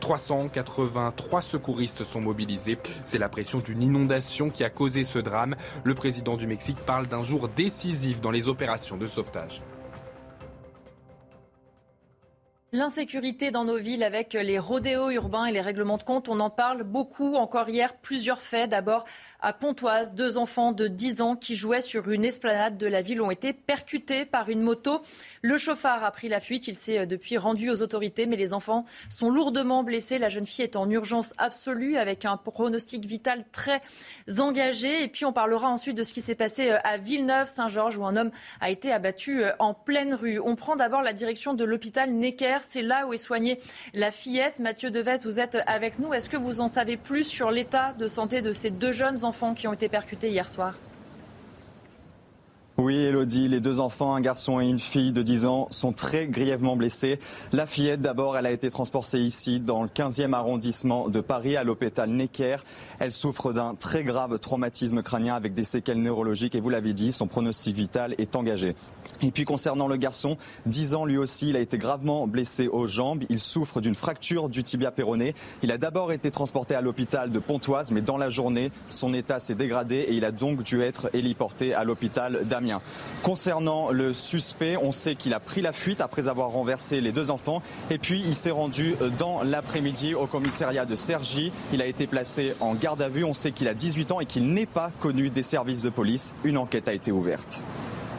383 0.00 1.42
secouristes 1.42 2.04
sont 2.04 2.20
mobilisés. 2.20 2.78
C'est 3.12 3.18
la 3.18 3.28
pression 3.28 3.58
d'une 3.58 3.82
inondation 3.82 4.48
qui 4.48 4.64
a 4.64 4.70
causé 4.70 5.04
ce 5.04 5.18
drame. 5.18 5.54
Le 5.84 5.92
président 5.92 6.38
du 6.38 6.46
Mexique 6.46 6.78
parle 6.86 7.08
d'un 7.08 7.22
jour 7.22 7.50
décisif 7.50 8.22
dans 8.22 8.30
les 8.30 8.48
opérations 8.48 8.96
de 8.96 9.04
sauvetage. 9.04 9.60
L'insécurité 12.74 13.50
dans 13.50 13.66
nos 13.66 13.76
villes 13.76 14.02
avec 14.02 14.32
les 14.32 14.58
rodéos 14.58 15.10
urbains 15.10 15.44
et 15.44 15.52
les 15.52 15.60
règlements 15.60 15.98
de 15.98 16.04
compte, 16.04 16.30
on 16.30 16.40
en 16.40 16.48
parle 16.48 16.84
beaucoup. 16.84 17.34
Encore 17.34 17.68
hier, 17.68 17.98
plusieurs 17.98 18.40
faits. 18.40 18.70
D'abord, 18.70 19.04
à 19.40 19.52
Pontoise, 19.52 20.14
deux 20.14 20.38
enfants 20.38 20.72
de 20.72 20.88
10 20.88 21.20
ans 21.20 21.36
qui 21.36 21.54
jouaient 21.54 21.82
sur 21.82 22.08
une 22.08 22.24
esplanade 22.24 22.78
de 22.78 22.86
la 22.86 23.02
ville 23.02 23.20
ont 23.20 23.30
été 23.30 23.52
percutés 23.52 24.24
par 24.24 24.48
une 24.48 24.62
moto. 24.62 25.02
Le 25.42 25.58
chauffard 25.58 26.02
a 26.02 26.10
pris 26.12 26.30
la 26.30 26.40
fuite. 26.40 26.66
Il 26.66 26.78
s'est 26.78 27.00
euh, 27.00 27.04
depuis 27.04 27.36
rendu 27.36 27.68
aux 27.68 27.82
autorités, 27.82 28.24
mais 28.24 28.36
les 28.36 28.54
enfants 28.54 28.86
sont 29.10 29.28
lourdement 29.28 29.84
blessés. 29.84 30.16
La 30.16 30.30
jeune 30.30 30.46
fille 30.46 30.64
est 30.64 30.74
en 30.74 30.88
urgence 30.88 31.34
absolue 31.36 31.98
avec 31.98 32.24
un 32.24 32.38
pronostic 32.38 33.04
vital 33.04 33.44
très 33.52 33.82
engagé. 34.38 35.02
Et 35.02 35.08
puis, 35.08 35.26
on 35.26 35.34
parlera 35.34 35.68
ensuite 35.68 35.98
de 35.98 36.04
ce 36.04 36.14
qui 36.14 36.22
s'est 36.22 36.34
passé 36.34 36.70
euh, 36.70 36.78
à 36.84 36.96
Villeneuve-Saint-Georges 36.96 37.98
où 37.98 38.06
un 38.06 38.16
homme 38.16 38.30
a 38.62 38.70
été 38.70 38.90
abattu 38.90 39.44
euh, 39.44 39.52
en 39.58 39.74
pleine 39.74 40.14
rue. 40.14 40.40
On 40.40 40.56
prend 40.56 40.74
d'abord 40.74 41.02
la 41.02 41.12
direction 41.12 41.52
de 41.52 41.64
l'hôpital 41.64 42.10
Necker 42.10 42.61
c'est 42.66 42.82
là 42.82 43.06
où 43.06 43.12
est 43.12 43.18
soignée 43.18 43.58
la 43.94 44.10
fillette. 44.10 44.58
Mathieu 44.58 44.90
Deves, 44.90 45.20
vous 45.24 45.40
êtes 45.40 45.58
avec 45.66 45.98
nous. 45.98 46.12
Est-ce 46.14 46.30
que 46.30 46.36
vous 46.36 46.60
en 46.60 46.68
savez 46.68 46.96
plus 46.96 47.24
sur 47.24 47.50
l'état 47.50 47.92
de 47.92 48.08
santé 48.08 48.42
de 48.42 48.52
ces 48.52 48.70
deux 48.70 48.92
jeunes 48.92 49.24
enfants 49.24 49.54
qui 49.54 49.66
ont 49.68 49.72
été 49.72 49.88
percutés 49.88 50.30
hier 50.30 50.48
soir? 50.48 50.74
Oui, 52.78 52.96
Elodie, 52.96 53.48
les 53.48 53.60
deux 53.60 53.80
enfants, 53.80 54.14
un 54.14 54.22
garçon 54.22 54.58
et 54.58 54.66
une 54.66 54.78
fille 54.78 55.12
de 55.12 55.20
10 55.20 55.44
ans, 55.44 55.66
sont 55.70 55.92
très 55.92 56.26
grièvement 56.26 56.74
blessés. 56.74 57.18
La 57.52 57.66
fillette, 57.66 58.00
d'abord, 58.00 58.34
elle 58.38 58.46
a 58.46 58.50
été 58.50 58.70
transportée 58.70 59.20
ici, 59.20 59.60
dans 59.60 59.82
le 59.82 59.90
15e 59.90 60.32
arrondissement 60.32 61.10
de 61.10 61.20
Paris, 61.20 61.54
à 61.56 61.64
l'hôpital 61.64 62.08
Necker. 62.08 62.56
Elle 62.98 63.12
souffre 63.12 63.52
d'un 63.52 63.74
très 63.74 64.04
grave 64.04 64.38
traumatisme 64.38 65.02
crânien 65.02 65.34
avec 65.34 65.52
des 65.52 65.64
séquelles 65.64 66.00
neurologiques 66.00 66.54
et 66.54 66.60
vous 66.60 66.70
l'avez 66.70 66.94
dit, 66.94 67.12
son 67.12 67.26
pronostic 67.26 67.76
vital 67.76 68.14
est 68.16 68.36
engagé. 68.36 68.74
Et 69.20 69.30
puis 69.30 69.44
concernant 69.44 69.86
le 69.86 69.96
garçon, 69.96 70.38
10 70.66 70.94
ans 70.94 71.04
lui 71.04 71.18
aussi, 71.18 71.50
il 71.50 71.56
a 71.56 71.60
été 71.60 71.76
gravement 71.76 72.26
blessé 72.26 72.68
aux 72.68 72.86
jambes. 72.86 73.24
Il 73.28 73.38
souffre 73.38 73.80
d'une 73.80 73.94
fracture 73.94 74.48
du 74.48 74.62
tibia 74.62 74.90
péroné. 74.90 75.34
Il 75.62 75.70
a 75.72 75.78
d'abord 75.78 76.10
été 76.10 76.30
transporté 76.30 76.74
à 76.74 76.80
l'hôpital 76.80 77.30
de 77.30 77.38
Pontoise, 77.38 77.90
mais 77.90 78.00
dans 78.00 78.16
la 78.16 78.30
journée, 78.30 78.72
son 78.88 79.12
état 79.12 79.38
s'est 79.38 79.54
dégradé 79.54 79.96
et 79.96 80.14
il 80.14 80.24
a 80.24 80.32
donc 80.32 80.62
dû 80.62 80.80
être 80.80 81.10
héliporté 81.12 81.74
à 81.74 81.84
l'hôpital 81.84 82.46
d'Amiens. 82.48 82.61
Concernant 83.22 83.90
le 83.90 84.14
suspect, 84.14 84.76
on 84.76 84.92
sait 84.92 85.14
qu'il 85.14 85.34
a 85.34 85.40
pris 85.40 85.62
la 85.62 85.72
fuite 85.72 86.00
après 86.00 86.28
avoir 86.28 86.50
renversé 86.50 87.00
les 87.00 87.12
deux 87.12 87.30
enfants 87.30 87.62
et 87.90 87.98
puis 87.98 88.22
il 88.24 88.34
s'est 88.34 88.50
rendu 88.50 88.94
dans 89.18 89.42
l'après-midi 89.42 90.14
au 90.14 90.26
commissariat 90.26 90.84
de 90.84 90.96
Cergy. 90.96 91.52
Il 91.72 91.82
a 91.82 91.86
été 91.86 92.06
placé 92.06 92.54
en 92.60 92.74
garde 92.74 93.02
à 93.02 93.08
vue. 93.08 93.24
On 93.24 93.34
sait 93.34 93.52
qu'il 93.52 93.68
a 93.68 93.74
18 93.74 94.12
ans 94.12 94.20
et 94.20 94.26
qu'il 94.26 94.52
n'est 94.52 94.66
pas 94.66 94.90
connu 95.00 95.30
des 95.30 95.42
services 95.42 95.82
de 95.82 95.90
police. 95.90 96.32
Une 96.44 96.56
enquête 96.56 96.88
a 96.88 96.92
été 96.92 97.12
ouverte. 97.12 97.62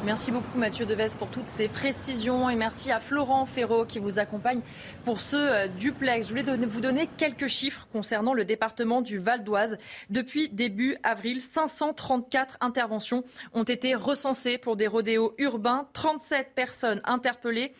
Merci 0.05 0.31
beaucoup 0.31 0.57
Mathieu 0.57 0.85
Deves 0.85 1.15
pour 1.17 1.29
toutes 1.29 1.47
ces 1.47 1.69
précisions 1.69 2.49
et 2.49 2.55
merci 2.55 2.91
à 2.91 2.99
Florent 2.99 3.45
Ferraud 3.45 3.85
qui 3.85 3.99
vous 3.99 4.19
accompagne 4.19 4.59
pour 5.05 5.21
ce 5.21 5.37
euh, 5.37 5.67
duplex. 5.69 6.27
Je 6.27 6.33
voulais 6.35 6.65
vous 6.65 6.81
donner 6.81 7.07
quelques 7.15 7.47
chiffres 7.47 7.87
concernant 7.93 8.33
le 8.33 8.43
département 8.43 9.01
du 9.01 9.17
Val 9.17 9.45
d'Oise. 9.45 9.77
Depuis 10.09 10.49
début 10.49 10.97
avril, 11.03 11.39
534 11.39 12.57
interventions 12.59 13.23
ont 13.53 13.63
été 13.63 13.95
recensées 13.95 14.57
pour 14.57 14.75
des 14.75 14.87
rodéos 14.87 15.35
urbains, 15.37 15.87
37 15.93 16.49
personnes 16.53 16.99
interpellées. 17.05 17.71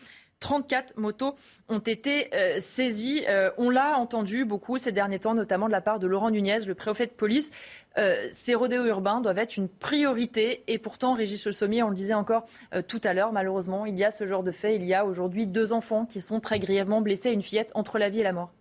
34 0.44 0.98
motos 0.98 1.36
ont 1.70 1.78
été 1.78 2.28
euh, 2.34 2.56
saisies. 2.58 3.24
Euh, 3.30 3.50
on 3.56 3.70
l'a 3.70 3.96
entendu 3.96 4.44
beaucoup 4.44 4.76
ces 4.76 4.92
derniers 4.92 5.18
temps, 5.18 5.32
notamment 5.32 5.68
de 5.68 5.72
la 5.72 5.80
part 5.80 5.98
de 5.98 6.06
Laurent 6.06 6.30
Nunez, 6.30 6.58
le 6.66 6.74
préfet 6.74 7.06
de 7.06 7.12
police. 7.12 7.50
Euh, 7.96 8.28
ces 8.30 8.54
rodéos 8.54 8.84
urbains 8.84 9.22
doivent 9.22 9.38
être 9.38 9.56
une 9.56 9.70
priorité. 9.70 10.62
Et 10.66 10.76
pourtant, 10.76 11.14
Régis 11.14 11.46
Le 11.46 11.52
Sommier, 11.52 11.82
on 11.82 11.88
le 11.88 11.94
disait 11.94 12.12
encore 12.12 12.44
tout 12.88 13.00
à 13.04 13.14
l'heure, 13.14 13.32
malheureusement, 13.32 13.86
il 13.86 13.96
y 13.96 14.04
a 14.04 14.10
ce 14.10 14.26
genre 14.26 14.42
de 14.42 14.50
fait. 14.50 14.76
Il 14.76 14.84
y 14.84 14.92
a 14.92 15.06
aujourd'hui 15.06 15.46
deux 15.46 15.72
enfants 15.72 16.04
qui 16.04 16.20
sont 16.20 16.40
très 16.40 16.58
grièvement 16.58 17.00
blessés, 17.00 17.30
une 17.32 17.42
fillette 17.42 17.70
entre 17.74 17.98
la 17.98 18.10
vie 18.10 18.20
et 18.20 18.24
la 18.24 18.34
mort. 18.34 18.52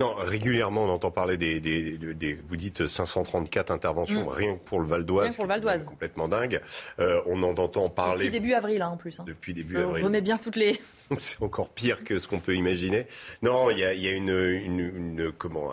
Non, 0.00 0.14
régulièrement, 0.14 0.84
on 0.84 0.88
entend 0.88 1.10
parler 1.10 1.36
des, 1.36 1.60
des, 1.60 2.38
vous 2.48 2.56
dites 2.56 2.86
534 2.86 3.70
interventions 3.70 4.24
mm. 4.24 4.28
rien 4.28 4.54
que 4.54 4.64
pour 4.64 4.80
le 4.80 4.86
Val 4.86 5.04
d'Oise. 5.04 5.36
pour 5.36 5.44
le 5.44 5.48
Val 5.48 5.60
d'Oise. 5.60 5.84
Complètement 5.84 6.26
dingue. 6.26 6.62
Euh, 7.00 7.20
on 7.26 7.42
en 7.42 7.54
entend 7.54 7.90
parler. 7.90 8.24
Depuis 8.24 8.40
début 8.40 8.54
avril, 8.54 8.80
hein, 8.80 8.88
en 8.88 8.96
plus. 8.96 9.20
Hein. 9.20 9.24
Depuis 9.26 9.52
début 9.52 9.76
avril. 9.76 10.02
On 10.02 10.06
remet 10.06 10.22
bien 10.22 10.38
toutes 10.38 10.56
les. 10.56 10.80
C'est 11.18 11.42
encore 11.42 11.68
pire 11.68 12.02
que 12.02 12.16
ce 12.16 12.28
qu'on 12.28 12.38
peut 12.38 12.54
imaginer. 12.54 13.06
Non, 13.42 13.68
il 13.70 13.78
y 13.78 13.84
a, 13.84 13.92
y 13.92 14.08
a 14.08 14.12
une, 14.12 14.30
une, 14.30 14.80
une, 14.80 15.32
comment, 15.36 15.72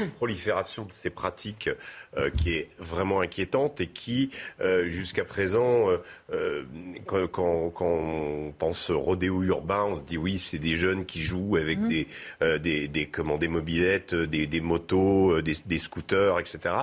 une 0.00 0.10
prolifération 0.10 0.84
de 0.84 0.92
ces 0.92 1.10
pratiques 1.10 1.70
euh, 2.18 2.28
qui 2.28 2.52
est 2.52 2.68
vraiment 2.78 3.22
inquiétante 3.22 3.80
et 3.80 3.86
qui, 3.86 4.30
euh, 4.60 4.86
jusqu'à 4.88 5.24
présent, 5.24 5.88
euh, 6.30 6.64
quand, 7.06 7.26
quand, 7.28 7.70
quand, 7.70 7.86
on 7.86 8.52
pense 8.58 8.90
rodéo 8.90 9.42
urbain, 9.42 9.84
on 9.84 9.94
se 9.94 10.04
dit 10.04 10.18
oui, 10.18 10.36
c'est 10.36 10.58
des 10.58 10.76
jeunes 10.76 11.06
qui 11.06 11.22
jouent 11.22 11.56
avec 11.56 11.78
mm. 11.78 11.88
des, 11.88 12.06
des, 12.58 12.88
des, 12.88 13.06
comment, 13.06 13.38
des 13.38 13.48
mobylettes, 13.52 14.14
des, 14.14 14.60
motos, 14.60 15.40
des, 15.42 15.78
scooters, 15.78 16.38
etc. 16.38 16.74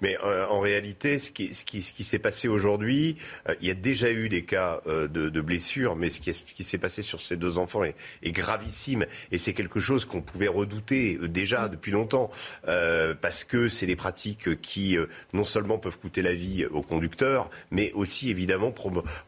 Mais 0.00 0.16
en 0.18 0.60
réalité, 0.60 1.18
ce 1.18 1.30
qui, 1.30 1.52
s'est 1.82 2.18
passé 2.18 2.48
aujourd'hui, 2.48 3.16
il 3.60 3.66
y 3.66 3.70
a 3.70 3.74
déjà 3.74 4.10
eu 4.10 4.28
des 4.28 4.42
cas 4.42 4.80
de, 4.86 5.40
blessures, 5.40 5.96
mais 5.96 6.08
ce 6.08 6.20
qui, 6.20 6.64
s'est 6.64 6.78
passé 6.78 7.02
sur 7.02 7.20
ces 7.20 7.36
deux 7.36 7.58
enfants 7.58 7.84
est, 7.84 7.94
est 8.22 8.32
gravissime. 8.32 9.06
Et 9.30 9.38
c'est 9.38 9.54
quelque 9.54 9.80
chose 9.80 10.04
qu'on 10.04 10.22
pouvait 10.22 10.48
redouter 10.48 11.18
déjà 11.22 11.68
depuis 11.68 11.92
longtemps, 11.92 12.30
parce 12.64 13.44
que 13.44 13.68
c'est 13.68 13.86
des 13.86 13.96
pratiques 13.96 14.60
qui 14.60 14.96
non 15.32 15.44
seulement 15.44 15.78
peuvent 15.78 15.98
coûter 15.98 16.22
la 16.22 16.32
vie 16.32 16.66
aux 16.66 16.82
conducteurs, 16.82 17.50
mais 17.70 17.92
aussi 17.92 18.30
évidemment 18.30 18.72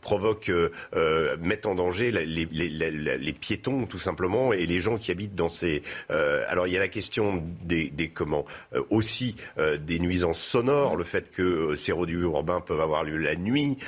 provoquent, 0.00 0.52
mettent 1.40 1.66
en 1.66 1.74
danger 1.74 2.10
les, 2.10 2.26
les, 2.26 3.32
piétons 3.32 3.86
tout 3.86 3.98
simplement 3.98 4.52
et 4.52 4.66
les 4.66 4.80
gens 4.80 4.98
qui 4.98 5.10
habitent 5.10 5.34
dans 5.34 5.48
ces. 5.48 5.82
alors 6.08 6.66
il 6.66 6.72
y 6.72 6.76
a 6.76 6.80
la 6.80 6.87
question 6.88 7.42
des, 7.62 7.90
des 7.90 8.08
comment 8.08 8.44
aussi 8.90 9.36
des 9.56 9.98
nuisances 9.98 10.40
sonores, 10.40 10.96
le 10.96 11.04
fait 11.04 11.30
que 11.30 11.74
ces 11.74 11.92
rodéos 11.92 12.20
urbains 12.20 12.60
peuvent 12.60 12.80
avoir 12.80 13.04
lieu 13.04 13.16
la 13.16 13.36
nuit, 13.36 13.78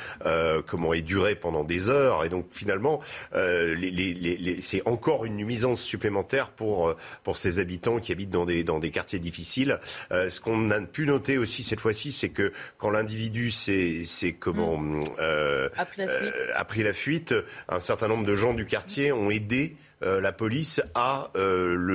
comment 0.67 0.93
est 0.93 1.03
durer 1.03 1.35
pendant 1.35 1.65
des 1.65 1.91
heures 1.91 2.25
et 2.25 2.29
donc 2.29 2.47
finalement 2.51 3.01
c'est 3.33 4.87
encore 4.87 5.25
une 5.25 5.37
nuisance 5.37 5.83
supplémentaire 5.83 6.51
pour 6.51 6.95
pour 7.25 7.37
ces 7.37 7.59
habitants 7.59 7.99
qui 7.99 8.13
habitent 8.13 8.31
dans 8.31 8.45
des 8.45 8.65
dans 8.65 8.79
des 8.79 8.91
quartiers 8.91 9.19
difficiles. 9.19 9.79
ce 10.11 10.41
qu'on 10.41 10.71
a 10.71 10.81
pu 10.81 11.07
noter 11.07 11.39
aussi 11.39 11.63
cette 11.63 11.81
fois-ci, 11.81 12.13
c'est 12.13 12.31
que 12.31 12.53
quand 12.79 12.91
l'individu 12.91 13.51
s'est 13.51 14.05
comment 14.39 14.77
mmh. 14.77 15.03
a 16.55 16.65
pris 16.65 16.83
la 16.83 16.93
fuite, 16.93 17.35
un 17.69 17.81
certain 17.81 18.09
nombre 18.09 18.27
de 18.27 18.35
gens 18.35 18.55
du 18.55 18.67
quartier 18.67 19.13
ont 19.13 19.31
aidé 19.31 19.77
euh, 20.03 20.21
la 20.21 20.33
police 20.33 20.81
a 20.95 21.31
euh, 21.37 21.75
le, 21.75 21.95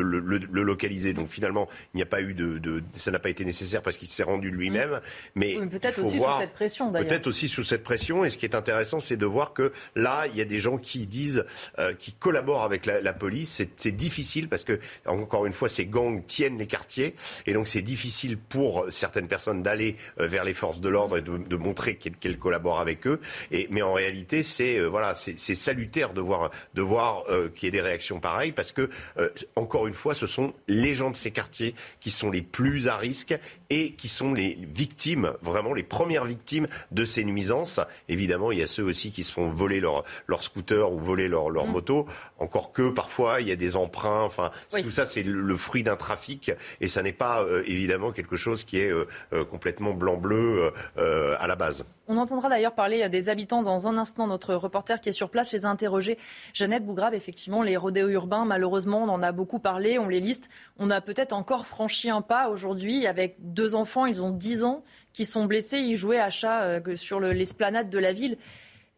localiser. 0.64 1.14
Donc 1.14 1.28
finalement, 1.28 1.68
il 1.94 1.98
n'y 1.98 2.04
a 2.04 2.08
pas 2.08 2.22
eu 2.22 2.34
de, 2.34 2.84
ça 2.94 3.12
n'a 3.12 3.20
pas 3.20 3.30
été 3.30 3.44
nécessaire 3.46 3.82
parce 3.82 3.98
qu'il 3.98 4.08
s'est 4.08 4.24
rendu 4.24 4.52
lui-même. 4.52 4.92
Mm. 4.92 5.00
Mais, 5.36 5.58
peut-être 5.68 6.04
aussi 6.04 6.20
sous 6.20 6.40
cette 6.40 6.54
pression. 6.54 6.92
Peut-être 6.92 7.28
aussi 7.28 7.48
sous 7.48 7.64
cette 7.64 7.84
pression. 7.84 8.26
Et 8.26 8.30
ce 8.30 8.38
qui 8.38 8.46
est 8.46 8.56
intéressant, 8.56 9.00
c'est 9.00 9.18
de 9.18 9.26
voir 9.26 9.54
que 9.54 9.72
là, 9.96 10.26
il 10.28 10.38
y 10.38 10.42
a 10.42 10.46
des 10.46 10.60
gens 10.60 10.78
qui 10.78 11.08
disent, 11.08 11.46
euh, 11.80 11.94
qui 11.94 12.14
collaborent 12.14 12.64
avec 12.64 12.86
la, 12.86 13.14
police. 13.14 13.64
C'est 13.78 13.92
difficile 13.96 14.50
parce 14.50 14.64
que 14.66 14.80
encore 15.06 15.46
une 15.46 15.54
fois, 15.54 15.70
ces 15.70 15.86
gangs 15.86 16.24
tiennent 16.26 16.58
les 16.58 16.68
quartiers 16.68 17.16
et 17.46 17.54
donc 17.54 17.68
c'est 17.68 17.82
difficile 17.82 18.38
pour 18.38 18.88
certaines 18.90 19.28
personnes 19.28 19.64
d'aller 19.64 19.96
vers 20.18 20.44
les 20.44 20.54
forces 20.54 20.82
de 20.82 20.90
l'ordre 20.90 21.18
et 21.18 21.22
de, 21.22 21.56
montrer 21.56 21.96
qu'elles 21.96 22.38
collaborent 22.38 22.82
avec 22.82 23.08
eux. 23.08 23.22
Et, 23.52 23.68
mais 23.72 23.82
en 23.82 23.94
réalité, 23.94 24.44
c'est 24.44 24.80
voilà, 24.82 25.16
c'est 25.16 25.56
salutaire 25.56 26.14
de 26.14 26.20
voir 26.20 26.52
de 26.74 26.82
voir 26.82 27.24
qu'il 27.56 27.68
y 27.68 27.70
ait 27.70 27.72
des 27.72 27.82
réactions 27.82 27.95
action 27.96 28.20
pareille 28.20 28.52
parce 28.52 28.72
que, 28.72 28.90
euh, 29.18 29.30
encore 29.56 29.88
une 29.88 29.94
fois, 29.94 30.14
ce 30.14 30.28
sont 30.28 30.54
les 30.68 30.94
gens 30.94 31.10
de 31.10 31.16
ces 31.16 31.32
quartiers 31.32 31.74
qui 32.00 32.12
sont 32.12 32.30
les 32.30 32.44
plus 32.44 32.88
à 32.88 32.98
risque 32.98 33.38
et 33.70 33.94
qui 33.94 34.08
sont 34.08 34.34
les 34.34 34.60
victimes, 34.74 35.34
vraiment 35.42 35.74
les 35.74 35.84
premières 35.84 36.26
victimes 36.26 36.68
de 36.92 37.06
ces 37.06 37.24
nuisances. 37.24 37.80
Évidemment, 38.08 38.52
il 38.52 38.60
y 38.60 38.64
a 38.64 38.68
ceux 38.68 38.84
aussi 38.84 39.12
qui 39.12 39.24
se 39.24 39.32
font 39.32 39.48
voler 39.48 39.80
leur, 39.80 40.04
leur 40.28 40.44
scooter 40.44 40.92
ou 40.92 41.00
voler 41.00 41.28
leur, 41.28 41.50
leur 41.50 41.66
mm. 41.66 41.72
moto. 41.72 42.06
Encore 42.38 42.72
que 42.72 42.90
parfois, 42.90 43.42
il 43.42 43.48
y 43.48 43.52
a 43.52 43.56
des 43.56 43.76
emprunts. 43.76 44.24
Enfin, 44.24 44.52
tout 44.70 44.92
ça, 44.92 45.06
c'est 45.06 45.24
le 45.24 45.58
fruit 45.58 45.84
d'un 45.84 45.96
trafic 45.96 46.52
et 46.82 46.88
ça 46.88 47.02
n'est 47.02 47.14
pas 47.14 47.42
euh, 47.42 47.64
évidemment 47.66 48.12
quelque 48.12 48.38
chose 48.38 48.64
qui 48.64 48.78
est 48.78 48.92
euh, 48.92 49.06
complètement 49.46 49.94
blanc-bleu 49.94 50.72
à 50.96 51.48
la 51.48 51.56
base. 51.56 51.86
On 52.08 52.18
entendra 52.18 52.50
d'ailleurs 52.50 52.76
parler 52.76 53.08
des 53.10 53.30
habitants 53.30 53.62
dans 53.62 53.88
un 53.88 53.98
instant. 53.98 54.28
Notre 54.28 54.54
reporter 54.54 55.02
qui 55.02 55.10
est 55.10 55.14
sur 55.14 55.30
place 55.30 55.52
les 55.52 55.66
a 55.66 55.70
interrogés. 55.70 56.18
Jeannette 56.54 56.86
Bougrabe, 56.86 57.14
effectivement, 57.14 57.64
les 57.64 57.78
rodéos 57.78 58.10
urbains, 58.10 58.46
malheureusement, 58.46 59.04
on 59.04 59.10
en 59.10 59.24
a 59.24 59.32
beaucoup 59.32 59.60
parlé, 59.60 59.98
on 59.98 60.08
les 60.08 60.20
liste. 60.20 60.50
On 60.78 60.90
a 60.90 61.02
peut-être 61.02 61.34
encore 61.34 61.66
franchi 61.66 62.10
un 62.10 62.22
pas 62.22 62.50
aujourd'hui 62.50 63.08
avec 63.08 63.38
deux 63.40 63.76
enfants, 63.76 64.06
ils 64.06 64.24
ont 64.24 64.32
10 64.32 64.64
ans, 64.64 64.84
qui 65.14 65.26
sont 65.26 65.46
blessés. 65.46 65.80
Ils 65.80 65.96
jouaient 65.96 66.20
à 66.20 66.30
chat 66.30 66.64
euh, 66.64 66.96
sur 66.96 67.20
l'esplanade 67.20 67.90
de 67.90 68.00
la 68.00 68.14
ville. 68.14 68.38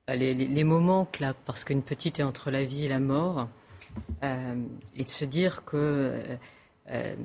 Bah, 0.07 0.15
les, 0.15 0.63
moments 0.63 1.07
parce 1.45 1.65
qu'une 1.65 1.83
petite 1.83 2.19
est 2.19 2.23
entre 2.23 2.49
la 2.49 2.63
vie 2.63 2.85
et 2.85 2.87
la 2.87 2.99
mort, 2.99 3.49
euh, 4.23 4.55
et 4.95 5.03
de 5.03 5.09
se 5.09 5.25
dire 5.25 5.65
que. 5.65 6.37
Euh, 6.89 7.15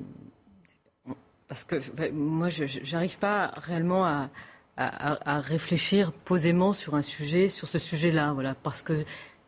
parce 1.46 1.64
que 1.64 2.10
moi, 2.10 2.48
je 2.48 2.92
n'arrive 2.92 3.18
pas 3.18 3.52
réellement 3.56 4.04
à 4.04 4.30
à, 4.76 5.40
réfléchir 5.40 6.12
posément 6.12 6.72
sur 6.72 6.94
un 6.94 7.02
sujet, 7.02 7.48
sur 7.48 7.68
ce 7.68 7.78
sujet-là, 7.78 8.32
voilà, 8.32 8.54
parce 8.54 8.82
que 8.82 9.04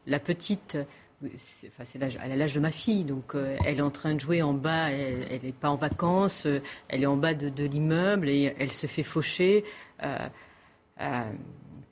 la 0.07 0.19
petite, 0.19 0.77
enfin, 1.23 1.85
c'est 1.85 1.99
elle 2.01 2.33
a 2.33 2.37
l'âge 2.37 2.55
de 2.55 2.61
ma 2.61 2.71
fille, 2.71 3.05
donc 3.05 3.35
euh, 3.35 3.57
elle 3.65 3.79
est 3.79 3.83
en 3.83 3.91
train 3.91 4.15
de 4.15 4.21
jouer 4.21 4.43
en 4.43 4.53
bas, 4.53 4.91
elle 4.91 5.41
n'est 5.43 5.53
pas 5.53 5.71
en 5.71 5.77
vacances, 5.77 6.47
euh, 6.47 6.61
elle 6.89 7.03
est 7.03 7.07
en 7.07 7.17
bas 7.17 7.35
de, 7.35 7.65
l'immeuble 7.65 8.29
et 8.29 8.55
elle 8.59 8.73
se 8.73 8.87
fait 8.87 9.03
faucher. 9.03 9.65
Euh, 10.03 10.29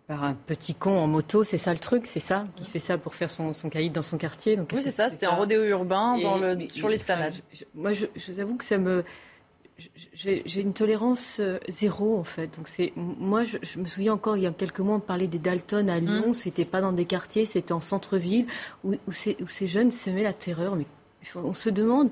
par 0.07 0.25
un 0.25 0.35
petit 0.35 0.75
con 0.75 0.99
en 0.99 1.07
moto, 1.07 1.43
c'est 1.43 1.59
ça 1.59 1.73
le 1.73 1.79
truc, 1.79 2.07
c'est 2.07 2.21
ça 2.21 2.47
qui 2.57 2.65
fait 2.65 2.81
ça 2.81 2.99
pour 2.99 3.15
faire 3.15 3.31
son, 3.31 3.53
son 3.53 3.71
caïd 3.71 3.93
dans 3.93 4.03
son 4.03 4.19
quartier. 4.19 4.57
Donc, 4.57 4.69
oui, 4.75 4.81
c'est 4.83 4.91
ça, 4.91 5.09
c'était 5.09 5.27
un 5.27 5.35
rodéo 5.35 5.63
urbain 5.65 6.19
dans 6.19 6.37
le, 6.37 6.69
sur 6.69 6.89
l'esplanade. 6.89 7.35
moi, 7.75 7.93
je, 7.93 8.07
je, 8.17 8.33
vous 8.33 8.41
avoue 8.41 8.57
que 8.57 8.65
ça 8.65 8.79
me, 8.79 9.05
j'ai 10.13 10.61
une 10.61 10.75
tolérance 10.75 11.41
euh, 11.41 11.59
zéro 11.69 12.19
en 12.19 12.25
fait. 12.25 12.57
Donc 12.57 12.69
c'est 12.69 12.93
moi 12.97 13.45
je, 13.45 13.79
me 13.79 13.87
souviens 13.87 14.15
encore 14.15 14.37
il 14.37 14.43
y 14.43 14.47
a 14.47 14.53
quelques 14.53 14.81
mois 14.81 14.97
on 14.97 15.01
parlait 15.01 15.27
des 15.27 15.39
Dalton 15.39 15.89
à 15.89 15.99
Lyon, 15.99 16.31
mmh. 16.31 16.35
c'était 16.35 16.65
pas 16.65 16.81
dans 16.81 16.93
des 16.93 17.05
quartiers, 17.05 17.47
c'était 17.47 17.73
en 17.73 17.81
centre-ville 17.81 18.47
où, 18.85 18.95
où, 19.07 19.13
ces, 19.13 19.67
jeunes 19.67 19.91
semaient 19.91 20.23
la 20.23 20.33
terreur. 20.33 20.77
Mais 20.77 20.87
on 21.37 21.53
se 21.53 21.71
demande, 21.71 22.11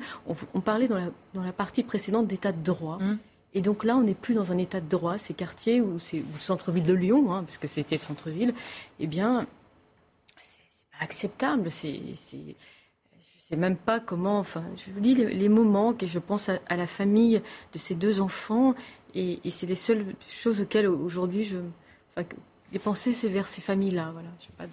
on, 0.55 0.61
parlait 0.61 0.89
dans 0.89 0.97
la, 0.97 1.11
dans 1.35 1.43
la, 1.43 1.53
partie 1.53 1.83
précédente 1.83 2.27
d'état 2.27 2.53
de 2.53 2.63
droit. 2.63 2.99
Mmh. 2.99 3.19
Et 3.53 3.61
donc 3.61 3.85
là, 3.85 3.97
on 3.97 4.03
n'est 4.03 4.15
plus 4.15 4.35
dans 4.35 4.53
un 4.53 4.59
état 4.59 4.81
de 4.81 4.89
droit. 4.89 5.19
Ces 5.19 5.35
quartiers, 5.35 5.81
où 5.81 5.99
c'est 5.99 6.19
le 6.19 6.39
centre-ville 6.39 6.85
de 6.85 6.95
Lyon, 6.95 7.33
hein, 7.33 7.43
parce 7.43 7.59
que 7.59 7.67
c'était 7.67 7.97
le 7.97 8.01
centre-ville, 8.01 8.55
eh 9.01 9.07
bien, 9.07 9.47
c'est 10.41 10.61
pas 10.93 11.05
acceptable. 11.05 11.71
C'est 11.71 12.01
sais 13.51 13.57
même 13.57 13.77
pas 13.77 14.01
comment. 14.01 14.39
Enfin, 14.39 14.65
je 14.77 14.93
vous 14.93 15.01
dis 15.01 15.15
les, 15.15 15.49
moments 15.49 15.93
que 15.93 16.07
je 16.07 16.19
pense 16.19 16.49
à, 16.49 16.77
la 16.77 16.87
famille 16.87 17.43
de 17.73 17.79
ces 17.79 17.95
deux 17.95 18.21
enfants, 18.21 18.75
et, 19.15 19.39
c'est 19.51 19.67
les 19.67 19.77
seules 19.77 20.07
choses 20.29 20.63
auxquelles 20.63 20.87
aujourd'hui 20.87 21.45
je. 21.45 21.59
Enfin, 22.17 22.27
les 22.73 22.79
pensées, 22.79 23.13
c'est 23.13 23.29
vers 23.29 23.49
ces 23.49 23.61
familles-là. 23.61 24.11
Voilà. 24.13 24.29
Pas 24.57 24.67
de... 24.67 24.73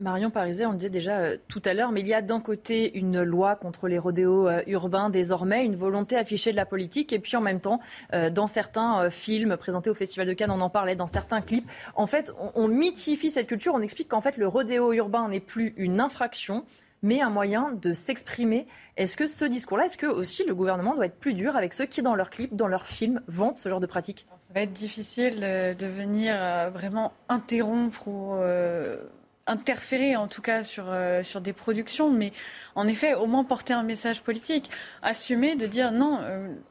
Marion 0.00 0.30
Pariset, 0.30 0.64
on 0.64 0.70
le 0.70 0.76
disait 0.76 0.90
déjà 0.90 1.18
euh, 1.18 1.36
tout 1.48 1.60
à 1.64 1.74
l'heure, 1.74 1.90
mais 1.90 2.00
il 2.02 2.06
y 2.06 2.14
a 2.14 2.22
d'un 2.22 2.40
côté 2.40 2.96
une 2.96 3.20
loi 3.20 3.56
contre 3.56 3.88
les 3.88 3.98
rodéos 3.98 4.46
euh, 4.46 4.62
urbains 4.68 5.10
désormais, 5.10 5.64
une 5.64 5.74
volonté 5.74 6.16
affichée 6.16 6.52
de 6.52 6.56
la 6.56 6.66
politique, 6.66 7.12
et 7.12 7.18
puis 7.18 7.36
en 7.36 7.40
même 7.40 7.60
temps, 7.60 7.80
euh, 8.14 8.30
dans 8.30 8.46
certains 8.46 9.10
films 9.10 9.56
présentés 9.56 9.90
au 9.90 9.94
Festival 9.94 10.28
de 10.28 10.34
Cannes, 10.34 10.52
on 10.52 10.60
en 10.60 10.70
parlait, 10.70 10.94
dans 10.94 11.08
certains 11.08 11.40
clips, 11.40 11.68
en 11.96 12.06
fait, 12.06 12.32
on, 12.38 12.52
on 12.54 12.68
mythifie 12.68 13.32
cette 13.32 13.48
culture, 13.48 13.74
on 13.74 13.80
explique 13.80 14.08
qu'en 14.08 14.20
fait, 14.20 14.36
le 14.36 14.46
rodéo 14.46 14.92
urbain 14.92 15.28
n'est 15.28 15.40
plus 15.40 15.74
une 15.76 16.00
infraction, 16.00 16.64
mais 17.02 17.20
un 17.20 17.30
moyen 17.30 17.72
de 17.72 17.92
s'exprimer. 17.92 18.66
Est-ce 18.96 19.16
que 19.16 19.26
ce 19.26 19.44
discours-là, 19.44 19.86
est-ce 19.86 19.96
que 19.96 20.06
aussi 20.06 20.44
le 20.44 20.54
gouvernement 20.54 20.94
doit 20.94 21.06
être 21.06 21.18
plus 21.18 21.34
dur 21.34 21.56
avec 21.56 21.74
ceux 21.74 21.86
qui, 21.86 22.02
dans 22.02 22.14
leurs 22.14 22.30
clips, 22.30 22.54
dans 22.54 22.66
leurs 22.66 22.86
films, 22.86 23.22
vantent 23.28 23.58
ce 23.58 23.68
genre 23.68 23.80
de 23.80 23.86
pratique? 23.86 24.26
Ça 24.48 24.54
va 24.54 24.62
être 24.62 24.72
difficile 24.72 25.40
euh, 25.42 25.74
de 25.74 25.86
venir 25.86 26.34
euh, 26.36 26.70
vraiment 26.70 27.12
interrompre 27.28 28.08
ou 28.08 28.34
euh, 28.34 28.96
interférer 29.46 30.16
en 30.16 30.26
tout 30.26 30.42
cas 30.42 30.62
sur, 30.62 30.94
sur 31.22 31.40
des 31.40 31.54
productions, 31.54 32.10
mais 32.10 32.32
en 32.74 32.86
effet, 32.86 33.14
au 33.14 33.26
moins 33.26 33.44
porter 33.44 33.72
un 33.72 33.82
message 33.82 34.22
politique, 34.22 34.70
assumer 35.00 35.54
de 35.54 35.66
dire 35.66 35.90
non, 35.90 36.20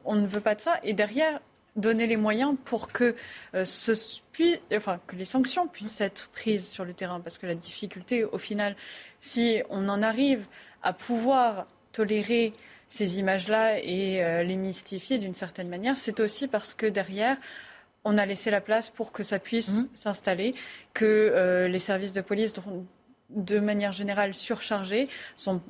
on 0.04 0.14
ne 0.14 0.24
veut 0.28 0.40
pas 0.40 0.54
de 0.54 0.60
ça, 0.60 0.78
et 0.84 0.92
derrière, 0.92 1.40
donner 1.78 2.06
les 2.06 2.16
moyens 2.16 2.54
pour 2.64 2.92
que, 2.92 3.16
ce, 3.64 3.92
enfin, 4.74 5.00
que 5.06 5.16
les 5.16 5.24
sanctions 5.24 5.66
puissent 5.66 6.00
être 6.00 6.28
prises 6.32 6.68
sur 6.68 6.84
le 6.84 6.92
terrain, 6.92 7.20
parce 7.20 7.38
que 7.38 7.46
la 7.46 7.54
difficulté, 7.54 8.24
au 8.24 8.38
final, 8.38 8.76
si 9.20 9.62
on 9.70 9.88
en 9.88 10.02
arrive 10.02 10.46
à 10.82 10.92
pouvoir 10.92 11.66
tolérer 11.92 12.52
ces 12.88 13.18
images-là 13.18 13.78
et 13.80 14.22
euh, 14.22 14.42
les 14.42 14.56
mystifier 14.56 15.18
d'une 15.18 15.34
certaine 15.34 15.68
manière, 15.68 15.98
c'est 15.98 16.20
aussi 16.20 16.48
parce 16.48 16.74
que 16.74 16.86
derrière, 16.86 17.36
on 18.04 18.16
a 18.16 18.24
laissé 18.24 18.50
la 18.50 18.60
place 18.60 18.90
pour 18.90 19.12
que 19.12 19.22
ça 19.22 19.38
puisse 19.38 19.72
mmh. 19.72 19.88
s'installer, 19.94 20.54
que 20.94 21.04
euh, 21.04 21.68
les 21.68 21.78
services 21.78 22.12
de 22.12 22.20
police, 22.20 22.54
de 23.30 23.60
manière 23.60 23.92
générale 23.92 24.32
surchargés, 24.32 25.08
sont 25.36 25.60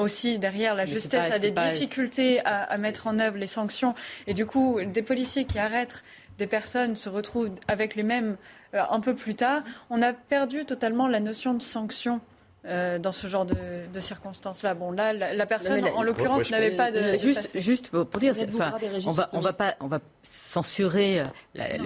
aussi 0.00 0.38
derrière 0.38 0.74
la 0.74 0.86
justice 0.86 1.14
a 1.14 1.38
des 1.38 1.50
difficultés 1.50 2.40
à, 2.44 2.76
mettre 2.78 3.06
en 3.06 3.18
œuvre 3.18 3.36
les 3.36 3.46
sanctions 3.46 3.94
et 4.26 4.34
du 4.34 4.46
coup 4.46 4.80
des 4.84 5.02
policiers 5.02 5.44
qui 5.44 5.58
arrêtent 5.58 6.02
des 6.38 6.46
personnes 6.46 6.96
se 6.96 7.08
retrouvent 7.08 7.50
avec 7.68 7.94
les 7.94 8.02
mêmes 8.02 8.36
euh, 8.74 8.80
un 8.90 9.00
peu 9.00 9.14
plus 9.14 9.34
tard. 9.34 9.62
On 9.90 10.00
a 10.00 10.12
perdu 10.12 10.64
totalement 10.64 11.06
la 11.06 11.20
notion 11.20 11.54
de 11.54 11.62
sanction 11.62 12.20
euh, 12.66 12.98
dans 12.98 13.12
ce 13.12 13.26
genre 13.26 13.46
de, 13.46 13.56
circonstances-là. 13.98 14.74
Bon, 14.74 14.90
là, 14.90 15.14
la, 15.14 15.46
personne, 15.46 15.82
en 15.94 16.02
l'occurrence, 16.02 16.50
n'avait 16.50 16.76
pas 16.76 16.90
de. 16.90 17.16
Juste, 17.16 17.58
juste 17.58 17.88
pour 17.88 18.20
dire, 18.20 18.34
on 19.06 19.12
va, 19.12 19.28
on 19.32 19.40
va 19.40 19.52
pas, 19.54 19.76
on 19.80 19.86
va 19.86 20.00
censurer 20.22 21.20
euh, 21.20 21.24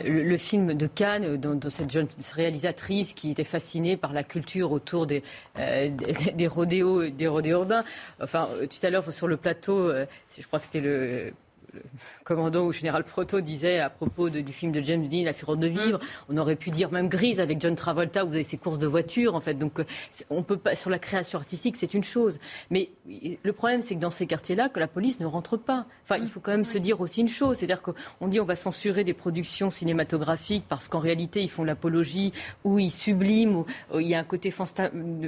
le, 0.05 0.37
film 0.37 0.75
de 0.75 0.87
Cannes, 0.89 1.37
dont, 1.37 1.61
cette 1.69 1.91
jeune 1.91 2.09
réalisatrice 2.33 3.15
qui 3.15 3.31
était 3.31 3.45
fascinée 3.45 3.97
par 3.97 4.13
la 4.13 4.25
culture 4.25 4.73
autour 4.73 5.07
des, 5.07 5.23
euh, 5.61 5.91
des, 6.35 6.47
rodéos, 6.49 7.09
des 7.09 7.29
rodéos 7.29 7.61
urbains. 7.61 7.85
Enfin, 8.21 8.49
tout 8.59 8.87
à 8.87 8.91
l'heure 8.91 9.13
sur 9.13 9.29
le 9.29 9.37
plateau, 9.37 9.93
je 10.37 10.47
crois 10.47 10.59
que 10.59 10.65
c'était 10.65 10.81
le 10.81 11.33
le 11.75 11.83
commandant 12.25 12.65
ou 12.65 12.73
général 12.73 13.05
Proto 13.05 13.41
disait 13.41 13.79
à 13.79 13.91
propos 13.91 14.31
du 14.31 14.53
film 14.53 14.73
de 14.73 14.83
James 14.83 15.05
Dean, 15.05 15.25
La 15.25 15.35
fureur 15.35 15.57
de 15.57 15.67
vivre, 15.67 15.99
mm. 15.99 16.25
on 16.31 16.37
aurait 16.39 16.57
pu 16.57 16.71
dire 16.71 16.91
même 16.91 17.09
Grise 17.09 17.39
avec 17.39 17.61
John 17.61 17.75
Travolta, 17.75 18.25
où 18.25 18.29
vous 18.29 18.35
avez 18.35 18.43
ses 18.43 18.57
courses 18.57 18.79
de 18.79 18.87
voitures, 18.87 19.35
en 19.35 19.41
fait. 19.41 19.55
Donc, 19.55 19.79
euh, 19.79 19.85
on 20.31 20.43
peut 20.43 20.57
pas, 20.57 20.75
sur 20.75 20.91
la 20.91 20.99
création 20.99 21.39
artistique, 21.39 21.77
c'est 21.77 21.93
une 21.95 22.03
chose. 22.03 22.39
Mais 22.71 22.91
le 23.07 23.53
problème, 23.53 23.83
c'est 23.83 23.95
que 23.95 24.01
dans 24.01 24.11
ces 24.11 24.27
quartiers-là, 24.27 24.71
que 24.71 24.81
la 24.81 24.89
police 24.89 25.21
ne 25.21 25.27
rentre 25.27 25.57
pas. 25.59 25.87
Enfin, 26.05 26.17
il 26.17 26.29
faut 26.29 26.41
quand 26.41 26.53
même 26.53 26.65
se 26.65 26.79
dire 26.79 27.01
aussi 27.01 27.21
une 27.21 27.29
chose. 27.29 27.59
C'est-à-dire 27.59 27.83
qu'on 27.83 28.29
dit 28.29 28.41
on 28.41 28.45
va 28.45 28.57
censurer 28.57 29.05
des 29.05 29.15
productions 29.15 29.69
cinématographiques 29.69 30.65
parce 30.69 30.89
qu'en 30.89 31.01
réalité, 31.01 31.43
ils 31.43 31.51
font 31.51 31.65
l'apologie 31.65 32.33
ou 32.65 32.79
ils 32.79 32.91
subliment, 32.91 33.67
ou, 33.93 34.01
il 34.01 34.09
y 34.09 34.15
a 34.15 34.19
un 34.19 34.25
côté 34.25 34.53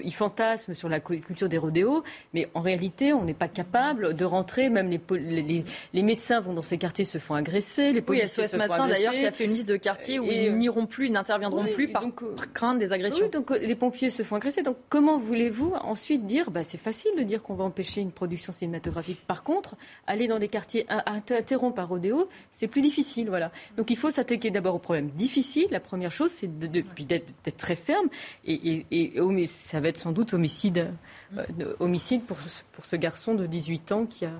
ils 0.04 0.14
fantasment 0.14 0.74
sur 0.74 0.88
la 0.88 1.00
culture 1.00 1.48
des 1.48 1.58
rodéos. 1.58 2.02
Mais 2.32 2.48
en 2.54 2.62
réalité, 2.62 3.12
on 3.12 3.24
n'est 3.24 3.34
pas 3.34 3.48
capable 3.48 4.14
de 4.14 4.24
rentrer, 4.24 4.70
même 4.70 4.88
les, 4.88 5.00
les, 5.10 5.64
les 5.92 6.02
médecins 6.02 6.40
vont 6.40 6.54
dans 6.54 6.62
ces 6.62 6.78
quartiers 6.78 6.85
se 6.94 7.18
font 7.18 7.34
agresser. 7.34 7.92
Les 7.92 8.02
policiers 8.02 8.42
oui, 8.42 8.48
SOS 8.48 8.58
Médecins 8.58 8.88
d'ailleurs 8.88 9.14
qui 9.14 9.26
a 9.26 9.32
fait 9.32 9.44
une 9.44 9.52
liste 9.52 9.68
de 9.68 9.76
quartiers 9.76 10.18
où 10.18 10.24
ils 10.24 10.56
n'iront 10.56 10.86
plus, 10.86 11.06
ils 11.06 11.12
n'interviendront 11.12 11.66
plus 11.66 11.88
par 11.88 12.04
euh, 12.04 12.34
crainte 12.54 12.78
des 12.78 12.92
agressions. 12.92 13.28
donc 13.28 13.50
euh, 13.50 13.58
les 13.58 13.74
pompiers 13.74 14.10
se 14.10 14.22
font 14.22 14.36
agresser. 14.36 14.62
Donc 14.62 14.76
comment 14.88 15.18
voulez-vous 15.18 15.72
ensuite 15.82 16.26
dire 16.26 16.50
bah, 16.50 16.64
c'est 16.64 16.78
facile 16.78 17.12
de 17.16 17.22
dire 17.22 17.42
qu'on 17.42 17.54
va 17.54 17.64
empêcher 17.64 18.00
une 18.00 18.12
production 18.12 18.52
cinématographique. 18.52 19.20
Par 19.26 19.42
contre, 19.42 19.76
aller 20.06 20.26
dans 20.26 20.38
des 20.38 20.48
quartiers 20.48 20.86
interrompre 20.88 21.80
un 21.80 21.84
rodéo, 21.84 22.28
c'est 22.50 22.68
plus 22.68 22.82
difficile. 22.82 23.28
Voilà. 23.28 23.50
Donc 23.76 23.90
il 23.90 23.96
faut 23.96 24.10
s'attaquer 24.10 24.50
d'abord 24.50 24.74
au 24.74 24.80
problème 24.80 25.10
difficile. 25.10 25.66
La 25.70 25.80
première 25.80 26.12
chose, 26.12 26.30
c'est 26.30 26.58
d'être 26.58 27.56
très 27.56 27.76
ferme. 27.76 28.08
Et, 28.44 28.84
et, 28.90 29.46
ça 29.46 29.80
va 29.80 29.88
être 29.88 29.96
sans 29.96 30.12
doute 30.12 30.34
homicide, 30.34 30.88
euh, 31.36 31.74
homicide 31.78 32.22
pour, 32.22 32.36
pour 32.72 32.84
ce 32.84 32.96
garçon 32.96 33.34
de 33.34 33.46
18 33.46 33.92
ans 33.92 34.06
qui 34.06 34.24
a 34.24 34.32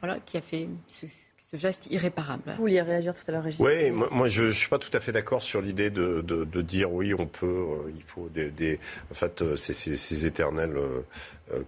voilà, 0.00 0.20
qui 0.20 0.36
a 0.36 0.40
fait 0.40 0.68
ce, 1.50 1.56
geste 1.56 1.88
irréparable. 1.90 2.42
Vous 2.46 2.62
vouliez 2.62 2.82
réagir 2.82 3.14
tout 3.14 3.22
à 3.28 3.32
l'heure, 3.32 3.42
Régis 3.42 3.60
Oui, 3.60 3.90
moi, 3.90 4.28
je 4.28 4.44
ne 4.44 4.52
suis 4.52 4.68
pas 4.68 4.78
tout 4.78 4.90
à 4.92 5.00
fait 5.00 5.12
d'accord 5.12 5.42
sur 5.42 5.62
l'idée 5.62 5.90
de, 5.90 6.22
de, 6.22 6.62
dire 6.62 6.92
oui, 6.92 7.14
on 7.14 7.26
peut, 7.26 7.46
euh, 7.46 7.92
il 7.94 8.02
faut 8.02 8.28
des, 8.28 8.50
des 8.50 8.78
en 9.10 9.14
fait, 9.14 9.42
euh, 9.42 9.56
ces, 9.56 9.72
ces, 9.72 10.26
éternels, 10.26 10.76
euh, 10.76 11.00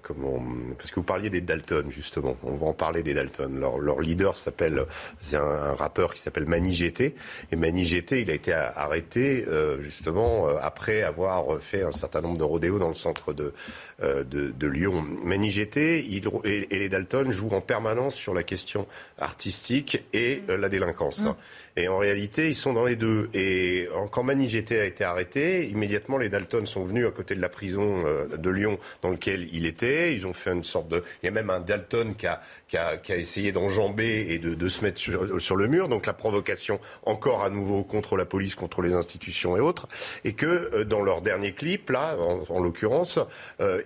comment, 0.02 0.42
parce 0.76 0.90
que 0.90 0.96
vous 0.96 1.04
parliez 1.04 1.30
des 1.30 1.40
Dalton 1.40 1.90
justement, 1.90 2.36
on 2.42 2.54
va 2.54 2.66
en 2.66 2.72
parler 2.72 3.02
des 3.02 3.14
Dalton. 3.14 3.58
Leur, 3.58 3.78
leur 3.78 4.00
leader 4.00 4.36
s'appelle, 4.36 4.84
c'est 5.20 5.36
un, 5.36 5.74
rappeur 5.74 6.14
qui 6.14 6.20
s'appelle 6.20 6.46
Mani 6.46 6.72
GT, 6.72 7.14
et 7.52 7.56
Mani 7.56 7.84
GT, 7.84 8.22
il 8.22 8.30
a 8.30 8.34
été 8.34 8.52
arrêté 8.52 9.44
justement 9.80 10.48
après 10.60 11.02
avoir 11.02 11.60
fait 11.60 11.82
un 11.82 11.92
certain 11.92 12.20
nombre 12.20 12.38
de 12.38 12.44
rodéos 12.44 12.78
dans 12.78 12.88
le 12.88 12.94
centre 12.94 13.32
de, 13.32 13.52
de, 14.00 14.22
de 14.24 14.66
Lyon. 14.66 15.04
Mani 15.24 15.50
GT, 15.50 16.04
il, 16.08 16.28
et, 16.44 16.74
et 16.74 16.78
les 16.78 16.88
Dalton 16.88 17.30
jouent 17.30 17.50
en 17.50 17.60
permanence 17.60 18.14
sur 18.14 18.34
la 18.34 18.42
question 18.42 18.86
artistique 19.18 20.04
et 20.12 20.42
euh, 20.48 20.56
la 20.56 20.68
délinquance. 20.68 21.24
Mmh. 21.24 21.34
Et 21.76 21.88
en 21.88 21.98
réalité, 21.98 22.48
ils 22.48 22.54
sont 22.54 22.72
dans 22.72 22.84
les 22.84 22.96
deux. 22.96 23.30
Et 23.32 23.88
quand 24.10 24.22
Manigété 24.22 24.80
a 24.80 24.84
été 24.84 25.04
arrêté, 25.04 25.68
immédiatement, 25.68 26.18
les 26.18 26.28
Dalton 26.28 26.66
sont 26.66 26.82
venus 26.82 27.06
à 27.06 27.10
côté 27.10 27.34
de 27.34 27.40
la 27.40 27.48
prison 27.48 28.04
euh, 28.06 28.36
de 28.36 28.50
Lyon 28.50 28.78
dans 29.02 29.10
lequel 29.10 29.48
il 29.52 29.66
était. 29.66 30.14
Ils 30.14 30.26
ont 30.26 30.32
fait 30.32 30.52
une 30.52 30.64
sorte 30.64 30.88
de... 30.88 31.02
Il 31.22 31.26
y 31.26 31.28
a 31.28 31.32
même 31.32 31.50
un 31.50 31.60
Dalton 31.60 32.14
qui 32.14 32.26
a, 32.26 32.40
qui 32.68 32.76
a, 32.76 32.96
qui 32.96 33.12
a 33.12 33.16
essayé 33.16 33.52
d'enjamber 33.52 34.26
et 34.30 34.38
de, 34.38 34.54
de, 34.54 34.68
se 34.68 34.82
mettre 34.82 34.98
sur, 34.98 35.40
sur, 35.40 35.56
le 35.56 35.68
mur. 35.68 35.88
Donc 35.88 36.06
la 36.06 36.12
provocation, 36.12 36.80
encore 37.04 37.44
à 37.44 37.50
nouveau, 37.50 37.84
contre 37.84 38.16
la 38.16 38.24
police, 38.24 38.54
contre 38.54 38.82
les 38.82 38.94
institutions 38.94 39.56
et 39.56 39.60
autres. 39.60 39.88
Et 40.24 40.32
que 40.32 40.46
euh, 40.46 40.84
dans 40.84 41.02
leur 41.02 41.22
dernier 41.22 41.52
clip, 41.52 41.90
là, 41.90 42.16
en, 42.18 42.60
l'occurrence, 42.60 43.18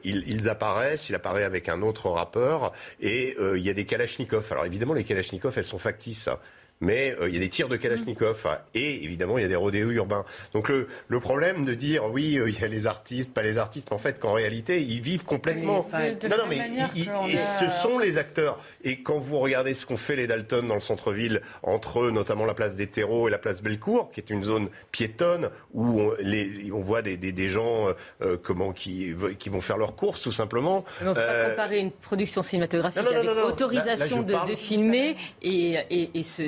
ils, 0.04 0.24
ils, 0.26 0.48
apparaissent. 0.48 1.08
Il 1.08 1.14
apparaît 1.14 1.44
avec 1.44 1.68
un 1.68 1.82
autre 1.82 2.08
rappeur. 2.08 2.72
Et 3.00 3.36
il 3.38 3.60
y 3.60 3.70
a 3.70 3.74
des 3.74 3.84
Kalachnikovs. 3.84 4.50
Alors 4.50 4.64
évidemment, 4.64 4.94
les 4.94 5.04
Kalachnikovs, 5.04 5.56
elles 5.56 5.64
sont 5.64 5.78
factices. 5.78 6.28
Mais 6.80 7.14
euh, 7.20 7.28
il 7.28 7.34
y 7.34 7.36
a 7.36 7.40
des 7.40 7.48
tirs 7.48 7.68
de 7.68 7.76
Kalachnikov 7.76 8.46
hein, 8.46 8.58
et 8.74 9.04
évidemment 9.04 9.38
il 9.38 9.42
y 9.42 9.44
a 9.44 9.48
des 9.48 9.56
rodéos 9.56 9.90
urbains. 9.90 10.24
Donc 10.52 10.68
le, 10.68 10.88
le 11.08 11.20
problème 11.20 11.64
de 11.64 11.72
dire 11.74 12.04
oui 12.10 12.38
euh, 12.38 12.48
il 12.48 12.60
y 12.60 12.64
a 12.64 12.68
les 12.68 12.86
artistes, 12.86 13.32
pas 13.32 13.42
les 13.42 13.58
artistes, 13.58 13.92
en 13.92 13.98
fait 13.98 14.18
qu'en 14.18 14.32
réalité 14.32 14.82
ils 14.82 15.00
vivent 15.00 15.24
complètement. 15.24 15.86
non 15.92 16.36
non 16.36 16.46
mais 16.48 16.58
et 17.28 17.36
ce 17.36 17.70
sont 17.82 17.98
les 17.98 18.18
acteurs. 18.18 18.58
Et 18.82 19.00
quand 19.02 19.18
vous 19.18 19.38
regardez 19.38 19.72
ce 19.74 19.86
qu'ont 19.86 19.96
fait 19.96 20.16
les 20.16 20.26
Dalton 20.26 20.66
dans 20.66 20.74
le 20.74 20.80
centre-ville 20.80 21.42
entre 21.62 22.10
notamment 22.10 22.44
la 22.44 22.54
place 22.54 22.74
des 22.76 22.86
Terreaux 22.88 23.28
et 23.28 23.30
la 23.30 23.38
place 23.38 23.62
Bellecour, 23.62 24.10
qui 24.12 24.20
est 24.20 24.30
une 24.30 24.42
zone 24.42 24.68
piétonne 24.90 25.50
où 25.72 26.00
on, 26.00 26.14
les, 26.18 26.70
on 26.72 26.80
voit 26.80 27.02
des, 27.02 27.16
des, 27.16 27.32
des 27.32 27.48
gens 27.48 27.88
euh, 28.22 28.36
comment 28.42 28.72
qui, 28.72 29.12
qui 29.38 29.48
vont 29.48 29.60
faire 29.60 29.78
leurs 29.78 29.96
courses 29.96 30.22
tout 30.22 30.32
simplement. 30.32 30.84
on 31.00 31.04
ne 31.04 31.14
peut 31.14 31.20
pas 31.20 31.50
comparer 31.50 31.78
une 31.78 31.92
production 31.92 32.42
cinématographique 32.42 33.06
avec 33.06 33.28
autorisation 33.46 34.22
de, 34.22 34.34
de, 34.50 34.54
filmer 34.54 35.16
et, 35.42 35.76
et, 35.90 36.10
et, 36.14 36.22
ce, 36.22 36.42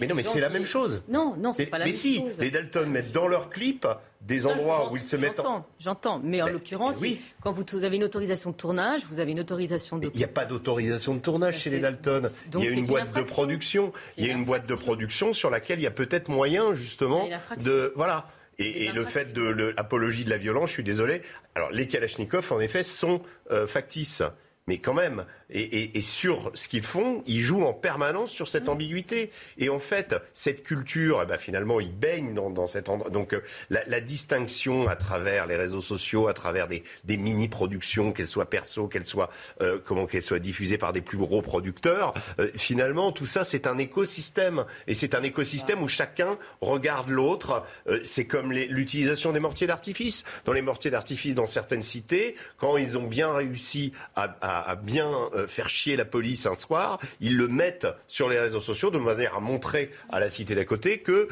mais 0.00 0.06
non, 0.06 0.14
mais 0.14 0.22
c'est 0.22 0.40
la 0.40 0.48
même 0.48 0.66
chose. 0.66 1.02
Non, 1.08 1.34
non, 1.36 1.52
c'est 1.52 1.66
pas 1.66 1.78
la 1.78 1.84
même 1.84 1.94
chose. 1.94 2.04
Mais 2.04 2.32
si, 2.32 2.40
les 2.40 2.50
Dalton 2.50 2.88
mettent 2.88 3.12
dans 3.12 3.28
leurs 3.28 3.50
clips 3.50 3.86
des 4.20 4.46
endroits 4.46 4.90
où 4.90 4.96
ils 4.96 5.02
se 5.02 5.16
mettent. 5.16 5.36
J'entends, 5.36 5.66
j'entends. 5.78 6.20
Mais 6.22 6.42
en 6.42 6.48
l'occurrence, 6.48 6.98
oui. 7.00 7.20
quand 7.40 7.52
vous, 7.52 7.84
avez 7.84 7.96
une 7.96 8.04
autorisation 8.04 8.50
de 8.50 8.56
tournage, 8.56 9.02
vous 9.10 9.20
avez 9.20 9.32
une 9.32 9.40
autorisation 9.40 9.98
de. 9.98 10.10
Il 10.12 10.18
n'y 10.18 10.24
a 10.24 10.28
pas 10.28 10.44
d'autorisation 10.44 11.14
de 11.14 11.20
tournage 11.20 11.54
bah, 11.54 11.60
chez 11.60 11.70
les 11.70 11.80
Dalton. 11.80 12.28
il 12.54 12.64
y 12.64 12.68
a 12.68 12.70
une, 12.70 12.86
boîte 12.86 13.14
de 13.14 13.22
production. 13.22 13.92
Il 14.16 14.26
y 14.26 14.30
a 14.30 14.32
une 14.32 14.44
boîte 14.44 14.68
de 14.68 14.74
production 14.74 15.32
sur 15.32 15.50
laquelle 15.50 15.78
il 15.78 15.82
y 15.82 15.86
a 15.86 15.92
peut-être 15.92 16.28
moyen, 16.28 16.74
justement, 16.74 17.28
de. 17.62 17.92
Voilà. 17.96 18.26
Et, 18.60 18.90
le 18.90 19.04
fait 19.04 19.32
de 19.32 19.72
l'apologie 19.76 20.24
de 20.24 20.30
la 20.30 20.36
violence, 20.36 20.70
je 20.70 20.74
suis 20.74 20.82
désolé. 20.82 21.22
Alors, 21.54 21.70
les 21.70 21.86
Kalachnikov, 21.86 22.52
en 22.52 22.58
effet, 22.58 22.82
sont 22.82 23.22
euh, 23.52 23.68
factices 23.68 24.22
mais 24.68 24.78
quand 24.78 24.94
même, 24.94 25.24
et, 25.50 26.00
sur 26.00 26.50
ce 26.54 26.68
qu'ils 26.68 26.82
font, 26.82 27.22
ils 27.26 27.42
jouent 27.42 27.64
en 27.64 27.72
permanence 27.72 28.30
sur 28.30 28.48
cette 28.48 28.66
mm. 28.66 28.70
ambiguïté. 28.70 29.30
Et 29.58 29.68
en 29.68 29.78
fait, 29.78 30.14
cette 30.34 30.62
culture, 30.62 31.20
eh 31.22 31.26
ben, 31.26 31.38
finalement, 31.38 31.80
ils 31.80 31.94
baignent 31.94 32.34
dans, 32.34 32.66
cet 32.66 32.88
endroit. 32.88 33.10
Donc, 33.10 33.32
euh, 33.32 33.40
la, 33.70 34.00
distinction 34.00 34.88
à 34.88 34.96
travers 34.96 35.46
les 35.46 35.56
réseaux 35.56 35.80
sociaux, 35.80 36.28
à 36.28 36.34
travers 36.34 36.68
des, 36.68 36.82
mini-productions, 37.16 38.12
qu'elles 38.12 38.26
soient 38.26 38.48
perso, 38.48 38.88
qu'elles 38.88 39.06
soient, 39.06 39.30
euh, 39.60 39.78
comment 39.84 40.06
qu'elles 40.06 40.22
soient 40.22 40.38
diffusées 40.38 40.78
par 40.78 40.92
des 40.92 41.00
plus 41.00 41.18
gros 41.18 41.42
producteurs, 41.42 42.14
euh, 42.38 42.50
finalement, 42.54 43.12
tout 43.12 43.26
ça, 43.26 43.44
c'est 43.44 43.66
un 43.66 43.78
écosystème. 43.78 44.64
Et 44.86 44.94
c'est 44.94 45.14
un 45.14 45.22
écosystème 45.22 45.82
où 45.82 45.88
chacun 45.88 46.38
regarde 46.60 47.08
l'autre. 47.08 47.64
c'est 48.02 48.26
comme 48.26 48.52
l'utilisation 48.52 49.32
des 49.32 49.40
mortiers 49.40 49.66
d'artifice. 49.66 50.24
Dans 50.44 50.52
les 50.52 50.62
mortiers 50.62 50.90
d'artifice, 50.90 51.34
dans 51.34 51.46
certaines 51.46 51.82
cités, 51.82 52.34
quand 52.58 52.76
ils 52.76 52.98
ont 52.98 53.06
bien 53.06 53.32
réussi 53.32 53.92
à 54.14 54.28
à, 54.40 54.76
bien 54.76 55.30
faire 55.46 55.68
chier 55.68 55.96
la 55.96 56.04
police 56.04 56.46
un 56.46 56.54
soir, 56.54 56.98
ils 57.20 57.36
le 57.36 57.48
mettent 57.48 57.86
sur 58.06 58.28
les 58.28 58.38
réseaux 58.38 58.60
sociaux 58.60 58.90
de 58.90 58.98
manière 58.98 59.36
à 59.36 59.40
montrer 59.40 59.90
à 60.10 60.20
la 60.20 60.30
cité 60.30 60.54
d'à 60.54 60.64
côté 60.64 60.98
que 60.98 61.28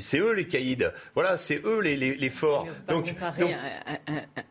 c'est 0.00 0.18
eux 0.18 0.32
les 0.32 0.46
caïds. 0.46 0.88
Voilà, 1.14 1.36
c'est 1.36 1.60
eux 1.64 1.80
les, 1.80 1.96
les, 1.96 2.30
forts. 2.30 2.66
Donc, 2.88 3.14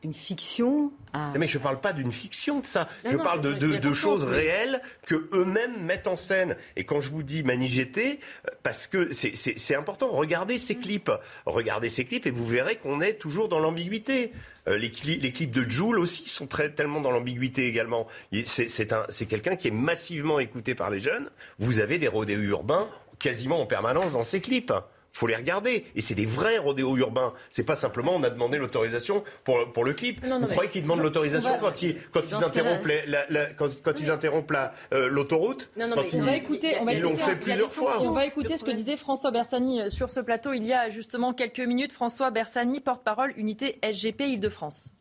une 0.03 0.13
fiction 0.13 0.91
Mais 1.35 1.47
je 1.47 1.57
ne 1.57 1.63
parle 1.63 1.79
pas 1.79 1.93
d'une 1.93 2.11
fiction 2.11 2.59
de 2.59 2.65
ça. 2.65 2.87
je 3.03 3.17
parle 3.17 3.41
de, 3.41 3.53
de, 3.53 3.93
choses 3.93 4.23
réelles 4.23 4.81
que 5.05 5.29
eux-mêmes 5.33 5.83
mettent 5.83 6.07
en 6.07 6.15
scène. 6.15 6.55
Et 6.75 6.85
quand 6.85 7.01
je 7.01 7.09
vous 7.09 7.23
dis 7.23 7.43
manigété, 7.43 8.19
parce 8.63 8.87
que 8.87 9.11
c'est 9.11 9.75
important, 9.75 10.09
regardez 10.11 10.57
ces 10.57 10.75
mm. 10.75 10.79
clips. 10.79 11.11
Regardez 11.45 11.89
ces 11.89 12.05
clips 12.05 12.25
et 12.25 12.31
vous 12.31 12.45
verrez 12.45 12.77
qu'on 12.77 13.01
est 13.01 13.15
toujours 13.15 13.49
dans 13.49 13.59
l'ambiguïté. 13.59 14.31
Euh, 14.67 14.77
les, 14.77 14.91
clips 14.91 15.55
de 15.55 15.69
Joule 15.69 15.99
aussi 15.99 16.27
sont 16.27 16.47
très, 16.47 16.71
tellement 16.71 17.01
dans 17.01 17.11
l'ambiguïté 17.11 17.67
également. 17.67 18.07
C'est 18.43 19.25
quelqu'un 19.27 19.55
qui 19.55 19.67
est 19.67 19.71
massivement 19.71 20.39
écouté 20.39 20.75
par 20.75 20.89
les 20.89 20.99
jeunes. 20.99 21.29
Vous 21.59 21.79
avez 21.79 21.97
des 21.97 22.07
rodéos 22.07 22.41
urbains 22.41 22.89
quasiment 23.19 23.61
en 23.61 23.65
permanence 23.65 24.11
dans 24.11 24.23
ces 24.23 24.41
clips 24.41 24.73
faut 25.11 25.27
les 25.27 25.35
regarder. 25.35 25.85
Et 25.95 26.01
c'est 26.01 26.15
des 26.15 26.25
vrais 26.25 26.57
rodéos 26.57 26.97
urbains. 26.97 27.33
C'est 27.49 27.63
pas 27.63 27.75
simplement 27.75 28.13
on 28.15 28.23
a 28.23 28.29
demandé 28.29 28.57
l'autorisation 28.57 29.23
pour, 29.43 29.71
pour 29.71 29.85
le 29.85 29.93
clip. 29.93 30.23
Vous 30.25 30.47
croyez 30.47 30.69
qu'ils 30.69 30.83
demandent 30.83 31.01
l'autorisation 31.01 31.57
quand 31.59 31.81
ils, 31.81 31.97
quand 32.11 32.29
ils 32.29 32.43
interrompent 32.43 32.87
la, 33.07 33.45
quand, 33.53 33.99
ils 33.99 34.11
interrompent 34.11 34.53
l'autoroute 34.91 35.69
Non, 35.77 35.87
non, 35.87 35.95
mais 35.97 36.15
on 36.15 36.21
va 36.23 36.35
écouter. 36.35 36.77
On 36.79 36.85
va 36.85 36.93
ils 36.93 37.01
l'ont 37.01 37.15
fait 37.15 37.35
plusieurs 37.35 37.71
fois. 37.71 38.01
On 38.01 38.11
va 38.11 38.25
écouter 38.25 38.57
ce 38.57 38.63
que 38.63 38.71
disait 38.71 38.97
François 38.97 39.31
Bersani 39.31 39.81
euh, 39.81 39.89
sur 39.89 40.09
ce 40.09 40.19
plateau 40.19 40.53
il 40.53 40.63
y 40.63 40.73
a 40.73 40.89
justement 40.89 41.33
quelques 41.33 41.59
minutes. 41.59 41.93
François 41.93 42.31
Bersani, 42.31 42.79
porte-parole 42.79 43.33
unité 43.37 43.79
SGP 43.83 44.21
Île-de-France 44.21 44.91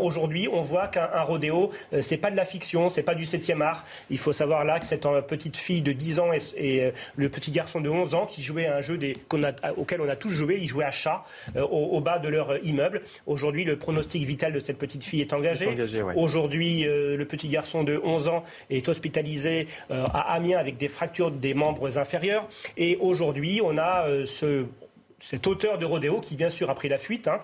Aujourd'hui, 0.00 0.48
on 0.50 0.62
voit 0.62 0.88
qu'un 0.88 1.22
rodéo, 1.22 1.70
euh, 1.92 2.02
c'est 2.02 2.16
pas 2.16 2.30
de 2.30 2.36
la 2.36 2.44
fiction, 2.44 2.90
c'est 2.90 3.02
pas 3.02 3.14
du 3.14 3.24
7e 3.24 3.60
art. 3.60 3.84
Il 4.10 4.18
faut 4.18 4.32
savoir 4.32 4.64
là 4.64 4.78
que 4.80 4.86
cette 4.86 5.06
euh, 5.06 5.20
petite 5.20 5.56
fille 5.56 5.82
de 5.82 5.92
10 5.92 6.20
ans 6.20 6.30
et, 6.32 6.82
euh, 6.82 6.90
le 7.16 7.28
petit 7.28 7.50
garçon 7.50 7.80
de 7.80 7.88
11 7.88 8.14
ans 8.14 8.26
qui 8.26 8.42
jouaient 8.42 8.66
à 8.66 8.76
un 8.76 8.80
jeu 8.80 8.98
des, 8.98 9.16
auquel 9.76 10.00
on 10.00 10.08
a 10.08 10.16
tous 10.16 10.30
joué, 10.30 10.58
ils 10.60 10.66
jouaient 10.66 10.84
à 10.84 10.90
chat 10.90 11.24
au, 11.56 12.00
bas 12.00 12.18
de 12.18 12.28
leur 12.28 12.64
immeuble. 12.64 13.02
Aujourd'hui, 13.26 13.64
le 13.64 13.76
pronostic 13.76 14.24
vital 14.24 14.52
de 14.52 14.60
cette 14.60 14.78
petite 14.78 15.04
fille 15.04 15.20
est 15.20 15.32
engagé. 15.32 15.68
Aujourd'hui, 16.16 16.84
le 16.84 17.24
petit 17.24 17.48
garçon 17.48 17.84
de 17.84 18.00
11 18.02 18.28
ans 18.28 18.44
est 18.70 18.88
hospitalisé 18.88 19.66
à 19.90 20.34
Amiens 20.34 20.58
avec 20.58 20.76
des 20.76 20.88
fractures 20.88 21.30
des 21.30 21.54
membres 21.54 21.98
inférieurs. 21.98 22.48
Et 22.76 22.96
aujourd'hui, 23.00 23.60
on 23.62 23.78
a 23.78 24.06
ce, 24.26 24.64
cet 25.20 25.46
auteur 25.46 25.78
de 25.78 25.84
rodéo 25.84 26.20
qui, 26.20 26.36
bien 26.36 26.50
sûr, 26.50 26.70
a 26.70 26.74
pris 26.74 26.88
la 26.88 26.98
fuite. 26.98 27.28
Hein, 27.28 27.40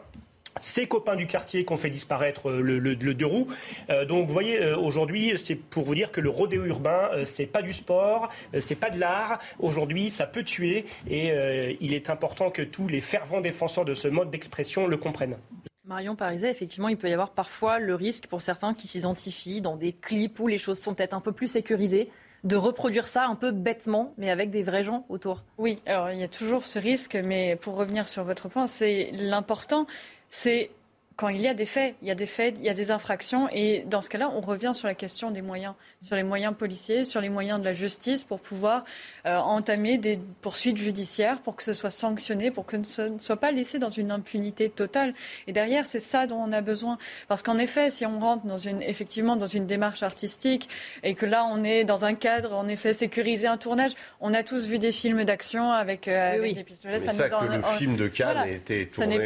ses 0.61 0.87
copains 0.87 1.17
du 1.17 1.27
quartier 1.27 1.65
qui 1.65 1.73
ont 1.73 1.77
fait 1.77 1.91
disparaître 1.91 2.51
euh, 2.51 2.61
le, 2.61 2.79
le, 2.79 3.15
deux 3.15 3.27
roues. 3.27 3.49
Euh, 3.91 4.05
donc, 4.05 4.27
vous 4.27 4.33
voyez, 4.33 4.61
euh, 4.61 4.77
aujourd'hui, 4.77 5.35
c'est 5.37 5.57
pour 5.57 5.85
vous 5.85 5.95
dire 5.95 6.13
que 6.13 6.21
le 6.21 6.31
rodéo 6.31 6.65
urbain, 6.65 7.11
c'est 7.27 7.47
pas 7.47 7.63
du 7.63 7.73
sport, 7.73 8.29
c'est 8.61 8.75
pas 8.75 8.91
de 8.91 8.99
l'art. 8.99 9.39
Aujourd'hui, 9.59 10.11
ça 10.11 10.27
peut 10.27 10.43
tuer 10.43 10.85
et 11.09 11.77
il 11.81 11.93
est 11.93 12.11
important 12.11 12.51
que 12.51 12.63
tous 12.63 12.89
les 12.89 13.01
fervents 13.01 13.41
défenseurs 13.41 13.85
de 13.85 13.95
ce 13.95 14.09
mode 14.09 14.31
d'expression 14.31 14.87
le 14.87 14.97
comprennent. 14.97 15.37
Marion 15.85 16.17
Pariset, 16.17 16.51
effectivement, 16.51 16.89
il 16.89 16.97
peut 16.97 17.09
y 17.09 17.13
avoir 17.13 17.31
parfois 17.31 17.79
le 17.79 17.95
risque 17.95 18.27
pour 18.27 18.41
certains 18.41 18.75
qui 18.75 18.89
s'identifient 18.89 19.61
dans 19.61 19.77
des 19.77 19.93
clips 19.93 20.39
où 20.41 20.47
les 20.47 20.59
choses 20.59 20.79
sont 20.79 20.95
peut-être 20.95 21.15
un 21.15 21.21
peu 21.21 21.33
plus 21.33 21.49
sécurisées 21.49 22.11
de 22.45 22.57
reproduire 22.57 23.07
ça 23.07 23.27
un 23.27 23.35
peu 23.35 23.51
bêtement, 23.51 24.13
mais 24.19 24.31
avec 24.31 24.51
des 24.51 24.63
vrais 24.63 24.85
gens 24.85 25.07
autour. 25.09 25.43
Oui, 25.57 25.79
alors 25.87 26.11
il 26.11 26.19
y 26.19 26.23
a 26.23 26.29
toujours 26.29 26.67
ce 26.67 26.79
risque, 26.79 27.17
mais 27.17 27.57
pour 27.57 27.75
revenir 27.75 28.07
sur 28.07 28.23
votre 28.23 28.49
point, 28.49 28.67
c'est 28.67 29.11
l'important, 29.15 29.87
c'est 30.37 30.71
quand 31.17 31.29
il 31.29 31.41
y 31.41 31.47
a 31.47 31.55
des 31.55 31.67
faits, 31.67 31.95
il 32.03 32.09
y 32.09 32.11
a 32.11 32.17
des 32.17 32.27
faits, 32.27 32.57
il 32.59 32.65
y 32.65 32.69
a 32.69 32.75
des 32.75 32.91
infractions, 32.91 33.49
et 33.53 33.85
dans 33.87 34.03
ce 34.03 34.09
cas-là, 34.09 34.31
on 34.35 34.41
revient 34.41 34.73
sur 34.75 34.89
la 34.89 34.95
question 34.95 35.31
des 35.31 35.43
moyens, 35.43 35.75
sur 36.03 36.17
les 36.17 36.25
moyens 36.25 36.55
policiers, 36.57 37.05
sur 37.05 37.21
les 37.21 37.29
moyens 37.29 37.61
de 37.61 37.65
la 37.65 37.73
justice 37.73 38.25
pour 38.25 38.41
pouvoir 38.41 38.83
euh, 39.25 39.37
entamer 39.37 39.97
des 39.97 40.19
poursuites 40.41 40.77
judiciaires, 40.77 41.41
pour 41.41 41.55
que 41.55 41.63
ce 41.63 41.73
soit 41.73 41.93
sanctionné, 41.93 42.51
pour 42.51 42.67
que 42.67 42.83
ce 42.83 43.03
ne 43.03 43.19
soit 43.21 43.37
pas 43.37 43.53
laissé 43.53 43.79
dans 43.79 43.91
une 43.91 44.11
impunité 44.11 44.69
totale. 44.69 45.15
Et 45.47 45.53
derrière, 45.53 45.87
c'est 45.87 46.01
ça 46.01 46.27
dont 46.27 46.39
on 46.39 46.51
a 46.51 46.61
besoin, 46.61 46.99
parce 47.29 47.43
qu'en 47.43 47.59
effet, 47.59 47.91
si 47.91 48.05
on 48.07 48.19
rentre 48.19 48.45
dans 48.47 48.57
une, 48.57 48.83
effectivement 48.83 49.37
dans 49.37 49.47
une 49.47 49.67
démarche 49.67 50.03
artistique 50.03 50.69
et 51.05 51.15
que 51.15 51.27
là, 51.27 51.47
on 51.49 51.63
est 51.63 51.85
dans 51.85 52.05
un 52.05 52.15
cadre, 52.15 52.55
en 52.55 52.67
effet, 52.67 52.93
sécurisé 52.93 53.47
un 53.47 53.57
tournage, 53.57 53.93
on 54.21 54.35
a 54.35 54.43
tous 54.43 54.67
vu 54.67 54.81
des 54.81 54.91
films 54.91 55.23
d'action 55.23 55.71
avec, 55.71 56.09
euh, 56.09 56.43
des 56.43 56.65
pistolets. 56.65 56.99
ça, 56.99 57.13
ça 57.13 57.29
que 57.29 57.45
le 57.45 57.63
film 57.79 57.97
de 57.97 58.09
Cannes 58.09 58.37
a 58.37 58.49
été 58.49 58.89
tourné 58.89 59.19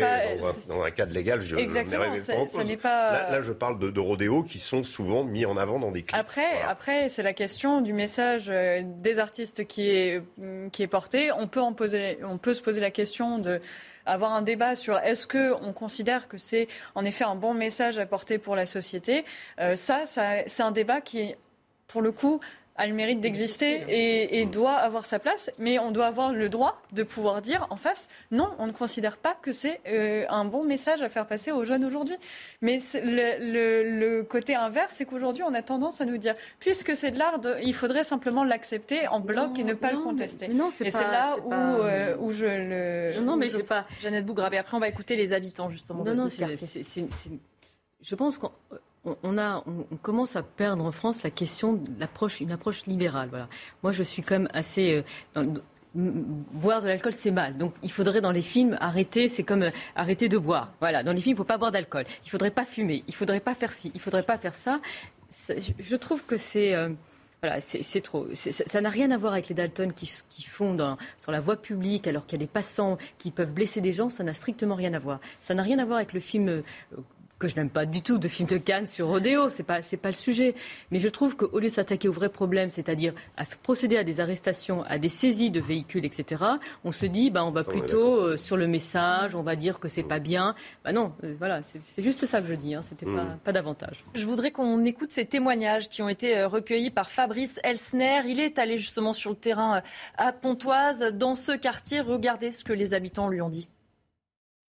dans, 0.68 0.82
un, 0.82 0.90
cadre 0.90 1.14
légal. 1.14 1.40
Je, 1.40 1.56
Là, 3.30 3.40
je 3.40 3.52
parle 3.52 3.78
de, 3.78 4.00
rodéos 4.00 4.42
qui 4.42 4.58
sont 4.58 4.82
souvent 4.82 5.24
mis 5.24 5.44
en 5.46 5.56
avant 5.56 5.78
dans 5.78 5.90
des 5.90 6.02
clips. 6.02 6.18
Après, 6.18 6.62
après 6.62 7.08
c'est 7.08 7.22
la 7.22 7.32
question 7.32 7.80
du 7.80 7.92
message 7.92 8.46
euh, 8.48 8.82
des 8.84 9.18
artistes 9.18 9.66
qui 9.66 9.90
est, 9.90 10.22
mm, 10.38 10.70
qui 10.70 10.82
est 10.82 10.88
porté. 10.88 11.30
On 11.32 11.48
peut, 11.48 11.60
en 11.60 11.72
poser, 11.72 12.18
on 12.24 12.38
peut 12.38 12.54
se 12.54 12.62
poser 12.62 12.80
la 12.80 12.90
question 12.90 13.38
de 13.38 13.60
avoir 14.06 14.32
un 14.32 14.42
débat 14.42 14.74
sur 14.74 14.98
est-ce 14.98 15.26
qu'on 15.26 15.72
considère 15.72 16.28
que 16.28 16.38
c'est 16.38 16.66
en 16.94 17.04
effet 17.04 17.24
un 17.24 17.34
bon 17.34 17.54
message 17.54 17.98
à 17.98 18.06
porter 18.06 18.38
pour 18.38 18.56
la 18.56 18.66
société. 18.66 19.24
Euh, 19.60 19.76
ça, 19.76 20.06
ça 20.06 20.38
c'est 20.46 20.62
un 20.62 20.70
débat 20.70 21.00
qui, 21.00 21.34
pour 21.86 22.02
le 22.02 22.10
coup, 22.10 22.40
a 22.78 22.86
le 22.86 22.94
mérite 22.94 23.20
d'exister 23.20 23.84
et, 24.38 24.46
doit 24.46 24.76
avoir 24.76 25.04
sa 25.04 25.18
place, 25.18 25.50
mais 25.58 25.78
on 25.78 25.90
doit 25.90 26.06
avoir 26.06 26.32
le 26.32 26.48
droit 26.48 26.80
de 26.92 27.02
pouvoir 27.02 27.42
dire 27.42 27.66
en 27.70 27.76
face, 27.76 28.08
non, 28.30 28.48
on 28.58 28.66
ne 28.66 28.72
considère 28.72 29.16
pas 29.16 29.36
que 29.42 29.52
c'est 29.52 29.80
euh, 29.88 30.24
un 30.30 30.44
bon 30.44 30.64
message 30.64 31.02
à 31.02 31.08
faire 31.08 31.26
passer 31.26 31.50
aux 31.50 31.64
jeunes 31.64 31.84
aujourd'hui. 31.84 32.16
Mais 32.62 32.78
le, 32.94 34.22
côté 34.22 34.54
inverse, 34.54 34.94
c'est 34.96 35.04
qu'aujourd'hui, 35.04 35.42
on 35.42 35.54
a 35.54 35.62
tendance 35.62 36.00
à 36.00 36.04
nous 36.04 36.18
dire, 36.18 36.34
puisque 36.60 36.96
c'est 36.96 37.10
de 37.10 37.18
l'art, 37.18 37.40
il 37.62 37.74
faudrait 37.74 38.04
simplement 38.04 38.44
l'accepter 38.44 39.08
en 39.08 39.20
bloc 39.20 39.58
et 39.58 39.64
ne 39.64 39.74
pas 39.74 39.92
le 39.92 39.98
contester. 39.98 40.48
non, 40.48 40.70
c'est 40.70 40.86
et 40.86 40.90
c'est 40.90 41.02
là 41.02 41.36
où, 41.44 41.52
euh, 41.52 42.16
où, 42.18 42.32
je 42.32 42.44
le... 42.44 43.20
Non, 43.20 43.36
mais 43.36 43.50
c'est 43.50 43.64
pas... 43.64 43.86
Jeannette 44.00 44.24
Bougravé, 44.24 44.56
après 44.56 44.76
on 44.76 44.80
va 44.80 44.88
écouter 44.88 45.16
les 45.16 45.32
habitants 45.32 45.68
justement. 45.68 46.04
Non, 46.04 46.14
non, 46.14 46.28
c'est... 46.28 46.46
Je 48.00 48.14
pense 48.14 48.38
qu'on 48.38 48.52
on, 49.04 49.38
a, 49.38 49.62
on, 49.66 49.96
commence 49.96 50.36
à 50.36 50.42
perdre 50.42 50.84
en 50.84 50.92
France 50.92 51.22
la 51.22 51.30
question 51.30 51.74
de 51.74 51.88
l'approche, 51.98 52.40
une 52.40 52.52
approche 52.52 52.86
libérale. 52.86 53.28
Voilà. 53.30 53.48
Moi, 53.82 53.92
je 53.92 54.02
suis 54.02 54.22
quand 54.22 54.38
même 54.38 54.48
assez. 54.52 55.04
Euh, 55.36 55.44
boire 55.94 56.82
de 56.82 56.88
l'alcool, 56.88 57.12
c'est 57.12 57.30
mal. 57.30 57.56
Donc, 57.56 57.74
il 57.82 57.90
faudrait 57.90 58.20
dans 58.20 58.32
les 58.32 58.42
films 58.42 58.76
arrêter. 58.80 59.28
C'est 59.28 59.42
comme 59.42 59.62
euh, 59.62 59.70
arrêter 59.96 60.28
de 60.28 60.38
boire. 60.38 60.72
Voilà. 60.80 61.02
Dans 61.02 61.12
les 61.12 61.20
films, 61.20 61.32
il 61.32 61.34
ne 61.34 61.38
faut 61.38 61.44
pas 61.44 61.58
boire 61.58 61.72
d'alcool. 61.72 62.04
Il 62.08 62.26
ne 62.26 62.30
faudrait 62.30 62.50
pas 62.50 62.64
fumer. 62.64 63.04
Il 63.06 63.12
ne 63.12 63.16
faudrait 63.16 63.40
pas 63.40 63.54
faire 63.54 63.72
ci. 63.72 63.90
Il 63.94 63.98
ne 63.98 64.02
faudrait 64.02 64.24
pas 64.24 64.38
faire 64.38 64.54
ça. 64.54 64.80
je, 65.30 65.96
trouve 65.96 66.24
que 66.24 66.36
c'est. 66.36 66.74
Euh, 66.74 66.90
voilà, 67.40 67.60
c'est 67.60 68.00
trop. 68.00 68.26
Ça 68.34 68.80
n'a 68.80 68.90
rien 68.90 69.12
à 69.12 69.16
voir 69.16 69.32
avec 69.32 69.48
les 69.48 69.54
Dalton 69.54 69.92
qui, 69.92 70.08
font 70.42 70.76
sur 71.18 71.30
la 71.30 71.38
voie 71.38 71.54
publique 71.54 72.08
alors 72.08 72.26
qu'il 72.26 72.36
y 72.36 72.42
a 72.42 72.44
des 72.44 72.50
passants 72.50 72.98
qui 73.18 73.30
peuvent 73.30 73.52
blesser 73.52 73.80
des 73.80 73.92
gens. 73.92 74.08
Ça 74.08 74.24
n'a 74.24 74.34
strictement 74.34 74.74
rien 74.74 74.92
à 74.92 74.98
voir. 74.98 75.20
Ça 75.40 75.54
n'a 75.54 75.62
rien 75.62 75.78
à 75.78 75.84
voir 75.84 75.98
avec 75.98 76.14
le 76.14 76.20
film 76.20 76.64
que 77.38 77.48
je 77.48 77.56
n'aime 77.56 77.70
pas 77.70 77.86
du 77.86 78.02
tout, 78.02 78.18
de 78.18 78.28
film 78.28 78.48
de 78.48 78.56
Cannes 78.56 78.86
sur 78.86 79.08
Rodéo, 79.08 79.48
c'est 79.48 79.62
pas 79.62 79.82
c'est 79.82 79.96
pas 79.96 80.08
le 80.08 80.14
sujet. 80.14 80.54
Mais 80.90 80.98
je 80.98 81.08
trouve 81.08 81.36
qu'au 81.36 81.58
lieu 81.58 81.68
de 81.68 81.72
s'attaquer 81.72 82.08
au 82.08 82.12
vrai 82.12 82.28
problème, 82.28 82.70
c'est-à-dire 82.70 83.14
à 83.36 83.44
procéder 83.62 83.96
à 83.96 84.04
des 84.04 84.20
arrestations, 84.20 84.82
à 84.84 84.98
des 84.98 85.08
saisies 85.08 85.50
de 85.50 85.60
véhicules, 85.60 86.04
etc., 86.04 86.44
on 86.84 86.92
se 86.92 87.06
dit 87.06 87.30
bah 87.30 87.44
on 87.44 87.50
va 87.50 87.64
plutôt 87.64 88.16
euh, 88.16 88.36
sur 88.36 88.56
le 88.56 88.66
message, 88.66 89.34
on 89.34 89.42
va 89.42 89.56
dire 89.56 89.78
que 89.78 89.88
c'est 89.88 90.02
pas 90.02 90.18
bien. 90.18 90.54
Bah 90.84 90.92
non, 90.92 91.12
euh, 91.24 91.34
voilà, 91.38 91.62
c'est 91.62 92.02
juste 92.02 92.26
ça 92.26 92.40
que 92.40 92.48
je 92.48 92.54
dis. 92.54 92.74
Hein, 92.74 92.82
C'était 92.82 93.06
pas, 93.06 93.24
mm. 93.24 93.38
pas 93.44 93.52
davantage. 93.52 94.04
Je 94.14 94.24
voudrais 94.26 94.50
qu'on 94.50 94.84
écoute 94.84 95.10
ces 95.10 95.24
témoignages 95.24 95.88
qui 95.88 96.02
ont 96.02 96.08
été 96.08 96.36
euh, 96.36 96.48
recueillis 96.48 96.90
par 96.90 97.10
Fabrice 97.10 97.60
Elsner. 97.62 98.22
Il 98.26 98.40
est 98.40 98.58
allé 98.58 98.78
justement 98.78 99.12
sur 99.12 99.30
le 99.30 99.36
terrain 99.36 99.82
à 100.16 100.32
Pontoise, 100.32 101.12
dans 101.14 101.34
ce 101.34 101.52
quartier. 101.52 102.00
Regardez 102.00 102.52
ce 102.52 102.64
que 102.64 102.72
les 102.72 102.94
habitants 102.94 103.28
lui 103.28 103.40
ont 103.40 103.48
dit. 103.48 103.68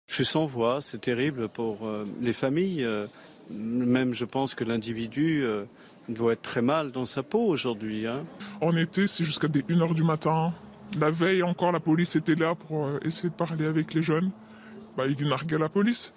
Je 0.10 0.16
suis 0.16 0.26
sans 0.26 0.48
voix, 0.48 0.82
c'est 0.82 1.02
terrible 1.02 1.48
pour 1.50 1.86
euh, 1.86 2.04
les 2.20 2.34
familles. 2.34 2.84
Euh, 2.84 3.06
même 3.52 4.16
je 4.16 4.26
pense 4.26 4.56
que 4.56 4.64
l'individu 4.64 5.44
euh, 5.44 5.66
doit 6.10 6.34
être 6.34 6.42
très 6.42 6.64
mal 6.64 6.92
dans 6.92 7.06
sa 7.06 7.22
peau 7.22 7.46
aujourd'hui. 7.46 8.08
Hein. 8.08 8.26
En 8.60 8.76
été, 8.76 9.06
c'est 9.06 9.24
jusqu'à 9.24 9.48
1h 9.48 9.94
du 9.94 10.04
matin. 10.04 10.52
La 11.00 11.12
veille 11.12 11.44
encore, 11.44 11.72
la 11.72 11.80
police 11.80 12.16
était 12.16 12.34
là 12.34 12.56
pour 12.56 12.90
essayer 13.04 13.30
de 13.30 13.36
parler 13.36 13.68
avec 13.68 13.94
les 13.94 14.02
jeunes. 14.02 14.32
Bah, 14.98 15.06
ils 15.06 15.28
narguaient 15.28 15.60
la 15.60 15.70
police. 15.70 16.12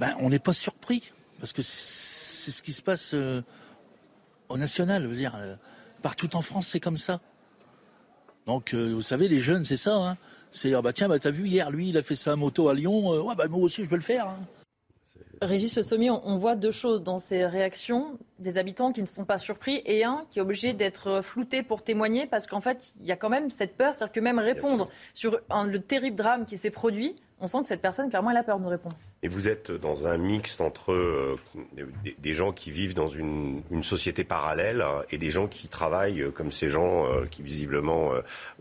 Ben, 0.00 0.14
on 0.20 0.30
n'est 0.30 0.38
pas 0.38 0.54
surpris, 0.54 1.12
parce 1.38 1.52
que 1.52 1.60
c'est 1.60 2.50
ce 2.50 2.62
qui 2.62 2.72
se 2.72 2.80
passe 2.80 3.14
au 4.48 4.56
national. 4.56 5.02
Je 5.02 5.08
veux 5.08 5.14
dire, 5.14 5.36
partout 6.00 6.34
en 6.36 6.40
France, 6.40 6.68
c'est 6.68 6.80
comme 6.80 6.96
ça. 6.96 7.20
Donc, 8.46 8.74
vous 8.74 9.02
savez, 9.02 9.28
les 9.28 9.40
jeunes, 9.40 9.64
c'est 9.64 9.76
ça. 9.76 9.96
Hein. 9.96 10.16
C'est 10.56 10.72
ah 10.72 10.80
bah 10.80 10.94
tiens, 10.94 11.06
bah, 11.06 11.18
t'as 11.18 11.30
vu 11.30 11.46
hier, 11.46 11.70
lui, 11.70 11.90
il 11.90 11.98
a 11.98 12.02
fait 12.02 12.16
sa 12.16 12.34
moto 12.34 12.70
à 12.70 12.74
Lyon. 12.74 13.12
Euh, 13.12 13.20
ouais, 13.20 13.34
bah 13.36 13.46
moi 13.46 13.60
aussi, 13.60 13.84
je 13.84 13.90
vais 13.90 13.96
le 13.96 14.02
faire. 14.02 14.26
Hein. 14.26 14.38
Régis 15.42 15.76
Le 15.76 15.82
Sommier, 15.82 16.10
on 16.10 16.38
voit 16.38 16.56
deux 16.56 16.70
choses 16.70 17.02
dans 17.02 17.18
ces 17.18 17.44
réactions 17.44 18.18
des 18.38 18.56
habitants 18.56 18.90
qui 18.90 19.02
ne 19.02 19.06
sont 19.06 19.26
pas 19.26 19.36
surpris 19.36 19.82
et 19.84 20.02
un 20.02 20.24
qui 20.30 20.38
est 20.38 20.42
obligé 20.42 20.72
d'être 20.72 21.20
flouté 21.22 21.62
pour 21.62 21.82
témoigner 21.82 22.26
parce 22.26 22.46
qu'en 22.46 22.62
fait, 22.62 22.94
il 23.00 23.06
y 23.06 23.12
a 23.12 23.16
quand 23.16 23.28
même 23.28 23.50
cette 23.50 23.76
peur, 23.76 23.94
c'est-à-dire 23.94 24.14
que 24.14 24.20
même 24.20 24.38
répondre 24.38 24.88
sur 25.12 25.38
le 25.50 25.78
terrible 25.78 26.16
drame 26.16 26.46
qui 26.46 26.56
s'est 26.56 26.70
produit, 26.70 27.16
on 27.38 27.48
sent 27.48 27.58
que 27.60 27.68
cette 27.68 27.82
personne, 27.82 28.08
clairement, 28.08 28.30
elle 28.30 28.38
a 28.38 28.42
peur 28.42 28.56
de 28.56 28.64
nous 28.64 28.70
répondre. 28.70 28.96
Et 29.22 29.28
vous 29.28 29.50
êtes 29.50 29.70
dans 29.70 30.06
un 30.06 30.16
mix 30.16 30.58
entre 30.62 30.92
euh, 30.92 31.38
des, 32.18 32.32
gens 32.32 32.52
qui 32.52 32.70
vivent 32.70 32.94
dans 32.94 33.08
une, 33.08 33.62
société 33.82 34.24
parallèle 34.24 34.82
et 35.10 35.18
des 35.18 35.30
gens 35.30 35.48
qui 35.48 35.68
travaillent 35.68 36.32
comme 36.32 36.50
ces 36.50 36.70
gens 36.70 37.04
euh, 37.04 37.26
qui 37.26 37.42
visiblement 37.42 38.12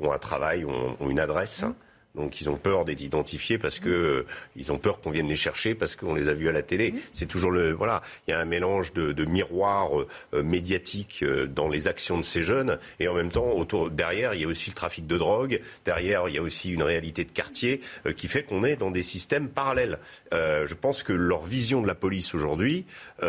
ont 0.01 0.11
un 0.11 0.19
travail, 0.19 0.65
ont, 0.65 1.09
une 1.09 1.19
adresse. 1.19 1.63
Mmh. 1.63 1.73
Donc 2.15 2.39
ils 2.41 2.49
ont 2.49 2.57
peur 2.57 2.85
d'être 2.85 3.01
identifiés 3.01 3.57
parce 3.57 3.79
que 3.79 3.89
euh, 3.89 4.25
ils 4.55 4.71
ont 4.71 4.77
peur 4.77 5.01
qu'on 5.01 5.11
vienne 5.11 5.27
les 5.27 5.35
chercher 5.35 5.75
parce 5.75 5.95
qu'on 5.95 6.13
les 6.13 6.29
a 6.29 6.33
vus 6.33 6.49
à 6.49 6.51
la 6.51 6.61
télé. 6.61 6.93
C'est 7.13 7.25
toujours 7.25 7.51
le 7.51 7.71
voilà, 7.71 8.01
il 8.27 8.31
y 8.31 8.33
a 8.33 8.39
un 8.39 8.45
mélange 8.45 8.93
de, 8.93 9.11
de 9.11 9.25
miroirs 9.25 9.99
euh, 9.99 10.07
euh, 10.33 10.43
médiatiques 10.43 11.23
dans 11.23 11.67
les 11.67 11.87
actions 11.87 12.17
de 12.17 12.23
ces 12.23 12.41
jeunes 12.41 12.77
et 12.99 13.07
en 13.07 13.13
même 13.13 13.31
temps 13.31 13.51
autour 13.51 13.89
derrière 13.89 14.33
il 14.33 14.41
y 14.41 14.45
a 14.45 14.47
aussi 14.47 14.69
le 14.69 14.75
trafic 14.75 15.07
de 15.07 15.17
drogue. 15.17 15.61
Derrière 15.85 16.27
il 16.29 16.35
y 16.35 16.37
a 16.37 16.41
aussi 16.41 16.71
une 16.71 16.83
réalité 16.83 17.23
de 17.23 17.31
quartier 17.31 17.81
qui 18.15 18.27
fait 18.27 18.43
qu'on 18.43 18.63
est 18.63 18.75
dans 18.75 18.91
des 18.91 19.03
systèmes 19.03 19.49
parallèles. 19.49 19.99
je 20.31 20.73
pense 20.73 21.03
que 21.03 21.13
leur 21.13 21.43
vision 21.43 21.81
de 21.81 21.87
la 21.87 21.95
police 21.95 22.33
aujourd'hui, 22.33 22.85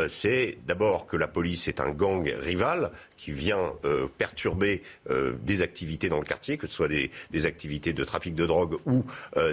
c'est 0.09 0.59
d'abord 0.67 1.07
que 1.07 1.17
la 1.17 1.29
police 1.29 1.69
est 1.69 1.81
un 1.81 1.91
gang 1.91 2.33
rival 2.41 2.91
qui 3.17 3.33
vient 3.33 3.73
perturber 4.19 4.83
des 5.09 5.63
activités 5.63 6.09
dans 6.09 6.19
le 6.19 6.25
quartier, 6.25 6.57
que 6.57 6.67
ce 6.67 6.73
soit 6.73 6.89
des, 6.89 7.11
des 7.31 7.47
activités 7.47 7.93
de 7.93 8.05
trafic 8.05 8.35
de 8.35 8.47
drogue 8.47 8.76
ou 8.85 9.05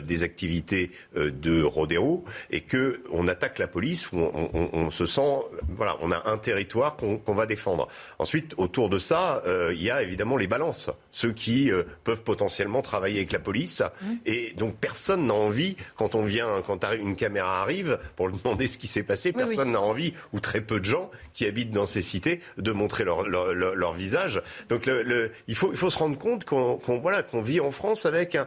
des 0.03 0.23
activités 0.23 0.91
de 1.15 1.63
rodéo 1.63 2.23
et 2.51 2.61
que 2.61 3.01
on 3.11 3.27
attaque 3.27 3.59
la 3.59 3.67
police, 3.67 4.11
où 4.11 4.17
on, 4.19 4.89
se 4.91 5.05
sent, 5.05 5.39
voilà, 5.69 5.97
on 6.01 6.11
a 6.11 6.29
un 6.29 6.37
territoire 6.37 6.95
qu'on 6.95 7.33
va 7.33 7.45
défendre. 7.45 7.87
Ensuite, 8.19 8.53
autour 8.57 8.89
de 8.89 8.97
ça, 8.97 9.43
il 9.71 9.81
y 9.81 9.91
a 9.91 10.01
évidemment 10.01 10.37
les 10.37 10.47
balances, 10.47 10.89
ceux 11.11 11.31
qui 11.31 11.71
peuvent 12.03 12.23
potentiellement 12.23 12.81
travailler 12.81 13.17
avec 13.17 13.31
la 13.31 13.39
police, 13.39 13.81
mmh. 13.81 14.13
et 14.25 14.53
donc 14.57 14.75
personne 14.75 15.27
n'a 15.27 15.33
envie 15.33 15.75
quand 15.95 16.15
on 16.15 16.23
vient, 16.23 16.61
quand 16.65 16.83
une 16.91 17.15
caméra 17.15 17.61
arrive 17.61 17.99
pour 18.15 18.27
lui 18.27 18.37
demander 18.43 18.67
ce 18.67 18.77
qui 18.77 18.87
s'est 18.87 19.03
passé, 19.03 19.31
personne 19.31 19.71
n'a 19.71 19.81
envie 19.81 20.13
ou 20.33 20.39
très 20.39 20.61
peu 20.61 20.79
de 20.79 20.85
gens 20.85 21.09
qui 21.33 21.45
habitent 21.45 21.71
dans 21.71 21.85
ces 21.85 22.01
cités 22.01 22.41
de 22.57 22.71
montrer 22.71 23.03
leur, 23.03 23.23
leur, 23.23 23.93
visage. 23.93 24.41
Donc 24.69 24.85
le, 24.85 25.31
il, 25.47 25.55
faut, 25.55 25.71
il 25.71 25.77
faut 25.77 25.89
se 25.89 25.97
rendre 25.97 26.17
compte 26.17 26.45
qu'on 26.45 26.79
voilà, 27.01 27.23
qu'on 27.23 27.41
vit 27.41 27.59
en 27.59 27.71
France 27.71 28.05
avec 28.05 28.37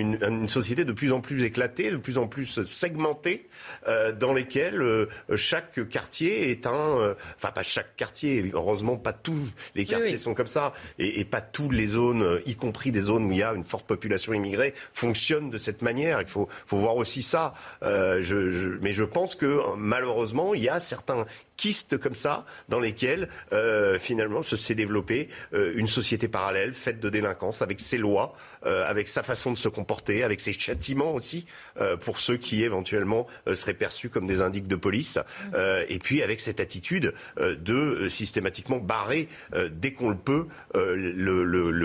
une, 0.00 0.18
une, 0.22 0.48
société 0.48 0.84
de 0.84 0.92
plus 0.92 1.12
en 1.12 1.20
plus 1.20 1.42
éclatée, 1.44 1.90
de 1.90 1.96
plus 1.96 2.18
en 2.18 2.26
plus 2.26 2.64
segmentée, 2.64 3.48
euh, 3.88 4.12
dans 4.12 4.32
lesquelles 4.32 4.80
euh, 4.80 5.06
chaque 5.36 5.88
quartier 5.88 6.50
est 6.50 6.66
un... 6.66 6.98
Euh, 6.98 7.14
enfin, 7.36 7.50
pas 7.52 7.62
chaque 7.62 7.96
quartier, 7.96 8.50
heureusement, 8.52 8.96
pas 8.96 9.12
tous 9.12 9.48
les 9.74 9.84
quartiers 9.84 10.18
sont 10.18 10.34
comme 10.34 10.46
ça, 10.46 10.72
et, 10.98 11.20
et 11.20 11.24
pas 11.24 11.40
toutes 11.40 11.72
les 11.72 11.86
zones, 11.86 12.40
y 12.46 12.56
compris 12.56 12.90
des 12.90 13.02
zones 13.02 13.24
où 13.26 13.32
il 13.32 13.38
y 13.38 13.42
a 13.42 13.52
une 13.52 13.64
forte 13.64 13.86
population 13.86 14.32
immigrée, 14.32 14.74
fonctionnent 14.92 15.50
de 15.50 15.58
cette 15.58 15.82
manière. 15.82 16.20
Il 16.20 16.26
faut, 16.26 16.48
faut 16.66 16.78
voir 16.78 16.96
aussi 16.96 17.22
ça. 17.22 17.54
je, 17.82 18.20
je, 18.50 18.68
mais 18.80 18.92
je 18.92 19.04
pense 19.04 19.34
que 19.34 19.60
malheureusement, 19.76 20.54
il 20.54 20.62
y 20.62 20.68
a 20.68 20.80
certains 20.80 21.26
quistes 21.60 21.98
comme 21.98 22.14
ça 22.14 22.46
dans 22.70 22.80
lesquels 22.80 23.28
euh, 23.52 23.98
finalement 23.98 24.42
s'est 24.42 24.74
développée 24.74 25.28
euh, 25.52 25.74
une 25.76 25.88
société 25.88 26.26
parallèle 26.26 26.72
faite 26.72 27.00
de 27.00 27.10
délinquance 27.10 27.60
avec 27.60 27.80
ses 27.80 27.98
lois, 27.98 28.34
euh, 28.64 28.88
avec 28.88 29.08
sa 29.08 29.22
façon 29.22 29.52
de 29.52 29.58
se 29.58 29.68
comporter, 29.68 30.22
avec 30.22 30.40
ses 30.40 30.54
châtiments 30.54 31.12
aussi 31.12 31.46
pour 32.00 32.18
ceux 32.18 32.36
qui 32.36 32.62
éventuellement 32.62 33.26
seraient 33.52 33.74
perçus 33.74 34.08
comme 34.08 34.26
des 34.26 34.40
indiques 34.40 34.66
de 34.66 34.76
police, 34.76 35.18
mmh. 35.18 35.56
et 35.88 35.98
puis 35.98 36.22
avec 36.22 36.40
cette 36.40 36.60
attitude 36.60 37.14
de 37.38 38.08
systématiquement 38.08 38.78
barrer 38.78 39.28
dès 39.70 39.92
qu'on 39.92 40.10
le 40.10 40.16
peut 40.16 40.46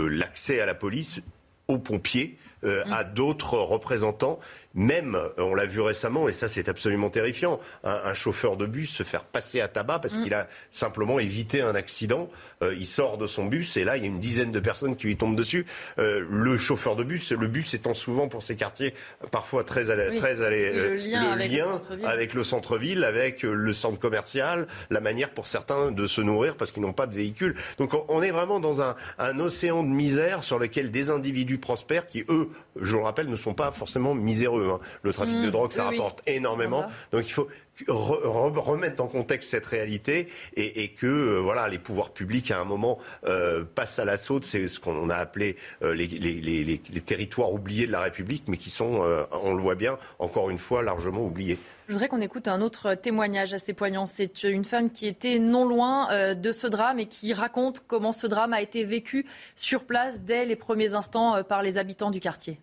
l'accès 0.10 0.60
à 0.60 0.66
la 0.66 0.76
police 0.76 1.22
aux 1.68 1.78
pompiers, 1.78 2.38
mmh. 2.64 2.68
à 2.92 3.04
d'autres 3.04 3.58
représentants 3.58 4.40
même, 4.76 5.16
euh, 5.16 5.30
on 5.38 5.56
l'a 5.56 5.66
vu 5.66 5.82
récemment, 5.82 6.28
et 6.28 6.34
ça 6.34 6.48
c'est 6.48 6.70
absolument 6.70 7.10
terrifiant, 7.10 7.60
un, 7.84 8.14
chauffeur 8.14 8.58
de 8.58 8.66
bus 8.66 8.94
se 8.94 9.04
faire 9.04 9.24
passer 9.24 9.62
à 9.62 9.68
tabac 9.68 10.00
parce 10.00 10.18
mm. 10.18 10.24
qu'il 10.24 10.34
a 10.34 10.48
simplement 10.72 11.20
évité 11.20 11.62
un 11.62 11.76
accident. 11.76 12.30
Euh, 12.62 12.76
il 12.78 12.86
sort 12.86 13.18
de 13.18 13.28
son 13.28 13.46
bus 13.46 13.78
et 13.78 13.84
là 13.84 13.98
il 13.98 14.04
y 14.04 14.06
a 14.06 14.10
une 14.10 14.20
dizaine 14.20 14.52
de 14.52 14.60
personnes 14.60 14.96
qui 14.96 15.08
lui 15.08 15.18
tombent 15.18 15.36
dessus. 15.36 15.66
Euh, 15.98 16.26
le 16.30 16.58
chauffeur 16.58 16.96
de 16.96 17.04
bus, 17.04 17.32
le 17.32 17.48
bus 17.48 17.74
étant 17.74 17.94
souvent 17.94 18.28
pour 18.28 18.44
ces 18.44 18.56
quartiers 18.56 18.94
parfois 19.32 19.64
très, 19.64 19.84
très 20.16 20.36
le 20.36 20.96
lien, 20.96 21.80
avec, 22.04 22.34
le 22.34 22.44
centre-ville, 22.44 23.04
avec 23.04 23.44
le 23.44 23.74
centre 23.74 24.00
commercial, 24.00 24.68
la 24.90 25.02
manière 25.02 25.32
pour 25.32 25.48
certains 25.48 25.92
de 25.92 26.08
se 26.08 26.22
nourrir 26.22 26.56
parce 26.58 26.72
qu'ils 26.72 26.84
n'ont 26.84 26.94
pas 26.94 27.08
de 27.08 27.16
véhicule. 27.16 27.56
Donc 27.78 27.92
on 28.10 28.22
est 28.22 28.32
vraiment 28.32 28.60
dans 28.60 28.82
un, 28.82 28.96
océan 29.40 29.84
de 29.84 29.90
misère 29.90 30.44
sur 30.44 30.60
lequel 30.60 30.92
des 30.92 31.10
individus 31.10 31.58
prospèrent 31.58 32.08
qui, 32.08 32.26
eux, 32.30 32.50
je 32.80 32.96
le 32.96 33.04
rappelle, 33.04 33.30
ne 33.30 33.36
sont 33.36 33.54
pas 33.54 33.72
forcément 33.72 34.16
miséreux. 34.16 34.65
Hein. 34.72 34.80
Le 35.04 35.14
trafic 35.14 35.42
de 35.42 35.48
mmh. 35.48 35.52
drogue, 35.52 35.72
ça 35.72 35.86
rapporte 35.86 36.22
énormément. 36.28 36.86
Donc 37.12 37.28
il 37.28 37.34
faut 37.34 37.48
remettre 37.88 39.04
en 39.04 39.08
contexte 39.08 39.50
cette 39.50 39.66
réalité 39.66 40.28
et, 40.56 40.90
que 40.90 41.06
euh, 41.06 41.40
voilà 41.42 41.68
les 41.68 41.80
pouvoirs 41.80 42.12
publics 42.12 42.52
à 42.52 42.60
un 42.60 42.64
moment 42.64 43.00
euh, 43.26 43.64
passent 43.64 44.00
à 44.00 44.06
l'assaut 44.06 44.40
c'est 44.42 44.68
ce 44.68 44.80
qu'on 44.80 45.10
a 45.10 45.16
appelé 45.16 45.58
euh, 45.82 45.94
les, 45.94 46.80
territoires 47.06 47.52
oubliés 47.52 47.88
de 47.88 47.92
la 47.92 48.02
République 48.02 48.44
mais 48.48 48.58
qui 48.58 48.70
sont 48.70 49.02
on 49.32 49.54
le 49.54 49.62
voit 49.62 49.76
bien 49.76 49.98
encore 50.20 50.50
une 50.50 50.58
fois 50.58 50.82
largement 50.84 51.24
oubliés. 51.24 51.60
Je 51.88 51.94
voudrais 51.94 52.08
qu'on 52.08 52.22
écoute 52.22 52.48
un 52.48 52.62
autre 52.62 52.96
témoignage 52.96 53.54
assez 53.54 53.74
poignant. 53.74 54.06
C'est 54.06 54.44
une 54.44 54.66
femme 54.66 54.90
qui 54.90 55.06
était 55.08 55.38
non 55.38 55.66
loin 55.66 56.34
de 56.34 56.52
ce 56.52 56.66
drame 56.68 57.00
et 57.00 57.06
qui 57.06 57.34
raconte 57.34 57.84
comment 57.86 58.14
ce 58.14 58.26
drame 58.26 58.54
a 58.54 58.62
été 58.62 58.84
vécu 58.86 59.26
sur 59.56 59.84
place 59.84 60.22
dès 60.22 60.46
les 60.46 60.56
premiers 60.56 60.96
instants 60.96 61.44
par 61.44 61.62
les 61.62 61.78
habitants 61.78 62.12
du 62.12 62.20
quartier. 62.20 62.60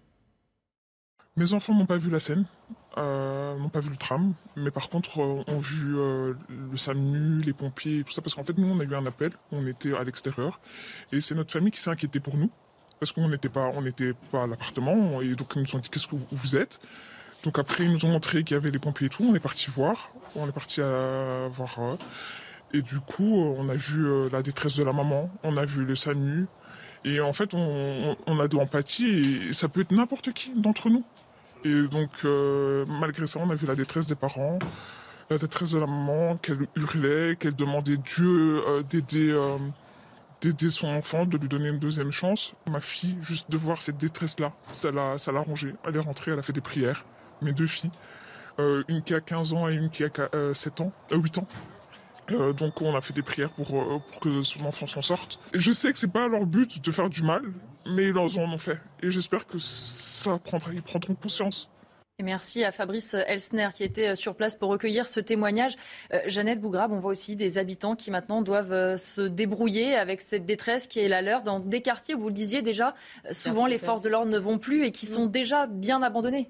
Mes 1.39 1.55
enfants 1.55 1.75
n'ont 1.75 1.87
pas 1.87 1.97
vu 1.97 2.11
la 2.11 2.21
scène, 2.21 2.45
euh, 2.99 3.57
n'ont 3.57 3.71
pas 3.71 3.81
vu 3.81 3.89
le 3.89 3.97
tram, 3.97 4.35
mais 4.55 4.71
par 4.71 4.91
contre 4.91 5.23
euh, 5.23 5.43
ont 5.47 5.59
vu 5.59 5.97
euh, 5.97 6.35
le 6.51 6.77
SAMU, 6.77 7.41
les 7.41 7.55
pompiers, 7.55 8.01
et 8.01 8.05
tout 8.05 8.13
ça, 8.13 8.21
parce 8.21 8.35
qu'en 8.35 8.45
fait 8.45 8.59
nous 8.59 8.69
on 8.69 8.79
a 8.81 8.85
eu 8.85 8.95
un 8.95 9.07
appel, 9.07 9.33
on 9.51 9.67
était 9.67 9.97
à 9.97 10.05
l'extérieur, 10.05 10.61
et 11.11 11.23
c'est 11.23 11.35
notre 11.35 11.51
famille 11.51 11.71
qui 11.71 11.81
s'est 11.81 11.89
inquiétée 11.89 12.21
pour 12.21 12.37
nous, 12.37 12.51
parce 13.01 13.13
qu'on 13.13 13.31
n'était 13.31 13.49
pas, 13.49 13.73
pas 14.31 14.43
à 14.43 14.47
l'appartement, 14.47 15.23
et 15.23 15.35
donc 15.35 15.55
ils 15.57 15.63
nous 15.63 15.75
ont 15.75 15.79
dit 15.79 15.89
qu'est-ce 15.89 16.07
que 16.07 16.17
vous 16.31 16.55
êtes? 16.55 16.81
Donc 17.45 17.59
après 17.59 17.85
ils 17.85 17.93
nous 17.93 18.05
ont 18.05 18.11
montré 18.11 18.45
qu'il 18.45 18.55
y 18.55 18.59
avait 18.59 18.71
les 18.71 18.79
pompiers 18.79 19.07
et 19.07 19.11
tout, 19.11 19.25
on 19.27 19.35
est 19.35 19.41
parti 19.41 19.71
voir, 19.71 20.11
on 20.37 20.47
est 20.47 20.53
parti 20.53 20.83
à 20.83 21.49
voir, 21.51 21.79
et 22.75 22.83
du 22.83 23.01
coup 23.01 23.37
on 23.57 23.71
a 23.71 23.75
vu 23.75 24.29
la 24.29 24.43
détresse 24.43 24.77
de 24.77 24.85
la 24.85 24.93
maman, 24.93 25.31
on 25.45 25.57
a 25.57 25.65
vu 25.65 25.87
le 25.87 25.97
SAMU, 25.97 26.47
et 27.07 27.21
en 27.21 27.33
fait 27.33 27.55
on 27.55 28.39
a 28.39 28.49
de 28.49 28.55
l'empathie, 28.55 29.49
et 29.49 29.53
ça 29.55 29.71
peut 29.71 29.81
être 29.81 29.93
n'importe 29.93 30.35
qui 30.35 30.53
d'entre 30.55 30.91
nous. 30.91 31.03
Et 31.65 31.83
donc, 31.83 32.11
euh, 32.25 32.85
malgré 32.87 33.27
ça, 33.27 33.39
on 33.41 33.51
a 33.51 33.55
vu 33.55 33.67
la 33.67 33.75
détresse 33.75 34.07
des 34.07 34.15
parents, 34.15 34.59
la 35.31 35.39
détresse 35.39 35.71
de 35.71 35.79
la 35.79 35.87
maman, 35.87 36.37
qu'elle 36.37 36.67
hurlait, 36.75 37.37
qu'elle 37.37 37.55
demandait 37.55 37.97
Dieu 37.97 38.63
euh, 38.67 38.83
d'aider, 38.83 39.31
euh, 39.31 39.59
d'aider 40.41 40.71
son 40.71 40.89
enfant, 40.89 41.25
de 41.25 41.37
lui 41.37 41.49
donner 41.49 41.69
une 41.69 41.79
deuxième 41.79 42.11
chance. 42.11 42.55
Ma 42.71 42.81
fille, 42.81 43.17
juste 43.23 43.51
de 43.51 43.57
voir 43.57 43.81
cette 43.81 43.97
détresse-là, 43.97 44.53
ça 44.73 44.91
l'a, 44.91 45.19
ça 45.19 45.31
l'a 45.31 45.41
rongée. 45.41 45.75
Elle 45.87 45.97
est 45.97 46.01
rentrée, 46.01 46.33
elle 46.33 46.39
a 46.39 46.43
fait 46.43 46.53
des 46.53 46.61
prières. 46.61 47.05
Mes 47.43 47.53
deux 47.53 47.67
filles, 47.67 47.91
une 48.59 49.03
qui 49.03 49.15
a 49.15 49.21
15 49.21 49.55
ans 49.55 49.69
et 49.69 49.75
une 49.75 49.91
qui 49.91 50.05
a 50.05 50.11
7 50.55 50.81
ans, 50.81 50.93
8 51.11 51.39
ans. 51.39 51.47
donc 52.57 52.81
on 52.81 52.95
a 52.95 53.01
fait 53.01 53.13
des 53.13 53.23
prières 53.23 53.51
pour, 53.51 53.67
pour 53.67 54.21
que 54.21 54.43
son 54.43 54.65
enfant 54.65 54.87
s'en 54.87 55.03
sorte. 55.03 55.41
Et 55.53 55.59
je 55.59 55.73
sais 55.73 55.93
que 55.93 55.99
c'est 55.99 56.13
pas 56.13 56.29
leur 56.29 56.47
but 56.47 56.85
de 56.85 56.93
faire 56.93 57.09
du 57.09 57.25
mal, 57.25 57.43
mais 57.87 58.09
ils 58.09 58.17
en 58.17 58.27
ont 58.27 58.59
fait. 58.59 58.79
Et 59.03 59.11
j'espère 59.11 59.47
que 59.47 59.59
ça 59.59 60.39
prendra, 60.39 60.73
ils 60.73 60.83
prendront 60.83 61.15
conscience. 61.15 61.71
Et 62.19 62.25
merci 62.25 62.63
à 62.63 62.71
Fabrice 62.73 63.15
Elsner 63.15 63.71
qui 63.75 63.85
était 63.85 64.09
euh, 64.09 64.15
sur 64.15 64.35
place 64.35 64.55
pour 64.55 64.69
recueillir 64.69 65.07
ce 65.07 65.19
témoignage. 65.19 65.77
Euh, 66.13 66.21
Jeannette 66.27 66.61
Bougrab, 66.61 66.93
on 66.93 66.99
voit 66.99 67.13
aussi 67.13 67.37
des 67.37 67.57
habitants 67.57 67.97
qui 67.97 68.11
maintenant 68.11 68.43
doivent 68.43 68.73
euh, 68.73 68.97
se 68.99 69.23
débrouiller 69.23 69.97
avec 69.97 70.21
cette 70.21 70.45
détresse 70.45 70.87
qui 70.87 71.01
est 71.01 71.09
la 71.09 71.23
leur 71.23 71.43
dans 71.43 71.59
des 71.59 71.81
quartiers 71.81 72.15
où 72.15 72.21
vous 72.21 72.29
le 72.29 72.35
disiez 72.35 72.61
déjà, 72.61 72.95
souvent 73.31 73.65
les 73.65 73.79
forces 73.79 74.03
de 74.03 74.11
l'ordre 74.11 74.31
ne 74.31 74.39
vont 74.39 74.59
plus 74.59 74.85
et 74.85 74.93
qui 74.93 75.07
sont 75.07 75.27
déjà 75.27 75.67
bien 75.67 76.03
abandonnés. 76.03 76.49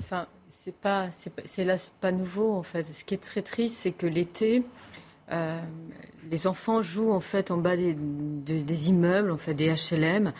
Enfin, 0.00 0.26
c'est 0.50 0.74
pas, 0.74 1.08
c'est 1.10 1.64
là 1.64 1.76
pas 2.00 2.10
nouveau 2.10 2.52
en 2.52 2.62
fait. 2.62 2.82
Ce 2.82 3.04
qui 3.04 3.14
est 3.14 3.22
très 3.22 3.42
triste, 3.42 3.76
c'est 3.76 3.92
que 3.92 4.06
l'été, 4.06 4.62
les 6.30 6.46
enfants 6.46 6.82
jouent 6.82 7.12
en 7.12 7.20
fait 7.20 7.50
en 7.50 7.56
bas 7.56 7.76
des, 7.76 7.94
des 7.94 8.88
immeubles, 8.88 9.30
en 9.30 9.38
fait 9.38 9.54
des 9.54 9.72
HLM 9.72 10.32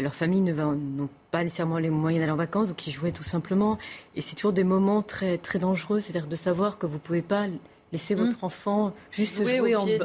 leurs 0.00 0.14
familles 0.14 0.40
n'ont 0.42 1.08
pas 1.30 1.42
nécessairement 1.42 1.78
les 1.78 1.90
moyens 1.90 2.20
d'aller 2.20 2.32
en 2.32 2.36
vacances, 2.36 2.68
donc 2.68 2.86
ils 2.86 2.92
jouaient 2.92 3.12
tout 3.12 3.22
simplement. 3.22 3.78
Et 4.14 4.20
c'est 4.20 4.36
toujours 4.36 4.52
des 4.52 4.64
moments 4.64 5.02
très, 5.02 5.38
très 5.38 5.58
dangereux, 5.58 6.00
c'est-à-dire 6.00 6.28
de 6.28 6.36
savoir 6.36 6.78
que 6.78 6.86
vous 6.86 6.94
ne 6.94 7.00
pouvez 7.00 7.22
pas 7.22 7.46
laisser 7.92 8.14
mmh. 8.14 8.18
votre 8.18 8.44
enfant 8.44 8.92
juste 9.10 9.36
jouer, 9.36 9.74
en 9.74 9.84
pied 9.84 9.98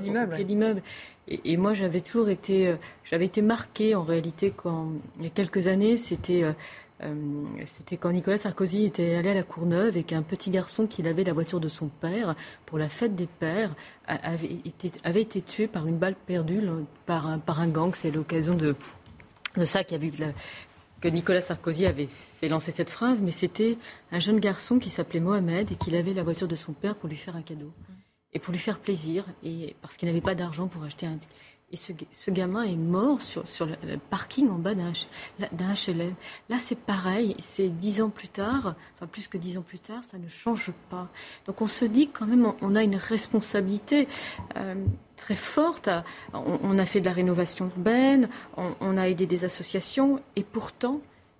d'immeuble. 0.43 0.81
Et, 1.27 1.55
moi, 1.55 1.73
j'avais 1.73 2.01
toujours 2.01 2.27
été, 2.27 2.67
euh, 2.67 2.75
j'avais 3.05 3.25
été 3.25 3.41
marquée 3.41 3.95
en 3.95 4.03
réalité 4.03 4.51
quand, 4.55 4.91
il 5.17 5.23
y 5.23 5.27
a 5.27 5.29
quelques 5.29 5.67
années, 5.67 5.95
c'était, 5.95 6.43
euh, 6.43 6.51
euh, 7.01 7.15
c'était 7.65 7.95
quand 7.95 8.11
Nicolas 8.11 8.37
Sarkozy 8.37 8.83
était 8.83 9.15
allé 9.15 9.29
à 9.29 9.33
la 9.33 9.43
Courneuve 9.43 9.95
et 9.95 10.03
qu'un 10.03 10.21
petit 10.21 10.49
garçon 10.49 10.85
qui 10.85 11.05
avait 11.07 11.23
la 11.23 11.31
voiture 11.31 11.61
de 11.61 11.69
son 11.69 11.87
père 11.87 12.35
pour 12.65 12.77
la 12.77 12.89
fête 12.89 13.15
des 13.15 13.27
pères 13.27 13.73
avait 14.05 14.59
été, 14.65 14.91
avait 15.05 15.21
été 15.21 15.41
tué 15.41 15.67
par 15.67 15.87
une 15.87 15.97
balle 15.97 16.15
perdue 16.27 16.61
par 17.05 17.27
un, 17.27 17.39
par 17.39 17.61
un 17.61 17.69
gang. 17.69 17.91
C'est 17.93 18.11
l'occasion 18.11 18.53
de 18.53 18.75
de 19.59 19.65
ça 19.65 19.83
qui 19.83 19.95
a 19.95 19.97
vu 19.97 20.11
que, 20.11 21.07
Nicolas 21.09 21.41
Sarkozy 21.41 21.85
avait 21.85 22.07
fait 22.07 22.47
lancer 22.47 22.71
cette 22.71 22.89
phrase, 22.89 23.21
mais 23.21 23.31
c'était 23.31 23.77
un 24.11 24.19
jeune 24.19 24.39
garçon 24.39 24.79
qui 24.79 24.89
s'appelait 24.89 25.19
Mohamed 25.19 25.71
et 25.71 25.75
qui 25.75 25.95
avait 25.95 26.13
la 26.13 26.23
voiture 26.23 26.47
de 26.47 26.55
son 26.55 26.71
père 26.71 26.95
pour 26.95 27.09
lui 27.09 27.17
faire 27.17 27.35
un 27.35 27.41
cadeau 27.41 27.73
et 28.33 28.39
pour 28.39 28.51
lui 28.51 28.59
faire 28.59 28.79
plaisir, 28.79 29.25
et 29.43 29.75
parce 29.81 29.97
qu'il 29.97 30.07
n'avait 30.07 30.21
pas 30.21 30.35
d'argent 30.35 30.67
pour 30.67 30.83
acheter 30.83 31.05
un. 31.05 31.19
Et 31.71 31.75
ce, 31.75 32.29
gamin 32.29 32.61
est 32.61 32.75
mort 32.75 33.19
sur, 33.19 33.47
sur 33.47 33.65
le, 33.65 33.97
parking 34.11 34.47
en 34.49 34.59
bas 34.59 34.75
d'un 34.75 34.91
HLM. 35.41 36.13
Là, 36.47 36.59
c'est 36.59 36.77
pareil. 36.77 37.35
C'est 37.39 37.69
dix 37.69 37.99
ans 38.03 38.11
plus 38.11 38.27
tard, 38.27 38.75
enfin 38.93 39.07
plus 39.07 39.27
que 39.27 39.39
dix 39.39 39.57
ans 39.57 39.63
plus 39.63 39.79
tard, 39.79 40.03
ça 40.03 40.19
ne 40.19 40.27
change 40.27 40.71
pas. 40.91 41.09
Donc 41.47 41.63
on 41.63 41.67
se 41.67 41.85
dit 41.85 42.09
quand 42.09 42.27
même, 42.27 42.53
on, 42.61 42.75
a 42.75 42.83
une 42.83 42.95
responsabilité 42.95 44.07
euh, 44.55 44.75
très 45.23 45.35
forte. 45.35 45.89
On, 46.33 46.77
a 46.77 46.85
fait 46.85 46.99
de 46.99 47.05
la 47.05 47.13
rénovation 47.13 47.65
urbaine, 47.65 48.27
on, 48.57 48.97
a 48.97 49.07
aidé 49.07 49.25
des 49.25 49.45
associations, 49.45 50.21
et 50.35 50.43
pourtant, 50.43 50.99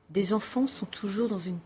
des 0.10 0.34
enfants 0.34 0.68
sont 0.68 0.85
toujours 0.85 1.27
dans 1.27 1.39
une 1.39 1.60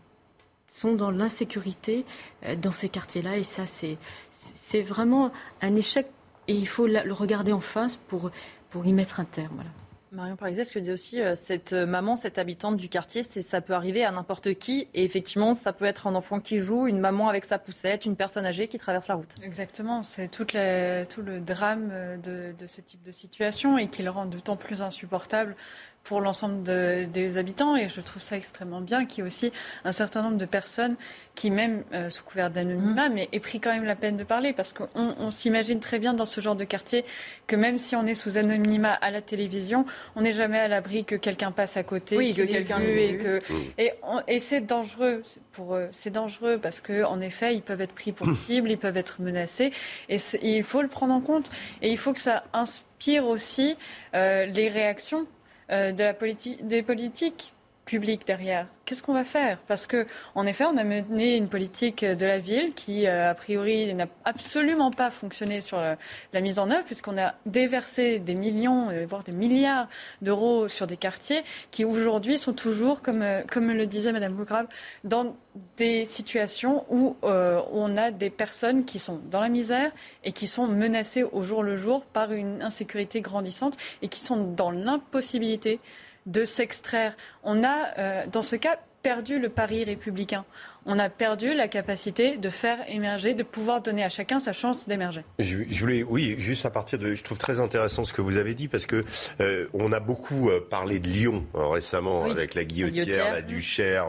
sont 0.70 0.94
dans 0.94 1.10
l'insécurité 1.10 2.04
euh, 2.44 2.54
dans 2.54 2.72
ces 2.72 2.90
quartiers-là 2.90 3.38
et 3.38 3.42
ça 3.42 3.62
c'est 3.64 4.82
vraiment 4.82 5.32
un 5.62 5.74
échec 5.76 6.06
et 6.46 6.52
il 6.52 6.68
faut 6.68 6.86
le 6.86 7.10
regarder 7.10 7.52
en 7.52 7.60
face 7.60 7.96
pour 7.96 8.30
pour 8.68 8.84
y 8.84 8.92
mettre 8.92 9.18
un 9.18 9.24
terme. 9.24 9.64
Marion 10.12 10.36
Pariset, 10.36 10.64
ce 10.64 10.72
que 10.72 10.78
disait 10.78 10.92
aussi 10.92 11.20
euh, 11.20 11.34
cette 11.34 11.72
euh, 11.72 11.86
maman, 11.86 12.16
cette 12.16 12.38
habitante 12.38 12.76
du 12.76 12.88
quartier, 12.88 13.22
c'est 13.22 13.42
ça 13.42 13.60
peut 13.60 13.74
arriver 13.74 14.04
à 14.04 14.10
n'importe 14.10 14.54
qui. 14.54 14.88
Et 14.94 15.04
effectivement, 15.04 15.54
ça 15.54 15.72
peut 15.72 15.84
être 15.84 16.06
un 16.06 16.14
enfant 16.14 16.40
qui 16.40 16.58
joue, 16.58 16.86
une 16.86 16.98
maman 16.98 17.28
avec 17.28 17.44
sa 17.44 17.58
poussette, 17.58 18.06
une 18.06 18.16
personne 18.16 18.46
âgée 18.46 18.68
qui 18.68 18.78
traverse 18.78 19.08
la 19.08 19.16
route. 19.16 19.28
Exactement, 19.42 20.02
c'est 20.02 20.28
tout 20.28 20.46
le 20.54 21.40
drame 21.40 21.90
euh, 21.92 22.16
de, 22.16 22.54
de, 22.58 22.66
ce 22.66 22.80
type 22.80 23.02
de 23.02 23.12
situation 23.12 23.76
et 23.76 23.88
qui 23.88 24.02
le 24.02 24.10
rend 24.10 24.26
d'autant 24.26 24.56
plus 24.56 24.82
insupportable 24.82 25.56
pour 26.04 26.20
l'ensemble 26.20 26.62
des 26.62 27.36
habitants. 27.36 27.76
Et 27.76 27.88
je 27.88 28.00
trouve 28.00 28.22
ça 28.22 28.36
extrêmement 28.36 28.80
bien 28.80 29.04
qu'il 29.04 29.22
y 29.22 29.26
ait 29.26 29.26
aussi 29.26 29.52
un 29.84 29.92
certain 29.92 30.22
nombre 30.22 30.38
de 30.38 30.46
personnes 30.46 30.96
qui, 31.34 31.50
même 31.50 31.84
euh, 31.92 32.10
sous 32.10 32.24
couvert 32.24 32.50
d'anonymat, 32.50 33.08
mm. 33.08 33.12
mais 33.12 33.28
aient 33.32 33.40
pris 33.40 33.60
quand 33.60 33.70
même 33.70 33.84
la 33.84 33.94
peine 33.94 34.16
de 34.16 34.24
parler. 34.24 34.52
Parce 34.52 34.72
qu'on 34.72 34.88
on, 34.94 35.30
s'imagine 35.30 35.80
très 35.80 35.98
bien 35.98 36.14
dans 36.14 36.24
ce 36.24 36.40
genre 36.40 36.56
de 36.56 36.64
quartier 36.64 37.04
que 37.46 37.56
même 37.56 37.78
si 37.78 37.94
on 37.94 38.06
est 38.06 38.14
sous 38.14 38.38
anonymat 38.38 38.94
à 38.94 39.10
la 39.10 39.20
télévision, 39.20 39.84
on 40.16 40.22
n'est 40.22 40.32
jamais 40.32 40.58
à 40.58 40.66
l'abri 40.66 41.04
que 41.04 41.14
quelqu'un 41.14 41.52
passe 41.52 41.76
à 41.76 41.82
côté, 41.82 42.16
oui, 42.16 42.34
que 42.34 42.42
quelqu'un 42.42 42.78
vu, 42.78 42.98
et 43.00 43.16
que 43.18 43.38
mm. 43.38 43.62
et, 43.78 43.92
et 44.26 44.40
c'est 44.40 44.62
dangereux 44.62 45.22
pour 45.52 45.76
eux. 45.76 45.88
C'est 45.92 46.10
dangereux 46.10 46.58
parce 46.58 46.80
que 46.80 47.04
en 47.04 47.20
effet, 47.20 47.54
ils 47.54 47.62
peuvent 47.62 47.82
être 47.82 47.94
pris 47.94 48.12
pour 48.12 48.28
cible, 48.46 48.70
ils 48.70 48.78
peuvent 48.78 48.96
être 48.96 49.20
menacés, 49.20 49.72
et 50.08 50.18
il 50.42 50.64
faut 50.64 50.82
le 50.82 50.88
prendre 50.88 51.12
en 51.12 51.20
compte. 51.20 51.50
Et 51.82 51.90
il 51.90 51.98
faut 51.98 52.12
que 52.12 52.20
ça 52.20 52.44
inspire 52.52 53.26
aussi 53.26 53.76
euh, 54.14 54.46
les 54.46 54.68
réactions 54.68 55.26
de 55.70 56.02
la 56.02 56.14
politique, 56.14 56.66
des 56.66 56.82
politiques 56.82 57.54
publiques 57.88 58.26
derrière. 58.26 58.66
Qu'est-ce 58.84 59.02
qu'on 59.02 59.14
va 59.14 59.24
faire? 59.24 59.58
Parce 59.66 59.86
que, 59.86 60.06
en 60.34 60.44
effet, 60.46 60.64
on 60.66 60.76
a 60.76 60.84
mené 60.84 61.36
une 61.36 61.48
politique 61.48 62.04
de 62.04 62.26
la 62.26 62.38
ville 62.38 62.74
qui, 62.74 63.06
euh, 63.06 63.30
a 63.30 63.34
priori, 63.34 63.94
n'a 63.94 64.06
absolument 64.26 64.90
pas 64.90 65.10
fonctionné 65.10 65.62
sur 65.62 65.78
la, 65.78 66.40
mise 66.40 66.58
en 66.58 66.70
œuvre, 66.70 66.84
puisqu'on 66.84 67.16
a 67.18 67.34
déversé 67.46 68.18
des 68.18 68.34
millions, 68.34 68.90
euh, 68.90 69.06
voire 69.08 69.24
des 69.24 69.32
milliards 69.32 69.88
d'euros 70.20 70.68
sur 70.68 70.86
des 70.86 70.98
quartiers 70.98 71.42
qui, 71.70 71.86
aujourd'hui, 71.86 72.38
sont 72.38 72.52
toujours, 72.52 73.00
comme, 73.00 73.24
comme 73.50 73.70
le 73.70 73.86
disait 73.86 74.12
Madame 74.12 74.34
Bougrave, 74.34 74.66
dans 75.04 75.34
des 75.78 76.04
situations 76.04 76.84
où 76.90 77.16
on 77.22 77.96
a 77.96 78.10
des 78.12 78.30
personnes 78.30 78.84
qui 78.84 79.00
sont 79.00 79.18
dans 79.28 79.40
la 79.40 79.48
misère 79.48 79.90
et 80.22 80.30
qui 80.30 80.46
sont 80.46 80.68
menacées 80.68 81.24
au 81.24 81.42
jour 81.42 81.64
le 81.64 81.76
jour 81.76 82.04
par 82.04 82.32
une 82.32 82.62
insécurité 82.62 83.20
grandissante 83.22 83.76
et 84.02 84.08
qui 84.08 84.20
sont 84.20 84.36
dans 84.36 84.70
l'impossibilité 84.70 85.80
de 86.28 86.44
s'extraire. 86.44 87.14
On 87.42 87.64
a, 87.64 87.98
euh, 87.98 88.26
dans 88.26 88.42
ce 88.42 88.56
cas, 88.56 88.78
perdu 89.02 89.38
le 89.38 89.48
pari 89.48 89.84
républicain 89.84 90.44
on 90.90 90.98
a 90.98 91.10
perdu 91.10 91.52
la 91.52 91.68
capacité 91.68 92.38
de 92.38 92.48
faire 92.48 92.78
émerger, 92.88 93.34
de 93.34 93.42
pouvoir 93.42 93.82
donner 93.82 94.02
à 94.04 94.08
chacun 94.08 94.38
sa 94.38 94.54
chance 94.54 94.88
d'émerger. 94.88 95.22
Je, 95.38 95.58
voulais, 95.80 96.02
oui, 96.02 96.36
juste 96.38 96.64
à 96.64 96.70
partir 96.70 96.98
de, 96.98 97.14
je 97.14 97.22
trouve 97.22 97.36
très 97.36 97.60
intéressant 97.60 98.04
ce 98.04 98.14
que 98.14 98.22
vous 98.22 98.38
avez 98.38 98.54
dit 98.54 98.68
parce 98.68 98.86
que 98.86 99.04
euh, 99.40 99.66
on 99.74 99.92
a 99.92 100.00
beaucoup 100.00 100.48
euh, 100.48 100.60
parlé 100.60 100.98
de 100.98 101.06
Lyon 101.06 101.44
euh, 101.54 101.66
récemment 101.66 102.24
avec 102.24 102.54
la 102.54 102.64
guillotière, 102.64 103.32
la, 103.32 103.42
duchère, 103.42 104.06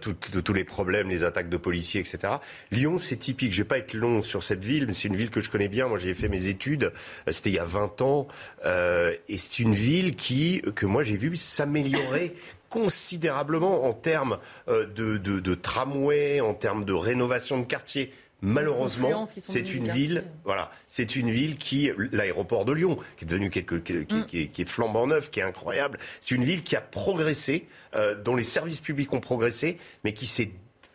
tous 0.00 0.52
les 0.52 0.64
problèmes, 0.64 1.08
les 1.08 1.24
attaques 1.24 1.48
de 1.48 1.56
policiers, 1.56 2.00
etc. 2.00 2.34
Lyon, 2.70 2.98
c'est 2.98 3.16
typique. 3.16 3.52
Je 3.52 3.62
vais 3.62 3.68
pas 3.68 3.78
être 3.78 3.92
long 3.92 4.22
sur 4.22 4.44
cette 4.44 4.62
ville, 4.62 4.86
mais 4.86 4.92
c'est 4.92 5.08
une 5.08 5.16
ville 5.16 5.30
que 5.30 5.40
je 5.40 5.50
connais 5.50 5.68
bien. 5.68 5.88
Moi, 5.88 5.98
j'ai 5.98 6.14
fait 6.14 6.28
mes 6.28 6.46
études. 6.46 6.92
C'était 7.28 7.50
il 7.50 7.56
y 7.56 7.58
a 7.58 7.64
20 7.64 8.02
ans, 8.02 8.28
et 8.64 9.36
c'est 9.36 9.58
une 9.58 9.74
ville 9.74 10.14
qui 10.14 10.62
que 10.76 10.86
moi 10.86 11.02
j'ai 11.02 11.16
vu 11.16 11.36
s'améliorer 11.36 12.34
considérablement 12.74 13.84
en 13.84 13.92
termes 13.92 14.38
euh, 14.66 14.84
de, 14.84 15.16
de, 15.16 15.54
tramway, 15.54 16.40
en 16.40 16.54
termes 16.54 16.84
de 16.84 16.92
rénovation 16.92 17.60
de 17.60 17.64
quartier. 17.64 18.12
Malheureusement, 18.42 19.24
c'est 19.38 19.72
une 19.72 19.88
ville, 19.88 20.24
voilà, 20.44 20.72
c'est 20.88 21.14
une 21.14 21.30
ville 21.30 21.56
qui, 21.56 21.92
l'aéroport 22.10 22.64
de 22.64 22.72
Lyon, 22.72 22.98
qui 23.16 23.24
est 23.24 23.28
devenu 23.28 23.48
quelque, 23.48 23.76
qui, 23.76 23.92
mm. 23.94 24.26
qui, 24.26 24.62
est, 24.62 24.68
flambant 24.68 25.06
neuf, 25.06 25.30
qui 25.30 25.38
est 25.38 25.44
incroyable. 25.44 25.98
C'est 26.20 26.34
une 26.34 26.42
ville 26.42 26.64
qui 26.64 26.74
a 26.74 26.80
progressé, 26.80 27.68
euh, 27.94 28.20
dont 28.20 28.34
les 28.34 28.44
services 28.44 28.80
publics 28.80 29.12
ont 29.12 29.20
progressé, 29.20 29.78
mais 30.02 30.12
qui 30.12 30.26
s'est 30.26 30.50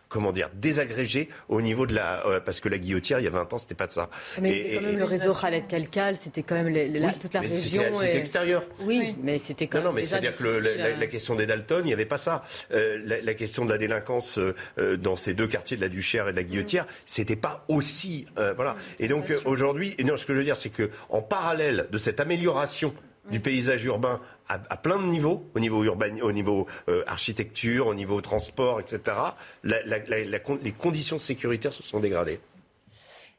comment 0.10 0.32
dire, 0.32 0.50
désagrégé 0.54 1.30
au 1.48 1.62
niveau 1.62 1.86
de 1.86 1.94
la. 1.94 2.28
Euh, 2.28 2.40
parce 2.40 2.60
que 2.60 2.68
la 2.68 2.78
guillotière, 2.78 3.20
il 3.20 3.24
y 3.24 3.28
a 3.28 3.32
20 3.32 3.54
ans, 3.54 3.58
c'était 3.58 3.76
pas 3.76 3.88
de 3.88 3.92
ça. 3.92 4.10
Mais 4.42 4.76
quand 4.76 4.82
même 4.82 4.98
le 4.98 5.04
réseau 5.06 5.34
Khaled 5.34 5.68
Kalkal, 5.68 6.18
c'était 6.18 6.44
quand 6.44 6.56
même 6.56 6.74
toute 7.20 7.34
la 7.34 7.42
région. 7.42 7.84
C'était 7.94 8.18
extérieur. 8.18 8.64
Oui, 8.82 9.16
mais 9.22 9.40
c'était 9.40 9.68
quand 9.68 9.78
même. 9.78 9.86
Non, 9.86 9.92
non 9.92 9.96
mais 9.96 10.06
c'est-à-dire 10.06 10.36
que 10.36 10.44
la, 10.44 11.08
question 11.08 11.36
des 11.36 11.46
Dalton, 11.46 11.82
il 11.84 11.88
n'y 11.88 11.94
avait 11.94 12.06
pas 12.06 12.18
ça. 12.18 12.44
Euh, 12.74 13.00
la, 13.24 13.34
question 13.36 13.64
de 13.64 13.70
la 13.70 13.78
délinquance 13.78 14.40
euh, 14.40 14.98
dans 14.98 15.16
ces 15.16 15.34
deux 15.34 15.48
quartiers 15.48 15.78
de 15.78 15.82
la 15.82 15.90
Duchère 15.90 16.28
et 16.28 16.32
de 16.32 16.38
la 16.38 16.44
Guillotière, 16.44 16.88
c'était 17.06 17.36
pas 17.36 17.64
aussi. 17.68 18.26
voilà. 18.56 18.76
Et 19.00 19.08
donc 19.08 19.32
aujourd'hui, 19.46 19.96
non, 20.04 20.18
ce 20.18 20.26
que 20.26 20.34
je 20.34 20.40
veux 20.40 20.44
dire, 20.44 20.58
c'est 20.58 20.70
que 20.70 20.90
en 21.10 21.22
parallèle 21.22 21.88
de 21.92 21.98
cette 21.98 22.20
amélioration 22.20 22.94
du 23.32 23.40
paysage 23.40 23.84
urbain 23.86 24.20
à, 24.48 24.78
plein 24.78 24.98
de 24.98 25.06
niveaux, 25.06 25.46
au 25.54 25.60
niveau 25.60 25.84
urbain, 25.84 26.20
au 26.22 26.32
niveau 26.32 26.66
euh, 26.88 27.04
architecture, 27.06 27.88
au 27.88 27.94
niveau 27.94 28.20
transport, 28.22 28.80
etc. 28.80 29.18
les 29.64 30.72
conditions 30.72 31.20
sécuritaires 31.20 31.74
se 31.74 31.84
sont 31.84 32.00
dégradées. 32.00 32.40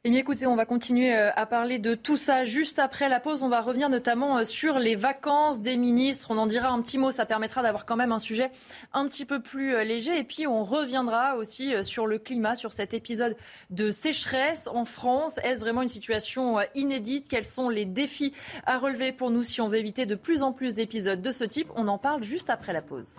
Eh 0.02 0.08
bien, 0.08 0.20
écoutez, 0.20 0.46
on 0.46 0.56
va 0.56 0.64
continuer 0.64 1.14
euh, 1.14 1.30
à 1.36 1.44
parler 1.44 1.78
de 1.78 1.94
tout 1.94 2.16
ça 2.16 2.42
juste 2.42 2.78
après 2.78 3.10
la 3.10 3.20
pause. 3.20 3.42
On 3.42 3.50
va 3.50 3.60
revenir 3.60 3.90
notamment 3.90 4.38
euh, 4.38 4.44
sur 4.44 4.78
les 4.78 4.94
vacances 4.94 5.60
des 5.60 5.76
ministres. 5.76 6.28
On 6.30 6.38
en 6.38 6.46
dira 6.46 6.70
un 6.70 6.80
petit 6.80 6.96
mot. 6.96 7.10
Ça 7.10 7.26
permettra 7.26 7.62
d'avoir 7.62 7.84
quand 7.84 7.96
même 7.96 8.10
un 8.10 8.18
sujet 8.18 8.50
un 8.94 9.06
petit 9.06 9.26
peu 9.26 9.42
plus 9.42 9.74
euh, 9.74 9.84
léger. 9.84 10.18
Et 10.18 10.24
puis, 10.24 10.46
on 10.46 10.64
reviendra 10.64 11.36
aussi 11.36 11.74
sur 11.84 12.06
le 12.06 12.18
climat, 12.18 12.54
sur 12.54 12.72
cet 12.72 12.94
épisode 12.94 13.36
de 13.68 13.90
sécheresse 13.90 14.70
en 14.72 14.86
France. 14.86 15.36
Est-ce 15.44 15.60
vraiment 15.60 15.82
une 15.82 15.88
situation 15.88 16.60
inédite? 16.74 17.28
Quels 17.28 17.44
sont 17.44 17.68
les 17.68 17.84
défis 17.84 18.32
à 18.64 18.78
relever 18.78 19.12
pour 19.12 19.30
nous 19.30 19.42
si 19.42 19.60
on 19.60 19.68
veut 19.68 19.76
éviter 19.76 20.06
de 20.06 20.14
plus 20.14 20.42
en 20.42 20.54
plus 20.54 20.72
d'épisodes 20.72 21.20
de 21.20 21.30
ce 21.30 21.44
type? 21.44 21.68
On 21.76 21.88
en 21.88 21.98
parle 21.98 22.24
juste 22.24 22.48
après 22.48 22.72
la 22.72 22.80
pause. 22.80 23.18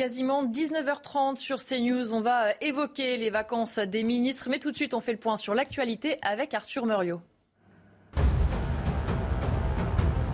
Quasiment 0.00 0.46
19h30 0.46 1.38
sur 1.38 1.58
CNews. 1.58 2.14
On 2.14 2.20
va 2.20 2.52
évoquer 2.60 3.16
les 3.16 3.30
vacances 3.30 3.80
des 3.80 4.04
ministres. 4.04 4.48
Mais 4.48 4.60
tout 4.60 4.70
de 4.70 4.76
suite, 4.76 4.94
on 4.94 5.00
fait 5.00 5.10
le 5.10 5.18
point 5.18 5.36
sur 5.36 5.56
l'actualité 5.56 6.18
avec 6.22 6.54
Arthur 6.54 6.86
Muriot. 6.86 7.20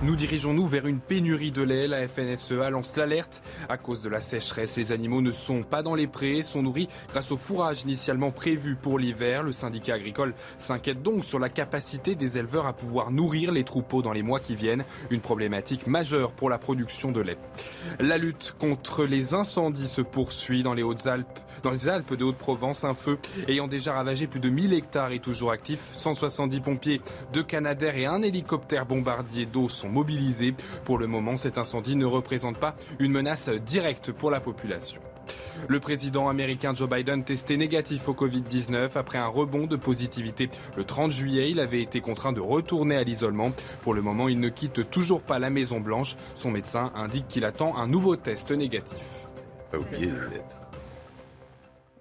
Nous 0.04 0.16
dirigeons-nous 0.16 0.66
vers 0.66 0.86
une 0.86 1.00
pénurie 1.00 1.50
de 1.50 1.62
lait 1.62 1.88
La 1.88 2.06
FNSEA 2.06 2.68
lance 2.68 2.98
l'alerte. 2.98 3.42
À 3.70 3.78
cause 3.78 4.02
de 4.02 4.10
la 4.10 4.20
sécheresse, 4.20 4.76
les 4.76 4.92
animaux 4.92 5.22
ne 5.22 5.30
sont 5.30 5.62
pas 5.62 5.82
dans 5.82 5.94
les 5.94 6.06
prés, 6.06 6.42
sont 6.42 6.62
nourris 6.62 6.90
grâce 7.10 7.32
au 7.32 7.38
fourrage 7.38 7.84
initialement 7.84 8.30
prévu 8.30 8.76
pour 8.76 8.98
l'hiver. 8.98 9.42
Le 9.42 9.50
syndicat 9.50 9.94
agricole 9.94 10.34
s'inquiète 10.58 11.02
donc 11.02 11.24
sur 11.24 11.38
la 11.38 11.48
capacité 11.48 12.16
des 12.16 12.36
éleveurs 12.36 12.66
à 12.66 12.74
pouvoir 12.74 13.12
nourrir 13.12 13.50
les 13.50 13.64
troupeaux 13.64 14.02
dans 14.02 14.12
les 14.12 14.22
mois 14.22 14.40
qui 14.40 14.54
viennent. 14.54 14.84
Une 15.08 15.22
problématique 15.22 15.86
majeure 15.86 16.32
pour 16.32 16.50
la 16.50 16.58
production 16.58 17.10
de 17.10 17.22
lait. 17.22 17.38
La 17.98 18.18
lutte 18.18 18.54
contre 18.58 19.06
les 19.06 19.32
incendies 19.32 19.88
se 19.88 20.02
poursuit 20.02 20.62
dans 20.62 20.74
les 20.74 20.82
Hautes-Alpes. 20.82 21.40
Dans 21.64 21.70
les 21.70 21.88
Alpes 21.88 22.14
de 22.14 22.24
Haute-Provence, 22.24 22.84
un 22.84 22.92
feu 22.92 23.18
ayant 23.48 23.66
déjà 23.66 23.94
ravagé 23.94 24.26
plus 24.26 24.38
de 24.38 24.50
1000 24.50 24.74
hectares 24.74 25.12
est 25.12 25.24
toujours 25.24 25.50
actif. 25.50 25.80
170 25.92 26.60
pompiers, 26.60 27.00
deux 27.32 27.42
canadaires 27.42 27.96
et 27.96 28.04
un 28.04 28.20
hélicoptère 28.20 28.84
bombardier 28.84 29.46
d'eau 29.46 29.70
sont 29.70 29.88
mobilisés. 29.88 30.54
Pour 30.84 30.98
le 30.98 31.06
moment, 31.06 31.38
cet 31.38 31.56
incendie 31.56 31.96
ne 31.96 32.04
représente 32.04 32.58
pas 32.58 32.76
une 32.98 33.12
menace 33.12 33.48
directe 33.48 34.12
pour 34.12 34.30
la 34.30 34.40
population. 34.40 35.00
Le 35.66 35.80
président 35.80 36.28
américain 36.28 36.74
Joe 36.74 36.86
Biden 36.86 37.24
testé 37.24 37.56
négatif 37.56 38.10
au 38.10 38.12
Covid-19 38.12 38.90
après 38.96 39.16
un 39.16 39.28
rebond 39.28 39.66
de 39.66 39.76
positivité. 39.76 40.50
Le 40.76 40.84
30 40.84 41.12
juillet, 41.12 41.50
il 41.50 41.60
avait 41.60 41.80
été 41.80 42.02
contraint 42.02 42.34
de 42.34 42.42
retourner 42.42 42.96
à 42.96 43.04
l'isolement. 43.04 43.52
Pour 43.80 43.94
le 43.94 44.02
moment, 44.02 44.28
il 44.28 44.38
ne 44.38 44.50
quitte 44.50 44.90
toujours 44.90 45.22
pas 45.22 45.38
la 45.38 45.48
Maison 45.48 45.80
Blanche. 45.80 46.16
Son 46.34 46.50
médecin 46.50 46.92
indique 46.94 47.26
qu'il 47.26 47.46
attend 47.46 47.74
un 47.78 47.86
nouveau 47.86 48.16
test 48.16 48.50
négatif. 48.50 48.98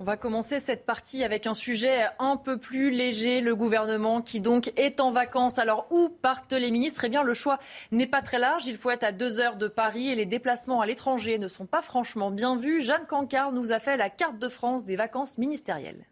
On 0.03 0.05
va 0.05 0.17
commencer 0.17 0.59
cette 0.59 0.85
partie 0.85 1.23
avec 1.23 1.47
un 1.47 1.53
sujet 1.53 2.07
un 2.19 2.35
peu 2.35 2.57
plus 2.57 2.91
léger. 2.91 3.39
Le 3.39 3.55
gouvernement 3.55 4.21
qui 4.21 4.41
donc 4.41 4.73
est 4.75 4.99
en 4.99 5.11
vacances. 5.11 5.59
Alors 5.59 5.87
où 5.91 6.09
partent 6.09 6.51
les 6.51 6.71
ministres? 6.71 7.05
Eh 7.05 7.09
bien 7.09 7.23
le 7.23 7.33
choix 7.33 7.57
n'est 7.93 8.05
pas 8.05 8.21
très 8.21 8.37
large. 8.37 8.67
Il 8.67 8.75
faut 8.75 8.91
être 8.91 9.05
à 9.05 9.13
deux 9.13 9.39
heures 9.39 9.55
de 9.55 9.69
Paris 9.69 10.09
et 10.09 10.15
les 10.15 10.25
déplacements 10.25 10.81
à 10.81 10.85
l'étranger 10.85 11.39
ne 11.39 11.47
sont 11.47 11.65
pas 11.65 11.81
franchement 11.81 12.31
bien 12.31 12.57
vus. 12.57 12.81
Jeanne 12.81 13.05
Cancard 13.07 13.53
nous 13.53 13.71
a 13.71 13.79
fait 13.79 13.95
la 13.95 14.09
carte 14.09 14.39
de 14.39 14.49
France 14.49 14.83
des 14.83 14.97
vacances 14.97 15.37
ministérielles. 15.37 16.05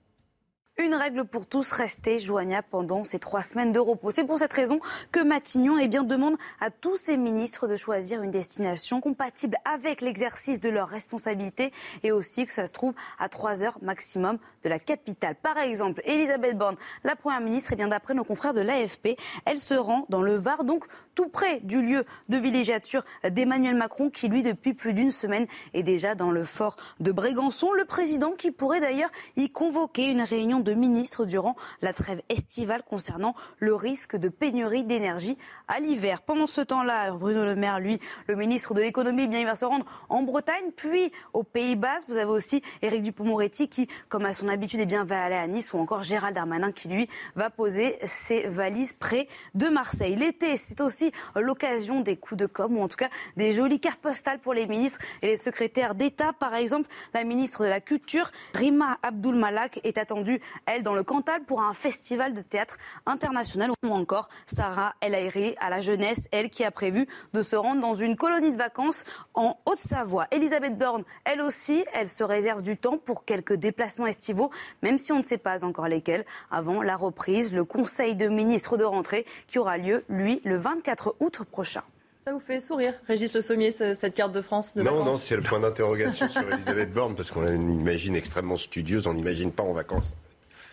Une 0.84 0.96
règle 0.96 1.26
pour 1.26 1.46
tous, 1.46 1.72
rester 1.74 2.18
joignable 2.18 2.66
pendant 2.72 3.04
ces 3.04 3.20
trois 3.20 3.44
semaines 3.44 3.72
de 3.72 3.78
repos. 3.78 4.10
C'est 4.10 4.24
pour 4.24 4.40
cette 4.40 4.52
raison 4.52 4.80
que 5.12 5.20
Matignon 5.20 5.78
eh 5.78 5.88
bien, 5.88 6.02
demande 6.02 6.38
à 6.60 6.72
tous 6.72 6.98
ses 6.98 7.18
ministres 7.18 7.68
de 7.68 7.76
choisir 7.76 8.24
une 8.24 8.32
destination 8.32 9.00
compatible 9.00 9.58
avec 9.64 10.02
l'exercice 10.02 10.60
de 10.60 10.70
leurs 10.70 10.88
responsabilités 10.88 11.72
et 12.02 12.12
aussi 12.12 12.48
que 12.48 12.52
ça 12.52 12.66
se 12.66 12.72
trouve 12.72 12.96
à 13.20 13.30
trois 13.30 13.64
heures 13.64 13.78
maximum 13.84 14.40
de 14.64 14.70
la 14.70 14.80
capitale. 14.80 15.36
Par 15.36 15.60
exemple, 15.60 16.02
Elisabeth 16.04 16.58
Borne, 16.58 16.78
la 17.04 17.16
première 17.16 17.42
ministre, 17.42 17.70
eh 17.74 17.76
bien 17.76 17.88
d'après 17.88 18.16
nos 18.16 18.24
confrères 18.24 18.56
de 18.56 18.62
l'AFP, 18.62 19.20
elle 19.46 19.60
se 19.60 19.76
rend 19.76 20.08
dans 20.10 20.24
le 20.24 20.36
Var, 20.36 20.64
donc 20.64 20.86
tout 21.14 21.30
près 21.30 21.60
du 21.60 21.84
lieu 21.84 22.06
de 22.30 22.38
villégiature 22.38 23.04
d'Emmanuel 23.30 23.76
Macron, 23.76 24.10
qui 24.10 24.30
lui, 24.30 24.42
depuis 24.42 24.74
plus 24.74 24.94
d'une 24.94 25.12
semaine, 25.12 25.46
est 25.76 25.84
déjà 25.84 26.16
dans 26.16 26.32
le 26.32 26.44
fort 26.44 26.76
de 27.00 27.12
Brégançon. 27.12 27.72
Le 27.72 27.86
président 27.86 28.32
qui 28.32 28.50
pourrait 28.50 28.80
d'ailleurs 28.80 29.12
y 29.36 29.50
convoquer 29.50 30.10
une 30.10 30.22
réunion 30.22 30.60
de 30.60 30.71
de 30.76 31.26
durant 31.26 31.56
la 31.82 31.94
trêve 31.94 32.22
estivale 32.30 32.84
concernant 32.84 33.36
le 33.60 33.76
risque 33.76 34.16
de 34.16 34.30
pénurie 34.30 34.84
d'énergie 34.84 35.38
à 35.68 35.80
l'hiver. 35.80 36.22
Pendant 36.22 36.48
ce 36.48 36.62
temps-là, 36.62 37.12
Bruno 37.12 37.44
Le 37.44 37.56
Maire, 37.56 37.80
lui, 37.80 38.00
le 38.28 38.36
ministre 38.36 38.74
de 38.74 38.82
l'économie, 38.82 39.28
bien, 39.28 39.40
il 39.40 39.46
va 39.46 39.56
se 39.56 39.66
rendre 39.66 39.86
en 40.10 40.24
Bretagne, 40.24 40.72
puis 40.76 41.12
aux 41.34 41.44
Pays-Bas. 41.44 42.00
Vous 42.08 42.18
avez 42.18 42.30
aussi 42.30 42.62
Éric 42.82 43.04
Dupond-Moretti 43.04 43.68
qui, 43.68 43.88
comme 44.10 44.26
à 44.26 44.34
son 44.34 44.48
habitude, 44.48 44.80
est 44.80 44.86
bien 44.86 45.04
va 45.04 45.24
aller 45.24 45.36
à 45.36 45.48
Nice, 45.48 45.74
ou 45.74 45.80
encore 45.80 46.04
Gérald 46.04 46.36
Darmanin 46.36 46.72
qui, 46.72 46.88
lui, 46.88 47.08
va 47.36 47.50
poser 47.50 47.98
ses 48.04 48.48
valises 48.48 48.94
près 48.94 49.28
de 49.56 49.68
Marseille. 49.68 50.16
L'été, 50.16 50.58
c'est 50.58 50.82
aussi 50.82 51.12
l'occasion 51.36 52.02
des 52.02 52.18
coups 52.18 52.40
de 52.40 52.46
com', 52.46 52.78
ou 52.78 52.82
en 52.82 52.88
tout 52.88 52.98
cas 52.98 53.10
des 53.38 53.54
jolies 53.54 53.80
cartes 53.80 54.02
postales 54.02 54.40
pour 54.40 54.54
les 54.54 54.68
ministres 54.68 55.00
et 55.22 55.28
les 55.28 55.38
secrétaires 55.38 55.96
d'État. 55.96 56.34
Par 56.34 56.56
exemple, 56.56 56.90
la 57.14 57.24
ministre 57.24 57.64
de 57.64 57.70
la 57.70 57.82
Culture, 57.82 58.32
Rima 58.54 58.98
Abdul 59.04 59.36
Malak, 59.36 59.80
est 59.84 59.98
attendue, 59.98 60.42
elle, 60.66 60.84
dans 60.84 60.94
le 60.94 61.04
Cantal 61.04 61.44
pour 61.44 61.62
un 61.62 61.74
festival 61.74 62.34
de 62.34 62.42
théâtre 62.42 62.78
international. 63.06 63.72
Ou 63.84 63.90
encore 63.90 64.30
Sarah 64.46 64.94
El 65.02 65.16
Haïry 65.16 65.56
à 65.60 65.70
la 65.70 65.82
jeunesse, 65.82 66.28
elle 66.32 66.50
qui 66.50 66.64
a 66.64 66.72
prévu 66.72 67.08
de 67.34 67.42
se 67.42 67.56
rendre 67.56 67.82
dans 67.82 67.96
une 67.96 68.16
colonie 68.16 68.52
de 68.52 68.58
vacances 68.58 69.04
en 69.34 69.58
Haute-Savoie. 69.66 70.28
Elisabeth 70.32 70.78
Dorn, 70.78 71.04
elle 71.26 71.42
aussi, 71.42 71.84
elle 71.94 72.10
se 72.10 72.24
réserve 72.24 72.62
du 72.62 72.78
temps 72.78 72.98
pour 72.98 73.26
quelques 73.26 73.54
déplacements 73.54 74.08
estivaux, 74.08 74.52
même 74.82 74.98
si 74.98 75.12
on 75.12 75.18
ne 75.18 75.24
sait 75.24 75.38
pas 75.38 75.66
encore 75.66 75.88
lesquels, 75.88 76.26
avant 76.52 76.82
la 76.82 76.96
reprise, 76.96 77.54
le 77.54 77.64
Conseil 77.64 78.16
de 78.16 78.28
ministres 78.28 78.78
de 78.78 78.84
rentrée 78.84 79.26
qui 79.48 79.60
aura 79.60 79.78
lieu, 79.78 80.04
lui, 80.10 80.42
le 80.44 80.58
24 80.58 81.16
août 81.20 81.40
prochain. 81.50 81.84
Ça 82.24 82.34
vous 82.34 82.40
fait 82.40 82.60
sourire, 82.60 82.94
Régis 83.08 83.34
Le 83.34 83.42
Sommier, 83.42 83.72
cette 83.72 84.14
carte 84.14 84.32
de 84.32 84.42
France 84.42 84.76
de 84.76 84.84
Non, 84.84 85.04
non, 85.04 85.18
c'est 85.18 85.36
le 85.36 85.42
point 85.42 85.60
d'interrogation 85.60 86.30
sur 86.30 86.42
Elisabeth 86.54 86.94
Borne, 86.94 87.16
parce 87.16 87.32
qu'on 87.32 87.42
l'imagine 87.42 88.16
extrêmement 88.16 88.58
studieuse, 88.58 89.08
on 89.08 89.14
n'imagine 89.16 89.52
pas 89.52 89.64
en 89.64 89.74
vacances. 89.74 90.14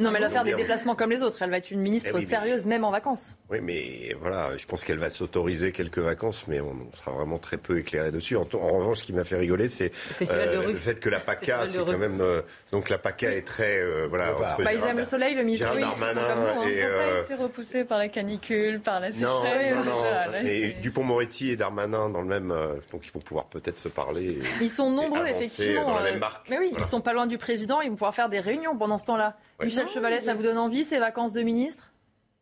Non, 0.00 0.10
mais 0.10 0.18
elle 0.18 0.24
va 0.24 0.30
faire 0.30 0.44
des 0.44 0.54
déplacements 0.54 0.94
comme 0.94 1.10
les 1.10 1.22
autres. 1.22 1.42
Elle 1.42 1.50
va 1.50 1.58
être 1.58 1.70
une 1.70 1.80
ministre 1.80 2.12
eh 2.18 2.26
sérieuse, 2.26 2.64
même 2.66 2.84
en 2.84 2.90
vacances. 2.90 3.36
Oui, 3.50 3.58
mais 3.60 4.14
voilà, 4.20 4.56
je 4.56 4.66
pense 4.66 4.84
qu'elle 4.84 4.98
va 4.98 5.10
s'autoriser 5.10 5.72
quelques 5.72 5.98
vacances, 5.98 6.46
mais 6.46 6.60
on 6.60 6.76
sera 6.92 7.12
vraiment 7.12 7.38
très 7.38 7.56
peu 7.56 7.78
éclairé 7.78 8.10
dessus. 8.10 8.36
En, 8.36 8.44
revanche, 8.44 8.98
ce 8.98 9.04
qui 9.04 9.12
m'a 9.12 9.24
fait 9.24 9.36
rigoler, 9.36 9.68
c'est 9.68 9.92
euh, 10.30 10.62
le, 10.62 10.76
fait 10.76 11.00
que 11.00 11.08
la 11.08 11.20
PACA, 11.20 11.66
c'est 11.66 11.78
quand 11.78 11.98
même. 11.98 12.20
Euh, 12.20 12.42
donc 12.70 12.88
la 12.88 12.98
PACA 12.98 13.32
est 13.34 13.46
très. 13.46 13.78
Euh, 13.78 14.06
voilà, 14.08 14.34
entre, 14.34 14.62
bah, 14.62 14.70
Le 14.72 15.04
Soleil, 15.04 15.34
le 15.34 15.42
ministre 15.42 15.70
oui, 15.74 15.80
Darmanin 15.80 16.20
hein. 16.20 16.68
et. 16.68 16.82
Euh... 16.82 17.20
pas 17.20 17.24
été 17.24 17.42
repoussés 17.42 17.84
par 17.84 17.98
la 17.98 18.08
canicule, 18.08 18.80
par 18.80 19.00
la 19.00 19.10
sécheresse. 19.10 19.74
Non, 19.74 19.84
non, 19.84 20.02
non. 20.02 20.32
mais 20.42 20.76
Dupont-Moretti 20.82 21.50
et 21.50 21.56
Darmanin 21.56 22.08
dans 22.08 22.20
le 22.20 22.28
même. 22.28 22.54
donc 22.92 23.06
ils 23.06 23.12
vont 23.12 23.20
pouvoir 23.20 23.46
peut-être 23.46 23.78
se 23.78 23.88
parler. 23.88 24.38
ils 24.60 24.70
sont 24.70 24.90
nombreux, 24.90 25.26
effectivement. 25.26 25.84
Dans 25.84 25.96
la 25.96 26.02
même 26.02 26.20
marque. 26.20 26.48
Mais 26.50 26.58
oui, 26.58 26.72
ils 26.76 26.84
sont 26.84 27.00
pas 27.00 27.12
loin 27.12 27.26
du 27.26 27.38
président, 27.38 27.80
ils 27.80 27.88
vont 27.88 27.96
pouvoir 27.96 28.14
faire 28.14 28.28
des 28.28 28.40
réunions 28.40 28.76
pendant 28.76 28.98
ce 28.98 29.04
temps-là. 29.06 29.36
Michel 29.60 29.87
Chevalet, 29.88 30.20
ça 30.20 30.34
vous 30.34 30.42
donne 30.42 30.58
envie, 30.58 30.84
ces 30.84 30.98
vacances 30.98 31.32
de 31.32 31.42
ministre? 31.42 31.90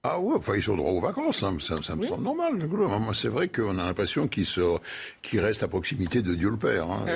Ah 0.09 0.21
ouais, 0.21 0.37
enfin, 0.37 0.53
ils 0.57 0.71
ont 0.71 0.77
droit 0.77 0.93
aux 0.93 1.01
vacances, 1.01 1.43
hein. 1.43 1.57
ça, 1.59 1.83
ça, 1.83 1.97
me 1.97 2.07
semble 2.07 2.23
normal. 2.23 2.53
Moi, 2.65 3.13
c'est 3.13 3.29
vrai 3.29 3.49
qu'on 3.49 3.77
a 3.79 3.87
l'impression 3.87 4.29
qu'ils 4.29 4.47
qu 5.23 5.41
restent 5.41 5.65
à 5.65 5.69
proximité 5.69 6.23
de 6.23 6.35
Dieu 6.37 6.51
le 6.51 6.57
Père. 6.57 6.89
Hein. 6.89 7.07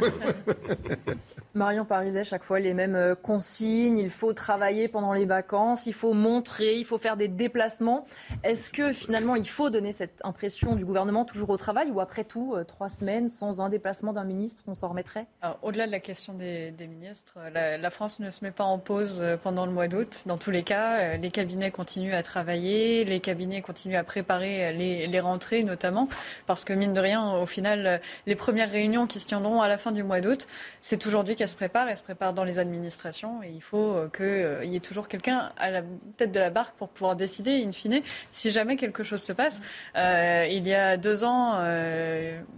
Marion 1.58 1.84
Pariset, 1.84 2.22
chaque 2.22 2.44
fois 2.44 2.60
les 2.60 2.72
mêmes 2.72 2.94
euh, 2.94 3.14
consignes. 3.16 3.98
Il 3.98 4.10
faut 4.10 4.32
travailler 4.32 4.86
pendant 4.86 5.12
les 5.12 5.26
vacances, 5.26 5.86
il 5.86 5.92
faut 5.92 6.12
montrer, 6.12 6.76
il 6.76 6.84
faut 6.84 6.98
faire 6.98 7.16
des 7.16 7.26
déplacements. 7.26 8.04
Est-ce 8.44 8.70
que 8.70 8.92
finalement 8.92 9.34
il 9.34 9.48
faut 9.48 9.68
donner 9.68 9.92
cette 9.92 10.20
impression 10.22 10.76
du 10.76 10.84
gouvernement 10.84 11.24
toujours 11.24 11.50
au 11.50 11.56
travail 11.56 11.90
ou 11.90 12.00
après 12.00 12.22
tout, 12.22 12.54
euh, 12.54 12.62
trois 12.62 12.88
semaines 12.88 13.28
sans 13.28 13.60
un 13.60 13.68
déplacement 13.68 14.12
d'un 14.12 14.22
ministre, 14.22 14.62
on 14.68 14.74
s'en 14.74 14.88
remettrait? 14.88 15.26
Au-delà 15.62 15.86
de 15.86 15.90
la 15.90 15.98
question 15.98 16.32
des, 16.32 16.72
ministres, 16.78 17.34
la, 17.52 17.90
France 17.90 18.20
ne 18.20 18.30
se 18.30 18.44
met 18.44 18.52
pas 18.52 18.64
en 18.64 18.78
pause 18.78 19.18
euh, 19.20 19.36
pendant 19.36 19.66
le 19.66 19.72
mois 19.72 19.88
d'août. 19.88 20.22
Dans 20.26 20.38
tous 20.38 20.52
les 20.52 20.62
cas, 20.62 21.16
les 21.16 21.30
cabinets 21.32 21.72
continuent 21.72 22.14
à 22.14 22.22
travailler, 22.22 23.04
les 23.04 23.18
cabinets 23.18 23.62
continuent 23.62 23.96
à 23.96 24.04
préparer 24.04 24.72
les, 24.72 25.08
les 25.08 25.20
rentrées 25.20 25.64
notamment, 25.64 26.08
parce 26.46 26.64
que 26.64 26.72
mine 26.72 26.92
de 26.92 27.00
rien, 27.00 27.36
au 27.36 27.46
final, 27.46 28.00
les 28.26 28.36
premières 28.36 28.70
réunions 28.70 29.08
qui 29.08 29.18
se 29.18 29.26
tiendront 29.26 29.60
à 29.60 29.66
la 29.66 29.76
fin 29.76 29.90
du 29.90 30.04
mois 30.04 30.20
d'août, 30.20 30.46
c'est 30.80 31.04
aujourd'hui 31.04 31.34
qu'elle 31.48 31.52
se 31.52 31.56
prépare, 31.56 31.88
elle 31.88 31.96
se 31.96 32.02
prépare 32.02 32.34
dans 32.34 32.44
les 32.44 32.58
administrations 32.58 33.42
et 33.42 33.50
il 33.50 33.62
faut 33.62 33.92
euh, 33.92 34.08
qu'il 34.14 34.24
euh, 34.24 34.64
y 34.64 34.76
ait 34.76 34.80
toujours 34.80 35.08
quelqu'un 35.08 35.50
à 35.56 35.70
la 35.70 35.82
tête 36.16 36.32
de 36.32 36.40
la 36.40 36.50
barque 36.50 36.76
pour 36.76 36.88
pouvoir 36.88 37.16
décider, 37.16 37.64
in 37.64 37.72
fine, 37.72 38.00
si 38.30 38.50
jamais 38.50 38.76
quelque 38.76 39.02
chose 39.02 39.22
se 39.22 39.32
passe. 39.32 39.60
Euh, 39.96 40.46
il 40.50 40.66
y 40.66 40.74
a 40.74 40.96
deux 40.96 41.24
ans, 41.24 41.58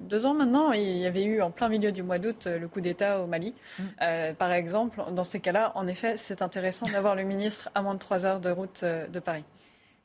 deux 0.09 0.27
ans 0.27 0.35
maintenant, 0.35 0.73
il 0.73 0.99
y 0.99 1.07
avait 1.07 1.23
eu 1.23 1.41
en 1.41 1.51
plein 1.51 1.69
milieu 1.69 1.93
du 1.93 2.03
mois 2.03 2.19
d'août 2.19 2.47
le 2.47 2.67
coup 2.69 2.81
d'État 2.81 3.21
au 3.21 3.27
Mali. 3.27 3.55
Mm. 3.79 4.35
par 4.39 4.53
exemple, 4.53 5.03
dans 5.13 5.25
ces 5.25 5.41
cas-là, 5.41 5.73
en 5.75 5.87
effet, 5.87 6.17
c'est 6.17 6.43
intéressant 6.43 6.87
d'avoir 6.87 7.15
le 7.15 7.23
ministre 7.23 7.71
à 7.75 7.83
moins 7.83 7.95
de 7.95 7.99
trois 7.99 8.27
heures 8.27 8.41
de 8.41 8.51
route 8.51 8.85
de 8.85 9.19
Paris. 9.21 9.45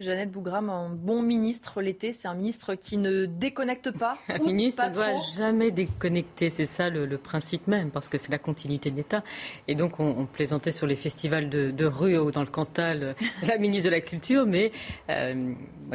Jeannette 0.02 0.30
Bougram, 0.30 0.70
un 0.70 0.90
bon 0.90 1.22
ministre 1.22 1.82
l'été, 1.82 2.12
c'est 2.12 2.28
un 2.28 2.34
ministre 2.34 2.76
qui 2.76 2.98
ne 2.98 3.26
déconnecte 3.26 3.92
pas. 3.92 4.18
Un 4.28 4.40
ministre 4.40 4.86
ne 4.90 4.94
doit 4.94 5.16
jamais 5.38 5.72
déconnecter, 5.72 6.50
c'est 6.50 6.66
ça 6.66 6.90
le, 6.90 7.18
principe 7.18 7.66
même, 7.68 7.92
parce 7.92 8.10
que 8.10 8.18
c'est 8.18 8.30
la 8.30 8.38
continuité 8.38 8.92
de 8.92 8.98
l'État. 8.98 9.24
Et 9.70 9.76
donc 9.76 10.02
on, 10.02 10.26
plaisantait 10.26 10.74
sur 10.74 10.86
les 10.86 10.98
festivals 10.98 11.50
de, 11.50 11.86
rue 11.86 12.18
dans 12.34 12.42
le 12.42 12.48
Cantal, 12.48 13.16
la 13.48 13.58
ministre 13.58 13.86
de 13.86 13.92
la 13.92 14.02
Culture, 14.02 14.46
mais 14.46 14.74
euh, 15.10 15.54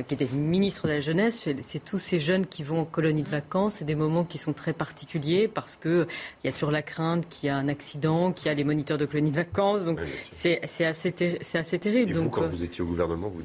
qui 0.09 0.15
était 0.15 0.29
ministre 0.35 0.87
de 0.87 0.93
la 0.93 1.01
Jeunesse, 1.01 1.47
c'est 1.61 1.85
tous 1.85 1.99
ces 1.99 2.21
jeunes 2.21 2.47
qui 2.47 2.63
vont 2.63 2.81
en 2.81 2.85
colonie 2.87 3.23
de 3.23 3.29
vacances, 3.29 3.75
c'est 3.75 3.85
des 3.85 3.95
moments 3.95 4.25
qui 4.25 4.39
sont 4.39 4.55
très 4.55 4.73
particuliers, 4.73 5.47
parce 5.47 5.77
qu'il 5.77 6.07
y 6.45 6.49
a 6.49 6.53
toujours 6.53 6.71
la 6.71 6.83
crainte 6.83 7.29
qu'il 7.29 7.49
y 7.49 7.51
a 7.51 7.57
un 7.57 7.69
accident, 7.69 8.33
qu'il 8.33 8.47
y 8.47 8.51
a 8.51 8.55
les 8.55 8.65
moniteurs 8.65 8.97
de 8.97 9.05
colonie 9.05 9.31
de 9.31 9.37
vacances, 9.37 9.85
donc 9.85 10.01
c'est 10.33 10.63
assez, 10.63 10.87
assez 10.87 11.79
terrible. 11.79 12.13
Et 12.13 12.15
vous, 12.15 12.31
quand 12.31 12.45
euh, 12.45 12.49
vous 12.49 12.63
étiez 12.63 12.83
au 12.83 12.87
gouvernement, 12.87 13.29
vous 13.29 13.43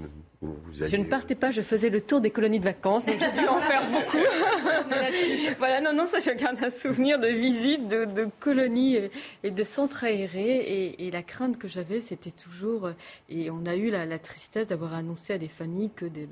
je 0.72 0.98
ne 0.98 1.06
partais 1.06 1.36
pas, 1.36 1.52
je 1.52 1.62
faisais 1.62 1.90
le 1.90 2.02
tour 2.02 2.22
des 2.22 2.32
colonies 2.32 2.60
de 2.60 2.66
vacances, 2.66 3.06
donc 3.06 3.16
j'ai 3.20 3.42
dû 3.42 3.48
en 3.48 3.62
faire 3.62 3.90
beaucoup. 3.90 4.18
voilà, 5.58 5.82
non, 5.82 5.94
non, 5.94 6.06
ça, 6.06 6.20
je 6.20 6.32
garde 6.32 6.64
un 6.64 6.70
souvenir 6.70 7.20
de 7.20 7.28
visite 7.28 7.88
de, 7.88 8.28
colonies 8.40 9.00
et, 9.44 9.52
de 9.52 9.64
centres 9.64 10.04
aérés. 10.04 10.96
Et, 11.00 11.12
la 11.12 11.24
crainte 11.24 11.58
que 11.58 11.68
j'avais, 11.68 12.02
c'était 12.02 12.32
toujours. 12.32 12.90
Et 13.30 13.50
on 13.50 13.66
a 13.66 13.76
eu 13.76 13.90
la, 13.90 14.20
tristesse 14.20 14.68
d'avoir 14.68 14.94
annoncé 14.94 15.34
à 15.34 15.38
des 15.38 15.48
familles 15.48 15.92
que 15.96 16.06
des, 16.06 16.28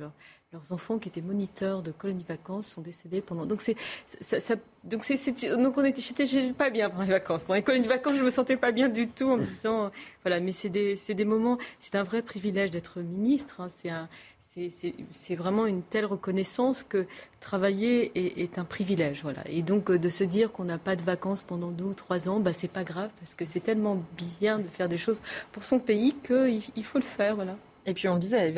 leurs 0.53 0.72
enfants 0.72 0.99
qui 0.99 1.09
étaient 1.09 1.22
moniteurs 1.22 1.82
de 1.82 1.91
colonies 1.91 2.25
vacances 2.27 2.67
sont 2.67 2.82
décédés 2.82 3.22
pendant. 3.22 3.45
Donc 3.45 3.61
c'est 3.61 3.75
ça, 4.22 4.56
donc 4.83 5.03
c'est 5.03 5.45
donc 5.57 5.77
on 5.77 5.83
était 5.83 6.01
j'étais 6.01 6.53
pas 6.53 6.69
bien 6.69 6.90
pendant 6.90 7.03
les 7.03 7.09
vacances. 7.09 7.43
Pendant 7.43 7.56
les 7.56 7.64
colonies 7.64 7.88
vacances, 7.88 8.15
je 8.15 8.23
me 8.23 8.30
sentais 8.30 8.56
pas 8.56 8.72
bien 8.72 8.88
du 8.88 9.07
tout 9.07 9.32
en 9.32 9.38
me 9.38 9.45
disant 9.45 9.91
voilà. 10.22 10.40
Mais 10.40 10.51
c'est 10.51 10.69
des 10.69 10.95
c'est 10.95 11.15
des 11.15 11.25
moments. 11.25 11.57
C'est 11.80 11.95
un 11.95 12.03
vrai 12.03 12.22
privilège 12.22 12.69
d'être 12.69 12.99
ministre. 12.99 13.61
Hein. 13.61 13.69
c'est 13.69 13.90
un 13.90 14.07
c'est 14.40 15.35
vraiment 15.35 15.65
une 15.65 15.82
telle 15.82 16.06
reconnaissance 16.06 16.83
que 16.83 17.07
travailler 17.40 18.11
est, 18.41 18.59
un 18.59 18.65
privilège. 18.65 19.23
Voilà. 19.23 19.41
Et 19.49 19.61
donc 19.61 19.90
euh, 19.90 19.98
de 19.98 20.09
se 20.09 20.23
dire 20.23 20.51
qu'on 20.51 20.65
n'a 20.65 20.77
pas 20.77 20.95
de 20.95 21.01
vacances 21.01 21.41
pendant 21.41 21.72
deux 21.72 21.85
ou 21.85 21.93
trois 21.93 22.30
ans, 22.30 22.40
bah, 22.40 22.53
c'est 22.53 22.67
pas 22.67 22.83
grave 22.83 23.09
parce 23.19 23.35
que 23.35 23.45
c'est 23.45 23.61
tellement 23.61 24.03
bien 24.17 24.59
de 24.59 24.67
faire 24.67 24.90
des 24.90 24.98
choses 24.98 25.22
pour 25.51 25.64
son 25.64 25.80
pays 25.80 26.14
qu'il 26.14 26.61
il 26.75 26.83
faut 26.83 26.99
le 26.99 27.06
faire. 27.06 27.35
Voilà. 27.35 27.56
Et 27.85 27.93
puis 27.93 28.07
on 28.07 28.17
disait, 28.17 28.51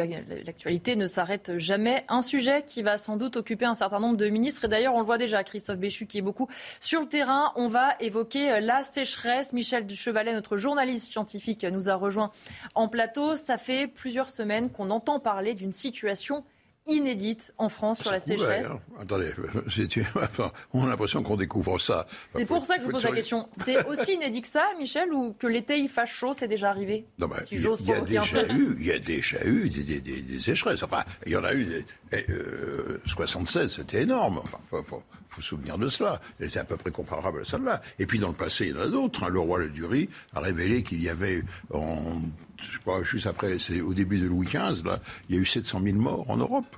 l'actualité 0.45 0.95
ne 0.95 1.07
s'arrête 1.07 1.57
jamais. 1.57 2.05
Un 2.09 2.21
sujet 2.21 2.63
qui 2.65 2.83
va 2.83 2.97
sans 2.97 3.17
doute 3.17 3.37
occuper 3.37 3.65
un 3.65 3.73
certain 3.73 3.99
nombre 3.99 4.17
de 4.17 4.27
ministres. 4.27 4.65
Et 4.65 4.67
d'ailleurs, 4.67 4.93
on 4.93 4.99
le 4.99 5.05
voit 5.05 5.17
déjà, 5.17 5.43
Christophe 5.43 5.77
Béchu 5.77 6.05
qui 6.05 6.19
est 6.19 6.21
beaucoup 6.21 6.47
sur 6.79 7.01
le 7.01 7.07
terrain. 7.07 7.51
On 7.55 7.67
va 7.67 7.95
évoquer 7.99 8.51
euh, 8.51 8.59
la 8.59 8.83
sécheresse. 8.83 9.53
Michel 9.53 9.85
Duchevalet, 9.87 10.33
notre 10.33 10.57
journaliste 10.57 11.11
scientifique, 11.11 11.65
nous 11.65 11.89
a 11.89 11.95
rejoint 11.95 12.31
en 12.75 12.87
plateau. 12.87 13.35
Ça 13.35 13.57
fait 13.57 13.87
plusieurs 13.87 14.29
semaines 14.29 14.69
qu'on 14.69 14.91
entend 14.91 15.19
parler 15.19 15.53
d'une 15.53 15.71
situation 15.71 16.43
inédite 16.87 17.53
en 17.57 17.69
France 17.69 18.01
sur 18.01 18.11
la 18.11 18.19
sécheresse. 18.19 18.67
Hein. 18.67 18.79
Attendez, 18.99 19.31
enfin, 20.15 20.51
on 20.73 20.85
a 20.85 20.89
l'impression 20.89 21.23
qu'on 21.23 21.37
découvre 21.37 21.79
ça. 21.79 22.05
c'est 22.33 22.45
pour 22.45 22.65
ça 22.65 22.75
que 22.75 22.81
je 22.81 22.85
vous 22.85 22.91
pose 22.91 23.03
la 23.03 23.11
question. 23.11 23.47
C'est 23.51 23.85
aussi 23.87 24.13
inédit 24.13 24.41
que 24.41 24.47
ça, 24.47 24.65
Michel, 24.77 25.11
ou 25.13 25.33
que 25.33 25.47
l'été 25.47 25.79
il 25.79 25.89
fasse 25.89 26.09
chaud, 26.09 26.33
c'est 26.33 26.47
déjà 26.47 26.69
arrivé 26.69 27.05
Non, 27.19 27.27
mais 27.27 27.35
il, 27.51 27.61
y 27.61 27.67
a, 27.91 28.01
déjà 28.01 28.45
eu, 28.53 28.75
il 28.79 28.85
y 28.85 28.91
a 28.91 28.99
déjà 28.99 29.43
eu 29.45 29.69
des, 29.69 29.83
des, 29.83 30.21
des, 30.21 30.39
sécheresses. 30.39 30.83
Enfin, 30.83 31.03
il 31.25 31.31
y 31.31 31.35
en 31.35 31.43
a 31.43 31.53
eu. 31.53 31.85
Euh, 32.29 33.01
76, 33.05 33.75
c'était 33.75 34.03
énorme. 34.03 34.39
Enfin, 34.43 34.59
faut, 34.69 34.83
faut, 34.83 35.03
faut, 35.29 35.41
se 35.41 35.47
souvenir 35.47 35.77
de 35.77 35.89
cela. 35.89 36.21
C'est 36.39 36.57
à 36.57 36.63
peu 36.63 36.77
près 36.77 36.91
comparable 36.91 37.41
à 37.41 37.45
celle-là. 37.45 37.81
Et 37.99 38.05
puis 38.05 38.19
dans 38.19 38.29
le 38.29 38.35
passé, 38.35 38.67
il 38.67 38.75
y 38.75 38.79
en 38.79 38.83
a 38.83 38.87
d'autres. 38.87 39.23
Hein. 39.23 39.29
Le 39.29 39.39
roi 39.39 39.59
Le 39.59 39.69
Durie 39.69 40.09
a 40.33 40.39
révélé 40.39 40.83
qu'il 40.83 41.01
y 41.01 41.09
avait 41.09 41.43
en 41.73 42.21
je 42.57 42.79
crois, 42.79 43.03
juste 43.03 43.27
après, 43.27 43.59
c'est 43.59 43.81
au 43.81 43.93
début 43.93 44.19
de 44.19 44.27
Louis 44.27 44.47
XV, 44.47 44.85
là, 44.85 44.97
il 45.29 45.35
y 45.35 45.37
a 45.37 45.41
eu 45.41 45.45
700 45.45 45.81
000 45.83 45.97
morts 45.97 46.29
en 46.29 46.37
Europe 46.37 46.75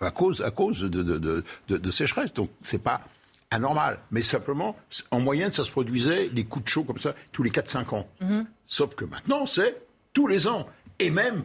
à 0.00 0.10
cause, 0.10 0.42
à 0.42 0.50
cause 0.50 0.80
de, 0.80 1.02
de, 1.02 1.18
de, 1.18 1.76
de 1.76 1.90
sécheresse. 1.90 2.32
Donc 2.32 2.50
c'est 2.62 2.82
pas 2.82 3.02
anormal, 3.50 3.98
mais 4.10 4.22
simplement, 4.22 4.76
en 5.10 5.20
moyenne, 5.20 5.50
ça 5.50 5.64
se 5.64 5.70
produisait 5.70 6.30
les 6.32 6.44
coups 6.44 6.66
de 6.66 6.68
chaud 6.68 6.84
comme 6.84 6.98
ça 6.98 7.14
tous 7.32 7.42
les 7.42 7.50
4-5 7.50 7.94
ans. 7.94 8.08
Mm-hmm. 8.22 8.44
Sauf 8.66 8.94
que 8.94 9.04
maintenant, 9.04 9.46
c'est 9.46 9.82
tous 10.12 10.26
les 10.26 10.46
ans, 10.46 10.66
et 10.98 11.10
même 11.10 11.42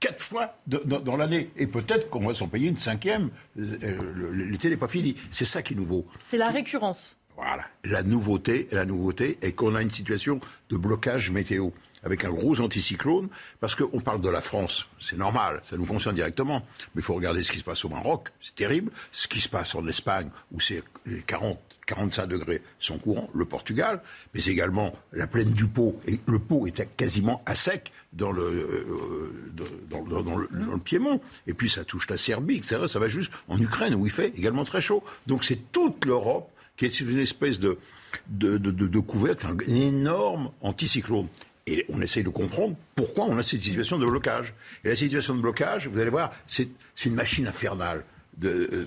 quatre 0.00 0.22
fois 0.22 0.56
dans, 0.66 1.16
l'année. 1.16 1.50
Et 1.56 1.66
peut-être 1.66 2.10
qu'on 2.10 2.26
va 2.26 2.34
s'en 2.34 2.48
payer 2.48 2.68
une 2.68 2.76
cinquième. 2.76 3.30
Euh, 3.58 4.32
l'été 4.32 4.70
n'est 4.70 4.76
pas 4.76 4.88
fini. 4.88 5.14
C'est 5.30 5.44
ça 5.44 5.62
qui 5.62 5.74
est 5.74 5.76
nouveau. 5.76 6.06
C'est 6.28 6.36
la 6.36 6.50
récurrence. 6.50 7.16
Voilà. 7.36 7.64
La 7.84 8.02
nouveauté, 8.02 8.68
la 8.72 8.84
nouveauté 8.84 9.38
est 9.42 9.52
qu'on 9.52 9.74
a 9.74 9.82
une 9.82 9.90
situation 9.90 10.40
de 10.70 10.76
blocage 10.76 11.30
météo 11.30 11.70
avec 12.02 12.24
un 12.24 12.30
gros 12.30 12.60
anticyclone, 12.60 13.28
parce 13.60 13.74
qu'on 13.74 14.00
parle 14.00 14.20
de 14.20 14.28
la 14.28 14.40
France, 14.40 14.88
c'est 15.00 15.16
normal, 15.16 15.60
ça 15.64 15.76
nous 15.76 15.84
concerne 15.84 16.14
directement. 16.14 16.60
Mais 16.94 17.00
il 17.00 17.02
faut 17.02 17.14
regarder 17.14 17.42
ce 17.42 17.50
qui 17.50 17.58
se 17.58 17.64
passe 17.64 17.84
au 17.84 17.88
Maroc, 17.88 18.28
c'est 18.40 18.54
terrible. 18.54 18.92
Ce 19.12 19.26
qui 19.28 19.40
se 19.40 19.48
passe 19.48 19.74
en 19.74 19.86
Espagne, 19.86 20.30
où 20.52 20.60
c'est 20.60 20.82
les 21.06 21.22
40, 21.22 21.58
45 21.88 22.26
degrés 22.26 22.62
sont 22.78 22.98
courants, 22.98 23.28
le 23.34 23.44
Portugal, 23.46 24.00
mais 24.34 24.44
également 24.44 24.94
la 25.12 25.26
plaine 25.26 25.50
du 25.52 25.66
Pau. 25.66 25.98
Et 26.06 26.20
le 26.26 26.38
Pau 26.38 26.66
est 26.66 26.86
quasiment 26.96 27.42
à 27.46 27.54
sec 27.54 27.90
dans 28.12 28.30
le, 28.30 28.42
euh, 28.42 29.52
dans, 29.90 30.02
dans- 30.04 30.22
dans 30.22 30.36
le, 30.36 30.48
dans 30.52 30.72
le 30.74 30.78
Piémont. 30.80 31.20
Et 31.46 31.54
puis 31.54 31.70
ça 31.70 31.84
touche 31.84 32.08
la 32.10 32.18
Serbie, 32.18 32.56
etc. 32.58 32.82
Ça 32.88 32.98
va 32.98 33.08
juste 33.08 33.30
en 33.48 33.58
Ukraine, 33.58 33.94
où 33.94 34.04
il 34.06 34.12
fait 34.12 34.28
également 34.36 34.64
très 34.64 34.80
chaud. 34.82 35.02
Donc 35.26 35.44
c'est 35.44 35.72
toute 35.72 36.04
l'Europe 36.04 36.50
qui 36.76 36.84
est 36.84 37.00
une 37.00 37.18
espèce 37.18 37.58
de, 37.58 37.78
de, 38.28 38.58
de, 38.58 38.70
de- 38.70 38.86
de 38.86 38.98
couvercle, 39.00 39.46
un 39.46 39.58
énorme 39.74 40.50
anticyclone. 40.60 41.28
Et 41.66 41.84
on 41.90 42.00
essaye 42.00 42.22
de 42.22 42.28
comprendre 42.30 42.76
pourquoi 42.94 43.24
on 43.26 43.36
a 43.36 43.42
cette 43.42 43.60
situation 43.62 43.98
de 43.98 44.06
blocage. 44.06 44.54
Et 44.84 44.88
la 44.88 44.96
situation 44.96 45.34
de 45.34 45.40
blocage, 45.40 45.88
vous 45.88 45.98
allez 45.98 46.08
voir, 46.10 46.32
c'est 46.46 46.68
c'est 46.94 47.08
une 47.10 47.14
machine 47.14 47.46
infernale. 47.46 48.04
De, 48.36 48.48
euh, 48.72 48.86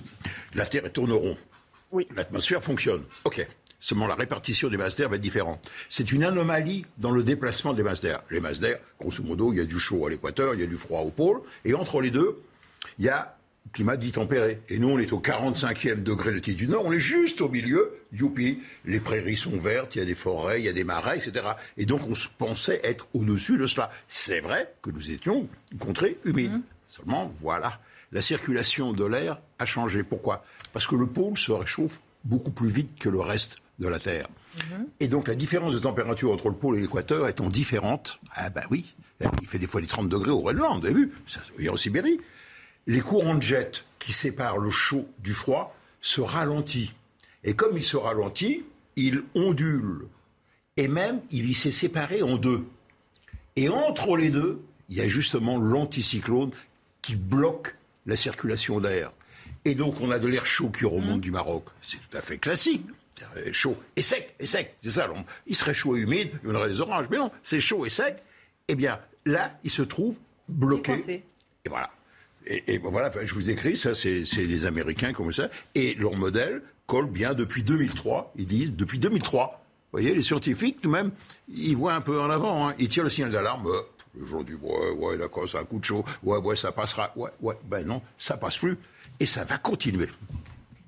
la 0.54 0.66
Terre 0.66 0.90
tourne 0.92 1.12
rond. 1.12 1.36
Oui. 1.92 2.08
L'atmosphère 2.16 2.62
fonctionne. 2.62 3.02
OK. 3.24 3.46
Seulement 3.78 4.06
la 4.06 4.14
répartition 4.14 4.68
des 4.68 4.76
masses 4.76 4.96
d'air 4.96 5.08
va 5.08 5.16
être 5.16 5.22
différente. 5.22 5.68
C'est 5.88 6.12
une 6.12 6.22
anomalie 6.22 6.86
dans 6.98 7.10
le 7.10 7.22
déplacement 7.22 7.74
des 7.74 7.82
masses 7.82 8.00
d'air. 8.00 8.22
Les 8.30 8.40
masses 8.40 8.60
d'air, 8.60 8.78
grosso 8.98 9.22
modo, 9.24 9.52
il 9.52 9.58
y 9.58 9.60
a 9.60 9.64
du 9.64 9.78
chaud 9.78 10.06
à 10.06 10.10
l'équateur, 10.10 10.54
il 10.54 10.60
y 10.60 10.62
a 10.62 10.66
du 10.66 10.76
froid 10.76 11.00
au 11.00 11.10
pôle, 11.10 11.42
et 11.64 11.74
entre 11.74 12.00
les 12.00 12.10
deux, 12.10 12.40
il 13.00 13.04
y 13.04 13.08
a 13.08 13.36
un 13.66 13.70
climat 13.72 13.96
dit 13.96 14.12
tempéré. 14.12 14.60
Et 14.68 14.78
nous, 14.78 14.88
on 14.88 15.00
est 15.00 15.12
au 15.12 15.18
45e 15.18 16.04
degré 16.04 16.30
de 16.30 16.36
latitude 16.36 16.70
nord, 16.70 16.84
on 16.86 16.92
est 16.92 17.00
juste 17.00 17.40
au 17.40 17.48
milieu, 17.48 17.98
youpi, 18.12 18.60
les 18.84 19.00
prairies 19.00 19.36
sont 19.36 19.58
vertes, 19.58 19.96
il 19.96 19.98
y 19.98 20.02
a 20.02 20.04
des 20.04 20.14
forêts, 20.14 20.60
il 20.60 20.64
y 20.64 20.68
a 20.68 20.72
des 20.72 20.84
marais, 20.84 21.18
etc. 21.18 21.44
Et 21.76 21.84
donc 21.84 22.06
on 22.08 22.14
se 22.14 22.28
pensait 22.38 22.80
être 22.84 23.08
au-dessus 23.14 23.58
de 23.58 23.66
cela. 23.66 23.90
C'est 24.08 24.40
vrai 24.40 24.72
que 24.80 24.90
nous 24.90 25.10
étions 25.10 25.48
une 25.72 25.78
contrée 25.78 26.18
humide. 26.24 26.60
Seulement, 26.86 27.32
voilà, 27.40 27.80
la 28.12 28.22
circulation 28.22 28.92
de 28.92 29.04
l'air 29.04 29.38
a 29.58 29.66
changé. 29.66 30.02
Pourquoi? 30.02 30.44
Parce 30.72 30.86
que 30.86 30.94
le 30.94 31.06
pôle 31.06 31.36
se 31.36 31.52
réchauffe 31.52 32.00
beaucoup 32.24 32.50
plus 32.50 32.68
vite 32.68 32.98
que 32.98 33.08
le 33.08 33.20
reste 33.20 33.58
de 33.78 33.88
la 33.88 33.98
Terre. 33.98 34.28
Et 35.00 35.08
donc 35.08 35.28
la 35.28 35.34
différence 35.34 35.74
de 35.74 35.78
température 35.78 36.30
entre 36.30 36.48
le 36.48 36.54
pôle 36.54 36.78
et 36.78 36.82
l'équateur 36.82 37.26
étant 37.26 37.48
différente, 37.48 38.20
ah 38.34 38.50
bah 38.50 38.64
oui, 38.70 38.94
il 39.40 39.48
fait 39.48 39.58
des 39.58 39.66
fois 39.66 39.80
des 39.80 39.86
30 39.86 40.08
degrés 40.08 40.30
au 40.30 40.40
Groenland, 40.40 40.80
vous 40.80 40.86
avez 40.86 40.94
vu, 40.94 41.12
et 41.58 41.68
en 41.68 41.76
Sibérie. 41.76 42.20
Les 42.86 43.00
courants 43.00 43.36
de 43.36 43.42
jet 43.42 43.84
qui 43.98 44.12
séparent 44.12 44.58
le 44.58 44.70
chaud 44.70 45.08
du 45.20 45.32
froid 45.32 45.74
se 46.00 46.20
ralentissent. 46.20 46.92
Et 47.44 47.54
comme 47.54 47.76
il 47.76 47.82
se 47.82 47.96
ralentit, 47.96 48.64
il 48.96 49.22
ondule. 49.34 50.06
Et 50.76 50.88
même, 50.88 51.20
il 51.30 51.54
s'est 51.54 51.72
séparé 51.72 52.22
en 52.22 52.36
deux. 52.36 52.64
Et 53.56 53.68
entre 53.68 54.16
les 54.16 54.30
deux, 54.30 54.60
il 54.88 54.96
y 54.96 55.00
a 55.00 55.08
justement 55.08 55.58
l'anticyclone 55.58 56.50
qui 57.02 57.14
bloque 57.16 57.76
la 58.06 58.16
circulation 58.16 58.80
d'air. 58.80 59.12
Et 59.64 59.74
donc, 59.74 60.00
on 60.00 60.10
a 60.10 60.18
de 60.18 60.26
l'air 60.26 60.44
chaud 60.46 60.70
qui 60.70 60.84
remonte 60.84 61.20
du 61.20 61.30
Maroc. 61.30 61.64
C'est 61.82 61.98
tout 61.98 62.16
à 62.16 62.20
fait 62.20 62.38
classique. 62.38 62.84
Chaud 63.52 63.76
et 63.94 64.02
sec, 64.02 64.34
et 64.40 64.46
sec. 64.46 64.74
C'est 64.82 64.90
ça. 64.90 65.04
alors, 65.04 65.22
Il 65.46 65.54
serait 65.54 65.74
chaud 65.74 65.96
et 65.96 66.00
humide, 66.00 66.30
il 66.42 66.50
y 66.50 66.52
aurait 66.52 66.68
des 66.68 66.80
orages. 66.80 67.06
Mais 67.10 67.18
non, 67.18 67.30
c'est 67.44 67.60
chaud 67.60 67.86
et 67.86 67.90
sec. 67.90 68.16
Eh 68.66 68.74
bien, 68.74 68.98
là, 69.24 69.56
il 69.62 69.70
se 69.70 69.82
trouve 69.82 70.16
bloqué. 70.48 70.94
Et 71.64 71.68
voilà. 71.68 71.90
Et, 72.46 72.74
et 72.74 72.78
voilà, 72.78 73.08
enfin, 73.08 73.20
je 73.24 73.34
vous 73.34 73.48
écris, 73.50 73.76
ça, 73.76 73.94
c'est 73.94 74.24
c'est 74.24 74.44
les 74.46 74.64
Américains 74.64 75.12
comme 75.12 75.32
ça. 75.32 75.48
Et 75.76 75.94
leur 75.94 76.16
modèle 76.16 76.62
colle 76.88 77.06
bien 77.08 77.32
depuis 77.34 77.62
2003. 77.62 78.32
Ils 78.36 78.46
disent, 78.48 78.72
depuis 78.72 78.98
2003. 78.98 79.64
Vous 79.92 79.98
voyez, 80.00 80.12
les 80.14 80.22
scientifiques, 80.22 80.80
tout 80.80 80.88
de 80.88 80.92
même, 80.94 81.12
ils 81.48 81.76
voient 81.76 81.94
un 81.94 82.00
peu 82.00 82.20
en 82.20 82.30
avant. 82.30 82.68
hein. 82.70 82.74
Ils 82.80 82.88
tirent 82.88 83.04
le 83.04 83.10
signal 83.10 83.30
d'alarme. 83.30 83.66
euh, 83.68 83.82
le 84.18 84.26
jour 84.26 84.44
du 84.44 84.54
ouais, 84.56 84.90
ouais, 84.90 85.16
d'accord, 85.16 85.48
c'est 85.48 85.58
un 85.58 85.64
coup 85.64 85.78
de 85.78 85.84
chaud. 85.84 86.04
Ouais, 86.22 86.38
ouais, 86.38 86.56
ça 86.56 86.72
passera. 86.72 87.12
Ouais, 87.16 87.30
ouais, 87.40 87.58
ben 87.64 87.86
non, 87.86 88.02
ça 88.18 88.36
passe 88.36 88.58
plus. 88.58 88.78
Et 89.20 89.26
ça 89.26 89.44
va 89.44 89.58
continuer. 89.58 90.08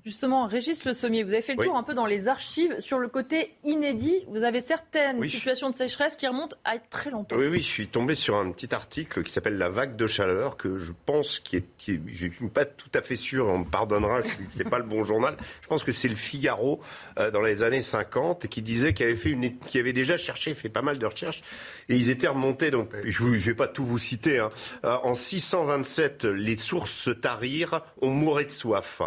Justement, 0.04 0.46
Régis 0.46 0.84
Le 0.84 0.92
Sommier, 0.92 1.22
vous 1.22 1.32
avez 1.32 1.40
fait 1.40 1.54
le 1.54 1.60
Oui. 1.60 1.66
tour 1.66 1.78
un 1.78 1.82
peu 1.82 1.94
dans 1.94 2.04
les 2.04 2.28
archives 2.28 2.78
sur 2.78 2.98
le 2.98 3.08
côté 3.08 3.54
inédit. 3.64 4.14
Vous 4.28 4.44
avez 4.44 4.60
certaines 4.60 5.18
Oui, 5.18 5.30
je- 5.30 5.36
situations 5.36 5.70
de 5.70 5.74
sécheresse 5.74 6.18
qui 6.18 6.26
remontent 6.26 6.58
à 6.66 6.78
très 6.78 7.10
longtemps. 7.10 7.36
Oui, 7.36 7.46
oui, 7.46 7.62
je 7.62 7.66
suis 7.68 7.88
tombé 7.88 8.14
sur 8.14 8.36
un 8.36 8.50
petit 8.50 8.74
article 8.74 9.22
qui 9.22 9.32
s'appelle 9.32 9.56
La 9.56 9.70
vague 9.70 9.96
de 9.96 10.06
chaleur, 10.06 10.58
que 10.58 10.76
je 10.76 10.92
pense 11.06 11.38
qui 11.40 11.56
est, 11.56 11.64
qui 11.78 11.92
est- 11.92 12.00
je 12.06 12.28
suis 12.28 12.48
pas 12.50 12.66
tout 12.66 12.90
à 12.92 13.00
fait 13.00 13.16
sûr, 13.16 13.46
on 13.46 13.60
me 13.60 13.64
pardonnera 13.64 14.20
si 14.20 14.32
c'est 14.54 14.68
pas 14.68 14.76
le 14.76 14.84
bon 14.84 15.04
journal. 15.04 15.38
Je 15.62 15.68
pense 15.68 15.82
que 15.84 15.92
c'est 15.92 16.08
le 16.08 16.16
Figaro 16.16 16.82
euh, 17.18 17.30
dans 17.30 17.40
les 17.40 17.62
années 17.62 17.80
50 17.80 18.44
et 18.44 18.48
qui 18.48 18.60
disait 18.60 18.92
qu'il 18.92 19.06
avait 19.06 19.16
fait 19.16 19.30
une, 19.30 19.56
qui 19.56 19.78
avait 19.78 19.94
déjà 19.94 20.18
cherché, 20.18 20.52
fait 20.52 20.68
pas 20.68 20.82
mal 20.82 20.98
de 20.98 21.06
recherches 21.06 21.40
et 21.88 21.96
ils 21.96 22.10
étaient 22.10 22.28
remontés. 22.28 22.70
Donc, 22.70 22.90
je, 23.04 23.22
vous- 23.22 23.38
je 23.38 23.46
vais 23.46 23.56
pas 23.56 23.68
tout 23.68 23.86
vous 23.86 23.96
citer. 23.98 24.38
hein. 24.38 24.50
Euh, 24.84 24.96
en 25.02 25.14
627, 25.14 26.26
les 26.26 26.58
sources 26.58 26.92
se 26.92 27.08
tarirent, 27.10 27.80
on 28.02 28.10
mourait 28.10 28.44
de 28.44 28.50
soif. 28.50 29.00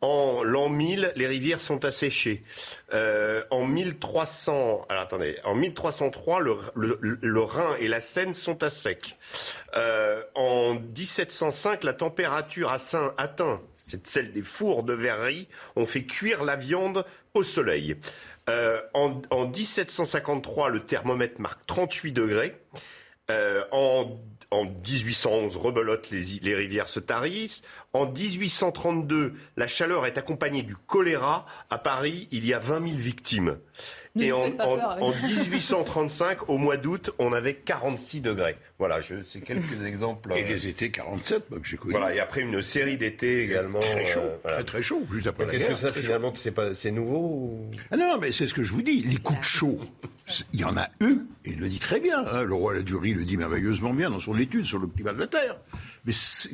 En 0.00 0.44
l'an 0.44 0.68
1000, 0.68 1.12
les 1.16 1.26
rivières 1.26 1.60
sont 1.60 1.84
asséchées. 1.84 2.44
Euh, 2.94 3.42
en 3.50 3.64
1300, 3.66 4.86
alors 4.88 5.02
attendez, 5.02 5.38
en 5.44 5.54
1303, 5.56 6.40
le, 6.40 6.56
le, 6.76 7.18
le 7.20 7.40
Rhin 7.40 7.74
et 7.80 7.88
la 7.88 7.98
Seine 8.00 8.32
sont 8.34 8.62
à 8.62 8.70
sec. 8.70 9.16
Euh, 9.76 10.22
en 10.36 10.74
1705, 10.74 11.82
la 11.82 11.94
température 11.94 12.70
a 12.70 12.78
sein- 12.78 13.12
atteint, 13.18 13.60
c'est 13.74 14.06
celle 14.06 14.32
des 14.32 14.42
fours 14.42 14.84
de 14.84 14.92
verrerie, 14.92 15.48
on 15.74 15.84
fait 15.84 16.04
cuire 16.04 16.44
la 16.44 16.54
viande 16.54 17.04
au 17.34 17.42
soleil. 17.42 17.96
Euh, 18.48 18.80
en, 18.94 19.20
en 19.30 19.46
1753, 19.46 20.70
le 20.70 20.80
thermomètre 20.80 21.40
marque 21.40 21.66
38 21.66 22.12
degrés. 22.12 22.56
Euh, 23.30 23.62
en, 23.72 24.16
en 24.50 24.64
1811, 24.64 25.56
rebelote, 25.56 26.10
les, 26.10 26.40
les 26.40 26.54
rivières 26.54 26.88
se 26.88 27.00
tarissent. 27.00 27.62
En 27.92 28.06
1832, 28.06 29.34
la 29.56 29.66
chaleur 29.66 30.06
est 30.06 30.18
accompagnée 30.18 30.62
du 30.62 30.76
choléra. 30.76 31.46
À 31.70 31.78
Paris, 31.78 32.28
il 32.30 32.46
y 32.46 32.54
a 32.54 32.58
20 32.58 32.86
000 32.88 32.98
victimes. 32.98 33.58
Ne 34.16 34.24
Et 34.24 34.32
en, 34.32 34.40
en- 34.58 35.00
en 35.02 35.12
1835, 35.12 36.48
au 36.48 36.58
mois 36.58 36.76
d'août, 36.76 37.10
on 37.18 37.32
avait 37.32 37.54
46 37.54 38.20
degrés. 38.20 38.56
Voilà, 38.78 39.00
je, 39.00 39.16
c'est 39.24 39.40
quelques 39.40 39.84
exemples. 39.84 40.32
Et 40.36 40.44
euh, 40.44 40.48
les 40.48 40.68
étés 40.68 40.90
47, 40.90 41.50
moi, 41.50 41.60
que 41.60 41.66
j'ai 41.66 41.76
connu. 41.76 41.92
Voilà, 41.92 42.14
et 42.14 42.20
après 42.20 42.40
une 42.42 42.62
série 42.62 42.96
d'étés 42.96 43.42
également. 43.44 43.78
Très 43.80 44.06
chaud, 44.06 44.20
euh, 44.20 44.36
voilà. 44.42 44.56
très 44.58 44.64
très 44.64 44.82
chaud, 44.82 45.02
juste 45.12 45.26
après 45.26 45.44
la 45.46 45.50
Qu'est-ce 45.52 45.64
guerre. 45.64 45.72
que 45.74 45.78
ça 45.80 45.92
finalement, 45.92 46.32
c'est 46.34 46.50
pas, 46.52 46.74
c'est 46.74 46.90
nouveau 46.90 47.18
ou... 47.18 47.70
Ah 47.90 47.96
non, 47.96 48.18
mais 48.18 48.32
c'est 48.32 48.46
ce 48.46 48.54
que 48.54 48.62
je 48.62 48.72
vous 48.72 48.82
dis. 48.82 49.02
Les 49.02 49.16
coups 49.16 49.40
de 49.40 49.44
chaud, 49.44 49.80
il 50.52 50.60
y 50.60 50.64
en 50.64 50.76
a 50.76 50.88
eu, 51.00 51.18
et 51.44 51.50
il 51.50 51.58
le 51.58 51.68
dit 51.68 51.78
très 51.78 52.00
bien. 52.00 52.24
hein, 52.26 52.42
le 52.42 52.54
roi 52.54 52.74
Ladurie 52.74 53.12
le 53.14 53.24
dit 53.24 53.36
merveilleusement 53.36 53.92
bien 53.92 54.10
dans 54.10 54.20
son 54.20 54.36
étude 54.38 54.64
sur 54.66 54.78
le 54.78 54.86
climat 54.86 55.12
de 55.12 55.18
la 55.20 55.26
Terre. 55.26 55.56
Mais 56.04 56.12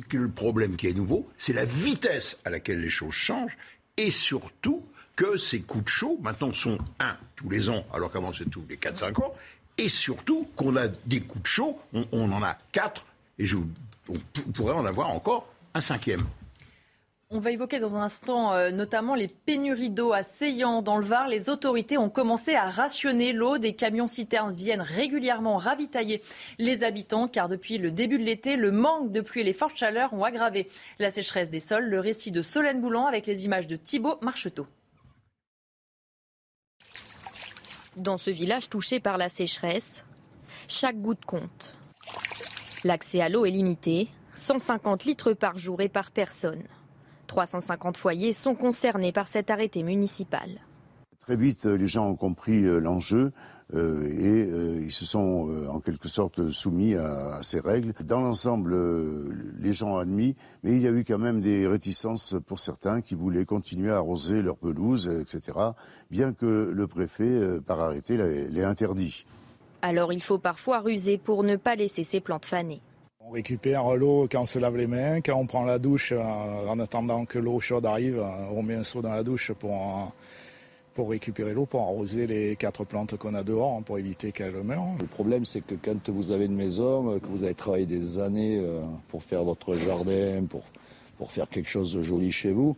que 0.09 0.17
le 0.17 0.29
problème 0.29 0.75
qui 0.75 0.87
est 0.87 0.93
nouveau, 0.93 1.29
c'est 1.37 1.53
la 1.53 1.65
vitesse 1.65 2.39
à 2.45 2.49
laquelle 2.49 2.81
les 2.81 2.89
choses 2.89 3.13
changent, 3.13 3.55
et 3.97 4.09
surtout 4.11 4.83
que 5.15 5.37
ces 5.37 5.61
coups 5.61 5.85
de 5.85 5.89
chaud, 5.89 6.19
maintenant, 6.21 6.53
sont 6.53 6.77
un 6.99 7.15
tous 7.35 7.49
les 7.49 7.69
ans, 7.69 7.85
alors 7.93 8.11
qu'avant 8.11 8.31
c'était 8.31 8.49
tous 8.49 8.65
les 8.69 8.77
4-5 8.77 9.23
ans, 9.23 9.33
et 9.77 9.89
surtout 9.89 10.47
qu'on 10.55 10.75
a 10.75 10.87
des 10.87 11.21
coups 11.21 11.43
de 11.43 11.47
chaud, 11.47 11.79
on, 11.93 12.31
en 12.31 12.43
a 12.43 12.57
quatre, 12.71 13.05
et 13.39 13.45
je, 13.45 13.57
on 14.09 14.51
pourrait 14.53 14.73
en 14.73 14.85
avoir 14.85 15.09
encore 15.09 15.47
un 15.73 15.81
cinquième. 15.81 16.23
On 17.31 17.39
va 17.39 17.51
évoquer 17.51 17.79
dans 17.79 17.97
un 17.97 18.01
instant 18.01 18.53
euh, 18.53 18.69
notamment 18.69 19.15
les 19.15 19.27
pénuries 19.27 19.89
d'eau 19.89 20.13
à 20.13 20.21
Seillan 20.21 20.83
dans 20.83 20.97
le 20.97 21.03
Var. 21.03 21.27
Les 21.27 21.49
autorités 21.49 21.97
ont 21.97 22.09
commencé 22.09 22.53
à 22.53 22.69
rationner 22.69 23.33
l'eau. 23.33 23.57
Des 23.57 23.73
camions-citernes 23.73 24.53
viennent 24.53 24.81
régulièrement 24.81 25.57
ravitailler 25.57 26.21
les 26.59 26.83
habitants 26.83 27.27
car 27.27 27.49
depuis 27.49 27.79
le 27.79 27.89
début 27.89 28.19
de 28.19 28.23
l'été, 28.23 28.55
le 28.55 28.71
manque 28.71 29.11
de 29.11 29.21
pluie 29.21 29.41
et 29.41 29.43
les 29.43 29.53
fortes 29.53 29.75
chaleurs 29.75 30.13
ont 30.13 30.23
aggravé 30.23 30.69
la 30.99 31.09
sécheresse 31.09 31.49
des 31.49 31.59
sols. 31.59 31.89
Le 31.89 31.99
récit 31.99 32.31
de 32.31 32.43
Solène 32.43 32.79
Boulan 32.79 33.07
avec 33.07 33.25
les 33.25 33.43
images 33.43 33.67
de 33.67 33.75
Thibaut 33.75 34.19
Marcheteau. 34.21 34.67
Dans 37.95 38.17
ce 38.17 38.29
village 38.29 38.69
touché 38.69 38.99
par 38.99 39.17
la 39.17 39.29
sécheresse, 39.29 40.03
chaque 40.67 41.01
goutte 41.01 41.23
compte. 41.25 41.77
L'accès 42.83 43.21
à 43.21 43.29
l'eau 43.29 43.45
est 43.45 43.51
limité, 43.51 44.09
150 44.33 45.05
litres 45.05 45.31
par 45.31 45.57
jour 45.57 45.79
et 45.81 45.87
par 45.87 46.11
personne. 46.11 46.63
350 47.27 47.95
foyers 47.95 48.33
sont 48.33 48.53
concernés 48.53 49.13
par 49.13 49.29
cet 49.29 49.49
arrêté 49.49 49.81
municipal. 49.81 50.61
Très 51.21 51.37
vite, 51.37 51.65
les 51.65 51.87
gens 51.87 52.09
ont 52.09 52.15
compris 52.15 52.65
euh, 52.65 52.79
l'enjeu 52.79 53.31
euh, 53.73 54.05
et 54.05 54.51
euh, 54.51 54.81
ils 54.83 54.91
se 54.91 55.05
sont 55.05 55.49
euh, 55.49 55.67
en 55.67 55.79
quelque 55.79 56.07
sorte 56.07 56.49
soumis 56.49 56.93
à, 56.95 57.37
à 57.37 57.43
ces 57.43 57.59
règles. 57.59 57.93
Dans 58.03 58.21
l'ensemble, 58.21 58.73
euh, 58.73 59.33
les 59.59 59.73
gens 59.73 59.93
ont 59.93 59.97
admis, 59.97 60.35
mais 60.63 60.73
il 60.73 60.81
y 60.81 60.87
a 60.87 60.91
eu 60.91 61.03
quand 61.03 61.17
même 61.17 61.41
des 61.41 61.65
réticences 61.65 62.35
pour 62.45 62.59
certains 62.59 63.01
qui 63.01 63.15
voulaient 63.15 63.45
continuer 63.45 63.91
à 63.91 63.95
arroser 63.97 64.41
leur 64.41 64.57
pelouse, 64.57 65.09
etc., 65.19 65.57
bien 66.11 66.33
que 66.33 66.45
le 66.45 66.87
préfet, 66.87 67.23
euh, 67.23 67.59
par 67.59 67.79
arrêté, 67.79 68.17
l'ait 68.17 68.63
interdit. 68.63 69.25
Alors 69.81 70.13
il 70.13 70.21
faut 70.21 70.37
parfois 70.37 70.79
ruser 70.79 71.17
pour 71.17 71.43
ne 71.43 71.55
pas 71.55 71.75
laisser 71.75 72.03
ses 72.03 72.19
plantes 72.19 72.45
faner. 72.45 72.81
On 73.27 73.31
récupère 73.31 73.95
l'eau 73.95 74.27
quand 74.31 74.41
on 74.41 74.45
se 74.45 74.59
lave 74.59 74.77
les 74.77 74.85
mains, 74.85 75.21
quand 75.21 75.35
on 75.35 75.47
prend 75.47 75.63
la 75.63 75.79
douche, 75.79 76.11
en 76.13 76.79
attendant 76.79 77.25
que 77.25 77.39
l'eau 77.39 77.59
chaude 77.59 77.87
arrive, 77.87 78.23
on 78.51 78.61
met 78.61 78.75
un 78.75 78.83
seau 78.83 79.01
dans 79.01 79.09
la 79.09 79.23
douche 79.23 79.51
pour, 79.53 79.71
euh, 79.71 80.05
pour 80.95 81.09
récupérer 81.09 81.53
l'eau, 81.53 81.65
pour 81.65 81.81
arroser 81.81 82.25
les 82.25 82.55
quatre 82.55 82.85
plantes 82.85 83.17
qu'on 83.17 83.33
a 83.35 83.43
dehors, 83.43 83.77
hein, 83.77 83.81
pour 83.83 83.99
éviter 83.99 84.31
qu'elles 84.31 84.63
meurent. 84.63 84.95
Le 84.99 85.05
problème, 85.05 85.43
c'est 85.43 85.59
que 85.59 85.75
quand 85.75 86.09
vous 86.09 86.31
avez 86.31 86.45
une 86.45 86.55
maison, 86.55 87.19
que 87.19 87.27
vous 87.27 87.43
avez 87.43 87.53
travaillé 87.53 87.85
des 87.85 88.17
années 88.17 88.57
euh, 88.57 88.81
pour 89.09 89.21
faire 89.21 89.43
votre 89.43 89.75
jardin, 89.75 90.45
pour, 90.49 90.63
pour 91.17 91.33
faire 91.33 91.49
quelque 91.49 91.69
chose 91.69 91.93
de 91.93 92.01
joli 92.01 92.31
chez 92.31 92.53
vous, 92.53 92.77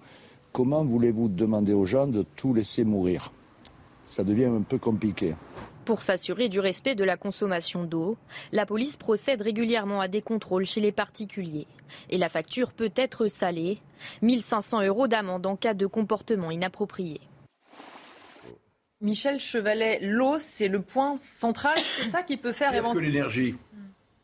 comment 0.51 0.83
voulez-vous 0.83 1.29
demander 1.29 1.73
aux 1.73 1.85
gens 1.85 2.07
de 2.07 2.25
tout 2.35 2.55
laisser 2.55 2.83
mourir? 2.83 3.31
Ça 4.03 4.23
devient 4.23 4.45
un 4.45 4.63
peu 4.63 4.79
compliqué. 4.79 5.35
Pour 5.85 6.01
s'assurer 6.01 6.49
du 6.49 6.59
respect 6.59 6.95
de 6.95 7.03
la 7.03 7.17
consommation 7.17 7.83
d'eau, 7.83 8.17
la 8.51 8.65
police 8.65 8.97
procède 8.97 9.43
régulièrement 9.43 10.01
à 10.01 10.07
des 10.07 10.21
contrôles 10.21 10.65
chez 10.65 10.81
les 10.81 10.91
particuliers. 10.91 11.67
Et 12.09 12.17
la 12.17 12.29
facture 12.29 12.73
peut 12.73 12.91
être 12.95 13.27
salée, 13.27 13.77
1500 14.23 14.81
euros 14.81 15.07
d'amende 15.07 15.45
en 15.45 15.55
cas 15.55 15.75
de 15.75 15.85
comportement 15.85 16.49
inapproprié. 16.49 17.21
Michel 19.01 19.39
Chevalet, 19.39 19.99
l'eau, 20.01 20.37
c'est 20.39 20.67
le 20.67 20.81
point 20.81 21.17
central, 21.17 21.77
c'est 21.97 22.09
ça 22.09 22.23
qui 22.23 22.37
peut 22.37 22.51
faire 22.51 22.71
que 22.71 22.77
éventuellement. 22.77 23.07
l'énergie. 23.07 23.55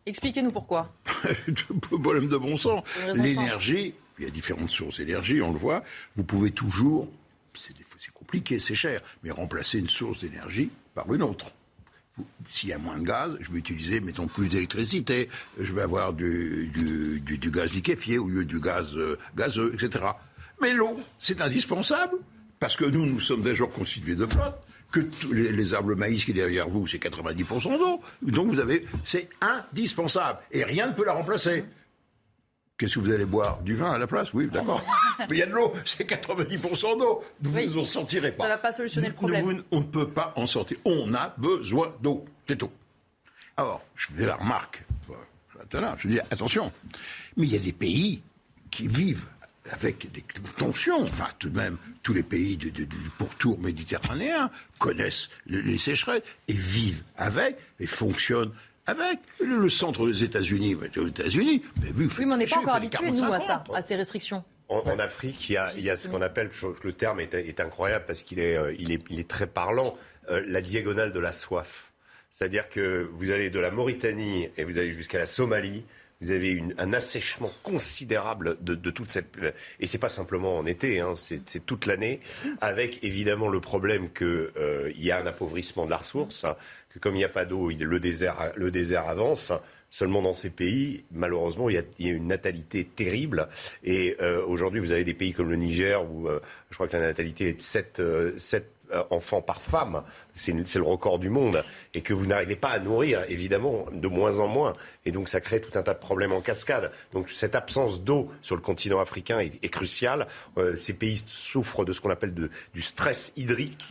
Expliquez-nous 0.06 0.52
pourquoi. 0.52 0.92
Problème 1.92 2.28
de 2.28 2.38
bon 2.38 2.58
sens. 2.58 2.84
L'énergie, 3.14 3.94
il 4.18 4.26
y 4.26 4.28
a 4.28 4.32
différentes 4.32 4.70
sources 4.72 4.98
d'énergie, 4.98 5.42
on 5.42 5.52
le 5.52 5.58
voit. 5.58 5.84
Vous 6.16 6.24
pouvez 6.24 6.52
toujours, 6.52 7.08
c'est 7.54 8.12
compliqué, 8.14 8.60
c'est 8.60 8.76
cher, 8.76 9.02
mais 9.24 9.32
remplacer 9.32 9.80
une 9.80 9.90
source 9.90 10.20
d'énergie 10.20 10.70
par 10.96 11.12
une 11.14 11.22
autre. 11.22 11.46
S'il 12.50 12.70
y 12.70 12.74
a 12.74 12.78
moins 12.78 12.98
de 13.00 13.06
gaz, 13.06 13.36
je 13.40 13.52
vais 13.52 13.60
utiliser, 13.60 14.00
mettons, 14.00 14.28
plus 14.28 14.48
d'électricité. 14.48 15.30
Je 15.60 15.72
vais 15.74 15.82
avoir 15.82 16.14
du, 16.14 16.70
du- 16.74 17.20
du- 17.22 17.38
du 17.40 17.52
gaz 17.52 17.74
liquéfié 17.74 18.18
au 18.20 18.28
lieu 18.28 18.46
du 18.46 18.60
gaz 18.60 18.96
euh, 18.96 19.18
gazeux, 19.36 19.74
etc. 19.74 20.06
Mais 20.62 20.74
l'eau, 20.74 21.00
c'est 21.20 21.42
indispensable, 21.42 22.18
parce 22.64 22.78
que 22.78 22.86
nous, 22.86 23.06
nous 23.06 23.20
sommes 23.20 23.46
gens 23.54 23.68
constitués 23.68 24.16
de 24.16 24.26
flotte, 24.26 24.56
que 24.90 25.02
tous 25.02 25.34
les, 25.34 25.52
les 25.52 25.74
arbres 25.74 25.96
maïs 25.96 26.24
qui 26.24 26.32
est 26.32 26.34
derrière 26.34 26.70
vous, 26.70 26.88
c'est 26.88 26.98
90% 26.98 27.78
d'eau. 27.78 28.00
Donc 28.22 28.48
vous 28.48 28.60
avez, 28.62 28.86
c'est 29.04 29.28
indispensable. 29.42 30.40
Et 30.50 30.64
rien 30.64 30.88
ne 30.88 30.94
peut 30.94 31.04
la 31.04 31.12
remplacer. 31.12 31.66
Qu'est-ce 32.78 32.96
que 32.96 33.00
vous 33.02 33.12
allez 33.12 33.26
boire? 33.26 33.60
Du 33.64 33.76
vin 33.76 33.92
à 33.92 33.98
la 33.98 34.08
place? 34.08 34.34
Oui, 34.34 34.48
d'accord. 34.48 34.82
Mais 35.20 35.26
il 35.32 35.38
y 35.40 35.42
a 35.42 35.46
de 35.46 35.52
l'eau, 35.52 35.74
c'est 35.84 36.10
90% 36.10 37.00
d'eau. 37.00 37.22
Vous 37.42 37.52
ne 37.52 37.80
en 37.80 37.84
sortirez 37.84 38.32
pas. 38.32 38.44
Ça 38.46 38.50
ne 38.52 38.56
va 38.56 38.60
pas 38.60 38.72
solutionner 38.72 39.10
le 39.10 39.14
problème. 39.14 39.46
Nous, 39.46 39.62
on 39.72 39.80
ne 39.82 39.86
peut 39.86 40.08
pas 40.08 40.32
en 40.38 40.48
sortir. 40.48 40.78
On 40.86 41.14
a 41.14 41.34
besoin 41.38 41.94
d'eau. 42.02 42.24
C'est 42.48 42.58
tout. 42.58 42.72
Alors, 43.58 43.84
je 43.94 44.08
fais 44.08 44.26
la 44.26 44.36
remarque. 44.36 44.86
Maintenant, 45.60 45.96
je 45.98 46.08
dis 46.08 46.20
attention. 46.32 46.72
Mais 47.36 47.46
il 47.46 47.52
y 47.52 47.58
a 47.58 47.60
des 47.60 47.74
pays 47.74 48.22
qui 48.72 48.88
vivent 48.88 49.28
avec 49.72 50.12
des 50.12 50.24
tensions. 50.58 51.02
Enfin, 51.02 51.30
tout 51.40 51.50
de 51.50 51.58
même, 51.58 51.78
tous 52.04 52.14
les 52.14 52.24
pays 52.24 52.58
du, 52.58 52.72
du- 52.72 52.86
du 52.86 52.98
pourtour 53.18 53.60
méditerranéen 53.60 54.50
connaissent 54.80 55.30
le- 55.48 55.62
les 55.62 55.78
sécheresses 55.78 56.24
et 56.48 56.54
vivent 56.54 57.04
avec 57.18 57.58
et 57.80 57.88
fonctionnent 57.88 58.52
avec. 58.86 59.20
Le, 59.40 59.58
le 59.58 59.70
centre 59.70 60.06
des 60.08 60.24
États-Unis, 60.24 60.76
mais 60.76 60.98
aux 60.98 61.08
États-Unis, 61.08 61.62
mais 61.82 61.92
vous, 61.92 62.10
Oui, 62.20 62.26
mais 62.26 62.34
on 62.34 62.38
n'est 62.38 62.48
pas 62.48 62.58
encore 62.58 62.74
faites 62.76 62.96
habitués, 62.96 63.12
nous, 63.12 63.24
à 63.34 63.38
40-50. 63.38 63.48
ça, 63.48 63.64
à 63.74 63.82
ces 63.82 63.96
restrictions. 63.96 64.44
En, 64.70 64.80
en 64.80 65.00
Afrique, 65.00 65.50
il 65.50 65.54
y 65.54 65.58
a, 65.58 65.72
il 65.76 65.84
y 65.84 65.90
a 65.90 65.96
ce 65.96 66.08
qu'on 66.08 66.22
appelle, 66.22 66.50
je 66.52 66.58
trouve 66.60 66.80
que 66.80 66.88
le 66.88 66.94
terme 66.94 67.20
est, 67.20 67.34
est 67.34 67.60
incroyable 67.60 68.06
parce 68.06 68.24
qu'il 68.24 68.40
est, 68.40 68.58
euh, 68.58 68.74
il 68.80 68.92
est, 68.92 69.02
il 69.10 69.20
est 69.20 69.28
très 69.30 69.46
parlant, 69.48 69.96
euh, 70.30 70.44
la 70.48 70.62
diagonale 70.62 71.12
de 71.12 71.20
la 71.20 71.32
soif. 71.32 71.92
C'est-à-dire 72.32 72.68
que 72.70 73.08
vous 73.14 73.30
allez 73.32 73.50
de 73.50 73.60
la 73.60 73.70
Mauritanie 73.72 74.50
et 74.58 74.64
vous 74.64 74.78
allez 74.80 74.90
jusqu'à 74.92 75.20
la 75.20 75.26
Somalie, 75.28 75.84
vous 76.24 76.32
avez 76.32 76.52
une- 76.52 76.74
un 76.78 76.94
assèchement 76.94 77.52
considérable 77.64 78.58
de, 78.62 78.76
toute 78.90 79.10
cette... 79.10 79.28
Et 79.80 79.88
c'est 79.88 79.98
pas 79.98 80.10
simplement 80.10 80.58
en 80.58 80.66
été, 80.66 81.00
hein, 81.00 81.14
c'est 81.16 81.66
toute 81.66 81.86
l'année, 81.86 82.20
avec 82.62 83.04
évidemment 83.04 83.50
le 83.50 83.60
problème 83.60 84.12
qu'il 84.12 84.52
y 84.98 85.12
a 85.12 85.20
un 85.22 85.26
appauvrissement 85.28 85.86
de 85.86 85.92
la 85.92 85.98
ressource, 85.98 86.44
hein, 86.46 86.56
que 86.94 87.00
comme 87.00 87.16
il 87.16 87.20
n'y 87.20 87.24
a 87.24 87.30
pas 87.30 87.46
d'eau, 87.46 87.70
le 87.72 88.00
désert, 88.00 88.54
le 88.56 88.72
désert 88.72 89.08
avance. 89.08 89.52
Seulement 89.90 90.24
dans 90.24 90.34
ces 90.34 90.50
pays, 90.50 91.06
malheureusement, 91.12 91.70
il 91.70 91.76
y 92.00 92.10
a, 92.10 92.12
une 92.12 92.26
natalité 92.26 92.84
terrible. 92.84 93.48
Et 93.84 94.16
euh, 94.22 94.44
aujourd'hui, 94.44 94.80
vous 94.80 94.92
avez 94.92 95.04
des 95.04 95.14
pays 95.14 95.34
comme 95.34 95.52
le 95.52 95.56
Niger 95.56 96.04
où 96.10 96.28
euh, 96.28 96.40
je 96.72 96.76
crois 96.76 96.88
que 96.88 96.98
la 96.98 97.04
natalité 97.06 97.50
est 97.50 98.02
de 98.02 98.34
7, 98.36 98.66
enfants 99.10 99.42
par 99.42 99.62
femme. 99.62 100.04
C'est 100.34 100.54
le 100.54 100.82
record 100.84 101.20
du 101.20 101.30
monde. 101.30 101.64
Et 101.94 102.02
que 102.02 102.14
vous 102.14 102.26
n'arrivez 102.26 102.56
pas 102.56 102.70
à 102.70 102.80
nourrir, 102.80 103.24
évidemment, 103.30 103.86
de 103.92 104.08
moins 104.08 104.40
en 104.40 104.48
moins. 104.48 104.74
Et 105.06 105.12
donc, 105.12 105.30
ça 105.30 105.42
crée 105.42 105.62
tout 105.62 105.78
un 105.78 105.84
tas 105.84 105.94
de 105.94 106.00
problèmes 106.00 106.32
en 106.34 106.42
cascade. 106.42 106.92
Donc, 107.14 107.30
cette 107.30 107.56
absence 107.56 108.02
d'eau 108.04 108.32
sur 108.42 108.56
le 108.56 108.62
continent 108.62 109.00
africain 109.00 109.40
est, 109.40 109.64
est 109.64 109.70
cruciale. 109.70 110.28
Euh, 110.58 110.76
ces 110.76 110.94
pays 110.94 111.22
souffrent 111.26 111.86
de 111.86 111.92
ce 111.94 112.02
qu'on 112.02 112.10
appelle 112.10 112.34
de- 112.34 112.50
du 112.74 112.82
stress 112.82 113.34
hydrique. 113.36 113.86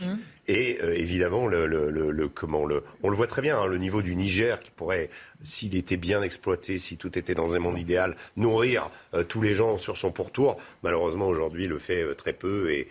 Et 0.49 0.79
euh, 0.83 0.93
évidemment, 0.93 1.47
le, 1.47 1.65
le- 1.67 1.89
le- 1.89 2.27
comment 2.27 2.65
le, 2.65 2.83
on 3.01 3.09
le 3.09 3.15
voit 3.15 3.27
très 3.27 3.41
bien, 3.41 3.57
hein, 3.59 3.65
le 3.65 3.77
niveau 3.77 4.01
du 4.01 4.13
Niger 4.13 4.59
qui 4.59 4.71
pourrait, 4.71 5.09
s'il 5.43 5.75
était 5.75 5.97
bien 5.97 6.21
exploité, 6.21 6.77
si 6.77 6.97
tout 6.97 7.17
était 7.17 7.35
dans 7.35 7.53
un 7.53 7.59
monde 7.59 7.77
idéal, 7.77 8.15
nourrir 8.37 8.89
euh, 9.13 9.23
tous 9.23 9.41
les 9.41 9.53
gens 9.53 9.77
sur 9.77 9.97
son 9.97 10.11
pourtour. 10.11 10.57
Malheureusement, 10.83 11.27
aujourd'hui, 11.27 11.67
le 11.67 11.79
fait 11.79 12.03
euh, 12.03 12.13
très 12.15 12.33
peu. 12.33 12.71
Et, 12.71 12.87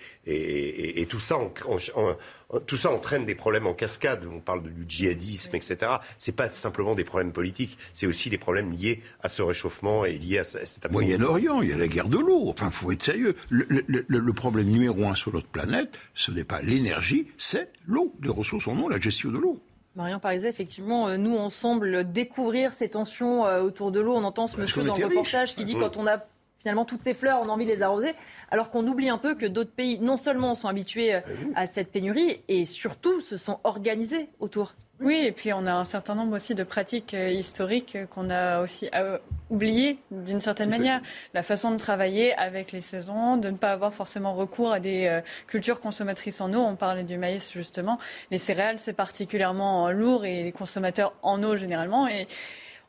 tout 1.08 2.76
ça, 2.76 2.90
entraîne 2.92 3.24
des 3.24 3.34
problèmes 3.34 3.66
en 3.66 3.74
cascade. 3.74 4.26
On 4.30 4.40
parle 4.40 4.62
du 4.62 4.84
djihadisme, 4.86 5.56
etc. 5.56 5.92
C'est 6.18 6.36
pas 6.36 6.50
simplement 6.50 6.94
des 6.94 7.04
problèmes 7.04 7.32
politiques, 7.32 7.78
c'est 7.94 8.06
aussi 8.06 8.28
des 8.30 8.38
problèmes 8.38 8.72
liés 8.72 9.00
à 9.22 9.28
ce 9.28 9.42
réchauffement 9.42 10.04
et 10.04 10.18
liés 10.18 10.38
à, 10.38 10.44
ce- 10.44 10.58
à 10.58 10.66
cette. 10.66 10.90
Moyen-Orient, 10.90 11.62
il 11.62 11.70
y 11.70 11.72
a 11.72 11.76
la 11.78 11.88
guerre 11.88 12.08
de 12.08 12.18
l'eau. 12.18 12.48
Enfin, 12.48 12.66
il 12.66 12.72
faut 12.72 12.92
être 12.92 13.02
sérieux. 13.02 13.34
Le- 13.48 13.84
le 14.06 14.32
problème 14.32 14.68
numéro 14.68 15.06
un 15.06 15.14
sur 15.14 15.32
notre 15.32 15.48
planète, 15.48 15.98
ce 16.14 16.30
n'est 16.30 16.44
pas 16.44 16.60
l'énergie, 16.62 17.28
c'est 17.38 17.70
l'eau. 17.86 18.12
Les 18.22 18.28
ressources 18.30 18.68
en 18.68 18.78
eau, 18.78 18.88
la 18.88 19.00
gestion 19.00 19.30
de 19.30 19.38
l'eau. 19.38 19.58
Marion 19.94 20.18
Pariset, 20.18 20.48
effectivement, 20.48 21.08
euh, 21.08 21.16
nous, 21.16 21.34
on 21.34 21.50
semble 21.50 22.10
découvrir 22.10 22.72
ces 22.72 22.88
tensions 22.88 23.46
euh, 23.46 23.62
autour 23.62 23.92
de 23.92 24.00
l'eau. 24.00 24.14
On 24.14 24.24
entend 24.24 24.46
ce 24.46 24.56
Parce 24.56 24.62
monsieur 24.62 24.84
dans 24.84 24.96
le 24.96 25.04
reportage 25.04 25.54
qui 25.54 25.64
dit 25.64 25.74
quand 25.74 25.96
on 25.96 26.06
a 26.06 26.24
finalement 26.58 26.84
toutes 26.84 27.02
ces 27.02 27.12
fleurs, 27.12 27.40
on 27.42 27.48
a 27.48 27.52
envie 27.52 27.64
de 27.64 27.70
les 27.70 27.82
arroser, 27.82 28.14
alors 28.50 28.70
qu'on 28.70 28.86
oublie 28.86 29.08
un 29.08 29.18
peu 29.18 29.34
que 29.34 29.46
d'autres 29.46 29.72
pays, 29.72 29.98
non 29.98 30.16
seulement 30.16 30.54
sont 30.54 30.68
habitués 30.68 31.14
euh, 31.14 31.20
à 31.56 31.66
cette 31.66 31.90
pénurie, 31.90 32.40
et 32.48 32.64
surtout 32.64 33.20
se 33.20 33.36
sont 33.36 33.58
organisés 33.64 34.28
autour. 34.38 34.74
Oui, 35.02 35.24
et 35.24 35.32
puis 35.32 35.52
on 35.52 35.66
a 35.66 35.72
un 35.72 35.84
certain 35.84 36.14
nombre 36.14 36.36
aussi 36.36 36.54
de 36.54 36.62
pratiques 36.62 37.12
euh, 37.14 37.28
historiques 37.28 37.96
euh, 37.96 38.06
qu'on 38.06 38.30
a 38.30 38.60
aussi 38.60 38.88
euh, 38.94 39.18
oubliées 39.50 39.98
d'une 40.12 40.40
certaine 40.40 40.70
manière. 40.70 41.00
La 41.34 41.42
façon 41.42 41.72
de 41.72 41.76
travailler 41.76 42.34
avec 42.34 42.70
les 42.70 42.80
saisons, 42.80 43.36
de 43.36 43.50
ne 43.50 43.56
pas 43.56 43.72
avoir 43.72 43.92
forcément 43.94 44.32
recours 44.34 44.70
à 44.72 44.78
des 44.78 45.20
cultures 45.48 45.80
consommatrices 45.80 46.40
en 46.40 46.52
eau. 46.52 46.60
On 46.60 46.76
parlait 46.76 47.02
du 47.02 47.18
maïs 47.18 47.52
justement. 47.52 47.98
Les 48.30 48.38
céréales, 48.38 48.78
c'est 48.78 48.92
particulièrement 48.92 49.90
lourd 49.90 50.24
et 50.24 50.44
les 50.44 50.52
consommateurs 50.52 51.14
en 51.22 51.42
eau 51.42 51.56
généralement. 51.56 52.06
Et 52.06 52.26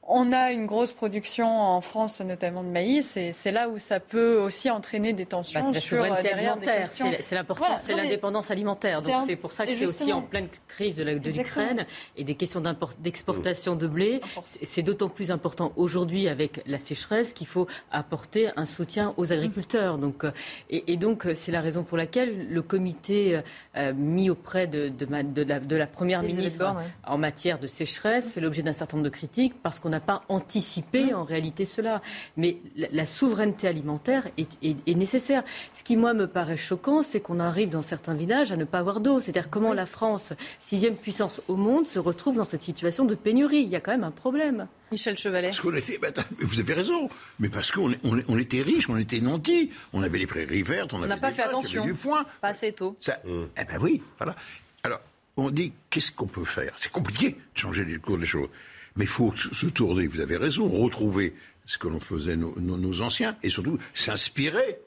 on 0.08 0.32
a 0.34 0.52
une 0.52 0.66
grosse 0.66 0.92
production 0.92 1.48
en 1.48 1.80
France, 1.82 2.20
notamment 2.22 2.64
de 2.64 2.68
maïs, 2.70 3.16
et 3.18 3.32
c'est 3.32 3.52
là 3.52 3.70
où 3.70 3.78
ça 3.78 4.00
peut 4.00 4.38
aussi 4.38 4.70
entraîner 4.70 5.14
des 5.14 5.26
tensions 5.26 5.62
Bah, 5.62 5.68
la 5.74 5.80
sur 5.80 6.04
euh, 6.04 6.10
derrière 6.22 6.58
des 6.58 6.68
alimentaire, 6.68 6.82
questions. 6.82 7.12
c'est 7.22 7.36
Voilà, 7.58 7.78
c'est 7.78 7.94
l'indépendance 7.96 8.52
alimentaire. 8.52 9.02
c'est 9.04 9.12
Donc 9.12 9.26
c'est 9.26 9.36
pour 9.38 9.52
ça 9.52 9.66
que 9.66 9.74
c'est 9.74 9.86
aussi 9.86 10.12
en 10.12 10.22
pleine 10.22 10.48
crise 10.68 10.98
de 10.98 11.04
l'Ukraine 11.04 11.86
et 12.18 12.24
des 12.24 12.36
questions 12.36 12.62
d'exportation 13.00 13.76
de 13.76 13.88
blé. 13.88 14.22
C'est- 14.46 14.84
d'autant 14.84 15.08
plus 15.08 15.32
important 15.32 15.72
aujourd'hui 15.78 16.28
avec 16.28 16.62
la 16.66 16.78
sécheresse 16.78 17.32
qu'il 17.32 17.48
faut 17.48 17.68
apporter 17.92 18.50
un 18.58 18.66
soutien 18.66 19.14
aux 19.16 19.32
agriculteurs. 19.32 19.98
Donc, 19.98 20.26
euh, 20.26 20.32
et, 20.70 20.92
et 20.92 20.98
donc 20.98 21.26
euh, 21.26 21.36
c'est 21.36 21.54
la 21.54 21.62
raison 21.62 21.84
pour 21.84 21.98
laquelle 21.98 22.50
le 22.50 22.62
comité 22.62 23.40
euh, 23.78 23.94
mis 23.94 24.30
auprès 24.30 24.68
de, 24.68 24.90
de 24.90 25.06
ma- 25.06 25.24
de 25.24 25.42
la, 25.44 25.62
de 25.62 25.76
la 25.78 25.88
première 25.88 26.22
ministre 26.22 26.66
ouais. 26.66 26.84
en 27.06 27.18
matière 27.18 27.60
de 27.60 27.68
sécheresse 27.68 28.32
fait 28.34 28.42
l'objet 28.42 28.62
d'un 28.62 28.74
certain 28.74 28.98
nombre 28.98 29.06
de 29.10 29.16
critiques 29.16 29.54
parce 29.64 29.80
qu'on 29.80 29.93
n'a 29.94 30.00
pas 30.00 30.24
anticipé 30.30 31.06
Mmh. 31.12 31.16
en 31.16 31.24
réalité 31.24 31.66
cela. 31.66 32.02
Mais 32.38 32.58
la, 32.76 32.88
la 32.92 33.06
souveraineté 33.06 33.68
alimentaire 33.68 34.28
est, 34.38 34.58
est- 34.62 34.76
est 34.88 34.94
nécessaire. 34.96 35.44
Ce 35.72 35.84
qui, 35.84 35.96
moi, 35.96 36.14
me 36.14 36.28
paraît 36.28 36.58
choquant, 36.58 37.02
c'est 37.02 37.20
qu'on 37.22 37.40
arrive 37.40 37.70
dans 37.70 37.82
certains 37.82 38.14
villages 38.14 38.52
à 38.52 38.58
ne 38.58 38.66
pas 38.66 38.80
avoir 38.80 39.00
d'eau. 39.00 39.20
C'est-à-dire 39.20 39.50
comment 39.50 39.74
la 39.74 39.86
France, 39.86 40.34
sixième 40.60 40.96
puissance 40.96 41.42
au 41.48 41.56
monde, 41.56 41.88
se 41.88 42.00
retrouve 42.00 42.36
dans 42.38 42.44
cette 42.44 42.64
situation 42.64 43.06
de 43.06 43.16
pénurie. 43.16 43.62
Il 43.62 43.70
y 43.70 43.76
a 43.76 43.80
quand 43.80 43.92
même 43.92 44.04
un 44.04 44.12
problème. 44.12 44.68
Michel 44.92 45.18
Chevalet. 45.18 45.48
Parce 45.48 45.60
qu'on 45.62 45.74
était, 45.76 45.98
bah, 45.98 46.10
vous 46.40 46.60
avez 46.60 46.74
raison, 46.74 47.10
mais 47.40 47.50
parce 47.50 47.72
qu'on 47.72 47.92
on, 48.04 48.20
on 48.28 48.38
était 48.38 48.62
riches, 48.62 48.88
on 48.90 48.98
était 48.98 49.22
nantis, 49.22 49.70
on 49.94 50.04
avait 50.04 50.20
les 50.20 50.28
prairies 50.28 50.62
vertes, 50.62 50.94
on, 50.94 50.98
On 50.98 51.00
avait 51.04 51.10
n'a 51.10 51.18
pas 51.18 51.30
des 51.30 51.36
fait 51.36 51.42
y 51.42 51.46
attention. 51.46 51.82
avait 51.84 51.92
du 51.92 51.98
foin. 51.98 52.26
Pas 52.42 52.50
assez 52.50 52.72
tôt. 52.74 52.96
Ça, 53.02 53.20
Eh 53.26 53.64
ben 53.66 53.78
oui, 53.82 54.02
voilà. 54.20 54.36
Alors, 54.84 55.00
on 55.38 55.50
dit, 55.50 55.74
qu'est-ce 55.90 56.12
qu'on 56.12 56.28
peut 56.28 56.46
faire? 56.46 56.74
C'est 56.76 56.92
compliqué 56.92 57.32
de 57.32 57.60
changer 57.60 57.84
les 57.86 57.98
cours 57.98 58.20
des 58.20 58.26
choses. 58.28 58.50
Mais 58.96 59.06
il 59.06 59.10
faut 59.10 59.34
se 59.36 59.66
tourner, 59.68 60.08
vous 60.08 60.20
avez 60.20 60.38
raison, 60.38 60.68
retrouver 60.68 61.34
ce 61.66 61.78
que 61.78 61.88
l'on 61.88 62.00
faisait 62.00 62.36
nos, 62.36 63.02
anciens, 63.02 63.36
et 63.44 63.50
surtout 63.50 63.80
s'inspirer. 63.94 64.78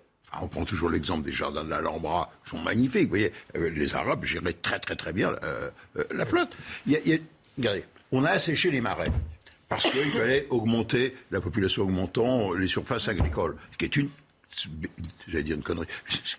On 0.41 0.49
prend 0.49 0.65
toujours 0.65 0.91
l'exemple 0.91 1.25
des 1.25 1.33
jardins 1.33 1.65
de 1.65 1.71
l'Alhambra, 1.71 2.31
qui 2.45 2.51
sont 2.51 2.59
magnifiques. 2.59 3.05
Vous 3.05 3.09
voyez, 3.11 3.33
euh, 3.57 3.71
les 3.71 3.95
Arabes 3.95 4.25
géraient 4.25 4.53
très 4.53 4.79
très 4.79 4.95
très 4.97 5.13
bien 5.13 5.31
euh, 5.43 5.71
euh, 5.97 6.05
la 6.15 6.27
flotte. 6.27 6.57
Il 6.87 6.93
y 6.93 7.15
a- 7.15 7.19
regardez, 7.57 7.85
on 8.13 8.25
a 8.25 8.31
asséché 8.31 8.71
les 8.71 8.81
marais. 8.81 9.11
Parce 9.69 9.91
qu'il 9.91 10.11
fallait 10.13 10.47
augmenter, 10.51 11.17
la 11.31 11.41
population 11.41 11.83
augmentant, 11.85 12.53
les 12.53 12.69
surfaces 12.69 13.09
agricoles. 13.09 13.57
Ce 13.73 13.77
qui 13.79 13.85
est 13.87 13.97
une 13.97 14.11
j'allais 15.27 15.43
dire 15.43 15.57
une 15.57 15.63
connerie, 15.63 15.87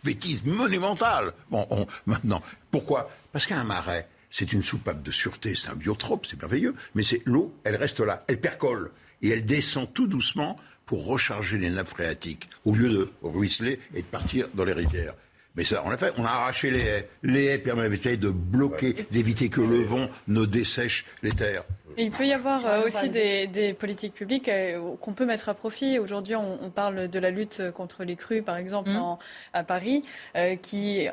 bêtise 0.03 0.43
monumentale. 0.45 1.33
Bon, 1.51 1.87
maintenant, 2.05 2.41
pourquoi? 2.71 3.09
Parce 3.31 3.45
qu'un 3.45 3.63
marais, 3.63 4.07
c'est 4.29 4.53
une 4.53 4.63
soupape 4.63 5.03
de 5.03 5.11
sûreté, 5.11 5.55
c'est 5.55 5.69
un 5.69 5.75
biotrope, 5.75 6.25
c'est 6.25 6.39
merveilleux, 6.39 6.75
mais 6.95 7.03
c'est 7.03 7.21
l'eau, 7.25 7.53
elle 7.63 7.75
reste 7.75 7.99
là, 7.99 8.23
elle 8.27 8.39
percole 8.39 8.91
et 9.21 9.29
elle 9.29 9.45
descend 9.45 9.91
tout 9.93 10.07
doucement 10.07 10.57
pour 10.85 11.05
recharger 11.05 11.57
les 11.57 11.69
nappes 11.69 11.87
phréatiques, 11.87 12.49
au 12.65 12.73
lieu 12.73 12.89
de 12.89 13.11
ruisseler 13.21 13.79
et 13.93 14.01
de 14.01 14.07
partir 14.07 14.47
dans 14.53 14.63
les 14.63 14.73
rivières. 14.73 15.13
Mais 15.57 15.63
ça, 15.63 15.81
on 15.83 15.89
l'a 15.89 15.97
fait. 15.97 16.13
On 16.17 16.23
a 16.23 16.29
arraché 16.29 16.69
les 16.69 16.83
haies. 16.83 17.09
Les 17.23 17.45
haies 17.45 17.57
permettaient 17.57 18.15
de 18.15 18.29
bloquer, 18.29 19.07
d'éviter 19.09 19.49
que 19.49 19.59
le 19.59 19.81
vent 19.81 20.07
ne 20.27 20.45
dessèche 20.45 21.03
les 21.23 21.31
terres. 21.31 21.63
il 21.97 22.11
peut 22.11 22.27
y 22.27 22.33
avoir 22.33 22.63
euh, 22.63 22.85
aussi 22.85 23.09
des, 23.09 23.73
politiques 23.73 24.13
publiques 24.13 24.49
euh, 24.49 24.95
qu'on 25.01 25.13
peut 25.13 25.25
mettre 25.25 25.49
à 25.49 25.55
profit. 25.55 25.97
Aujourd'hui, 25.97 26.35
on, 26.35 26.69
parle 26.69 27.07
de 27.07 27.19
la 27.19 27.31
lutte 27.31 27.71
contre 27.71 28.03
les 28.03 28.15
crues, 28.15 28.43
par 28.43 28.57
exemple, 28.57 28.91
mmh. 28.91 29.17
à 29.53 29.63
Paris, 29.63 30.03
euh, 30.35 30.55
qui 30.57 31.07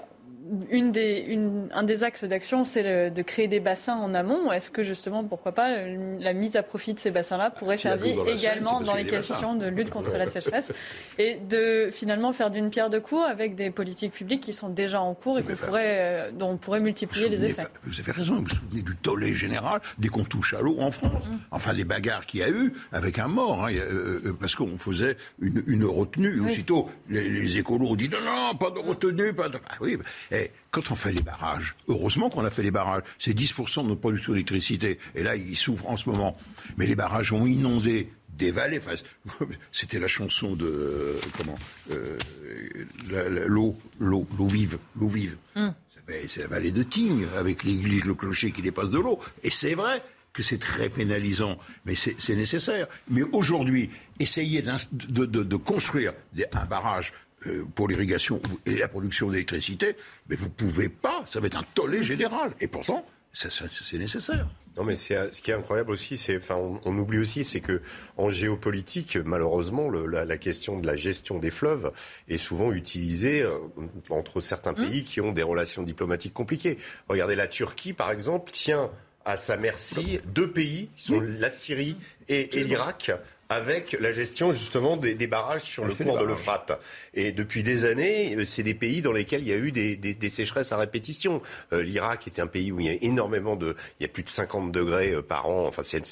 une 0.71 0.93
des, 0.93 1.39
un 1.73 1.83
des 1.83 2.05
axes 2.05 2.25
d'action, 2.25 2.65
c'est 2.65 3.11
de 3.11 3.23
créer 3.23 3.49
des 3.49 3.61
bassins 3.61 3.97
en 3.97 4.15
amont. 4.15 4.53
Est-ce 4.53 4.71
que 4.71 4.83
justement, 4.83 5.25
pourquoi 5.25 5.53
pas, 5.53 5.71
la 6.19 6.33
mise 6.33 6.57
à 6.57 6.63
profit 6.63 6.95
de 6.95 6.99
ces 6.99 7.11
bassins-là 7.11 7.51
pourrait 7.51 7.77
servir 7.77 8.27
également 8.27 8.81
dans 8.81 8.95
les 8.95 9.07
questions 9.07 9.55
de 9.55 9.67
lutte 9.67 9.91
contre 9.91 10.13
la 10.13 10.27
sécheresse 10.27 10.73
et 11.19 11.37
de 11.49 11.91
finalement 11.93 12.33
faire 12.33 12.51
d'une 12.51 12.71
pierre 12.71 12.91
deux 12.91 13.01
coups 13.01 13.25
avec 13.29 13.55
des 13.55 13.71
politiques 13.71 14.13
publiques 14.13 14.43
qui 14.43 14.53
sont 14.53 14.69
déjà 14.69 15.01
en 15.01 15.15
cours 15.15 15.39
et 15.39 15.43
pourrait, 15.43 15.99
euh, 15.99 16.31
dont 16.33 16.51
on 16.51 16.57
pourrait 16.57 16.81
multiplier 16.81 17.29
les 17.29 17.45
effets 17.45 17.67
Vous 17.85 17.99
avez 17.99 18.13
raison, 18.13 18.37
vous 18.37 18.43
vous 18.43 18.51
souvenez 18.51 18.83
du 18.83 18.97
tollé 18.97 19.35
général 19.35 19.81
dès 19.99 20.09
qu'on 20.09 20.25
touche 20.25 20.55
à 20.55 20.61
l'eau 20.61 20.77
en 20.79 20.91
France. 20.91 21.27
Mm. 21.29 21.37
Enfin, 21.51 21.73
les 21.73 21.85
bagarres 21.85 22.27
qu'il 22.27 22.41
y 22.41 22.43
a 22.43 22.51
eu 22.51 22.73
avec 22.93 23.19
un 23.19 23.29
mort, 23.29 23.65
hein, 23.65 23.73
euh, 23.73 24.21
euh, 24.27 24.37
parce 24.39 24.55
qu'on 24.55 24.79
faisait 24.79 25.17
une, 25.41 25.85
retenue. 25.85 26.41
Aussitôt, 26.41 26.89
les, 27.09 27.59
écolos 27.59 27.89
ont 27.89 27.95
dit 27.95 28.09
non, 28.09 28.19
non, 28.25 28.57
pas 28.57 28.71
de 28.71 28.79
retenue, 28.79 29.33
pas 29.33 29.49
de. 29.49 29.59
Ah 29.69 29.75
oui, 29.81 29.99
et 30.31 30.51
quand 30.71 30.91
on 30.91 30.95
fait 30.95 31.13
les 31.13 31.23
barrages, 31.23 31.75
heureusement 31.89 32.31
qu'on 32.31 32.45
a 32.45 32.51
fait 32.51 32.63
les 32.63 32.71
barrages, 32.71 33.03
c'est 33.19 33.37
10% 33.37 33.83
de 33.83 33.89
notre 33.89 34.01
production 34.01 34.33
d'électricité. 34.33 34.99
Et 35.15 35.23
là, 35.23 35.37
ils 35.37 35.57
souffrent 35.57 35.89
en 35.89 35.97
ce 35.97 36.09
moment. 36.09 36.37
Mais 36.77 36.87
les 36.87 36.95
barrages 36.95 37.33
ont 37.33 37.47
inondé 37.47 38.11
des 38.37 38.51
vallées. 38.51 38.79
Enfin, 38.79 38.95
c'était 39.73 39.99
la 39.99 40.09
chanson 40.09 40.57
de 40.57 41.17
comment 41.37 41.59
euh, 41.91 42.19
l'eau, 43.47 43.77
l'eau, 44.01 44.27
l'eau 44.37 44.47
vive, 44.47 44.79
l'eau 44.99 45.09
vive. 45.09 45.37
Hum. 45.57 45.75
C'est 46.29 46.43
la 46.43 46.49
vallée 46.49 46.71
de 46.71 46.83
Tignes 46.83 47.27
avec 47.39 47.65
l'église, 47.65 48.05
le 48.05 48.15
clocher 48.15 48.51
qui 48.51 48.61
dépasse 48.61 48.91
de 48.91 48.99
l'eau. 48.99 49.19
Et 49.43 49.49
c'est 49.49 49.75
vrai 49.75 50.03
que 50.35 50.43
c'est 50.43 50.59
très 50.59 50.91
pénalisant, 50.91 51.57
mais 51.87 51.95
c'est 51.95 52.37
nécessaire. 52.37 52.89
Mais 53.09 53.23
aujourd'hui, 53.23 53.89
essayer 54.19 54.63
de, 54.63 55.25
de, 55.25 55.57
construire 55.57 56.13
un 56.53 56.65
barrage 56.67 57.13
euh, 57.13 57.24
pour 57.75 57.89
l'irrigation 57.89 58.41
et 58.67 58.77
la 58.77 58.89
production 58.89 59.31
d'électricité, 59.31 59.97
mais 60.29 60.37
vous 60.37 60.47
ne 60.47 60.51
pouvez 60.51 60.89
pas, 60.89 61.23
ça 61.27 61.41
va 61.41 61.47
être 61.47 61.59
un 61.59 61.67
tollé 61.75 62.03
général. 62.03 62.53
Et 62.61 62.69
pourtant, 62.69 63.05
c'est 63.33 63.99
nécessaire. 63.99 64.47
Non, 64.77 64.83
mais 64.83 64.97
ce 64.97 65.41
qui 65.41 65.51
est 65.51 65.55
incroyable 65.55 65.93
aussi, 65.93 66.17
c'est, 66.17 66.37
enfin, 66.37 66.57
on, 66.57 66.99
oublie 66.99 67.19
aussi, 67.19 67.45
c'est 67.45 67.61
que 67.61 67.81
en 68.17 68.29
géopolitique, 68.29 69.17
malheureusement, 69.17 69.89
la, 69.89 70.37
question 70.37 70.81
de 70.81 70.87
la 70.87 70.97
gestion 70.97 71.39
des 71.39 71.51
fleuves 71.51 71.93
est 72.29 72.39
souvent 72.39 72.73
utilisée 72.73 73.43
euh, 73.43 73.59
entre 74.11 74.41
certains 74.41 74.73
mmh. 74.73 74.89
pays 74.89 75.05
qui 75.05 75.21
ont 75.21 75.33
des 75.33 75.45
relations 75.45 75.83
diplomatiques 75.83 76.35
compliquées. 76.35 76.79
Regardez 77.09 77.37
la 77.37 77.47
Turquie, 77.47 77.93
par 77.93 78.11
exemple, 78.11 78.51
tient 78.51 78.91
à 79.25 79.37
sa 79.37 79.57
merci 79.57 80.21
deux 80.27 80.51
pays 80.51 80.91
qui 80.97 81.05
sont 81.05 81.21
la 81.21 81.51
Syrie 81.51 81.97
et 82.29 82.49
l'Irak 82.53 83.13
avec 83.55 83.97
la 84.01 84.11
gestion 84.11 84.53
justement 84.53 84.97
des, 84.97 85.15
barrages 85.27 85.63
sur 85.63 85.85
le 85.85 85.95
cours 85.95 86.19
de 86.19 86.25
l'Euphrate. 86.25 86.73
Et 87.15 87.33
depuis 87.33 87.63
des 87.63 87.85
années, 87.85 88.37
c'est 88.45 88.63
des 88.63 88.75
pays 88.75 89.01
dans 89.01 89.13
lesquels 89.13 89.43
il 89.43 89.49
y 89.49 89.53
a 89.53 89.57
eu 89.57 89.71
des, 89.73 90.29
sécheresses 90.29 90.73
à 90.73 90.77
répétition. 90.77 91.41
Euh, 91.73 91.83
L'Irak 91.83 92.27
est 92.27 92.41
un 92.41 92.47
pays 92.47 92.73
où 92.73 92.81
il 92.81 92.87
y 92.87 92.89
a 92.89 92.97
énormément 93.01 93.55
de, 93.55 93.77
il 94.01 94.03
y 94.03 94.07
a 94.07 94.09
plus 94.09 94.25
de 94.25 94.29
50 94.29 94.73
degrés 94.73 95.13
euh, 95.13 95.23
par 95.23 95.49
an. 95.49 95.67
Enfin, 95.67 95.83
c'est 95.85 96.03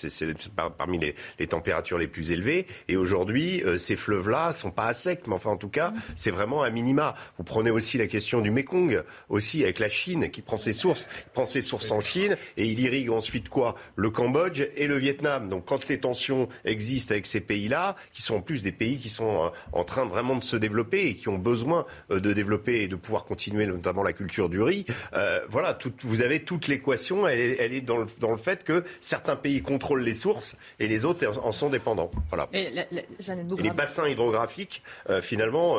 parmi 0.79 0.99
les, 0.99 1.47
températures 1.47 1.99
les 1.99 2.07
plus 2.07 2.33
élevées. 2.33 2.67
Et 2.89 2.97
aujourd'hui, 2.97 3.63
euh, 3.65 3.77
ces 3.77 3.97
fleuves-là 3.97 4.53
sont 4.53 4.71
pas 4.71 4.87
à 4.87 4.93
sec, 4.93 5.23
mais 5.27 5.35
enfin, 5.35 5.51
en 5.51 5.57
tout 5.57 5.69
cas, 5.69 5.93
c'est 6.15 6.31
vraiment 6.31 6.63
un 6.63 6.71
minima. 6.71 7.15
Vous 7.39 7.45
prenez 7.45 7.71
aussi 7.71 7.99
la 7.99 8.07
question 8.07 8.41
du 8.41 8.51
Mekong, 8.51 9.03
aussi 9.29 9.65
avec 9.65 9.81
la 9.81 9.89
Chine 9.89 10.31
qui 10.31 10.43
prend 10.43 10.57
ses 10.57 10.73
sources, 10.73 11.09
prend 11.35 11.47
ses 11.47 11.63
sources 11.63 11.91
en 11.91 12.01
Chine 12.01 12.37
et 12.57 12.67
il 12.67 12.79
irrigue 12.79 13.11
ensuite 13.11 13.49
quoi? 13.49 13.75
Le 13.97 14.11
Cambodge 14.11 14.69
et 14.77 14.87
le 14.87 14.97
Vietnam. 14.97 15.49
Donc, 15.49 15.65
quand 15.65 15.89
les 15.89 15.99
tensions 15.99 16.49
existent 16.65 17.13
avec 17.13 17.27
ces 17.33 17.41
pays-là, 17.41 17.97
qui 18.13 18.23
sont 18.23 18.37
en 18.37 18.41
plus 18.41 18.63
des 18.63 18.73
pays 18.73 18.99
qui 18.99 19.09
sont 19.09 19.45
euh, 19.45 19.49
en 19.73 19.85
train 19.85 20.05
vraiment 20.05 20.37
de 20.37 20.45
se 20.45 20.57
développer 20.57 21.07
et 21.07 21.17
qui 21.17 21.29
ont 21.29 21.39
besoin 21.39 21.87
euh, 22.11 22.21
de 22.21 22.33
développer 22.33 22.83
et 22.83 22.89
de 22.89 22.97
pouvoir 22.97 23.25
continuer 23.25 23.67
notamment 23.67 24.03
la 24.03 24.13
culture 24.13 24.49
du 24.49 24.61
riz. 24.61 24.85
Euh, 25.15 25.41
voilà, 25.49 25.79
vous 26.03 26.23
avez 26.23 26.45
toute 26.45 26.69
l'équation, 26.69 27.27
elle, 27.27 27.73
est, 27.73 27.81
dans, 27.81 27.99
le, 27.99 28.07
dans 28.21 28.31
le 28.31 28.37
fait 28.37 28.65
que 28.65 28.85
certains 29.01 29.37
pays 29.37 29.63
contrôlent 29.63 30.03
les 30.03 30.15
sources 30.15 30.57
et 30.79 30.87
les 30.87 31.05
autres 31.05 31.39
en 31.43 31.53
sont 31.53 31.71
dépendants. 31.71 32.11
Voilà. 32.29 32.49
Et, 32.53 32.71
les 33.59 33.71
bassins 33.71 34.09
hydrographiques, 34.09 34.83
finalement, 35.21 35.79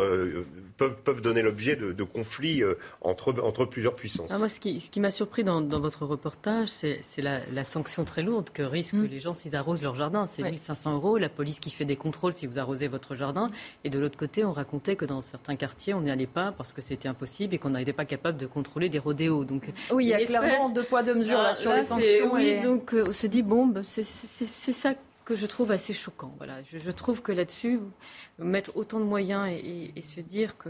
peuvent, 0.77 0.95
peuvent 1.03 1.21
donner 1.21 1.41
l'objet 1.41 1.75
de, 1.75 2.03
conflits 2.03 2.63
entre, 3.01 3.33
entre 3.41 3.65
plusieurs 3.65 3.95
puissances. 3.95 4.31
Ah, 4.31 4.37
moi, 4.37 4.49
ce 4.49 4.59
qui, 4.59 4.79
ce 4.79 4.89
qui 4.89 4.99
m'a 4.99 5.11
surpris 5.11 5.43
dans, 5.43 5.61
dans, 5.61 5.79
votre 5.79 6.05
reportage, 6.05 6.67
c'est 6.67 7.01
la, 7.17 7.41
la, 7.51 7.63
sanction 7.63 8.05
très 8.05 8.23
lourde 8.23 8.49
que 8.51 8.63
risquent 8.63 8.95
mm. 8.95 9.05
les 9.05 9.19
gens 9.19 9.33
s'ils 9.33 9.55
arrosent 9.55 9.83
leur 9.83 9.95
jardin. 9.95 10.25
C'est 10.25 10.43
1500 10.43 10.93
euros. 10.95 11.17
La 11.17 11.29
police 11.33 11.59
qui 11.59 11.69
fait 11.69 11.85
des 11.85 11.95
contrôles 11.95 12.33
si 12.33 12.47
vous 12.47 12.59
arrosez 12.59 12.87
votre 12.87 13.15
jardin. 13.15 13.49
Et 13.83 13.89
de 13.89 13.99
l'autre 13.99 14.17
côté, 14.17 14.45
on 14.45 14.53
racontait 14.53 14.95
que 14.95 15.05
dans 15.05 15.21
certains 15.21 15.55
quartiers, 15.55 15.93
on 15.93 16.01
n'y 16.01 16.11
allait 16.11 16.27
pas 16.27 16.51
parce 16.51 16.73
que 16.73 16.81
c'était 16.81 17.07
impossible 17.07 17.55
et 17.55 17.57
qu'on 17.57 17.71
n'était 17.71 17.93
pas 17.93 18.05
capable 18.05 18.37
de 18.37 18.45
contrôler 18.45 18.89
des 18.89 18.99
rodéos. 18.99 19.43
Donc, 19.45 19.71
oui, 19.91 20.05
il 20.05 20.09
y 20.09 20.13
a 20.13 20.25
clairement 20.25 20.69
deux 20.69 20.83
poids, 20.83 21.03
deux 21.03 21.15
mesures 21.15 21.39
là, 21.39 21.49
ah, 21.51 21.53
sur 21.53 21.73
les 21.73 21.83
sanctions. 21.83 22.33
Oui, 22.33 22.61
donc 22.61 22.93
euh, 22.93 23.05
on 23.07 23.11
se 23.11 23.27
dit, 23.27 23.41
bon, 23.41 23.67
bah, 23.67 23.81
c'est 23.83 24.03
ça 24.03 24.93
que 25.25 25.35
je 25.35 25.45
trouve 25.45 25.71
assez 25.71 25.93
choquant. 25.93 26.33
Voilà. 26.37 26.55
Je, 26.63 26.91
trouve 26.91 27.21
que 27.21 27.31
là-dessus, 27.31 27.79
mettre 28.39 28.75
autant 28.75 28.99
de 28.99 29.05
moyens 29.05 29.49
et, 29.49 30.01
se 30.01 30.21
dire 30.21 30.57
que 30.57 30.69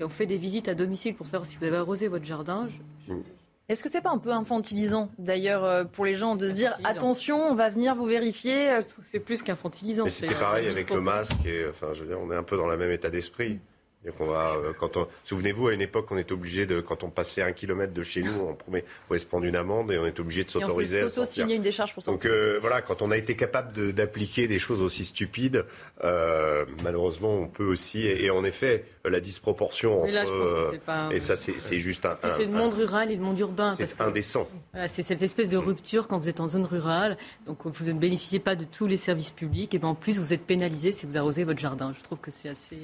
on 0.00 0.08
fait 0.08 0.26
des 0.26 0.38
visites 0.38 0.68
à 0.68 0.74
domicile 0.74 1.16
pour 1.16 1.26
savoir 1.26 1.44
si 1.44 1.56
vous 1.56 1.64
avez 1.64 1.76
arrosé 1.76 2.06
votre 2.06 2.24
jardin. 2.24 2.68
Je, 2.68 3.12
mm. 3.12 3.22
Est-ce 3.68 3.82
que 3.82 3.90
c'est 3.90 4.00
pas 4.00 4.10
un 4.10 4.18
peu 4.18 4.30
infantilisant 4.30 5.10
d'ailleurs 5.18 5.62
euh, 5.62 5.84
pour 5.84 6.06
les 6.06 6.14
gens 6.14 6.36
de 6.36 6.48
se 6.48 6.54
dire 6.54 6.78
attention, 6.84 7.36
on 7.36 7.54
va 7.54 7.68
venir 7.68 7.94
vous 7.94 8.06
vérifier 8.06 8.70
euh, 8.70 8.82
C'est 9.02 9.20
plus 9.20 9.42
qu'infantilisant. 9.42 10.08
C'était 10.08 10.34
pareil 10.34 10.68
avec 10.68 10.88
le 10.88 11.02
masque 11.02 11.44
et 11.44 11.66
enfin 11.68 11.88
je 11.92 12.00
veux 12.00 12.06
dire 12.06 12.18
on 12.18 12.32
est 12.32 12.36
un 12.36 12.42
peu 12.42 12.56
dans 12.56 12.66
le 12.66 12.78
même 12.78 12.90
état 12.90 13.10
d'esprit. 13.10 13.60
Euh, 14.06 14.72
quand 14.78 14.96
on, 14.96 15.08
souvenez-vous, 15.24 15.68
à 15.68 15.74
une 15.74 15.80
époque, 15.80 16.06
on 16.10 16.18
était 16.18 16.32
obligé 16.32 16.66
de, 16.66 16.80
quand 16.80 17.02
on 17.02 17.10
passait 17.10 17.42
un 17.42 17.52
kilomètre 17.52 17.92
de 17.92 18.02
chez 18.02 18.22
nous, 18.22 18.32
on 18.48 18.54
pouvait, 18.54 18.84
se 19.18 19.26
prendre 19.26 19.44
une 19.44 19.56
amende 19.56 19.90
et 19.90 19.98
on 19.98 20.06
est 20.06 20.20
obligé 20.20 20.44
de 20.44 20.50
s'autoriser 20.50 21.00
à 21.00 21.08
sortir. 21.08 21.44
signer 21.44 21.56
une 21.56 21.62
décharge 21.62 21.94
pour 21.94 22.02
sortir. 22.02 22.30
Donc 22.30 22.36
euh, 22.36 22.58
voilà, 22.60 22.80
quand 22.80 23.02
on 23.02 23.10
a 23.10 23.16
été 23.16 23.34
capable 23.34 23.92
d'appliquer 23.92 24.46
des 24.46 24.58
choses 24.58 24.82
aussi 24.82 25.04
stupides, 25.04 25.64
euh, 26.04 26.64
malheureusement, 26.84 27.34
on 27.34 27.48
peut 27.48 27.66
aussi, 27.66 28.06
et, 28.06 28.30
en 28.30 28.44
effet, 28.44 28.84
la 29.04 29.20
disproportion 29.20 30.02
entre, 30.02 31.12
et 31.12 31.20
ça, 31.20 31.34
c'est 31.36 31.78
juste 31.78 32.06
un. 32.06 32.16
c'est 32.36 32.44
le 32.44 32.52
monde 32.52 32.74
rural 32.74 33.10
et 33.10 33.16
le 33.16 33.22
monde 33.22 33.38
urbain. 33.38 33.74
C'est 33.76 34.00
indécent. 34.00 34.48
c'est 34.86 35.02
cette 35.02 35.22
espèce 35.22 35.50
de 35.50 35.58
rupture 35.58 36.06
quand 36.06 36.18
vous 36.18 36.28
êtes 36.28 36.40
en 36.40 36.48
zone 36.48 36.64
rurale, 36.64 37.16
donc 37.46 37.66
vous 37.66 37.86
ne 37.86 37.98
bénéficiez 37.98 38.38
pas 38.38 38.54
de 38.54 38.64
tous 38.64 38.86
les 38.86 38.96
services 38.96 39.30
publics, 39.30 39.74
et 39.74 39.78
ben 39.78 39.88
en 39.88 39.94
plus 39.94 40.20
vous 40.20 40.32
êtes 40.32 40.42
pénalisé 40.42 40.92
si 40.92 41.04
vous 41.04 41.16
arrosez 41.16 41.44
votre 41.44 41.58
jardin. 41.58 41.92
Je 41.96 42.02
trouve 42.02 42.18
que 42.18 42.30
c'est 42.30 42.48
assez. 42.48 42.78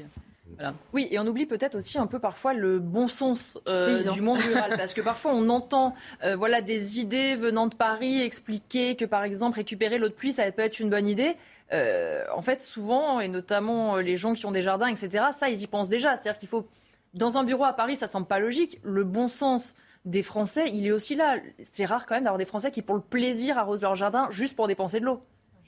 Oui, 0.93 1.09
et 1.11 1.19
on 1.19 1.27
oublie 1.27 1.47
peut-être 1.47 1.77
aussi 1.77 1.99
un 1.99 2.07
peu 2.07 2.19
parfois 2.19 2.55
le 2.55 2.79
bon 2.79 3.09
sens 3.09 3.59
euh, 3.69 4.03
du 4.11 4.21
monde 4.21 4.39
rural, 4.39 4.75
parce 4.77 4.95
que 4.95 5.01
parfois 5.01 5.33
on 5.35 5.49
entend 5.49 5.95
euh, 6.23 6.37
voilà, 6.37 6.61
des 6.61 7.01
idées 7.01 7.35
venant 7.35 7.67
de 7.67 7.75
Paris 7.75 8.21
expliquer 8.21 8.97
que 8.97 9.05
par 9.05 9.25
exemple 9.25 9.57
récupérer 9.57 9.99
l'eau 9.99 10.09
de 10.09 10.15
pluie, 10.15 10.33
ça 10.33 10.51
peut 10.53 10.63
être 10.63 10.81
une 10.81 10.91
bonne 10.91 11.09
idée. 11.09 11.37
Euh, 11.73 12.25
en 12.35 12.43
fait, 12.43 12.63
souvent, 12.63 13.21
et 13.21 13.29
notamment 13.29 13.97
les 13.97 14.17
gens 14.17 14.35
qui 14.35 14.47
ont 14.47 14.53
des 14.53 14.63
jardins, 14.63 14.87
etc., 14.87 15.27
ça, 15.33 15.49
ils 15.49 15.63
y 15.63 15.67
pensent 15.67 15.89
déjà. 15.89 16.15
C'est-à-dire 16.15 16.39
qu'il 16.39 16.49
faut, 16.49 16.67
dans 17.15 17.39
un 17.39 17.45
bureau 17.45 17.65
à 17.65 17.73
Paris, 17.73 17.97
ça 17.97 18.07
semble 18.07 18.27
pas 18.27 18.39
logique. 18.39 18.81
Le 18.83 19.03
bon 19.03 19.29
sens 19.29 19.75
des 20.05 20.23
Français, 20.23 20.71
il 20.73 20.87
est 20.87 20.93
aussi 20.93 21.15
là. 21.15 21.39
C'est 21.63 21.87
rare 21.87 22.07
quand 22.07 22.15
même 22.15 22.25
d'avoir 22.25 22.39
des 22.39 22.45
Français 22.45 22.71
qui, 22.71 22.83
pour 22.83 22.95
le 22.95 23.01
plaisir, 23.01 23.59
arrosent 23.59 23.83
leur 23.83 23.97
jardin 23.97 24.29
juste 24.31 24.55
pour 24.55 24.69
dépenser 24.69 25.01
de 25.01 25.07
l'eau. 25.07 25.23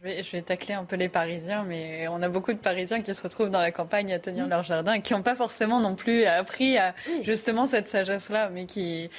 Je 0.05 0.33
vais, 0.33 0.43
tacler 0.43 0.75
un 0.75 0.85
peu 0.85 0.97
les 0.97 1.09
Parisiens, 1.09 1.65
mais 1.65 2.07
on 2.09 2.21
a 2.23 2.29
beaucoup 2.29 2.53
de 2.53 2.59
Parisiens 2.59 3.01
qui 3.01 3.15
se 3.15 3.23
retrouvent 3.23 3.49
dans 3.49 3.61
la 3.61 3.73
campagne 3.73 4.13
à 4.13 4.19
tenir 4.19 4.47
leur 4.47 4.63
jardin 4.63 4.93
et 4.93 5.01
qui 5.01 5.15
n'ont 5.15 5.23
pas 5.23 5.35
forcément 5.35 5.81
non 5.81 5.95
plus 5.95 6.27
appris 6.27 6.77
à, 6.77 6.95
justement 7.23 7.67
cette 7.67 7.89
sagesse-là, 7.89 8.51
mais 8.51 8.67
qui, 8.67 9.11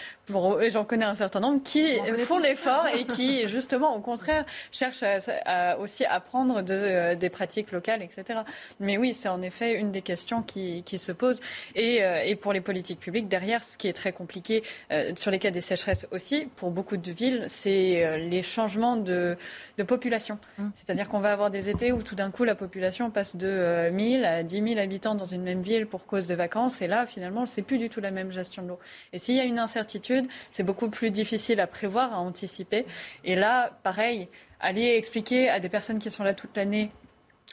et 0.62 0.70
j'en 0.70 0.86
connais 0.86 1.06
un 1.06 1.16
certain 1.16 1.40
nombre, 1.40 1.64
qui 1.64 1.98
font 2.26 2.38
l'effort 2.38 2.86
et 2.94 3.06
qui, 3.06 3.48
justement, 3.48 3.96
au 3.96 4.02
contraire, 4.02 4.46
cherchent 4.72 5.04
à, 5.04 5.78
aussi 5.80 6.06
apprendre 6.06 6.62
de, 6.62 6.74
euh, 6.74 7.16
des 7.16 7.30
pratiques 7.30 7.72
locales, 7.72 8.04
etc. 8.04 8.42
Mais 8.80 8.98
oui, 8.98 9.14
c'est 9.14 9.30
en 9.30 9.42
effet 9.42 9.80
une 9.80 9.92
des 9.92 10.02
questions 10.02 10.44
qui, 10.44 10.84
qui 10.84 10.98
se 10.98 11.12
posent. 11.12 11.40
Et, 11.76 12.04
euh, 12.04 12.22
et, 12.24 12.36
pour 12.36 12.54
les 12.54 12.62
politiques 12.62 13.00
publiques, 13.00 13.28
derrière, 13.28 13.64
ce 13.64 13.78
qui 13.78 13.88
est 13.88 13.94
très 13.94 14.12
compliqué 14.12 14.64
euh, 14.92 15.14
sur 15.16 15.32
les 15.32 15.40
cas 15.40 15.52
des 15.52 15.62
sécheresses 15.62 16.08
aussi, 16.12 16.48
pour 16.56 16.72
beaucoup 16.72 16.98
de 16.98 17.12
villes, 17.12 17.46
c'est 17.48 18.20
les 18.20 18.44
changements 18.44 18.98
de, 18.98 19.38
de 19.78 19.84
population. 19.84 20.40
Mmh. 20.58 20.70
C'est-à-dire 20.74 21.08
qu'on 21.08 21.20
va 21.20 21.32
avoir 21.32 21.52
des 21.52 21.70
étés 21.70 21.92
où 21.92 22.02
tout 22.02 22.16
d'un 22.16 22.32
coup 22.32 22.44
la 22.44 22.56
population 22.56 23.12
passe 23.12 23.36
de 23.36 23.90
1000 23.92 24.26
à 24.26 24.44
10 24.44 24.64
000 24.70 24.80
habitants 24.80 25.16
dans 25.16 25.26
une 25.26 25.44
même 25.44 25.62
ville 25.62 25.86
pour 25.86 26.06
cause 26.06 26.28
de 26.28 26.36
vacances. 26.36 26.82
Et 26.82 26.88
là, 26.88 27.06
finalement, 27.06 27.46
c'est 27.46 27.62
plus 27.62 27.78
du 27.78 27.90
tout 27.90 28.02
la 28.02 28.12
même 28.12 28.32
gestion 28.32 28.64
de 28.64 28.70
l'eau. 28.70 28.80
Et 29.14 29.20
s'il 29.20 29.36
y 29.36 29.40
a 29.40 29.44
une 29.44 29.60
incertitude, 29.60 30.28
c'est 30.52 30.64
beaucoup 30.64 30.90
plus 30.90 31.12
difficile 31.12 31.60
à 31.60 31.68
prévoir, 31.68 32.14
à 32.14 32.20
anticiper. 32.20 32.86
Et 33.24 33.36
là, 33.36 33.72
pareil, 33.84 34.28
aller 34.60 34.96
expliquer 34.96 35.50
à 35.50 35.60
des 35.60 35.70
personnes 35.70 36.00
qui 36.00 36.10
sont 36.10 36.24
là 36.24 36.34
toute 36.34 36.56
l'année 36.58 36.90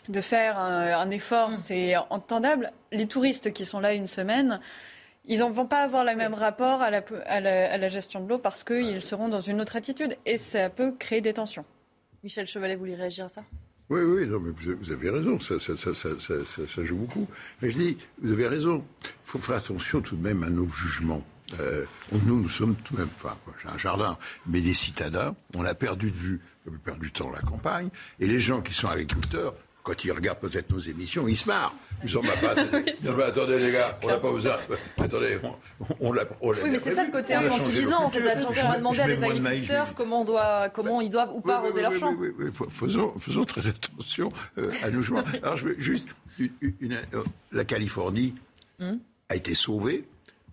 de 0.08 0.20
faire 0.20 0.58
un, 0.58 1.10
effort, 1.10 1.50
mm. 1.50 1.56
c'est 1.56 1.96
entendable. 2.10 2.72
Les 2.92 3.06
touristes 3.06 3.52
qui 3.52 3.64
sont 3.64 3.80
là 3.80 3.94
une 3.94 4.06
semaine, 4.06 4.60
ils 5.26 5.38
ne 5.38 5.44
vont 5.44 5.66
pas 5.66 5.82
avoir 5.82 6.04
le 6.04 6.14
même 6.14 6.34
rapport 6.34 6.82
à 6.82 6.90
la, 6.90 7.02
à 7.26 7.40
la, 7.40 7.88
gestion 7.88 8.20
de 8.20 8.28
l'eau 8.28 8.38
parce 8.38 8.64
qu'ils 8.64 9.00
seront 9.00 9.28
dans 9.28 9.40
une 9.40 9.60
autre 9.60 9.76
attitude 9.76 10.16
et 10.26 10.36
ça 10.36 10.68
peut 10.68 10.92
créer 10.92 11.22
des 11.22 11.32
tensions. 11.32 11.64
Michel 12.24 12.46
Chevalet, 12.46 12.74
vous 12.74 12.80
voulez 12.80 12.94
réagir 12.94 13.26
à 13.26 13.28
ça? 13.28 13.44
Oui, 13.90 14.00
oui, 14.00 14.24
vous, 14.24 14.90
avez 14.90 15.10
raison, 15.10 15.38
ça, 15.38 15.58
joue 16.84 16.96
beaucoup. 16.96 17.28
Mais 17.60 17.68
je 17.68 17.76
dis, 17.76 17.98
vous 18.22 18.32
avez 18.32 18.48
raison, 18.48 18.82
il 19.02 19.08
faut 19.24 19.38
faire 19.38 19.56
attention 19.56 20.00
tout 20.00 20.16
de 20.16 20.22
même 20.22 20.42
à 20.42 20.48
nos 20.48 20.66
jugements. 20.68 21.22
Euh, 21.60 21.84
nous, 22.24 22.40
nous 22.40 22.48
sommes 22.48 22.76
tout 22.76 22.94
de 22.94 23.00
même, 23.00 23.10
enfin, 23.16 23.36
j'ai 23.62 23.68
un 23.68 23.76
jardin, 23.76 24.16
mais 24.46 24.62
des 24.62 24.72
citadins, 24.72 25.36
on 25.54 25.66
a 25.66 25.74
perdu 25.74 26.10
de 26.10 26.16
vue, 26.16 26.40
on 26.66 26.74
a 26.74 26.78
perdu 26.78 27.08
de 27.08 27.12
temps 27.12 27.30
la 27.30 27.42
campagne, 27.42 27.90
et 28.18 28.26
les 28.26 28.40
gens 28.40 28.62
qui 28.62 28.72
sont 28.72 28.88
agriculteurs, 28.88 29.54
quand 29.84 30.02
ils 30.02 30.12
regardent 30.12 30.40
peut-être 30.40 30.72
nos 30.72 30.80
émissions, 30.80 31.28
ils 31.28 31.36
se 31.36 31.46
marrent. 31.46 31.74
Ils 32.02 32.10
sont 32.10 32.22
pas. 32.22 33.26
attendez, 33.26 33.58
les 33.58 33.70
gars, 33.70 33.96
on 34.02 34.08
n'a 34.08 34.16
pas 34.16 34.32
besoin. 34.32 34.56
Attendez, 34.98 35.38
on, 36.00 36.12
l'a. 36.12 36.24
Oui, 36.40 36.56
mais 36.70 36.78
c'est 36.78 36.94
ça 36.94 37.04
le 37.04 37.12
côté 37.12 37.34
infantilisant. 37.34 38.08
C'est-à-dire 38.08 38.48
qu'on 38.48 38.54
va 38.54 38.78
demander 38.78 39.00
à 39.00 39.06
des 39.06 39.22
agriculteurs 39.22 39.94
comment, 39.94 40.22
on 40.22 40.24
doit, 40.24 40.70
comment 40.70 41.00
ils 41.00 41.10
doivent 41.10 41.32
ou 41.34 41.40
pas 41.40 41.56
arroser 41.56 41.82
leurs 41.82 41.94
champs. 41.94 42.16
Oui, 42.18 42.30
oui, 42.38 42.46
faisons, 42.70 43.12
faisons 43.18 43.44
très 43.44 43.68
attention 43.68 44.30
euh, 44.58 44.62
à 44.82 44.90
nos 44.90 45.02
joueurs. 45.02 45.24
Alors, 45.42 45.58
je 45.58 45.68
veux 45.68 45.76
juste. 45.78 46.08
Une, 46.40 46.94
euh, 47.14 47.22
la 47.52 47.64
Californie 47.64 48.34
hmm. 48.80 48.96
a 49.28 49.36
été 49.36 49.54
sauvée 49.54 50.04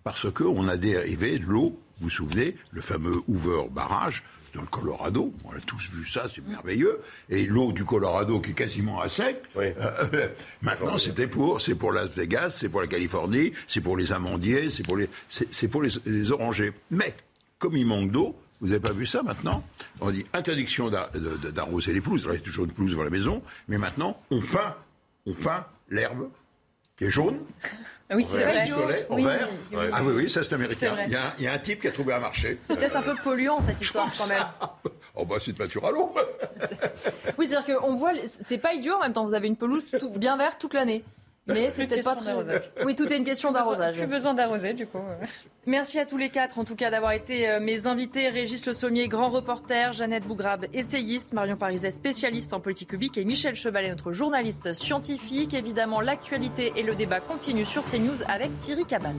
parce 0.04 0.30
qu'on 0.30 0.68
a 0.68 0.76
dérivé 0.76 1.38
de 1.38 1.44
l'eau, 1.44 1.80
vous 1.96 2.04
vous 2.04 2.10
souvenez, 2.10 2.56
le 2.70 2.82
fameux 2.82 3.16
Hoover 3.28 3.64
barrage 3.70 4.22
dans 4.54 4.62
le 4.62 4.66
Colorado. 4.66 5.32
On 5.44 5.52
a 5.52 5.60
tous 5.60 5.90
vu 5.90 6.06
ça, 6.08 6.26
c'est 6.32 6.46
merveilleux. 6.46 7.00
Et 7.28 7.46
l'eau 7.46 7.72
du 7.72 7.84
Colorado 7.84 8.40
qui 8.40 8.50
est 8.50 8.54
quasiment 8.54 9.00
à 9.00 9.08
sec. 9.08 9.42
Euh, 9.56 9.72
euh, 9.78 10.28
maintenant, 10.60 10.98
c'était 10.98 11.26
pour, 11.26 11.60
c'est 11.60 11.74
pour 11.74 11.92
Las 11.92 12.10
Vegas, 12.14 12.50
c'est 12.50 12.68
pour 12.68 12.80
la 12.80 12.86
Californie, 12.86 13.52
c'est 13.66 13.80
pour 13.80 13.96
les 13.96 14.12
amandiers, 14.12 14.70
c'est 14.70 14.82
pour 14.82 14.96
les, 14.96 15.08
c'est 15.28 15.68
pour 15.68 15.82
les, 15.82 16.30
orangers. 16.30 16.72
Mais 16.90 17.14
comme 17.58 17.76
il 17.76 17.86
manque 17.86 18.10
d'eau, 18.10 18.36
vous 18.60 18.68
n'avez 18.68 18.80
pas 18.80 18.92
vu 18.92 19.06
ça 19.06 19.22
maintenant? 19.22 19.64
On 20.00 20.10
dit 20.10 20.24
interdiction 20.32 20.88
d'arroser 20.88 21.92
les 21.92 22.00
pelouses. 22.00 22.22
Il 22.24 22.30
reste 22.30 22.44
toujours 22.44 22.64
une 22.64 22.72
pelouse 22.72 22.92
devant 22.92 23.02
la 23.02 23.10
maison, 23.10 23.42
mais 23.68 23.78
maintenant 23.78 24.20
on 24.30 24.40
peint, 24.40 24.76
on 25.26 25.32
peint 25.32 25.66
l'herbe 25.90 26.28
qui 27.02 27.08
est 27.08 27.10
jaune. 27.10 27.40
Ah 28.08 28.16
oui, 28.16 28.26
c'est 28.30 28.44
vrai. 28.44 28.62
Pistolet, 28.62 29.06
en 29.08 29.16
vert. 29.16 29.48
Ah 29.92 30.00
oui, 30.04 30.12
oui, 30.16 30.30
ça 30.30 30.44
c'est 30.44 30.54
américain. 30.54 30.96
Il 31.06 31.12
y, 31.44 31.46
a, 31.46 31.52
un 31.52 31.58
type 31.58 31.80
qui 31.80 31.88
a 31.88 31.92
trouvé 31.92 32.14
un 32.14 32.20
marché. 32.20 32.58
C'est 32.68 32.76
peut-être 32.76 32.96
un 32.96 33.02
peu 33.02 33.14
polluant 33.16 33.60
cette 33.60 33.80
histoire 33.80 34.08
quand 34.16 34.26
même. 34.26 34.44
oh 35.16 35.24
bah 35.24 35.36
c'est 35.44 35.52
de 35.52 35.58
peinture 35.58 35.84
à 35.86 35.90
l'eau. 35.90 36.14
oui, 37.38 37.46
c'est-à-dire 37.46 37.78
qu'on 37.78 37.96
voit, 37.96 38.12
c'est 38.26 38.58
pas 38.58 38.74
idiot 38.74 38.94
en 38.94 39.00
même 39.00 39.12
temps, 39.12 39.24
vous 39.24 39.34
avez 39.34 39.48
une 39.48 39.56
pelouse 39.56 39.84
bien 40.16 40.36
verte 40.36 40.60
toute 40.60 40.74
l'année. 40.74 41.04
Mais 41.48 41.70
c'est 41.70 41.86
peut-être 41.86 42.04
pas 42.04 42.14
très. 42.14 42.34
Oui, 42.84 42.94
tout 42.94 43.12
est 43.12 43.16
une 43.16 43.24
question 43.24 43.50
d'arrosage. 43.50 43.96
Plus 43.96 44.10
besoin 44.10 44.34
d'arroser, 44.34 44.74
du 44.74 44.86
coup. 44.86 44.98
Merci 45.66 45.98
à 45.98 46.06
tous 46.06 46.16
les 46.16 46.28
quatre, 46.28 46.58
en 46.58 46.64
tout 46.64 46.76
cas, 46.76 46.90
d'avoir 46.90 47.12
été 47.12 47.48
euh, 47.48 47.60
mes 47.60 47.86
invités. 47.86 48.28
Régis 48.28 48.64
Le 48.64 48.72
Sommier, 48.72 49.08
grand 49.08 49.28
reporter, 49.28 49.92
Jeannette 49.92 50.24
Bougrabe, 50.24 50.66
essayiste, 50.72 51.32
Marion 51.32 51.56
Pariset, 51.56 51.90
spécialiste 51.90 52.52
en 52.52 52.60
politique 52.60 52.88
publique, 52.88 53.18
et 53.18 53.24
Michel 53.24 53.56
Chevalet, 53.56 53.90
notre 53.90 54.12
journaliste 54.12 54.72
scientifique. 54.72 55.54
Évidemment, 55.54 56.00
l'actualité 56.00 56.72
et 56.76 56.84
le 56.84 56.94
débat 56.94 57.20
continuent 57.20 57.64
sur 57.64 57.82
CNews 57.82 58.22
avec 58.28 58.56
Thierry 58.58 58.84
Cabane. 58.84 59.18